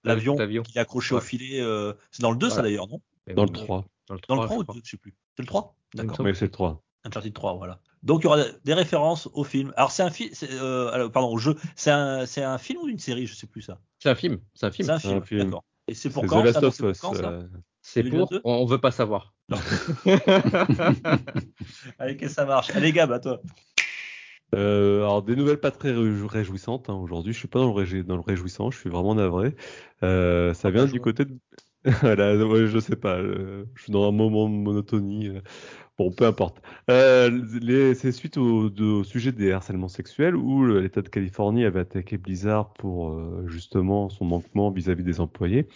L'avion 0.04 0.36
L'avion. 0.38 0.64
qui 0.64 0.78
est 0.78 0.82
accroché 0.82 1.14
au 1.14 1.20
filet. 1.20 1.60
euh, 1.62 1.94
c'est 2.12 2.22
dans 2.22 2.32
le 2.32 2.38
2 2.38 2.50
ça 2.50 2.62
d'ailleurs, 2.62 2.88
non? 2.88 3.02
Dans 3.36 3.44
le 3.44 3.52
Mais- 3.52 3.60
3. 3.60 3.86
Dans 4.08 4.16
le 4.16 4.22
Dans 4.28 4.36
le 4.36 4.42
3, 4.42 4.46
3 4.48 4.56
ou 4.56 4.60
je 4.60 4.62
le 4.62 4.64
crois. 4.64 4.76
2, 4.76 4.82
je 4.84 4.90
sais 4.92 4.98
plus. 4.98 5.16
C'est 5.36 5.44
le 5.44 5.48
3 5.48 5.76
Il 5.94 6.02
me 6.02 6.08
D'accord. 6.08 6.26
Oui, 6.26 6.36
c'est 6.36 6.46
le 6.46 6.52
3. 6.52 6.82
Uncharted 7.06 7.34
3, 7.34 7.54
voilà. 7.56 7.80
Donc 8.02 8.22
il 8.22 8.24
y 8.24 8.28
aura 8.28 8.44
des 8.64 8.74
références 8.74 9.28
au 9.34 9.44
film. 9.44 9.74
Alors 9.78 9.92
c'est 9.92 10.04
un 10.04 10.10
film, 10.10 10.32
euh, 10.52 11.10
pardon, 11.10 11.30
au 11.34 11.38
jeu. 11.38 11.56
C'est 11.76 11.92
un, 11.92 12.58
film 12.58 12.80
ou 12.82 12.88
une 12.88 12.98
série, 13.00 13.28
je 13.28 13.36
sais 13.36 13.48
plus 13.48 13.62
ça. 13.62 13.80
C'est 14.00 14.10
un 14.10 14.16
film. 14.16 14.40
C'est 14.54 14.66
un 14.66 14.72
film. 14.72 14.86
C'est 14.88 14.94
un 14.94 15.00
film, 15.00 15.18
un 15.18 15.22
film. 15.22 15.44
d'accord. 15.46 15.64
Et 15.90 15.94
c'est 15.96 16.10
pour 16.10 16.26
quand 16.26 16.42
The 16.42 16.46
Last 16.46 16.60
ça, 16.60 16.68
of 16.68 16.74
c'est 16.74 16.84
pour 16.84 16.92
Us. 16.92 17.00
quand, 17.00 17.14
ça 17.16 17.30
euh, 17.30 17.44
C'est 17.82 18.04
pour. 18.04 18.30
2022? 18.30 18.42
On, 18.44 18.66
veut 18.66 18.78
pas 18.78 18.92
savoir. 18.92 19.34
Allez, 22.00 22.18
que 22.18 22.28
ça 22.28 22.46
marche. 22.46 22.70
Allez, 22.76 22.92
Gab, 22.92 23.12
à 23.12 23.20
toi. 23.20 23.42
Euh, 24.56 25.02
alors 25.02 25.22
des 25.22 25.36
nouvelles 25.36 25.60
pas 25.60 25.72
très 25.72 25.92
réjou- 25.92 26.26
réjouissantes 26.26 26.90
hein, 26.90 26.96
aujourd'hui. 26.96 27.34
Je 27.34 27.40
suis 27.40 27.48
pas 27.48 27.60
dans 27.60 27.74
le, 27.74 27.84
réjou- 27.84 28.04
dans 28.04 28.16
le 28.16 28.22
réjouissant, 28.22 28.72
je 28.72 28.80
suis 28.80 28.90
vraiment 28.90 29.16
navré. 29.16 29.56
Euh, 30.04 30.54
ça 30.54 30.72
vient 30.72 30.86
du 30.86 31.00
côté 31.00 31.26
de... 31.26 31.38
voilà, 32.02 32.36
ouais, 32.36 32.68
je 32.68 32.80
sais 32.80 32.96
pas, 32.96 33.18
euh, 33.20 33.66
je 33.76 33.84
suis 33.84 33.92
dans 33.92 34.08
un 34.08 34.12
moment 34.12 34.50
de 34.50 34.56
monotonie. 34.56 35.32
Bon, 36.00 36.12
peu 36.12 36.26
importe. 36.26 36.62
Euh, 36.90 37.94
c'est 37.94 38.14
suite 38.14 38.38
au, 38.38 38.70
de- 38.70 38.86
au 38.86 39.04
sujet 39.04 39.34
des 39.34 39.52
harcèlements 39.52 39.90
sexuels 39.90 40.34
où 40.34 40.66
l'État 40.66 41.02
de 41.02 41.10
Californie 41.10 41.66
avait 41.66 41.82
attaqué 41.82 42.18
Blizzard 42.18 42.72
pour 42.76 43.10
euh, 43.10 43.44
justement 43.48 44.08
son 44.08 44.24
manquement 44.24 44.72
vis-à-vis 44.72 45.04
des 45.04 45.20
employés. 45.20 45.68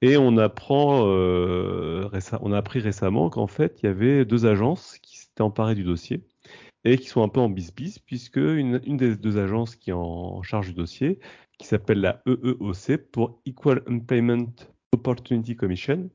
Et 0.00 0.16
on 0.16 0.38
apprend, 0.38 1.02
euh, 1.08 2.08
on 2.40 2.52
a 2.52 2.56
appris 2.56 2.80
récemment 2.80 3.28
qu'en 3.28 3.46
fait, 3.46 3.78
il 3.82 3.86
y 3.86 3.88
avait 3.90 4.24
deux 4.24 4.46
agences 4.46 4.96
qui 5.02 5.18
s'étaient 5.18 5.42
emparées 5.42 5.74
du 5.74 5.84
dossier 5.84 6.22
et 6.84 6.96
qui 6.96 7.08
sont 7.08 7.22
un 7.22 7.28
peu 7.28 7.40
en 7.40 7.50
bis-bis, 7.50 7.98
puisque 7.98 8.36
une, 8.38 8.80
une 8.86 8.96
des 8.96 9.16
deux 9.16 9.36
agences 9.36 9.76
qui 9.76 9.90
est 9.90 9.92
en 9.92 10.40
charge 10.42 10.68
du 10.68 10.74
dossier, 10.74 11.18
qui 11.58 11.66
s'appelle 11.66 12.00
la 12.00 12.22
EEOC, 12.26 12.96
pour 13.12 13.42
Equal 13.44 13.82
Employment 13.86 14.46
Opportunity 14.92 15.56
Commission, 15.56 16.08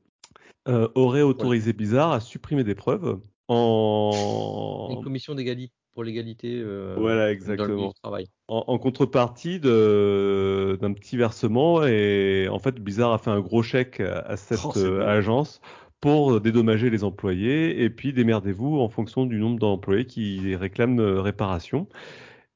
aurait 0.66 1.22
autorisé 1.22 1.72
Blizzard 1.72 2.10
à 2.10 2.18
supprimer 2.18 2.64
des 2.64 2.74
preuves 2.74 3.20
Une 3.48 3.56
en, 3.56 5.00
commission 5.02 5.34
d'égalité 5.34 5.72
pour 5.92 6.02
l'égalité 6.02 6.60
euh, 6.60 6.96
Voilà, 6.98 7.34
dans 7.34 7.66
le 7.66 7.76
du 7.76 7.94
travail. 8.02 8.26
en, 8.48 8.64
en 8.66 8.78
contrepartie 8.78 9.60
de- 9.60 10.76
d'un 10.80 10.92
petit 10.92 11.16
versement. 11.16 11.84
Et 11.84 12.48
en 12.50 12.58
fait, 12.58 12.76
Blizzard 12.80 13.12
a 13.12 13.18
fait 13.18 13.30
un 13.30 13.40
gros 13.40 13.62
chèque 13.62 14.00
à, 14.00 14.36
cette 14.36 14.60
Oh, 14.64 14.72
euh, 14.76 15.06
agence 15.06 15.60
pour 16.00 16.40
dédommager 16.40 16.90
les 16.90 17.04
employés. 17.04 17.82
Et 17.82 17.90
puis, 17.90 18.12
démerdez-vous 18.12 18.78
en 18.80 18.88
fonction 18.88 19.24
du 19.26 19.38
nombre 19.38 19.58
d'employés 19.58 20.06
qui 20.06 20.56
réclament 20.56 21.00
euh, 21.00 21.20
réparation. 21.20 21.88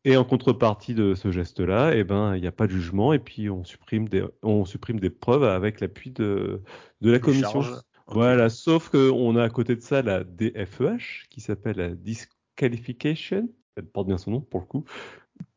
Et 0.05 0.17
en 0.17 0.25
contrepartie 0.25 0.95
de 0.95 1.15
ce 1.15 1.31
geste-là, 1.31 1.93
eh 1.95 2.05
ben, 2.05 2.35
il 2.37 2.41
n'y 2.41 2.47
a 2.47 2.53
pas 2.53 2.67
de 2.67 2.73
jugement 2.73 3.13
et 3.13 3.19
puis 3.19 3.51
on 3.51 3.65
supprime 3.65 4.09
des, 4.09 4.25
on 4.43 4.65
supprime 4.65 5.01
des 5.01 5.11
preuves 5.11 5.45
avec 5.45 5.81
l'appui 5.81 6.11
de, 6.13 6.63
de 7.01 7.11
la 7.11 7.19
commission. 7.19 7.63
Voilà, 8.09 8.49
sauf 8.49 8.89
qu'on 8.89 9.37
a 9.37 9.43
à 9.45 9.51
côté 9.51 9.77
de 9.77 9.81
ça 9.81 10.03
la 10.03 10.25
DFEH, 10.25 11.27
qui 11.31 11.41
s'appelle 11.41 11.77
la 11.77 11.91
Disqualification, 11.91 13.49
elle 13.77 13.87
porte 13.87 14.07
bien 14.09 14.19
son 14.19 14.31
nom 14.31 14.41
pour 14.41 14.61
le 14.61 14.67
coup, 14.67 14.85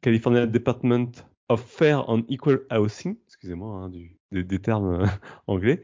California 0.02 0.48
Department 0.48 1.12
of 1.50 1.62
Fair 1.64 2.10
and 2.10 2.24
Equal 2.30 2.62
Housing, 2.72 3.18
excusez-moi 3.28 3.76
hein, 3.76 3.90
des, 3.90 4.44
des 4.44 4.60
termes 4.60 5.04
euh, 5.04 5.08
anglais, 5.48 5.84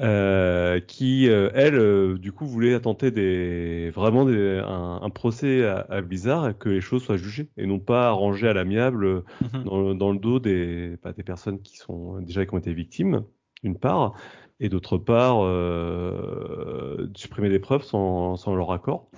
euh, 0.00 0.80
qui, 0.80 1.28
euh, 1.28 1.50
elle, 1.54 1.74
euh, 1.76 2.18
du 2.18 2.32
coup, 2.32 2.46
voulait 2.46 2.74
attenter 2.74 3.10
des, 3.10 3.90
vraiment 3.90 4.24
des, 4.24 4.62
un, 4.64 5.00
un 5.02 5.10
procès 5.10 5.64
à, 5.66 5.80
à 5.90 6.00
Blizzard 6.02 6.56
que 6.58 6.68
les 6.68 6.80
choses 6.80 7.02
soient 7.04 7.16
jugées 7.16 7.50
et 7.56 7.66
non 7.66 7.80
pas 7.80 8.08
arrangées 8.08 8.48
à 8.48 8.54
l'amiable 8.54 9.24
Mhm. 9.40 9.64
dans, 9.64 9.80
le- 9.88 9.94
dans 9.94 10.12
le 10.12 10.18
dos 10.18 10.38
des, 10.40 10.96
bah, 11.02 11.12
des 11.12 11.22
personnes 11.24 11.62
qui 11.62 11.76
sont 11.78 12.20
déjà 12.20 12.46
qui 12.46 12.54
ont 12.54 12.58
été 12.58 12.72
victimes, 12.74 13.24
d'une 13.62 13.78
part, 13.78 14.14
et 14.60 14.68
d'autre 14.68 14.98
part, 14.98 15.44
euh, 15.44 17.10
supprimer 17.14 17.48
des 17.48 17.58
preuves 17.58 17.84
sans, 17.84 18.54
leur 18.54 18.72
accord. 18.72 19.10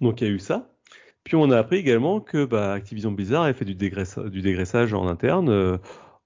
Donc 0.00 0.20
il 0.20 0.26
y 0.26 0.30
a 0.30 0.32
eu 0.32 0.38
ça. 0.38 0.70
Puis 1.24 1.36
on 1.36 1.50
a 1.50 1.58
appris 1.58 1.76
également 1.76 2.20
que 2.20 2.44
bah, 2.44 2.72
Activision 2.72 3.12
Blizzard 3.12 3.42
avait 3.42 3.52
fait 3.52 3.64
du, 3.64 3.74
dégraissa- 3.74 4.28
du 4.30 4.40
dégraissage 4.40 4.94
en 4.94 5.06
interne 5.06 5.50
euh, 5.50 5.78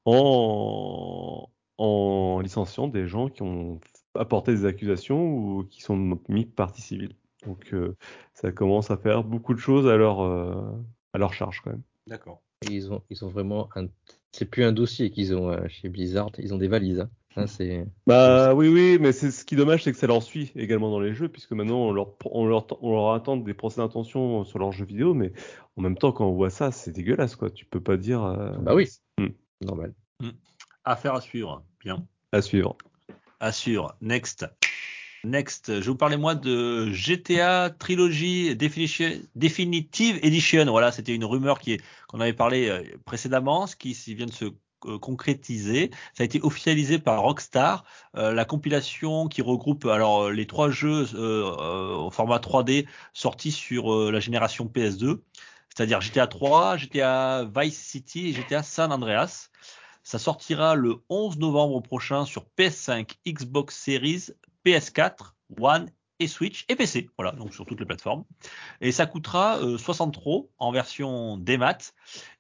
en, 0.05 1.49
en 1.79 2.41
licenciant 2.41 2.87
des 2.87 3.09
gens 3.09 3.29
qui 3.29 3.43
ont 3.43 3.81
apporté 4.15 4.53
des 4.53 4.65
accusations 4.65 5.25
ou 5.25 5.65
qui 5.65 5.83
sont 5.83 6.19
mis 6.29 6.47
partie 6.47 6.83
civile. 6.83 7.15
Donc 7.47 7.73
euh, 7.73 7.97
ça 8.35 8.53
commence 8.53 8.93
à 8.93 8.97
faire 8.97 9.25
beaucoup 9.25 9.55
de 9.55 9.59
choses 9.59 9.89
à 9.89 9.97
leur, 9.97 11.33
charge 11.33 11.63
quand 11.63 11.71
même. 11.71 11.83
D'accord. 12.07 12.41
Ils 12.71 12.93
ont, 12.93 13.03
vraiment 13.29 13.69
un. 13.75 13.89
C'est 14.31 14.45
plus 14.45 14.63
un 14.63 14.73
dossier 14.73 15.11
qu'ils 15.11 15.35
ont 15.35 15.69
chez 15.69 15.89
Blizzard, 15.89 16.31
ils 16.39 16.55
ont 16.55 16.59
des 16.59 16.69
valises. 16.69 17.01
Hein. 17.01 17.11
Hein, 17.37 17.47
c'est. 17.47 17.87
Bah 18.07 18.55
oui, 18.55 18.69
oui, 18.69 18.99
mais 19.01 19.13
c'est 19.13 19.31
ce 19.31 19.45
qui 19.45 19.55
est 19.55 19.57
dommage, 19.57 19.85
c'est 19.85 19.93
que 19.93 19.99
ça 19.99 20.07
leur 20.07 20.23
suit 20.23 20.53
également 20.55 20.91
dans 20.91 21.01
les 21.01 21.15
jeux, 21.15 21.29
puisque 21.29 21.53
maintenant 21.53 21.79
on 21.79 21.93
leur, 21.93 22.09
on 22.27 22.47
leur, 22.47 22.67
on 22.83 22.93
leur 22.93 23.13
attend 23.15 23.37
des 23.37 23.55
procès 23.55 23.81
d'intention 23.81 24.45
sur 24.45 24.59
leurs 24.59 24.73
jeux 24.73 24.85
vidéo, 24.85 25.15
mais 25.15 25.33
en 25.77 25.83
même 25.83 25.97
temps, 25.97 26.13
quand 26.13 26.27
on 26.27 26.33
voit 26.33 26.51
ça, 26.51 26.71
c'est 26.73 26.93
dégueulasse, 26.93 27.37
quoi. 27.37 27.51
Tu 27.51 27.65
peux 27.65 27.81
pas 27.81 27.97
dire. 27.97 28.23
euh, 28.25 28.51
Bah 28.59 28.75
oui. 28.75 28.89
Hmm. 29.19 29.29
Normal. 29.63 29.95
Affaire 30.85 31.15
à 31.15 31.21
suivre. 31.21 31.65
Bien. 31.81 32.07
À 32.33 32.43
suivre. 32.43 32.77
À 33.41 33.53
suivre. 33.53 33.97
Next. 34.01 34.47
Next. 35.25 35.81
Je 35.81 35.89
vous 35.89 35.97
parlais 35.97 36.17
moi 36.17 36.35
de 36.35 36.91
GTA 36.91 37.71
Trilogy 37.71 38.57
Definitive 38.57 40.19
Edition. 40.23 40.65
Voilà, 40.67 40.91
c'était 40.91 41.15
une 41.15 41.25
rumeur 41.25 41.61
qui 41.61 41.75
est 41.75 41.81
qu'on 42.09 42.21
avait 42.21 42.33
parlé 42.33 42.69
euh, 42.69 42.83
précédemment, 43.05 43.67
ce 43.69 43.77
qui 43.77 43.93
vient 44.15 44.27
de 44.27 44.33
se 44.33 44.47
euh, 44.87 44.99
concrétiser. 44.99 45.91
Ça 46.15 46.23
a 46.23 46.25
été 46.25 46.41
officialisé 46.43 46.99
par 46.99 47.23
Rockstar, 47.23 47.85
euh, 48.17 48.33
la 48.33 48.45
compilation 48.45 49.29
qui 49.29 49.43
regroupe 49.43 49.87
alors 49.87 50.25
euh, 50.25 50.31
les 50.33 50.47
trois 50.47 50.71
jeux 50.71 51.09
euh, 51.15 51.95
au 51.97 52.11
format 52.11 52.39
3D 52.39 52.87
sortis 53.13 53.53
sur 53.53 54.11
la 54.11 54.21
génération 54.21 54.67
PS2, 54.67 55.21
c'est-à-dire 55.69 56.01
GTA 56.01 56.27
3, 56.27 56.77
GTA 56.77 57.45
Vice 57.45 57.79
City 57.79 58.29
et 58.29 58.33
GTA 58.33 58.63
San 58.63 58.93
Andreas. 58.93 59.49
Ça 60.03 60.19
sortira 60.19 60.75
le 60.75 60.97
11 61.09 61.39
novembre 61.39 61.81
prochain 61.81 62.25
sur 62.25 62.47
PS5, 62.59 63.15
Xbox 63.27 63.77
Series, 63.77 64.31
PS4, 64.65 65.33
One 65.61 65.91
et 66.19 66.29
Switch 66.29 66.65
et 66.69 66.77
PC. 66.77 67.11
Voilà, 67.17 67.33
donc 67.33 67.53
sur 67.53 67.67
toutes 67.67 67.81
les 67.81 67.87
plateformes. 67.87 68.25
Et 68.81 68.93
ça 68.93 69.07
coûtera 69.07 69.59
euh, 69.59 69.79
60 69.79 70.17
euros 70.19 70.51
en 70.59 70.73
version 70.73 71.37
démat 71.37 71.79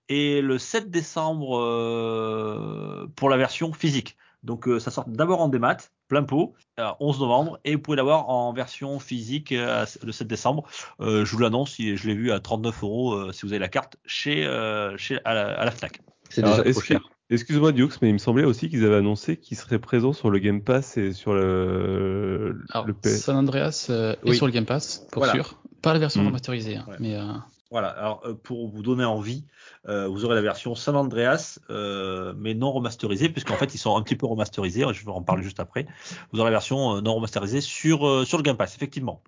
et 0.08 0.40
le 0.42 0.58
7 0.58 0.90
décembre 0.90 1.58
euh, 1.58 3.06
pour 3.16 3.28
la 3.30 3.36
version 3.36 3.72
physique. 3.72 4.16
Donc 4.42 4.66
euh, 4.66 4.80
ça 4.80 4.90
sort 4.90 5.04
d'abord 5.06 5.40
en 5.40 5.48
démat, 5.48 5.76
plein 6.08 6.24
pot, 6.24 6.54
euh, 6.80 6.88
11 6.98 7.20
novembre, 7.20 7.58
et 7.64 7.76
vous 7.76 7.80
pouvez 7.80 7.96
l'avoir 7.96 8.28
en 8.28 8.52
version 8.52 8.98
physique 8.98 9.52
euh, 9.52 9.84
le 10.02 10.10
7 10.12 10.26
décembre. 10.26 10.64
Euh, 11.00 11.24
je 11.24 11.30
vous 11.32 11.38
l'annonce, 11.38 11.76
je 11.78 12.06
l'ai 12.08 12.14
vu 12.14 12.32
à 12.32 12.40
39 12.40 12.82
euros 12.82 13.12
euh, 13.14 13.32
si 13.32 13.46
vous 13.46 13.52
avez 13.52 13.60
la 13.60 13.68
carte 13.68 13.96
chez, 14.04 14.44
euh, 14.44 14.96
chez 14.96 15.20
à, 15.24 15.34
la, 15.34 15.48
à 15.58 15.64
la 15.64 15.70
Fnac. 15.70 16.00
C'est 16.28 16.42
déjà 16.42 16.62
trop 16.62 16.80
cher. 16.80 17.00
Excuse-moi, 17.30 17.72
Dioux, 17.72 17.88
mais 18.02 18.10
il 18.10 18.14
me 18.14 18.18
semblait 18.18 18.44
aussi 18.44 18.68
qu'ils 18.68 18.84
avaient 18.84 18.96
annoncé 18.96 19.38
qu'ils 19.38 19.56
seraient 19.56 19.78
présents 19.78 20.12
sur 20.12 20.28
le 20.28 20.38
Game 20.38 20.60
Pass 20.62 20.98
et 20.98 21.12
sur 21.14 21.32
le, 21.32 22.60
Alors, 22.70 22.86
le 22.86 22.92
PS. 22.92 23.22
San 23.22 23.36
Andreas 23.36 23.86
euh, 23.88 24.12
est 24.24 24.30
Oui. 24.30 24.36
sur 24.36 24.44
le 24.46 24.52
Game 24.52 24.66
Pass, 24.66 25.06
pour 25.10 25.20
Voilà. 25.22 25.32
sûr. 25.32 25.56
Pas 25.80 25.94
la 25.94 25.98
version 25.98 26.22
Mm. 26.22 26.26
remasterisée, 26.26 26.76
hein, 26.76 26.84
Ouais. 26.88 26.96
mais 27.00 27.14
euh, 27.16 27.22
Voilà, 27.72 27.88
alors 27.88 28.20
euh, 28.26 28.34
pour 28.34 28.68
vous 28.68 28.82
donner 28.82 29.06
envie, 29.06 29.46
euh, 29.88 30.06
vous 30.06 30.26
aurez 30.26 30.34
la 30.34 30.42
version 30.42 30.74
San 30.74 30.94
Andreas, 30.94 31.58
euh, 31.70 32.34
mais 32.36 32.52
non 32.52 32.70
remasterisée, 32.70 33.30
puisqu'en 33.30 33.56
fait 33.56 33.74
ils 33.74 33.78
sont 33.78 33.96
un 33.96 34.02
petit 34.02 34.14
peu 34.14 34.26
remasterisés, 34.26 34.84
je 34.92 35.06
vais 35.06 35.10
en 35.10 35.22
parler 35.22 35.42
juste 35.42 35.58
après. 35.58 35.86
Vous 36.32 36.40
aurez 36.40 36.50
la 36.50 36.56
version 36.56 36.96
euh, 36.96 37.00
non 37.00 37.14
remasterisée 37.14 37.62
sur, 37.62 38.06
euh, 38.06 38.26
sur 38.26 38.36
le 38.36 38.42
Game 38.42 38.58
Pass, 38.58 38.76
effectivement. 38.76 39.22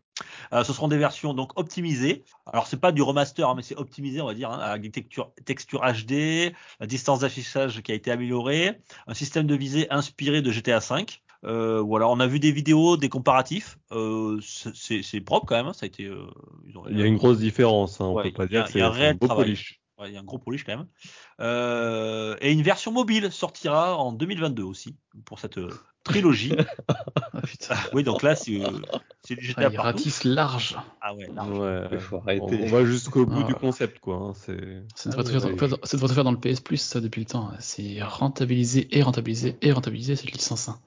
Euh, 0.52 0.62
ce 0.62 0.74
seront 0.74 0.88
des 0.88 0.98
versions 0.98 1.32
donc 1.32 1.58
optimisées. 1.58 2.22
Alors 2.44 2.66
c'est 2.66 2.76
pas 2.76 2.92
du 2.92 3.00
remaster, 3.00 3.48
hein, 3.48 3.54
mais 3.56 3.62
c'est 3.62 3.76
optimisé, 3.76 4.20
on 4.20 4.26
va 4.26 4.34
dire, 4.34 4.50
hein, 4.50 4.58
avec 4.58 4.82
des 4.82 4.90
textures, 4.90 5.32
textures 5.46 5.80
HD, 5.80 6.52
la 6.80 6.86
distance 6.86 7.20
d'affichage 7.20 7.80
qui 7.80 7.92
a 7.92 7.94
été 7.94 8.10
améliorée, 8.10 8.78
un 9.06 9.14
système 9.14 9.46
de 9.46 9.54
visée 9.54 9.90
inspiré 9.90 10.42
de 10.42 10.50
GTA 10.50 10.80
V. 10.80 11.06
Euh, 11.44 11.80
voilà, 11.80 12.08
on 12.08 12.20
a 12.20 12.26
vu 12.26 12.40
des 12.40 12.52
vidéos, 12.52 12.96
des 12.96 13.08
comparatifs. 13.08 13.78
Euh, 13.92 14.38
c'est- 14.42 15.20
propre 15.20 15.46
quand 15.46 15.56
même. 15.56 15.66
hein, 15.66 15.72
Ça 15.72 15.84
a 15.84 15.86
été. 15.86 16.04
euh, 16.04 16.26
ils 16.66 16.76
ont- 16.78 16.84
Il 16.90 16.98
y 16.98 17.02
a 17.02 17.06
une 17.06 17.16
grosse 17.16 17.38
différence, 17.38 18.00
hein, 18.00 18.06
on 18.06 18.14
Ouais, 18.14 18.24
peut 18.24 18.32
pas 18.32 18.44
il 18.46 18.52
y 18.52 18.56
a- 18.56 18.60
dire 18.60 18.66
que 18.66 18.72
c'est 18.72 18.80
un 18.82 18.92
c'est 18.92 18.98
réel 18.98 19.18
un 19.20 19.26
beau 19.26 19.34
polish. 19.34 19.80
Ouais, 19.98 20.08
il 20.08 20.14
y 20.14 20.16
a 20.16 20.20
un 20.20 20.24
gros 20.24 20.38
polish 20.38 20.64
quand 20.64 20.76
même. 20.76 20.86
Euh, 21.40 22.36
et 22.40 22.50
une 22.52 22.62
version 22.62 22.90
mobile 22.90 23.30
sortira 23.30 23.96
en 23.96 24.10
2022 24.12 24.64
aussi 24.64 24.96
pour 25.24 25.38
cette 25.38 25.58
euh, 25.58 25.68
trilogie. 26.02 26.52
ah, 27.70 27.76
oui, 27.92 28.02
donc 28.02 28.22
là, 28.22 28.34
c'est 28.34 28.60
euh, 28.64 28.70
c'est 29.22 29.36
du 29.36 29.44
GTA 29.44 29.66
Ah, 29.66 29.70
il 29.72 29.78
ratisse 29.78 30.24
large. 30.24 30.76
Ah 31.00 31.14
ouais, 31.14 31.28
large. 31.32 31.58
Ouais. 31.58 31.88
Il 31.92 31.98
faut 31.98 32.16
On, 32.16 32.20
arrêter. 32.22 32.58
on 32.62 32.66
va 32.66 32.84
jusqu'au 32.84 33.24
bout 33.26 33.42
Ah. 33.44 33.46
du 33.46 33.54
concept, 33.54 34.00
quoi. 34.00 34.16
hein, 34.16 34.32
c'est. 34.34 34.82
Ça 34.96 35.10
devrait, 35.10 35.24
se 35.24 35.96
faire, 36.14 36.24
dans 36.24 36.32
le 36.32 36.38
PS 36.40 36.60
Plus, 36.60 36.78
ça, 36.78 37.00
depuis 37.00 37.20
le 37.20 37.26
temps. 37.26 37.50
C'est 37.60 38.02
rentabiliser 38.02 38.88
et 38.96 39.02
rentabiliser 39.02 39.56
et 39.62 39.70
rentabiliser 39.72 40.16
cette 40.16 40.32
licence. 40.32 40.68
hein. 40.68 40.78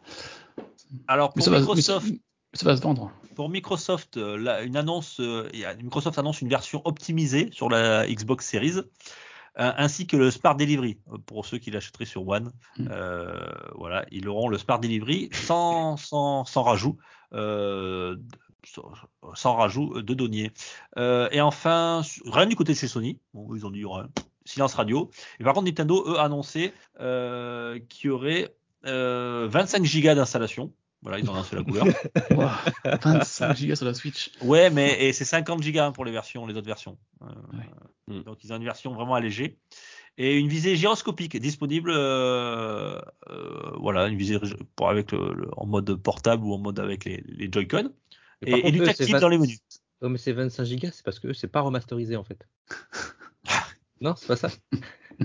Alors 1.07 1.33
pour 1.33 1.43
ça, 1.43 1.51
va, 1.51 1.57
mais, 1.57 1.61
Microsoft, 1.61 2.07
ça, 2.53 2.65
va 2.65 2.77
se 2.77 2.81
vendre. 2.81 3.11
pour 3.35 3.49
Microsoft, 3.49 4.17
euh, 4.17 4.37
là, 4.37 4.61
une 4.63 4.77
annonce, 4.77 5.19
euh, 5.19 5.49
Microsoft 5.81 6.17
annonce 6.17 6.41
une 6.41 6.49
version 6.49 6.81
optimisée 6.85 7.49
sur 7.51 7.69
la 7.69 8.07
Xbox 8.07 8.47
Series, 8.47 8.77
euh, 8.77 8.83
ainsi 9.55 10.07
que 10.07 10.17
le 10.17 10.31
Smart 10.31 10.55
Delivery 10.55 10.99
pour 11.25 11.45
ceux 11.45 11.57
qui 11.57 11.71
l'achèteraient 11.71 12.05
sur 12.05 12.27
One. 12.27 12.51
Mm. 12.77 12.87
Euh, 12.91 13.37
voilà, 13.75 14.05
ils 14.11 14.27
auront 14.27 14.49
le 14.49 14.57
Smart 14.57 14.79
Delivery 14.79 15.29
sans 15.33 15.97
sans, 15.97 16.45
sans 16.45 16.63
rajout. 16.63 16.97
Euh, 17.33 18.15
sans, 18.65 18.91
sans 19.33 19.55
rajout 19.55 20.01
de 20.01 20.13
données. 20.13 20.51
Euh, 20.97 21.29
et 21.31 21.41
enfin, 21.41 22.01
rien 22.25 22.45
du 22.45 22.55
côté 22.55 22.73
de 22.73 22.77
chez 22.77 22.87
Sony. 22.87 23.19
Bon, 23.33 23.55
ils 23.55 23.65
ont 23.65 23.71
dit 23.71 23.83
silence 24.45 24.73
radio. 24.73 25.09
Et 25.39 25.43
par 25.43 25.53
contre, 25.53 25.67
Nintendo, 25.67 26.03
eux, 26.07 26.19
a 26.19 26.23
annoncé 26.23 26.73
euh, 26.99 27.79
qu'il 27.89 28.07
y 28.07 28.09
aurait 28.09 28.55
euh, 28.85 29.47
25 29.49 29.83
gigas 29.85 30.15
d'installation. 30.15 30.73
Voilà, 31.03 31.19
ils 31.19 31.29
ont 31.29 31.33
annoncé 31.33 31.55
la 31.55 31.63
couleur. 31.63 31.85
Ouah, 32.31 32.57
25 32.83 33.55
gigas 33.55 33.75
sur 33.75 33.85
la 33.85 33.93
Switch. 33.93 34.31
Ouais, 34.41 34.69
mais 34.71 35.07
et 35.07 35.13
c'est 35.13 35.25
50 35.25 35.61
gigas 35.61 35.85
hein, 35.87 35.91
pour 35.91 36.05
les 36.05 36.11
versions, 36.11 36.45
les 36.47 36.55
autres 36.55 36.65
versions. 36.67 36.97
Euh, 37.21 37.25
Ouais. 37.53 38.23
Donc 38.23 38.41
ils 38.43 38.53
ont 38.53 38.55
une 38.55 38.63
version 38.63 38.93
vraiment 38.93 39.15
allégée 39.15 39.57
et 40.17 40.37
une 40.37 40.47
visée 40.47 40.75
gyroscopique 40.77 41.37
disponible. 41.39 41.91
euh, 41.93 42.99
euh, 43.29 43.71
voilà, 43.79 44.07
une 44.07 44.17
visée 44.17 44.39
pour 44.77 44.89
avec 44.89 45.11
le, 45.11 45.33
le- 45.33 45.49
en 45.57 45.65
mode 45.65 45.93
portable 45.95 46.45
ou 46.45 46.53
en 46.53 46.57
mode 46.57 46.79
avec 46.79 47.03
les, 47.03 47.21
les 47.27 47.49
Joy-Con 47.51 47.91
et, 48.43 48.67
et 48.67 48.71
du 48.71 48.79
tactile 48.79 49.05
c'est 49.07 49.11
20 49.11 49.19
dans 49.19 49.27
les 49.29 49.37
menus. 49.37 49.59
Oh, 50.01 50.07
mais 50.09 50.17
c'est 50.17 50.31
25 50.31 50.63
gigas, 50.63 50.91
c'est 50.93 51.03
parce 51.03 51.19
que 51.19 51.33
c'est 51.33 51.49
pas 51.49 51.59
remasterisé 51.61 52.15
en 52.15 52.23
fait. 52.23 52.47
non, 54.01 54.15
c'est 54.15 54.27
pas 54.27 54.35
ça. 54.37 54.49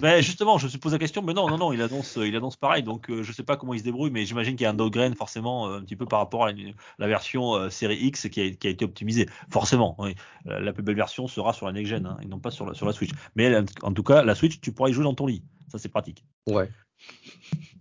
Mais 0.01 0.23
justement, 0.23 0.56
je 0.59 0.64
me 0.64 0.70
suis 0.70 0.78
posé 0.78 0.94
la 0.94 0.98
question, 0.98 1.23
mais 1.23 1.35
non, 1.35 1.48
non, 1.48 1.59
non, 1.59 1.73
il 1.73 1.82
annonce, 1.82 2.16
il 2.16 2.35
annonce 2.35 2.56
pareil. 2.56 2.82
Donc 2.82 3.10
euh, 3.10 3.23
je 3.23 3.32
sais 3.32 3.43
pas 3.43 3.56
comment 3.56 3.74
il 3.74 3.81
se 3.81 3.85
débrouille, 3.85 4.10
mais 4.10 4.24
j'imagine 4.24 4.56
qu'il 4.56 4.64
y 4.64 4.66
a 4.66 4.70
un 4.70 4.74
downgrade 4.74 5.14
forcément 5.16 5.69
euh, 5.69 5.78
un 5.78 5.82
petit 5.82 5.97
peu 5.97 6.06
par 6.06 6.19
rapport 6.20 6.47
à 6.47 6.52
la, 6.52 6.59
la 6.98 7.06
version 7.06 7.55
euh, 7.55 7.69
série 7.70 7.97
X 7.97 8.28
qui 8.31 8.40
a, 8.40 8.51
qui 8.51 8.66
a 8.66 8.70
été 8.70 8.85
optimisée. 8.85 9.28
Forcément, 9.51 9.94
oui. 9.98 10.14
La, 10.44 10.60
la 10.60 10.73
plus 10.73 10.82
belle 10.82 10.97
version 10.97 11.28
sera 11.28 11.52
sur 11.52 11.66
la 11.66 11.73
next 11.73 11.90
gen 11.90 12.06
hein, 12.06 12.16
et 12.23 12.27
non 12.27 12.39
pas 12.39 12.51
sur 12.51 12.64
la, 12.66 12.74
sur 12.74 12.86
la 12.86 12.93
Switch. 12.93 13.10
Mais 13.36 13.55
en 13.82 13.93
tout 13.93 14.02
cas, 14.02 14.23
la 14.23 14.35
Switch, 14.35 14.60
tu 14.60 14.73
pourras 14.73 14.89
y 14.89 14.93
jouer 14.93 15.05
dans 15.05 15.14
ton 15.14 15.27
lit. 15.27 15.43
Ça 15.70 15.78
c'est 15.78 15.89
pratique. 15.90 16.24
Ouais. 16.47 16.70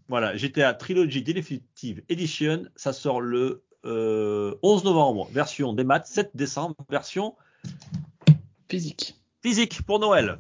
Voilà, 0.08 0.36
GTA 0.36 0.74
Trilogy 0.74 1.24
Definitive 1.24 2.04
Edition, 2.10 2.64
ça 2.76 2.92
sort 2.92 3.22
le 3.22 3.64
euh, 3.86 4.56
11 4.62 4.84
novembre, 4.84 5.30
version 5.32 5.74
des 5.74 5.84
maths, 5.84 6.08
7 6.08 6.32
décembre, 6.36 6.76
version 6.90 7.36
Physique. 8.70 9.16
physique 9.42 9.82
pour 9.84 10.00
Noël. 10.00 10.40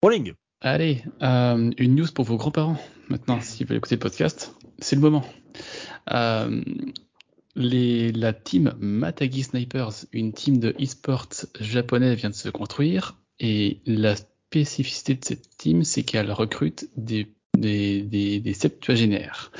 Rolling. 0.00 0.34
Allez, 0.60 1.02
euh, 1.22 1.70
une 1.76 1.96
news 1.96 2.06
pour 2.14 2.24
vos 2.24 2.36
grands-parents. 2.36 2.76
Maintenant, 3.08 3.40
s'ils 3.40 3.66
veulent 3.66 3.78
écouter 3.78 3.96
le 3.96 4.00
podcast, 4.00 4.54
c'est 4.78 4.94
le 4.94 5.02
moment. 5.02 5.24
Euh, 6.12 6.62
la 7.56 8.32
team 8.32 8.74
Matagi 8.78 9.42
Snipers, 9.42 10.04
une 10.12 10.32
team 10.32 10.58
de 10.58 10.76
e-sport 10.80 11.26
japonais, 11.58 12.14
vient 12.14 12.30
de 12.30 12.34
se 12.34 12.48
construire. 12.48 13.16
Et 13.40 13.80
la 13.86 14.14
spécificité 14.14 15.16
de 15.16 15.24
cette 15.24 15.56
team, 15.56 15.82
c'est 15.82 16.04
qu'elle 16.04 16.30
recrute 16.30 16.88
des 16.96 18.54
septuagénaires. 18.54 19.50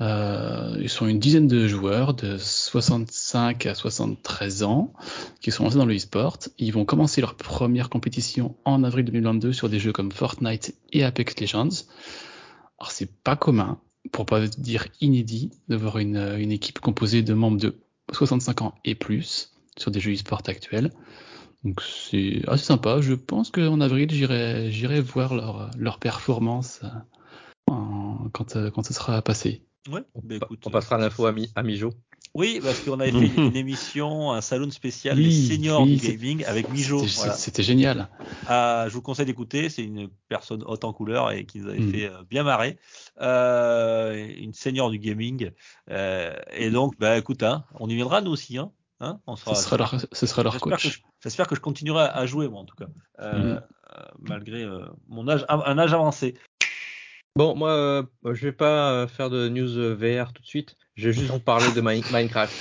Euh, 0.00 0.76
ils 0.80 0.88
sont 0.88 1.08
une 1.08 1.18
dizaine 1.18 1.48
de 1.48 1.66
joueurs 1.66 2.14
de 2.14 2.38
65 2.38 3.66
à 3.66 3.74
73 3.74 4.62
ans 4.62 4.92
qui 5.40 5.50
sont 5.50 5.64
lancés 5.64 5.78
dans 5.78 5.86
le 5.86 5.96
e-sport. 5.96 6.38
Ils 6.58 6.72
vont 6.72 6.84
commencer 6.84 7.20
leur 7.20 7.34
première 7.34 7.90
compétition 7.90 8.54
en 8.64 8.84
avril 8.84 9.04
2022 9.06 9.52
sur 9.52 9.68
des 9.68 9.80
jeux 9.80 9.92
comme 9.92 10.12
Fortnite 10.12 10.74
et 10.92 11.04
Apex 11.04 11.40
Legends. 11.40 11.84
Alors 12.78 12.92
c'est 12.92 13.10
pas 13.22 13.34
commun 13.34 13.80
pour 14.12 14.24
pas 14.24 14.46
dire 14.46 14.86
inédit, 15.00 15.50
de 15.68 15.76
voir 15.76 15.98
une, 15.98 16.36
une 16.38 16.52
équipe 16.52 16.78
composée 16.78 17.22
de 17.22 17.34
membres 17.34 17.58
de 17.58 17.76
65 18.12 18.62
ans 18.62 18.74
et 18.84 18.94
plus 18.94 19.52
sur 19.76 19.90
des 19.90 20.00
jeux 20.00 20.14
e-sport 20.14 20.42
actuels. 20.46 20.92
Donc 21.64 21.82
c'est 21.82 22.42
assez 22.48 22.64
sympa. 22.64 23.00
Je 23.00 23.14
pense 23.14 23.50
qu'en 23.50 23.80
avril, 23.80 24.08
j'irai 24.10 24.70
j'irai 24.70 25.00
voir 25.00 25.34
leur, 25.34 25.70
leur 25.76 25.98
performance 25.98 26.80
euh, 26.84 28.28
quand, 28.32 28.56
euh, 28.56 28.70
quand 28.70 28.84
ce 28.84 28.94
sera 28.94 29.20
passé. 29.22 29.67
Ouais, 29.90 30.02
bah, 30.22 30.36
écoute, 30.36 30.62
On 30.66 30.70
passera 30.70 30.98
l'info 30.98 31.26
à, 31.26 31.32
Mi- 31.32 31.50
à 31.54 31.62
Mijo. 31.62 31.90
Oui, 32.34 32.60
parce 32.62 32.80
qu'on 32.80 33.00
avait 33.00 33.10
fait 33.10 33.26
une, 33.36 33.56
émission, 33.56 34.32
un 34.32 34.40
salon 34.42 34.70
spécial 34.70 35.16
Oui, 35.16 35.24
des 35.24 35.30
seniors 35.30 35.82
oui, 35.84 35.96
du 35.96 36.08
gaming 36.08 36.44
avec 36.44 36.68
Mijo. 36.70 37.06
C'était 37.06 37.62
Voilà. 37.62 37.62
génial. 37.62 38.08
Ah, 38.46 38.84
je 38.88 38.92
vous 38.94 39.02
conseille 39.02 39.26
d'écouter, 39.26 39.68
c'est 39.70 39.84
une 39.84 40.08
personne 40.28 40.62
haute 40.64 40.84
en 40.84 40.92
couleur 40.92 41.30
et 41.32 41.46
qui 41.46 41.60
nous 41.60 41.68
avait 41.68 41.80
Mhm. 41.80 41.90
fait 41.90 42.06
euh, 42.06 42.22
bien 42.28 42.42
marrer. 42.42 42.78
Euh, 43.20 44.26
une 44.36 44.52
senior 44.52 44.90
du 44.90 44.98
gaming. 44.98 45.50
Euh, 45.90 46.36
et 46.52 46.70
donc, 46.70 46.98
bah 46.98 47.16
écoute, 47.16 47.42
hein, 47.42 47.64
on 47.80 47.88
y 47.88 47.94
viendra 47.94 48.20
nous 48.20 48.30
aussi. 48.30 48.58
Hein, 48.58 48.72
hein, 49.00 49.20
on 49.26 49.36
Ce 49.36 49.44
sera, 49.44 49.54
sera 49.56 49.76
leur, 49.78 49.94
ce 50.12 50.26
sera 50.26 50.42
leur 50.42 50.52
J'espère 50.52 50.76
que, 50.76 50.82
coach. 50.82 50.98
je, 50.98 50.98
j'espère 51.22 51.46
que 51.46 51.54
je 51.56 51.60
continuerai 51.60 52.04
à 52.04 52.26
jouer, 52.26 52.48
moi, 52.48 52.60
en 52.60 52.64
tout 52.66 52.76
cas. 52.76 52.88
Euh, 53.20 53.58
euh, 53.96 54.02
malgré 54.20 54.62
euh, 54.64 54.84
mon 55.08 55.26
âge, 55.28 55.46
un 55.48 55.78
âge 55.78 55.92
avancé. 55.94 56.34
Bon, 57.38 57.54
moi, 57.54 57.70
euh, 57.70 58.02
je 58.24 58.46
vais 58.46 58.52
pas 58.52 58.90
euh, 58.90 59.06
faire 59.06 59.30
de 59.30 59.48
news 59.48 59.78
euh, 59.78 59.94
VR 59.94 60.32
tout 60.32 60.42
de 60.42 60.46
suite. 60.48 60.74
Je 60.96 61.06
vais 61.06 61.12
juste 61.12 61.30
vous 61.30 61.38
parler 61.38 61.70
de 61.70 61.80
Mi- 61.80 62.02
Minecraft. 62.10 62.52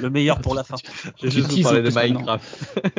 Le 0.00 0.08
meilleur 0.08 0.40
pour 0.40 0.54
la 0.54 0.62
fin. 0.64 0.76
Je 1.18 1.26
vais 1.26 1.30
juste 1.32 1.50
vous 1.50 1.60
parler 1.64 1.82
de. 1.82 1.90
Minecraft. 1.90 2.46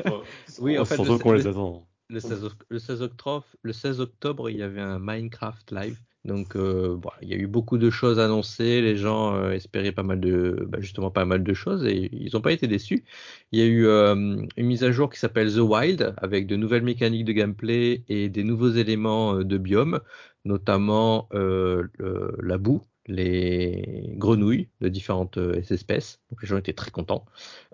Oui, 0.59 0.77
en 0.77 0.83
fait, 0.83 0.95
surtout 0.97 1.17
qu'on 1.19 1.31
le- 1.31 1.37
les 1.37 1.47
attend. 1.47 1.87
Le 2.09 2.19
16, 2.19 2.43
oc- 2.43 2.63
le 2.69 2.79
16 2.79 3.01
octobre, 3.01 3.45
le 3.63 3.73
16 3.73 3.99
octobre, 3.99 4.49
il 4.49 4.57
y 4.57 4.63
avait 4.63 4.81
un 4.81 4.99
Minecraft 4.99 5.71
live. 5.71 5.99
Donc, 6.23 6.55
euh, 6.55 6.95
bon, 6.97 7.09
il 7.21 7.29
y 7.29 7.33
a 7.33 7.37
eu 7.37 7.47
beaucoup 7.47 7.77
de 7.77 7.89
choses 7.89 8.19
annoncées. 8.19 8.81
Les 8.81 8.95
gens 8.97 9.35
euh, 9.35 9.51
espéraient 9.51 9.91
pas 9.91 10.03
mal 10.03 10.19
de, 10.19 10.65
bah, 10.69 10.79
justement, 10.81 11.11
pas 11.11 11.25
mal 11.25 11.43
de 11.43 11.53
choses 11.53 11.85
et 11.85 12.09
ils 12.15 12.31
n'ont 12.33 12.41
pas 12.41 12.51
été 12.51 12.67
déçus. 12.67 13.05
Il 13.51 13.59
y 13.59 13.61
a 13.63 13.65
eu 13.65 13.85
euh, 13.87 14.15
une 14.57 14.65
mise 14.67 14.83
à 14.83 14.91
jour 14.91 15.09
qui 15.11 15.19
s'appelle 15.19 15.53
The 15.53 15.57
Wild 15.59 16.13
avec 16.17 16.47
de 16.47 16.55
nouvelles 16.55 16.83
mécaniques 16.83 17.25
de 17.25 17.33
gameplay 17.33 18.03
et 18.07 18.29
des 18.29 18.43
nouveaux 18.43 18.71
éléments 18.71 19.35
euh, 19.39 19.43
de 19.43 19.57
biome, 19.57 19.99
notamment 20.45 21.27
euh, 21.33 21.87
le- 21.99 22.35
la 22.41 22.57
boue, 22.57 22.81
les 23.07 24.13
grenouilles 24.15 24.67
de 24.81 24.89
différentes 24.89 25.37
euh, 25.37 25.61
espèces. 25.69 26.19
Donc, 26.29 26.41
les 26.41 26.47
gens 26.47 26.57
étaient 26.57 26.73
très 26.73 26.91
contents. 26.91 27.25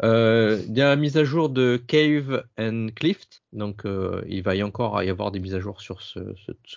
Euh, 0.03 0.61
il 0.67 0.77
y 0.77 0.81
a 0.81 0.89
la 0.89 0.95
mise 0.95 1.17
à 1.17 1.23
jour 1.23 1.49
de 1.49 1.77
Cave 1.87 2.43
and 2.59 2.87
Clift, 2.95 3.43
donc 3.53 3.85
euh, 3.85 4.23
il 4.27 4.43
va 4.43 4.55
y 4.55 4.63
encore 4.63 5.01
y 5.03 5.09
avoir 5.09 5.31
des 5.31 5.39
mises 5.39 5.55
à 5.55 5.59
jour 5.59 5.81
sur 5.81 6.01
ce, 6.01 6.19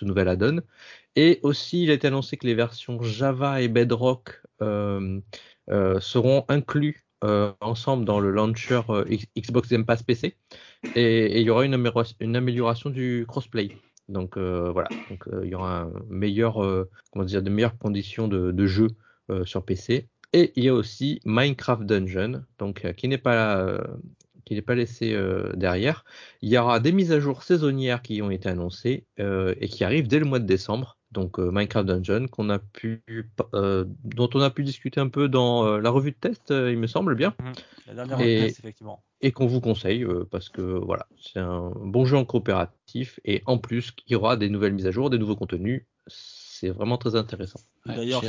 nouvel 0.01 0.27
add-on. 0.27 0.61
Et 1.15 1.39
aussi, 1.43 1.83
il 1.83 1.91
a 1.91 1.93
été 1.93 2.07
annoncé 2.07 2.37
que 2.37 2.47
les 2.47 2.55
versions 2.55 3.01
Java 3.01 3.61
et 3.61 3.67
Bedrock 3.67 4.41
seront 4.59 6.45
inclus 6.47 7.05
ensemble 7.61 8.05
dans 8.05 8.19
le 8.19 8.31
launcher 8.31 8.81
Xbox 9.37 9.69
Game 9.69 9.85
Pass 9.85 10.03
PC. 10.03 10.35
Et, 10.95 11.39
il 11.39 11.45
y 11.45 11.49
aura 11.49 11.65
une, 11.65 11.91
une 12.19 12.35
amélioration 12.35 12.89
du 12.89 13.25
crossplay. 13.27 13.69
Donc 14.09 14.37
euh, 14.37 14.71
voilà, 14.71 14.89
donc 15.09 15.27
euh, 15.27 15.41
il 15.43 15.49
y 15.49 15.55
aura 15.55 15.81
un 15.81 15.91
meilleur, 16.09 16.63
euh, 16.63 16.89
comment 17.11 17.25
de 17.25 17.49
meilleures 17.49 17.77
conditions 17.77 18.27
de, 18.27 18.65
jeu 18.65 18.87
sur 19.43 19.65
PC. 19.65 20.07
Et 20.33 20.51
il 20.55 20.63
y 20.63 20.69
a 20.69 20.73
aussi 20.73 21.19
Minecraft 21.25 21.83
Dungeon, 21.83 22.43
donc 22.59 22.91
qui 22.93 23.07
n'est 23.07 23.17
pas 23.17 23.79
qui 24.43 24.53
n'est 24.53 24.61
pas 24.61 24.75
laissé 24.75 25.17
derrière. 25.55 26.05
Il 26.41 26.49
y 26.49 26.57
aura 26.57 26.79
des 26.79 26.91
mises 26.91 27.11
à 27.11 27.19
jour 27.19 27.41
saisonnières 27.41 28.03
qui 28.03 28.21
ont 28.21 28.29
été 28.29 28.49
annoncées 28.49 29.05
et 29.17 29.67
qui 29.67 29.83
arrivent 29.83 30.07
dès 30.07 30.19
le 30.19 30.25
mois 30.25 30.39
de 30.39 30.45
décembre. 30.45 30.97
Donc 31.15 31.39
euh, 31.39 31.49
Minecraft 31.49 31.87
Dungeon 31.87 32.27
qu'on 32.27 32.49
a 32.49 32.59
pu 32.59 33.01
euh, 33.53 33.85
dont 34.03 34.29
on 34.35 34.41
a 34.41 34.49
pu 34.51 34.63
discuter 34.63 34.99
un 34.99 35.07
peu 35.07 35.27
dans 35.29 35.65
euh, 35.65 35.79
la 35.79 35.89
revue 35.89 36.11
de 36.11 36.17
test, 36.17 36.51
euh, 36.51 36.71
il 36.71 36.77
me 36.77 36.87
semble 36.87 37.15
bien, 37.15 37.33
La 37.87 37.93
dernière 37.95 38.19
Et- 38.19 38.41
test, 38.41 38.59
effectivement. 38.59 39.01
et 39.21 39.31
qu'on 39.31 39.47
vous 39.47 39.61
conseille 39.61 40.03
euh, 40.03 40.27
parce 40.29 40.49
que 40.49 40.61
voilà, 40.61 41.07
c'est 41.19 41.39
un 41.39 41.71
bon 41.77 42.05
jeu 42.05 42.17
en 42.17 42.25
coopératif 42.25 43.19
et 43.25 43.41
en 43.45 43.57
plus 43.57 43.93
il 44.07 44.11
y 44.11 44.15
aura 44.15 44.35
des 44.37 44.49
nouvelles 44.49 44.73
mises 44.73 44.87
à 44.87 44.91
jour, 44.91 45.09
des 45.09 45.17
nouveaux 45.17 45.37
contenus. 45.37 45.85
C'est 46.07 46.69
vraiment 46.69 46.97
très 46.97 47.15
intéressant. 47.15 47.59
Ouais, 47.87 47.95
D'ailleurs, 47.95 48.21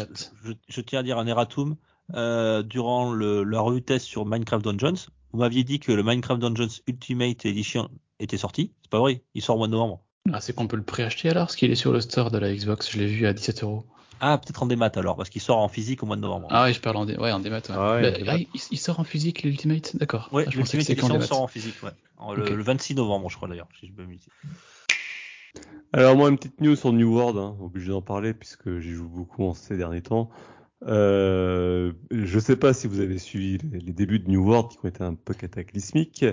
je, 0.44 0.52
je 0.68 0.80
tiens 0.80 1.00
à 1.00 1.02
dire 1.02 1.18
un 1.18 1.26
erratum. 1.26 1.76
Euh, 2.14 2.62
durant 2.62 3.12
le, 3.12 3.42
la 3.42 3.60
revue 3.60 3.82
test 3.82 4.06
sur 4.06 4.24
Minecraft 4.26 4.64
Dungeons, 4.64 4.94
vous 5.32 5.40
m'aviez 5.40 5.64
dit 5.64 5.80
que 5.80 5.90
le 5.90 6.04
Minecraft 6.04 6.40
Dungeons 6.40 6.68
Ultimate 6.86 7.44
Edition 7.44 7.90
était 8.20 8.36
sorti. 8.36 8.72
C'est 8.82 8.90
pas 8.90 9.00
vrai, 9.00 9.24
il 9.34 9.42
sort 9.42 9.56
au 9.56 9.58
mois 9.58 9.66
de 9.66 9.72
novembre. 9.72 10.05
Ah, 10.32 10.40
c'est 10.40 10.54
qu'on 10.54 10.66
peut 10.66 10.76
le 10.76 10.82
préacheter 10.82 11.30
alors, 11.30 11.46
parce 11.46 11.56
qu'il 11.56 11.70
est 11.70 11.76
sur 11.76 11.92
le 11.92 12.00
store 12.00 12.30
de 12.30 12.38
la 12.38 12.52
Xbox. 12.54 12.90
Je 12.90 12.98
l'ai 12.98 13.06
vu 13.06 13.26
à 13.26 13.32
17 13.32 13.62
euros. 13.62 13.84
Ah, 14.20 14.38
peut-être 14.38 14.62
en 14.62 14.66
démat 14.66 14.90
alors, 14.96 15.16
parce 15.16 15.28
qu'il 15.28 15.42
sort 15.42 15.58
en 15.58 15.68
physique 15.68 16.02
au 16.02 16.06
mois 16.06 16.16
de 16.16 16.22
novembre. 16.22 16.48
Ah 16.50 16.64
oui, 16.64 16.72
je 16.72 16.80
parle 16.80 16.96
en, 16.96 17.04
dé... 17.04 17.16
ouais, 17.16 17.30
en 17.32 17.40
démat. 17.40 17.58
Ouais. 17.58 17.62
Ah 17.70 17.94
ouais, 17.94 18.02
Bah, 18.02 18.08
en 18.08 18.18
démat. 18.18 18.32
ah, 18.32 18.38
il, 18.38 18.60
il 18.70 18.78
sort 18.78 18.98
en 19.00 19.04
physique 19.04 19.42
l'Ultimate, 19.42 19.96
d'accord. 19.96 20.30
ouais, 20.32 20.44
Ah, 20.46 20.50
je 20.50 20.58
pensais 20.58 20.72
que 20.72 20.76
l'Ultimate 20.78 20.98
Edition 21.14 21.20
sort 21.26 21.42
en 21.42 21.46
physique, 21.48 21.82
ouais. 21.82 21.90
En- 22.16 22.34
Le, 22.34 22.42
Ok. 22.42 22.50
le 22.50 22.62
26 22.62 22.94
novembre, 22.94 23.28
je 23.30 23.36
crois 23.36 23.48
d'ailleurs, 23.48 23.68
si 23.78 23.86
je 23.86 23.92
peux 23.92 24.04
me 24.04 24.14
dire. 24.16 24.32
Alors 25.92 26.16
moi, 26.16 26.28
une 26.28 26.36
petite 26.36 26.60
news 26.60 26.76
sur 26.76 26.92
New 26.92 27.14
World, 27.14 27.38
hein, 27.38 27.56
obligé 27.60 27.88
d'en 27.88 28.02
parler 28.02 28.34
puisque 28.34 28.78
j'y 28.80 28.92
joue 28.92 29.08
beaucoup 29.08 29.44
en 29.44 29.54
ces 29.54 29.76
derniers 29.76 30.02
temps. 30.02 30.28
Euh, 30.86 31.92
je 32.10 32.38
sais 32.38 32.56
pas 32.56 32.74
si 32.74 32.86
vous 32.86 33.00
avez 33.00 33.18
suivi 33.18 33.58
les, 33.72 33.80
les 33.80 33.92
débuts 33.92 34.18
de 34.18 34.28
New 34.30 34.44
World 34.46 34.70
qui 34.70 34.78
ont 34.82 34.88
été 34.88 35.02
un 35.02 35.14
peu 35.14 35.32
cataclysmiques, 35.32 36.24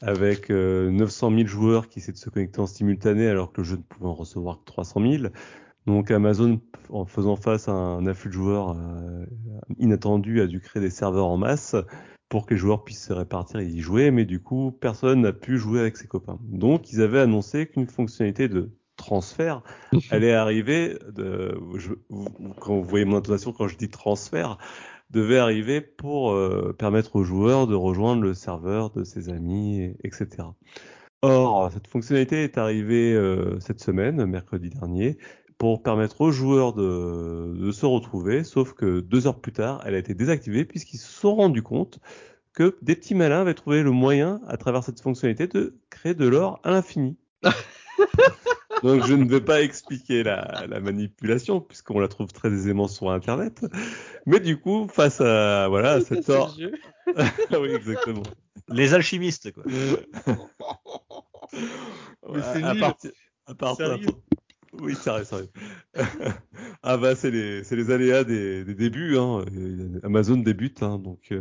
avec 0.00 0.50
euh, 0.50 0.90
900 0.90 1.30
000 1.34 1.46
joueurs 1.46 1.88
qui 1.88 1.98
essaient 1.98 2.12
de 2.12 2.16
se 2.18 2.30
connecter 2.30 2.60
en 2.60 2.66
simultané 2.66 3.28
alors 3.28 3.52
que 3.52 3.60
le 3.60 3.64
jeu 3.66 3.76
ne 3.76 3.82
pouvait 3.82 4.06
en 4.08 4.14
recevoir 4.14 4.58
que 4.60 4.64
300 4.66 5.00
000. 5.00 5.24
Donc 5.86 6.10
Amazon, 6.10 6.60
en 6.90 7.06
faisant 7.06 7.36
face 7.36 7.68
à 7.68 7.72
un 7.72 8.06
afflux 8.06 8.28
de 8.30 8.34
joueurs 8.34 8.76
euh, 8.78 9.24
inattendu, 9.78 10.40
a 10.40 10.46
dû 10.46 10.60
créer 10.60 10.82
des 10.82 10.90
serveurs 10.90 11.26
en 11.26 11.36
masse 11.36 11.74
pour 12.28 12.44
que 12.44 12.52
les 12.54 12.60
joueurs 12.60 12.84
puissent 12.84 13.06
se 13.06 13.12
répartir 13.14 13.60
et 13.60 13.66
y 13.66 13.80
jouer, 13.80 14.10
mais 14.10 14.26
du 14.26 14.40
coup, 14.40 14.70
personne 14.70 15.22
n'a 15.22 15.32
pu 15.32 15.56
jouer 15.56 15.80
avec 15.80 15.96
ses 15.96 16.06
copains. 16.06 16.38
Donc, 16.42 16.92
ils 16.92 17.00
avaient 17.00 17.20
annoncé 17.20 17.66
qu'une 17.66 17.86
fonctionnalité 17.86 18.48
de 18.48 18.70
transfert 18.96 19.62
allait 20.10 20.34
arriver, 20.34 20.98
de, 21.10 21.58
je- 21.76 21.94
vous- 22.10 22.28
quand 22.60 22.74
vous 22.76 22.84
voyez 22.84 23.06
mon 23.06 23.16
intonation 23.16 23.52
quand 23.52 23.66
je 23.66 23.78
dis 23.78 23.88
transfert, 23.88 24.58
devait 25.10 25.38
arriver 25.38 25.80
pour 25.80 26.32
euh, 26.32 26.74
permettre 26.78 27.16
aux 27.16 27.24
joueurs 27.24 27.66
de 27.66 27.74
rejoindre 27.74 28.22
le 28.22 28.34
serveur 28.34 28.90
de 28.90 29.04
ses 29.04 29.28
amis, 29.30 29.80
et- 29.80 29.96
etc. 30.04 30.26
Or, 31.22 31.70
cette 31.72 31.86
fonctionnalité 31.88 32.44
est 32.44 32.58
arrivée 32.58 33.12
euh, 33.14 33.58
cette 33.60 33.80
semaine, 33.80 34.24
mercredi 34.26 34.70
dernier, 34.70 35.18
pour 35.56 35.82
permettre 35.82 36.20
aux 36.20 36.30
joueurs 36.30 36.72
de, 36.74 37.54
de 37.58 37.72
se 37.72 37.86
retrouver, 37.86 38.44
sauf 38.44 38.74
que 38.74 39.00
deux 39.00 39.26
heures 39.26 39.40
plus 39.40 39.52
tard, 39.52 39.82
elle 39.84 39.94
a 39.94 39.98
été 39.98 40.14
désactivée 40.14 40.64
puisqu'ils 40.64 40.98
se 40.98 41.10
sont 41.10 41.34
rendus 41.34 41.62
compte 41.62 41.98
que 42.52 42.76
des 42.82 42.94
petits 42.94 43.14
malins 43.16 43.40
avaient 43.40 43.54
trouvé 43.54 43.82
le 43.82 43.90
moyen, 43.90 44.40
à 44.46 44.56
travers 44.56 44.84
cette 44.84 45.00
fonctionnalité, 45.00 45.46
de 45.48 45.76
créer 45.90 46.14
de 46.14 46.26
l'or 46.28 46.60
à 46.62 46.70
l'infini. 46.70 47.16
Donc 48.82 49.04
je 49.06 49.14
ne 49.14 49.28
vais 49.28 49.40
pas 49.40 49.62
expliquer 49.62 50.22
la, 50.22 50.64
la 50.68 50.80
manipulation 50.80 51.60
puisqu'on 51.60 51.98
la 52.00 52.08
trouve 52.08 52.32
très 52.32 52.48
aisément 52.52 52.88
sur 52.88 53.10
Internet. 53.10 53.64
Mais 54.26 54.40
du 54.40 54.58
coup, 54.58 54.88
face 54.92 55.20
à 55.20 55.68
voilà 55.68 55.92
à 55.92 56.00
cet 56.00 56.28
or, 56.30 56.56
oui 57.60 57.70
exactement. 57.74 58.22
Les 58.68 58.94
alchimistes, 58.94 59.52
quoi. 59.52 59.64
Mais 62.32 62.40
c'est 62.52 62.62
à, 62.62 62.74
partir- 62.74 63.12
à 63.46 63.54
partir- 63.54 63.86
Sérieux? 63.86 64.08
Oui, 64.80 64.94
sérieux, 64.94 65.24
sérieux. 65.24 65.48
ah 66.82 66.98
bah 66.98 67.14
c'est 67.16 67.30
les, 67.30 67.64
c'est 67.64 67.74
les 67.74 67.90
aléas 67.90 68.22
des, 68.24 68.64
des 68.64 68.74
débuts. 68.74 69.16
Hein. 69.16 69.44
Et 69.56 70.04
Amazon 70.06 70.36
débute, 70.36 70.82
hein, 70.82 70.98
donc 70.98 71.32
euh, 71.32 71.40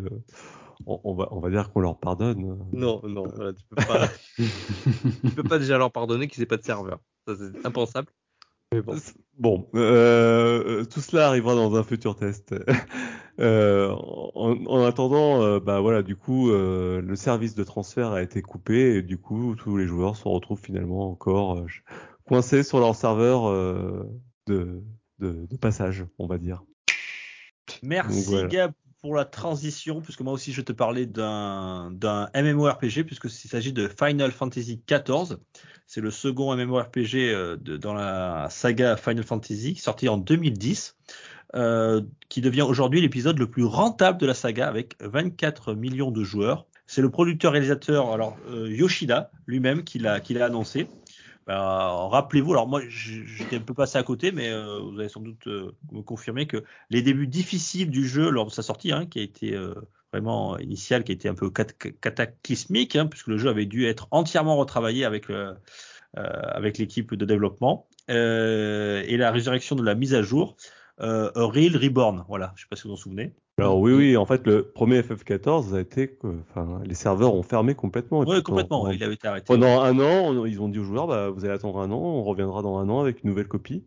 on, 0.85 0.99
on 1.03 1.15
va, 1.15 1.27
on 1.31 1.39
va 1.39 1.49
dire 1.49 1.71
qu'on 1.71 1.79
leur 1.79 1.97
pardonne. 1.97 2.57
Non, 2.71 3.01
non, 3.03 3.23
voilà, 3.35 3.53
tu 3.53 3.63
peux 3.69 3.75
pas, 3.75 4.07
tu 4.35 5.31
peux 5.35 5.43
pas 5.43 5.59
déjà 5.59 5.77
leur 5.77 5.91
pardonner 5.91 6.27
qu'ils 6.27 6.43
aient 6.43 6.47
pas 6.47 6.57
de 6.57 6.63
serveur. 6.63 6.99
Ça 7.27 7.35
c'est 7.35 7.65
impensable. 7.65 8.07
Mais 8.73 8.81
bon. 8.81 8.95
Bon, 9.37 9.69
euh, 9.75 10.81
euh, 10.81 10.85
tout 10.85 10.99
cela 10.99 11.27
arrivera 11.27 11.55
dans 11.55 11.75
un 11.75 11.83
futur 11.83 12.15
test. 12.15 12.55
Euh, 13.39 13.91
en, 14.33 14.65
en 14.65 14.83
attendant, 14.83 15.43
euh, 15.43 15.59
bah 15.59 15.79
voilà, 15.79 16.01
du 16.01 16.15
coup, 16.15 16.49
euh, 16.49 17.03
le 17.03 17.15
service 17.15 17.53
de 17.53 17.63
transfert 17.63 18.11
a 18.11 18.23
été 18.23 18.41
coupé 18.41 18.95
et 18.95 19.03
du 19.03 19.19
coup, 19.19 19.53
tous 19.55 19.77
les 19.77 19.85
joueurs 19.85 20.15
se 20.15 20.27
retrouvent 20.27 20.59
finalement 20.59 21.11
encore 21.11 21.59
euh, 21.59 21.67
coincés 22.25 22.63
sur 22.63 22.79
leur 22.79 22.95
serveur 22.95 23.47
euh, 23.47 24.09
de, 24.47 24.81
de, 25.19 25.45
de 25.45 25.55
passage, 25.55 26.03
on 26.17 26.25
va 26.25 26.39
dire. 26.39 26.63
Merci 27.83 28.21
Donc, 28.21 28.33
voilà. 28.33 28.47
Gab 28.47 28.71
pour 29.07 29.15
la 29.15 29.23
transition, 29.23 30.01
puisque 30.01 30.19
moi 30.19 30.33
aussi 30.33 30.51
je 30.51 30.61
te 30.61 30.73
parlais 30.73 31.05
d'un 31.05 31.89
MMORPG, 32.35 33.05
puisque 33.05 33.23
il 33.23 33.49
s'agit 33.49 33.71
de 33.71 33.87
Final 33.87 34.33
Fantasy 34.33 34.81
XIV. 34.85 35.37
C'est 35.85 36.01
le 36.01 36.11
second 36.11 36.53
MMORPG 36.53 37.15
euh, 37.15 37.55
dans 37.55 37.93
la 37.93 38.49
saga 38.49 38.97
Final 38.97 39.23
Fantasy, 39.23 39.75
sorti 39.75 40.09
en 40.09 40.17
2010, 40.17 40.97
euh, 41.55 42.01
qui 42.27 42.41
devient 42.41 42.63
aujourd'hui 42.63 42.99
l'épisode 42.99 43.39
le 43.39 43.49
plus 43.49 43.63
rentable 43.63 44.17
de 44.17 44.25
la 44.25 44.33
saga, 44.33 44.67
avec 44.67 44.97
24 44.99 45.73
millions 45.73 46.11
de 46.11 46.25
joueurs. 46.25 46.65
C'est 46.85 47.01
le 47.01 47.09
producteur-réalisateur 47.09 48.11
alors 48.11 48.35
euh, 48.49 48.69
Yoshida 48.69 49.31
lui-même 49.45 49.85
qui 49.85 49.99
l'a 49.99 50.19
annoncé. 50.43 50.89
Ben, 51.47 51.55
rappelez-vous, 52.09 52.51
alors 52.51 52.67
moi 52.67 52.81
j'étais 52.89 53.55
un 53.55 53.61
peu 53.61 53.73
passé 53.73 53.97
à 53.97 54.03
côté, 54.03 54.33
mais 54.33 54.49
euh, 54.49 54.79
vous 54.79 54.99
allez 54.99 55.07
sans 55.07 55.21
doute 55.21 55.47
euh, 55.47 55.71
me 55.93 56.01
confirmer 56.01 56.45
que 56.45 56.61
les 56.89 57.01
débuts 57.01 57.27
difficiles 57.27 57.89
du 57.89 58.05
jeu 58.05 58.29
lors 58.29 58.45
de 58.45 58.51
sa 58.51 58.61
sortie, 58.61 58.91
hein, 58.91 59.05
qui 59.05 59.19
a 59.19 59.21
été 59.21 59.55
euh, 59.55 59.73
vraiment 60.11 60.57
initial, 60.59 61.05
qui 61.05 61.13
a 61.13 61.15
été 61.15 61.29
un 61.29 61.35
peu 61.35 61.49
cat- 61.49 61.63
cataclysmique, 62.01 62.97
hein, 62.97 63.05
puisque 63.05 63.27
le 63.27 63.37
jeu 63.37 63.47
avait 63.49 63.65
dû 63.65 63.85
être 63.85 64.09
entièrement 64.11 64.57
retravaillé 64.57 65.05
avec 65.05 65.29
euh, 65.29 65.53
avec 66.15 66.77
l'équipe 66.79 67.13
de 67.13 67.25
développement 67.25 67.87
et 68.09 69.17
la 69.17 69.31
résurrection 69.31 69.75
de 69.75 69.83
la 69.83 69.95
mise 69.95 70.15
à 70.15 70.21
jour, 70.23 70.57
Real 70.99 71.77
Reborn. 71.77 72.25
Voilà, 72.27 72.53
je 72.55 72.63
sais 72.63 72.67
pas 72.69 72.75
si 72.75 72.83
vous 72.83 72.89
vous 72.89 72.95
en 72.95 72.97
souvenez. 72.97 73.35
Alors 73.59 73.79
oui, 73.79 73.91
oui, 73.91 74.17
en 74.17 74.25
fait, 74.27 74.45
le 74.45 74.61
premier 74.61 75.01
FF14 75.01 75.73
a 75.73 75.81
été, 75.81 76.09
que- 76.09 76.27
enfin, 76.41 76.79
les 76.85 76.93
serveurs 76.93 77.33
ont 77.33 77.41
fermé 77.41 77.73
complètement. 77.73 78.19
Oui, 78.19 78.43
complètement. 78.43 78.87
Il 78.91 79.03
avait 79.03 79.15
été 79.15 79.27
arrêté. 79.27 79.45
Pendant 79.47 79.81
un 79.81 79.97
an, 79.99 80.35
on- 80.35 80.45
ils 80.45 80.61
ont 80.61 80.69
dit 80.69 80.77
aux 80.77 80.83
joueurs, 80.83 81.07
bah, 81.07 81.29
vous 81.31 81.43
allez 81.43 81.55
attendre 81.55 81.79
un 81.79 81.89
an, 81.89 81.97
on 81.97 82.23
reviendra 82.23 82.61
dans 82.61 82.77
un 82.77 82.87
an 82.89 82.99
avec 82.99 83.23
une 83.23 83.31
nouvelle 83.31 83.47
copie, 83.47 83.83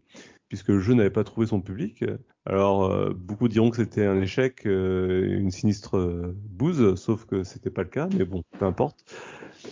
puisque 0.49 0.71
le 0.71 0.81
jeu 0.81 0.95
n'avait 0.95 1.11
pas 1.11 1.23
trouvé 1.23 1.47
son 1.47 1.61
public. 1.61 2.05
Alors, 2.47 2.87
euh, 2.87 3.13
beaucoup 3.17 3.47
diront 3.47 3.71
que 3.71 3.77
c'était 3.77 4.07
un 4.07 4.21
échec, 4.21 4.67
euh, 4.67 5.39
une 5.39 5.53
sinistre 5.53 5.97
euh, 5.99 6.35
bouse, 6.51 6.97
sauf 6.97 7.25
que 7.25 7.45
c'était 7.45 7.71
pas 7.71 7.83
le 7.85 7.91
cas, 7.91 8.09
mais 8.19 8.25
bon, 8.25 8.43
peu 8.59 8.65
importe. 8.65 9.05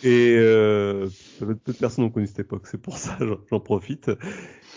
Et 0.03 0.37
euh, 0.39 1.11
peu 1.39 1.55
de 1.67 1.73
personnes 1.73 2.05
ont 2.05 2.11
connu 2.11 2.27
cette 2.27 2.41
époque, 2.41 2.67
c'est 2.67 2.81
pour 2.81 2.99
ça, 2.99 3.17
j'en- 3.51 3.61
profite. 3.61 4.11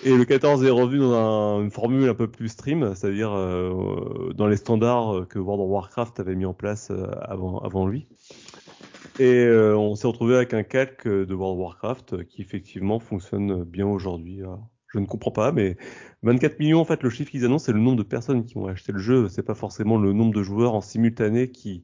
Et 0.04 0.16
le 0.16 0.26
14 0.26 0.64
est 0.64 0.70
revenu 0.70 1.00
dans 1.00 1.14
un- 1.60 1.64
une 1.64 1.72
formule 1.72 2.10
un 2.10 2.16
peu 2.16 2.30
plus 2.30 2.50
stream, 2.50 2.94
c'est-à-dire 2.96 3.32
euh, 3.34 4.34
dans 4.36 4.48
les 4.48 4.58
standards 4.58 5.28
que 5.30 5.40
World 5.40 5.64
of 5.64 5.70
Warcraft 5.70 6.20
avait 6.20 6.36
mis 6.36 6.46
en 6.46 6.54
place 6.54 6.90
euh, 6.92 7.08
avant, 7.22 7.60
avant 7.60 7.88
lui. 7.88 8.08
Et 9.20 9.26
euh, 9.46 9.76
on 9.78 9.96
s'est 9.96 10.08
retrouvé 10.08 10.36
avec 10.36 10.54
un 10.54 10.64
calque 10.64 11.08
de 11.08 11.34
World 11.34 11.60
of 11.60 11.64
Warcraft 11.66 12.26
qui 12.26 12.42
effectivement 12.42 13.00
fonctionne 13.00 13.64
bien 13.64 13.88
aujourd'hui. 13.88 14.42
Je 14.88 15.00
ne 15.00 15.06
comprends 15.06 15.32
pas, 15.32 15.52
mais 15.52 15.78
24 16.24 16.60
millions, 16.60 16.80
en 16.82 16.86
fait, 16.86 17.02
le 17.04 17.10
chiffre 17.10 17.32
qu'ils 17.32 17.46
annoncent, 17.46 17.66
c'est 17.66 17.74
le 17.74 17.80
nombre 17.80 17.98
de 17.98 18.04
personnes 18.04 18.46
qui 18.46 18.58
ont 18.58 18.68
acheté 18.68 18.92
le 18.92 19.00
jeu. 19.00 19.30
C'est 19.30 19.44
pas 19.44 19.56
forcément 19.56 19.98
le 19.98 20.14
nombre 20.14 20.34
de 20.34 20.44
joueurs 20.44 20.74
en 20.76 20.82
simultané 20.82 21.50
qui. 21.52 21.84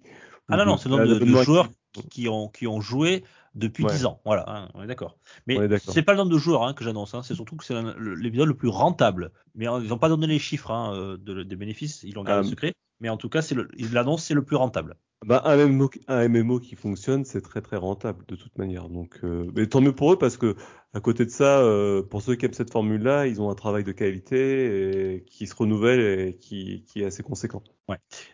Ah 0.50 0.58
non, 0.58 0.66
non, 0.66 0.78
c'est 0.78 0.90
le 0.90 0.96
nombre 0.96 1.08
de, 1.08 1.20
de 1.20 1.44
joueurs 1.44 1.70
qui, 1.94 2.08
qui 2.10 2.30
ont, 2.30 2.48
qui 2.48 2.68
ont 2.68 2.80
joué 2.82 3.24
depuis 3.56 3.84
Ouais. 3.84 3.92
10 3.92 4.06
ans. 4.06 4.22
Voilà, 4.26 4.46
hein, 4.48 4.70
on 4.76 4.84
est 4.84 4.88
d'accord. 4.88 5.18
Mais 5.48 5.58
c'est 5.80 6.04
pas 6.04 6.14
le 6.14 6.20
nombre 6.20 6.32
de 6.32 6.38
joueurs 6.38 6.64
hein, 6.64 6.74
que 6.74 6.84
j'annonce, 6.84 7.14
hein, 7.14 7.24
c'est 7.24 7.36
surtout 7.36 7.56
que 7.58 7.66
c'est 7.66 7.76
l'épisode 8.00 8.48
le 8.48 8.56
plus 8.56 8.70
rentable. 8.70 9.32
Mais 9.56 9.68
euh, 9.68 9.80
ils 9.84 9.90
n'ont 9.90 9.98
pas 9.98 10.10
donné 10.10 10.28
les 10.28 10.40
chiffres 10.40 10.72
hein, 10.72 10.94
euh, 10.96 11.18
de- 11.18 11.44
des 11.44 11.56
bénéfices, 11.56 12.04
ils 12.04 12.14
l'ont 12.14 12.24
gardé 12.24 12.48
Ah. 12.48 12.50
secret. 12.50 12.74
Mais 13.00 13.10
en 13.10 13.18
tout 13.18 13.30
cas, 13.30 13.42
c'est 13.42 13.56
l'annoncent, 13.92 14.24
c'est 14.24 14.34
le 14.34 14.44
plus 14.44 14.56
rentable. 14.56 14.96
Bah, 15.26 15.42
un 15.46 15.58
MMO, 15.58 16.60
qui- 16.60 16.76
fonctionne, 16.76 17.26
c'est 17.26 17.42
très 17.42 17.62
très 17.62 17.76
rentable 17.78 18.24
de 18.28 18.36
toute 18.36 18.58
manière. 18.58 18.88
Donc, 18.88 19.20
euh, 19.24 19.50
mais 19.56 19.66
tant 19.68 19.82
mieux 19.82 19.94
pour 19.94 20.14
eux 20.14 20.18
parce 20.18 20.38
que 20.38 20.56
à 20.94 21.00
côté 21.00 21.26
de 21.26 21.32
ça, 21.32 21.60
euh, 21.60 22.04
pour 22.04 22.22
ceux 22.22 22.36
qui 22.36 22.46
aiment 22.46 22.54
cette 22.54 22.72
formule-là, 22.72 23.28
ils 23.28 23.42
ont 23.42 23.50
un 23.50 23.56
travail 23.56 23.84
de 23.84 23.92
qualité 23.92 25.24
qui 25.28 25.48
se 25.48 25.56
renouvelle 25.56 26.00
et 26.00 26.38
qui, 26.38 26.84
est 26.96 27.06
assez 27.06 27.24
conséquent. 27.24 27.64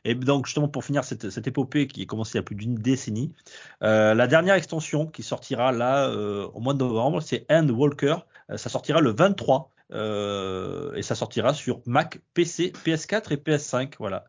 Et 0.04 0.14
donc 0.16 0.46
justement 0.46 0.68
pour 0.68 0.84
finir 0.84 1.04
cette, 1.04 1.48
épopée 1.48 1.88
qui 1.88 2.04
a 2.04 2.06
commencé 2.06 2.34
il 2.34 2.38
y 2.38 2.40
a 2.40 2.44
plus 2.44 2.56
d'une 2.56 2.76
décennie, 2.76 3.34
euh, 3.82 4.14
la 4.14 4.28
dernière 4.28 4.56
extension 4.56 5.08
qui 5.08 5.24
sortira 5.24 5.72
là 5.72 6.12
au 6.54 6.60
mois 6.60 6.74
de 6.74 6.80
novembre, 6.80 7.22
c'est 7.22 7.46
End 7.50 7.68
Walker. 7.70 8.18
Euh, 8.50 8.58
ça 8.58 8.70
sortira 8.70 9.02
le 9.02 9.12
23 9.12 9.72
euh, 9.92 10.94
et 10.96 11.02
ça 11.02 11.16
sortira 11.16 11.54
sur 11.54 11.82
Mac, 11.86 12.20
PC, 12.34 12.74
PS4 12.86 13.32
et 13.32 13.38
PS5. 13.38 13.96
Voilà. 14.00 14.26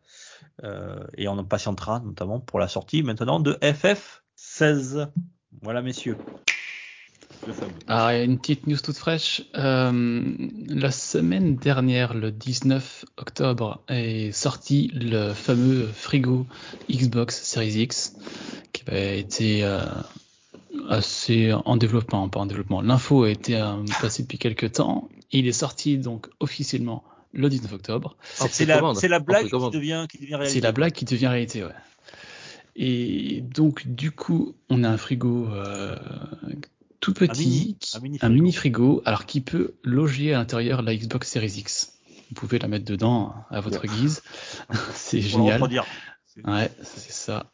Euh, 0.63 1.05
et 1.17 1.29
on 1.29 1.43
patientera 1.45 2.01
notamment 2.01 2.41
pour 2.41 2.59
la 2.59 2.69
sortie 2.69 3.03
maintenant 3.03 3.41
de 3.41 3.55
FF16. 3.55 5.09
Voilà 5.63 5.83
messieurs. 5.83 6.17
Le 7.47 7.53
fameux. 7.53 7.73
Alors, 7.89 8.11
il 8.13 8.19
y 8.19 8.21
a 8.21 8.25
une 8.25 8.39
petite 8.39 8.67
news 8.67 8.79
toute 8.79 8.97
fraîche. 8.97 9.43
Euh, 9.57 10.23
la 10.69 10.91
semaine 10.91 11.57
dernière, 11.57 12.15
le 12.15 12.31
19 12.31 13.05
octobre, 13.17 13.83
est 13.89 14.33
sorti 14.33 14.91
le 14.95 15.33
fameux 15.33 15.87
frigo 15.87 16.47
Xbox 16.91 17.43
Series 17.43 17.83
X 17.83 18.17
qui 18.73 18.83
avait 18.87 19.19
été 19.19 19.65
euh, 19.65 19.81
assez 20.89 21.53
en 21.53 21.77
développement, 21.77 22.29
pas 22.29 22.41
en 22.41 22.47
développement. 22.47 22.81
L'info 22.81 23.25
a 23.25 23.31
été 23.31 23.57
euh, 23.57 23.77
passée 24.01 24.23
depuis 24.23 24.39
quelques 24.39 24.73
temps. 24.73 25.09
Il 25.31 25.47
est 25.47 25.53
sorti 25.53 25.99
donc 25.99 26.29
officiellement 26.41 27.05
le 27.35 27.49
19 27.49 27.73
octobre. 27.73 28.17
C'est 28.25 28.65
la, 28.65 28.81
blague 29.19 29.49
qui 29.49 29.71
devient, 29.71 30.07
qui 30.09 30.19
devient 30.19 30.35
réalité. 30.37 30.55
C'est 30.55 30.61
la 30.61 30.73
blague 30.73 30.93
qui 30.93 31.05
devient 31.05 31.27
réalité, 31.27 31.65
ouais. 31.65 31.73
Et 32.77 33.41
donc, 33.43 33.87
du 33.87 34.11
coup, 34.11 34.55
on 34.69 34.83
a 34.83 34.89
un 34.89 34.97
frigo 34.97 35.49
euh, 35.51 35.97
tout 37.01 37.15
petit, 37.15 37.77
un 37.95 38.01
mini 38.01 38.17
un 38.17 38.19
frigo. 38.19 38.35
mini 38.35 38.53
frigo, 38.53 39.03
alors 39.05 39.27
qui 39.27 39.41
peut 39.41 39.75
loger 39.85 40.35
à 40.35 40.39
l'intérieur 40.39 40.83
la 40.83 40.97
Xbox 40.97 41.31
Series 41.31 41.55
X. 41.59 41.93
Vous 42.31 42.35
pouvez 42.35 42.59
la 42.59 42.67
mettre 42.67 42.85
dedans 42.85 43.35
à 43.51 43.61
votre 43.61 43.87
guise. 43.87 44.23
C'est 44.95 45.21
génial. 45.21 45.63
Ouais, 46.45 46.69
c'est 46.83 47.13
ça. 47.13 47.53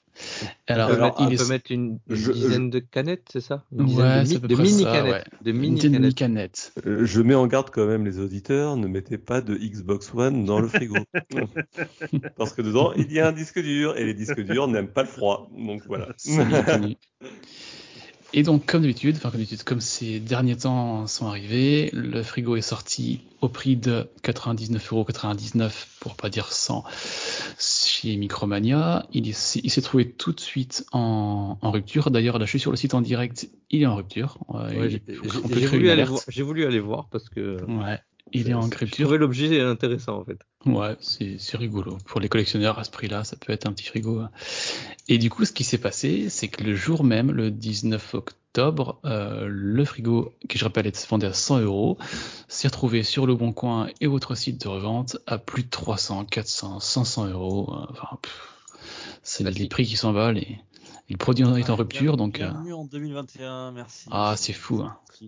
On 0.68 0.72
Alors, 0.72 0.90
mettre, 0.90 1.20
on 1.20 1.28
il 1.28 1.36
peut 1.36 1.42
est 1.44 1.48
mettre 1.48 1.70
une, 1.72 1.98
une 2.08 2.16
je- 2.16 2.32
dizaine 2.32 2.70
de 2.70 2.78
canettes, 2.78 3.24
c'est 3.32 3.40
ça? 3.40 3.64
Une 3.76 3.86
dizaine 3.86 4.04
Ouais, 4.06 4.24
de, 4.24 4.28
mi- 4.28 4.40
de 4.48 4.54
mini 4.56 4.82
ça, 4.84 4.92
canettes. 4.92 5.12
ouais. 5.12 5.24
De 5.42 5.50
une 5.50 5.56
mini 5.58 5.74
dizaine 5.80 5.92
de 5.92 6.10
canettes. 6.10 6.72
canettes. 6.74 6.86
Euh, 6.86 7.04
Je 7.04 7.20
mets 7.22 7.34
en 7.34 7.46
garde 7.46 7.70
quand 7.70 7.86
même 7.86 8.04
les 8.04 8.18
auditeurs, 8.18 8.76
ne 8.76 8.86
mettez 8.86 9.18
pas 9.18 9.40
de 9.40 9.54
Xbox 9.56 10.12
One 10.14 10.44
dans 10.44 10.60
le 10.60 10.68
frigo. 10.68 10.96
Parce 12.36 12.52
que 12.52 12.62
dedans, 12.62 12.92
il 12.94 13.12
y 13.12 13.20
a 13.20 13.28
un 13.28 13.32
disque 13.32 13.60
dur 13.60 13.96
et 13.96 14.04
les 14.04 14.14
disques 14.14 14.40
durs 14.40 14.68
n'aiment 14.68 14.88
pas 14.92 15.02
le 15.02 15.08
froid. 15.08 15.50
Donc 15.56 15.82
voilà. 15.86 16.08
Et 18.32 18.42
donc, 18.44 18.64
comme 18.66 18.82
d'habitude, 18.82 19.16
enfin 19.16 19.30
comme 19.30 19.40
d'habitude, 19.40 19.64
comme 19.64 19.80
ces 19.80 20.20
derniers 20.20 20.56
temps 20.56 21.06
sont 21.08 21.26
arrivés, 21.26 21.90
le 21.92 22.22
frigo 22.22 22.54
est 22.56 22.60
sorti 22.60 23.22
au 23.40 23.48
prix 23.48 23.74
de 23.76 24.08
99,99€ 24.22 25.86
pour 26.00 26.14
pas 26.14 26.28
dire 26.30 26.52
100 26.52 26.84
chez 27.58 28.16
Micromania. 28.16 29.06
Il 29.12 29.28
est- 29.28 29.56
il 29.62 29.70
s'est 29.70 29.82
trouvé 29.82 30.10
tout 30.10 30.32
de 30.32 30.40
suite 30.40 30.84
en, 30.92 31.58
en 31.60 31.70
rupture. 31.70 32.10
D'ailleurs, 32.10 32.38
là, 32.38 32.44
je 32.44 32.50
suis 32.50 32.60
sur 32.60 32.70
le 32.70 32.76
site 32.76 32.94
en 32.94 33.00
direct, 33.00 33.48
il 33.70 33.82
est 33.82 33.86
en 33.86 33.96
rupture. 33.96 34.38
Ouais, 34.48 34.76
Ouais, 34.78 34.90
j'ai 34.90 35.02
voulu, 35.16 35.76
une 35.76 35.76
aller 35.76 35.90
alerte. 35.90 36.08
voir- 36.10 36.22
j'ai 36.28 36.42
voulu 36.42 36.64
aller 36.66 36.80
voir 36.80 37.08
parce 37.10 37.28
que 37.28 37.56
Ouais, 37.64 37.98
il 38.32 38.48
est 38.48 38.54
en 38.54 38.70
je 38.70 38.78
rupture. 38.78 39.06
trouvais 39.06 39.18
l'objet 39.18 39.60
intéressant 39.60 40.18
en 40.20 40.24
fait. 40.24 40.38
Ouais, 40.66 40.96
c'est 41.00 41.38
rigolo. 41.56 41.96
Pour 42.06 42.20
les 42.20 42.28
collectionneurs, 42.28 42.78
à 42.78 42.84
ce 42.84 42.90
prix-là, 42.90 43.24
ça 43.24 43.36
peut 43.36 43.52
être 43.52 43.66
un 43.66 43.72
petit 43.72 43.86
frigo. 43.86 44.20
hein. 44.20 44.30
Et 45.08 45.18
du 45.18 45.30
coup, 45.30 45.44
ce 45.44 45.52
qui 45.52 45.64
s'est 45.64 45.78
passé, 45.78 46.28
c'est 46.28 46.48
que 46.48 46.62
le 46.64 46.74
jour 46.74 47.02
même, 47.02 47.30
le 47.32 47.50
19 47.50 48.14
octobre, 48.14 49.00
euh, 49.06 49.46
le 49.48 49.84
frigo, 49.86 50.34
qui 50.48 50.58
je 50.58 50.64
rappelle 50.64 50.86
est 50.86 51.08
vendu 51.08 51.24
à 51.26 51.32
100 51.32 51.60
euros, 51.60 51.96
s'est 52.48 52.68
retrouvé 52.68 53.02
sur 53.02 53.26
le 53.26 53.34
Bon 53.34 53.52
Coin 53.52 53.88
et 54.02 54.06
autres 54.06 54.34
sites 54.34 54.60
de 54.60 54.68
revente 54.68 55.16
à 55.26 55.38
plus 55.38 55.62
de 55.64 55.70
300, 55.70 56.26
400, 56.26 56.80
500 56.80 57.26
euros. 57.28 57.72
euh, 57.72 57.86
Enfin, 57.90 58.18
c'est 59.22 59.44
les 59.48 59.68
prix 59.68 59.86
qui 59.86 59.96
s'envolent 59.96 60.38
et 60.38 60.58
le 61.10 61.16
produit 61.16 61.44
est 61.58 61.70
en 61.70 61.76
rupture, 61.76 62.16
donc 62.16 62.40
euh, 62.40 62.50
Bienvenue 62.50 62.72
en 62.72 62.84
2021, 62.84 63.72
merci. 63.72 64.08
Ah, 64.10 64.34
c'est 64.36 64.52
fou, 64.52 64.80
hein. 64.80 64.96
Fou. 65.18 65.26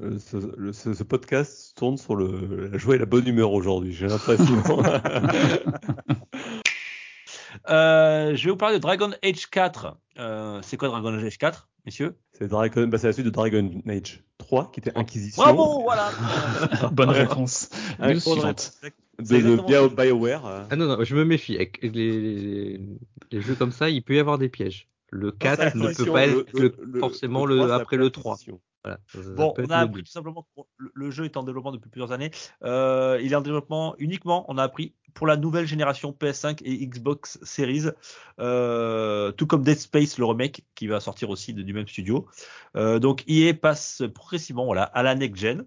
Euh, 0.00 0.18
Ce, 0.18 0.36
le- 0.56 0.72
ce- 0.72 0.94
ce 0.94 1.02
podcast 1.02 1.76
tourne 1.76 1.96
sur 1.96 2.14
le, 2.16 2.68
la 2.68 2.78
joie 2.78 2.94
et 2.94 2.98
la 2.98 3.06
bonne 3.06 3.26
humeur 3.26 3.52
aujourd'hui, 3.52 3.92
j'ai 3.92 4.06
l'impression. 4.08 4.62
Euh, 7.70 8.36
je 8.36 8.44
vais 8.44 8.50
vous 8.50 8.56
parler 8.56 8.76
de 8.76 8.82
Dragon 8.82 9.10
Age 9.24 9.48
4. 9.50 9.96
Euh, 10.18 10.60
c'est 10.62 10.76
quoi 10.76 10.88
Dragon 10.88 11.14
Age 11.14 11.38
4, 11.38 11.68
messieurs? 11.86 12.16
C'est 12.32 12.46
Dragon, 12.48 12.86
bah, 12.86 12.98
c'est 12.98 13.06
la 13.08 13.12
suite 13.12 13.24
de 13.24 13.30
Dragon 13.30 13.82
Age 13.88 14.22
3 14.38 14.70
qui 14.72 14.80
était 14.80 14.92
Inquisition. 14.94 15.42
Bravo, 15.42 15.82
voilà. 15.82 16.10
bonne 16.92 17.10
réponse. 17.10 17.70
News 17.98 18.20
suivante. 18.20 18.72
de, 19.18 19.56
Bio-. 19.66 19.88
BioWare. 19.88 20.46
euh. 20.46 20.64
Ah 20.70 20.76
non, 20.76 20.86
non, 20.86 21.02
je 21.02 21.16
me 21.16 21.24
méfie. 21.24 21.56
Avec 21.56 21.78
les, 21.82 21.88
les, 21.90 22.80
les 23.32 23.40
jeux 23.40 23.54
comme 23.54 23.72
ça, 23.72 23.88
il 23.88 24.02
peut 24.02 24.14
y 24.14 24.18
avoir 24.20 24.38
des 24.38 24.50
pièges. 24.50 24.88
Le 25.10 25.30
4 25.32 25.76
ne 25.76 25.82
peut 25.94 26.12
pas 26.12 26.26
être 26.26 26.52
le- 26.80 27.00
forcément 27.00 27.46
le, 27.46 27.56
3, 27.56 27.68
ça 27.68 27.74
après 27.76 27.96
le 27.96 28.10
3. 28.10 28.32
Inquisition. 28.34 28.60
Voilà, 28.84 29.00
ça- 29.12 29.22
ça 29.22 29.30
Bon, 29.30 29.52
on 29.58 29.70
a 29.70 29.76
appris 29.78 30.02
tout 30.04 30.10
simplement 30.12 30.42
que 30.42 30.62
le, 30.78 30.90
le 30.94 31.10
jeu 31.10 31.24
est 31.24 31.36
en 31.36 31.42
développement 31.42 31.72
depuis 31.72 31.90
plusieurs 31.90 32.12
années. 32.12 32.30
Euh, 32.64 33.18
il 33.22 33.32
est 33.32 33.36
en 33.36 33.40
développement 33.40 33.94
uniquement, 33.98 34.44
on 34.48 34.58
a 34.58 34.62
appris, 34.62 34.94
pour 35.14 35.26
la 35.26 35.36
nouvelle 35.36 35.66
génération 35.66 36.12
PS5 36.12 36.60
et 36.64 36.86
Xbox 36.86 37.38
Series, 37.42 37.86
euh, 38.40 39.32
tout 39.32 39.46
comme 39.46 39.62
Dead 39.62 39.78
Space, 39.78 40.18
le 40.18 40.24
remake, 40.24 40.64
qui 40.74 40.86
va 40.86 41.00
sortir 41.00 41.30
aussi 41.30 41.54
de- 41.54 41.62
du 41.62 41.72
même 41.72 41.88
studio. 41.88 42.26
Euh, 42.76 42.98
donc, 42.98 43.24
EA 43.28 43.54
passe 43.54 44.02
progressivement 44.14 44.64
voilà, 44.66 44.82
à 44.84 45.02
la 45.02 45.14
next-gen. 45.14 45.64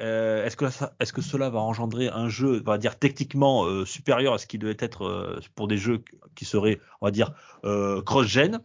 Euh, 0.00 0.44
est-ce 0.44 0.56
que 0.56 0.64
est-ce 1.00 1.12
que 1.12 1.22
cela 1.22 1.50
va 1.50 1.60
engendrer 1.60 2.08
un 2.08 2.28
jeu, 2.28 2.62
on 2.64 2.70
va 2.70 2.78
dire 2.78 2.98
techniquement 2.98 3.64
euh, 3.64 3.84
supérieur 3.84 4.34
à 4.34 4.38
ce 4.38 4.46
qui 4.46 4.58
devait 4.58 4.76
être 4.78 5.02
euh, 5.02 5.40
pour 5.54 5.66
des 5.66 5.76
jeux 5.76 6.04
qui 6.34 6.44
seraient, 6.44 6.78
on 7.00 7.06
va 7.06 7.10
dire, 7.10 7.32
cross-gen? 8.04 8.60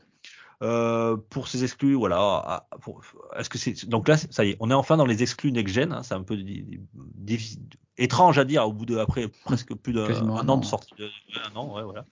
Pour 1.30 1.48
ces 1.50 1.64
exclus, 1.64 1.96
voilà. 1.96 2.68
Est-ce 3.36 3.50
que 3.50 3.58
c'est 3.58 3.86
donc 3.90 4.08
là, 4.08 4.16
ça 4.18 4.46
y 4.46 4.52
est, 4.52 4.58
on 4.60 4.70
est 4.70 4.74
enfin 4.74 4.96
dans 4.96 5.06
les 5.06 5.22
exclus 5.22 5.52
next-gen. 5.52 5.92
hein, 5.92 6.04
c'est 6.04 6.14
un 6.14 6.24
peu 6.24 6.38
étrange 7.98 8.38
à 8.38 8.46
dire 8.46 8.66
au 8.66 8.72
bout 8.72 8.86
de 8.86 8.98
après 8.98 9.28
presque 9.44 9.74
plus 9.76 9.92
d'un 9.92 10.30
an 10.30 10.48
an. 10.48 10.58
de 10.58 10.66
sortie. 10.66 10.94
De, 10.98 11.06
ouais, 11.06 11.10
un 11.52 11.56
an, 11.58 11.76
ouais, 11.76 11.84
voilà. 11.84 12.06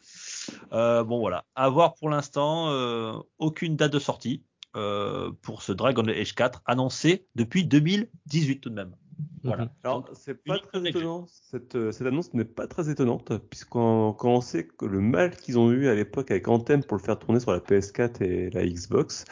Euh, 0.73 1.03
bon 1.03 1.19
voilà. 1.19 1.45
À 1.56 1.69
voir 1.69 1.93
pour 1.93 2.10
l'instant, 2.10 3.23
aucune 3.39 3.77
date 3.77 3.93
de 3.93 3.99
sortie. 3.99 4.43
euh, 4.76 5.31
pour 5.41 5.61
ce 5.61 5.72
Dragon 5.73 6.03
Age 6.07 6.34
4 6.34 6.61
annoncé 6.65 7.26
depuis 7.35 7.65
2018 7.65 8.60
tout 8.60 8.69
de 8.69 8.76
même. 8.76 8.95
Voilà. 9.44 9.64
Mhm. 9.66 9.70
Alors, 9.84 10.10
c'est 10.14 10.44
pas 10.44 10.60
très 10.60 10.88
étonnant. 10.88 11.26
Cette, 11.28 11.76
euh, 11.76 11.92
cette 11.92 12.06
annonce 12.08 12.34
n'est 12.34 12.46
pas 12.46 12.68
très 12.68 12.90
étonnante, 12.90 13.34
puisqu'on 13.50 14.14
quand 14.14 14.30
on 14.36 14.42
sait 14.42 14.68
que 14.68 14.86
le 14.86 15.00
mal 15.02 15.36
qu'ils 15.36 15.58
ont 15.58 15.72
eu 15.72 15.88
à 15.88 15.96
l'époque 15.96 16.30
avec 16.32 16.48
Anthem 16.48 16.84
pour 16.84 16.98
le 16.98 17.02
faire 17.04 17.18
tourner 17.18 17.40
sur 17.40 17.52
la 17.52 17.60
PS4 17.60 18.22
et 18.22 18.50
la 18.52 18.66
Xbox, 18.66 19.26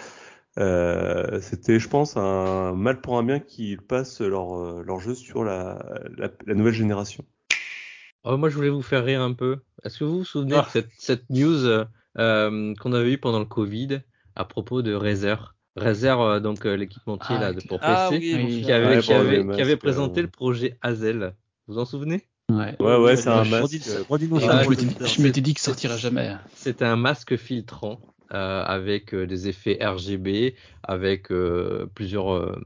euh, 0.58 1.40
c'était, 1.42 1.80
je 1.80 1.88
pense, 1.88 2.18
un 2.18 2.74
mal 2.74 3.02
pour 3.02 3.18
un 3.18 3.24
bien 3.24 3.40
qu'ils 3.40 3.82
passent 3.82 4.22
leur, 4.22 4.56
euh, 4.58 4.84
leur 4.86 5.00
jeu 5.00 5.14
sur 5.16 5.44
la, 5.44 5.80
la, 6.18 6.30
la 6.46 6.54
nouvelle 6.56 6.74
génération. 6.74 7.24
Oh, 8.24 8.36
moi, 8.36 8.50
je 8.50 8.56
voulais 8.56 8.70
vous 8.70 8.82
faire 8.82 9.06
rire 9.06 9.22
un 9.22 9.34
peu. 9.34 9.60
Est-ce 9.84 10.00
que 10.00 10.04
vous 10.04 10.18
vous 10.20 10.26
souvenez 10.26 10.56
Ah. 10.56 10.64
de 10.66 10.70
cette, 10.72 10.90
cette 10.98 11.30
news 11.30 11.66
euh, 12.18 12.74
qu'on 12.82 12.94
avait 12.94 13.14
eue 13.14 13.18
pendant 13.18 13.40
le 13.40 13.46
Covid 13.46 14.02
à 14.36 14.44
propos 14.44 14.82
de 14.82 14.94
Razer? 14.94 15.56
Razer, 15.80 16.20
euh, 16.22 16.40
donc 16.40 16.66
euh, 16.66 16.76
l'équipementier 16.76 17.36
Ah, 17.38 17.42
là, 17.42 17.54
de, 17.54 17.62
pour 17.62 17.80
PC, 17.80 17.92
Ah 17.92 18.10
oui, 18.12 18.20
Oui. 18.36 18.42
mon 18.44 18.48
qui 18.66 18.72
avait, 18.72 18.96
Ouais, 18.96 19.02
qui 19.02 19.08
pour 19.08 19.16
avait, 19.18 19.32
les 19.32 19.38
qui 19.40 19.44
masques, 19.46 19.60
avait 19.62 19.78
présenté 19.78 20.20
euh. 20.20 20.24
le 20.24 20.30
projet 20.30 20.78
Hazel. 20.82 21.34
Vous 21.68 21.74
vous 21.76 21.80
en 21.80 21.86
souvenez? 21.86 22.24
Ouais. 22.50 22.76
Ouais, 22.80 22.98
ouais, 22.98 23.16
c'est 23.16 23.30
un 23.30 23.44
masque. 23.44 23.72
je 23.72 23.96
m'étais- 24.08 24.68
auditeurs. 24.68 25.08
je 25.08 25.22
m'étais 25.22 25.42
dit 25.42 25.54
que 25.54 25.60
ça 25.62 25.66
sortira 25.72 25.98
jamais. 25.98 26.32
C'était 26.56 26.86
un 26.86 26.96
masque 26.96 27.36
filtrant 27.38 28.00
euh, 28.34 28.64
avec 28.64 29.14
euh, 29.14 29.28
des 29.28 29.48
effets 29.48 29.78
RGB, 29.82 30.56
avec 30.84 31.32
euh, 31.32 31.86
plusieurs, 31.94 32.34
euh, 32.34 32.60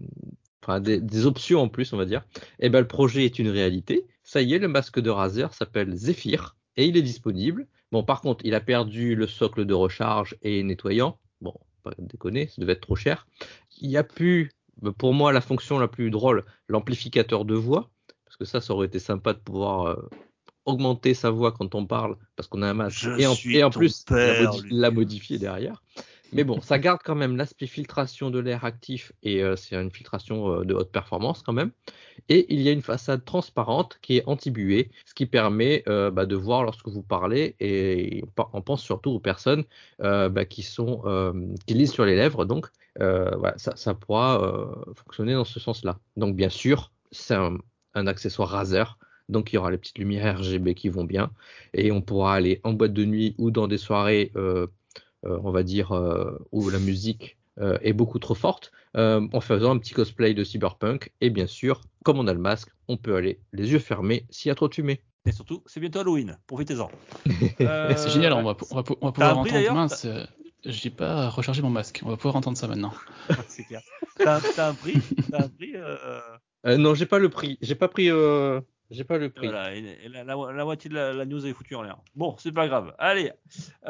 enfin 0.64 0.80
des, 0.80 1.00
des 1.02 1.26
options 1.26 1.62
en 1.62 1.68
plus, 1.68 1.92
on 1.94 1.98
va 1.98 2.06
dire. 2.06 2.24
Et 2.60 2.70
ben 2.70 2.80
le 2.80 2.88
projet 2.88 3.26
est 3.26 3.40
une 3.40 3.50
réalité. 3.50 4.06
Ça 4.24 4.42
y 4.42 4.54
est, 4.54 4.60
le 4.60 4.70
masque 4.70 5.00
de 5.02 5.10
Razer 5.10 5.54
s'appelle 5.54 5.94
Zephyr 5.96 6.56
et 6.78 6.86
il 6.86 6.96
est 6.96 7.02
disponible. 7.02 7.68
Bon, 7.92 8.04
par 8.04 8.22
contre, 8.22 8.44
il 8.46 8.56
a 8.56 8.62
perdu 8.62 9.16
le 9.16 9.28
socle 9.28 9.66
de 9.66 9.74
recharge 9.74 10.36
et 10.42 10.64
nettoyant. 10.64 11.18
Bon, 11.42 11.54
pas 11.84 11.92
déconner, 12.00 12.48
ça 12.48 12.62
devait 12.62 12.74
être 12.74 12.82
trop 12.82 12.96
cher. 12.96 13.28
Il 13.82 13.90
y 13.90 13.98
a 13.98 14.04
plus, 14.04 14.52
pour 14.98 15.14
moi, 15.14 15.32
la 15.32 15.42
fonction 15.42 15.78
la 15.80 15.88
plus 15.88 16.10
drôle, 16.10 16.46
l'amplificateur 16.68 17.46
de 17.46 17.56
voix, 17.56 17.90
parce 18.26 18.38
que 18.38 18.46
ça, 18.46 18.62
ça 18.62 18.74
aurait 18.74 18.88
été 18.88 19.00
sympa 19.00 19.34
de 19.34 19.40
pouvoir 19.40 19.88
euh, 19.88 20.10
augmenter 20.66 21.14
sa 21.14 21.30
voix 21.30 21.52
quand 21.52 21.76
on 21.76 21.86
parle, 21.86 22.18
parce 22.36 22.48
qu'on 22.48 22.62
a 22.62 22.70
un 22.70 22.74
masque, 22.74 22.98
Je 23.00 23.12
et 23.20 23.28
en, 23.28 23.36
et 23.36 23.70
plus 23.70 24.04
père, 24.04 24.52
la 24.72 24.92
modifier 24.92 25.38
derrière. 25.38 25.84
Mais 26.34 26.44
bon, 26.44 26.62
ça 26.62 26.80
garde 26.80 27.02
quand 27.04 27.16
même 27.16 27.36
l'aspect 27.36 27.68
filtration 27.68 28.32
de 28.32 28.40
l'air 28.40 28.66
actif, 28.66 29.12
et 29.22 29.44
euh, 29.44 29.56
c'est 29.56 29.76
une 29.76 29.92
filtration 29.92 30.52
euh, 30.52 30.64
de 30.64 30.74
haute 30.74 30.92
performance 30.92 31.44
quand 31.44 31.54
même. 31.54 31.72
Et 32.30 32.52
il 32.54 32.62
y 32.62 32.70
a 32.70 32.72
une 32.72 32.82
façade 32.82 33.24
transparente 33.24 34.00
qui 34.02 34.18
est 34.18 34.24
anti-buée, 34.26 34.90
ce 35.06 35.14
qui 35.14 35.26
permet 35.26 35.84
euh, 35.88 36.10
bah, 36.10 36.26
de 36.26 36.36
voir 36.36 36.64
lorsque 36.64 36.88
vous 36.88 37.04
parlez, 37.04 37.56
et 37.60 38.24
on 38.54 38.62
pense 38.62 38.82
surtout 38.82 39.12
aux 39.12 39.20
personnes 39.20 39.64
bah, 40.00 40.46
qui 40.46 40.64
sont 40.64 41.04
qui 41.66 41.74
lisent 41.74 41.92
sur 41.92 42.06
les 42.06 42.16
lèvres, 42.16 42.46
donc 42.46 42.68
voilà, 43.00 43.56
ça, 43.58 43.94
pourra 43.94 44.74
fonctionner 44.96 45.34
dans 45.34 45.46
ce 45.46 45.60
sens-là. 45.60 46.00
Donc 46.18 46.36
bien 46.36 46.50
sûr, 46.50 46.92
c'est 47.12 47.36
un, 47.36 47.58
accessoire 48.08 48.50
Razer, 48.50 48.98
donc 49.30 49.52
il 49.52 49.56
y 49.56 49.60
aura 49.60 49.72
les 49.72 49.78
petites 49.78 50.00
lumières 50.00 50.40
RGB 50.40 50.74
qui 50.74 50.90
vont 50.90 51.04
bien, 51.04 51.32
et 51.74 51.92
on 51.92 52.02
pourra 52.02 52.36
aller 52.36 52.60
en 52.64 52.74
boîte 52.74 52.94
de 52.94 53.06
nuit 53.06 53.36
ou 53.38 53.52
dans 53.52 53.68
des 53.68 53.78
soirées, 53.78 54.32
on 55.24 55.52
va 55.52 55.64
dire, 55.64 55.92
euh, 55.94 56.38
où 56.52 56.70
la 56.70 56.80
musique 56.80 57.38
euh, 57.60 57.78
est 57.82 57.94
beaucoup 57.94 58.20
trop 58.20 58.36
forte, 58.36 58.72
euh, 58.98 59.28
en 59.32 59.42
faisant 59.42 59.72
un 59.76 59.78
petit 59.80 59.94
cosplay 59.94 60.34
de 60.34 60.44
cyberpunk, 60.44 61.12
et 61.22 61.30
bien 61.30 61.48
sûr, 61.48 61.82
comme 62.04 62.18
on 62.20 62.28
a 62.28 62.34
le 62.34 62.40
masque, 62.40 62.70
on 62.88 62.98
peut 62.98 63.16
aller 63.16 63.40
les 63.54 63.72
yeux 63.72 63.80
fermés 63.80 64.26
s'il 64.30 64.50
y 64.50 64.52
a 64.52 64.56
trop 64.56 64.68
de 64.68 64.74
fumée. 64.74 65.02
Et 65.26 65.32
surtout, 65.32 65.64
c'est 65.66 65.80
bientôt 65.80 66.00
Halloween. 66.00 66.38
Profitez-en. 66.48 66.90
C'est 67.60 68.10
génial, 68.10 68.34
on 68.34 68.44
va, 68.44 68.58
on 68.72 68.76
va, 68.76 68.84
on 69.02 69.06
va 69.08 69.12
pouvoir 69.14 69.38
entendre. 69.38 69.54
d'ailleurs 69.54 69.74
Mince, 69.76 70.06
euh, 70.06 70.26
j'ai 70.66 70.90
pas 70.90 71.30
rechargé 71.30 71.62
mon 71.62 71.70
masque. 71.70 72.02
On 72.04 72.10
va 72.10 72.18
pouvoir 72.18 72.36
entendre 72.36 72.58
ça 72.58 72.68
maintenant. 72.68 72.94
c'est 73.48 73.64
clair. 73.64 73.82
T'as 74.18 74.38
un, 74.70 74.74
prix 74.74 74.96
T'as 75.32 75.44
un 75.46 75.50
prix 75.50 75.72
euh, 75.76 76.20
Euh, 76.66 76.78
non, 76.78 76.94
j'ai 76.94 77.06
pas 77.06 77.20
le 77.20 77.30
prix, 77.30 77.58
j'ai 77.62 77.76
pas 77.76 77.88
pris, 77.88 78.10
euh, 78.10 78.60
j'ai 78.92 79.04
pas 79.04 79.18
le 79.18 79.30
prix. 79.30 79.48
Voilà, 79.48 79.76
et- 79.76 79.98
et 80.04 80.10
la, 80.10 80.24
la- 80.24 80.52
la 80.52 80.66
moitié 80.66 80.90
de 80.90 80.96
la, 80.96 81.14
la 81.14 81.26
news 81.26 81.46
est 81.46 81.54
foutue 81.54 81.76
en 81.76 81.84
l'air. 81.84 81.98
Bon, 82.16 82.36
c'est 82.38 82.52
pas 82.52 82.68
grave. 82.68 82.94
Allez. 82.98 83.32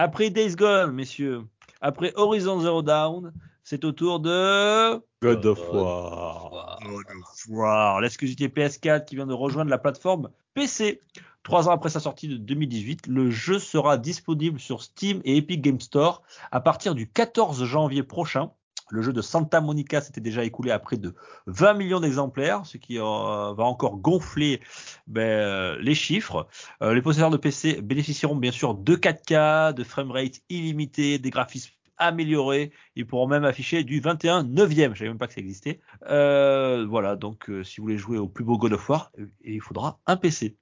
après 0.00 0.30
Days 0.30 0.56
Gone, 0.56 0.92
messieurs, 0.92 1.42
après 1.82 2.14
Horizon 2.16 2.60
Zero 2.60 2.80
Dawn, 2.80 3.34
c'est 3.62 3.84
au 3.84 3.92
tour 3.92 4.18
de 4.18 4.94
God 5.20 5.44
of 5.44 5.60
War. 5.70 6.78
God 6.82 7.04
of 7.20 7.44
War, 7.50 8.00
l'exclusivité 8.00 8.48
PS4 8.48 9.04
qui 9.04 9.16
vient 9.16 9.26
de 9.26 9.34
rejoindre 9.34 9.70
la 9.70 9.76
plateforme 9.76 10.30
PC. 10.54 11.02
Trois 11.42 11.68
ans 11.68 11.72
après 11.72 11.90
sa 11.90 12.00
sortie 12.00 12.28
de 12.28 12.38
2018, 12.38 13.08
le 13.08 13.30
jeu 13.30 13.58
sera 13.58 13.98
disponible 13.98 14.58
sur 14.58 14.82
Steam 14.82 15.20
et 15.24 15.36
Epic 15.36 15.60
Game 15.60 15.80
Store 15.80 16.22
à 16.50 16.60
partir 16.60 16.94
du 16.94 17.06
14 17.06 17.62
janvier 17.66 18.02
prochain. 18.02 18.52
Le 18.90 19.02
jeu 19.02 19.12
de 19.12 19.22
Santa 19.22 19.60
Monica 19.60 20.00
s'était 20.00 20.20
déjà 20.20 20.44
écoulé 20.44 20.70
à 20.70 20.78
près 20.78 20.96
de 20.96 21.14
20 21.46 21.74
millions 21.74 22.00
d'exemplaires, 22.00 22.66
ce 22.66 22.76
qui 22.76 22.98
euh, 22.98 23.02
va 23.02 23.64
encore 23.64 23.98
gonfler 23.98 24.60
ben, 25.06 25.22
euh, 25.22 25.78
les 25.80 25.94
chiffres. 25.94 26.48
Euh, 26.82 26.94
les 26.94 27.02
possesseurs 27.02 27.30
de 27.30 27.36
PC 27.36 27.80
bénéficieront 27.82 28.36
bien 28.36 28.52
sûr 28.52 28.74
de 28.74 28.96
4K, 28.96 29.74
de 29.74 29.84
framerate 29.84 30.40
illimité, 30.48 31.18
des 31.18 31.30
graphismes 31.30 31.72
améliorés. 31.98 32.72
Ils 32.96 33.06
pourront 33.06 33.28
même 33.28 33.44
afficher 33.44 33.84
du 33.84 34.00
21 34.00 34.44
neuvième. 34.44 34.94
Je 34.94 35.00
savais 35.00 35.10
même 35.10 35.18
pas 35.18 35.26
que 35.26 35.34
ça 35.34 35.40
existait. 35.40 35.80
Euh, 36.08 36.86
voilà, 36.88 37.16
donc 37.16 37.50
si 37.62 37.76
vous 37.76 37.84
voulez 37.84 37.98
jouer 37.98 38.18
au 38.18 38.26
plus 38.26 38.44
beau 38.44 38.58
God 38.58 38.72
of 38.72 38.88
War, 38.88 39.12
il 39.44 39.60
faudra 39.60 40.00
un 40.06 40.16
PC. 40.16 40.56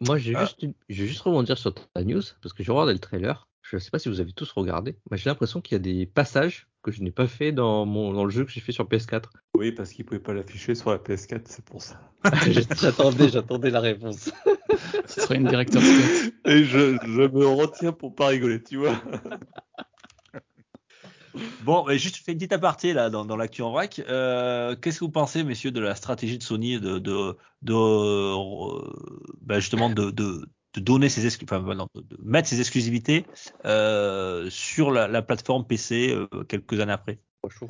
Moi, 0.00 0.18
juste, 0.18 0.66
je 0.90 1.02
vais 1.02 1.08
juste 1.08 1.22
rebondir 1.22 1.56
sur 1.56 1.74
ta 1.74 2.04
news 2.04 2.22
parce 2.42 2.52
que 2.52 2.62
j'ai 2.62 2.70
regardé 2.70 2.92
le 2.92 2.98
trailer. 2.98 3.48
Je 3.68 3.76
ne 3.76 3.80
sais 3.80 3.90
pas 3.90 3.98
si 3.98 4.08
vous 4.08 4.20
avez 4.20 4.32
tous 4.32 4.52
regardé. 4.52 4.96
mais 5.10 5.16
j'ai 5.16 5.28
l'impression 5.28 5.60
qu'il 5.60 5.74
y 5.74 5.76
a 5.76 5.80
des 5.80 6.06
passages 6.06 6.68
que 6.82 6.92
je 6.92 7.02
n'ai 7.02 7.10
pas 7.10 7.26
fait 7.26 7.50
dans 7.50 7.84
mon 7.84 8.12
dans 8.12 8.24
le 8.24 8.30
jeu 8.30 8.44
que 8.44 8.50
j'ai 8.52 8.60
fait 8.60 8.70
sur 8.70 8.84
PS4. 8.84 9.24
Oui, 9.56 9.72
parce 9.72 9.90
qu'ils 9.90 10.04
pouvaient 10.04 10.20
pas 10.20 10.32
l'afficher 10.32 10.76
sur 10.76 10.90
la 10.90 10.98
PS4, 10.98 11.42
c'est 11.46 11.64
pour 11.64 11.82
ça. 11.82 12.00
j'attendais, 12.80 13.28
j'attendais 13.28 13.70
la 13.70 13.80
réponse. 13.80 14.30
Ce 15.06 15.20
sera 15.20 15.34
une 15.34 15.48
directeur. 15.48 15.82
Et 16.44 16.62
je, 16.64 16.96
je 17.02 17.22
me 17.28 17.46
retiens 17.46 17.92
pour 17.92 18.14
pas 18.14 18.28
rigoler, 18.28 18.62
tu 18.62 18.76
vois. 18.76 19.00
Bon, 21.64 21.84
mais 21.86 21.98
juste 21.98 22.16
fait 22.24 22.32
une 22.32 22.38
petite 22.38 22.52
aparté 22.52 22.92
là 22.92 23.10
dans, 23.10 23.24
dans 23.24 23.36
l'actu 23.36 23.62
en 23.62 23.70
vrac. 23.70 24.00
Euh, 24.08 24.76
Qu'est-ce 24.76 25.00
que 25.00 25.04
vous 25.04 25.10
pensez, 25.10 25.44
messieurs, 25.44 25.70
de 25.70 25.80
la 25.80 25.94
stratégie 25.94 26.38
de 26.38 26.42
Sony 26.42 26.80
de, 26.80 26.98
de, 26.98 27.36
de 27.62 27.74
euh, 27.74 28.90
bah, 29.42 29.58
justement 29.58 29.90
de, 29.90 30.10
de, 30.10 30.48
de 30.76 30.80
donner 30.80 31.08
ses 31.08 31.26
exclu- 31.26 31.44
enfin, 31.44 31.74
non, 31.74 31.88
de, 31.94 32.00
de 32.02 32.16
mettre 32.22 32.48
ses 32.48 32.60
exclusivités 32.60 33.26
euh, 33.64 34.48
sur 34.50 34.90
la, 34.90 35.08
la 35.08 35.22
plateforme 35.22 35.66
PC 35.66 36.12
euh, 36.12 36.44
quelques 36.44 36.78
années 36.80 36.92
après. 36.92 37.18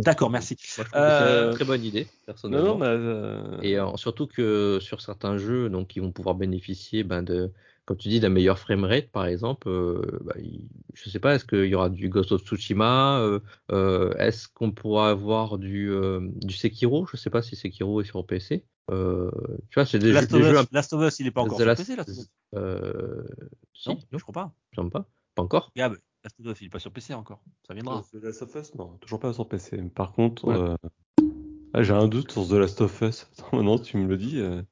D'accord, 0.02 0.30
merci. 0.30 0.56
Moi, 0.76 0.84
je 0.84 0.90
trouve 0.90 1.06
que 1.06 1.10
c'est 1.12 1.24
Euh, 1.24 1.48
une 1.48 1.54
très 1.54 1.64
bonne 1.64 1.84
idée, 1.84 2.06
personnellement. 2.24 2.78
Non, 2.78 2.78
non, 2.78 2.78
mais. 2.78 2.86
euh, 2.86 3.60
Et 3.62 3.78
euh, 3.78 3.96
surtout 3.96 4.26
que 4.26 4.78
sur 4.80 5.00
certains 5.00 5.36
jeux, 5.38 5.68
donc 5.68 5.96
ils 5.96 6.00
vont 6.02 6.12
pouvoir 6.12 6.34
bénéficier 6.34 7.04
ben, 7.04 7.22
de, 7.22 7.52
comme 7.86 7.96
tu 7.96 8.08
dis, 8.08 8.20
d'un 8.20 8.28
meilleur 8.28 8.58
framerate, 8.58 9.08
par 9.10 9.26
exemple. 9.26 9.68
Euh, 9.68 10.02
bah, 10.22 10.34
je 10.94 11.08
sais 11.08 11.18
pas, 11.20 11.34
est-ce 11.36 11.44
qu'il 11.44 11.64
y 11.66 11.74
aura 11.74 11.88
du 11.88 12.08
Ghost 12.08 12.32
of 12.32 12.42
Tsushima 12.42 13.20
euh, 13.20 13.40
euh, 13.72 14.12
Est-ce 14.18 14.48
qu'on 14.48 14.72
pourra 14.72 15.08
avoir 15.10 15.56
du, 15.56 15.90
euh, 15.90 16.20
du 16.42 16.54
Sekiro? 16.54 17.06
Je 17.10 17.16
sais 17.16 17.30
pas 17.30 17.42
si 17.42 17.56
Sekiro 17.56 18.00
est 18.00 18.04
sur 18.04 18.26
PC. 18.26 18.64
Euh, 18.90 19.30
tu 19.70 19.74
vois, 19.76 19.86
c'est 19.86 19.98
des, 19.98 20.08
jeux, 20.08 20.14
Last, 20.14 20.30
des 20.30 20.36
of 20.36 20.42
jeux 20.42 20.52
Us, 20.52 20.58
un 20.60 20.66
Last 20.72 20.92
of 20.92 21.02
Us, 21.08 21.18
il 21.20 21.26
est 21.28 21.30
pas 21.30 21.40
encore 21.42 21.56
The 21.56 21.60
sur 21.60 21.66
Last- 21.66 21.78
PC, 21.86 21.96
Last 21.96 22.08
of 22.10 22.16
Us. 22.18 22.30
euh, 22.54 23.22
si, 23.72 23.88
Non, 23.88 23.94
non, 24.12 24.18
je 24.18 24.22
crois 24.22 24.32
pas. 24.32 24.52
je 24.72 24.82
sais 24.82 24.90
pas. 24.90 25.08
Pas 25.34 25.42
encore. 25.42 25.72
Gab, 25.76 25.92
Last 26.24 26.40
of 26.40 26.46
Us, 26.46 26.60
il 26.60 26.66
est 26.66 26.70
pas 26.70 26.78
sur 26.78 26.90
PC 26.92 27.14
encore. 27.14 27.40
Ça 27.66 27.74
viendra. 27.74 28.02
The 28.12 28.22
Last 28.22 28.42
of 28.42 28.54
Us, 28.54 28.74
non, 28.74 28.96
toujours 29.00 29.20
pas 29.20 29.32
sur 29.32 29.48
PC. 29.48 29.76
Par 29.94 30.12
contre, 30.12 30.44
Ouais. 30.46 30.56
euh, 30.56 30.76
ah, 31.72 31.82
j'ai 31.82 31.92
un 31.92 32.08
doute 32.08 32.32
sur 32.32 32.46
The 32.48 32.52
Last 32.52 32.80
of 32.80 33.00
Us. 33.02 33.28
Attends, 33.38 33.56
maintenant 33.56 33.78
tu 33.78 33.96
me 33.96 34.06
le 34.08 34.16
dis. 34.16 34.40
euh, 34.40 34.62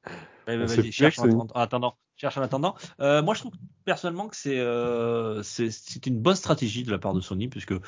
Ouais, 0.47 0.57
vas-y, 0.57 0.81
plus 0.81 0.91
cherche 0.91 1.17
en 1.19 1.47
attendant. 1.55 1.97
Cherche 2.17 2.37
en 2.37 2.41
attendant. 2.41 2.75
Euh, 3.01 3.21
moi, 3.21 3.33
je 3.33 3.41
trouve 3.41 3.51
personnellement 3.83 4.27
que 4.29 4.37
c'est 4.37 4.57
euh, 4.57 5.43
c'est 5.43 5.69
c'est 5.69 6.05
une 6.07 6.17
bonne 6.17 6.35
stratégie 6.35 6.83
de 6.83 6.91
la 6.91 6.97
part 6.97 7.13
de 7.13 7.19
Sony, 7.19 7.49
puisque 7.49 7.73
euh, 7.73 7.79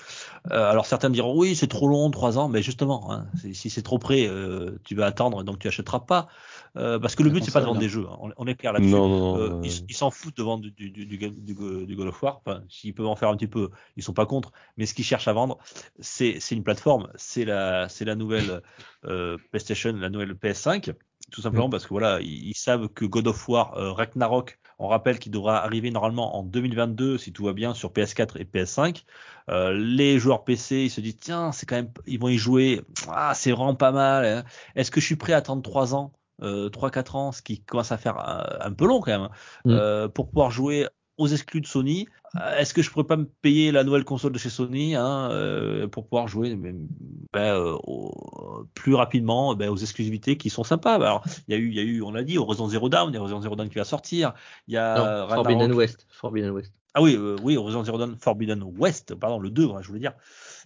alors 0.47 0.85
certains 0.85 1.09
diront 1.09 1.33
oui, 1.37 1.55
c'est 1.55 1.67
trop 1.67 1.87
long, 1.87 2.11
trois 2.11 2.37
ans, 2.37 2.49
mais 2.49 2.61
justement, 2.61 3.11
hein, 3.11 3.27
si 3.53 3.69
c'est 3.69 3.81
trop 3.83 3.99
près, 3.99 4.27
euh, 4.27 4.77
tu 4.83 4.95
vas 4.95 5.05
attendre, 5.05 5.43
donc 5.43 5.59
tu 5.59 5.67
achèteras 5.69 6.01
pas, 6.01 6.27
Euh, 6.75 6.99
parce 6.99 7.15
que 7.15 7.23
le 7.23 7.29
but 7.31 7.43
c'est 7.43 7.51
pas 7.51 7.61
de 7.61 7.65
vendre 7.65 7.79
des 7.79 7.89
jeux. 7.89 8.05
hein. 8.07 8.17
On, 8.21 8.31
on 8.37 8.45
est 8.47 8.53
clair 8.55 8.73
là-dessus. 8.73 8.91
Non, 8.91 9.07
non, 9.07 9.37
Euh, 9.39 9.61
ils 9.89 9.95
s'en 9.95 10.11
foutent 10.11 10.37
de 10.37 10.43
vendre 10.43 10.61
du, 10.63 10.71
du, 10.91 11.05
du, 11.05 11.17
du, 11.17 11.95
God 11.95 12.07
of 12.07 12.21
War. 12.21 12.41
Enfin, 12.45 12.61
s'ils 12.69 12.93
peuvent 12.93 13.07
en 13.07 13.15
faire 13.15 13.29
un 13.29 13.35
petit 13.37 13.47
peu, 13.47 13.69
ils 13.95 14.03
sont 14.03 14.13
pas 14.13 14.25
contre. 14.27 14.51
Mais 14.75 14.85
ce 14.85 14.93
qu'ils 14.93 15.05
cherchent 15.05 15.27
à 15.29 15.33
vendre, 15.33 15.57
c'est 15.99 16.39
c'est 16.41 16.53
une 16.55 16.63
plateforme, 16.63 17.07
c'est 17.15 17.45
la 17.45 17.87
c'est 17.89 18.05
la 18.05 18.15
nouvelle 18.15 18.61
euh, 19.05 19.37
PlayStation, 19.51 19.93
la 19.93 20.09
nouvelle 20.09 20.33
PS5, 20.33 20.93
tout 21.31 21.41
simplement 21.41 21.69
parce 21.69 21.83
que 21.83 21.89
voilà, 21.89 22.19
ils, 22.21 22.49
ils 22.49 22.55
savent 22.57 22.87
que 22.89 23.05
God 23.05 23.27
of 23.27 23.47
War 23.49 23.73
euh, 23.77 23.91
Ragnarok, 23.91 24.59
on 24.79 24.87
rappelle 24.87 25.19
qu'il 25.19 25.31
devra 25.31 25.63
arriver 25.63 25.91
normalement 25.91 26.37
en 26.37 26.43
2022 26.43 27.17
si 27.17 27.33
tout 27.33 27.43
va 27.45 27.53
bien 27.53 27.73
sur 27.73 27.91
PS4 27.91 28.37
et 28.39 28.45
PS5. 28.45 29.03
Euh, 29.49 29.73
les 29.73 30.19
joueurs 30.19 30.43
PC, 30.43 30.83
ils 30.85 30.89
se 30.89 31.01
disent 31.01 31.17
tiens, 31.19 31.51
c'est 31.51 31.65
quand 31.65 31.75
même, 31.75 31.91
ils 32.05 32.19
vont 32.19 32.29
y 32.29 32.37
jouer. 32.37 32.81
Ah, 33.09 33.33
c'est 33.33 33.51
vraiment 33.51 33.75
pas 33.75 33.91
mal. 33.91 34.25
hein. 34.25 34.43
Est-ce 34.75 34.91
que 34.91 34.99
je 35.01 35.05
suis 35.05 35.15
prêt 35.15 35.33
à 35.33 35.37
attendre 35.37 35.61
3 35.63 35.95
ans? 35.95 36.13
Euh, 36.43 36.69
3-4 36.69 37.15
ans, 37.15 37.31
ce 37.31 37.41
qui 37.41 37.61
commence 37.63 37.91
à 37.91 37.97
faire 37.97 38.19
un 38.61 38.71
peu 38.71 38.85
long 38.85 38.99
quand 39.01 39.11
même, 39.11 39.21
hein, 39.21 39.31
Mm. 39.65 39.71
euh, 39.71 40.07
pour 40.07 40.27
pouvoir 40.29 40.51
jouer 40.51 40.87
aux 41.17 41.27
exclus 41.27 41.61
de 41.61 41.67
Sony. 41.67 42.07
Euh, 42.35 42.57
Est-ce 42.57 42.73
que 42.73 42.81
je 42.81 42.89
pourrais 42.91 43.05
pas 43.05 43.17
me 43.17 43.25
payer 43.41 43.71
la 43.71 43.83
nouvelle 43.83 44.03
console 44.03 44.31
de 44.31 44.37
chez 44.37 44.49
Sony 44.49 44.95
hein, 44.95 45.29
euh, 45.31 45.87
pour 45.87 46.05
pouvoir 46.07 46.27
jouer 46.27 46.55
ben, 46.55 46.87
euh, 47.35 47.75
au- 47.83 48.65
plus 48.73 48.93
rapidement 48.95 49.55
ben, 49.55 49.69
aux 49.69 49.77
exclusivités 49.77 50.37
qui 50.37 50.49
sont 50.49 50.63
sympas 50.63 50.95
Alors, 50.95 51.23
il 51.47 51.53
y 51.53 51.57
a 51.57 51.59
eu, 51.59 51.67
il 51.69 51.75
y 51.75 51.79
a 51.79 51.83
eu, 51.83 52.01
on 52.01 52.11
l'a 52.11 52.23
dit, 52.23 52.37
Horizon 52.37 52.67
Zero 52.69 52.89
Dawn, 52.89 53.09
il 53.11 53.15
y 53.15 53.17
a 53.17 53.21
Horizon 53.21 53.41
Zero 53.41 53.55
Dawn 53.55 53.69
qui 53.69 53.75
va 53.77 53.83
sortir. 53.85 54.33
Il 54.67 54.73
y 54.73 54.77
a 54.77 55.25
Non, 55.27 55.35
Forbidden 55.35 55.71
West. 55.73 56.05
Forbidden 56.09 56.51
West. 56.51 56.73
Ah 56.93 57.01
oui, 57.01 57.15
euh, 57.15 57.35
oui, 57.43 57.57
Horizon 57.57 57.83
Zero 57.83 57.97
Dawn 57.97 58.15
Forbidden 58.19 58.63
West, 58.77 59.13
pardon, 59.15 59.39
le 59.39 59.49
2, 59.49 59.65
ouais, 59.65 59.83
je 59.83 59.87
voulais 59.87 59.99
dire. 59.99 60.13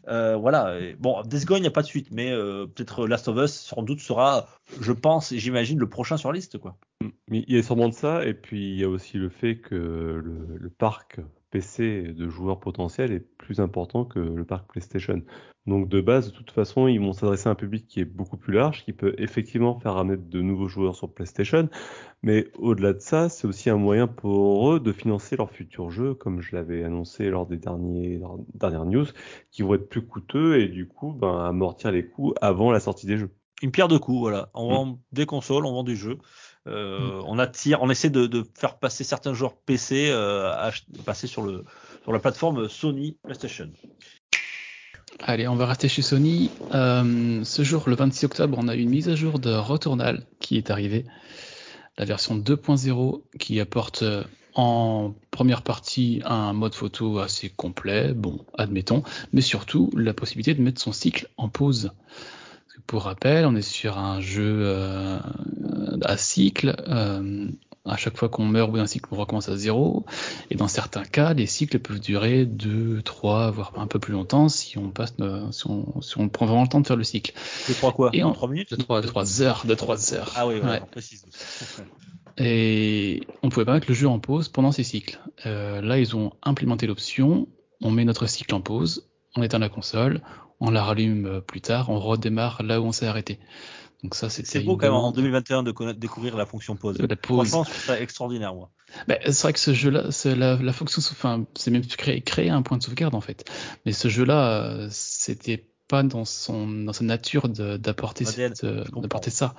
Euh, 0.07 0.35
voilà. 0.35 0.77
Bon, 0.99 1.21
Death 1.23 1.45
Gone, 1.45 1.59
il 1.59 1.61
n'y 1.61 1.67
a 1.67 1.71
pas 1.71 1.81
de 1.81 1.87
suite, 1.87 2.09
mais 2.11 2.31
euh, 2.31 2.67
peut-être 2.67 3.07
Last 3.07 3.27
of 3.27 3.37
Us, 3.37 3.51
sans 3.51 3.83
doute, 3.83 3.99
sera, 3.99 4.47
je 4.79 4.91
pense 4.91 5.31
et 5.31 5.39
j'imagine, 5.39 5.79
le 5.79 5.89
prochain 5.89 6.17
sur 6.17 6.31
la 6.31 6.35
liste, 6.35 6.57
quoi. 6.57 6.77
Mais 7.27 7.43
il 7.47 7.55
y 7.55 7.59
a 7.59 7.63
sûrement 7.63 7.89
de 7.89 7.93
ça, 7.93 8.25
et 8.25 8.33
puis 8.33 8.71
il 8.71 8.79
y 8.79 8.83
a 8.83 8.89
aussi 8.89 9.17
le 9.17 9.29
fait 9.29 9.57
que 9.57 9.75
le 9.75 10.69
parc 10.69 11.19
PC 11.51 12.03
de 12.13 12.29
joueurs 12.29 12.59
potentiels 12.59 13.11
est 13.11 13.19
plus 13.37 13.59
important 13.59 14.05
que 14.05 14.19
le 14.19 14.43
parc 14.45 14.71
PlayStation. 14.71 15.21
Donc 15.67 15.89
de 15.89 16.01
base, 16.01 16.31
de 16.31 16.35
toute 16.35 16.49
façon, 16.49 16.87
ils 16.87 16.99
vont 16.99 17.13
s'adresser 17.13 17.47
à 17.47 17.51
un 17.51 17.55
public 17.55 17.85
qui 17.87 17.99
est 17.99 18.05
beaucoup 18.05 18.37
plus 18.37 18.53
large, 18.53 18.83
qui 18.83 18.93
peut 18.93 19.13
effectivement 19.19 19.79
faire 19.79 19.93
ramener 19.93 20.17
de 20.17 20.41
nouveaux 20.41 20.67
joueurs 20.67 20.95
sur 20.95 21.13
PlayStation, 21.13 21.69
mais 22.23 22.47
au-delà 22.57 22.93
de 22.93 22.99
ça, 22.99 23.29
c'est 23.29 23.47
aussi 23.47 23.69
un 23.69 23.77
moyen 23.77 24.07
pour 24.07 24.71
eux 24.73 24.79
de 24.79 24.91
financer 24.91 25.35
leurs 25.35 25.51
futurs 25.51 25.91
jeux, 25.91 26.15
comme 26.15 26.41
je 26.41 26.55
l'avais 26.55 26.83
annoncé 26.83 27.29
lors 27.29 27.45
des 27.45 27.57
derniers, 27.57 28.17
lors 28.17 28.37
des 28.39 28.45
dernières 28.55 28.85
news, 28.85 29.05
qui 29.51 29.61
vont 29.61 29.75
être 29.75 29.87
plus 29.89 30.05
coûteux 30.05 30.59
et 30.59 30.67
du 30.67 30.87
coup, 30.87 31.11
ben, 31.13 31.45
amortir 31.45 31.91
les 31.91 32.05
coûts 32.07 32.33
avant 32.41 32.71
la 32.71 32.79
sortie 32.79 33.05
des 33.05 33.17
jeux. 33.17 33.29
Une 33.61 33.71
pierre 33.71 33.87
de 33.87 33.99
coups, 33.99 34.17
voilà. 34.17 34.49
On 34.55 34.69
Mm. 34.69 34.73
vend 34.73 34.99
des 35.11 35.27
consoles, 35.27 35.65
on 35.67 35.73
vend 35.73 35.83
du 35.83 35.95
jeu. 35.95 36.17
Euh, 36.67 37.21
On 37.25 37.39
attire, 37.39 37.81
on 37.81 37.89
essaie 37.89 38.09
de, 38.09 38.27
de 38.27 38.45
faire 38.55 38.77
passer 38.77 39.03
certains 39.03 39.33
joueurs 39.33 39.55
PC 39.55 40.09
euh, 40.09 40.51
à 40.51 40.71
passer 41.05 41.27
sur 41.27 41.41
le 41.41 41.63
sur 42.03 42.13
la 42.13 42.19
plateforme 42.19 42.69
Sony 42.69 43.17
PlayStation. 43.23 43.69
Allez, 45.19 45.47
on 45.47 45.55
va 45.55 45.65
rester 45.65 45.87
chez 45.87 46.01
Sony. 46.01 46.49
Euh, 46.73 47.43
ce 47.43 47.63
jour, 47.63 47.83
le 47.87 47.95
26 47.95 48.25
octobre, 48.25 48.57
on 48.59 48.67
a 48.67 48.75
une 48.75 48.89
mise 48.89 49.09
à 49.09 49.15
jour 49.15 49.39
de 49.39 49.53
Returnal 49.53 50.25
qui 50.39 50.57
est 50.57 50.71
arrivée. 50.71 51.05
La 51.97 52.05
version 52.05 52.37
2.0 52.37 53.21
qui 53.39 53.59
apporte 53.59 54.03
en 54.55 55.13
première 55.29 55.61
partie 55.61 56.21
un 56.25 56.53
mode 56.53 56.73
photo 56.73 57.19
assez 57.19 57.49
complet, 57.49 58.13
bon, 58.13 58.45
admettons, 58.57 59.03
mais 59.31 59.41
surtout 59.41 59.89
la 59.95 60.13
possibilité 60.13 60.53
de 60.53 60.61
mettre 60.61 60.81
son 60.81 60.91
cycle 60.91 61.29
en 61.37 61.49
pause. 61.49 61.91
Pour 62.87 63.03
rappel, 63.03 63.45
on 63.45 63.55
est 63.55 63.61
sur 63.61 63.97
un 63.97 64.21
jeu 64.21 64.59
euh, 64.63 65.19
à 66.03 66.17
cycle. 66.17 66.75
euh, 66.87 67.47
à 67.83 67.97
chaque 67.97 68.15
fois 68.15 68.29
qu'on 68.29 68.45
meurt 68.45 68.71
ou 68.71 68.77
un 68.77 68.85
cycle, 68.85 69.07
on 69.11 69.15
recommence 69.15 69.49
à 69.49 69.57
zéro. 69.57 70.05
Et 70.51 70.55
dans 70.55 70.67
certains 70.67 71.03
cas, 71.03 71.33
les 71.33 71.47
cycles 71.47 71.79
peuvent 71.79 71.99
durer 71.99 72.45
2, 72.45 73.01
3, 73.01 73.49
voire 73.49 73.73
un 73.75 73.87
peu 73.87 73.97
plus 73.97 74.13
longtemps 74.13 74.49
si 74.49 74.77
on 74.77 74.89
passe, 74.91 75.15
euh, 75.19 75.51
si 75.51 75.65
on, 75.67 75.99
si 76.01 76.19
on 76.19 76.29
prend 76.29 76.45
vraiment 76.45 76.61
le 76.61 76.67
temps 76.67 76.79
de 76.79 76.85
faire 76.87 76.95
le 76.95 77.03
cycle. 77.03 77.33
Je 77.67 77.73
crois 77.73 77.91
quoi? 77.91 78.11
Et 78.13 78.21
En 78.23 78.29
en- 78.29 78.33
3 78.33 78.49
minutes? 78.49 78.69
De 78.71 78.75
3 78.75 79.01
De 79.01 79.07
3 79.07 79.41
heures, 79.41 79.63
de 79.65 79.73
3 79.73 80.13
heures. 80.13 80.31
Ah 80.35 80.47
oui, 80.47 80.55
ouais, 80.55 80.61
Ouais. 80.61 80.79
on 80.83 80.85
précise. 80.85 81.25
Et 82.37 83.21
on 83.43 83.49
pouvait 83.49 83.65
pas 83.65 83.73
mettre 83.73 83.87
le 83.89 83.93
jeu 83.95 84.07
en 84.07 84.19
pause 84.19 84.47
pendant 84.49 84.71
ces 84.71 84.83
cycles. 84.83 85.19
Euh, 85.45 85.81
là, 85.81 85.99
ils 85.99 86.15
ont 86.15 86.31
implémenté 86.43 86.87
l'option. 86.87 87.47
On 87.81 87.91
met 87.91 88.05
notre 88.05 88.25
cycle 88.27 88.53
en 88.55 88.61
pause, 88.61 89.09
on 89.35 89.43
éteint 89.43 89.59
la 89.59 89.69
console, 89.69 90.21
on 90.59 90.71
la 90.71 90.83
rallume 90.83 91.25
euh, 91.25 91.41
plus 91.41 91.61
tard, 91.61 91.89
on 91.89 91.99
redémarre 91.99 92.63
là 92.63 92.81
où 92.81 92.85
on 92.85 92.91
s'est 92.91 93.07
arrêté. 93.07 93.39
Donc 94.03 94.15
ça, 94.15 94.29
C'est 94.29 94.61
beau 94.61 94.77
quand 94.77 94.87
même 94.87 94.93
en 94.93 95.11
demande 95.11 95.15
2021 95.15 95.63
de 95.63 95.71
connaître, 95.71 95.99
découvrir 95.99 96.35
la 96.35 96.47
fonction 96.47 96.75
pause. 96.75 96.97
la 96.97 97.15
pause. 97.15 97.49
Franchement, 97.49 97.63
je 97.63 97.69
trouve 97.69 97.83
ça 97.83 98.01
extraordinaire, 98.01 98.55
moi. 98.55 98.71
Bah, 99.07 99.15
c'est 99.23 99.41
vrai 99.43 99.53
que 99.53 99.59
ce 99.59 99.73
jeu-là, 99.73 100.11
c'est 100.11 100.35
la, 100.35 100.55
la 100.55 100.73
fonction, 100.73 101.01
enfin, 101.11 101.45
c'est 101.55 101.69
même 101.69 101.85
créer, 101.85 102.21
créer 102.21 102.49
un 102.49 102.63
point 102.63 102.77
de 102.77 102.83
sauvegarde 102.83 103.13
en 103.13 103.21
fait. 103.21 103.49
Mais 103.85 103.91
ce 103.91 104.07
jeu-là, 104.07 104.63
euh, 104.63 104.87
c'était 104.89 105.70
pas 105.91 106.03
dans 106.03 106.23
son, 106.23 106.69
dans 106.69 106.93
sa 106.93 107.03
nature 107.03 107.49
d'apporter, 107.49 108.23
euh, 108.63 108.85
d'apporter 108.95 109.29
ça. 109.29 109.55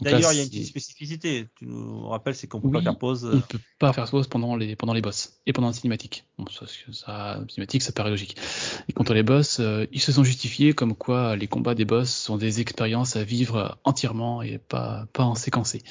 D'ailleurs, 0.00 0.32
il 0.32 0.36
y 0.36 0.40
a 0.40 0.42
une 0.44 0.48
petite 0.48 0.66
spécificité. 0.66 1.46
Tu 1.56 1.66
nous 1.66 2.08
rappelles, 2.08 2.34
c'est 2.34 2.46
qu'on 2.46 2.58
peut 2.58 2.68
Oui, 2.68 2.72
pas 2.72 2.82
faire 2.82 2.96
pause. 2.96 3.28
On 3.30 3.36
ne 3.36 3.40
peut 3.42 3.58
pas 3.78 3.92
faire 3.92 4.08
pause 4.08 4.28
pendant 4.28 4.56
les, 4.56 4.76
pendant 4.76 4.94
les 4.94 5.02
boss 5.02 5.40
et 5.44 5.52
pendant 5.52 5.66
la 5.66 5.74
cinématique. 5.74 6.24
Bon, 6.38 6.46
ça, 6.50 7.38
cinématique, 7.50 7.82
ça 7.82 7.92
paraît 7.92 8.08
logique. 8.08 8.34
Et 8.88 8.94
contre 8.94 9.12
les 9.12 9.22
boss, 9.22 9.60
euh, 9.60 9.84
ils 9.92 10.00
se 10.00 10.10
sont 10.10 10.24
justifiés 10.24 10.72
comme 10.72 10.94
quoi 10.94 11.36
les 11.36 11.48
combats 11.48 11.74
des 11.74 11.84
boss 11.84 12.08
sont 12.08 12.38
des 12.38 12.62
expériences 12.62 13.16
à 13.16 13.22
vivre 13.22 13.76
entièrement 13.84 14.40
et 14.40 14.56
pas, 14.56 15.06
pas 15.12 15.24
en 15.24 15.34
séquencé. 15.34 15.82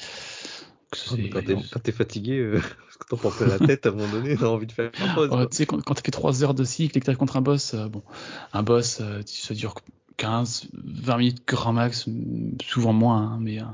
Oh, 1.12 1.16
Quand 1.30 1.42
t'es 1.42 1.54
quand 1.70 1.80
t'es 1.82 1.92
fatigué, 1.92 2.38
euh, 2.38 2.60
parce 2.84 2.96
que 2.96 3.06
t'en 3.08 3.16
prends 3.16 3.30
plein 3.30 3.46
la 3.46 3.58
tête, 3.58 3.86
à 3.86 3.90
un 3.90 3.92
moment 3.92 4.10
donné, 4.10 4.36
t'as 4.36 4.46
envie 4.46 4.66
de 4.66 4.72
faire 4.72 4.90
une 4.98 5.14
pause. 5.14 5.28
Ouais, 5.28 5.36
quoi. 5.36 5.46
tu 5.46 5.56
sais, 5.56 5.66
quand, 5.66 5.82
quand 5.82 5.94
tu 5.94 6.02
fait 6.02 6.10
3 6.10 6.42
heures 6.42 6.54
de 6.54 6.64
cycle 6.64 6.96
et 6.96 7.00
que 7.00 7.10
tu 7.10 7.16
contre 7.16 7.36
un 7.36 7.42
boss, 7.42 7.74
euh, 7.74 7.88
bon, 7.88 8.02
un 8.52 8.62
boss, 8.62 9.00
euh, 9.00 9.20
ça 9.26 9.54
dure 9.54 9.74
15, 10.16 10.68
20 10.72 11.16
minutes 11.18 11.42
grand 11.46 11.72
max, 11.72 12.06
souvent 12.64 12.92
moins, 12.92 13.22
hein, 13.22 13.38
mais, 13.40 13.60
euh, 13.60 13.66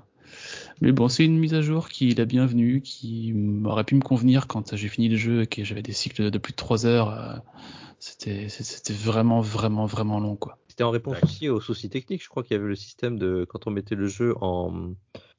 mais 0.80 0.92
bon, 0.92 1.08
c'est 1.08 1.24
une 1.24 1.38
mise 1.38 1.54
à 1.54 1.62
jour 1.62 1.88
qui 1.88 2.10
est 2.10 2.18
la 2.18 2.24
bienvenue, 2.24 2.80
qui 2.80 3.32
aurait 3.64 3.84
pu 3.84 3.94
me 3.94 4.02
convenir 4.02 4.46
quand 4.46 4.74
j'ai 4.74 4.88
fini 4.88 5.08
le 5.08 5.16
jeu 5.16 5.42
et 5.42 5.46
que 5.46 5.64
j'avais 5.64 5.82
des 5.82 5.92
cycles 5.92 6.30
de 6.30 6.38
plus 6.38 6.52
de 6.52 6.56
3 6.56 6.86
heures. 6.86 7.10
euh, 7.10 7.36
c'était, 8.00 8.48
c'était 8.50 8.92
vraiment, 8.92 9.40
vraiment, 9.40 9.86
vraiment 9.86 10.20
long, 10.20 10.36
quoi. 10.36 10.58
C'était 10.68 10.84
en 10.84 10.90
réponse 10.90 11.16
aussi 11.22 11.48
aux 11.48 11.60
soucis 11.60 11.88
techniques. 11.88 12.22
Je 12.22 12.28
crois 12.28 12.42
qu'il 12.42 12.56
y 12.56 12.60
avait 12.60 12.68
le 12.68 12.74
système 12.74 13.18
de 13.18 13.46
quand 13.48 13.66
on 13.66 13.70
mettait 13.70 13.94
le 13.94 14.08
jeu 14.08 14.34
en. 14.40 14.92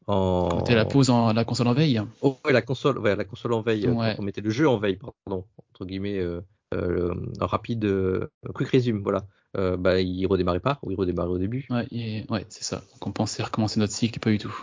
En... 0.08 0.60
C'était 0.60 0.76
la 0.76 0.86
pause 0.86 1.10
en 1.10 1.34
la 1.34 1.46
console 1.46 1.68
en 1.68 1.74
veille. 1.74 2.02
Oh, 2.22 2.38
ouais, 2.46 2.52
la 2.54 2.62
console, 2.62 3.00
ouais, 3.00 3.16
la 3.16 3.24
console 3.26 3.54
en 3.54 3.62
veille. 3.62 3.86
euh, 3.88 3.92
Ouais. 3.92 4.14
Quand 4.16 4.22
on 4.22 4.26
mettait 4.26 4.42
le 4.42 4.50
jeu 4.50 4.68
en 4.70 4.78
veille, 4.78 4.98
pardon, 4.98 5.46
entre 5.72 5.86
guillemets, 5.86 6.18
euh, 6.20 6.42
euh, 6.74 6.88
le- 7.14 7.32
rapide, 7.46 7.86
euh, 7.86 8.28
quick 8.54 8.70
resume, 8.70 9.02
voilà. 9.02 9.26
Euh, 9.58 9.78
bah, 9.78 10.02
il 10.02 10.26
redémarrait 10.28 10.60
pas, 10.60 10.80
ou 10.84 10.92
il 10.92 10.98
redémarrait 10.98 11.30
au 11.30 11.38
début. 11.38 11.66
Ouais, 11.70 11.88
et- 11.92 12.26
ouais, 12.30 12.46
c'est 12.50 12.64
ça. 12.64 12.78
Donc 12.94 13.08
on 13.08 13.12
pensait 13.12 13.42
recommencer 13.42 13.80
notre 13.80 13.94
cycle, 13.94 14.20
pas 14.20 14.30
du 14.30 14.38
tout. 14.38 14.54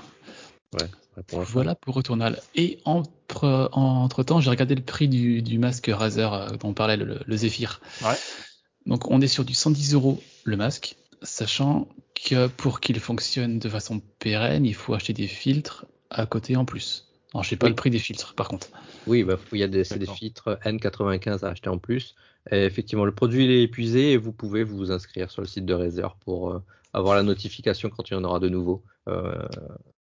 Ouais, 0.75 1.23
pour. 1.27 1.41
Voilà 1.43 1.75
pour 1.75 1.95
Returnal. 1.95 2.41
Et 2.55 2.79
entre, 2.85 3.69
entre 3.73 4.23
temps, 4.23 4.41
j'ai 4.41 4.51
regardé 4.51 4.75
le 4.75 4.83
prix 4.83 5.09
du, 5.09 5.43
du 5.43 5.59
masque 5.59 5.91
Razer 5.93 6.33
euh, 6.33 6.49
dont 6.57 6.69
on 6.69 6.75
parlait, 6.75 6.97
le, 6.97 7.21
le 7.25 7.37
Zephyr. 7.37 7.81
Ouais. 8.03 8.15
Donc 8.87 9.11
on 9.11 9.21
est 9.21 9.29
sur 9.29 9.45
du 9.45 9.55
110 9.55 9.95
euros 9.95 10.21
le 10.45 10.57
masque, 10.57 10.97
sachant 11.23 11.89
que 12.15 12.47
pour 12.47 12.81
qu'il 12.81 12.99
fonctionne 13.01 13.59
de 13.59 13.69
façon 13.69 14.01
pérenne, 14.19 14.65
il 14.65 14.75
faut 14.75 14.95
acheter 14.95 15.13
des 15.13 15.27
filtres 15.27 15.87
à 16.11 16.27
côté 16.27 16.57
en 16.57 16.65
plus. 16.65 17.09
Alors 17.35 17.45
je 17.45 17.51
sais 17.51 17.57
pas 17.57 17.67
Oui. 17.67 17.71
le 17.71 17.77
prix 17.77 17.91
des 17.91 17.99
filtres 17.99 18.35
par 18.35 18.49
contre. 18.49 18.69
Oui, 19.07 19.25
bah, 19.25 19.39
il 19.53 19.59
y 19.59 19.63
a 19.63 19.69
des, 19.69 19.85
c'est 19.85 19.95
des 19.99 20.01
D'accord. 20.01 20.19
filtres 20.19 20.59
N95 20.65 21.45
à 21.45 21.49
acheter 21.49 21.71
en 21.71 21.79
plus. 21.79 22.15
Et 22.51 22.65
effectivement, 22.65 23.05
le 23.05 23.15
produit 23.15 23.45
il 23.45 23.51
est 23.51 23.63
épuisé 23.63 24.13
et 24.13 24.17
vous 24.17 24.33
pouvez 24.33 24.65
vous 24.65 24.91
inscrire 24.91 25.31
sur 25.31 25.43
le 25.43 25.49
site 25.49 25.65
de 25.65 25.75
Razer 25.75 26.15
pour 26.17 26.51
euh, 26.51 26.63
avoir 26.93 27.15
la 27.15 27.23
notification 27.23 27.89
quand 27.89 28.11
il 28.11 28.15
y 28.15 28.17
en 28.17 28.25
aura 28.25 28.41
de 28.41 28.49
nouveau, 28.49 28.83
euh, 29.09 29.33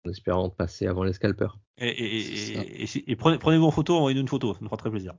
en 0.06 0.10
espérant 0.10 0.49
passer 0.49 0.88
avant 0.88 1.03
les 1.03 1.14
scalpers. 1.14 1.57
Et, 1.78 1.88
et, 1.90 2.18
et, 2.18 2.23
C'est 2.36 2.53
ça. 2.56 2.61
et- 2.61 2.84
et- 3.10 3.11
et 3.11 3.15
prenez, 3.15 3.38
prenez-vous 3.38 3.65
en 3.65 3.72
photo, 3.72 3.95
envoyez-nous 3.95 4.22
une 4.22 4.28
photo, 4.28 4.53
ça 4.53 4.60
nous 4.61 4.68
fera 4.68 4.78
très 4.78 4.90
plaisir. 4.91 5.14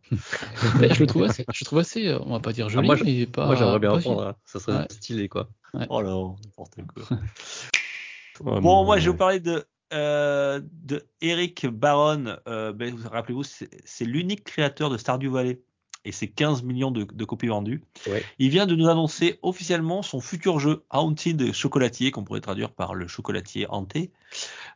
Mais 0.81 0.93
je 0.95 1.01
le 1.01 1.07
trouve 1.07 1.25
assez, 1.25 1.45
je 1.53 1.59
le 1.61 1.65
trouve 1.65 1.79
assez, 1.81 2.09
euh, 2.09 2.19
on 2.25 2.33
va 2.33 2.41
pas 2.41 2.53
dire 2.53 2.69
joli, 2.69 2.87
moi, 2.87 2.97
je- 2.97 3.05
mais 3.05 3.27
pas. 3.27 3.47
Moi, 3.47 3.57
j'aimerais 3.57 3.79
bien 3.79 3.97
prendre, 3.99 4.23
hein. 4.23 4.37
ça 4.45 4.59
serait 4.61 4.79
Ouais. 4.79 4.87
stylé 4.91 5.29
quoi. 5.29 5.49
Oh 5.89 6.01
là, 6.03 6.11
n'importe 6.45 6.75
quoi. 6.95 7.05
Ouais, 7.11 7.23
Bon, 8.41 8.55
mais- 8.81 8.85
moi, 8.87 8.99
je 8.99 9.05
vais 9.07 9.11
vous 9.11 9.17
parler 9.17 9.41
de, 9.41 9.65
euh, 9.93 10.61
de 10.85 11.05
Eric 11.21 11.67
Baron. 11.67 12.37
Euh, 12.49 12.73
ben, 12.73 12.95
vous 12.95 13.09
rappelez-vous, 13.09 13.43
c'est 13.45 13.69
c'est 13.85 14.05
l'unique 14.05 14.45
créateur 14.45 14.91
de 14.91 14.97
Stardew 14.97 15.29
Valley 15.31 15.61
et 16.05 16.13
c'est 16.13 16.29
15 16.29 16.63
millions 16.63 16.91
de, 16.91 17.05
de 17.05 17.25
copies 17.25 17.49
vendues. 17.49 17.83
Ouais. 18.07 18.25
Il 18.39 18.51
vient 18.51 18.67
de 18.67 18.75
nous 18.75 18.89
annoncer 18.89 19.39
officiellement 19.43 20.03
son 20.03 20.21
futur 20.21 20.59
jeu 20.59 20.85
Haunted 20.91 21.53
Chocolatier, 21.53 22.11
qu'on 22.11 22.25
pourrait 22.25 22.41
traduire 22.41 22.71
par 22.71 22.95
le 22.95 23.07
chocolatier 23.07 23.67
hanté. 23.69 24.11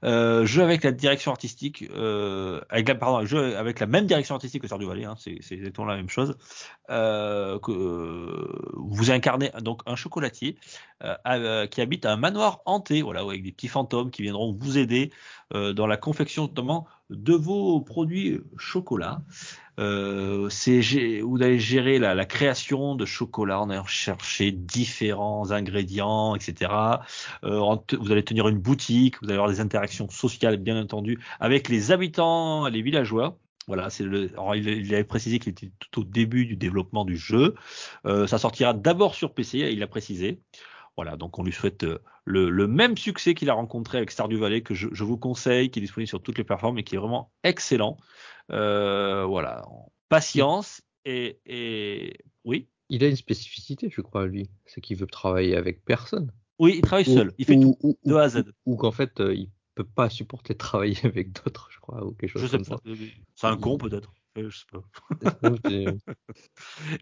Euh, 0.04 0.44
jeu 0.44 0.62
avec 0.62 0.84
la 0.84 0.92
direction 0.92 1.30
artistique, 1.30 1.84
euh, 1.90 2.60
avec 2.68 2.88
la, 2.88 2.94
pardon, 2.94 3.24
jeu 3.24 3.56
avec 3.56 3.80
la 3.80 3.86
même 3.86 4.06
direction 4.06 4.34
artistique 4.34 4.62
que 4.62 4.84
Valley, 4.84 5.04
hein, 5.04 5.14
c'est 5.18 5.52
exactement 5.52 5.86
la 5.86 5.96
même 5.96 6.10
chose. 6.10 6.36
Euh, 6.90 7.58
que 7.58 7.72
vous 8.74 9.10
incarnez 9.10 9.50
donc 9.60 9.82
un 9.86 9.96
chocolatier 9.96 10.58
qui 11.70 11.80
habite 11.80 12.06
un 12.06 12.16
manoir 12.16 12.60
hanté, 12.64 13.02
voilà, 13.02 13.20
avec 13.20 13.42
des 13.42 13.52
petits 13.52 13.68
fantômes 13.68 14.10
qui 14.10 14.22
viendront 14.22 14.52
vous 14.52 14.78
aider 14.78 15.10
dans 15.52 15.86
la 15.86 15.96
confection 15.96 16.44
notamment 16.44 16.86
de 17.10 17.34
vos 17.34 17.80
produits 17.80 18.40
chocolat. 18.56 19.20
Euh, 19.78 20.48
c'est 20.48 20.80
vous 21.20 21.42
allez 21.42 21.58
gérer 21.58 21.98
la, 21.98 22.24
création 22.24 22.94
de 22.94 23.04
chocolat 23.04 23.60
en 23.60 23.70
allant 23.70 23.84
chercher 23.84 24.50
différents 24.52 25.50
ingrédients, 25.50 26.34
etc. 26.34 26.72
Euh, 27.44 27.76
vous 27.98 28.12
allez 28.12 28.24
tenir 28.24 28.48
une 28.48 28.58
boutique, 28.58 29.20
vous 29.20 29.28
allez 29.28 29.34
avoir 29.34 29.50
des 29.50 29.60
interactions 29.60 30.08
sociales, 30.08 30.56
bien 30.56 30.80
entendu, 30.80 31.20
avec 31.40 31.68
les 31.68 31.92
habitants, 31.92 32.68
les 32.68 32.82
villageois. 32.82 33.38
Voilà, 33.66 33.90
c'est 33.90 34.04
le. 34.04 34.30
il, 34.54 34.94
avait 34.94 35.04
précisé 35.04 35.38
qu'il 35.40 35.50
était 35.50 35.72
tout 35.78 36.02
au 36.02 36.04
début 36.04 36.46
du 36.46 36.56
développement 36.56 37.04
du 37.04 37.16
jeu. 37.16 37.54
Euh, 38.06 38.26
ça 38.26 38.38
sortira 38.38 38.72
d'abord 38.74 39.14
sur 39.14 39.34
PC, 39.34 39.58
il 39.58 39.80
l'a 39.80 39.88
précisé. 39.88 40.40
Voilà, 40.96 41.16
donc 41.16 41.38
on 41.38 41.42
lui 41.42 41.52
souhaite 41.52 41.84
le, 42.24 42.48
le 42.48 42.66
même 42.66 42.96
succès 42.96 43.34
qu'il 43.34 43.50
a 43.50 43.54
rencontré 43.54 43.98
avec 43.98 44.10
Stardew 44.10 44.38
Valley, 44.38 44.62
que 44.62 44.72
je, 44.72 44.88
je 44.92 45.04
vous 45.04 45.18
conseille, 45.18 45.70
qui 45.70 45.80
est 45.80 45.82
disponible 45.82 46.08
sur 46.08 46.22
toutes 46.22 46.38
les 46.38 46.44
plateformes 46.44 46.78
et 46.78 46.84
qui 46.84 46.94
est 46.94 46.98
vraiment 46.98 47.32
excellent. 47.44 47.98
Euh, 48.52 49.24
voilà, 49.24 49.62
patience 50.08 50.82
et, 51.04 51.40
et 51.46 52.18
oui. 52.44 52.68
Il 52.88 53.02
a 53.02 53.08
une 53.08 53.16
spécificité, 53.16 53.90
je 53.90 54.00
crois, 54.00 54.26
lui. 54.26 54.48
C'est 54.64 54.80
qu'il 54.80 54.96
veut 54.96 55.06
travailler 55.06 55.56
avec 55.56 55.84
personne. 55.84 56.32
Oui, 56.58 56.74
il 56.76 56.80
travaille 56.82 57.04
seul. 57.04 57.32
Il 57.38 57.44
fait 57.44 57.58
tout, 57.58 57.76
de 58.04 58.14
A 58.14 58.22
à 58.22 58.28
Z. 58.28 58.44
Ou, 58.64 58.76
qu'en 58.76 58.92
fait, 58.92 59.20
euh, 59.20 59.34
il 59.34 59.50
peut 59.74 59.84
pas 59.84 60.08
supporter 60.08 60.54
de 60.54 60.58
travailler 60.58 60.96
avec 61.04 61.32
d'autres, 61.32 61.68
je 61.72 61.80
crois, 61.80 62.04
ou 62.04 62.12
quelque 62.12 62.30
chose 62.30 62.42
je 62.42 62.46
sais 62.46 62.56
comme 62.56 62.66
pas. 62.66 62.76
ça. 62.76 62.92
C'est 63.34 63.46
un 63.46 63.56
con 63.56 63.78
peut-être. 63.78 64.12
Je 64.36 64.50
sais 64.50 64.66
pas. 64.70 64.82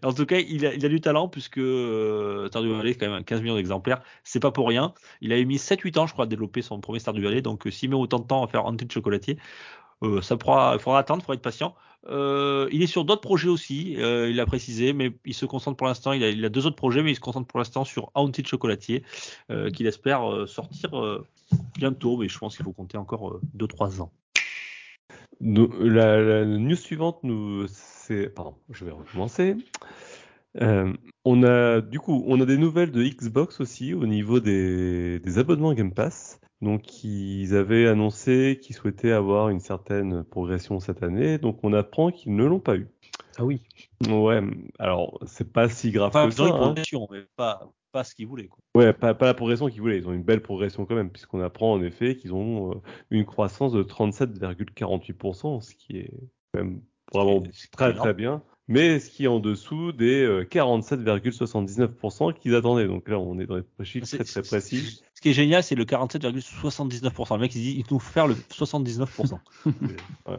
en 0.07 0.13
tout 0.13 0.25
cas, 0.25 0.39
il 0.39 0.65
a, 0.65 0.73
il 0.73 0.85
a 0.85 0.89
du 0.89 1.01
talent 1.01 1.27
puisque 1.27 1.57
euh, 1.57 2.47
Stardew 2.47 2.73
Valley, 2.77 2.93
c'est 2.93 2.99
quand 2.99 3.09
même 3.09 3.23
15 3.23 3.41
millions 3.41 3.55
d'exemplaires. 3.55 4.01
C'est 4.23 4.39
pas 4.39 4.51
pour 4.51 4.67
rien. 4.67 4.93
Il 5.21 5.33
a 5.33 5.43
mis 5.43 5.57
7-8 5.57 5.99
ans, 5.99 6.07
je 6.07 6.13
crois, 6.13 6.25
à 6.25 6.27
développer 6.27 6.61
son 6.61 6.79
premier 6.79 6.99
Stardew 6.99 7.21
Valley. 7.21 7.41
Donc, 7.41 7.67
euh, 7.67 7.71
s'il 7.71 7.89
met 7.89 7.95
autant 7.95 8.19
de 8.19 8.25
temps 8.25 8.43
à 8.43 8.47
faire 8.47 8.65
Haunted 8.65 8.89
Chocolatier, 8.91 9.37
euh, 9.37 9.39
ça 10.21 10.37
pourra, 10.37 10.73
il 10.75 10.79
faudra 10.79 10.99
attendre, 10.99 11.21
il 11.21 11.25
faudra 11.25 11.35
être 11.35 11.41
patient. 11.41 11.75
Euh, 12.07 12.69
il 12.71 12.83
est 12.83 12.87
sur 12.87 13.03
d'autres 13.03 13.21
projets 13.21 13.49
aussi, 13.49 13.95
euh, 13.97 14.29
il 14.29 14.35
l'a 14.35 14.45
précisé, 14.45 14.93
mais 14.93 15.11
il 15.25 15.33
se 15.33 15.45
concentre 15.45 15.77
pour 15.77 15.87
l'instant. 15.87 16.13
Il 16.13 16.45
a, 16.45 16.49
deux 16.49 16.67
autres 16.67 16.75
projets, 16.75 17.01
mais 17.01 17.11
il 17.11 17.15
se 17.15 17.19
concentre 17.19 17.47
pour 17.47 17.59
l'instant 17.59 17.83
sur 17.83 18.11
Haunted 18.13 18.47
Chocolatier, 18.47 19.03
euh, 19.51 19.71
qu'il 19.71 19.87
espère 19.87 20.29
euh, 20.31 20.45
sortir 20.45 20.99
euh, 20.99 21.25
bientôt. 21.77 22.17
Mais 22.17 22.27
je 22.27 22.37
pense 22.37 22.55
qu'il 22.55 22.65
faut 22.65 22.73
compter 22.73 22.97
encore 22.97 23.39
2-3 23.57 24.01
ans. 24.01 24.11
La, 25.41 26.45
news 26.45 26.75
suivante, 26.75 27.21
c'est, 27.67 28.29
pardon, 28.29 28.55
je 28.69 28.85
vais 28.85 28.91
recommencer. 28.91 29.55
Euh, 30.61 30.93
on 31.25 31.43
a 31.43 31.81
du 31.81 31.99
coup, 31.99 32.23
on 32.27 32.39
a 32.39 32.45
des 32.45 32.57
nouvelles 32.57 32.91
de 32.91 33.03
Xbox 33.03 33.59
aussi 33.59 33.93
au 33.93 34.05
niveau 34.05 34.39
des 34.39 35.37
abonnements 35.37 35.73
Game 35.73 35.93
Pass. 35.93 36.39
Donc, 36.61 37.03
ils 37.03 37.55
avaient 37.55 37.87
annoncé 37.87 38.59
qu'ils 38.61 38.75
souhaitaient 38.75 39.11
avoir 39.11 39.49
une 39.49 39.59
certaine 39.59 40.23
progression 40.23 40.79
cette 40.79 41.03
année. 41.03 41.37
Donc, 41.37 41.59
on 41.63 41.73
apprend 41.73 42.11
qu'ils 42.11 42.35
ne 42.35 42.45
l'ont 42.45 42.59
pas 42.59 42.75
eu. 42.75 42.87
Ah 43.37 43.43
oui. 43.43 43.61
Ouais. 44.07 44.41
Alors, 44.79 45.19
c'est 45.25 45.51
pas 45.51 45.67
si 45.69 45.91
grave 45.91 46.09
enfin, 46.09 46.29
que 46.29 46.35
ça. 46.35 46.43
Ils 46.43 46.51
ont 46.51 46.55
une 46.55 46.61
progression, 46.61 47.03
hein. 47.03 47.07
mais 47.11 47.19
pas, 47.35 47.69
pas 47.91 48.03
ce 48.03 48.15
qu'ils 48.15 48.27
voulaient. 48.27 48.47
Quoi. 48.47 48.59
Ouais, 48.75 48.93
pas, 48.93 49.13
pas 49.13 49.25
la 49.25 49.33
progression 49.33 49.67
qu'ils 49.67 49.81
voulaient. 49.81 49.97
Ils 49.97 50.07
ont 50.07 50.13
une 50.13 50.23
belle 50.23 50.41
progression 50.41 50.85
quand 50.85 50.95
même, 50.95 51.09
puisqu'on 51.09 51.41
apprend 51.41 51.73
en 51.73 51.81
effet 51.81 52.15
qu'ils 52.15 52.33
ont 52.33 52.71
euh, 52.71 52.75
une 53.09 53.25
croissance 53.25 53.73
de 53.73 53.83
37,48%, 53.83 55.61
ce 55.61 55.75
qui 55.75 55.97
est 55.97 56.11
quand 56.53 56.63
même 56.63 56.81
vraiment 57.13 57.43
très 57.71 57.93
très 57.93 58.13
bien. 58.13 58.41
Mais 58.67 58.99
ce 58.99 59.11
qui 59.11 59.25
est 59.25 59.27
en 59.27 59.39
dessous 59.39 59.91
des 59.91 60.23
euh, 60.23 60.43
47,79% 60.43 62.33
qu'ils 62.33 62.55
attendaient. 62.55 62.87
Donc 62.87 63.07
là, 63.09 63.19
on 63.19 63.37
est 63.39 63.45
dans 63.45 63.57
des 63.57 63.85
chiffres 63.85 64.07
très 64.07 64.23
très 64.23 64.41
précis. 64.41 65.01
Ce 65.15 65.21
qui 65.21 65.29
est 65.29 65.33
génial, 65.33 65.63
c'est 65.63 65.75
le 65.75 65.85
47,79%. 65.85 67.35
Le 67.35 67.39
mec, 67.39 67.55
il 67.55 67.61
dit, 67.61 67.75
il 67.79 67.85
nous 67.89 67.99
faire 67.99 68.27
le 68.27 68.35
79%. 68.35 69.39
ouais. 69.65 70.37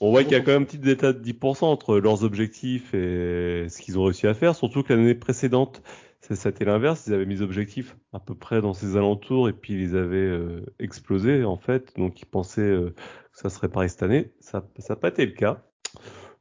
On 0.00 0.10
voit 0.10 0.22
qu'il 0.22 0.32
y 0.32 0.36
a 0.36 0.40
quand 0.40 0.52
même 0.52 0.62
un 0.62 0.64
petit 0.64 0.78
détail 0.78 1.14
de 1.14 1.20
10% 1.20 1.64
entre 1.64 1.98
leurs 1.98 2.22
objectifs 2.22 2.94
et 2.94 3.66
ce 3.68 3.78
qu'ils 3.80 3.98
ont 3.98 4.04
réussi 4.04 4.26
à 4.26 4.34
faire. 4.34 4.54
Surtout 4.54 4.82
que 4.82 4.92
l'année 4.92 5.14
précédente, 5.14 5.82
c'était 6.20 6.64
l'inverse. 6.64 7.06
Ils 7.06 7.14
avaient 7.14 7.26
mis 7.26 7.36
des 7.36 7.42
objectifs 7.42 7.96
à 8.12 8.20
peu 8.20 8.34
près 8.34 8.60
dans 8.60 8.74
ces 8.74 8.96
alentours 8.96 9.48
et 9.48 9.52
puis 9.52 9.74
ils 9.74 9.80
les 9.80 9.94
avaient 9.96 10.16
euh, 10.16 10.66
explosés 10.78 11.44
en 11.44 11.56
fait. 11.56 11.96
Donc 11.96 12.20
ils 12.20 12.26
pensaient 12.26 12.60
euh, 12.60 12.94
que 13.32 13.40
ça 13.40 13.50
serait 13.50 13.68
pareil 13.68 13.88
cette 13.88 14.02
année. 14.02 14.30
Ça 14.40 14.62
n'a 14.88 14.96
pas 14.96 15.08
été 15.08 15.26
le 15.26 15.32
cas. 15.32 15.64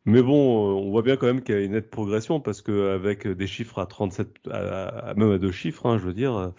Mais 0.05 0.21
bon, 0.21 0.77
on 0.77 0.91
voit 0.91 1.01
bien 1.01 1.17
quand 1.17 1.27
même 1.27 1.41
qu'il 1.41 1.55
y 1.55 1.57
a 1.57 1.61
une 1.61 1.73
nette 1.73 1.89
progression 1.89 2.39
parce 2.39 2.61
qu'avec 2.61 3.27
des 3.27 3.47
chiffres 3.47 3.79
à 3.79 3.87
37, 3.87 4.29
à, 4.49 4.87
à, 4.87 5.13
même 5.15 5.31
à 5.31 5.37
deux 5.37 5.51
chiffres, 5.51 5.85
hein, 5.85 5.97
je 5.97 6.05
veux 6.05 6.13
dire, 6.13 6.35
euh, 6.35 6.49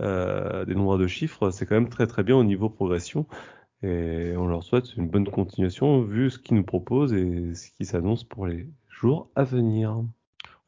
des 0.00 0.74
nombres 0.74 0.98
deux 0.98 1.08
chiffres, 1.08 1.50
c'est 1.50 1.66
quand 1.66 1.74
même 1.74 1.88
très 1.88 2.06
très 2.06 2.22
bien 2.22 2.36
au 2.36 2.44
niveau 2.44 2.68
progression. 2.68 3.26
Et 3.82 4.34
on 4.36 4.46
leur 4.46 4.62
souhaite 4.62 4.96
une 4.96 5.08
bonne 5.08 5.28
continuation 5.28 6.00
vu 6.00 6.30
ce 6.30 6.38
qu'ils 6.38 6.56
nous 6.56 6.64
proposent 6.64 7.12
et 7.12 7.54
ce 7.54 7.70
qui 7.70 7.84
s'annonce 7.84 8.24
pour 8.24 8.46
les 8.46 8.66
jours 8.88 9.28
à 9.36 9.44
venir. 9.44 10.02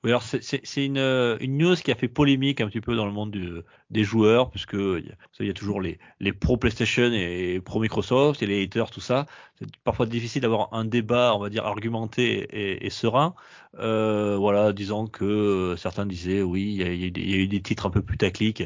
Oui, 0.05 0.11
alors 0.11 0.23
c'est 0.23 0.85
une, 0.85 0.99
une, 0.99 1.59
news 1.59 1.75
qui 1.75 1.91
a 1.91 1.95
fait 1.95 2.09
polémique 2.09 2.61
un 2.61 2.69
petit 2.69 2.83
peu 2.83 2.95
dans 2.95 3.07
le 3.07 3.13
monde 3.13 3.65
des 3.91 4.05
joueurs, 4.05 4.51
puisque 4.51 4.75
il 4.75 5.13
y, 5.41 5.51
a, 5.51 5.53
toujours 5.55 5.81
les, 5.81 5.99
les 6.21 6.33
pro 6.33 6.59
PlayStation 6.59 7.11
et 7.13 7.61
pro 7.65 7.81
Microsoft 7.81 8.43
et 8.43 8.47
les 8.47 8.63
haters, 8.63 8.91
tout 8.91 9.01
ça. 9.01 9.27
C'est 9.59 9.67
parfois 9.79 10.07
difficile 10.07 10.43
d'avoir 10.43 10.73
un 10.75 10.85
débat, 10.85 11.35
on 11.35 11.41
va 11.41 11.49
dire, 11.49 11.65
argumenté 11.65 12.85
et, 12.85 12.91
serein. 12.91 13.35
Euh, 13.79 14.37
voilà, 14.37 14.73
disant 14.73 15.07
que 15.07 15.75
certains 15.79 16.07
disaient, 16.07 16.43
oui, 16.43 16.63
il 16.65 16.77
y, 16.77 16.83
a, 16.85 16.93
il 16.93 17.31
y 17.31 17.35
a 17.35 17.39
eu 17.39 17.49
des 17.49 17.63
titres 17.63 17.87
un 17.87 17.91
peu 17.91 18.03
putaclic 18.03 18.63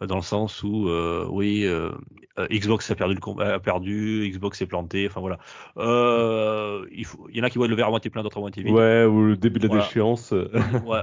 dans 0.00 0.16
le 0.16 0.22
sens 0.22 0.62
où 0.62 0.88
euh, 0.88 1.26
oui 1.30 1.64
euh, 1.64 1.90
Xbox 2.50 2.90
a 2.90 2.94
perdu 2.94 3.14
le 3.14 3.20
combat 3.20 3.54
a 3.54 3.58
perdu 3.58 4.28
Xbox 4.30 4.58
s'est 4.58 4.66
planté 4.66 5.06
enfin 5.08 5.20
voilà. 5.20 5.38
Euh, 5.78 6.86
il 6.92 7.04
faut 7.06 7.26
il 7.30 7.36
y 7.36 7.40
en 7.40 7.44
a 7.44 7.50
qui 7.50 7.58
voient 7.58 7.68
le 7.68 7.74
verre 7.74 7.86
à 7.86 7.90
moitié 7.90 8.10
plein 8.10 8.22
d'autres 8.22 8.36
à 8.36 8.40
moitié 8.40 8.62
vide. 8.62 8.74
Ouais 8.74 9.04
ou 9.04 9.22
le 9.22 9.36
début 9.36 9.58
de 9.58 9.68
la 9.68 9.68
voilà. 9.68 9.84
déchéance. 9.84 10.32
Ouais 10.84 11.00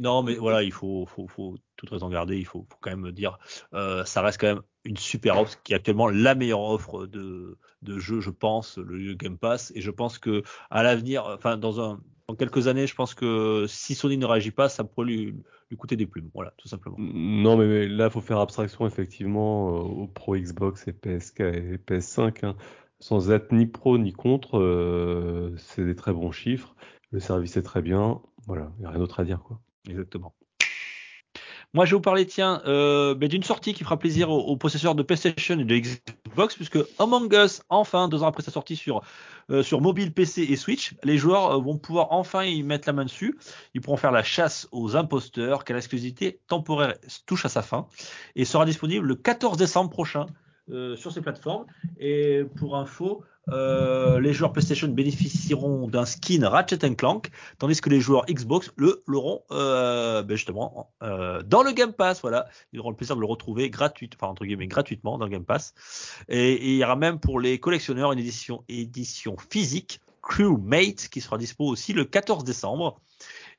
non 0.00 0.22
mais 0.22 0.34
voilà 0.34 0.62
il 0.62 0.72
faut 0.72 1.06
faut 1.06 1.28
faut 1.28 1.56
toute 1.76 1.90
raison 1.90 2.08
garder 2.08 2.36
il 2.36 2.46
faut, 2.46 2.66
faut 2.68 2.78
quand 2.80 2.90
même 2.90 3.12
dire 3.12 3.38
euh, 3.74 4.04
ça 4.04 4.22
reste 4.22 4.40
quand 4.40 4.48
même 4.48 4.62
une 4.84 4.96
super 4.96 5.38
offre 5.38 5.56
qui 5.62 5.72
est 5.72 5.76
actuellement 5.76 6.08
la 6.08 6.34
meilleure 6.34 6.62
offre 6.62 7.06
de 7.06 7.58
de 7.82 7.98
jeu 7.98 8.20
je 8.20 8.30
pense 8.30 8.78
le 8.78 9.14
Game 9.14 9.38
Pass. 9.38 9.72
Et 9.74 9.80
je 9.80 9.90
pense 9.90 10.18
que 10.18 10.42
à 10.70 10.82
l'avenir 10.82 11.26
enfin 11.26 11.56
dans 11.56 11.80
un 11.80 12.00
dans 12.32 12.36
quelques 12.36 12.66
années, 12.66 12.86
je 12.86 12.94
pense 12.94 13.14
que 13.14 13.66
si 13.68 13.94
Sony 13.94 14.16
ne 14.16 14.24
réagit 14.24 14.52
pas, 14.52 14.70
ça 14.70 14.84
pourrait 14.84 15.06
lui, 15.06 15.34
lui 15.70 15.76
coûter 15.76 15.96
des 15.96 16.06
plumes. 16.06 16.30
Voilà, 16.32 16.54
tout 16.56 16.66
simplement. 16.66 16.96
Non, 16.98 17.58
mais 17.58 17.86
là, 17.86 18.06
il 18.06 18.10
faut 18.10 18.22
faire 18.22 18.38
abstraction 18.38 18.86
effectivement 18.86 19.68
euh, 19.68 19.80
aux 19.82 20.06
Pro 20.06 20.34
Xbox 20.34 20.88
et 20.88 20.94
PSK 20.94 21.40
et 21.40 21.76
PS5. 21.76 22.46
Hein. 22.46 22.56
Sans 23.00 23.30
être 23.30 23.52
ni 23.52 23.66
pro 23.66 23.98
ni 23.98 24.12
contre, 24.12 24.58
euh, 24.58 25.54
c'est 25.58 25.84
des 25.84 25.94
très 25.94 26.14
bons 26.14 26.32
chiffres. 26.32 26.74
Le 27.10 27.20
service 27.20 27.58
est 27.58 27.62
très 27.62 27.82
bien. 27.82 28.22
Voilà, 28.46 28.72
il 28.78 28.80
n'y 28.80 28.86
a 28.86 28.90
rien 28.90 28.98
d'autre 28.98 29.20
à 29.20 29.24
dire. 29.24 29.42
quoi. 29.42 29.60
Exactement. 29.86 30.32
Moi, 31.74 31.86
je 31.86 31.92
vais 31.92 31.96
vous 31.96 32.02
parler, 32.02 32.26
tiens, 32.26 32.60
euh, 32.66 33.14
ben, 33.14 33.30
d'une 33.30 33.42
sortie 33.42 33.72
qui 33.72 33.82
fera 33.82 33.98
plaisir 33.98 34.28
aux, 34.28 34.40
aux, 34.40 34.56
possesseurs 34.56 34.94
de 34.94 35.02
PlayStation 35.02 35.58
et 35.58 35.64
de 35.64 35.74
Xbox, 35.74 36.54
puisque 36.54 36.78
Among 36.98 37.32
Us, 37.32 37.62
enfin, 37.70 38.08
deux 38.08 38.22
ans 38.22 38.26
après 38.26 38.42
sa 38.42 38.50
sortie 38.50 38.76
sur 38.76 39.00
euh, 39.48 39.62
sur 39.62 39.80
mobile, 39.80 40.12
PC 40.12 40.42
et 40.42 40.56
Switch, 40.56 40.94
les 41.02 41.16
joueurs 41.16 41.52
euh, 41.52 41.58
vont 41.58 41.78
pouvoir 41.78 42.08
enfin 42.10 42.44
y 42.44 42.62
mettre 42.62 42.86
la 42.86 42.92
main 42.92 43.04
dessus. 43.04 43.38
Ils 43.72 43.80
pourront 43.80 43.96
faire 43.96 44.12
la 44.12 44.22
chasse 44.22 44.68
aux 44.70 44.96
imposteurs, 44.96 45.64
car 45.64 45.74
l'exclusivité 45.74 46.40
temporaire 46.46 46.94
touche 47.24 47.46
à 47.46 47.48
sa 47.48 47.62
fin 47.62 47.86
et 48.36 48.44
sera 48.44 48.66
disponible 48.66 49.06
le 49.06 49.14
14 49.14 49.56
décembre 49.56 49.88
prochain 49.88 50.26
sur 50.96 51.12
ces 51.12 51.20
plateformes. 51.20 51.66
Et 51.98 52.44
pour 52.56 52.76
info, 52.76 53.24
euh, 53.48 54.20
les 54.20 54.32
joueurs 54.32 54.52
PlayStation 54.52 54.88
bénéficieront 54.88 55.88
d'un 55.88 56.04
skin 56.04 56.48
Ratchet 56.48 56.78
Clank, 56.94 57.30
tandis 57.58 57.80
que 57.80 57.90
les 57.90 58.00
joueurs 58.00 58.24
Xbox 58.26 58.72
le 58.76 59.02
l'auront 59.06 59.42
euh, 59.50 60.22
ben 60.22 60.36
justement 60.36 60.90
euh, 61.02 61.42
dans 61.42 61.62
le 61.62 61.72
Game 61.72 61.92
Pass. 61.92 62.20
Voilà, 62.20 62.46
ils 62.72 62.80
auront 62.80 62.90
le 62.90 62.96
plaisir 62.96 63.16
de 63.16 63.20
le 63.20 63.26
retrouver 63.26 63.68
gratuitement, 63.70 64.18
enfin 64.22 64.30
entre 64.30 64.44
guillemets 64.44 64.68
gratuitement 64.68 65.18
dans 65.18 65.24
le 65.24 65.30
Game 65.30 65.44
Pass. 65.44 65.74
Et, 66.28 66.52
et, 66.52 66.72
il 66.72 66.76
y 66.76 66.84
aura 66.84 66.96
même 66.96 67.18
pour 67.18 67.40
les 67.40 67.58
collectionneurs 67.58 68.12
une 68.12 68.18
édition 68.18 68.64
édition 68.68 69.36
physique 69.50 70.00
Crewmate 70.22 71.08
qui 71.08 71.20
sera 71.20 71.36
dispo 71.36 71.64
aussi 71.64 71.92
le 71.92 72.04
14 72.04 72.44
décembre. 72.44 73.00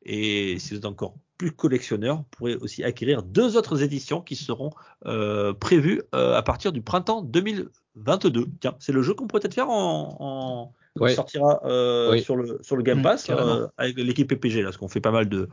Et 0.06 0.60
si 0.60 0.72
vous 0.72 0.78
êtes 0.78 0.86
encore 0.86 1.16
plus 1.38 1.52
collectionneur, 1.52 2.18
vous 2.18 2.26
pourrez 2.32 2.56
aussi 2.56 2.84
acquérir 2.84 3.24
deux 3.24 3.58
autres 3.58 3.84
éditions 3.84 4.22
qui 4.22 4.36
seront 4.36 4.72
euh, 5.06 5.54
prévues 5.54 6.02
euh, 6.14 6.36
à 6.36 6.42
partir 6.42 6.72
du 6.72 6.82
printemps 6.82 7.22
2022. 7.22 8.48
Tiens, 8.60 8.76
c'est 8.80 8.92
le 8.92 9.02
jeu 9.02 9.14
qu'on 9.14 9.28
pourrait 9.28 9.42
peut-être 9.42 9.54
faire 9.54 9.70
en, 9.70 10.18
en 10.20 11.02
ouais. 11.02 11.14
sortira 11.14 11.62
euh, 11.66 12.12
oui. 12.12 12.22
sur 12.22 12.36
le 12.36 12.60
sur 12.62 12.76
le 12.76 12.84
Game 12.84 13.02
Pass 13.02 13.30
mmh, 13.30 13.68
avec 13.78 13.98
l'équipe 13.98 14.28
PPG 14.28 14.60
là, 14.60 14.66
parce 14.66 14.78
qu'on 14.78 14.88
fait 14.88 15.02
pas 15.02 15.12
mal 15.12 15.28
de 15.28 15.50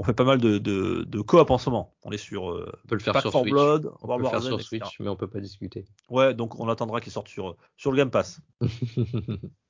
on 0.00 0.04
fait 0.04 0.14
pas 0.14 0.24
mal 0.24 0.38
de, 0.38 0.58
de, 0.58 1.02
de 1.02 1.20
coop 1.20 1.50
en 1.50 1.58
ce 1.58 1.70
moment. 1.70 1.92
On 2.04 2.12
est 2.12 2.18
sur 2.18 2.44
on 2.44 2.88
peut 2.88 2.94
le 2.94 3.00
faire 3.00 3.20
sur 3.20 3.32
for 3.32 3.42
Switch. 3.42 3.52
Blood, 3.52 3.90
on 4.00 4.06
peut 4.16 4.22
le 4.22 4.28
faire 4.28 4.42
sur 4.42 4.62
Switch, 4.62 5.00
mais 5.00 5.08
on 5.08 5.16
peut 5.16 5.26
pas 5.26 5.40
discuter. 5.40 5.86
Ouais, 6.08 6.34
donc 6.34 6.60
on 6.60 6.68
attendra 6.68 7.00
qu'il 7.00 7.12
sorte 7.12 7.28
sur 7.28 7.56
sur 7.76 7.90
le 7.90 7.96
Game 7.96 8.10
Pass. 8.10 8.40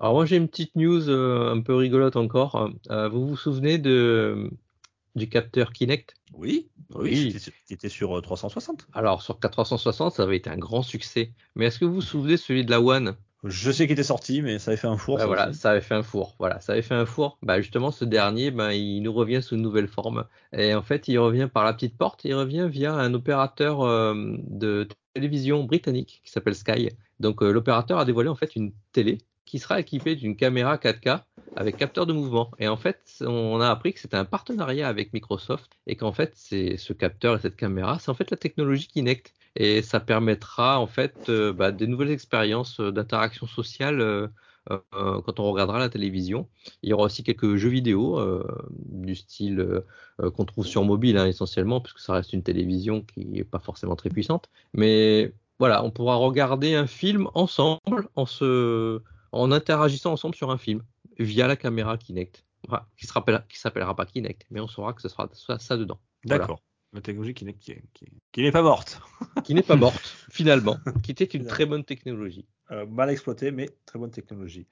Alors 0.00 0.14
moi 0.14 0.26
j'ai 0.26 0.36
une 0.36 0.48
petite 0.48 0.74
news 0.76 1.08
euh, 1.08 1.52
un 1.52 1.60
peu 1.60 1.74
rigolote 1.74 2.16
encore. 2.16 2.70
Euh, 2.90 3.08
vous 3.08 3.26
vous 3.26 3.36
souvenez 3.36 3.78
de 3.78 4.50
du 5.14 5.28
capteur 5.28 5.72
Kinect? 5.72 6.14
Oui, 6.34 6.68
oui, 6.94 7.34
qui 7.66 7.72
était 7.72 7.88
sur 7.88 8.20
360. 8.20 8.88
Alors 8.92 9.22
sur 9.22 9.38
360 9.38 10.12
ça 10.12 10.22
avait 10.22 10.36
été 10.36 10.50
un 10.50 10.58
grand 10.58 10.82
succès. 10.82 11.32
Mais 11.54 11.66
est-ce 11.66 11.78
que 11.78 11.84
vous 11.84 11.94
vous 11.94 12.00
souvenez 12.02 12.36
celui 12.36 12.64
de 12.64 12.70
la 12.70 12.80
One? 12.80 13.16
Je 13.44 13.70
sais 13.70 13.84
qu'il 13.84 13.92
était 13.92 14.02
sorti, 14.02 14.42
mais 14.42 14.58
ça 14.58 14.70
avait 14.70 14.78
fait 14.78 14.86
un 14.88 14.96
four. 14.96 15.16
Bah, 15.16 15.22
ça 15.22 15.26
voilà, 15.26 15.48
aussi. 15.50 15.58
ça 15.58 15.70
avait 15.70 15.80
fait 15.80 15.94
un 15.94 16.02
four. 16.02 16.34
Voilà, 16.38 16.60
ça 16.60 16.72
avait 16.72 16.82
fait 16.82 16.94
un 16.94 17.06
four. 17.06 17.38
Bah 17.42 17.60
justement, 17.60 17.90
ce 17.90 18.04
dernier, 18.04 18.50
bah, 18.50 18.74
il 18.74 19.00
nous 19.02 19.12
revient 19.12 19.42
sous 19.42 19.54
une 19.54 19.62
nouvelle 19.62 19.88
forme. 19.88 20.24
Et 20.52 20.74
en 20.74 20.82
fait, 20.82 21.08
il 21.08 21.18
revient 21.18 21.48
par 21.52 21.64
la 21.64 21.72
petite 21.72 21.96
porte. 21.96 22.24
Il 22.24 22.34
revient 22.34 22.66
via 22.68 22.94
un 22.94 23.14
opérateur 23.14 23.82
euh, 23.82 24.14
de 24.48 24.88
télévision 25.14 25.64
britannique 25.64 26.22
qui 26.24 26.30
s'appelle 26.30 26.54
Sky. 26.54 26.90
Donc 27.20 27.42
euh, 27.42 27.50
l'opérateur 27.50 27.98
a 27.98 28.04
dévoilé 28.04 28.28
en 28.28 28.34
fait 28.34 28.56
une 28.56 28.72
télé 28.92 29.18
qui 29.46 29.58
sera 29.58 29.80
équipé 29.80 30.14
d'une 30.16 30.36
caméra 30.36 30.76
4K 30.76 31.22
avec 31.56 31.78
capteur 31.78 32.04
de 32.04 32.12
mouvement. 32.12 32.50
Et 32.58 32.68
en 32.68 32.76
fait, 32.76 33.00
on 33.22 33.60
a 33.60 33.70
appris 33.70 33.94
que 33.94 34.00
c'était 34.00 34.18
un 34.18 34.26
partenariat 34.26 34.88
avec 34.88 35.14
Microsoft 35.14 35.70
et 35.86 35.96
qu'en 35.96 36.12
fait, 36.12 36.32
c'est 36.34 36.76
ce 36.76 36.92
capteur 36.92 37.36
et 37.36 37.40
cette 37.40 37.56
caméra, 37.56 37.98
c'est 37.98 38.10
en 38.10 38.14
fait 38.14 38.30
la 38.30 38.36
technologie 38.36 38.88
Kinect. 38.88 39.32
Et 39.58 39.80
ça 39.80 40.00
permettra 40.00 40.78
en 40.78 40.86
fait 40.86 41.30
euh, 41.30 41.54
bah, 41.54 41.72
des 41.72 41.86
nouvelles 41.86 42.10
expériences 42.10 42.78
d'interaction 42.78 43.46
sociale 43.46 44.02
euh, 44.02 44.28
euh, 44.72 45.20
quand 45.22 45.38
on 45.38 45.50
regardera 45.50 45.78
la 45.78 45.88
télévision. 45.88 46.48
Il 46.82 46.90
y 46.90 46.92
aura 46.92 47.04
aussi 47.04 47.22
quelques 47.22 47.54
jeux 47.56 47.68
vidéo 47.68 48.18
euh, 48.18 48.44
du 48.70 49.14
style 49.14 49.60
euh, 50.20 50.30
qu'on 50.30 50.44
trouve 50.44 50.66
sur 50.66 50.84
mobile 50.84 51.18
hein, 51.18 51.26
essentiellement, 51.26 51.80
puisque 51.80 52.00
ça 52.00 52.14
reste 52.14 52.32
une 52.32 52.42
télévision 52.42 53.02
qui 53.02 53.26
n'est 53.26 53.44
pas 53.44 53.60
forcément 53.60 53.94
très 53.94 54.10
puissante. 54.10 54.50
Mais 54.72 55.32
voilà, 55.60 55.84
on 55.84 55.90
pourra 55.90 56.16
regarder 56.16 56.74
un 56.74 56.88
film 56.88 57.28
ensemble 57.34 58.08
en 58.16 58.26
se, 58.26 59.00
en 59.32 59.52
interagissant 59.52 60.12
ensemble 60.12 60.34
sur 60.34 60.50
un 60.50 60.58
film 60.58 60.82
via 61.18 61.46
la 61.46 61.56
caméra 61.56 61.96
Kinect, 61.98 62.44
Voilà, 62.68 62.86
qui 62.98 63.06
ne 63.06 63.42
s'appellera 63.58 63.94
pas 63.96 64.06
Kinect, 64.06 64.46
mais 64.50 64.60
on 64.60 64.66
saura 64.68 64.92
que 64.92 65.02
ce 65.02 65.08
sera 65.08 65.28
ça, 65.32 65.58
ça 65.58 65.76
dedans. 65.76 65.98
Voilà. 66.24 66.40
D'accord. 66.40 66.62
La 66.92 67.00
technologie 67.00 67.34
qui 67.34 67.44
n'est 67.44 67.54
qui, 67.54 67.74
qui- 67.94 68.06
qui 68.32 68.42
n'est 68.42 68.52
pas 68.52 68.62
morte. 68.62 69.00
Qui 69.44 69.54
n'est 69.54 69.62
pas 69.62 69.76
morte 69.76 70.16
finalement, 70.30 70.78
qui 71.02 71.10
était 71.10 71.24
une 71.24 71.46
très 71.46 71.66
bonne 71.66 71.84
technologie. 71.84 72.46
Euh, 72.70 72.86
mal 72.86 73.10
exploitée, 73.10 73.50
mais 73.50 73.70
très 73.84 73.98
bonne 73.98 74.10
technologie. 74.10 74.66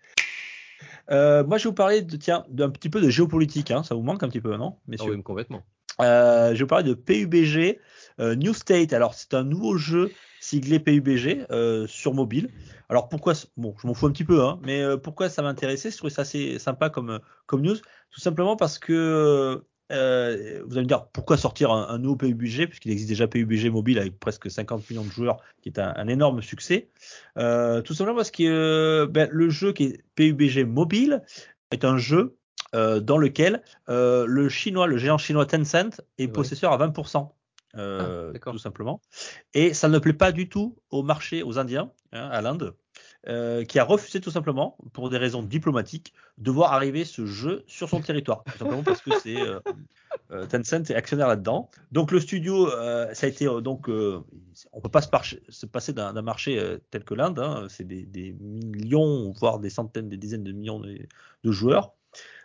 Euh, 1.10 1.44
moi, 1.44 1.59
je 1.59 1.64
vais 1.64 1.70
vous 1.70 1.74
parler 1.74 2.02
de, 2.02 2.16
tiens, 2.16 2.44
d'un 2.48 2.70
petit 2.70 2.89
peu 2.89 3.01
de 3.01 3.09
géopolitique. 3.10 3.70
Hein. 3.70 3.82
Ça 3.82 3.94
vous 3.94 4.02
manque 4.02 4.22
un 4.22 4.28
petit 4.28 4.40
peu, 4.40 4.56
non, 4.56 4.76
Ah 4.76 4.81
messieurs? 4.89 5.14
oui, 5.16 5.22
complètement. 5.22 5.62
Euh, 6.01 6.48
je 6.48 6.55
vais 6.55 6.60
vous 6.64 6.66
parler 6.66 6.89
de 6.89 6.94
PUBG 6.94 7.78
New 8.19 8.55
State. 8.55 8.93
Alors, 8.93 9.15
c'est 9.15 9.35
un 9.35 9.45
nouveau 9.45 9.77
jeu 9.77 10.11
siglé 10.41 10.78
PUBG 10.78 11.47
euh, 11.51 11.86
sur 11.86 12.15
mobile. 12.15 12.51
Alors, 12.89 13.09
pourquoi 13.09 13.32
Bon, 13.57 13.74
je 13.81 13.86
m'en 13.86 13.95
fous 13.95 14.07
un 14.07 14.12
petit 14.12 14.24
peu, 14.24 14.43
hein, 14.43 14.61
mais 14.62 14.82
euh, 14.82 14.97
pourquoi 14.97 15.28
ça 15.28 15.43
m'intéressait? 15.43 15.91
Je 15.91 15.97
trouvais 15.97 16.12
ça 16.12 16.23
assez 16.23 16.59
sympa 16.59 16.91
comme, 16.91 17.19
comme 17.47 17.62
news. 17.62 17.77
Tout 18.11 18.20
simplement 18.20 18.57
parce 18.57 18.78
que 18.78 19.62
euh, 19.93 20.62
vous 20.66 20.73
allez 20.73 20.82
me 20.82 20.89
dire 20.89 21.07
pourquoi 21.12 21.36
sortir 21.36 21.70
un, 21.70 21.89
un 21.89 21.99
nouveau 21.99 22.16
PUBG 22.16 22.66
puisqu'il 22.66 22.91
existe 22.91 23.09
déjà 23.09 23.27
PUBG 23.27 23.70
mobile 23.70 23.99
avec 23.99 24.19
presque 24.19 24.51
50 24.51 24.89
millions 24.91 25.05
de 25.05 25.11
joueurs, 25.11 25.39
qui 25.62 25.69
est 25.69 25.78
un, 25.78 25.93
un 25.97 26.09
énorme 26.09 26.43
succès. 26.43 26.91
Euh, 27.39 27.82
tout 27.82 27.95
simplement 27.95 28.16
parce 28.16 28.31
que 28.31 28.43
euh, 28.45 29.07
ben, 29.07 29.28
le 29.31 29.51
jeu 29.51 29.73
qui 29.73 29.85
est 29.85 30.05
PUBG 30.15 30.65
mobile 30.65 31.23
est 31.70 31.85
un 31.85 31.99
jeu 31.99 32.36
euh, 32.74 33.01
dans 33.01 33.19
lequel 33.19 33.62
euh, 33.89 34.27
le 34.27 34.49
chinois, 34.49 34.86
le 34.86 34.97
géant 34.97 35.19
chinois 35.19 35.47
Tencent 35.47 36.01
est 36.19 36.28
possesseur 36.28 36.73
à 36.73 36.78
20%. 36.78 37.31
Euh, 37.77 38.29
Ah, 38.29 38.33
d'accord. 38.33 38.53
tout 38.53 38.59
simplement. 38.59 39.01
Et 39.53 39.75
ça 39.75 39.89
ne 39.89 39.99
plaît 39.99 40.13
pas 40.13 40.33
du 40.33 40.49
tout 40.49 40.77
au 40.91 41.03
marché, 41.03 41.43
aux 41.43 41.59
Indiens, 41.59 41.91
hein, 42.13 42.29
à 42.31 42.41
l'Inde, 42.41 42.75
euh, 43.29 43.65
qui 43.65 43.79
a 43.79 43.85
refusé 43.85 44.21
tout 44.21 44.31
simplement, 44.31 44.77
pour 44.93 45.11
des 45.11 45.19
raisons 45.19 45.43
diplomatiques, 45.43 46.13
de 46.39 46.51
voir 46.51 46.73
arriver 46.73 47.05
ce 47.05 47.27
jeu 47.27 47.65
sur 47.67 47.89
son 47.89 48.01
territoire. 48.01 48.45
Tout 48.45 48.59
simplement 48.59 48.83
parce 48.85 49.01
que 49.01 49.11
c'est 49.13 49.41
euh, 49.41 49.61
euh, 50.31 50.47
Tencent 50.47 50.91
est 50.91 50.95
actionnaire 50.95 51.29
là-dedans. 51.29 51.71
Donc 51.93 52.11
le 52.11 52.21
studio, 52.21 52.71
euh, 52.71 53.13
ça 53.15 53.27
a 53.27 53.29
été 53.29 53.47
euh, 53.47 53.61
donc, 53.61 53.89
euh, 53.89 54.21
on 54.73 54.81
peut 54.81 54.89
pas 54.89 55.03
se, 55.03 55.09
par- 55.09 55.25
se 55.25 55.67
passer 55.67 55.93
d'un 55.93 56.13
d'un 56.13 56.23
marché 56.23 56.59
euh, 56.59 56.79
tel 56.91 57.05
que 57.05 57.15
l'Inde. 57.15 57.39
hein. 57.39 57.67
c'est 57.69 57.85
des, 57.87 58.05
des 58.07 58.33
millions, 58.41 59.33
voire 59.33 59.59
des 59.59 59.71
centaines, 59.71 60.09
des 60.09 60.17
dizaines 60.17 60.45
de 60.45 60.53
millions 60.53 60.81
de, 60.81 60.99
de 61.45 61.53
joueurs. 61.53 61.95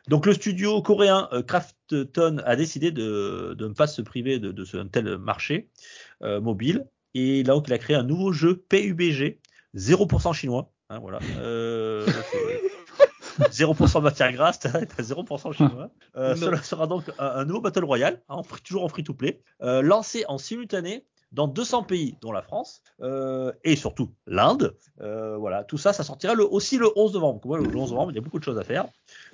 Donc 0.10 0.26
le 0.26 0.34
studio 0.34 0.82
coréen 0.82 1.30
euh, 1.34 1.44
Krafton 1.44 2.42
a 2.44 2.56
décidé 2.56 2.92
de, 2.92 3.56
de 3.58 3.68
ne 3.68 3.74
pas 3.74 3.88
se 3.88 4.02
priver 4.02 4.40
de, 4.40 4.52
de 4.52 4.66
ce 4.66 4.78
un 4.78 4.88
tel 4.88 5.18
marché 5.18 5.70
euh, 6.24 6.42
mobile 6.42 6.88
et 7.14 7.44
là 7.44 7.62
il 7.66 7.74
a 7.74 7.78
créé 7.78 7.96
un 7.96 8.04
nouveau 8.04 8.32
jeu 8.32 8.58
PUBG 8.70 9.40
0% 9.76 10.34
chinois. 10.34 10.72
Hein, 10.90 11.00
voilà. 11.00 11.20
Euh, 11.38 12.08
c'est 13.52 13.64
0% 13.64 14.02
matière 14.02 14.32
grasse, 14.34 14.60
t'as 14.60 14.72
t'as 14.86 15.04
0% 15.04 15.54
chinois. 15.54 15.92
Euh, 16.16 16.36
cela 16.36 16.62
sera 16.64 16.88
donc 16.88 17.04
un, 17.20 17.26
un 17.26 17.46
nouveau 17.46 17.62
battle 17.62 17.86
royale, 17.86 18.22
hein, 18.30 18.42
toujours 18.64 18.84
en 18.84 18.90
free 18.90 19.04
to 19.04 19.14
play, 19.14 19.42
euh, 19.62 19.82
lancé 19.82 20.26
en 20.28 20.38
simultané 20.38 21.06
dans 21.32 21.48
200 21.48 21.84
pays, 21.84 22.16
dont 22.22 22.32
la 22.32 22.42
France 22.42 22.82
euh, 23.02 23.52
et 23.64 23.76
surtout 23.76 24.10
l'Inde. 24.26 24.76
Euh, 25.02 25.38
voilà, 25.38 25.64
tout 25.64 25.78
ça, 25.78 25.94
ça 25.94 26.04
sortira 26.04 26.34
le, 26.34 26.44
aussi 26.44 26.78
le 26.78 26.88
11 26.96 27.14
novembre. 27.14 27.42
Voilà, 27.44 27.64
le 27.68 27.76
11 27.78 27.92
novembre, 27.92 28.12
il 28.12 28.16
y 28.16 28.18
a 28.18 28.22
beaucoup 28.22 28.40
de 28.40 28.44
choses 28.44 28.58
à 28.58 28.64
faire. 28.64 28.86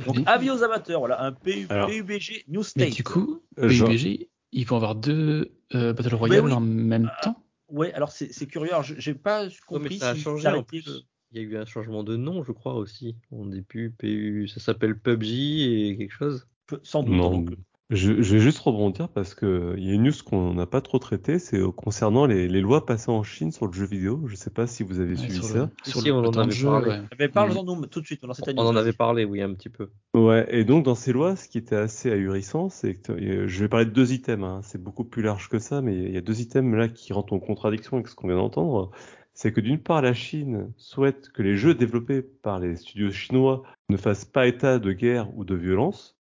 Donc, 0.06 0.18
Mais- 0.18 0.24
avis 0.28 0.50
aux 0.52 0.64
amateurs, 0.64 1.00
voilà, 1.00 1.22
un 1.24 1.32
PU, 1.32 1.68
Alors- 1.70 1.90
PUBG 1.90 2.46
New 2.50 2.64
State. 2.64 2.90
Mais 2.90 2.92
du 2.92 3.04
coup, 3.04 3.42
Euh, 3.60 3.70
genre- 3.70 3.90
PUBG, 3.90 4.30
ils 4.52 4.66
vont 4.66 4.76
avoir 4.78 4.96
deux 4.96 5.52
euh, 5.74 5.94
Battle 5.94 6.16
Royale 6.16 6.46
oui. 6.46 6.52
en 6.54 6.60
même 6.62 7.10
temps? 7.24 7.42
Ouais, 7.70 7.92
alors 7.94 8.12
c'est 8.12 8.32
c'est 8.32 8.46
curieux. 8.46 8.72
Alors, 8.72 8.84
j'ai 8.84 9.16
pas 9.16 9.48
compris 9.68 9.98
ça 9.98 10.10
a 10.10 10.16
si 10.16 10.22
changé 10.22 10.44
ça 10.44 10.50
en 10.50 10.54
arrêtait 10.54 10.68
plus. 10.82 10.86
le- 10.88 11.00
Il 11.32 11.42
y 11.42 11.46
a 11.46 11.48
eu 11.48 11.58
un 11.58 11.66
changement 11.66 12.04
de 12.04 12.16
nom, 12.16 12.44
je 12.44 12.52
crois 12.52 12.76
aussi. 12.76 13.16
On 13.32 13.46
dit 13.48 13.64
plus 13.64 13.90
PU, 13.92 14.48
ça 14.48 14.60
s'appelle 14.60 14.98
PUBG 15.00 15.90
et 15.90 15.98
quelque 15.98 16.14
chose. 16.14 16.48
Sans 16.84 17.04
doute. 17.04 17.16
Non, 17.16 17.32
donc, 17.40 17.50
je, 17.92 18.22
je 18.22 18.34
vais 18.34 18.40
juste 18.40 18.60
rebondir 18.60 19.10
parce 19.10 19.36
que 19.36 19.76
il 19.78 19.84
y 19.86 19.92
a 19.92 19.94
une 19.94 20.04
news 20.04 20.12
qu'on 20.26 20.54
n'a 20.56 20.66
pas 20.66 20.82
trop 20.82 20.98
traitée, 21.00 21.38
c'est 21.38 21.58
euh, 21.60 21.72
concernant 21.72 22.26
les, 22.26 22.48
les 22.48 22.62
lois 22.62 22.86
passées 22.86 23.12
en 23.12 23.22
Chine 23.24 23.52
sur 23.52 23.68
le 23.68 23.74
jeu 23.74 23.86
vidéo. 23.86 24.24
Je 24.28 24.36
sais 24.36 24.50
pas 24.50 24.66
si 24.66 24.84
vous 24.84 25.00
avez 25.00 25.12
Ouais, 25.12 25.18
suivi 25.18 25.36
sur 25.36 25.46
ça. 25.46 25.56
le, 25.56 25.70
Si, 25.84 25.92
sur 25.92 26.02
si, 26.02 26.08
le 26.08 26.14
on 26.16 26.26
en 26.26 26.34
avait 26.38 26.52
jeu, 26.52 26.68
parlé. 26.68 26.90
ouais. 26.90 27.02
Mais 27.20 27.30
parle-en 27.30 27.64
nous 27.64 27.86
tout 27.86 28.02
de 28.02 28.06
suite. 28.06 28.22
On, 28.24 28.30
On 28.58 28.66
en 28.68 28.76
avait 28.76 28.94
parlé, 28.94 29.24
oui, 29.24 29.42
un 29.42 29.54
petit 29.54 29.70
peu. 29.70 29.90
Ouais, 30.16 30.48
et 30.50 30.64
donc 30.64 30.84
dans 30.84 30.96
ces 30.96 31.14
lois, 31.14 31.36
ce 31.36 31.48
qui 31.48 31.58
était 31.60 31.76
assez 31.76 32.12
ahurissant, 32.12 32.70
c'est 32.70 32.96
que 32.96 33.12
euh, 33.12 33.48
je 33.48 33.60
vais 33.60 33.70
parler 33.70 33.86
de 33.86 33.92
deux 33.92 34.14
items. 34.14 34.44
hein. 34.44 34.62
C'est 34.64 34.82
beaucoup 34.82 35.04
plus 35.06 35.22
large 35.22 35.48
que 35.50 35.60
ça, 35.60 35.82
mais 35.82 35.96
il 35.96 36.12
y 36.12 36.18
a 36.18 36.22
deux 36.22 36.42
items 36.42 36.76
là 36.76 36.88
qui 36.88 37.14
rentrent 37.14 37.34
en 37.34 37.40
contradiction 37.40 37.98
avec 37.98 38.08
ce 38.08 38.16
qu'on 38.16 38.28
vient 38.28 38.38
d'entendre. 38.38 38.92
C'est 39.34 39.52
que 39.52 39.60
d'une 39.62 39.80
part, 39.80 40.02
la 40.02 40.14
Chine 40.14 40.72
souhaite 40.78 41.30
que 41.34 41.42
les 41.44 41.56
jeux 41.58 41.76
développés 41.76 42.22
par 42.22 42.60
les 42.60 42.78
studios 42.78 43.12
chinois 43.12 43.64
ne 43.90 43.98
fassent 43.98 44.24
pas 44.26 44.48
état 44.48 44.80
de 44.80 44.92
guerre 44.94 45.28
ou 45.38 45.44
de 45.44 45.56
violence. 45.56 46.18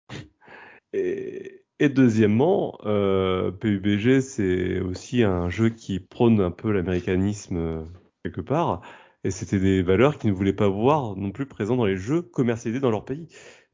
Et, 0.96 1.64
et 1.80 1.90
deuxièmement, 1.90 2.78
euh, 2.86 3.52
PUBG, 3.52 4.22
c'est 4.22 4.80
aussi 4.80 5.24
un 5.24 5.50
jeu 5.50 5.70
qui 5.70 6.00
prône 6.00 6.40
un 6.42 6.52
peu 6.52 6.72
l'américanisme 6.72 7.58
euh, 7.58 7.84
quelque 8.24 8.42
part. 8.42 8.82
Et 9.24 9.32
c'était 9.32 9.60
des 9.60 9.82
valeurs 9.82 10.18
qu'ils 10.18 10.30
ne 10.32 10.36
voulaient 10.36 10.54
pas 10.54 10.70
voir 10.70 11.16
non 11.16 11.32
plus 11.32 11.46
présentes 11.48 11.78
dans 11.78 11.86
les 11.86 11.98
jeux 11.98 12.22
commercialisés 12.22 12.80
dans 12.80 12.92
leur 12.92 13.06
pays. 13.06 13.28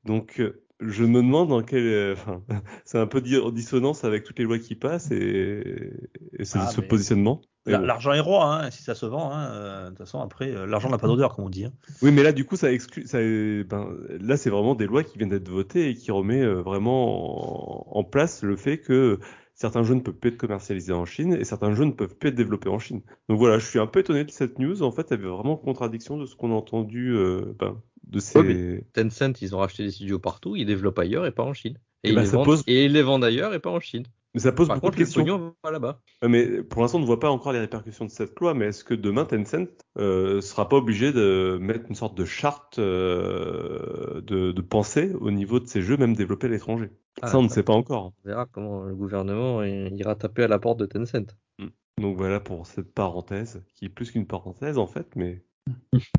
Donc, 0.05 0.39
euh, 0.39 0.63
je 0.79 1.03
me 1.03 1.21
demande 1.21 1.49
dans 1.49 1.61
quel, 1.61 1.83
euh, 1.85 2.13
enfin, 2.13 2.43
c'est 2.85 2.97
un 2.97 3.07
peu 3.07 3.21
en 3.43 3.51
dissonance 3.51 4.03
avec 4.03 4.23
toutes 4.23 4.39
les 4.39 4.45
lois 4.45 4.59
qui 4.59 4.75
passent 4.75 5.11
et, 5.11 5.91
et 6.39 6.45
ce, 6.45 6.57
Ah, 6.57 6.67
ce 6.67 6.81
mais- 6.81 6.87
positionnement. 6.87 7.41
L'argent 7.65 8.13
est 8.13 8.19
roi, 8.19 8.45
hein, 8.65 8.71
si 8.71 8.81
ça 8.83 8.95
se 8.95 9.05
vend. 9.05 9.31
Hein, 9.31 9.51
euh, 9.53 9.83
de 9.85 9.89
toute 9.89 9.99
façon, 9.99 10.19
après, 10.19 10.49
euh, 10.49 10.65
l'argent 10.65 10.89
n'a 10.89 10.97
pas 10.97 11.07
d'odeur, 11.07 11.35
comme 11.35 11.45
on 11.45 11.49
dit. 11.49 11.65
hein. 11.65 11.73
Oui, 12.01 12.11
mais 12.11 12.23
là, 12.23 12.31
du 12.31 12.43
coup, 12.45 12.55
ça 12.55 12.71
exclut, 12.71 13.05
ça, 13.05 13.19
ben, 13.19 13.87
là, 14.19 14.37
c'est 14.37 14.49
vraiment 14.49 14.73
des 14.75 14.87
lois 14.87 15.03
qui 15.03 15.17
viennent 15.17 15.29
d'être 15.29 15.49
votées 15.49 15.89
et 15.89 15.93
qui 15.93 16.11
remet 16.11 16.41
euh, 16.41 16.61
vraiment 16.61 17.93
en, 17.95 17.99
en 17.99 18.03
place 18.03 18.41
le 18.43 18.55
fait 18.55 18.79
que 18.79 19.19
certains 19.53 19.83
jeux 19.83 19.93
ne 19.93 19.99
peuvent 19.99 20.15
plus 20.15 20.29
être 20.31 20.37
commercialisés 20.37 20.93
en 20.93 21.05
Chine 21.05 21.33
et 21.33 21.43
certains 21.43 21.75
jeux 21.75 21.85
ne 21.85 21.91
peuvent 21.91 22.15
plus 22.15 22.29
être 22.29 22.35
développés 22.35 22.69
en 22.69 22.79
Chine. 22.79 23.01
Donc 23.29 23.37
voilà, 23.37 23.59
je 23.59 23.65
suis 23.67 23.77
un 23.77 23.85
peu 23.85 23.99
étonné 23.99 24.23
de 24.23 24.31
cette 24.31 24.57
news. 24.57 24.81
En 24.81 24.91
fait, 24.91 25.11
elle 25.11 25.19
avait 25.19 25.27
vraiment 25.29 25.55
contradiction 25.55 26.17
de 26.17 26.25
ce 26.25 26.35
qu'on 26.35 26.51
a 26.51 26.55
entendu, 26.55 27.11
euh, 27.15 27.53
ben, 27.59 27.79
de 28.07 28.19
ces. 28.19 28.39
Ouais, 28.39 28.85
Tencent, 28.93 29.39
ils 29.41 29.55
ont 29.55 29.59
racheté 29.59 29.83
des 29.83 29.91
studios 29.91 30.17
partout, 30.17 30.55
ils 30.55 30.65
développent 30.65 30.97
ailleurs 30.97 31.27
et 31.27 31.31
pas 31.31 31.43
en 31.43 31.53
Chine. 31.53 31.77
Et, 32.03 32.07
Eh 32.07 32.09
ils, 32.09 32.15
ben, 32.15 32.21
les 32.21 32.27
ça 32.27 32.37
vendent, 32.37 32.45
pose- 32.47 32.63
et 32.65 32.85
ils 32.85 32.91
les 32.91 33.03
vendent 33.03 33.23
ailleurs 33.23 33.53
et 33.53 33.59
pas 33.59 33.69
en 33.69 33.79
Chine. 33.79 34.05
Mais 34.33 34.39
ça 34.39 34.51
pose 34.53 34.67
Par 34.67 34.77
beaucoup 34.77 34.87
contre, 34.87 34.97
de 34.97 34.99
le 35.01 35.05
questions. 35.05 35.55
là-bas. 35.69 35.99
Ouais, 36.21 36.29
Mais 36.29 36.63
pour 36.63 36.81
l'instant, 36.81 36.97
on 36.99 37.01
ne 37.01 37.05
voit 37.05 37.19
pas 37.19 37.29
encore 37.29 37.51
les 37.51 37.59
répercussions 37.59 38.05
de 38.05 38.09
cette 38.11 38.39
loi, 38.39 38.53
mais 38.53 38.67
est-ce 38.67 38.83
que 38.85 38.93
demain 38.93 39.25
Tencent 39.25 39.67
euh, 39.97 40.39
sera 40.39 40.69
pas 40.69 40.77
obligé 40.77 41.11
de 41.11 41.57
mettre 41.59 41.85
une 41.89 41.95
sorte 41.95 42.15
de 42.15 42.23
charte 42.23 42.79
euh, 42.79 44.21
de, 44.21 44.51
de 44.51 44.61
pensée 44.61 45.13
au 45.19 45.31
niveau 45.31 45.59
de 45.59 45.67
ces 45.67 45.81
jeux, 45.81 45.97
même 45.97 46.15
développés 46.15 46.47
à 46.47 46.49
l'étranger? 46.49 46.91
Ah, 47.21 47.27
Ça, 47.27 47.39
on 47.39 47.43
ne 47.43 47.49
ça. 47.49 47.55
sait 47.55 47.63
pas 47.63 47.73
encore. 47.73 48.13
On 48.23 48.27
verra 48.29 48.45
comment 48.45 48.83
le 48.83 48.95
gouvernement 48.95 49.59
euh, 49.61 49.89
ira 49.89 50.15
taper 50.15 50.43
à 50.43 50.47
la 50.47 50.59
porte 50.59 50.79
de 50.79 50.85
Tencent. 50.85 51.35
Donc 51.99 52.15
voilà 52.15 52.39
pour 52.39 52.65
cette 52.67 52.93
parenthèse, 52.93 53.61
qui 53.75 53.85
est 53.85 53.89
plus 53.89 54.11
qu'une 54.11 54.25
parenthèse 54.25 54.77
en 54.77 54.87
fait, 54.87 55.07
mais 55.15 55.43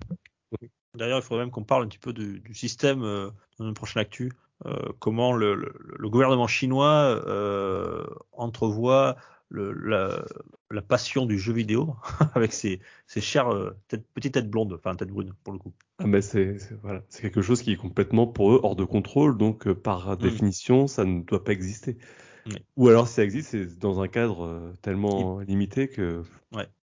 D'ailleurs, 0.95 1.19
il 1.21 1.23
faudrait 1.23 1.45
même 1.45 1.51
qu'on 1.51 1.65
parle 1.65 1.85
un 1.85 1.89
petit 1.89 1.99
peu 1.99 2.13
du, 2.13 2.41
du 2.41 2.55
système 2.55 3.03
euh, 3.03 3.31
dans 3.59 3.67
une 3.67 3.75
prochaine 3.75 4.03
actu. 4.03 4.31
Euh, 4.67 4.93
comment 5.01 5.33
le, 5.33 5.55
le- 5.55 5.75
le 5.99 6.09
gouvernement 6.11 6.47
chinois 6.47 7.23
euh, 7.27 8.05
entrevoit 8.33 9.17
le- 9.49 9.73
la, 9.73 10.25
la 10.71 10.83
passion 10.83 11.27
du 11.27 11.39
jeu 11.39 11.53
vidéo 11.53 11.97
avec 12.35 12.53
ses, 12.53 12.81
ses 13.07 13.21
chères 13.21 13.53
euh, 13.53 13.71
têtes- 13.89 14.07
petites 14.15 14.35
têtes 14.35 14.51
blondes, 14.51 14.75
enfin 14.75 14.95
têtes 14.97 15.11
brunes 15.11 15.35
pour 15.45 15.53
le 15.53 15.59
coup. 15.59 15.73
ah, 15.99 16.07
mais 16.07 16.21
c'est 16.23 16.59
c'est- 16.59 16.75
voilà, 16.83 17.03
c'est 17.09 17.23
quelque 17.23 17.43
chose 17.43 17.63
qui 17.63 17.73
est 17.73 17.77
complètement 17.77 18.27
pour 18.27 18.53
eux 18.53 18.61
hors 18.63 18.77
de 18.77 18.85
contrôle, 18.85 19.37
donc 19.39 19.67
euh, 19.67 19.75
par 19.75 20.17
définition, 20.17 20.87
ça 20.87 21.05
ne 21.05 21.23
doit 21.23 21.45
pas 21.45 21.53
exister. 21.53 21.99
Oui. 22.47 22.65
Ou 22.77 22.89
alors 22.89 23.09
si 23.09 23.15
ça 23.15 23.25
existe, 23.25 23.51
c'est 23.51 23.79
dans 23.79 24.01
un 24.03 24.09
cadre 24.09 24.45
euh, 24.45 24.73
tellement 24.83 25.41
limité 25.41 25.89
que 25.89 26.23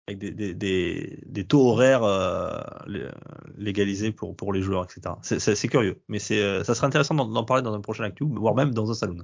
avec 0.09 0.19
des, 0.19 1.45
taux 1.49 1.71
horaires 1.71 2.05
euh, 2.05 2.61
lé- 2.87 3.09
légalisés 3.57 4.13
pour, 4.13 4.53
les 4.53 4.63
joueurs, 4.63 4.85
etc. 4.85 5.17
C'est- 5.23 5.69
curieux, 5.69 6.01
mais 6.09 6.19
euh, 6.31 6.63
ça 6.63 6.75
serait 6.75 6.87
intéressant 6.87 7.15
d'en 7.15 7.45
parler 7.45 7.63
dans 7.63 7.75
un 7.75 7.81
prochain 7.81 8.05
actu, 8.05 8.25
voire 8.25 8.55
même 8.55 8.73
dans 8.73 8.91
un 8.91 8.95
salon. 8.95 9.17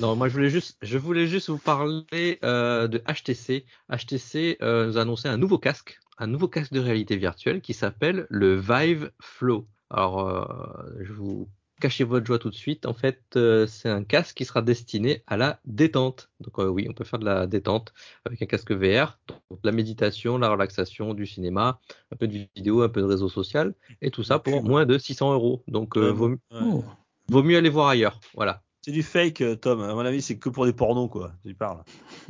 Non, 0.00 0.16
moi 0.16 0.26
je 0.28 0.32
voulais 0.32 0.50
juste, 0.50 0.76
je 0.82 0.98
voulais 0.98 1.28
juste 1.28 1.50
vous 1.50 1.58
parler 1.58 2.40
euh, 2.42 2.88
de 2.88 2.98
HTC. 3.06 3.64
HTC 3.88 4.58
nous 4.60 4.98
a 4.98 5.02
annoncé 5.02 5.28
un 5.28 5.36
nouveau 5.36 5.58
casque, 5.58 6.00
un 6.18 6.26
nouveau 6.26 6.48
casque 6.48 6.72
de 6.72 6.80
réalité 6.80 7.16
virtuelle 7.16 7.60
qui 7.60 7.74
s'appelle 7.74 8.26
le 8.28 8.56
Vive 8.56 9.12
Flow. 9.20 9.68
Alors, 9.88 10.84
je 11.00 11.12
vous 11.12 11.48
cacher 11.82 12.04
votre 12.04 12.24
joie 12.24 12.38
tout 12.38 12.48
de 12.48 12.54
suite. 12.54 12.86
En 12.86 12.94
fait, 12.94 13.20
euh, 13.34 13.66
c'est 13.66 13.88
un 13.88 14.04
casque 14.04 14.36
qui 14.36 14.44
sera 14.44 14.62
destiné 14.62 15.24
à 15.26 15.36
la 15.36 15.58
détente. 15.64 16.30
Donc 16.40 16.60
euh, 16.60 16.68
oui, 16.68 16.86
on 16.88 16.92
peut 16.92 17.02
faire 17.02 17.18
de 17.18 17.24
la 17.24 17.48
détente 17.48 17.92
avec 18.24 18.40
un 18.40 18.46
casque 18.46 18.70
VR. 18.70 19.18
Donc, 19.50 19.58
la 19.64 19.72
méditation, 19.72 20.38
la 20.38 20.48
relaxation, 20.48 21.12
du 21.12 21.26
cinéma, 21.26 21.80
un 22.12 22.16
peu 22.16 22.28
de 22.28 22.46
vidéo, 22.54 22.82
un 22.82 22.88
peu 22.88 23.00
de 23.00 23.06
réseau 23.06 23.28
social, 23.28 23.74
et 24.00 24.12
tout 24.12 24.22
ça 24.22 24.38
pour 24.38 24.62
moins 24.62 24.86
de 24.86 24.96
600 24.96 25.32
euros. 25.34 25.64
Donc 25.66 25.96
euh, 25.96 26.10
Ouais, 26.10 26.12
vaut, 26.12 26.28
ouais. 26.28 26.36
Oh. 26.52 26.84
vaut 27.28 27.42
mieux 27.42 27.56
aller 27.56 27.68
voir 27.68 27.88
ailleurs. 27.88 28.20
Voilà. 28.34 28.62
C'est 28.84 28.92
du 28.92 29.02
fake, 29.02 29.60
Tom. 29.60 29.80
À 29.80 29.94
mon 29.94 30.00
avis, 30.00 30.22
c'est 30.22 30.38
que 30.38 30.48
pour 30.48 30.66
des 30.66 30.72
pornos, 30.72 31.08
quoi. 31.08 31.32
Tu 31.44 31.54
parles. 31.54 31.82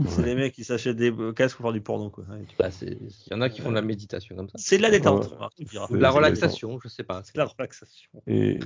C'est 0.06 0.22
les 0.22 0.34
mecs 0.34 0.52
qui 0.54 0.64
s'achètent 0.64 0.96
des 0.96 1.12
casques 1.34 1.56
pour 1.56 1.64
faire 1.64 1.72
du 1.72 1.80
porno, 1.80 2.10
quoi. 2.10 2.24
Bah, 2.58 2.68
Il 2.82 2.98
y 3.30 3.34
en 3.34 3.40
a 3.40 3.48
qui 3.48 3.62
font 3.62 3.70
de 3.70 3.74
la 3.74 3.82
méditation 3.82 4.36
comme 4.36 4.48
ça. 4.48 4.58
C'est 4.58 4.76
de 4.76 4.82
la 4.82 4.90
détente, 4.90 5.34
tu 5.56 5.64
diras. 5.64 5.86
La 5.90 6.10
relaxation, 6.10 6.78
je 6.82 6.88
sais 6.88 7.04
pas. 7.04 7.22
C'est 7.24 7.34
de 7.34 7.38
la 7.38 7.46
relaxation. 7.46 8.10
Et 8.26 8.58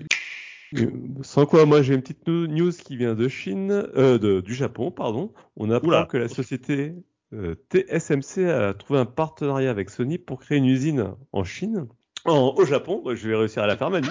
sans 1.22 1.46
quoi, 1.46 1.64
moi 1.66 1.82
j'ai 1.82 1.94
une 1.94 2.02
petite 2.02 2.26
news 2.28 2.72
qui 2.72 2.96
vient 2.96 3.14
de 3.14 3.28
Chine, 3.28 3.70
euh, 3.72 4.18
de- 4.18 4.40
du 4.40 4.54
Japon, 4.54 4.90
pardon. 4.90 5.32
On 5.56 5.70
apprend 5.70 5.88
Oula. 5.88 6.04
que 6.04 6.16
la 6.16 6.28
société 6.28 6.94
euh, 7.32 7.54
TSMC 7.70 8.48
a 8.48 8.74
trouvé 8.74 9.00
un 9.00 9.06
partenariat 9.06 9.70
avec 9.70 9.90
Sony 9.90 10.18
pour 10.18 10.40
créer 10.40 10.58
une 10.58 10.66
usine 10.66 11.14
en 11.32 11.44
Chine. 11.44 11.88
En- 12.26 12.54
au 12.56 12.64
Japon, 12.64 13.02
Ouais, 13.04 13.16
je 13.16 13.28
vais 13.28 13.36
réussir 13.36 13.62
à 13.62 13.66
la 13.66 13.76
faire 13.76 13.90
ma 13.90 14.00
news. 14.00 14.08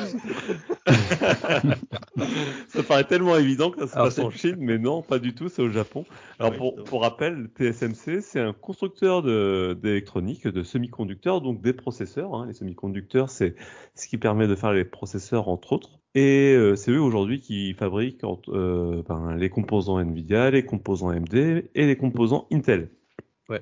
ça 2.70 2.84
paraît 2.84 3.04
tellement 3.04 3.38
évident 3.38 3.72
que 3.72 3.80
ça 3.82 3.88
se 3.88 3.94
passe 3.94 4.20
en 4.20 4.30
Chine, 4.30 4.58
mais 4.60 4.78
non, 4.78 5.02
pas 5.02 5.20
du 5.20 5.34
tout, 5.34 5.50
c'est 5.50 5.62
au 5.62 5.70
Japon. 5.70 6.06
Alors 6.40 6.54
Ouais, 6.54 6.84
pour, 6.86 7.02
rappel, 7.02 7.50
TSMC, 7.58 8.22
c'est 8.22 8.40
un 8.40 8.54
constructeur 8.54 9.24
d'électronique, 9.76 10.48
de, 10.48 10.64
semi-conducteurs, 10.64 11.42
donc 11.42 11.62
des 11.62 11.74
processeurs. 11.74 12.34
hein. 12.36 12.46
Les 12.48 12.54
semi-conducteurs, 12.54 13.30
c'est 13.30 13.56
ce 13.96 14.08
qui 14.08 14.18
permet 14.18 14.48
de 14.48 14.56
faire 14.56 14.74
les 14.74 14.86
processeurs, 14.86 15.48
entre 15.48 15.74
autres. 15.74 16.00
Et 16.16 16.54
euh, 16.56 16.76
c'est 16.76 16.92
eux 16.92 17.02
aujourd'hui 17.02 17.40
qui 17.42 17.74
fabriquent 17.74 18.24
euh, 18.48 19.04
ben, 19.08 19.36
les 19.36 19.50
composants 19.50 20.00
Nvidia, 20.00 20.50
les 20.50 20.64
composants 20.64 21.10
AMD 21.10 21.34
et 21.34 21.86
les 21.86 21.98
composants 21.98 22.48
Intel. 22.54 22.90
Ouais. 23.50 23.62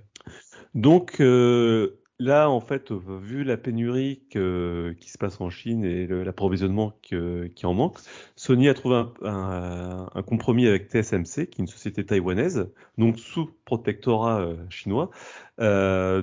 Donc 0.75 1.19
euh, 1.19 1.99
là, 2.19 2.49
en 2.49 2.59
fait, 2.59 2.91
vu 2.91 3.43
la 3.43 3.57
pénurie 3.57 4.23
qui 4.29 5.09
se 5.09 5.17
passe 5.17 5.41
en 5.41 5.49
Chine 5.49 5.83
et 5.83 6.07
l'approvisionnement 6.07 6.97
qui 7.01 7.65
en 7.65 7.73
manque, 7.73 7.97
Sony 8.35 8.69
a 8.69 8.73
trouvé 8.73 9.03
un, 9.23 10.07
compromis 10.25 10.67
avec 10.67 10.89
TSMC, 10.89 11.47
qui 11.47 11.61
est 11.61 11.63
une 11.63 11.67
société 11.67 12.05
taïwanaise, 12.05 12.71
donc 12.97 13.19
sous 13.19 13.51
protectorat 13.65 14.41
euh, 14.41 14.55
chinois, 14.69 15.09
euh, 15.59 16.21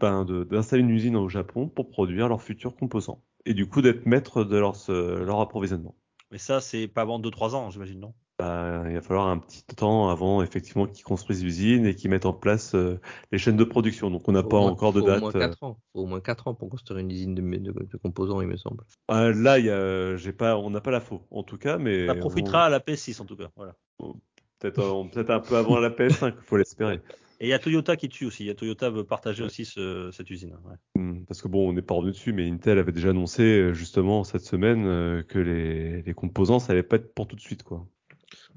ben, 0.00 0.24
de- 0.24 0.44
d'installer 0.44 0.82
une 0.82 0.90
usine 0.90 1.16
au 1.16 1.28
Japon 1.28 1.68
pour 1.68 1.90
produire 1.90 2.28
leurs 2.28 2.42
futurs 2.42 2.76
composants. 2.76 3.22
Et 3.46 3.54
du 3.54 3.66
coup, 3.68 3.82
d'être 3.82 4.06
maître 4.06 4.44
de 4.44 4.56
leur, 4.56 4.76
euh, 4.90 5.24
leur 5.24 5.40
approvisionnement. 5.40 5.94
Mais 6.30 6.38
ça, 6.38 6.60
c'est 6.60 6.86
pas 6.86 7.02
avant 7.02 7.18
2-3 7.18 7.54
ans, 7.54 7.70
j'imagine, 7.70 8.00
non? 8.00 8.14
Ben, 8.40 8.88
il 8.88 8.94
va 8.94 9.00
falloir 9.02 9.28
un 9.28 9.38
petit 9.38 9.62
temps 9.64 10.08
avant, 10.08 10.42
effectivement, 10.42 10.86
qu'ils 10.86 11.04
construisent 11.04 11.42
l'usine 11.44 11.86
et 11.86 11.94
qu'ils 11.94 12.10
mettent 12.10 12.26
en 12.26 12.32
place 12.32 12.74
euh, 12.74 12.98
les 13.32 13.38
chaînes 13.38 13.56
de 13.56 13.64
production. 13.64 14.10
Donc, 14.10 14.28
on 14.28 14.32
n'a 14.32 14.42
pas 14.42 14.58
moins- 14.60 14.70
encore 14.70 14.92
de 14.92 15.00
date. 15.00 15.18
Au 15.18 15.20
moins 15.20 15.30
euh, 15.34 15.38
4 15.38 15.62
ans. 15.62 15.78
Faut 15.92 16.00
au 16.00 16.06
moins 16.06 16.20
4 16.20 16.48
ans 16.48 16.54
pour 16.54 16.68
construire 16.68 16.98
une 17.00 17.10
usine 17.10 17.34
de, 17.34 17.42
de- 17.42 17.72
de 17.72 17.96
composants, 17.96 18.40
il 18.40 18.48
me 18.48 18.56
semble. 18.56 18.84
euh, 19.10 19.32
là, 19.34 19.58
il 19.58 19.66
y 19.66 19.70
a, 19.70 20.16
j'ai 20.16 20.32
pas, 20.32 20.56
on 20.56 20.70
n'a 20.70 20.80
pas 20.80 20.90
la 20.90 21.00
faux, 21.00 21.22
en 21.30 21.42
tout 21.42 21.58
cas, 21.58 21.78
mais 21.78 22.06
Ça 22.06 22.14
on- 22.14 22.18
profitera 22.18 22.64
à 22.66 22.68
la 22.68 22.80
PS6, 22.80 23.20
en 23.20 23.24
tout 23.24 23.36
cas. 23.36 23.48
Voilà. 23.56 23.74
peut-être, 24.58 24.78
euh, 24.80 25.34
un 25.34 25.40
peu 25.40 25.56
avant 25.56 25.78
la 25.78 25.90
PS5, 25.90 26.34
faut 26.42 26.56
l'espérer. 26.56 27.00
Et 27.42 27.46
il 27.46 27.48
y 27.48 27.54
a 27.54 27.58
Toyota 27.58 27.96
qui 27.96 28.10
tue 28.10 28.26
aussi. 28.26 28.44
Il 28.44 28.48
y 28.48 28.50
a 28.50 28.54
Toyota 28.54 28.90
veut 28.90 29.04
partager 29.04 29.42
aussi 29.42 29.64
ce- 29.64 30.10
cette 30.12 30.28
usine. 30.28 30.52
ouais. 30.66 30.76
Hmm, 31.02 31.24
Parce 31.24 31.40
que 31.40 31.48
bon, 31.48 31.70
on 31.70 31.72
n'est 31.72 31.80
pas 31.80 31.94
revenu 31.94 32.12
dessus, 32.12 32.34
mais 32.34 32.46
Intel 32.46 32.78
avait 32.78 32.92
déjà 32.92 33.08
annoncé 33.10 33.42
euh, 33.42 33.72
justement 33.72 34.24
cette 34.24 34.42
semaine 34.44 34.84
euh, 34.86 35.22
que 35.22 35.38
les, 35.38 36.02
les 36.02 36.12
composants, 36.14 36.58
ça 36.58 36.72
allait 36.74 36.82
pas 36.82 36.96
être 36.96 37.14
pour 37.14 37.26
tout 37.26 37.36
de 37.36 37.40
suite, 37.40 37.62
quoi. 37.62 37.86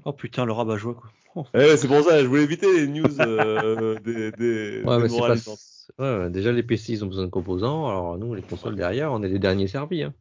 Oh 0.04 0.12
putain, 0.12 0.44
le 0.44 0.52
rabat-joie, 0.52 0.94
quoi. 0.94 1.10
Oh. 1.36 1.46
Eh, 1.54 1.76
c'est 1.76 1.88
pour 1.88 2.00
ça, 2.02 2.20
je 2.22 2.26
voulais 2.26 2.44
éviter 2.44 2.72
les 2.72 2.86
news 2.86 3.20
euh, 3.20 3.98
des, 4.04 4.30
des, 4.32 4.82
Ouais, 4.84 4.96
des 4.96 5.02
mais 5.02 5.08
c'est 5.08 5.14
pas... 5.14 5.20
moralisantes. 5.20 5.58
ouais, 5.98 6.18
ouais, 6.18 6.30
déjà, 6.30 6.52
les 6.52 6.62
PC, 6.62 6.92
ils 6.92 7.04
ont 7.04 7.08
besoin 7.08 7.24
de 7.24 7.30
composants. 7.30 7.88
Alors, 7.88 8.18
nous, 8.18 8.34
les 8.34 8.42
consoles 8.42 8.76
derrière, 8.76 9.12
on 9.12 9.22
est 9.22 9.28
les 9.28 9.38
derniers 9.40 9.66
servis. 9.66 10.04
Hein. 10.04 10.14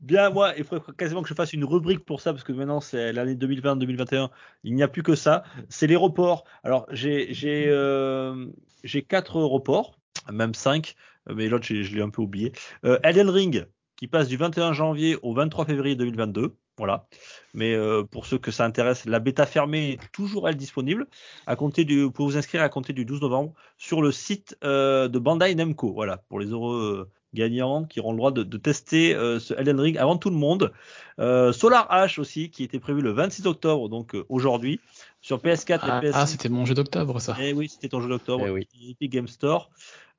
Bien, 0.00 0.30
moi, 0.30 0.52
il 0.56 0.64
faudrait 0.64 0.92
quasiment 0.96 1.22
que 1.22 1.28
je 1.28 1.34
fasse 1.34 1.52
une 1.52 1.64
rubrique 1.64 2.04
pour 2.04 2.20
ça, 2.20 2.32
parce 2.32 2.44
que 2.44 2.52
maintenant, 2.52 2.80
c'est 2.80 3.12
l'année 3.12 3.34
2020-2021. 3.34 4.28
Il 4.62 4.74
n'y 4.74 4.82
a 4.82 4.88
plus 4.88 5.02
que 5.02 5.16
ça. 5.16 5.42
C'est 5.68 5.86
les 5.88 5.96
reports. 5.96 6.44
Alors, 6.62 6.86
j'ai 6.92 7.34
j'ai 7.34 7.64
euh, 7.68 8.46
j'ai 8.84 9.02
quatre 9.02 9.40
reports, 9.40 9.98
même 10.32 10.54
cinq, 10.54 10.94
mais 11.34 11.48
l'autre, 11.48 11.66
je 11.66 11.94
l'ai 11.94 12.02
un 12.02 12.10
peu 12.10 12.22
oublié. 12.22 12.52
Euh, 12.84 12.98
Elden 13.02 13.28
Ring, 13.28 13.66
qui 13.96 14.06
passe 14.06 14.28
du 14.28 14.36
21 14.36 14.72
janvier 14.72 15.16
au 15.22 15.34
23 15.34 15.64
février 15.66 15.96
2022. 15.96 16.54
Voilà. 16.78 17.06
Mais 17.54 17.74
euh, 17.74 18.02
pour 18.02 18.26
ceux 18.26 18.38
que 18.38 18.50
ça 18.50 18.64
intéresse, 18.64 19.06
la 19.06 19.18
bêta 19.18 19.46
fermée 19.46 19.92
est 19.92 20.12
toujours 20.12 20.48
elle 20.48 20.56
disponible. 20.56 21.06
À 21.46 21.56
compter 21.56 21.84
du, 21.84 22.10
pour 22.10 22.26
vous 22.26 22.36
inscrire 22.36 22.62
à 22.62 22.68
compter 22.68 22.92
du 22.92 23.04
12 23.04 23.20
novembre 23.22 23.54
sur 23.78 24.02
le 24.02 24.12
site 24.12 24.56
euh, 24.64 25.08
de 25.08 25.18
Bandai 25.18 25.54
Namco. 25.54 25.92
Voilà, 25.92 26.18
pour 26.28 26.38
les 26.38 26.46
heureux 26.46 27.06
euh, 27.08 27.10
gagnants 27.34 27.84
qui 27.84 28.00
auront 28.00 28.12
le 28.12 28.18
droit 28.18 28.30
de, 28.30 28.42
de 28.42 28.56
tester 28.58 29.14
euh, 29.14 29.38
ce 29.40 29.54
Elden 29.54 29.80
Ring 29.80 29.96
avant 29.98 30.16
tout 30.18 30.30
le 30.30 30.36
monde. 30.36 30.72
Euh, 31.18 31.52
Solar 31.52 31.88
H 31.90 32.20
aussi, 32.20 32.50
qui 32.50 32.62
était 32.64 32.78
prévu 32.78 33.00
le 33.00 33.10
26 33.12 33.46
octobre, 33.46 33.88
donc 33.88 34.14
euh, 34.14 34.24
aujourd'hui, 34.28 34.80
sur 35.22 35.38
PS4 35.38 35.78
Ah, 35.82 36.00
et 36.02 36.08
PS5. 36.08 36.12
ah, 36.14 36.26
c'était 36.26 36.48
mon 36.50 36.66
jeu 36.66 36.74
d'octobre, 36.74 37.20
ça. 37.20 37.36
Eh 37.40 37.52
oui, 37.54 37.68
c'était 37.70 37.88
ton 37.88 38.00
jeu 38.02 38.08
d'octobre, 38.08 38.44
Eh 38.46 38.50
oui. 38.50 38.68
Epic 38.90 39.10
Game 39.12 39.28
Store. 39.28 39.70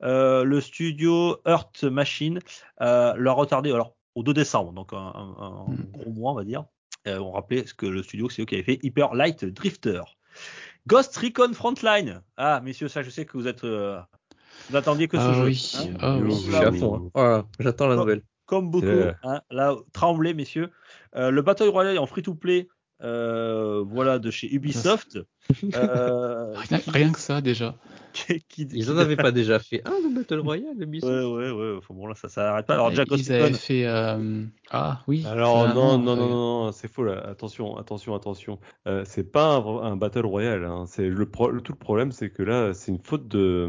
Euh, 0.02 0.44
le 0.44 0.60
studio 0.60 1.38
Earth 1.46 1.82
Machine 1.84 2.38
euh, 2.80 3.14
l'a 3.16 3.32
retardé 3.32 3.72
alors 3.72 3.94
au 4.18 4.22
2 4.22 4.34
décembre, 4.34 4.72
donc 4.72 4.92
un, 4.92 4.96
un- 4.96 5.36
un 5.38 5.64
Hmm. 5.72 5.90
gros 5.92 6.10
mois, 6.10 6.32
on 6.32 6.34
va 6.34 6.44
dire. 6.44 6.64
Euh, 7.06 7.18
on 7.20 7.30
rappelait 7.32 7.64
ce 7.66 7.74
que 7.74 7.86
le 7.86 8.02
studio, 8.02 8.28
c'est 8.28 8.42
eux 8.42 8.44
qui 8.44 8.54
avaient 8.56 8.64
fait 8.64 8.78
Hyper 8.82 9.14
Light 9.14 9.44
Drifter. 9.44 10.02
Ghost 10.86 11.16
Recon 11.16 11.52
Frontline. 11.54 12.22
Ah, 12.36 12.60
messieurs, 12.64 12.88
ça, 12.88 13.02
je 13.02 13.10
sais 13.10 13.24
que 13.26 13.36
vous 13.36 13.46
êtes. 13.46 13.64
euh, 13.64 13.98
vous 14.68 14.76
attendiez 14.76 15.06
que 15.08 15.16
ce 15.18 15.22
Ah 15.22 15.32
jeu. 15.34 15.44
oui, 15.44 15.72
hein. 15.78 15.94
ah 16.00 16.18
oui. 16.18 16.80
Hein. 16.84 17.10
Voilà, 17.14 17.44
j'attends 17.60 17.86
la 17.86 17.96
nouvelle. 17.96 18.22
Comme 18.46 18.70
beaucoup. 18.70 18.86
Euh. 18.86 19.12
hein. 19.22 19.40
là, 19.50 19.74
tremblez, 19.92 20.34
messieurs. 20.34 20.70
Euh, 21.16 21.30
le 21.30 21.42
Battle 21.42 21.68
Royale 21.68 21.98
en 21.98 22.06
free-to-play. 22.06 22.68
euh, 23.02 23.84
voilà, 23.86 24.18
de 24.18 24.30
chez 24.30 24.52
Ubisoft. 24.52 25.18
Euh, 25.74 26.52
Rien, 26.68 26.78
rien 26.88 27.12
que 27.12 27.18
ça, 27.20 27.40
déjà. 27.40 27.74
qui- 28.48 28.66
qui- 28.66 28.68
Ils 28.72 28.90
en 28.90 28.96
avaient 28.98 29.16
pas 29.16 29.32
déjà 29.32 29.58
fait 29.58 29.82
un 29.86 30.00
de 30.08 30.14
Battle 30.14 30.40
Royale, 30.40 30.76
le 30.76 30.84
Ubisoft 30.84 31.12
Ouais, 31.12 31.24
ouais, 31.24 31.50
ouais. 31.50 31.74
Enfin, 31.78 31.94
bon, 31.94 32.06
là, 32.06 32.14
ça, 32.14 32.28
ça 32.28 32.52
arrête 32.52 32.66
pas. 32.66 32.74
Alors, 32.74 32.94
Jack 32.94 33.08
Ils 33.10 33.32
avaient 33.32 33.52
fait. 33.52 33.86
euh, 33.86 34.44
Ah 34.70 35.02
oui. 35.06 35.24
Alors 35.26 35.68
non, 35.68 35.98
non, 35.98 36.16
non, 36.16 36.16
non, 36.16 36.64
non, 36.66 36.72
c'est 36.72 36.88
faux 36.90 37.04
là. 37.04 37.18
Attention, 37.26 37.76
attention, 37.76 38.14
attention. 38.14 38.58
Euh, 38.86 39.02
c'est 39.04 39.30
pas 39.30 39.56
un, 39.56 39.82
un 39.82 39.96
battle 39.96 40.26
royale. 40.26 40.64
Hein. 40.64 40.84
C'est 40.86 41.08
le, 41.08 41.26
pro- 41.28 41.50
le- 41.50 41.60
tout 41.60 41.72
le 41.72 41.78
problème, 41.78 42.12
c'est 42.12 42.30
que 42.30 42.42
là, 42.42 42.72
c'est 42.74 42.92
une 42.92 43.02
faute 43.02 43.28
de, 43.28 43.68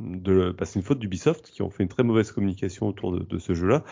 de, 0.00 0.52
bah, 0.52 0.64
c'est 0.64 0.78
une 0.78 0.84
faute 0.84 0.98
d'Ubisoft 0.98 1.50
qui 1.50 1.62
ont 1.62 1.70
fait 1.70 1.82
une 1.82 1.88
très 1.88 2.02
mauvaise 2.02 2.32
communication 2.32 2.88
autour 2.88 3.12
de, 3.12 3.20
de 3.24 3.38
ce 3.38 3.54
jeu-là. 3.54 3.84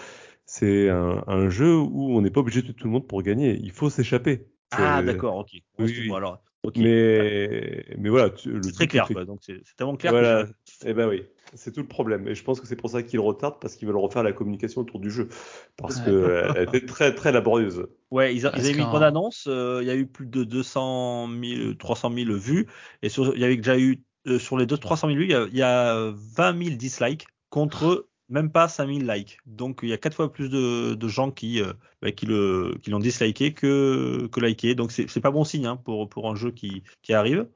C'est 0.45 0.89
un, 0.91 1.25
un 1.27 1.49
jeu 1.49 1.77
où 1.77 2.17
on 2.17 2.21
n'est 2.23 2.31
pas 2.31 2.41
obligé 2.41 2.63
de 2.63 2.73
tout 2.73 2.85
le 2.87 2.93
monde 2.93 3.07
pour 3.09 3.23
gagner. 3.23 3.59
Il 3.61 3.73
faut 3.73 3.91
s'échapper. 3.91 4.47
Ah, 4.71 5.03
d'accord, 5.03 5.37
ok. 5.37 5.51
Oui. 5.79 6.11
alors. 6.15 6.43
Mais, 6.77 7.85
mais 7.99 8.09
voilà. 8.09 8.31
tu- 8.31 8.51
le 8.51 8.63
C'est 8.63 8.73
très 8.73 8.87
clair, 8.87 9.07
quoi. 9.07 9.25
Donc, 9.25 9.41
c'est 9.43 9.61
c'est 9.65 9.77
tellement 9.77 9.97
clair 9.97 10.13
Voilà. 10.13 10.45
que 10.45 10.51
je- 10.83 10.89
Eh 10.89 10.95
ben 10.95 11.09
oui, 11.09 11.23
c'est 11.55 11.73
tout 11.73 11.81
le 11.81 11.87
problème. 11.89 12.27
Et 12.29 12.35
je 12.35 12.43
pense 12.43 12.61
que 12.61 12.67
c'est 12.67 12.77
pour 12.77 12.91
ça 12.91 13.03
qu'ils 13.03 13.21
retardent 13.21 13.61
parce 13.61 13.77
qu'ils 13.77 13.87
veulent 13.87 13.97
refaire 13.97 14.23
la 14.23 14.33
communication 14.33 14.81
autour 14.81 15.01
du 15.01 15.11
jeu 15.11 15.29
parce 15.77 15.99
Ouais. 15.99 16.05
que 16.07 16.43
elle 16.57 16.63
était 16.69 16.87
très 16.87 17.15
très 17.15 17.33
laborieuse. 17.33 17.87
Ouais, 18.11 18.35
ils, 18.35 18.47
a- 18.47 18.51
ils 18.51 18.53
Parce 18.53 18.65
avaient 18.65 18.75
mis 18.75 18.83
une 18.83 18.91
bonne 18.91 19.03
annonce. 19.03 19.47
euh, 19.49 19.81
Il 19.83 19.89
y 19.89 19.91
a 19.91 19.97
eu 19.97 20.07
plus 20.07 20.27
de 20.27 20.45
200 20.45 21.29
000, 21.29 21.75
300 21.75 22.11
000 22.13 22.33
vues. 22.35 22.67
Et 23.03 23.09
sur- 23.09 23.35
il 23.35 23.41
y 23.41 23.45
avait 23.45 23.57
déjà 23.57 23.79
eu, 23.79 24.03
euh, 24.27 24.39
sur 24.39 24.57
les 24.59 24.67
200 24.67 24.81
300 24.81 25.09
000 25.09 25.19
vues, 25.19 25.25
il 25.27 25.31
y 25.31 25.35
a, 25.35 25.47
il 25.51 25.57
y 25.57 25.63
a 25.63 26.13
20 26.37 26.53
000 26.53 26.77
dislikes 26.77 27.27
contre 27.51 28.09
même 28.29 28.51
pas 28.51 28.69
5 28.69 28.89
000 28.89 29.01
likes. 29.01 29.39
Donc, 29.47 29.81
il 29.83 29.89
y 29.89 29.93
a 29.93 29.99
quatre 29.99 30.15
fois 30.15 30.33
plus 30.33 30.49
de, 30.49 30.95
de 30.95 31.09
gens 31.09 31.31
qui, 31.31 31.61
euh, 31.61 31.73
bah, 32.03 32.13
qui 32.13 32.27
le, 32.27 32.79
qui 32.83 32.91
l'ont 32.91 32.99
disliké 32.99 33.53
que, 33.55 34.29
que 34.31 34.41
liké. 34.41 34.75
Donc, 34.75 34.93
c'est 34.93 35.09
c'est 35.09 35.21
pas 35.21 35.31
bon 35.31 35.45
signe 35.45 35.67
hein, 35.67 35.77
pour, 35.77 36.09
pour 36.09 36.31
un 36.31 36.35
jeu 36.35 36.51
qui, 36.51 36.83
qui 37.03 37.13
arrive. 37.13 37.47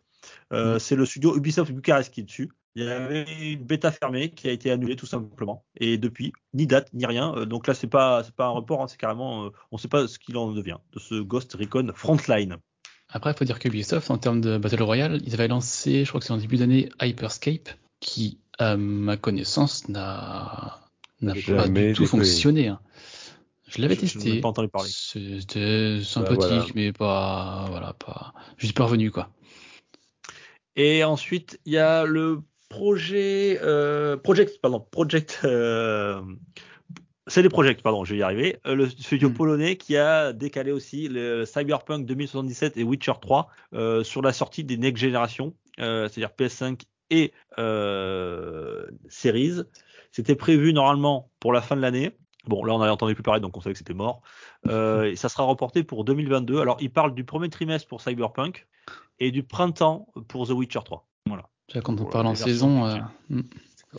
Euh, 0.52 0.78
C'est 0.78 0.96
le 0.96 1.06
studio 1.06 1.36
Ubisoft 1.36 1.72
Bucarest 1.72 2.12
qui 2.12 2.20
est 2.20 2.24
dessus. 2.24 2.50
Il 2.76 2.84
y 2.84 2.88
avait 2.88 3.52
une 3.52 3.64
bêta 3.64 3.90
fermée 3.90 4.30
qui 4.30 4.48
a 4.48 4.52
été 4.52 4.70
annulée 4.70 4.94
tout 4.94 5.06
simplement. 5.06 5.64
Et 5.76 5.98
depuis, 5.98 6.32
ni 6.54 6.66
date, 6.66 6.88
ni 6.92 7.04
rien. 7.04 7.34
Euh, 7.34 7.44
donc 7.44 7.66
là, 7.66 7.74
c'est 7.74 7.88
pas, 7.88 8.22
c'est 8.22 8.34
pas 8.34 8.46
un 8.46 8.50
report, 8.50 8.82
hein, 8.82 8.86
c'est 8.86 8.98
carrément, 8.98 9.46
euh, 9.46 9.50
on 9.72 9.78
sait 9.78 9.88
pas 9.88 10.06
ce 10.06 10.18
qu'il 10.18 10.36
en 10.36 10.52
devient 10.52 10.78
de 10.92 11.00
ce 11.00 11.16
Ghost 11.16 11.54
Recon 11.54 11.90
Frontline. 11.94 12.56
Après, 13.08 13.32
il 13.32 13.36
faut 13.36 13.44
dire 13.44 13.58
que 13.58 13.66
Ubisoft, 13.66 14.10
en 14.10 14.18
termes 14.18 14.40
de 14.40 14.56
Battle 14.56 14.84
Royale, 14.84 15.20
ils 15.24 15.34
avaient 15.34 15.48
lancé, 15.48 16.04
je 16.04 16.08
crois 16.08 16.20
que 16.20 16.26
c'est 16.26 16.32
en 16.32 16.36
début 16.36 16.58
d'année, 16.58 16.90
Hyperscape, 17.00 17.68
qui, 17.98 18.39
à 18.58 18.76
ma 18.76 19.16
connaissance, 19.16 19.88
n'a 19.88 20.80
pas 21.22 21.68
du 21.68 21.92
tout 21.94 22.06
fonctionné. 22.06 22.68
hein. 22.68 22.80
Je 23.68 23.80
l'avais 23.80 23.94
Je- 23.94 24.06
je 24.06 24.18
n'en 24.18 24.24
ai 24.24 24.24
testé. 24.26 24.40
pas 24.40 24.48
entendu 24.48 24.68
parler. 24.68 24.90
C'était 24.92 26.00
sympathique, 26.02 26.38
voilà. 26.48 26.64
mais 26.74 26.92
pas, 26.92 27.66
voilà, 27.70 27.92
pas. 27.92 28.34
Je 28.56 28.66
suis 28.66 28.74
pas 28.74 28.84
revenu, 28.84 29.10
quoi. 29.12 29.30
Et 30.76 31.04
ensuite, 31.04 31.60
il 31.66 31.72
y 31.74 31.78
a 31.78 32.04
le 32.04 32.40
projet, 32.68 33.58
euh, 33.62 34.16
Project, 34.16 34.60
pardon, 34.60 34.80
Project 34.90 35.40
euh, 35.44 36.20
C'est 37.26 37.42
des 37.42 37.48
projets, 37.48 37.74
pardon, 37.76 38.04
je 38.04 38.14
vais 38.14 38.18
y 38.20 38.22
arriver. 38.24 38.58
Euh, 38.66 38.74
le 38.74 38.88
studio 38.90 39.28
Mm. 39.28 39.34
polonais 39.34 39.76
qui 39.76 39.96
a 39.96 40.32
décalé 40.32 40.72
aussi 40.72 41.06
le 41.08 41.44
Cyberpunk 41.44 42.04
2077 42.06 42.76
et 42.76 42.82
Witcher 42.82 43.12
3 43.20 43.48
euh, 43.74 44.02
sur 44.02 44.20
la 44.20 44.32
sortie 44.32 44.64
des 44.64 44.76
next 44.76 45.00
générations, 45.00 45.54
euh, 45.78 46.08
c'est-à-dire 46.08 46.30
PS5 46.36 46.82
et 47.10 47.32
euh, 47.58 48.86
Series. 49.08 49.62
C'était 50.12 50.34
prévu 50.36 50.72
normalement 50.72 51.30
pour 51.40 51.52
la 51.52 51.60
fin 51.60 51.76
de 51.76 51.80
l'année. 51.80 52.16
Bon, 52.46 52.64
là, 52.64 52.74
on 52.74 52.78
n'avait 52.78 52.90
entendu 52.90 53.14
plus 53.14 53.22
parler, 53.22 53.40
donc 53.40 53.56
on 53.56 53.60
savait 53.60 53.74
que 53.74 53.78
c'était 53.78 53.94
mort. 53.94 54.22
Euh, 54.66 55.04
et 55.10 55.16
ça 55.16 55.28
sera 55.28 55.44
reporté 55.44 55.84
pour 55.84 56.04
2022. 56.04 56.60
Alors, 56.60 56.76
il 56.80 56.90
parle 56.90 57.14
du 57.14 57.24
premier 57.24 57.48
trimestre 57.50 57.86
pour 57.88 58.00
Cyberpunk 58.00 58.66
et 59.18 59.30
du 59.30 59.42
printemps 59.42 60.08
pour 60.28 60.46
The 60.48 60.52
Witcher 60.52 60.80
3. 60.84 61.06
Voilà. 61.26 61.48
Quand 61.84 61.92
on 61.92 61.96
Pour 61.96 62.10
parle 62.10 62.24
les 62.26 62.30
en 62.32 62.34
saison. 62.34 62.86
euh. 62.86 62.98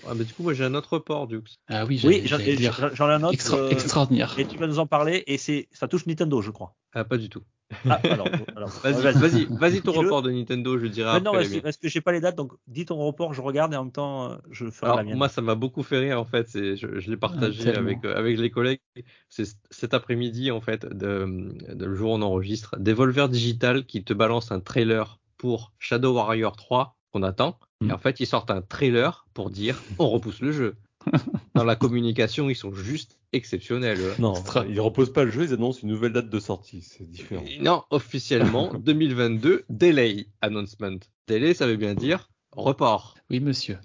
Ah, 0.08 0.14
mais 0.16 0.24
du 0.24 0.34
coup, 0.34 0.44
moi 0.44 0.54
j'ai 0.54 0.64
un 0.64 0.74
autre 0.74 0.94
report, 0.94 1.28
Dux. 1.28 1.42
Ah 1.68 1.86
oui, 1.86 2.02
Oui, 2.06 2.22
j'en 2.26 2.40
ai 2.40 3.14
un 3.14 3.24
autre. 3.24 3.34
Extra- 3.34 3.58
euh, 3.58 3.70
Extraordinaire. 3.70 4.34
et 4.38 4.46
tu 4.46 4.58
vas 4.58 4.68
nous 4.68 4.80
en 4.80 4.88
parler. 4.88 5.24
Et 5.28 5.38
c'est, 5.38 5.68
ça 5.72 5.88
touche 5.88 6.06
Nintendo, 6.06 6.42
je 6.42 6.52
crois. 6.52 6.76
Ah, 6.94 7.04
pas 7.04 7.18
du 7.18 7.30
tout. 7.30 7.42
Ah, 7.90 8.00
alors, 8.04 8.28
alors, 8.56 8.70
Vas-y, 8.84 9.02
vas-y. 9.02 9.14
vas-y, 9.20 9.46
vas-y 9.46 9.82
ton 9.82 9.94
report 9.94 10.22
de 10.22 10.32
Nintendo, 10.32 10.78
je 10.78 10.88
dirai 10.88 11.10
Mais 11.10 11.18
après 11.18 11.24
non, 11.24 11.38
les 11.38 11.62
parce, 11.62 11.78
que 11.78 11.88
j'ai 11.88 12.02
pas 12.02 12.12
les 12.12 12.20
dates, 12.20 12.36
donc 12.36 12.52
dis 12.68 12.86
ton 12.86 12.98
report, 12.98 13.34
je 13.34 13.42
regarde 13.42 13.74
et 13.74 13.78
en 13.78 13.84
même 13.86 13.92
temps, 13.94 14.32
euh, 14.32 14.36
je 14.52 14.70
ferai 14.70 14.88
la 14.88 14.94
Alors 14.94 15.06
mienne. 15.06 15.18
moi, 15.18 15.30
ça 15.30 15.42
m'a 15.42 15.56
beaucoup 15.56 15.84
fait 15.84 15.98
rire 16.00 16.20
en 16.20 16.26
fait. 16.26 16.50
C'est, 16.50 16.76
je, 16.76 17.00
je 17.00 17.10
l'ai 17.10 17.18
partagé 17.18 17.64
tellement. 17.64 17.80
avec 17.80 18.04
euh, 18.04 18.16
avec 18.16 18.38
les 18.38 18.50
collègues. 18.50 18.82
C'est 19.30 19.46
cet 19.70 19.94
après-midi 19.94 20.52
en 20.52 20.60
fait, 20.62 20.86
de, 20.86 21.54
de 21.74 21.86
le 21.86 21.96
jour 21.96 22.12
où 22.12 22.16
on 22.16 22.22
enregistre, 22.22 22.76
Devolver 22.78 23.30
Digital 23.30 23.86
qui 23.86 24.04
te 24.04 24.14
balance 24.14 24.52
un 24.52 24.60
trailer 24.60 25.20
pour 25.38 25.72
Shadow 25.80 26.14
Warrior 26.14 26.56
3 26.58 26.98
qu'on 27.12 27.24
attend. 27.24 27.58
Et 27.82 27.86
Mm. 27.86 27.92
en 27.94 27.98
fait, 27.98 28.20
ils 28.20 28.28
sortent 28.28 28.52
un 28.52 28.62
trailer 28.62 29.26
pour 29.34 29.50
dire 29.50 29.82
on 30.00 30.10
repousse 30.10 30.40
le 30.42 30.52
jeu. 30.52 30.76
Dans 31.56 31.64
la 31.64 31.76
communication, 31.76 32.50
ils 32.50 32.56
sont 32.56 32.72
juste 32.74 33.18
exceptionnels. 33.34 34.00
Non, 34.20 34.34
ils 34.70 34.80
reposent 34.80 35.12
pas 35.14 35.24
le 35.24 35.32
jeu, 35.32 35.44
ils 35.46 35.54
annoncent 35.54 35.80
une 35.82 35.90
nouvelle 35.90 36.14
date 36.14 36.30
de 36.30 36.40
sortie. 36.40 36.82
C'est 36.82 37.10
différent. 37.10 37.44
Non, 37.60 37.84
officiellement 37.90 38.72
2022 38.80 39.64
delay 39.70 40.28
announcement. 40.42 40.98
Delay, 41.28 41.54
ça 41.56 41.66
veut 41.66 41.76
bien 41.78 41.96
dire 41.96 42.30
report. 42.52 43.16
Oui, 43.32 43.40
monsieur. 43.40 43.78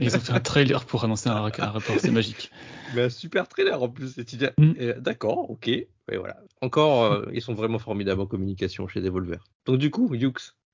Ils 0.00 0.14
ont 0.16 0.20
fait 0.20 0.32
un 0.32 0.40
trailer 0.40 0.84
pour 0.84 1.04
annoncer 1.04 1.28
un, 1.30 1.36
un 1.58 1.70
report, 1.70 1.96
c'est 1.98 2.10
magique. 2.10 2.50
Mais 2.94 3.02
un 3.02 3.08
super 3.10 3.48
trailer 3.48 3.82
en 3.82 3.88
plus. 3.88 4.18
Et 4.18 4.24
tu 4.24 4.36
dis, 4.36 4.46
Mm. 4.58 4.72
euh, 4.80 5.00
D'accord, 5.00 5.50
ok. 5.50 5.68
Et 5.68 5.88
voilà. 6.16 6.36
Encore, 6.60 7.04
euh, 7.04 7.26
ils 7.32 7.40
sont 7.42 7.54
vraiment 7.54 7.78
formidables 7.78 8.20
en 8.20 8.26
communication 8.26 8.86
chez 8.88 9.00
Devolver. 9.00 9.38
Donc 9.66 9.78
du 9.78 9.90
coup, 9.90 10.14
Yux, 10.14 10.32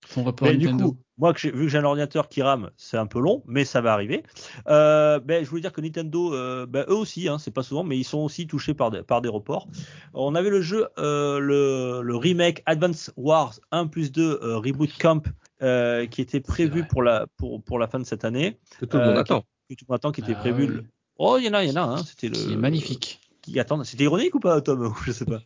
Son 0.08 0.24
report 0.24 0.48
Mais 0.48 0.56
du 0.56 0.66
Nintendo. 0.66 0.92
coup, 0.92 0.98
moi, 1.18 1.34
que 1.34 1.46
vu 1.48 1.52
que 1.64 1.68
j'ai 1.68 1.78
un 1.78 1.84
ordinateur 1.84 2.28
qui 2.28 2.40
rame, 2.42 2.70
c'est 2.76 2.96
un 2.96 3.06
peu 3.06 3.20
long, 3.20 3.42
mais 3.46 3.64
ça 3.64 3.80
va 3.80 3.92
arriver. 3.92 4.22
Euh, 4.68 5.20
ben, 5.20 5.44
je 5.44 5.50
voulais 5.50 5.60
dire 5.62 5.72
que 5.72 5.80
Nintendo, 5.80 6.34
euh, 6.34 6.66
ben, 6.66 6.84
eux 6.88 6.94
aussi, 6.96 7.28
hein, 7.28 7.38
c'est 7.38 7.50
pas 7.50 7.62
souvent, 7.62 7.84
mais 7.84 7.98
ils 7.98 8.04
sont 8.04 8.18
aussi 8.18 8.46
touchés 8.46 8.72
par 8.74 8.90
des, 8.90 9.02
par 9.02 9.20
des 9.20 9.28
reports. 9.28 9.68
On 10.14 10.34
avait 10.34 10.50
le 10.50 10.62
jeu, 10.62 10.88
euh, 10.98 11.38
le, 11.38 12.00
le 12.02 12.16
remake 12.16 12.62
Advance 12.66 13.12
Wars 13.16 13.60
1 13.70 13.86
plus 13.88 14.10
2 14.10 14.40
euh, 14.42 14.56
Reboot 14.58 14.90
Camp, 14.98 15.26
euh, 15.62 16.06
qui 16.06 16.22
était 16.22 16.40
prévu 16.40 16.84
pour 16.86 17.02
la, 17.02 17.26
pour, 17.36 17.62
pour 17.62 17.78
la 17.78 17.86
fin 17.86 17.98
de 17.98 18.04
cette 18.04 18.24
année, 18.24 18.58
que 18.78 18.86
tout 18.86 18.96
le 18.96 19.04
monde 19.04 19.16
Euh, 19.16 19.20
attend. 19.20 19.42
que 19.68 19.74
tout 19.74 19.84
le 19.86 19.92
monde 19.92 19.96
attend, 19.96 20.12
qui 20.12 20.22
était 20.22 20.32
Ah 20.34 20.40
prévu. 20.40 20.66
le- 20.66 20.84
Oh, 21.18 21.36
il 21.38 21.44
y 21.44 21.48
en 21.50 21.52
a, 21.52 21.62
il 21.62 21.70
y 21.70 21.72
en 21.72 21.76
a, 21.76 21.82
hein, 21.82 21.96
c'était 21.98 22.28
le. 22.28 22.34
Qui 22.34 22.52
est 22.54 22.56
magnifique. 22.56 23.20
Qui 23.50 23.60
attendent. 23.60 23.84
C'était 23.84 24.04
ironique 24.04 24.34
ou 24.34 24.40
pas, 24.40 24.60
Tom 24.60 24.92
Je 25.04 25.12
sais 25.12 25.24
pas. 25.24 25.40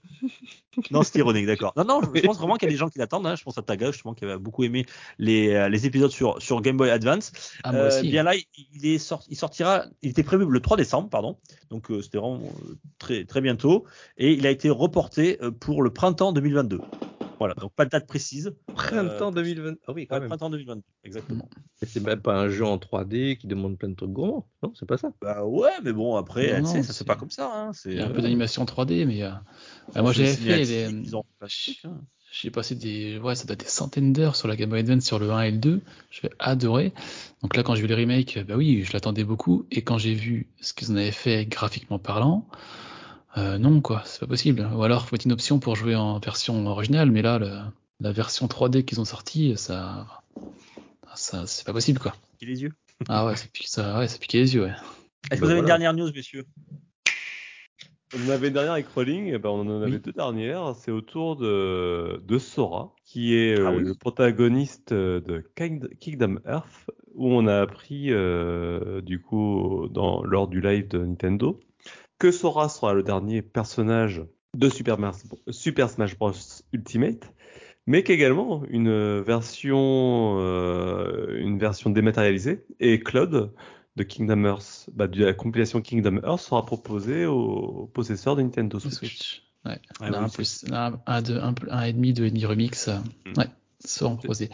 non, 0.91 1.03
c'était 1.03 1.21
ironique, 1.21 1.47
d'accord. 1.47 1.73
Non, 1.77 1.85
non, 1.85 2.01
je, 2.03 2.21
je 2.21 2.25
pense 2.27 2.39
vraiment 2.39 2.57
qu'il 2.57 2.67
y 2.69 2.71
a 2.71 2.73
des 2.73 2.79
gens 2.79 2.89
qui 2.89 2.99
l'attendent. 2.99 3.27
hein. 3.27 3.37
Je 3.37 3.43
pense 3.45 3.57
à 3.59 3.63
Taga, 3.63 3.93
justement, 3.93 4.15
qui 4.15 4.25
avait 4.25 4.39
beaucoup 4.39 4.65
aimé 4.65 4.87
les, 5.19 5.51
euh, 5.55 5.69
les 5.69 5.87
épisodes 5.87 6.11
sur, 6.11 6.41
sur 6.43 6.61
Game 6.61 6.77
Boy 6.77 6.91
Advance. 6.91 7.33
Ah, 7.63 7.73
moi 7.73 7.81
Euh, 7.83 8.03
bien 8.03 8.23
là, 8.23 8.35
il, 8.35 8.45
il 8.75 8.87
est 8.87 8.99
sorti, 8.99 9.29
il 9.31 9.37
sortira. 9.37 9.85
Il 10.03 10.11
était 10.11 10.23
prévu 10.23 10.45
le 10.49 10.61
3 10.61 10.77
décembre, 10.77 11.09
pardon. 11.09 11.39
Donc 11.71 11.91
euh, 11.91 12.03
c'était 12.03 12.19
vraiment 12.19 12.41
euh, 12.69 12.75
très 12.99 13.25
très 13.25 13.41
bientôt. 13.41 13.85
Et 14.19 14.33
il 14.33 14.47
a 14.47 14.51
été 14.51 14.71
reporté 14.71 15.39
pour 15.61 15.83
le 15.83 15.91
printemps 15.91 16.33
2022. 16.33 16.81
Voilà, 17.45 17.55
donc 17.61 17.75
pas 17.75 17.85
de 17.85 17.91
date 17.91 18.07
précise. 18.07 18.55
Printemps 18.75 19.29
euh, 19.29 19.43
2020. 19.43 19.75
Ah 19.87 19.93
oui, 19.93 20.07
quand 20.07 20.15
Ouais, 20.15 20.21
même. 20.21 20.29
printemps 20.31 20.49
2022, 20.49 20.83
exactement. 21.05 21.47
Et 21.83 21.87
C'est 21.87 22.01
même 22.01 22.23
pas 22.23 22.35
un 22.41 22.49
jeu 22.49 22.65
en 22.65 22.79
3D 22.79 23.37
qui 23.37 23.47
demande 23.47 23.77
plein 23.77 23.91
de 23.91 23.95
trucs 23.95 24.13
gourmands. 24.13 24.47
Non, 24.63 24.73
c'est 24.75 24.87
pas 24.87 24.97
ça? 24.97 25.13
Bah 25.21 25.45
ouais, 25.45 25.69
mais 25.83 25.93
bon 25.93 26.17
après, 26.17 26.63
Non, 26.63 26.65
ça 26.67 26.83
c'est- 26.83 26.93
c'est 26.95 27.05
pas 27.05 27.17
comme 27.17 27.31
ça. 27.31 27.51
Hein. 27.55 27.73
C'est 27.75 27.91
Il 27.93 27.99
y 27.99 28.01
a 28.01 28.07
un 28.07 28.11
euh, 28.11 28.15
peu 28.15 28.23
d'animation 28.23 28.65
3D, 28.65 29.05
mais 29.05 29.23
euh, 29.25 29.31
ils 29.95 30.01
moi 30.01 30.13
j'avais 30.13 30.35
fait 30.35 30.57
les. 30.57 30.65
fait 30.65 31.85
hein. 31.85 32.01
J'ai 32.33 32.51
passé 32.51 32.75
des, 32.75 33.19
ouais, 33.19 33.35
ça 33.35 33.45
doit 33.45 33.53
être 33.53 33.61
des 33.61 33.67
centaines 33.67 34.15
d'heures 34.15 34.37
sur 34.37 34.49
la 34.49 34.57
Game 34.57 34.71
Boy 34.71 34.81
Advance 34.81 35.05
sur 35.05 35.19
le 35.19 35.31
1 35.31 35.43
et 35.43 35.51
le 35.51 35.59
2. 35.59 35.83
Je 36.11 36.23
vais 36.23 36.31
adorer. 36.39 36.95
Donc 37.43 37.55
là, 37.57 37.63
quand 37.63 37.75
j'ai 37.75 37.83
vu 37.83 37.89
les 37.89 37.95
remakes, 37.95 38.39
bah 38.49 38.55
oui, 38.57 38.83
je 38.85 38.93
l'attendais 38.95 39.23
beaucoup. 39.23 39.67
Et 39.71 39.83
quand 39.83 39.99
j'ai 39.99 40.15
vu 40.15 40.49
ce 40.61 40.73
qu'ils 40.73 40.91
en 40.91 40.97
avaient 40.97 41.13
fait 41.13 41.45
graphiquement 41.45 41.99
parlant, 42.01 42.49
euh, 43.37 43.59
non, 43.59 43.81
quoi, 43.81 44.03
c'est 44.05 44.21
pas 44.21 44.27
possible. 44.27 44.69
Ou 44.75 44.83
alors, 44.83 45.07
faut 45.07 45.15
mettre 45.15 45.27
une 45.27 45.33
option 45.33 45.59
pour 45.59 45.77
jouer 45.77 45.97
en 45.97 46.19
version 46.19 46.67
originale, 46.67 47.11
mais 47.11 47.23
là, 47.23 47.39
le- 47.39 47.59
la 48.01 48.13
version 48.13 48.47
3D 48.47 48.85
qu'ils 48.85 49.01
ont 49.01 49.05
sortie, 49.05 49.57
ça, 49.57 50.07
ça, 51.15 51.47
c'est 51.47 51.65
pas 51.67 51.73
possible, 51.73 51.99
quoi. 51.99 52.15
Et 52.41 52.47
les 52.47 52.63
yeux. 52.63 52.73
Ah 53.09 53.27
ouais, 53.27 53.37
ça 53.37 53.47
pique, 53.53 53.69
ça, 53.69 53.99
ouais, 53.99 54.09
ça 54.09 54.19
piquait 54.19 54.39
les 54.39 54.55
yeux, 54.55 54.63
ouais. 54.65 54.73
Est-ce 55.31 55.41
que 55.41 55.41
Bah 55.41 55.47
vous 55.47 55.51
avez 55.51 55.61
une 55.61 55.67
dernière 55.67 55.95
news, 55.95 56.11
messieurs? 56.15 56.45
On 58.17 58.27
en 58.27 58.29
avait 58.29 58.49
une 58.49 58.55
dernière 58.55 58.73
avec 58.75 58.87
Rolling, 58.89 59.33
eh 59.35 59.39
ben 59.39 59.49
on 59.49 59.63
en 59.63 59.83
avait 59.83 59.97
Oui. 59.97 60.01
deux 60.01 60.13
dernières. 60.13 60.77
C'est 60.77 60.93
autour 60.93 61.35
de, 61.37 62.23
de 62.25 62.39
Sora, 62.39 62.95
qui 63.05 63.35
est 63.35 63.59
euh, 63.59 63.67
Ah 63.67 63.73
oui. 63.77 63.83
le 63.83 63.95
protagoniste 63.95 64.93
euh, 64.93 65.21
de 65.21 65.45
Kingdom 65.57 66.39
Earth, 66.47 66.91
où 67.15 67.33
on 67.33 67.47
a 67.49 67.61
appris, 67.63 68.13
euh, 68.13 69.01
du 69.01 69.21
coup, 69.21 69.89
dans, 69.91 70.23
lors 70.23 70.47
du 70.47 70.61
live 70.61 70.87
de 70.89 70.99
Nintendo, 70.99 71.59
que 72.19 72.31
Sora 72.31 72.69
sera 72.69 72.95
le 72.95 73.03
dernier 73.03 73.43
personnage 73.43 74.23
de 74.55 74.69
Super, 74.69 74.99
Mas- 74.99 75.25
Super 75.51 75.91
Smash 75.91 76.17
Bros. 76.17 76.33
Ultimate, 76.73 77.33
mais 77.87 78.03
qu'également 78.03 78.65
une 78.69 79.21
version, 79.21 80.39
euh, 80.41 81.39
une 81.39 81.59
version 81.59 81.91
dématérialisée 81.91 82.65
et 82.81 83.01
cloud 83.01 83.53
de 83.97 84.03
Kingdom 84.03 84.45
Hearts, 84.45 84.91
bah, 84.93 85.07
de 85.07 85.25
la 85.25 85.33
compilation 85.35 85.81
Kingdom 85.81 86.19
Hearts 86.25 86.41
sera 86.41 86.65
proposée 86.65 87.27
aux 87.27 87.91
possesseurs 87.93 88.37
de 88.37 88.43
Nintendo 88.43 88.79
Switch. 88.79 88.95
Switch. 88.95 89.43
Ouais. 89.65 89.81
Ah 90.01 90.11
Là, 90.11 90.19
oui, 90.21 90.25
un, 90.25 90.29
plus, 90.29 90.65
un, 90.73 91.01
un, 91.07 91.23
deux, 91.23 91.39
un, 91.39 91.55
un 91.71 91.83
et 91.83 91.93
demi, 91.93 92.13
deux 92.13 92.27
et 92.27 92.31
demi 92.31 92.45
remix, 92.47 92.89
euh, 92.89 92.99
Mm. 93.27 93.39
ouais, 93.39 93.47
seront 93.85 94.17
proposés. 94.17 94.51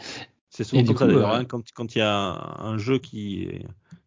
C'est 0.49 0.63
souvent 0.63 0.81
Et 0.81 0.83
du 0.83 0.89
comme 0.89 0.97
ça 0.97 1.05
coup, 1.05 1.11
d'ailleurs. 1.13 1.33
euh, 1.33 1.39
hein, 1.39 1.45
quand 1.45 1.61
quand 1.73 1.95
il 1.95 1.99
y 1.99 2.01
a 2.01 2.13
un, 2.13 2.73
un 2.73 2.77
jeu 2.77 2.99
qui 2.99 3.47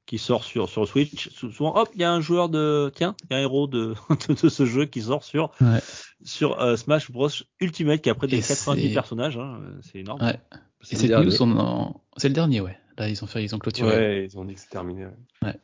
qui 0.06 0.18
sort 0.18 0.44
sur 0.44 0.68
sur 0.68 0.86
Switch, 0.86 1.30
sou- 1.30 1.50
souvent 1.50 1.76
hop, 1.76 1.88
il 1.94 2.00
y 2.00 2.04
a 2.04 2.12
un 2.12 2.20
joueur 2.20 2.48
de 2.48 2.92
tiens, 2.94 3.16
il 3.24 3.32
y 3.32 3.36
a 3.36 3.38
un 3.38 3.42
héros 3.42 3.66
de 3.66 3.94
de, 4.28 4.34
de 4.42 4.48
ce 4.48 4.66
jeu 4.66 4.84
qui 4.84 5.00
sort 5.02 5.24
sur 5.24 5.50
Ouais. 5.60 5.80
sur 6.24 6.60
euh, 6.60 6.76
Smash 6.76 7.10
Bros 7.10 7.28
Ultimate 7.60 8.00
qui 8.02 8.10
a 8.10 8.14
près 8.14 8.26
de 8.26 8.34
Et 8.36 8.40
90 8.40 8.88
c'est- 8.88 8.94
personnages. 8.94 9.36
hein, 9.38 9.60
c'est 9.82 10.00
énorme. 10.00 10.22
Ouais. 10.22 10.38
C'est 10.82 10.92
Et 10.92 10.96
le 10.96 11.00
cette 11.00 11.08
dernier. 11.10 11.26
news, 11.26 11.42
on 11.42 11.58
en- 11.58 12.00
c'est 12.16 12.28
le 12.28 12.34
dernier, 12.34 12.60
ouais. 12.60 12.76
Là, 12.98 13.08
ils 13.08 13.24
ont 13.24 13.26
fait, 13.26 13.42
ils 13.42 13.54
ont 13.54 13.58
clôturé. 13.58 13.96
Ouais, 13.96 14.24
ils 14.30 14.38
ont 14.38 14.44
dit 14.44 14.54
que 14.54 14.60
c'est 14.60 14.68
terminé. 14.70 15.06
ouais. 15.42 15.56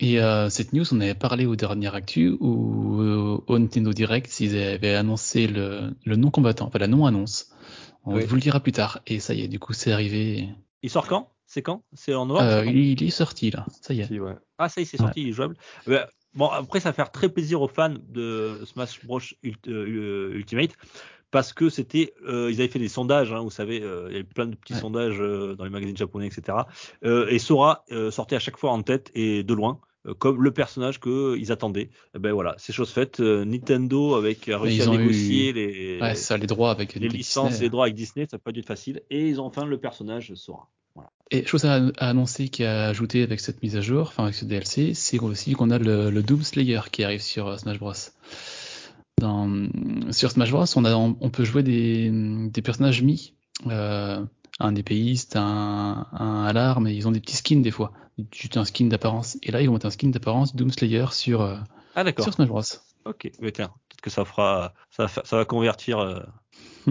Et 0.00 0.20
euh, 0.20 0.48
cette 0.48 0.72
news, 0.74 0.84
on 0.94 1.00
avait 1.00 1.14
parlé 1.16 1.44
au 1.44 1.56
dernier 1.56 1.92
actu 1.92 2.36
où 2.38 3.00
euh, 3.00 3.42
au 3.48 3.58
Nintendo 3.58 3.92
Direct, 3.92 4.38
ils 4.38 4.56
avaient 4.56 4.94
annoncé 4.94 5.48
le, 5.48 5.92
le 6.04 6.14
non 6.16 6.30
combattant, 6.30 6.66
enfin 6.66 6.78
la 6.78 6.86
non 6.86 7.04
annonce. 7.06 7.50
On 8.04 8.14
Oui. 8.14 8.24
vous 8.24 8.36
le 8.36 8.40
dira 8.40 8.60
plus 8.60 8.70
tard. 8.70 9.00
Et 9.08 9.18
ça 9.18 9.34
y 9.34 9.40
est, 9.42 9.48
du 9.48 9.58
coup, 9.58 9.72
c'est 9.72 9.90
arrivé. 9.90 10.50
Il 10.82 10.90
sort 10.90 11.08
quand? 11.08 11.32
C'est 11.50 11.62
quand? 11.62 11.82
C'est 11.94 12.14
en 12.14 12.26
novembre 12.26 12.46
Euh, 12.46 12.64
il, 12.66 13.02
est 13.02 13.10
sorti 13.10 13.50
là. 13.50 13.66
Ça 13.82 13.94
y 13.94 14.00
est. 14.00 14.04
Si, 14.06 14.20
ouais. 14.20 14.34
Ah 14.58 14.68
ça 14.68 14.80
y 14.80 14.82
est, 14.82 14.86
c'est 14.86 14.98
sorti, 14.98 15.22
il 15.22 15.28
est 15.30 15.32
jouable. 15.32 15.56
Euh, 15.88 16.04
bon 16.34 16.46
après 16.48 16.78
ça 16.78 16.90
va 16.90 16.92
faire 16.92 17.10
très 17.10 17.28
plaisir 17.30 17.62
aux 17.62 17.68
fans 17.68 17.94
de 18.08 18.60
Smash 18.66 19.04
Bros 19.04 19.18
euh, 19.66 20.30
Ultimate 20.34 20.72
parce 21.30 21.52
que 21.54 21.70
c'était 21.70 22.12
euh, 22.28 22.50
ils 22.50 22.60
avaient 22.60 22.68
fait 22.70 22.78
des 22.78 22.88
sondages, 22.88 23.32
hein, 23.32 23.40
vous 23.40 23.50
savez, 23.50 23.82
euh, 23.82 24.06
il 24.08 24.12
y 24.12 24.16
avait 24.16 24.24
plein 24.24 24.46
de 24.46 24.56
petits 24.56 24.74
Ouais. 24.74 24.80
sondages 24.80 25.20
euh, 25.20 25.54
dans 25.56 25.64
les 25.64 25.70
magazines 25.70 25.96
japonais, 25.96 26.26
etc. 26.26 26.58
Euh, 27.04 27.26
et 27.28 27.38
Sora 27.38 27.84
euh, 27.92 28.10
sortait 28.10 28.36
à 28.36 28.40
chaque 28.40 28.58
fois 28.58 28.70
en 28.70 28.82
tête 28.82 29.10
et 29.14 29.42
de 29.42 29.54
loin. 29.54 29.80
Comme 30.20 30.42
le 30.42 30.52
personnage 30.52 31.00
que 31.00 31.36
ils 31.36 31.52
attendaient. 31.52 31.90
Eh 32.14 32.18
ben 32.18 32.32
voilà, 32.32 32.54
c'est 32.56 32.72
chose 32.72 32.88
faite. 32.90 33.20
Nintendo 33.20 34.14
avec 34.14 34.48
a 34.48 34.58
réussi 34.58 34.76
ils 34.78 34.82
à 34.84 34.88
ont 34.90 34.96
négocier 34.96 35.50
eu- 35.50 35.52
les, 35.52 35.98
Ouais, 36.00 36.14
ça, 36.14 36.38
les 36.38 36.46
droits 36.46 36.70
avec 36.70 36.94
les 36.94 37.00
avec 37.06 37.12
licences, 37.12 37.48
Disney. 37.50 37.64
les 37.66 37.68
droits 37.70 37.84
avec 37.86 37.94
Disney, 37.94 38.26
ça 38.30 38.36
n'a 38.36 38.38
pas 38.38 38.52
dû 38.52 38.60
être 38.60 38.66
facile. 38.66 39.02
Et 39.10 39.28
ils 39.28 39.38
ont 39.38 39.44
enfin 39.44 39.66
le 39.66 39.76
personnage 39.76 40.32
Sora. 40.34 40.68
Et 41.30 41.44
chose 41.44 41.64
à, 41.66 41.74
à 41.98 42.08
annoncer 42.08 42.48
qui 42.48 42.64
a 42.64 42.86
ajouté 42.88 43.22
avec 43.22 43.40
cette 43.40 43.62
mise 43.62 43.76
à 43.76 43.80
jour, 43.82 44.06
enfin 44.08 44.24
avec 44.24 44.34
ce 44.34 44.44
DLC, 44.46 44.94
c'est 44.94 45.18
aussi 45.20 45.52
qu'on 45.52 45.70
a 45.70 45.78
le, 45.78 46.10
le 46.10 46.22
Doom 46.22 46.42
Slayer 46.42 46.80
qui 46.90 47.04
arrive 47.04 47.20
sur 47.20 47.48
euh, 47.48 47.56
Smash 47.58 47.78
Bros. 47.78 47.92
Dans, 49.20 49.68
sur 50.12 50.30
Smash 50.30 50.50
Bros, 50.52 50.64
on, 50.76 50.84
a, 50.84 50.94
on, 50.94 51.30
peut 51.30 51.44
jouer 51.44 51.62
des, 51.62 52.08
des 52.12 52.62
personnages 52.62 53.02
mis, 53.02 53.34
euh, 53.66 54.24
un 54.60 54.74
épéiste, 54.76 55.34
un, 55.36 56.06
un 56.12 56.44
alarme, 56.44 56.86
et 56.86 56.94
ils 56.94 57.08
ont 57.08 57.10
des 57.12 57.20
petits 57.20 57.36
skins 57.36 57.60
des 57.62 57.72
fois, 57.72 57.92
juste 58.32 58.56
un 58.56 58.64
skin 58.64 58.86
d'apparence. 58.86 59.36
Et 59.42 59.50
là, 59.50 59.60
ils 59.60 59.66
vont 59.66 59.72
mettre 59.74 59.86
un 59.86 59.90
skin 59.90 60.08
d'apparence 60.10 60.54
Doom 60.54 60.70
Slayer 60.70 61.06
sur, 61.10 61.42
euh, 61.42 61.56
Ah 61.96 62.04
sur 62.22 62.32
Smash 62.32 62.48
Bros. 62.48 62.62
Ok, 63.04 63.30
mais 63.40 63.50
tiens, 63.52 63.68
peut-être 63.88 64.00
que 64.02 64.10
ça 64.10 64.24
fera, 64.24 64.72
ça, 64.90 65.04
va 65.04 65.08
fa- 65.08 65.22
ça 65.24 65.36
va 65.36 65.44
convertir 65.44 65.98
euh, 65.98 66.20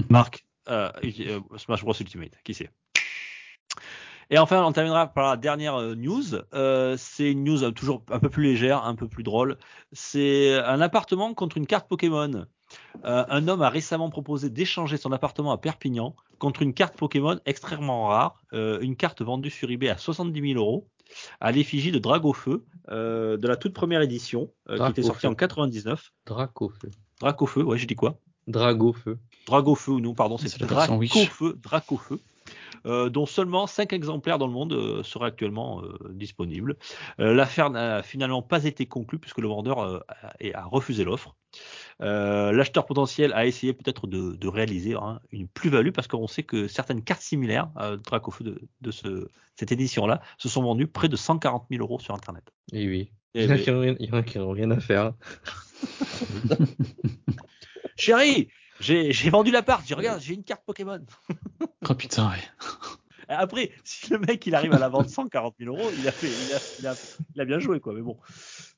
Marc 0.10 0.46
à 0.66 0.94
euh, 1.04 1.40
Smash 1.58 1.82
Bros 1.84 1.94
Ultimate, 1.98 2.32
qui 2.44 2.54
sait. 2.54 2.70
Et 4.30 4.38
enfin, 4.38 4.64
on 4.64 4.72
terminera 4.72 5.08
par 5.08 5.30
la 5.30 5.38
dernière 5.38 5.76
euh, 5.76 5.96
news. 5.96 6.36
Euh, 6.54 6.96
c'est 6.98 7.32
une 7.32 7.44
news 7.44 7.72
toujours 7.72 8.04
un 8.12 8.20
peu 8.20 8.30
plus 8.30 8.44
légère, 8.44 8.84
un 8.84 8.96
peu 8.96 9.08
plus 9.08 9.24
drôle. 9.24 9.58
C'est 9.94 10.58
un 10.58 10.82
appartement 10.82 11.34
contre 11.34 11.58
une 11.58 11.68
carte 11.68 11.88
Pokémon. 11.88 12.46
Euh, 13.06 13.26
un 13.30 13.48
homme 13.48 13.62
a 13.62 13.70
récemment 13.70 14.10
proposé 14.10 14.50
d'échanger 14.50 14.98
son 14.98 15.12
appartement 15.12 15.52
à 15.52 15.58
Perpignan 15.58 16.16
contre 16.40 16.62
une 16.62 16.74
carte 16.74 16.96
Pokémon 16.96 17.40
extrêmement 17.46 18.08
rare, 18.08 18.42
euh, 18.54 18.80
une 18.82 18.96
carte 18.96 19.22
vendue 19.22 19.50
sur 19.50 19.70
eBay 19.70 19.90
à 19.90 19.98
70 19.98 20.54
000 20.54 20.60
euros, 20.60 20.88
à 21.40 21.52
l'effigie 21.52 21.92
de 21.92 22.00
Dragofeu, 22.00 22.66
euh, 22.90 23.38
de 23.38 23.48
la 23.48 23.56
toute 23.56 23.74
première 23.74 24.02
édition, 24.02 24.52
euh, 24.70 24.78
qui 24.78 24.92
était 24.92 25.04
sortie 25.04 25.28
en 25.28 25.36
99. 25.36 26.12
Dracofeu. 26.26 26.92
Dracofeu, 27.20 27.64
ouais, 27.64 27.78
j'ai 27.78 27.88
dit 27.88 27.96
quoi? 27.96 28.20
Dragofeu. 28.48 29.18
Dragofeu 29.46 30.00
non, 30.00 30.14
pardon, 30.14 30.38
c'est. 30.38 30.58
Dracofeu, 30.60 31.58
Dracofeu. 31.62 32.20
Euh, 32.86 33.10
dont 33.10 33.26
seulement 33.26 33.68
5 33.68 33.94
exemplaires 33.94 34.38
dans 34.38 34.48
le 34.48 34.54
monde 34.54 34.74
euh, 34.74 35.04
seraient 35.04 35.28
actuellement 35.28 35.82
euh, 35.84 35.98
disponibles. 36.12 36.78
L'affaire 37.18 37.70
n'a 37.70 38.04
finalement 38.04 38.42
pas 38.42 38.66
été 38.66 38.86
conclue 38.86 39.20
puisque 39.20 39.40
le 39.40 39.48
vendeur 39.48 39.80
a, 39.80 40.04
a 40.54 40.66
refusé 40.66 41.04
l'offre. 41.04 41.36
Euh, 42.02 42.52
L'acheteur 42.52 42.86
potentiel 42.86 43.34
a 43.34 43.46
essayé 43.46 43.74
peut-être 43.74 44.08
de, 44.08 44.36
de 44.36 44.48
réaliser 44.48 44.94
hein, 44.96 45.20
une 45.32 45.48
plus-value 45.48 45.92
parce 45.92 46.08
qu'on 46.08 46.28
sait 46.28 46.44
que 46.44 46.68
certaines 46.68 47.04
cartes 47.04 47.22
similaires 47.22 47.70
euh, 47.80 47.98
Dracofeu 47.98 48.44
de, 48.44 48.62
de 48.82 48.92
ce, 48.92 49.28
cette 49.56 49.72
édition-là 49.72 50.22
se 50.38 50.50
sont 50.50 50.62
vendues 50.62 50.88
près 50.88 51.10
de 51.10 51.16
140 51.16 51.66
000 51.72 51.82
euros 51.84 52.00
sur 52.00 52.14
Internet. 52.14 52.44
Et 52.72 52.88
oui. 52.88 53.12
Et 53.34 53.44
Il 53.44 53.50
y 53.50 53.52
en 53.52 53.56
a 53.56 53.58
qui 53.58 53.72
n'ont 53.72 53.80
rien, 53.82 53.96
il 54.00 54.10
y 54.10 54.12
en 54.12 54.18
a 54.18 54.24
qui 54.24 54.38
n'ont 54.38 54.52
rien 54.52 54.72
à 54.72 54.80
faire. 54.80 55.14
Chérie, 57.98 58.50
j'ai 58.80 59.12
j'ai 59.12 59.30
vendu 59.30 59.52
l'appart, 59.52 59.84
j'ai 59.86 59.96
regarde, 59.96 60.22
j'ai 60.22 60.34
une 60.34 60.44
carte 60.44 60.64
Pokémon. 60.66 61.00
Oh 61.90 61.94
putain, 61.96 62.30
ouais. 62.30 62.44
Après, 63.30 63.72
si 63.84 64.10
le 64.12 64.20
mec 64.20 64.46
il 64.46 64.56
arrive 64.56 64.74
à 64.74 64.80
la 64.80 64.90
vendre 64.90 65.10
140 65.10 65.56
000 65.60 65.74
euros, 65.76 65.90
il 66.00 66.08
a 66.08 66.12
fait, 66.12 66.28
il 66.28 66.54
a, 66.54 66.60
il 66.80 66.88
a, 66.88 66.96
il 67.36 67.42
a 67.42 67.46
bien 67.46 67.60
joué 67.60 67.80
quoi. 67.80 67.94
Mais 67.94 68.02
bon, 68.02 68.18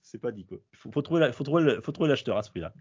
c'est 0.03 0.19
pas 0.19 0.31
dit 0.31 0.45
quoi. 0.45 0.57
Faut, 0.73 0.91
faut 0.91 1.01
trouver, 1.01 1.21
la- 1.21 1.31
faut 1.31 1.43
trouver, 1.43 1.63
le- 1.63 1.81
faut 1.81 1.91
trouver 1.91 2.09
l'acheteur 2.09 2.37
à 2.37 2.43
ce 2.43 2.49
prix-là. 2.51 2.71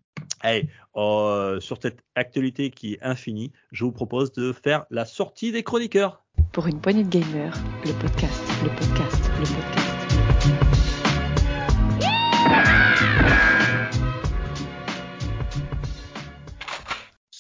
Allez, 0.41 0.69
euh, 0.97 1.61
sur 1.61 1.79
cette 1.81 2.01
actualité 2.15 2.71
qui 2.71 2.95
est 2.95 3.03
infinie, 3.03 3.53
je 3.73 3.85
vous 3.85 3.93
propose 3.93 4.33
de 4.33 4.53
faire 4.53 4.85
la 4.91 5.05
sortie 5.07 5.51
des 5.53 5.63
chroniqueurs. 5.63 6.23
Pour 6.53 6.67
une 6.67 6.81
poignée 6.81 7.05
de 7.05 7.09
gamers, 7.11 7.55
le 7.87 7.93
podcast, 7.95 8.43
le 8.63 8.69
podcast, 8.71 9.31
le 9.39 9.45
podcast. 9.45 10.89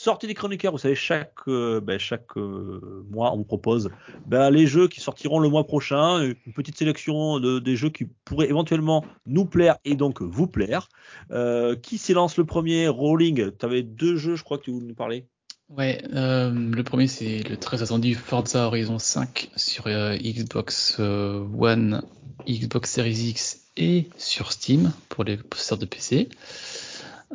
Sortie 0.08 0.26
des 0.26 0.32
chroniqueurs, 0.32 0.72
vous 0.72 0.78
savez, 0.78 0.94
chaque, 0.94 1.34
euh, 1.48 1.82
ben, 1.82 1.98
chaque 1.98 2.38
euh, 2.38 3.04
mois, 3.10 3.30
on 3.34 3.36
vous 3.36 3.44
propose 3.44 3.90
ben, 4.24 4.48
les 4.48 4.66
jeux 4.66 4.88
qui 4.88 5.02
sortiront 5.02 5.38
le 5.38 5.50
mois 5.50 5.66
prochain, 5.66 6.22
une 6.46 6.52
petite 6.54 6.78
sélection 6.78 7.38
de, 7.40 7.58
des 7.58 7.76
jeux 7.76 7.90
qui 7.90 8.06
pourraient 8.24 8.48
éventuellement 8.48 9.04
nous 9.26 9.44
plaire 9.44 9.76
et 9.84 9.96
donc 9.96 10.22
vous 10.22 10.46
plaire. 10.46 10.88
Euh, 11.30 11.76
qui 11.76 11.98
s'élance 11.98 12.38
le 12.38 12.46
premier? 12.46 12.88
Rolling, 12.88 13.50
tu 13.58 13.66
avais 13.66 13.82
deux 13.82 14.16
jeux, 14.16 14.34
je 14.34 14.44
crois 14.44 14.56
que 14.56 14.62
tu 14.62 14.70
voulais 14.70 14.86
nous 14.86 14.94
parler. 14.94 15.26
Ouais, 15.68 16.00
euh, 16.14 16.52
le 16.54 16.82
premier 16.84 17.06
c'est 17.06 17.46
le 17.46 17.58
très 17.58 17.82
attendu 17.82 18.14
Forza 18.14 18.66
Horizon 18.66 18.98
5 18.98 19.50
sur 19.56 19.88
Xbox 19.88 20.98
One, 21.00 22.02
Xbox 22.48 22.90
Series 22.92 23.28
X 23.28 23.60
et 23.76 24.08
sur 24.16 24.52
Steam 24.52 24.90
pour 25.10 25.24
les 25.24 25.36
possesseurs 25.36 25.76
de 25.76 25.84
PC. 25.84 26.30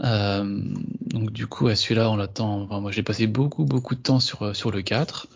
Euh, 0.03 0.59
donc 1.05 1.31
du 1.31 1.47
coup, 1.47 1.67
à 1.67 1.75
celui-là, 1.75 2.09
on 2.09 2.15
l'attend. 2.15 2.61
Enfin, 2.63 2.79
moi, 2.79 2.91
j'ai 2.91 3.03
passé 3.03 3.27
beaucoup, 3.27 3.65
beaucoup 3.65 3.95
de 3.95 4.01
temps 4.01 4.19
sur 4.19 4.41
euh, 4.43 4.53
sur 4.53 4.71
le 4.71 4.81
4. 4.81 5.27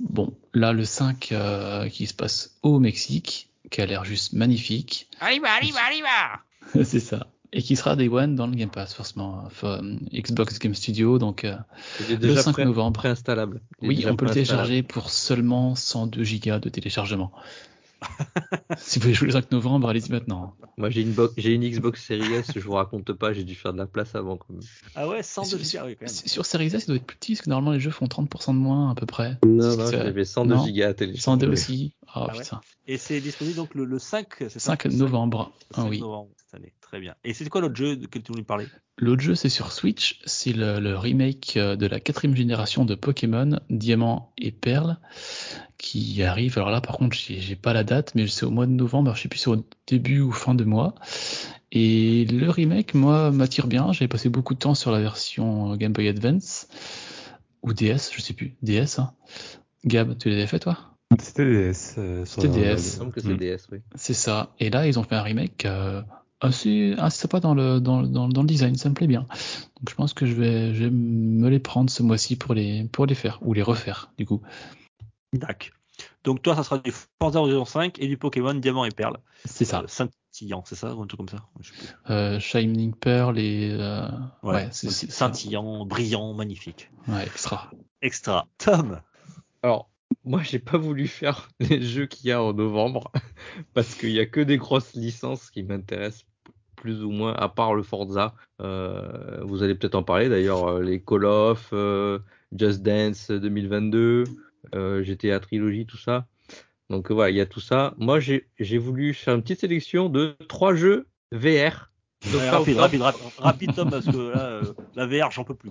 Bon, 0.00 0.32
là, 0.54 0.72
le 0.72 0.84
5 0.84 1.28
euh, 1.32 1.88
qui 1.88 2.06
se 2.06 2.14
passe 2.14 2.56
au 2.62 2.78
Mexique, 2.78 3.50
qui 3.70 3.80
a 3.80 3.86
l'air 3.86 4.04
juste 4.04 4.32
magnifique. 4.32 5.08
Arriva, 5.20 5.48
arriva, 5.50 5.78
arriva 5.86 6.40
C'est 6.84 7.00
ça. 7.00 7.26
Et 7.52 7.62
qui 7.62 7.74
sera 7.74 7.96
Day 7.96 8.08
One 8.08 8.36
dans 8.36 8.46
le 8.46 8.54
Game 8.54 8.70
Pass, 8.70 8.94
forcément. 8.94 9.42
Enfin, 9.44 9.80
Xbox 10.12 10.58
Game 10.60 10.74
Studio, 10.74 11.18
donc 11.18 11.44
euh, 11.44 11.56
est 12.00 12.10
le 12.10 12.16
déjà 12.16 12.42
5 12.42 12.52
pré- 12.52 12.64
novembre. 12.64 12.98
préinstallable. 13.00 13.60
Oui, 13.82 13.96
déjà 13.96 14.12
on 14.12 14.16
peut 14.16 14.24
le 14.26 14.30
télécharger 14.32 14.82
pour 14.84 15.10
seulement 15.10 15.74
102 15.74 16.22
gigas 16.22 16.60
de 16.60 16.68
téléchargement. 16.68 17.32
si 18.78 18.98
vous 18.98 19.02
voulez 19.04 19.14
jouer 19.14 19.26
le 19.28 19.32
5 19.34 19.50
novembre, 19.52 19.88
allez-y 19.88 20.10
maintenant. 20.10 20.54
Moi, 20.78 20.90
j'ai 20.90 21.02
une, 21.02 21.12
bo- 21.12 21.30
j'ai 21.36 21.52
une 21.54 21.68
Xbox 21.68 22.04
Series 22.06 22.32
S, 22.34 22.52
je 22.54 22.60
vous 22.60 22.72
raconte 22.72 23.12
pas, 23.12 23.32
j'ai 23.32 23.44
dû 23.44 23.54
faire 23.54 23.72
de 23.72 23.78
la 23.78 23.86
place 23.86 24.14
avant. 24.14 24.36
Quand 24.36 24.50
même. 24.50 24.60
Ah 24.94 25.08
ouais, 25.08 25.22
102 25.22 25.48
Sur- 25.48 25.58
gigas, 25.58 25.84
oui, 25.86 25.96
quand 25.96 26.06
même. 26.06 26.08
Sur 26.14 26.28
sur 26.28 26.46
Series 26.46 26.66
S, 26.74 26.84
il 26.84 26.86
doit 26.88 26.96
être 26.96 27.04
plus 27.06 27.16
petit, 27.16 27.32
parce 27.34 27.42
que 27.44 27.50
normalement 27.50 27.72
les 27.72 27.80
jeux 27.80 27.90
font 27.90 28.06
30% 28.06 28.52
de 28.54 28.58
moins 28.58 28.90
à 28.90 28.94
peu 28.94 29.06
près. 29.06 29.38
Non, 29.44 29.76
non, 29.76 29.86
C'est- 29.86 29.92
j'avais 29.98 30.24
102 30.24 30.54
non. 30.54 30.64
gigas 30.64 30.88
à 30.88 30.94
télécharger. 30.94 31.22
102 31.22 31.48
aussi. 31.48 31.94
Oh 32.02 32.08
Ah 32.14 32.32
ouais. 32.32 32.42
putain. 32.42 32.60
Et 32.86 32.96
c'est 32.98 33.20
disponible 33.20 33.56
donc 33.56 33.74
le, 33.74 33.84
le 33.84 33.98
5, 33.98 34.26
c'est 34.38 34.48
ça? 34.58 34.58
5 34.60 34.84
Le 34.84 34.92
novembre. 34.94 35.52
Ah 35.74 35.82
5 35.82 35.90
oui. 35.90 36.00
novembre 36.00 36.30
cette 36.50 36.60
année, 36.60 36.72
très 36.80 37.00
bien. 37.00 37.14
Et 37.24 37.32
c'est 37.34 37.48
quoi 37.48 37.60
l'autre 37.60 37.76
jeu 37.76 37.96
de 37.96 38.06
quel 38.06 38.22
tu 38.22 38.32
voulais 38.32 38.44
parler? 38.44 38.66
L'autre 38.98 39.22
jeu, 39.22 39.34
c'est 39.34 39.48
sur 39.48 39.72
Switch. 39.72 40.20
C'est 40.24 40.52
le, 40.52 40.80
le 40.80 40.96
remake 40.98 41.54
euh, 41.56 41.76
de 41.76 41.86
la 41.86 42.00
quatrième 42.00 42.36
génération 42.36 42.84
de 42.84 42.94
Pokémon, 42.94 43.60
Diamant 43.70 44.32
et 44.36 44.50
Perle, 44.50 44.98
qui 45.78 46.22
arrive. 46.22 46.58
Alors 46.58 46.70
là, 46.70 46.80
par 46.80 46.96
contre, 46.98 47.16
j'ai 47.16 47.40
j'ai 47.40 47.56
pas 47.56 47.72
la 47.72 47.84
date, 47.84 48.14
mais 48.14 48.26
c'est 48.26 48.44
au 48.44 48.50
mois 48.50 48.66
de 48.66 48.72
novembre. 48.72 49.14
Je 49.14 49.22
sais 49.22 49.28
plus 49.28 49.38
si 49.38 49.44
c'est 49.44 49.50
au 49.50 49.64
début 49.86 50.20
ou 50.20 50.32
fin 50.32 50.54
de 50.54 50.64
mois. 50.64 50.94
Et 51.72 52.24
le 52.26 52.50
remake, 52.50 52.94
moi, 52.94 53.30
m'attire 53.30 53.66
bien. 53.68 53.92
J'avais 53.92 54.08
passé 54.08 54.28
beaucoup 54.28 54.54
de 54.54 54.58
temps 54.58 54.74
sur 54.74 54.90
la 54.90 55.00
version 55.00 55.76
Game 55.76 55.92
Boy 55.92 56.08
Advance 56.08 56.66
ou 57.62 57.72
DS, 57.72 58.10
je 58.14 58.20
sais 58.20 58.34
plus. 58.34 58.54
DS. 58.62 58.98
Hein. 58.98 59.12
Gab, 59.84 60.18
tu 60.18 60.30
l'avais 60.30 60.46
fait 60.46 60.58
toi? 60.58 60.76
C'était 61.18 61.44
DS. 61.46 61.94
euh, 61.98 62.24
sur 62.24 62.42
C'était 62.42 62.60
la- 62.66 62.74
DS. 62.76 62.82
Il 62.82 62.92
me 62.92 62.98
semble 62.98 63.12
que 63.12 63.20
c'est 63.20 63.28
Mm. 63.34 63.36
DS, 63.38 63.68
oui. 63.72 63.78
C'est 63.94 64.14
ça. 64.14 64.52
Et 64.58 64.68
là, 64.70 64.86
ils 64.86 64.98
ont 64.98 65.02
fait 65.04 65.14
un 65.14 65.22
remake 65.22 65.64
euh, 65.64 66.02
assez, 66.40 66.94
assez 66.98 67.18
sympa 67.22 67.40
dans 67.40 67.54
le, 67.54 67.80
dans, 67.80 68.02
dans, 68.02 68.28
dans 68.28 68.42
le 68.42 68.46
design. 68.48 68.74
Ça 68.76 68.88
me 68.88 68.94
plaît 68.94 69.06
bien. 69.06 69.20
Donc, 69.78 69.90
je 69.90 69.94
pense 69.94 70.14
que 70.14 70.26
je 70.26 70.34
vais, 70.34 70.74
je 70.74 70.84
vais 70.84 70.90
me 70.90 71.48
les 71.48 71.58
prendre 71.60 71.90
ce 71.90 72.02
mois-ci 72.02 72.36
pour 72.36 72.54
les, 72.54 72.84
pour 72.84 73.06
les 73.06 73.14
faire 73.14 73.38
ou 73.42 73.52
les 73.52 73.62
refaire, 73.62 74.12
du 74.18 74.26
coup. 74.26 74.40
Dac. 75.32 75.72
Donc 76.24 76.42
toi, 76.42 76.56
ça 76.56 76.62
sera 76.64 76.78
du 76.78 76.92
Forza 77.20 77.40
Horizon 77.40 77.64
5 77.64 77.98
et 77.98 78.08
du 78.08 78.16
Pokémon 78.16 78.54
Diamant 78.54 78.84
et 78.84 78.90
Perle. 78.90 79.18
C'est 79.44 79.64
ça. 79.66 79.82
Euh, 79.82 79.86
scintillant, 79.86 80.62
c'est 80.66 80.74
ça 80.74 80.94
ou 80.94 81.02
un 81.02 81.06
truc 81.06 81.18
comme 81.18 81.28
ça. 81.28 81.44
Euh, 82.08 82.40
Shining 82.40 82.94
Pearl 82.94 83.38
et 83.38 83.70
euh, 83.72 84.08
Ouais, 84.42 84.54
ouais, 84.54 84.68
c'est 84.72 84.90
c'est- 84.90 85.10
scintillant, 85.10 85.84
brillant, 85.84 86.32
magnifique. 86.34 86.90
ouais, 87.08 87.24
extra. 87.24 87.70
Extra. 88.00 88.48
Tom 88.58 89.00
Alors, 89.62 89.90
moi, 90.24 90.42
j'ai 90.42 90.58
pas 90.58 90.78
voulu 90.78 91.06
faire 91.06 91.48
les 91.60 91.82
jeux 91.82 92.06
qu'il 92.06 92.28
y 92.28 92.32
a 92.32 92.42
en 92.42 92.54
novembre 92.54 93.12
parce 93.74 93.94
qu'il 93.94 94.10
y 94.10 94.20
a 94.20 94.26
que 94.26 94.40
des 94.40 94.56
grosses 94.56 94.94
licences 94.94 95.50
qui 95.50 95.62
m'intéressent 95.62 96.24
plus 96.80 97.04
ou 97.04 97.10
moins, 97.10 97.32
à 97.34 97.48
part 97.48 97.74
le 97.74 97.82
Forza. 97.82 98.34
Euh, 98.60 99.40
vous 99.42 99.62
allez 99.62 99.74
peut-être 99.74 99.94
en 99.94 100.02
parler 100.02 100.28
d'ailleurs, 100.28 100.66
euh, 100.66 100.82
les 100.82 101.00
Call 101.00 101.24
of, 101.26 101.70
euh, 101.72 102.18
Just 102.56 102.82
Dance 102.82 103.30
2022, 103.30 104.24
euh, 104.74 105.04
GTA 105.04 105.38
Trilogy, 105.40 105.86
tout 105.86 105.98
ça. 105.98 106.26
Donc 106.88 107.12
voilà, 107.12 107.30
il 107.30 107.36
y 107.36 107.40
a 107.40 107.46
tout 107.46 107.60
ça. 107.60 107.94
Moi, 107.98 108.18
j'ai 108.18 108.78
voulu 108.78 109.14
faire 109.14 109.34
une 109.34 109.42
petite 109.42 109.60
sélection 109.60 110.08
de 110.08 110.34
trois 110.48 110.74
jeux 110.74 111.06
VR. 111.30 111.90
Donc, 112.24 112.34
Ouais, 112.34 112.50
rapide, 112.50 112.76
rapide, 112.76 113.00
rapide, 113.00 113.22
rapide, 113.38 113.74
Tom, 113.74 113.90
parce 113.90 114.04
que 114.04 114.32
là, 114.32 114.44
euh, 114.44 114.62
la 114.94 115.06
VR, 115.06 115.30
j'en 115.30 115.44
peux 115.44 115.54
plus. 115.54 115.70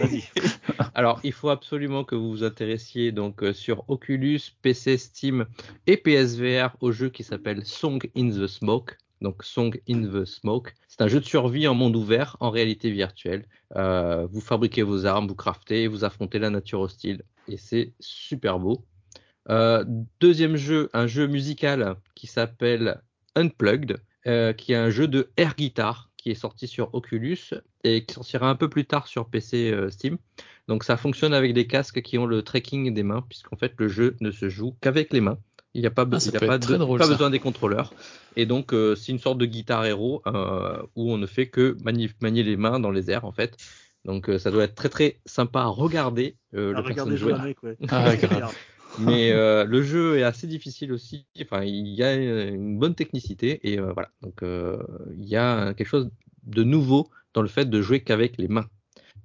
Vas-y. 0.00 0.24
Alors, 0.94 1.20
il 1.22 1.32
faut 1.32 1.48
absolument 1.48 2.02
que 2.02 2.16
vous 2.16 2.28
vous 2.30 2.42
intéressiez 2.42 3.12
donc 3.12 3.44
euh, 3.44 3.52
sur 3.52 3.84
Oculus, 3.88 4.40
PC, 4.62 4.96
Steam 4.98 5.46
et 5.86 5.96
PSVR 5.96 6.70
au 6.80 6.90
jeu 6.90 7.08
qui 7.08 7.22
s'appelle 7.22 7.64
Song 7.64 8.00
in 8.16 8.30
the 8.30 8.48
Smoke. 8.48 8.96
Donc, 9.20 9.44
Song 9.44 9.78
in 9.88 10.02
the 10.02 10.24
Smoke. 10.24 10.72
C'est 10.88 11.02
un 11.02 11.08
jeu 11.08 11.20
de 11.20 11.24
survie 11.24 11.68
en 11.68 11.74
monde 11.74 11.96
ouvert, 11.96 12.36
en 12.40 12.50
réalité 12.50 12.90
virtuelle. 12.90 13.46
Euh, 13.76 14.26
vous 14.30 14.40
fabriquez 14.40 14.82
vos 14.82 15.06
armes, 15.06 15.26
vous 15.26 15.34
craftez, 15.34 15.86
vous 15.86 16.04
affrontez 16.04 16.38
la 16.38 16.50
nature 16.50 16.80
hostile. 16.80 17.22
Et 17.48 17.56
c'est 17.56 17.92
super 18.00 18.58
beau. 18.58 18.84
Euh, 19.48 19.84
deuxième 20.20 20.56
jeu, 20.56 20.90
un 20.92 21.06
jeu 21.06 21.26
musical 21.26 21.96
qui 22.14 22.26
s'appelle 22.26 23.00
Unplugged, 23.34 23.98
euh, 24.26 24.52
qui 24.52 24.72
est 24.72 24.76
un 24.76 24.90
jeu 24.90 25.08
de 25.08 25.30
air 25.36 25.54
guitar 25.54 26.10
qui 26.16 26.30
est 26.30 26.34
sorti 26.34 26.66
sur 26.66 26.94
Oculus 26.94 27.54
et 27.82 28.04
qui 28.04 28.12
sortira 28.12 28.50
un 28.50 28.54
peu 28.54 28.68
plus 28.68 28.84
tard 28.84 29.06
sur 29.06 29.30
PC 29.30 29.74
Steam. 29.88 30.18
Donc 30.68 30.84
ça 30.84 30.98
fonctionne 30.98 31.32
avec 31.32 31.54
des 31.54 31.66
casques 31.66 32.02
qui 32.02 32.18
ont 32.18 32.26
le 32.26 32.42
tracking 32.42 32.92
des 32.92 33.02
mains, 33.02 33.24
puisqu'en 33.26 33.56
fait 33.56 33.72
le 33.78 33.88
jeu 33.88 34.16
ne 34.20 34.30
se 34.30 34.50
joue 34.50 34.76
qu'avec 34.82 35.14
les 35.14 35.22
mains. 35.22 35.38
Il 35.74 35.80
n'y 35.82 35.86
a 35.86 35.90
pas, 35.90 36.04
be- 36.04 36.14
Ah, 36.16 36.18
il 36.24 36.32
y 36.32 36.36
a 36.36 36.40
pas, 36.40 36.58
de- 36.58 36.66
drôle, 36.76 36.98
pas 36.98 37.06
besoin 37.06 37.30
des 37.30 37.38
contrôleurs. 37.38 37.94
Et 38.36 38.46
donc 38.46 38.72
euh, 38.72 38.94
c'est 38.96 39.12
une 39.12 39.18
sorte 39.18 39.38
de 39.38 39.46
guitare 39.46 39.84
héros 39.86 40.22
euh, 40.26 40.82
où 40.96 41.12
on 41.12 41.18
ne 41.18 41.26
fait 41.26 41.48
que 41.48 41.76
mani- 41.82 42.10
manier 42.20 42.42
les 42.42 42.56
mains 42.56 42.80
dans 42.80 42.90
les 42.90 43.10
airs 43.10 43.24
en 43.24 43.32
fait. 43.32 43.56
Donc 44.04 44.28
euh, 44.28 44.38
ça 44.38 44.50
doit 44.50 44.64
être 44.64 44.74
très 44.74 44.88
très 44.88 45.20
sympa 45.26 45.60
à 45.60 45.66
regarder 45.66 46.36
le 46.52 46.68
regardez 46.68 46.94
personne 46.94 47.16
jouer. 47.16 47.32
ouais. 47.32 47.76
Ah, 47.88 48.16
grave. 48.16 48.52
Mais 48.98 49.30
euh, 49.30 49.64
le 49.64 49.82
jeu 49.82 50.18
est 50.18 50.24
assez 50.24 50.46
difficile 50.46 50.92
aussi. 50.92 51.26
Enfin, 51.40 51.62
il 51.62 51.86
y 51.88 52.02
a 52.02 52.14
une 52.14 52.78
bonne 52.78 52.94
technicité 52.94 53.60
et 53.70 53.78
euh, 53.78 53.92
voilà. 53.92 54.10
Donc 54.22 54.42
euh, 54.42 54.78
il 55.16 55.26
y 55.28 55.36
a 55.36 55.72
quelque 55.74 55.86
chose 55.86 56.10
de 56.42 56.64
nouveau 56.64 57.08
dans 57.32 57.42
le 57.42 57.48
fait 57.48 57.66
de 57.70 57.80
jouer 57.82 58.00
qu'avec 58.02 58.36
les 58.38 58.48
mains. 58.48 58.68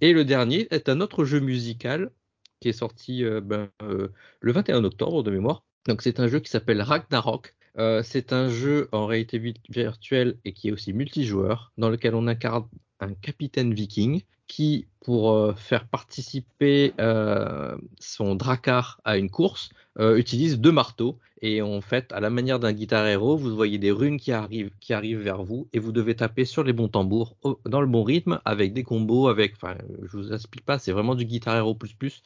Et 0.02 0.14
le 0.14 0.26
dernier 0.26 0.68
est 0.72 0.90
un 0.90 1.02
autre 1.02 1.26
jeu 1.26 1.40
musical 1.40 2.12
qui 2.60 2.70
est 2.70 2.74
sorti 2.74 3.24
euh, 3.24 3.42
ben, 3.42 3.70
euh, 3.84 4.10
le 4.42 4.52
21 4.52 4.84
octobre 4.84 5.24
de 5.24 5.32
mémoire, 5.32 5.64
Donc 5.88 6.02
c'est 6.02 6.20
un 6.20 6.28
jeu 6.28 6.40
qui 6.40 6.50
s'appelle 6.50 6.82
Ragnarok. 6.82 7.56
Euh, 7.78 8.04
c'est 8.04 8.34
un 8.34 8.50
jeu 8.50 8.88
en 8.92 9.06
réalité 9.06 9.38
vi- 9.40 9.62
virtuelle 9.70 10.38
et 10.46 10.54
qui 10.54 10.70
est 10.70 10.72
aussi 10.72 10.94
multijoueur, 10.94 11.74
dans 11.78 11.90
lequel 11.90 12.16
on 12.16 12.28
incarne 12.28 12.68
un 13.00 13.14
capitaine 13.14 13.74
viking 13.74 14.24
qui, 14.48 14.88
pour 15.02 15.32
euh, 15.32 15.54
faire 15.54 15.88
participer 15.88 16.94
euh, 17.00 17.76
son 18.00 18.36
drakkar 18.36 19.00
à 19.04 19.18
une 19.18 19.30
course, 19.30 19.70
euh, 20.00 20.18
utilise 20.18 20.60
deux 20.60 20.72
marteaux. 20.72 21.18
Et 21.42 21.62
en 21.62 21.82
fait, 21.82 22.12
à 22.12 22.20
la 22.20 22.30
manière 22.30 22.60
d'un 22.60 22.74
guitar 22.74 23.06
hero, 23.06 23.38
vous 23.38 23.56
voyez 23.56 23.78
des 23.78 23.92
runes 23.92 24.18
qui 24.20 24.32
arrivent, 24.32 24.72
qui 24.80 24.94
arrivent 24.94 25.20
vers 25.20 25.44
vous 25.44 25.68
et 25.74 25.80
vous 25.80 25.92
devez 25.92 26.16
taper 26.16 26.46
sur 26.46 26.64
les 26.64 26.74
bons 26.74 26.88
tambours 26.88 27.36
dans 27.66 27.82
le 27.82 27.88
bon 27.88 28.04
rythme 28.04 28.40
avec 28.46 28.74
des 28.74 28.84
combos, 28.84 29.28
avec, 29.28 29.54
enfin, 29.56 29.76
je 30.02 30.18
vous 30.18 30.34
explique 30.34 30.66
pas, 30.66 30.80
c'est 30.80 30.92
vraiment 30.92 31.14
du 31.14 31.26
guitar 31.26 31.56
hero 31.56 31.76
plus 31.76 31.94
plus. 31.94 32.24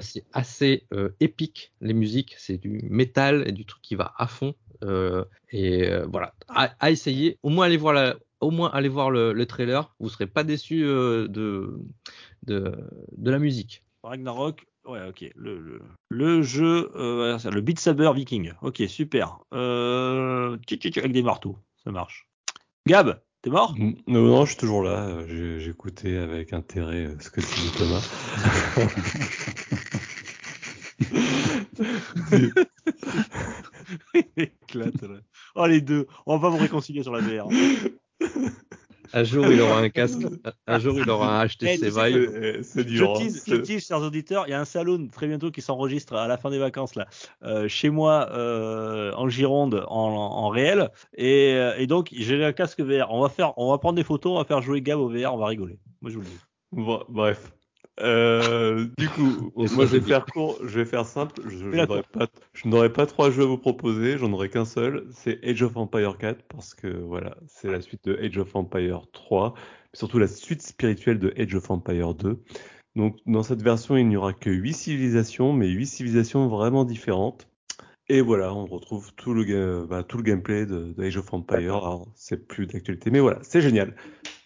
C'est 0.00 0.24
assez 0.34 0.86
épique 1.20 1.72
les 1.80 1.94
musiques, 1.94 2.34
c'est 2.36 2.58
du 2.58 2.86
métal 2.90 3.44
et 3.46 3.52
du 3.52 3.64
truc 3.64 3.80
qui 3.80 3.94
va 3.94 4.12
à 4.18 4.26
fond. 4.26 4.54
Et 5.50 5.88
voilà, 6.10 6.34
à, 6.48 6.74
à 6.78 6.90
essayer. 6.90 7.38
Au 7.42 7.48
moins 7.48 7.66
aller 7.66 7.78
voir 7.78 7.94
la, 7.94 8.16
au 8.42 8.50
moins 8.50 8.68
aller 8.70 8.88
voir 8.88 9.10
le, 9.10 9.32
le 9.32 9.46
trailer. 9.46 9.94
Vous 10.00 10.08
serez 10.10 10.26
pas 10.26 10.44
déçu 10.44 10.84
euh, 10.84 11.28
de, 11.28 11.78
de 12.42 12.74
de 13.16 13.30
la 13.30 13.38
musique. 13.38 13.84
Ragnarok, 14.02 14.66
ouais, 14.86 15.00
ok. 15.08 15.30
Le, 15.36 15.58
le, 15.58 15.80
le 16.10 16.42
jeu, 16.42 16.90
euh, 16.96 17.38
le 17.50 17.60
Beat 17.60 17.78
Saber 17.80 18.10
Viking. 18.14 18.52
Ok, 18.62 18.82
super. 18.88 19.38
Euh, 19.54 20.56
avec 20.96 21.12
des 21.12 21.22
marteaux, 21.22 21.56
ça 21.84 21.92
marche. 21.92 22.28
Gab, 22.86 23.20
t'es 23.42 23.50
mort? 23.50 23.74
Non, 23.78 23.94
non, 24.08 24.44
je 24.44 24.50
suis 24.50 24.58
toujours 24.60 24.82
là. 24.82 25.06
euh, 25.06 25.24
j'ai- 25.28 25.60
J'écoutais 25.60 26.16
avec 26.16 26.52
intérêt 26.52 27.14
ce 27.20 27.30
que 27.30 27.40
disait 27.40 27.78
Thomas. 27.78 28.02
Il 34.14 34.24
éclate, 34.36 35.02
là. 35.02 35.16
Oh, 35.54 35.66
les 35.66 35.80
deux. 35.80 36.06
On 36.26 36.36
va 36.36 36.48
pas 36.48 36.54
vous 36.54 36.60
réconcilier 36.62 37.02
sur 37.02 37.12
la 37.12 37.20
VR. 37.20 37.48
Un 39.14 39.24
jour 39.24 39.44
il 39.52 39.60
aura 39.60 39.78
un 39.80 39.88
casque, 39.90 40.22
un 40.66 40.78
jour 40.78 40.98
il 40.98 41.10
aura 41.10 41.42
un 41.42 41.46
HTC 41.46 41.90
Vive. 41.90 42.62
C'est 42.62 42.88
Je 42.88 42.94
dur. 42.94 43.10
hein, 43.10 43.18
tease, 43.18 43.44
je 43.46 43.56
tease, 43.56 43.86
chers 43.86 44.00
auditeurs, 44.00 44.44
il 44.46 44.52
y 44.52 44.54
a 44.54 44.60
un 44.60 44.64
salon 44.64 45.06
très 45.12 45.26
bientôt 45.26 45.50
qui 45.50 45.60
s'enregistre 45.60 46.14
à 46.14 46.26
la 46.28 46.38
fin 46.38 46.48
des 46.48 46.58
vacances 46.58 46.94
là, 46.94 47.06
euh, 47.42 47.68
chez 47.68 47.90
moi 47.90 48.30
euh, 48.32 49.12
en 49.14 49.28
Gironde 49.28 49.84
en, 49.88 49.98
en 49.98 50.48
réel, 50.48 50.90
et, 51.14 51.52
euh, 51.56 51.74
et 51.76 51.86
donc 51.86 52.08
j'ai 52.12 52.42
un 52.42 52.52
casque 52.52 52.80
VR. 52.80 53.08
On 53.10 53.20
va 53.20 53.28
faire, 53.28 53.52
on 53.58 53.70
va 53.70 53.76
prendre 53.78 53.96
des 53.96 54.04
photos, 54.04 54.32
on 54.32 54.38
va 54.38 54.44
faire 54.44 54.62
jouer 54.62 54.80
Gab 54.80 54.98
au 54.98 55.08
VR, 55.10 55.34
on 55.34 55.38
va 55.38 55.46
rigoler. 55.46 55.78
Moi 56.00 56.10
je 56.10 56.16
vous 56.16 56.22
le 56.22 56.28
dis. 56.28 56.38
Bon, 56.72 57.04
bref. 57.10 57.52
Euh, 58.00 58.86
du 58.96 59.08
coup, 59.08 59.52
moi 59.54 59.86
je 59.86 59.96
vais 59.96 60.00
faire 60.00 60.24
court, 60.24 60.58
je 60.62 60.78
vais 60.78 60.84
faire 60.84 61.04
simple. 61.04 61.42
Je, 61.44 61.58
je 62.54 62.68
n'aurai 62.68 62.92
pas, 62.92 63.06
trois 63.06 63.30
jeux 63.30 63.42
à 63.42 63.46
vous 63.46 63.58
proposer, 63.58 64.16
j'en 64.18 64.32
aurai 64.32 64.48
qu'un 64.48 64.64
seul. 64.64 65.06
C'est 65.12 65.44
Age 65.44 65.62
of 65.62 65.76
Empire 65.76 66.16
4 66.18 66.42
parce 66.48 66.74
que 66.74 66.88
voilà, 66.88 67.36
c'est 67.46 67.70
la 67.70 67.80
suite 67.80 68.04
de 68.04 68.16
Age 68.16 68.38
of 68.38 68.54
Empire 68.56 69.02
3, 69.12 69.54
mais 69.54 69.98
surtout 69.98 70.18
la 70.18 70.26
suite 70.26 70.62
spirituelle 70.62 71.18
de 71.18 71.34
Age 71.36 71.54
of 71.54 71.70
Empire 71.70 72.14
2. 72.14 72.42
Donc 72.96 73.18
dans 73.26 73.42
cette 73.42 73.62
version, 73.62 73.96
il 73.96 74.08
n'y 74.08 74.16
aura 74.16 74.32
que 74.32 74.50
huit 74.50 74.74
civilisations, 74.74 75.52
mais 75.52 75.68
huit 75.68 75.86
civilisations 75.86 76.48
vraiment 76.48 76.84
différentes. 76.84 77.46
Et 78.08 78.20
voilà, 78.20 78.52
on 78.52 78.66
retrouve 78.66 79.12
tout 79.14 79.32
le, 79.32 79.86
bah, 79.86 80.02
tout 80.02 80.16
le 80.16 80.22
gameplay 80.22 80.66
de, 80.66 80.92
de 80.92 81.04
Age 81.04 81.16
of 81.18 81.32
Empire. 81.32 81.76
Alors, 81.76 82.08
c'est 82.14 82.46
plus 82.48 82.66
d'actualité, 82.66 83.10
mais 83.10 83.20
voilà, 83.20 83.38
c'est 83.42 83.60
génial. 83.60 83.94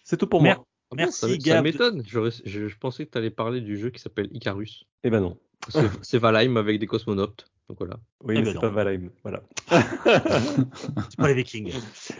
C'est 0.03 0.17
tout 0.17 0.27
pour 0.27 0.41
moi. 0.41 0.66
Ah 0.89 0.95
bon, 0.95 0.97
Merci, 0.97 1.19
ça, 1.19 1.27
ça 1.27 1.37
Gab. 1.37 1.63
m'étonne. 1.63 2.03
Je, 2.07 2.29
je 2.45 2.77
pensais 2.77 3.05
que 3.05 3.11
tu 3.11 3.17
allais 3.17 3.29
parler 3.29 3.61
du 3.61 3.77
jeu 3.77 3.89
qui 3.89 3.99
s'appelle 4.01 4.29
Icarus. 4.31 4.85
Eh 5.03 5.09
ben 5.09 5.19
non. 5.21 5.37
C'est 6.01 6.17
Valheim 6.17 6.55
avec 6.57 6.79
des 6.79 6.87
cosmonautes. 6.87 7.45
Donc 7.67 7.79
voilà. 7.79 7.97
Oui, 8.23 8.35
Eh 8.37 8.39
mais 8.39 8.45
ben 8.45 8.51
c'est 8.53 8.59
pas 8.61 8.69
Valheim. 8.69 9.09
Voilà. 9.23 9.41
C'est 11.09 11.17
pas 11.17 11.27
les 11.27 11.33
Vikings. 11.33 11.73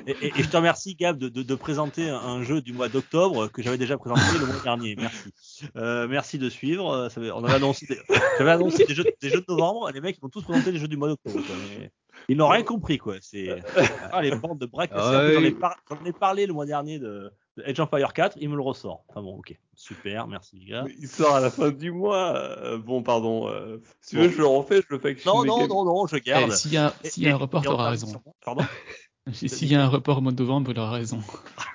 Et, 0.06 0.12
et- 0.22 0.28
et 0.38 0.44
je 0.44 0.50
te 0.50 0.58
remercie 0.58 0.96
Gab 0.96 1.18
de, 1.18 1.30
de- 1.30 1.44
de 1.44 1.56
présenter 1.56 2.10
un, 2.10 2.44
jeu 2.44 2.62
du 2.62 2.74
mois 2.74 2.90
d'octobre 2.90 3.48
que 3.48 3.62
j'avais 3.62 3.78
déjà 3.78 3.98
présenté 3.98 4.22
le 4.40 4.46
mois 4.46 4.60
dernier. 4.64 4.96
Merci. 4.98 5.30
Euh, 5.78 6.08
merci 6.10 6.38
de 6.38 6.50
suivre. 6.50 7.08
Ça 7.10 7.22
on 7.34 7.44
avait 7.46 7.54
annoncé, 7.56 7.86
des, 7.88 7.98
j'avais 8.38 8.52
annoncé 8.52 8.84
des 8.86 8.94
jeux, 8.94 9.06
des 9.22 9.30
jeux 9.30 9.40
de 9.40 9.46
novembre. 9.48 9.90
Les 9.94 10.02
mecs 10.02 10.18
ils 10.18 10.22
vont 10.22 10.28
tous 10.30 10.42
présenter 10.44 10.72
les 10.74 10.80
jeux 10.80 10.90
du 10.90 10.98
mois 10.98 11.08
d'octobre. 11.08 11.40
Mais 11.80 11.92
Ils 12.28 12.36
n'ont 12.36 12.50
rien 12.50 12.64
compris 12.64 12.98
quoi. 12.98 13.16
C'est 13.22 13.62
ah, 14.12 14.22
les 14.22 14.36
bandes 14.36 14.60
de 14.60 14.66
braques. 14.66 14.92
Ah 14.94 15.30
J'en 15.34 15.42
ai, 15.42 15.48
oui. 15.48 15.52
par- 15.52 15.78
j'en 15.90 16.04
ai 16.06 16.12
parlé 16.12 16.46
le 16.46 16.52
mois 16.54 16.66
dernier 16.66 17.00
de, 17.00 17.32
de 17.58 17.64
Age 17.64 17.80
of 17.80 17.90
Empire 17.92 18.14
4. 18.14 18.38
Il 18.40 18.50
me 18.50 18.56
le 18.56 18.61
ressort. 18.61 19.03
Enfin 19.10 19.22
bon, 19.22 19.36
ok, 19.38 19.58
super. 19.76 20.27
Merci 20.27 20.64
Gab. 20.66 20.86
Mais 20.88 20.94
il 21.00 21.08
sort 21.08 21.36
à 21.36 21.40
la 21.42 21.50
fin 21.52 21.72
du 21.72 21.92
mois. 21.92 22.36
euh, 22.38 22.77
bon, 22.77 23.03
pardon. 23.03 23.48
euh, 23.50 23.82
si 24.02 24.11
tu 24.11 24.16
Bon. 24.18 24.22
veux, 24.24 24.30
je 24.30 24.38
le 24.38 24.45
refais, 24.45 24.77
je 24.82 24.88
le 24.90 25.00
fais 25.00 25.08
avec 25.10 25.26
Non 25.26 25.44
non 25.44 25.68
non 25.68 25.84
non, 25.86 26.08
je 26.08 26.16
Eh, 26.18 26.22
garde. 26.22 26.52
S'il 26.52 26.74
y 26.74 26.77
a, 26.77 26.94
y 27.18 27.27
a 27.27 27.34
un 27.34 27.38
report, 27.38 27.64
t'auras 27.64 27.90
raison. 27.90 28.08
sur- 28.08 28.22
Pardon 28.45 28.64
S'il 29.34 29.68
y 29.69 29.76
a 29.76 29.84
un 29.84 29.88
report 29.90 30.19
au 30.19 30.22
mois 30.22 30.32
de 30.32 30.42
novembre, 30.42 30.72
il 30.72 30.80
aura 30.80 30.92
raison. 30.92 31.19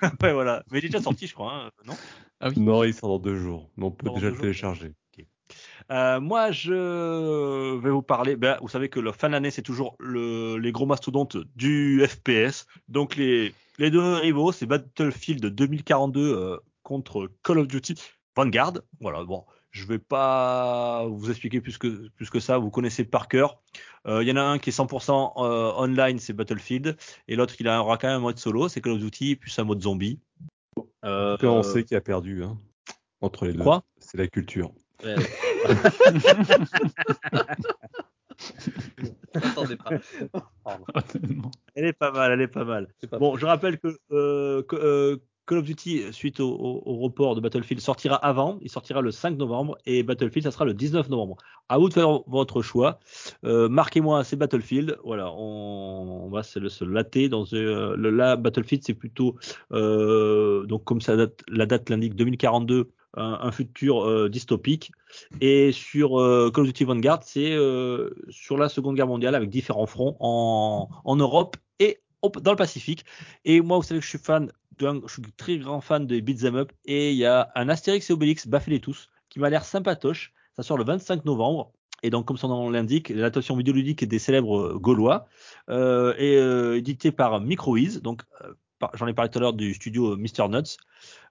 Ouais 0.23 0.33
voilà. 0.33 0.63
Mais 0.71 0.79
il 0.79 0.85
est 0.85 0.89
déjà 0.89 1.03
sorti 1.03 1.27
je 1.27 1.33
crois. 1.35 1.53
hein, 1.53 1.69
non? 1.85 1.93
Ah 2.39 2.49
oui. 2.49 2.59
Non, 2.59 2.83
il 2.83 2.93
sort 2.93 3.09
dans 3.09 3.19
deux 3.19 3.35
jours. 3.37 3.69
Mais 3.77 3.85
on 3.85 3.91
peut 3.91 4.05
Dans 4.07 4.15
déjà 4.15 4.27
le 4.27 4.33
jours. 4.33 4.41
télécharger. 4.41 4.93
Euh, 5.91 6.19
moi, 6.21 6.51
je 6.51 7.75
vais 7.77 7.89
vous 7.89 8.01
parler. 8.01 8.35
Ben, 8.37 8.57
vous 8.61 8.69
savez 8.69 8.89
que 8.89 8.99
la 8.99 9.11
fin 9.13 9.29
d'année, 9.29 9.51
c'est 9.51 9.61
toujours 9.61 9.95
le, 9.99 10.57
les 10.57 10.71
gros 10.71 10.85
mastodontes 10.85 11.37
du 11.55 12.03
FPS. 12.07 12.65
Donc, 12.87 13.15
les, 13.17 13.53
les 13.77 13.91
deux 13.91 14.15
rivaux, 14.15 14.51
c'est 14.51 14.65
Battlefield 14.65 15.45
2042 15.45 16.21
euh, 16.21 16.57
contre 16.83 17.31
Call 17.43 17.59
of 17.59 17.67
Duty 17.67 17.95
Vanguard. 18.35 18.73
Voilà, 18.99 19.23
bon, 19.23 19.45
je 19.71 19.85
vais 19.85 19.99
pas 19.99 21.05
vous 21.07 21.29
expliquer 21.29 21.61
plus 21.61 21.77
que, 21.77 22.09
plus 22.09 22.29
que 22.29 22.39
ça. 22.39 22.57
Vous 22.57 22.69
connaissez 22.69 23.03
par 23.03 23.27
cœur. 23.27 23.61
Euh, 24.07 24.21
Il 24.23 24.29
y 24.29 24.31
en 24.31 24.37
a 24.37 24.41
un 24.41 24.59
qui 24.59 24.69
est 24.69 24.77
100% 24.77 25.33
euh, 25.37 25.73
online, 25.75 26.19
c'est 26.19 26.33
Battlefield. 26.33 26.97
Et 27.27 27.35
l'autre, 27.35 27.55
il 27.59 27.67
aura 27.67 27.97
quand 27.97 28.07
même 28.07 28.17
un 28.17 28.21
mode 28.21 28.39
solo, 28.39 28.67
c'est 28.69 28.81
Call 28.81 28.93
of 28.93 28.99
Duty, 28.99 29.35
plus 29.35 29.57
un 29.59 29.63
mode 29.63 29.81
zombie. 29.81 30.19
On 31.03 31.63
sait 31.63 31.83
qui 31.83 31.95
a 31.95 32.01
perdu 32.01 32.43
hein, 32.43 32.57
entre 33.21 33.45
les 33.45 33.53
deux. 33.53 33.63
C'est 33.99 34.17
la 34.17 34.27
culture. 34.27 34.71
Ouais. 35.03 35.15
Attendez 39.33 39.77
pas. 39.77 39.91
Honnêtement. 40.65 41.51
Elle 41.75 41.85
est 41.85 41.93
pas 41.93 42.11
mal, 42.11 42.31
elle 42.31 42.41
est 42.41 42.47
pas 42.47 42.63
mal. 42.63 42.87
Pas 43.09 43.17
Bon, 43.17 43.37
je 43.37 43.45
rappelle 43.45 43.79
que, 43.79 43.97
euh, 44.11 44.63
que, 44.63 44.75
euh, 44.75 45.17
Call 45.45 45.57
of 45.57 45.65
Duty, 45.65 46.13
suite 46.13 46.39
au, 46.39 46.81
report 46.85 47.35
de 47.35 47.41
Battlefield, 47.41 47.81
sortira 47.81 48.15
avant. 48.15 48.57
Il 48.61 48.69
sortira 48.69 49.01
le 49.01 49.11
5 49.11 49.37
novembre 49.37 49.77
et 49.85 50.03
Battlefield, 50.03 50.45
ça 50.45 50.51
sera 50.51 50.65
le 50.65 50.73
19 50.73 51.09
novembre. 51.09 51.37
À 51.69 51.77
vous 51.77 51.89
de 51.89 51.93
faire 51.93 52.21
votre 52.27 52.61
choix. 52.61 52.99
Euh, 53.43 53.67
Marquez-moi, 53.67 54.23
c'est 54.23 54.35
Battlefield. 54.35 54.97
Voilà, 55.03 55.31
on, 55.33 56.25
on 56.25 56.29
va 56.29 56.43
se, 56.43 56.83
latter 56.83 57.29
dans 57.29 57.45
euh, 57.53 57.95
le 57.97 58.09
là. 58.09 58.35
Battlefield, 58.35 58.83
c'est 58.85 58.93
plutôt 58.93 59.35
euh, 59.71 60.65
donc 60.65 60.83
comme 60.83 61.01
ça 61.01 61.15
la 61.47 61.65
date 61.65 61.89
l'indique 61.89 62.15
2042, 62.15 62.91
un, 63.15 63.39
un 63.41 63.51
futur 63.51 64.07
euh, 64.07 64.29
dystopique. 64.29 64.91
Et 65.41 65.71
sur 65.71 66.19
euh, 66.19 66.51
Call 66.53 66.63
of 66.63 66.67
Duty 66.67 66.83
Vanguard, 66.85 67.19
c'est 67.23 67.51
euh, 67.51 68.09
sur 68.29 68.57
la 68.57 68.69
Seconde 68.69 68.95
Guerre 68.95 69.07
mondiale 69.07 69.35
avec 69.35 69.49
différents 69.49 69.85
fronts 69.85 70.15
en, 70.19 70.89
en 71.03 71.15
Europe 71.15 71.57
et 71.79 71.99
dans 72.41 72.51
le 72.51 72.57
Pacifique. 72.57 73.05
Et 73.45 73.61
moi, 73.61 73.77
vous 73.77 73.83
savez 73.83 73.99
que 73.99 74.05
je 74.05 74.09
suis 74.09 74.17
fan, 74.17 74.51
je 74.79 75.07
suis 75.07 75.21
très 75.37 75.57
grand 75.57 75.81
fan 75.81 76.07
de 76.07 76.19
beat'em 76.19 76.55
up. 76.55 76.71
Et 76.85 77.11
il 77.11 77.17
y 77.17 77.25
a 77.25 77.51
un 77.55 77.69
Astérix 77.69 78.09
et 78.09 78.13
Obélix, 78.13 78.47
baffez-les 78.47 78.79
tous, 78.79 79.09
qui 79.29 79.39
m'a 79.39 79.49
l'air 79.49 79.65
sympatoche. 79.65 80.33
Ça 80.55 80.63
sort 80.63 80.77
le 80.77 80.83
25 80.83 81.25
novembre. 81.25 81.71
Et 82.03 82.09
donc, 82.09 82.25
comme 82.25 82.37
son 82.37 82.49
nom 82.49 82.69
l'indique, 82.69 83.09
l'adaptation 83.09 83.55
vidéoludique 83.55 84.05
des 84.05 84.19
célèbres 84.19 84.59
euh, 84.59 84.77
gaulois, 84.77 85.25
euh, 85.69 86.13
et 86.17 86.35
euh, 86.35 86.77
édité 86.77 87.13
par 87.13 87.39
Microiz. 87.39 88.01
Donc, 88.01 88.23
euh, 88.41 88.53
j'en 88.93 89.07
ai 89.07 89.13
parlé 89.13 89.29
tout 89.31 89.39
à 89.39 89.41
l'heure 89.41 89.53
du 89.53 89.73
studio 89.73 90.17
Mr. 90.17 90.49
Nuts. 90.49 90.77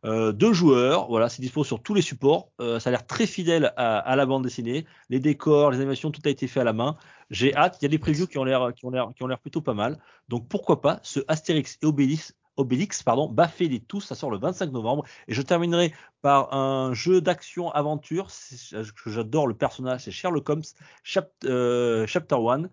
Euh, 0.05 0.33
deux 0.33 0.53
joueurs, 0.53 1.09
voilà, 1.09 1.29
c'est 1.29 1.43
dispo 1.43 1.65
sur 1.65 1.83
tous 1.83 1.95
les 1.95 2.03
supports. 2.03 2.51
Euh, 2.61 2.79
ça 2.79 2.89
a 2.89 2.91
l'air 2.91 3.07
très 3.07 3.27
fidèle 3.27 3.73
à, 3.77 4.17
la 4.17 4.27
bande 4.27 4.45
dessinée. 4.45 4.87
Les 5.11 5.21
décors, 5.21 5.71
les 5.71 5.79
animations, 5.79 6.11
tout 6.11 6.23
a 6.25 6.31
été 6.31 6.47
fait 6.47 6.61
à 6.61 6.65
la 6.65 6.73
main. 6.73 6.97
J'ai 7.31 7.55
hâte. 7.55 7.79
Il 7.81 7.85
y 7.85 7.87
a 7.87 7.89
des 7.89 7.99
previews 7.99 8.27
l'air, 8.45 8.73
qui 8.75 8.87
ont 8.87 9.27
l'air 9.27 9.39
plutôt 9.41 9.61
pas 9.61 9.75
mal. 9.75 9.99
Donc 10.29 10.49
pourquoi 10.49 10.81
pas 10.81 11.01
ce 11.03 11.21
Astérix 11.29 11.79
et 11.83 11.87
Obélix, 11.87 12.35
Obélix, 12.57 13.03
pardon, 13.03 13.29
baffez 13.29 13.69
les 13.69 13.81
tous. 13.81 14.01
Ça 14.03 14.15
sort 14.15 14.31
le 14.31 14.39
25 14.39 14.71
novembre. 14.73 15.05
Et 15.29 15.35
je 15.35 15.43
terminerai 15.43 15.93
par 16.21 16.53
un 16.55 16.93
jeu 16.95 17.21
d'action 17.21 17.71
aventure. 17.71 18.31
C'est- 18.31 18.77
que 18.95 19.11
J'adore 19.11 19.47
le 19.47 19.55
personnage, 19.55 20.03
c'est 20.05 20.11
Sherlock 20.11 20.49
Holmes, 20.49 20.63
Chap- 21.03 21.33
euh, 21.45 22.07
Chapter 22.07 22.37
One. 22.37 22.69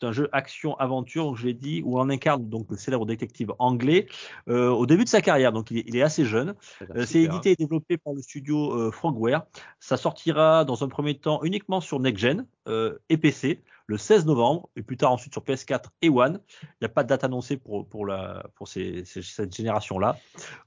C'est 0.00 0.06
un 0.08 0.12
jeu 0.12 0.28
action-aventure, 0.32 1.36
je 1.36 1.46
l'ai 1.46 1.54
dit, 1.54 1.80
où 1.84 2.00
on 2.00 2.08
incarne 2.10 2.48
donc 2.48 2.66
le 2.70 2.76
célèbre 2.76 3.06
détective 3.06 3.52
anglais 3.60 4.06
euh, 4.48 4.68
au 4.70 4.86
début 4.86 5.04
de 5.04 5.08
sa 5.08 5.20
carrière. 5.20 5.52
Donc 5.52 5.70
il 5.70 5.78
est, 5.78 5.84
il 5.86 5.96
est 5.96 6.02
assez 6.02 6.24
jeune. 6.24 6.54
Euh, 6.96 7.06
c'est 7.06 7.20
édité 7.26 7.50
et 7.52 7.56
développé 7.56 7.96
par 7.96 8.12
le 8.12 8.20
studio 8.20 8.72
euh, 8.72 8.90
Frogware. 8.90 9.44
Ça 9.78 9.96
sortira 9.96 10.64
dans 10.64 10.82
un 10.82 10.88
premier 10.88 11.16
temps 11.16 11.42
uniquement 11.44 11.80
sur 11.80 12.00
Next 12.00 12.20
Gen 12.20 12.46
euh, 12.68 12.98
et 13.08 13.16
PC. 13.16 13.62
Le 13.86 13.98
16 13.98 14.26
novembre, 14.26 14.68
et 14.76 14.82
plus 14.82 14.96
tard 14.96 15.12
ensuite 15.12 15.32
sur 15.32 15.42
PS4 15.42 15.84
et 16.02 16.08
One. 16.08 16.40
Il 16.62 16.68
n'y 16.82 16.86
a 16.86 16.88
pas 16.88 17.02
de 17.02 17.08
date 17.08 17.24
annoncée 17.24 17.56
pour, 17.56 17.86
pour, 17.88 18.06
la, 18.06 18.44
pour 18.54 18.68
cette 18.68 19.54
génération-là. 19.54 20.16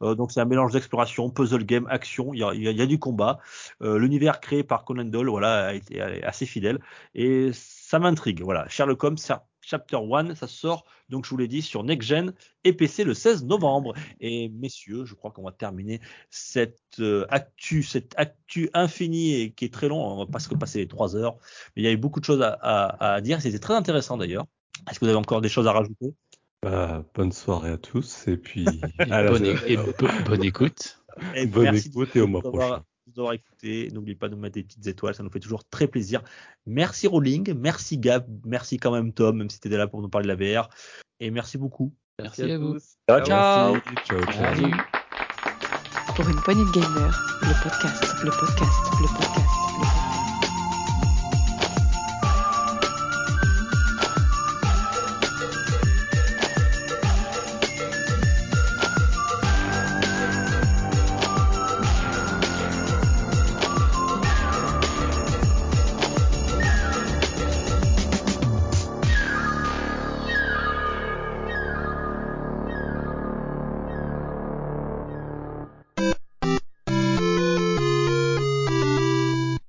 Euh, 0.01 0.15
donc 0.15 0.31
c'est 0.31 0.39
un 0.39 0.45
mélange 0.45 0.73
d'exploration, 0.73 1.29
puzzle 1.29 1.65
game, 1.65 1.87
action, 1.89 2.33
il 2.33 2.39
y 2.39 2.81
a, 2.81 2.85
du 2.85 2.99
combat. 2.99 3.39
Euh, 3.81 3.97
L'univers 3.97 4.39
créé 4.39 4.63
par 4.63 4.85
Conan 4.85 5.05
Doyle 5.05 5.29
voilà, 5.29 5.67
a 5.67 5.73
été 5.73 6.01
assez 6.23 6.45
fidèle, 6.45 6.79
et 7.15 7.51
ça 7.53 7.99
m'intrigue. 7.99 8.41
Voilà, 8.41 8.67
Sherlock 8.67 9.03
Holmes, 9.03 9.17
Chapter 9.69 9.97
1, 9.97 10.35
ça 10.35 10.47
sort, 10.47 10.85
donc 11.09 11.25
je 11.25 11.29
vous 11.29 11.35
l'ai 11.35 11.49
dit, 11.49 11.61
sur 11.61 11.83
Next 11.83 12.07
Gen 12.07 12.33
et 12.63 12.71
PC 12.71 13.03
le 13.03 13.13
16 13.13 13.43
novembre. 13.43 13.93
Et 14.21 14.47
messieurs, 14.47 15.03
je 15.03 15.13
crois 15.13 15.31
qu'on 15.31 15.43
va 15.43 15.51
terminer 15.51 15.99
cette 16.29 16.79
euh, 16.99 17.25
actu, 17.27 17.83
cette 17.83 18.13
actu 18.15 18.69
infinie 18.73 19.33
et 19.33 19.51
qui 19.51 19.65
est 19.65 19.73
très 19.73 19.89
long, 19.89 20.01
on 20.01 20.19
va 20.19 20.25
pas 20.25 20.39
se 20.39 20.47
passer 20.55 20.79
les 20.79 20.87
3 20.87 21.17
heures, 21.17 21.35
mais 21.75 21.81
il 21.81 21.85
y 21.85 21.89
a 21.89 21.91
eu 21.91 21.97
beaucoup 21.97 22.21
de 22.21 22.25
choses 22.25 22.41
à, 22.41 22.57
à, 22.61 23.15
à 23.15 23.19
dire, 23.19 23.41
c'était 23.41 23.59
très 23.59 23.73
intéressant 23.73 24.15
d'ailleurs. 24.15 24.45
Est-ce 24.89 25.01
que 25.01 25.05
vous 25.05 25.09
avez 25.09 25.19
encore 25.19 25.41
des 25.41 25.49
choses 25.49 25.67
à 25.67 25.73
rajouter? 25.73 26.13
Bah, 26.63 27.03
Bonne 27.13 27.33
soirée 27.33 27.71
à 27.71 27.77
tous 27.77 28.25
et 28.29 28.37
puis 28.37 28.65
à 28.99 29.23
bonne, 29.29 29.45
et, 29.45 29.77
bonne 30.25 30.43
écoute. 30.45 31.03
Et 31.35 31.45
bonne 31.45 31.75
écoute 31.75 32.15
et 32.15 32.21
au 32.21 32.27
mois 32.27 32.41
prochain 32.41 32.83
d'avoir 33.17 33.33
écouté. 33.33 33.89
N'oubliez 33.93 34.15
pas 34.15 34.29
de 34.29 34.35
nous 34.35 34.41
mettre 34.41 34.55
des 34.55 34.63
petites 34.63 34.87
étoiles, 34.87 35.15
ça 35.15 35.23
nous 35.23 35.29
fait 35.29 35.39
toujours 35.39 35.67
très 35.67 35.87
plaisir. 35.87 36.23
Merci 36.65 37.07
Rolling, 37.07 37.53
merci 37.55 37.97
Gab, 37.97 38.25
merci 38.45 38.77
quand 38.77 38.91
même 38.91 39.11
Tom, 39.13 39.37
même 39.37 39.49
si 39.49 39.59
tu 39.59 39.67
étais 39.67 39.77
là 39.77 39.87
pour 39.87 40.01
nous 40.01 40.09
parler 40.09 40.27
de 40.27 40.33
la 40.33 40.61
VR. 40.61 40.69
Et 41.19 41.31
merci 41.31 41.57
beaucoup. 41.57 41.93
Merci, 42.19 42.43
à, 42.43 42.57
vous. 42.57 42.77
Ciao, 43.09 43.23
ciao. 43.23 43.77
ciao, 44.05 44.21
ciao. 44.31 44.71
Pour 46.15 46.27
une 46.27 46.41
poignée 46.41 46.63
de 46.63 46.71
podcast, 46.71 47.19
le 47.43 47.63
podcast, 47.63 48.23
le 48.23 48.31
podcast, 48.31 49.01
le 49.01 49.07
podcast. 49.07 49.66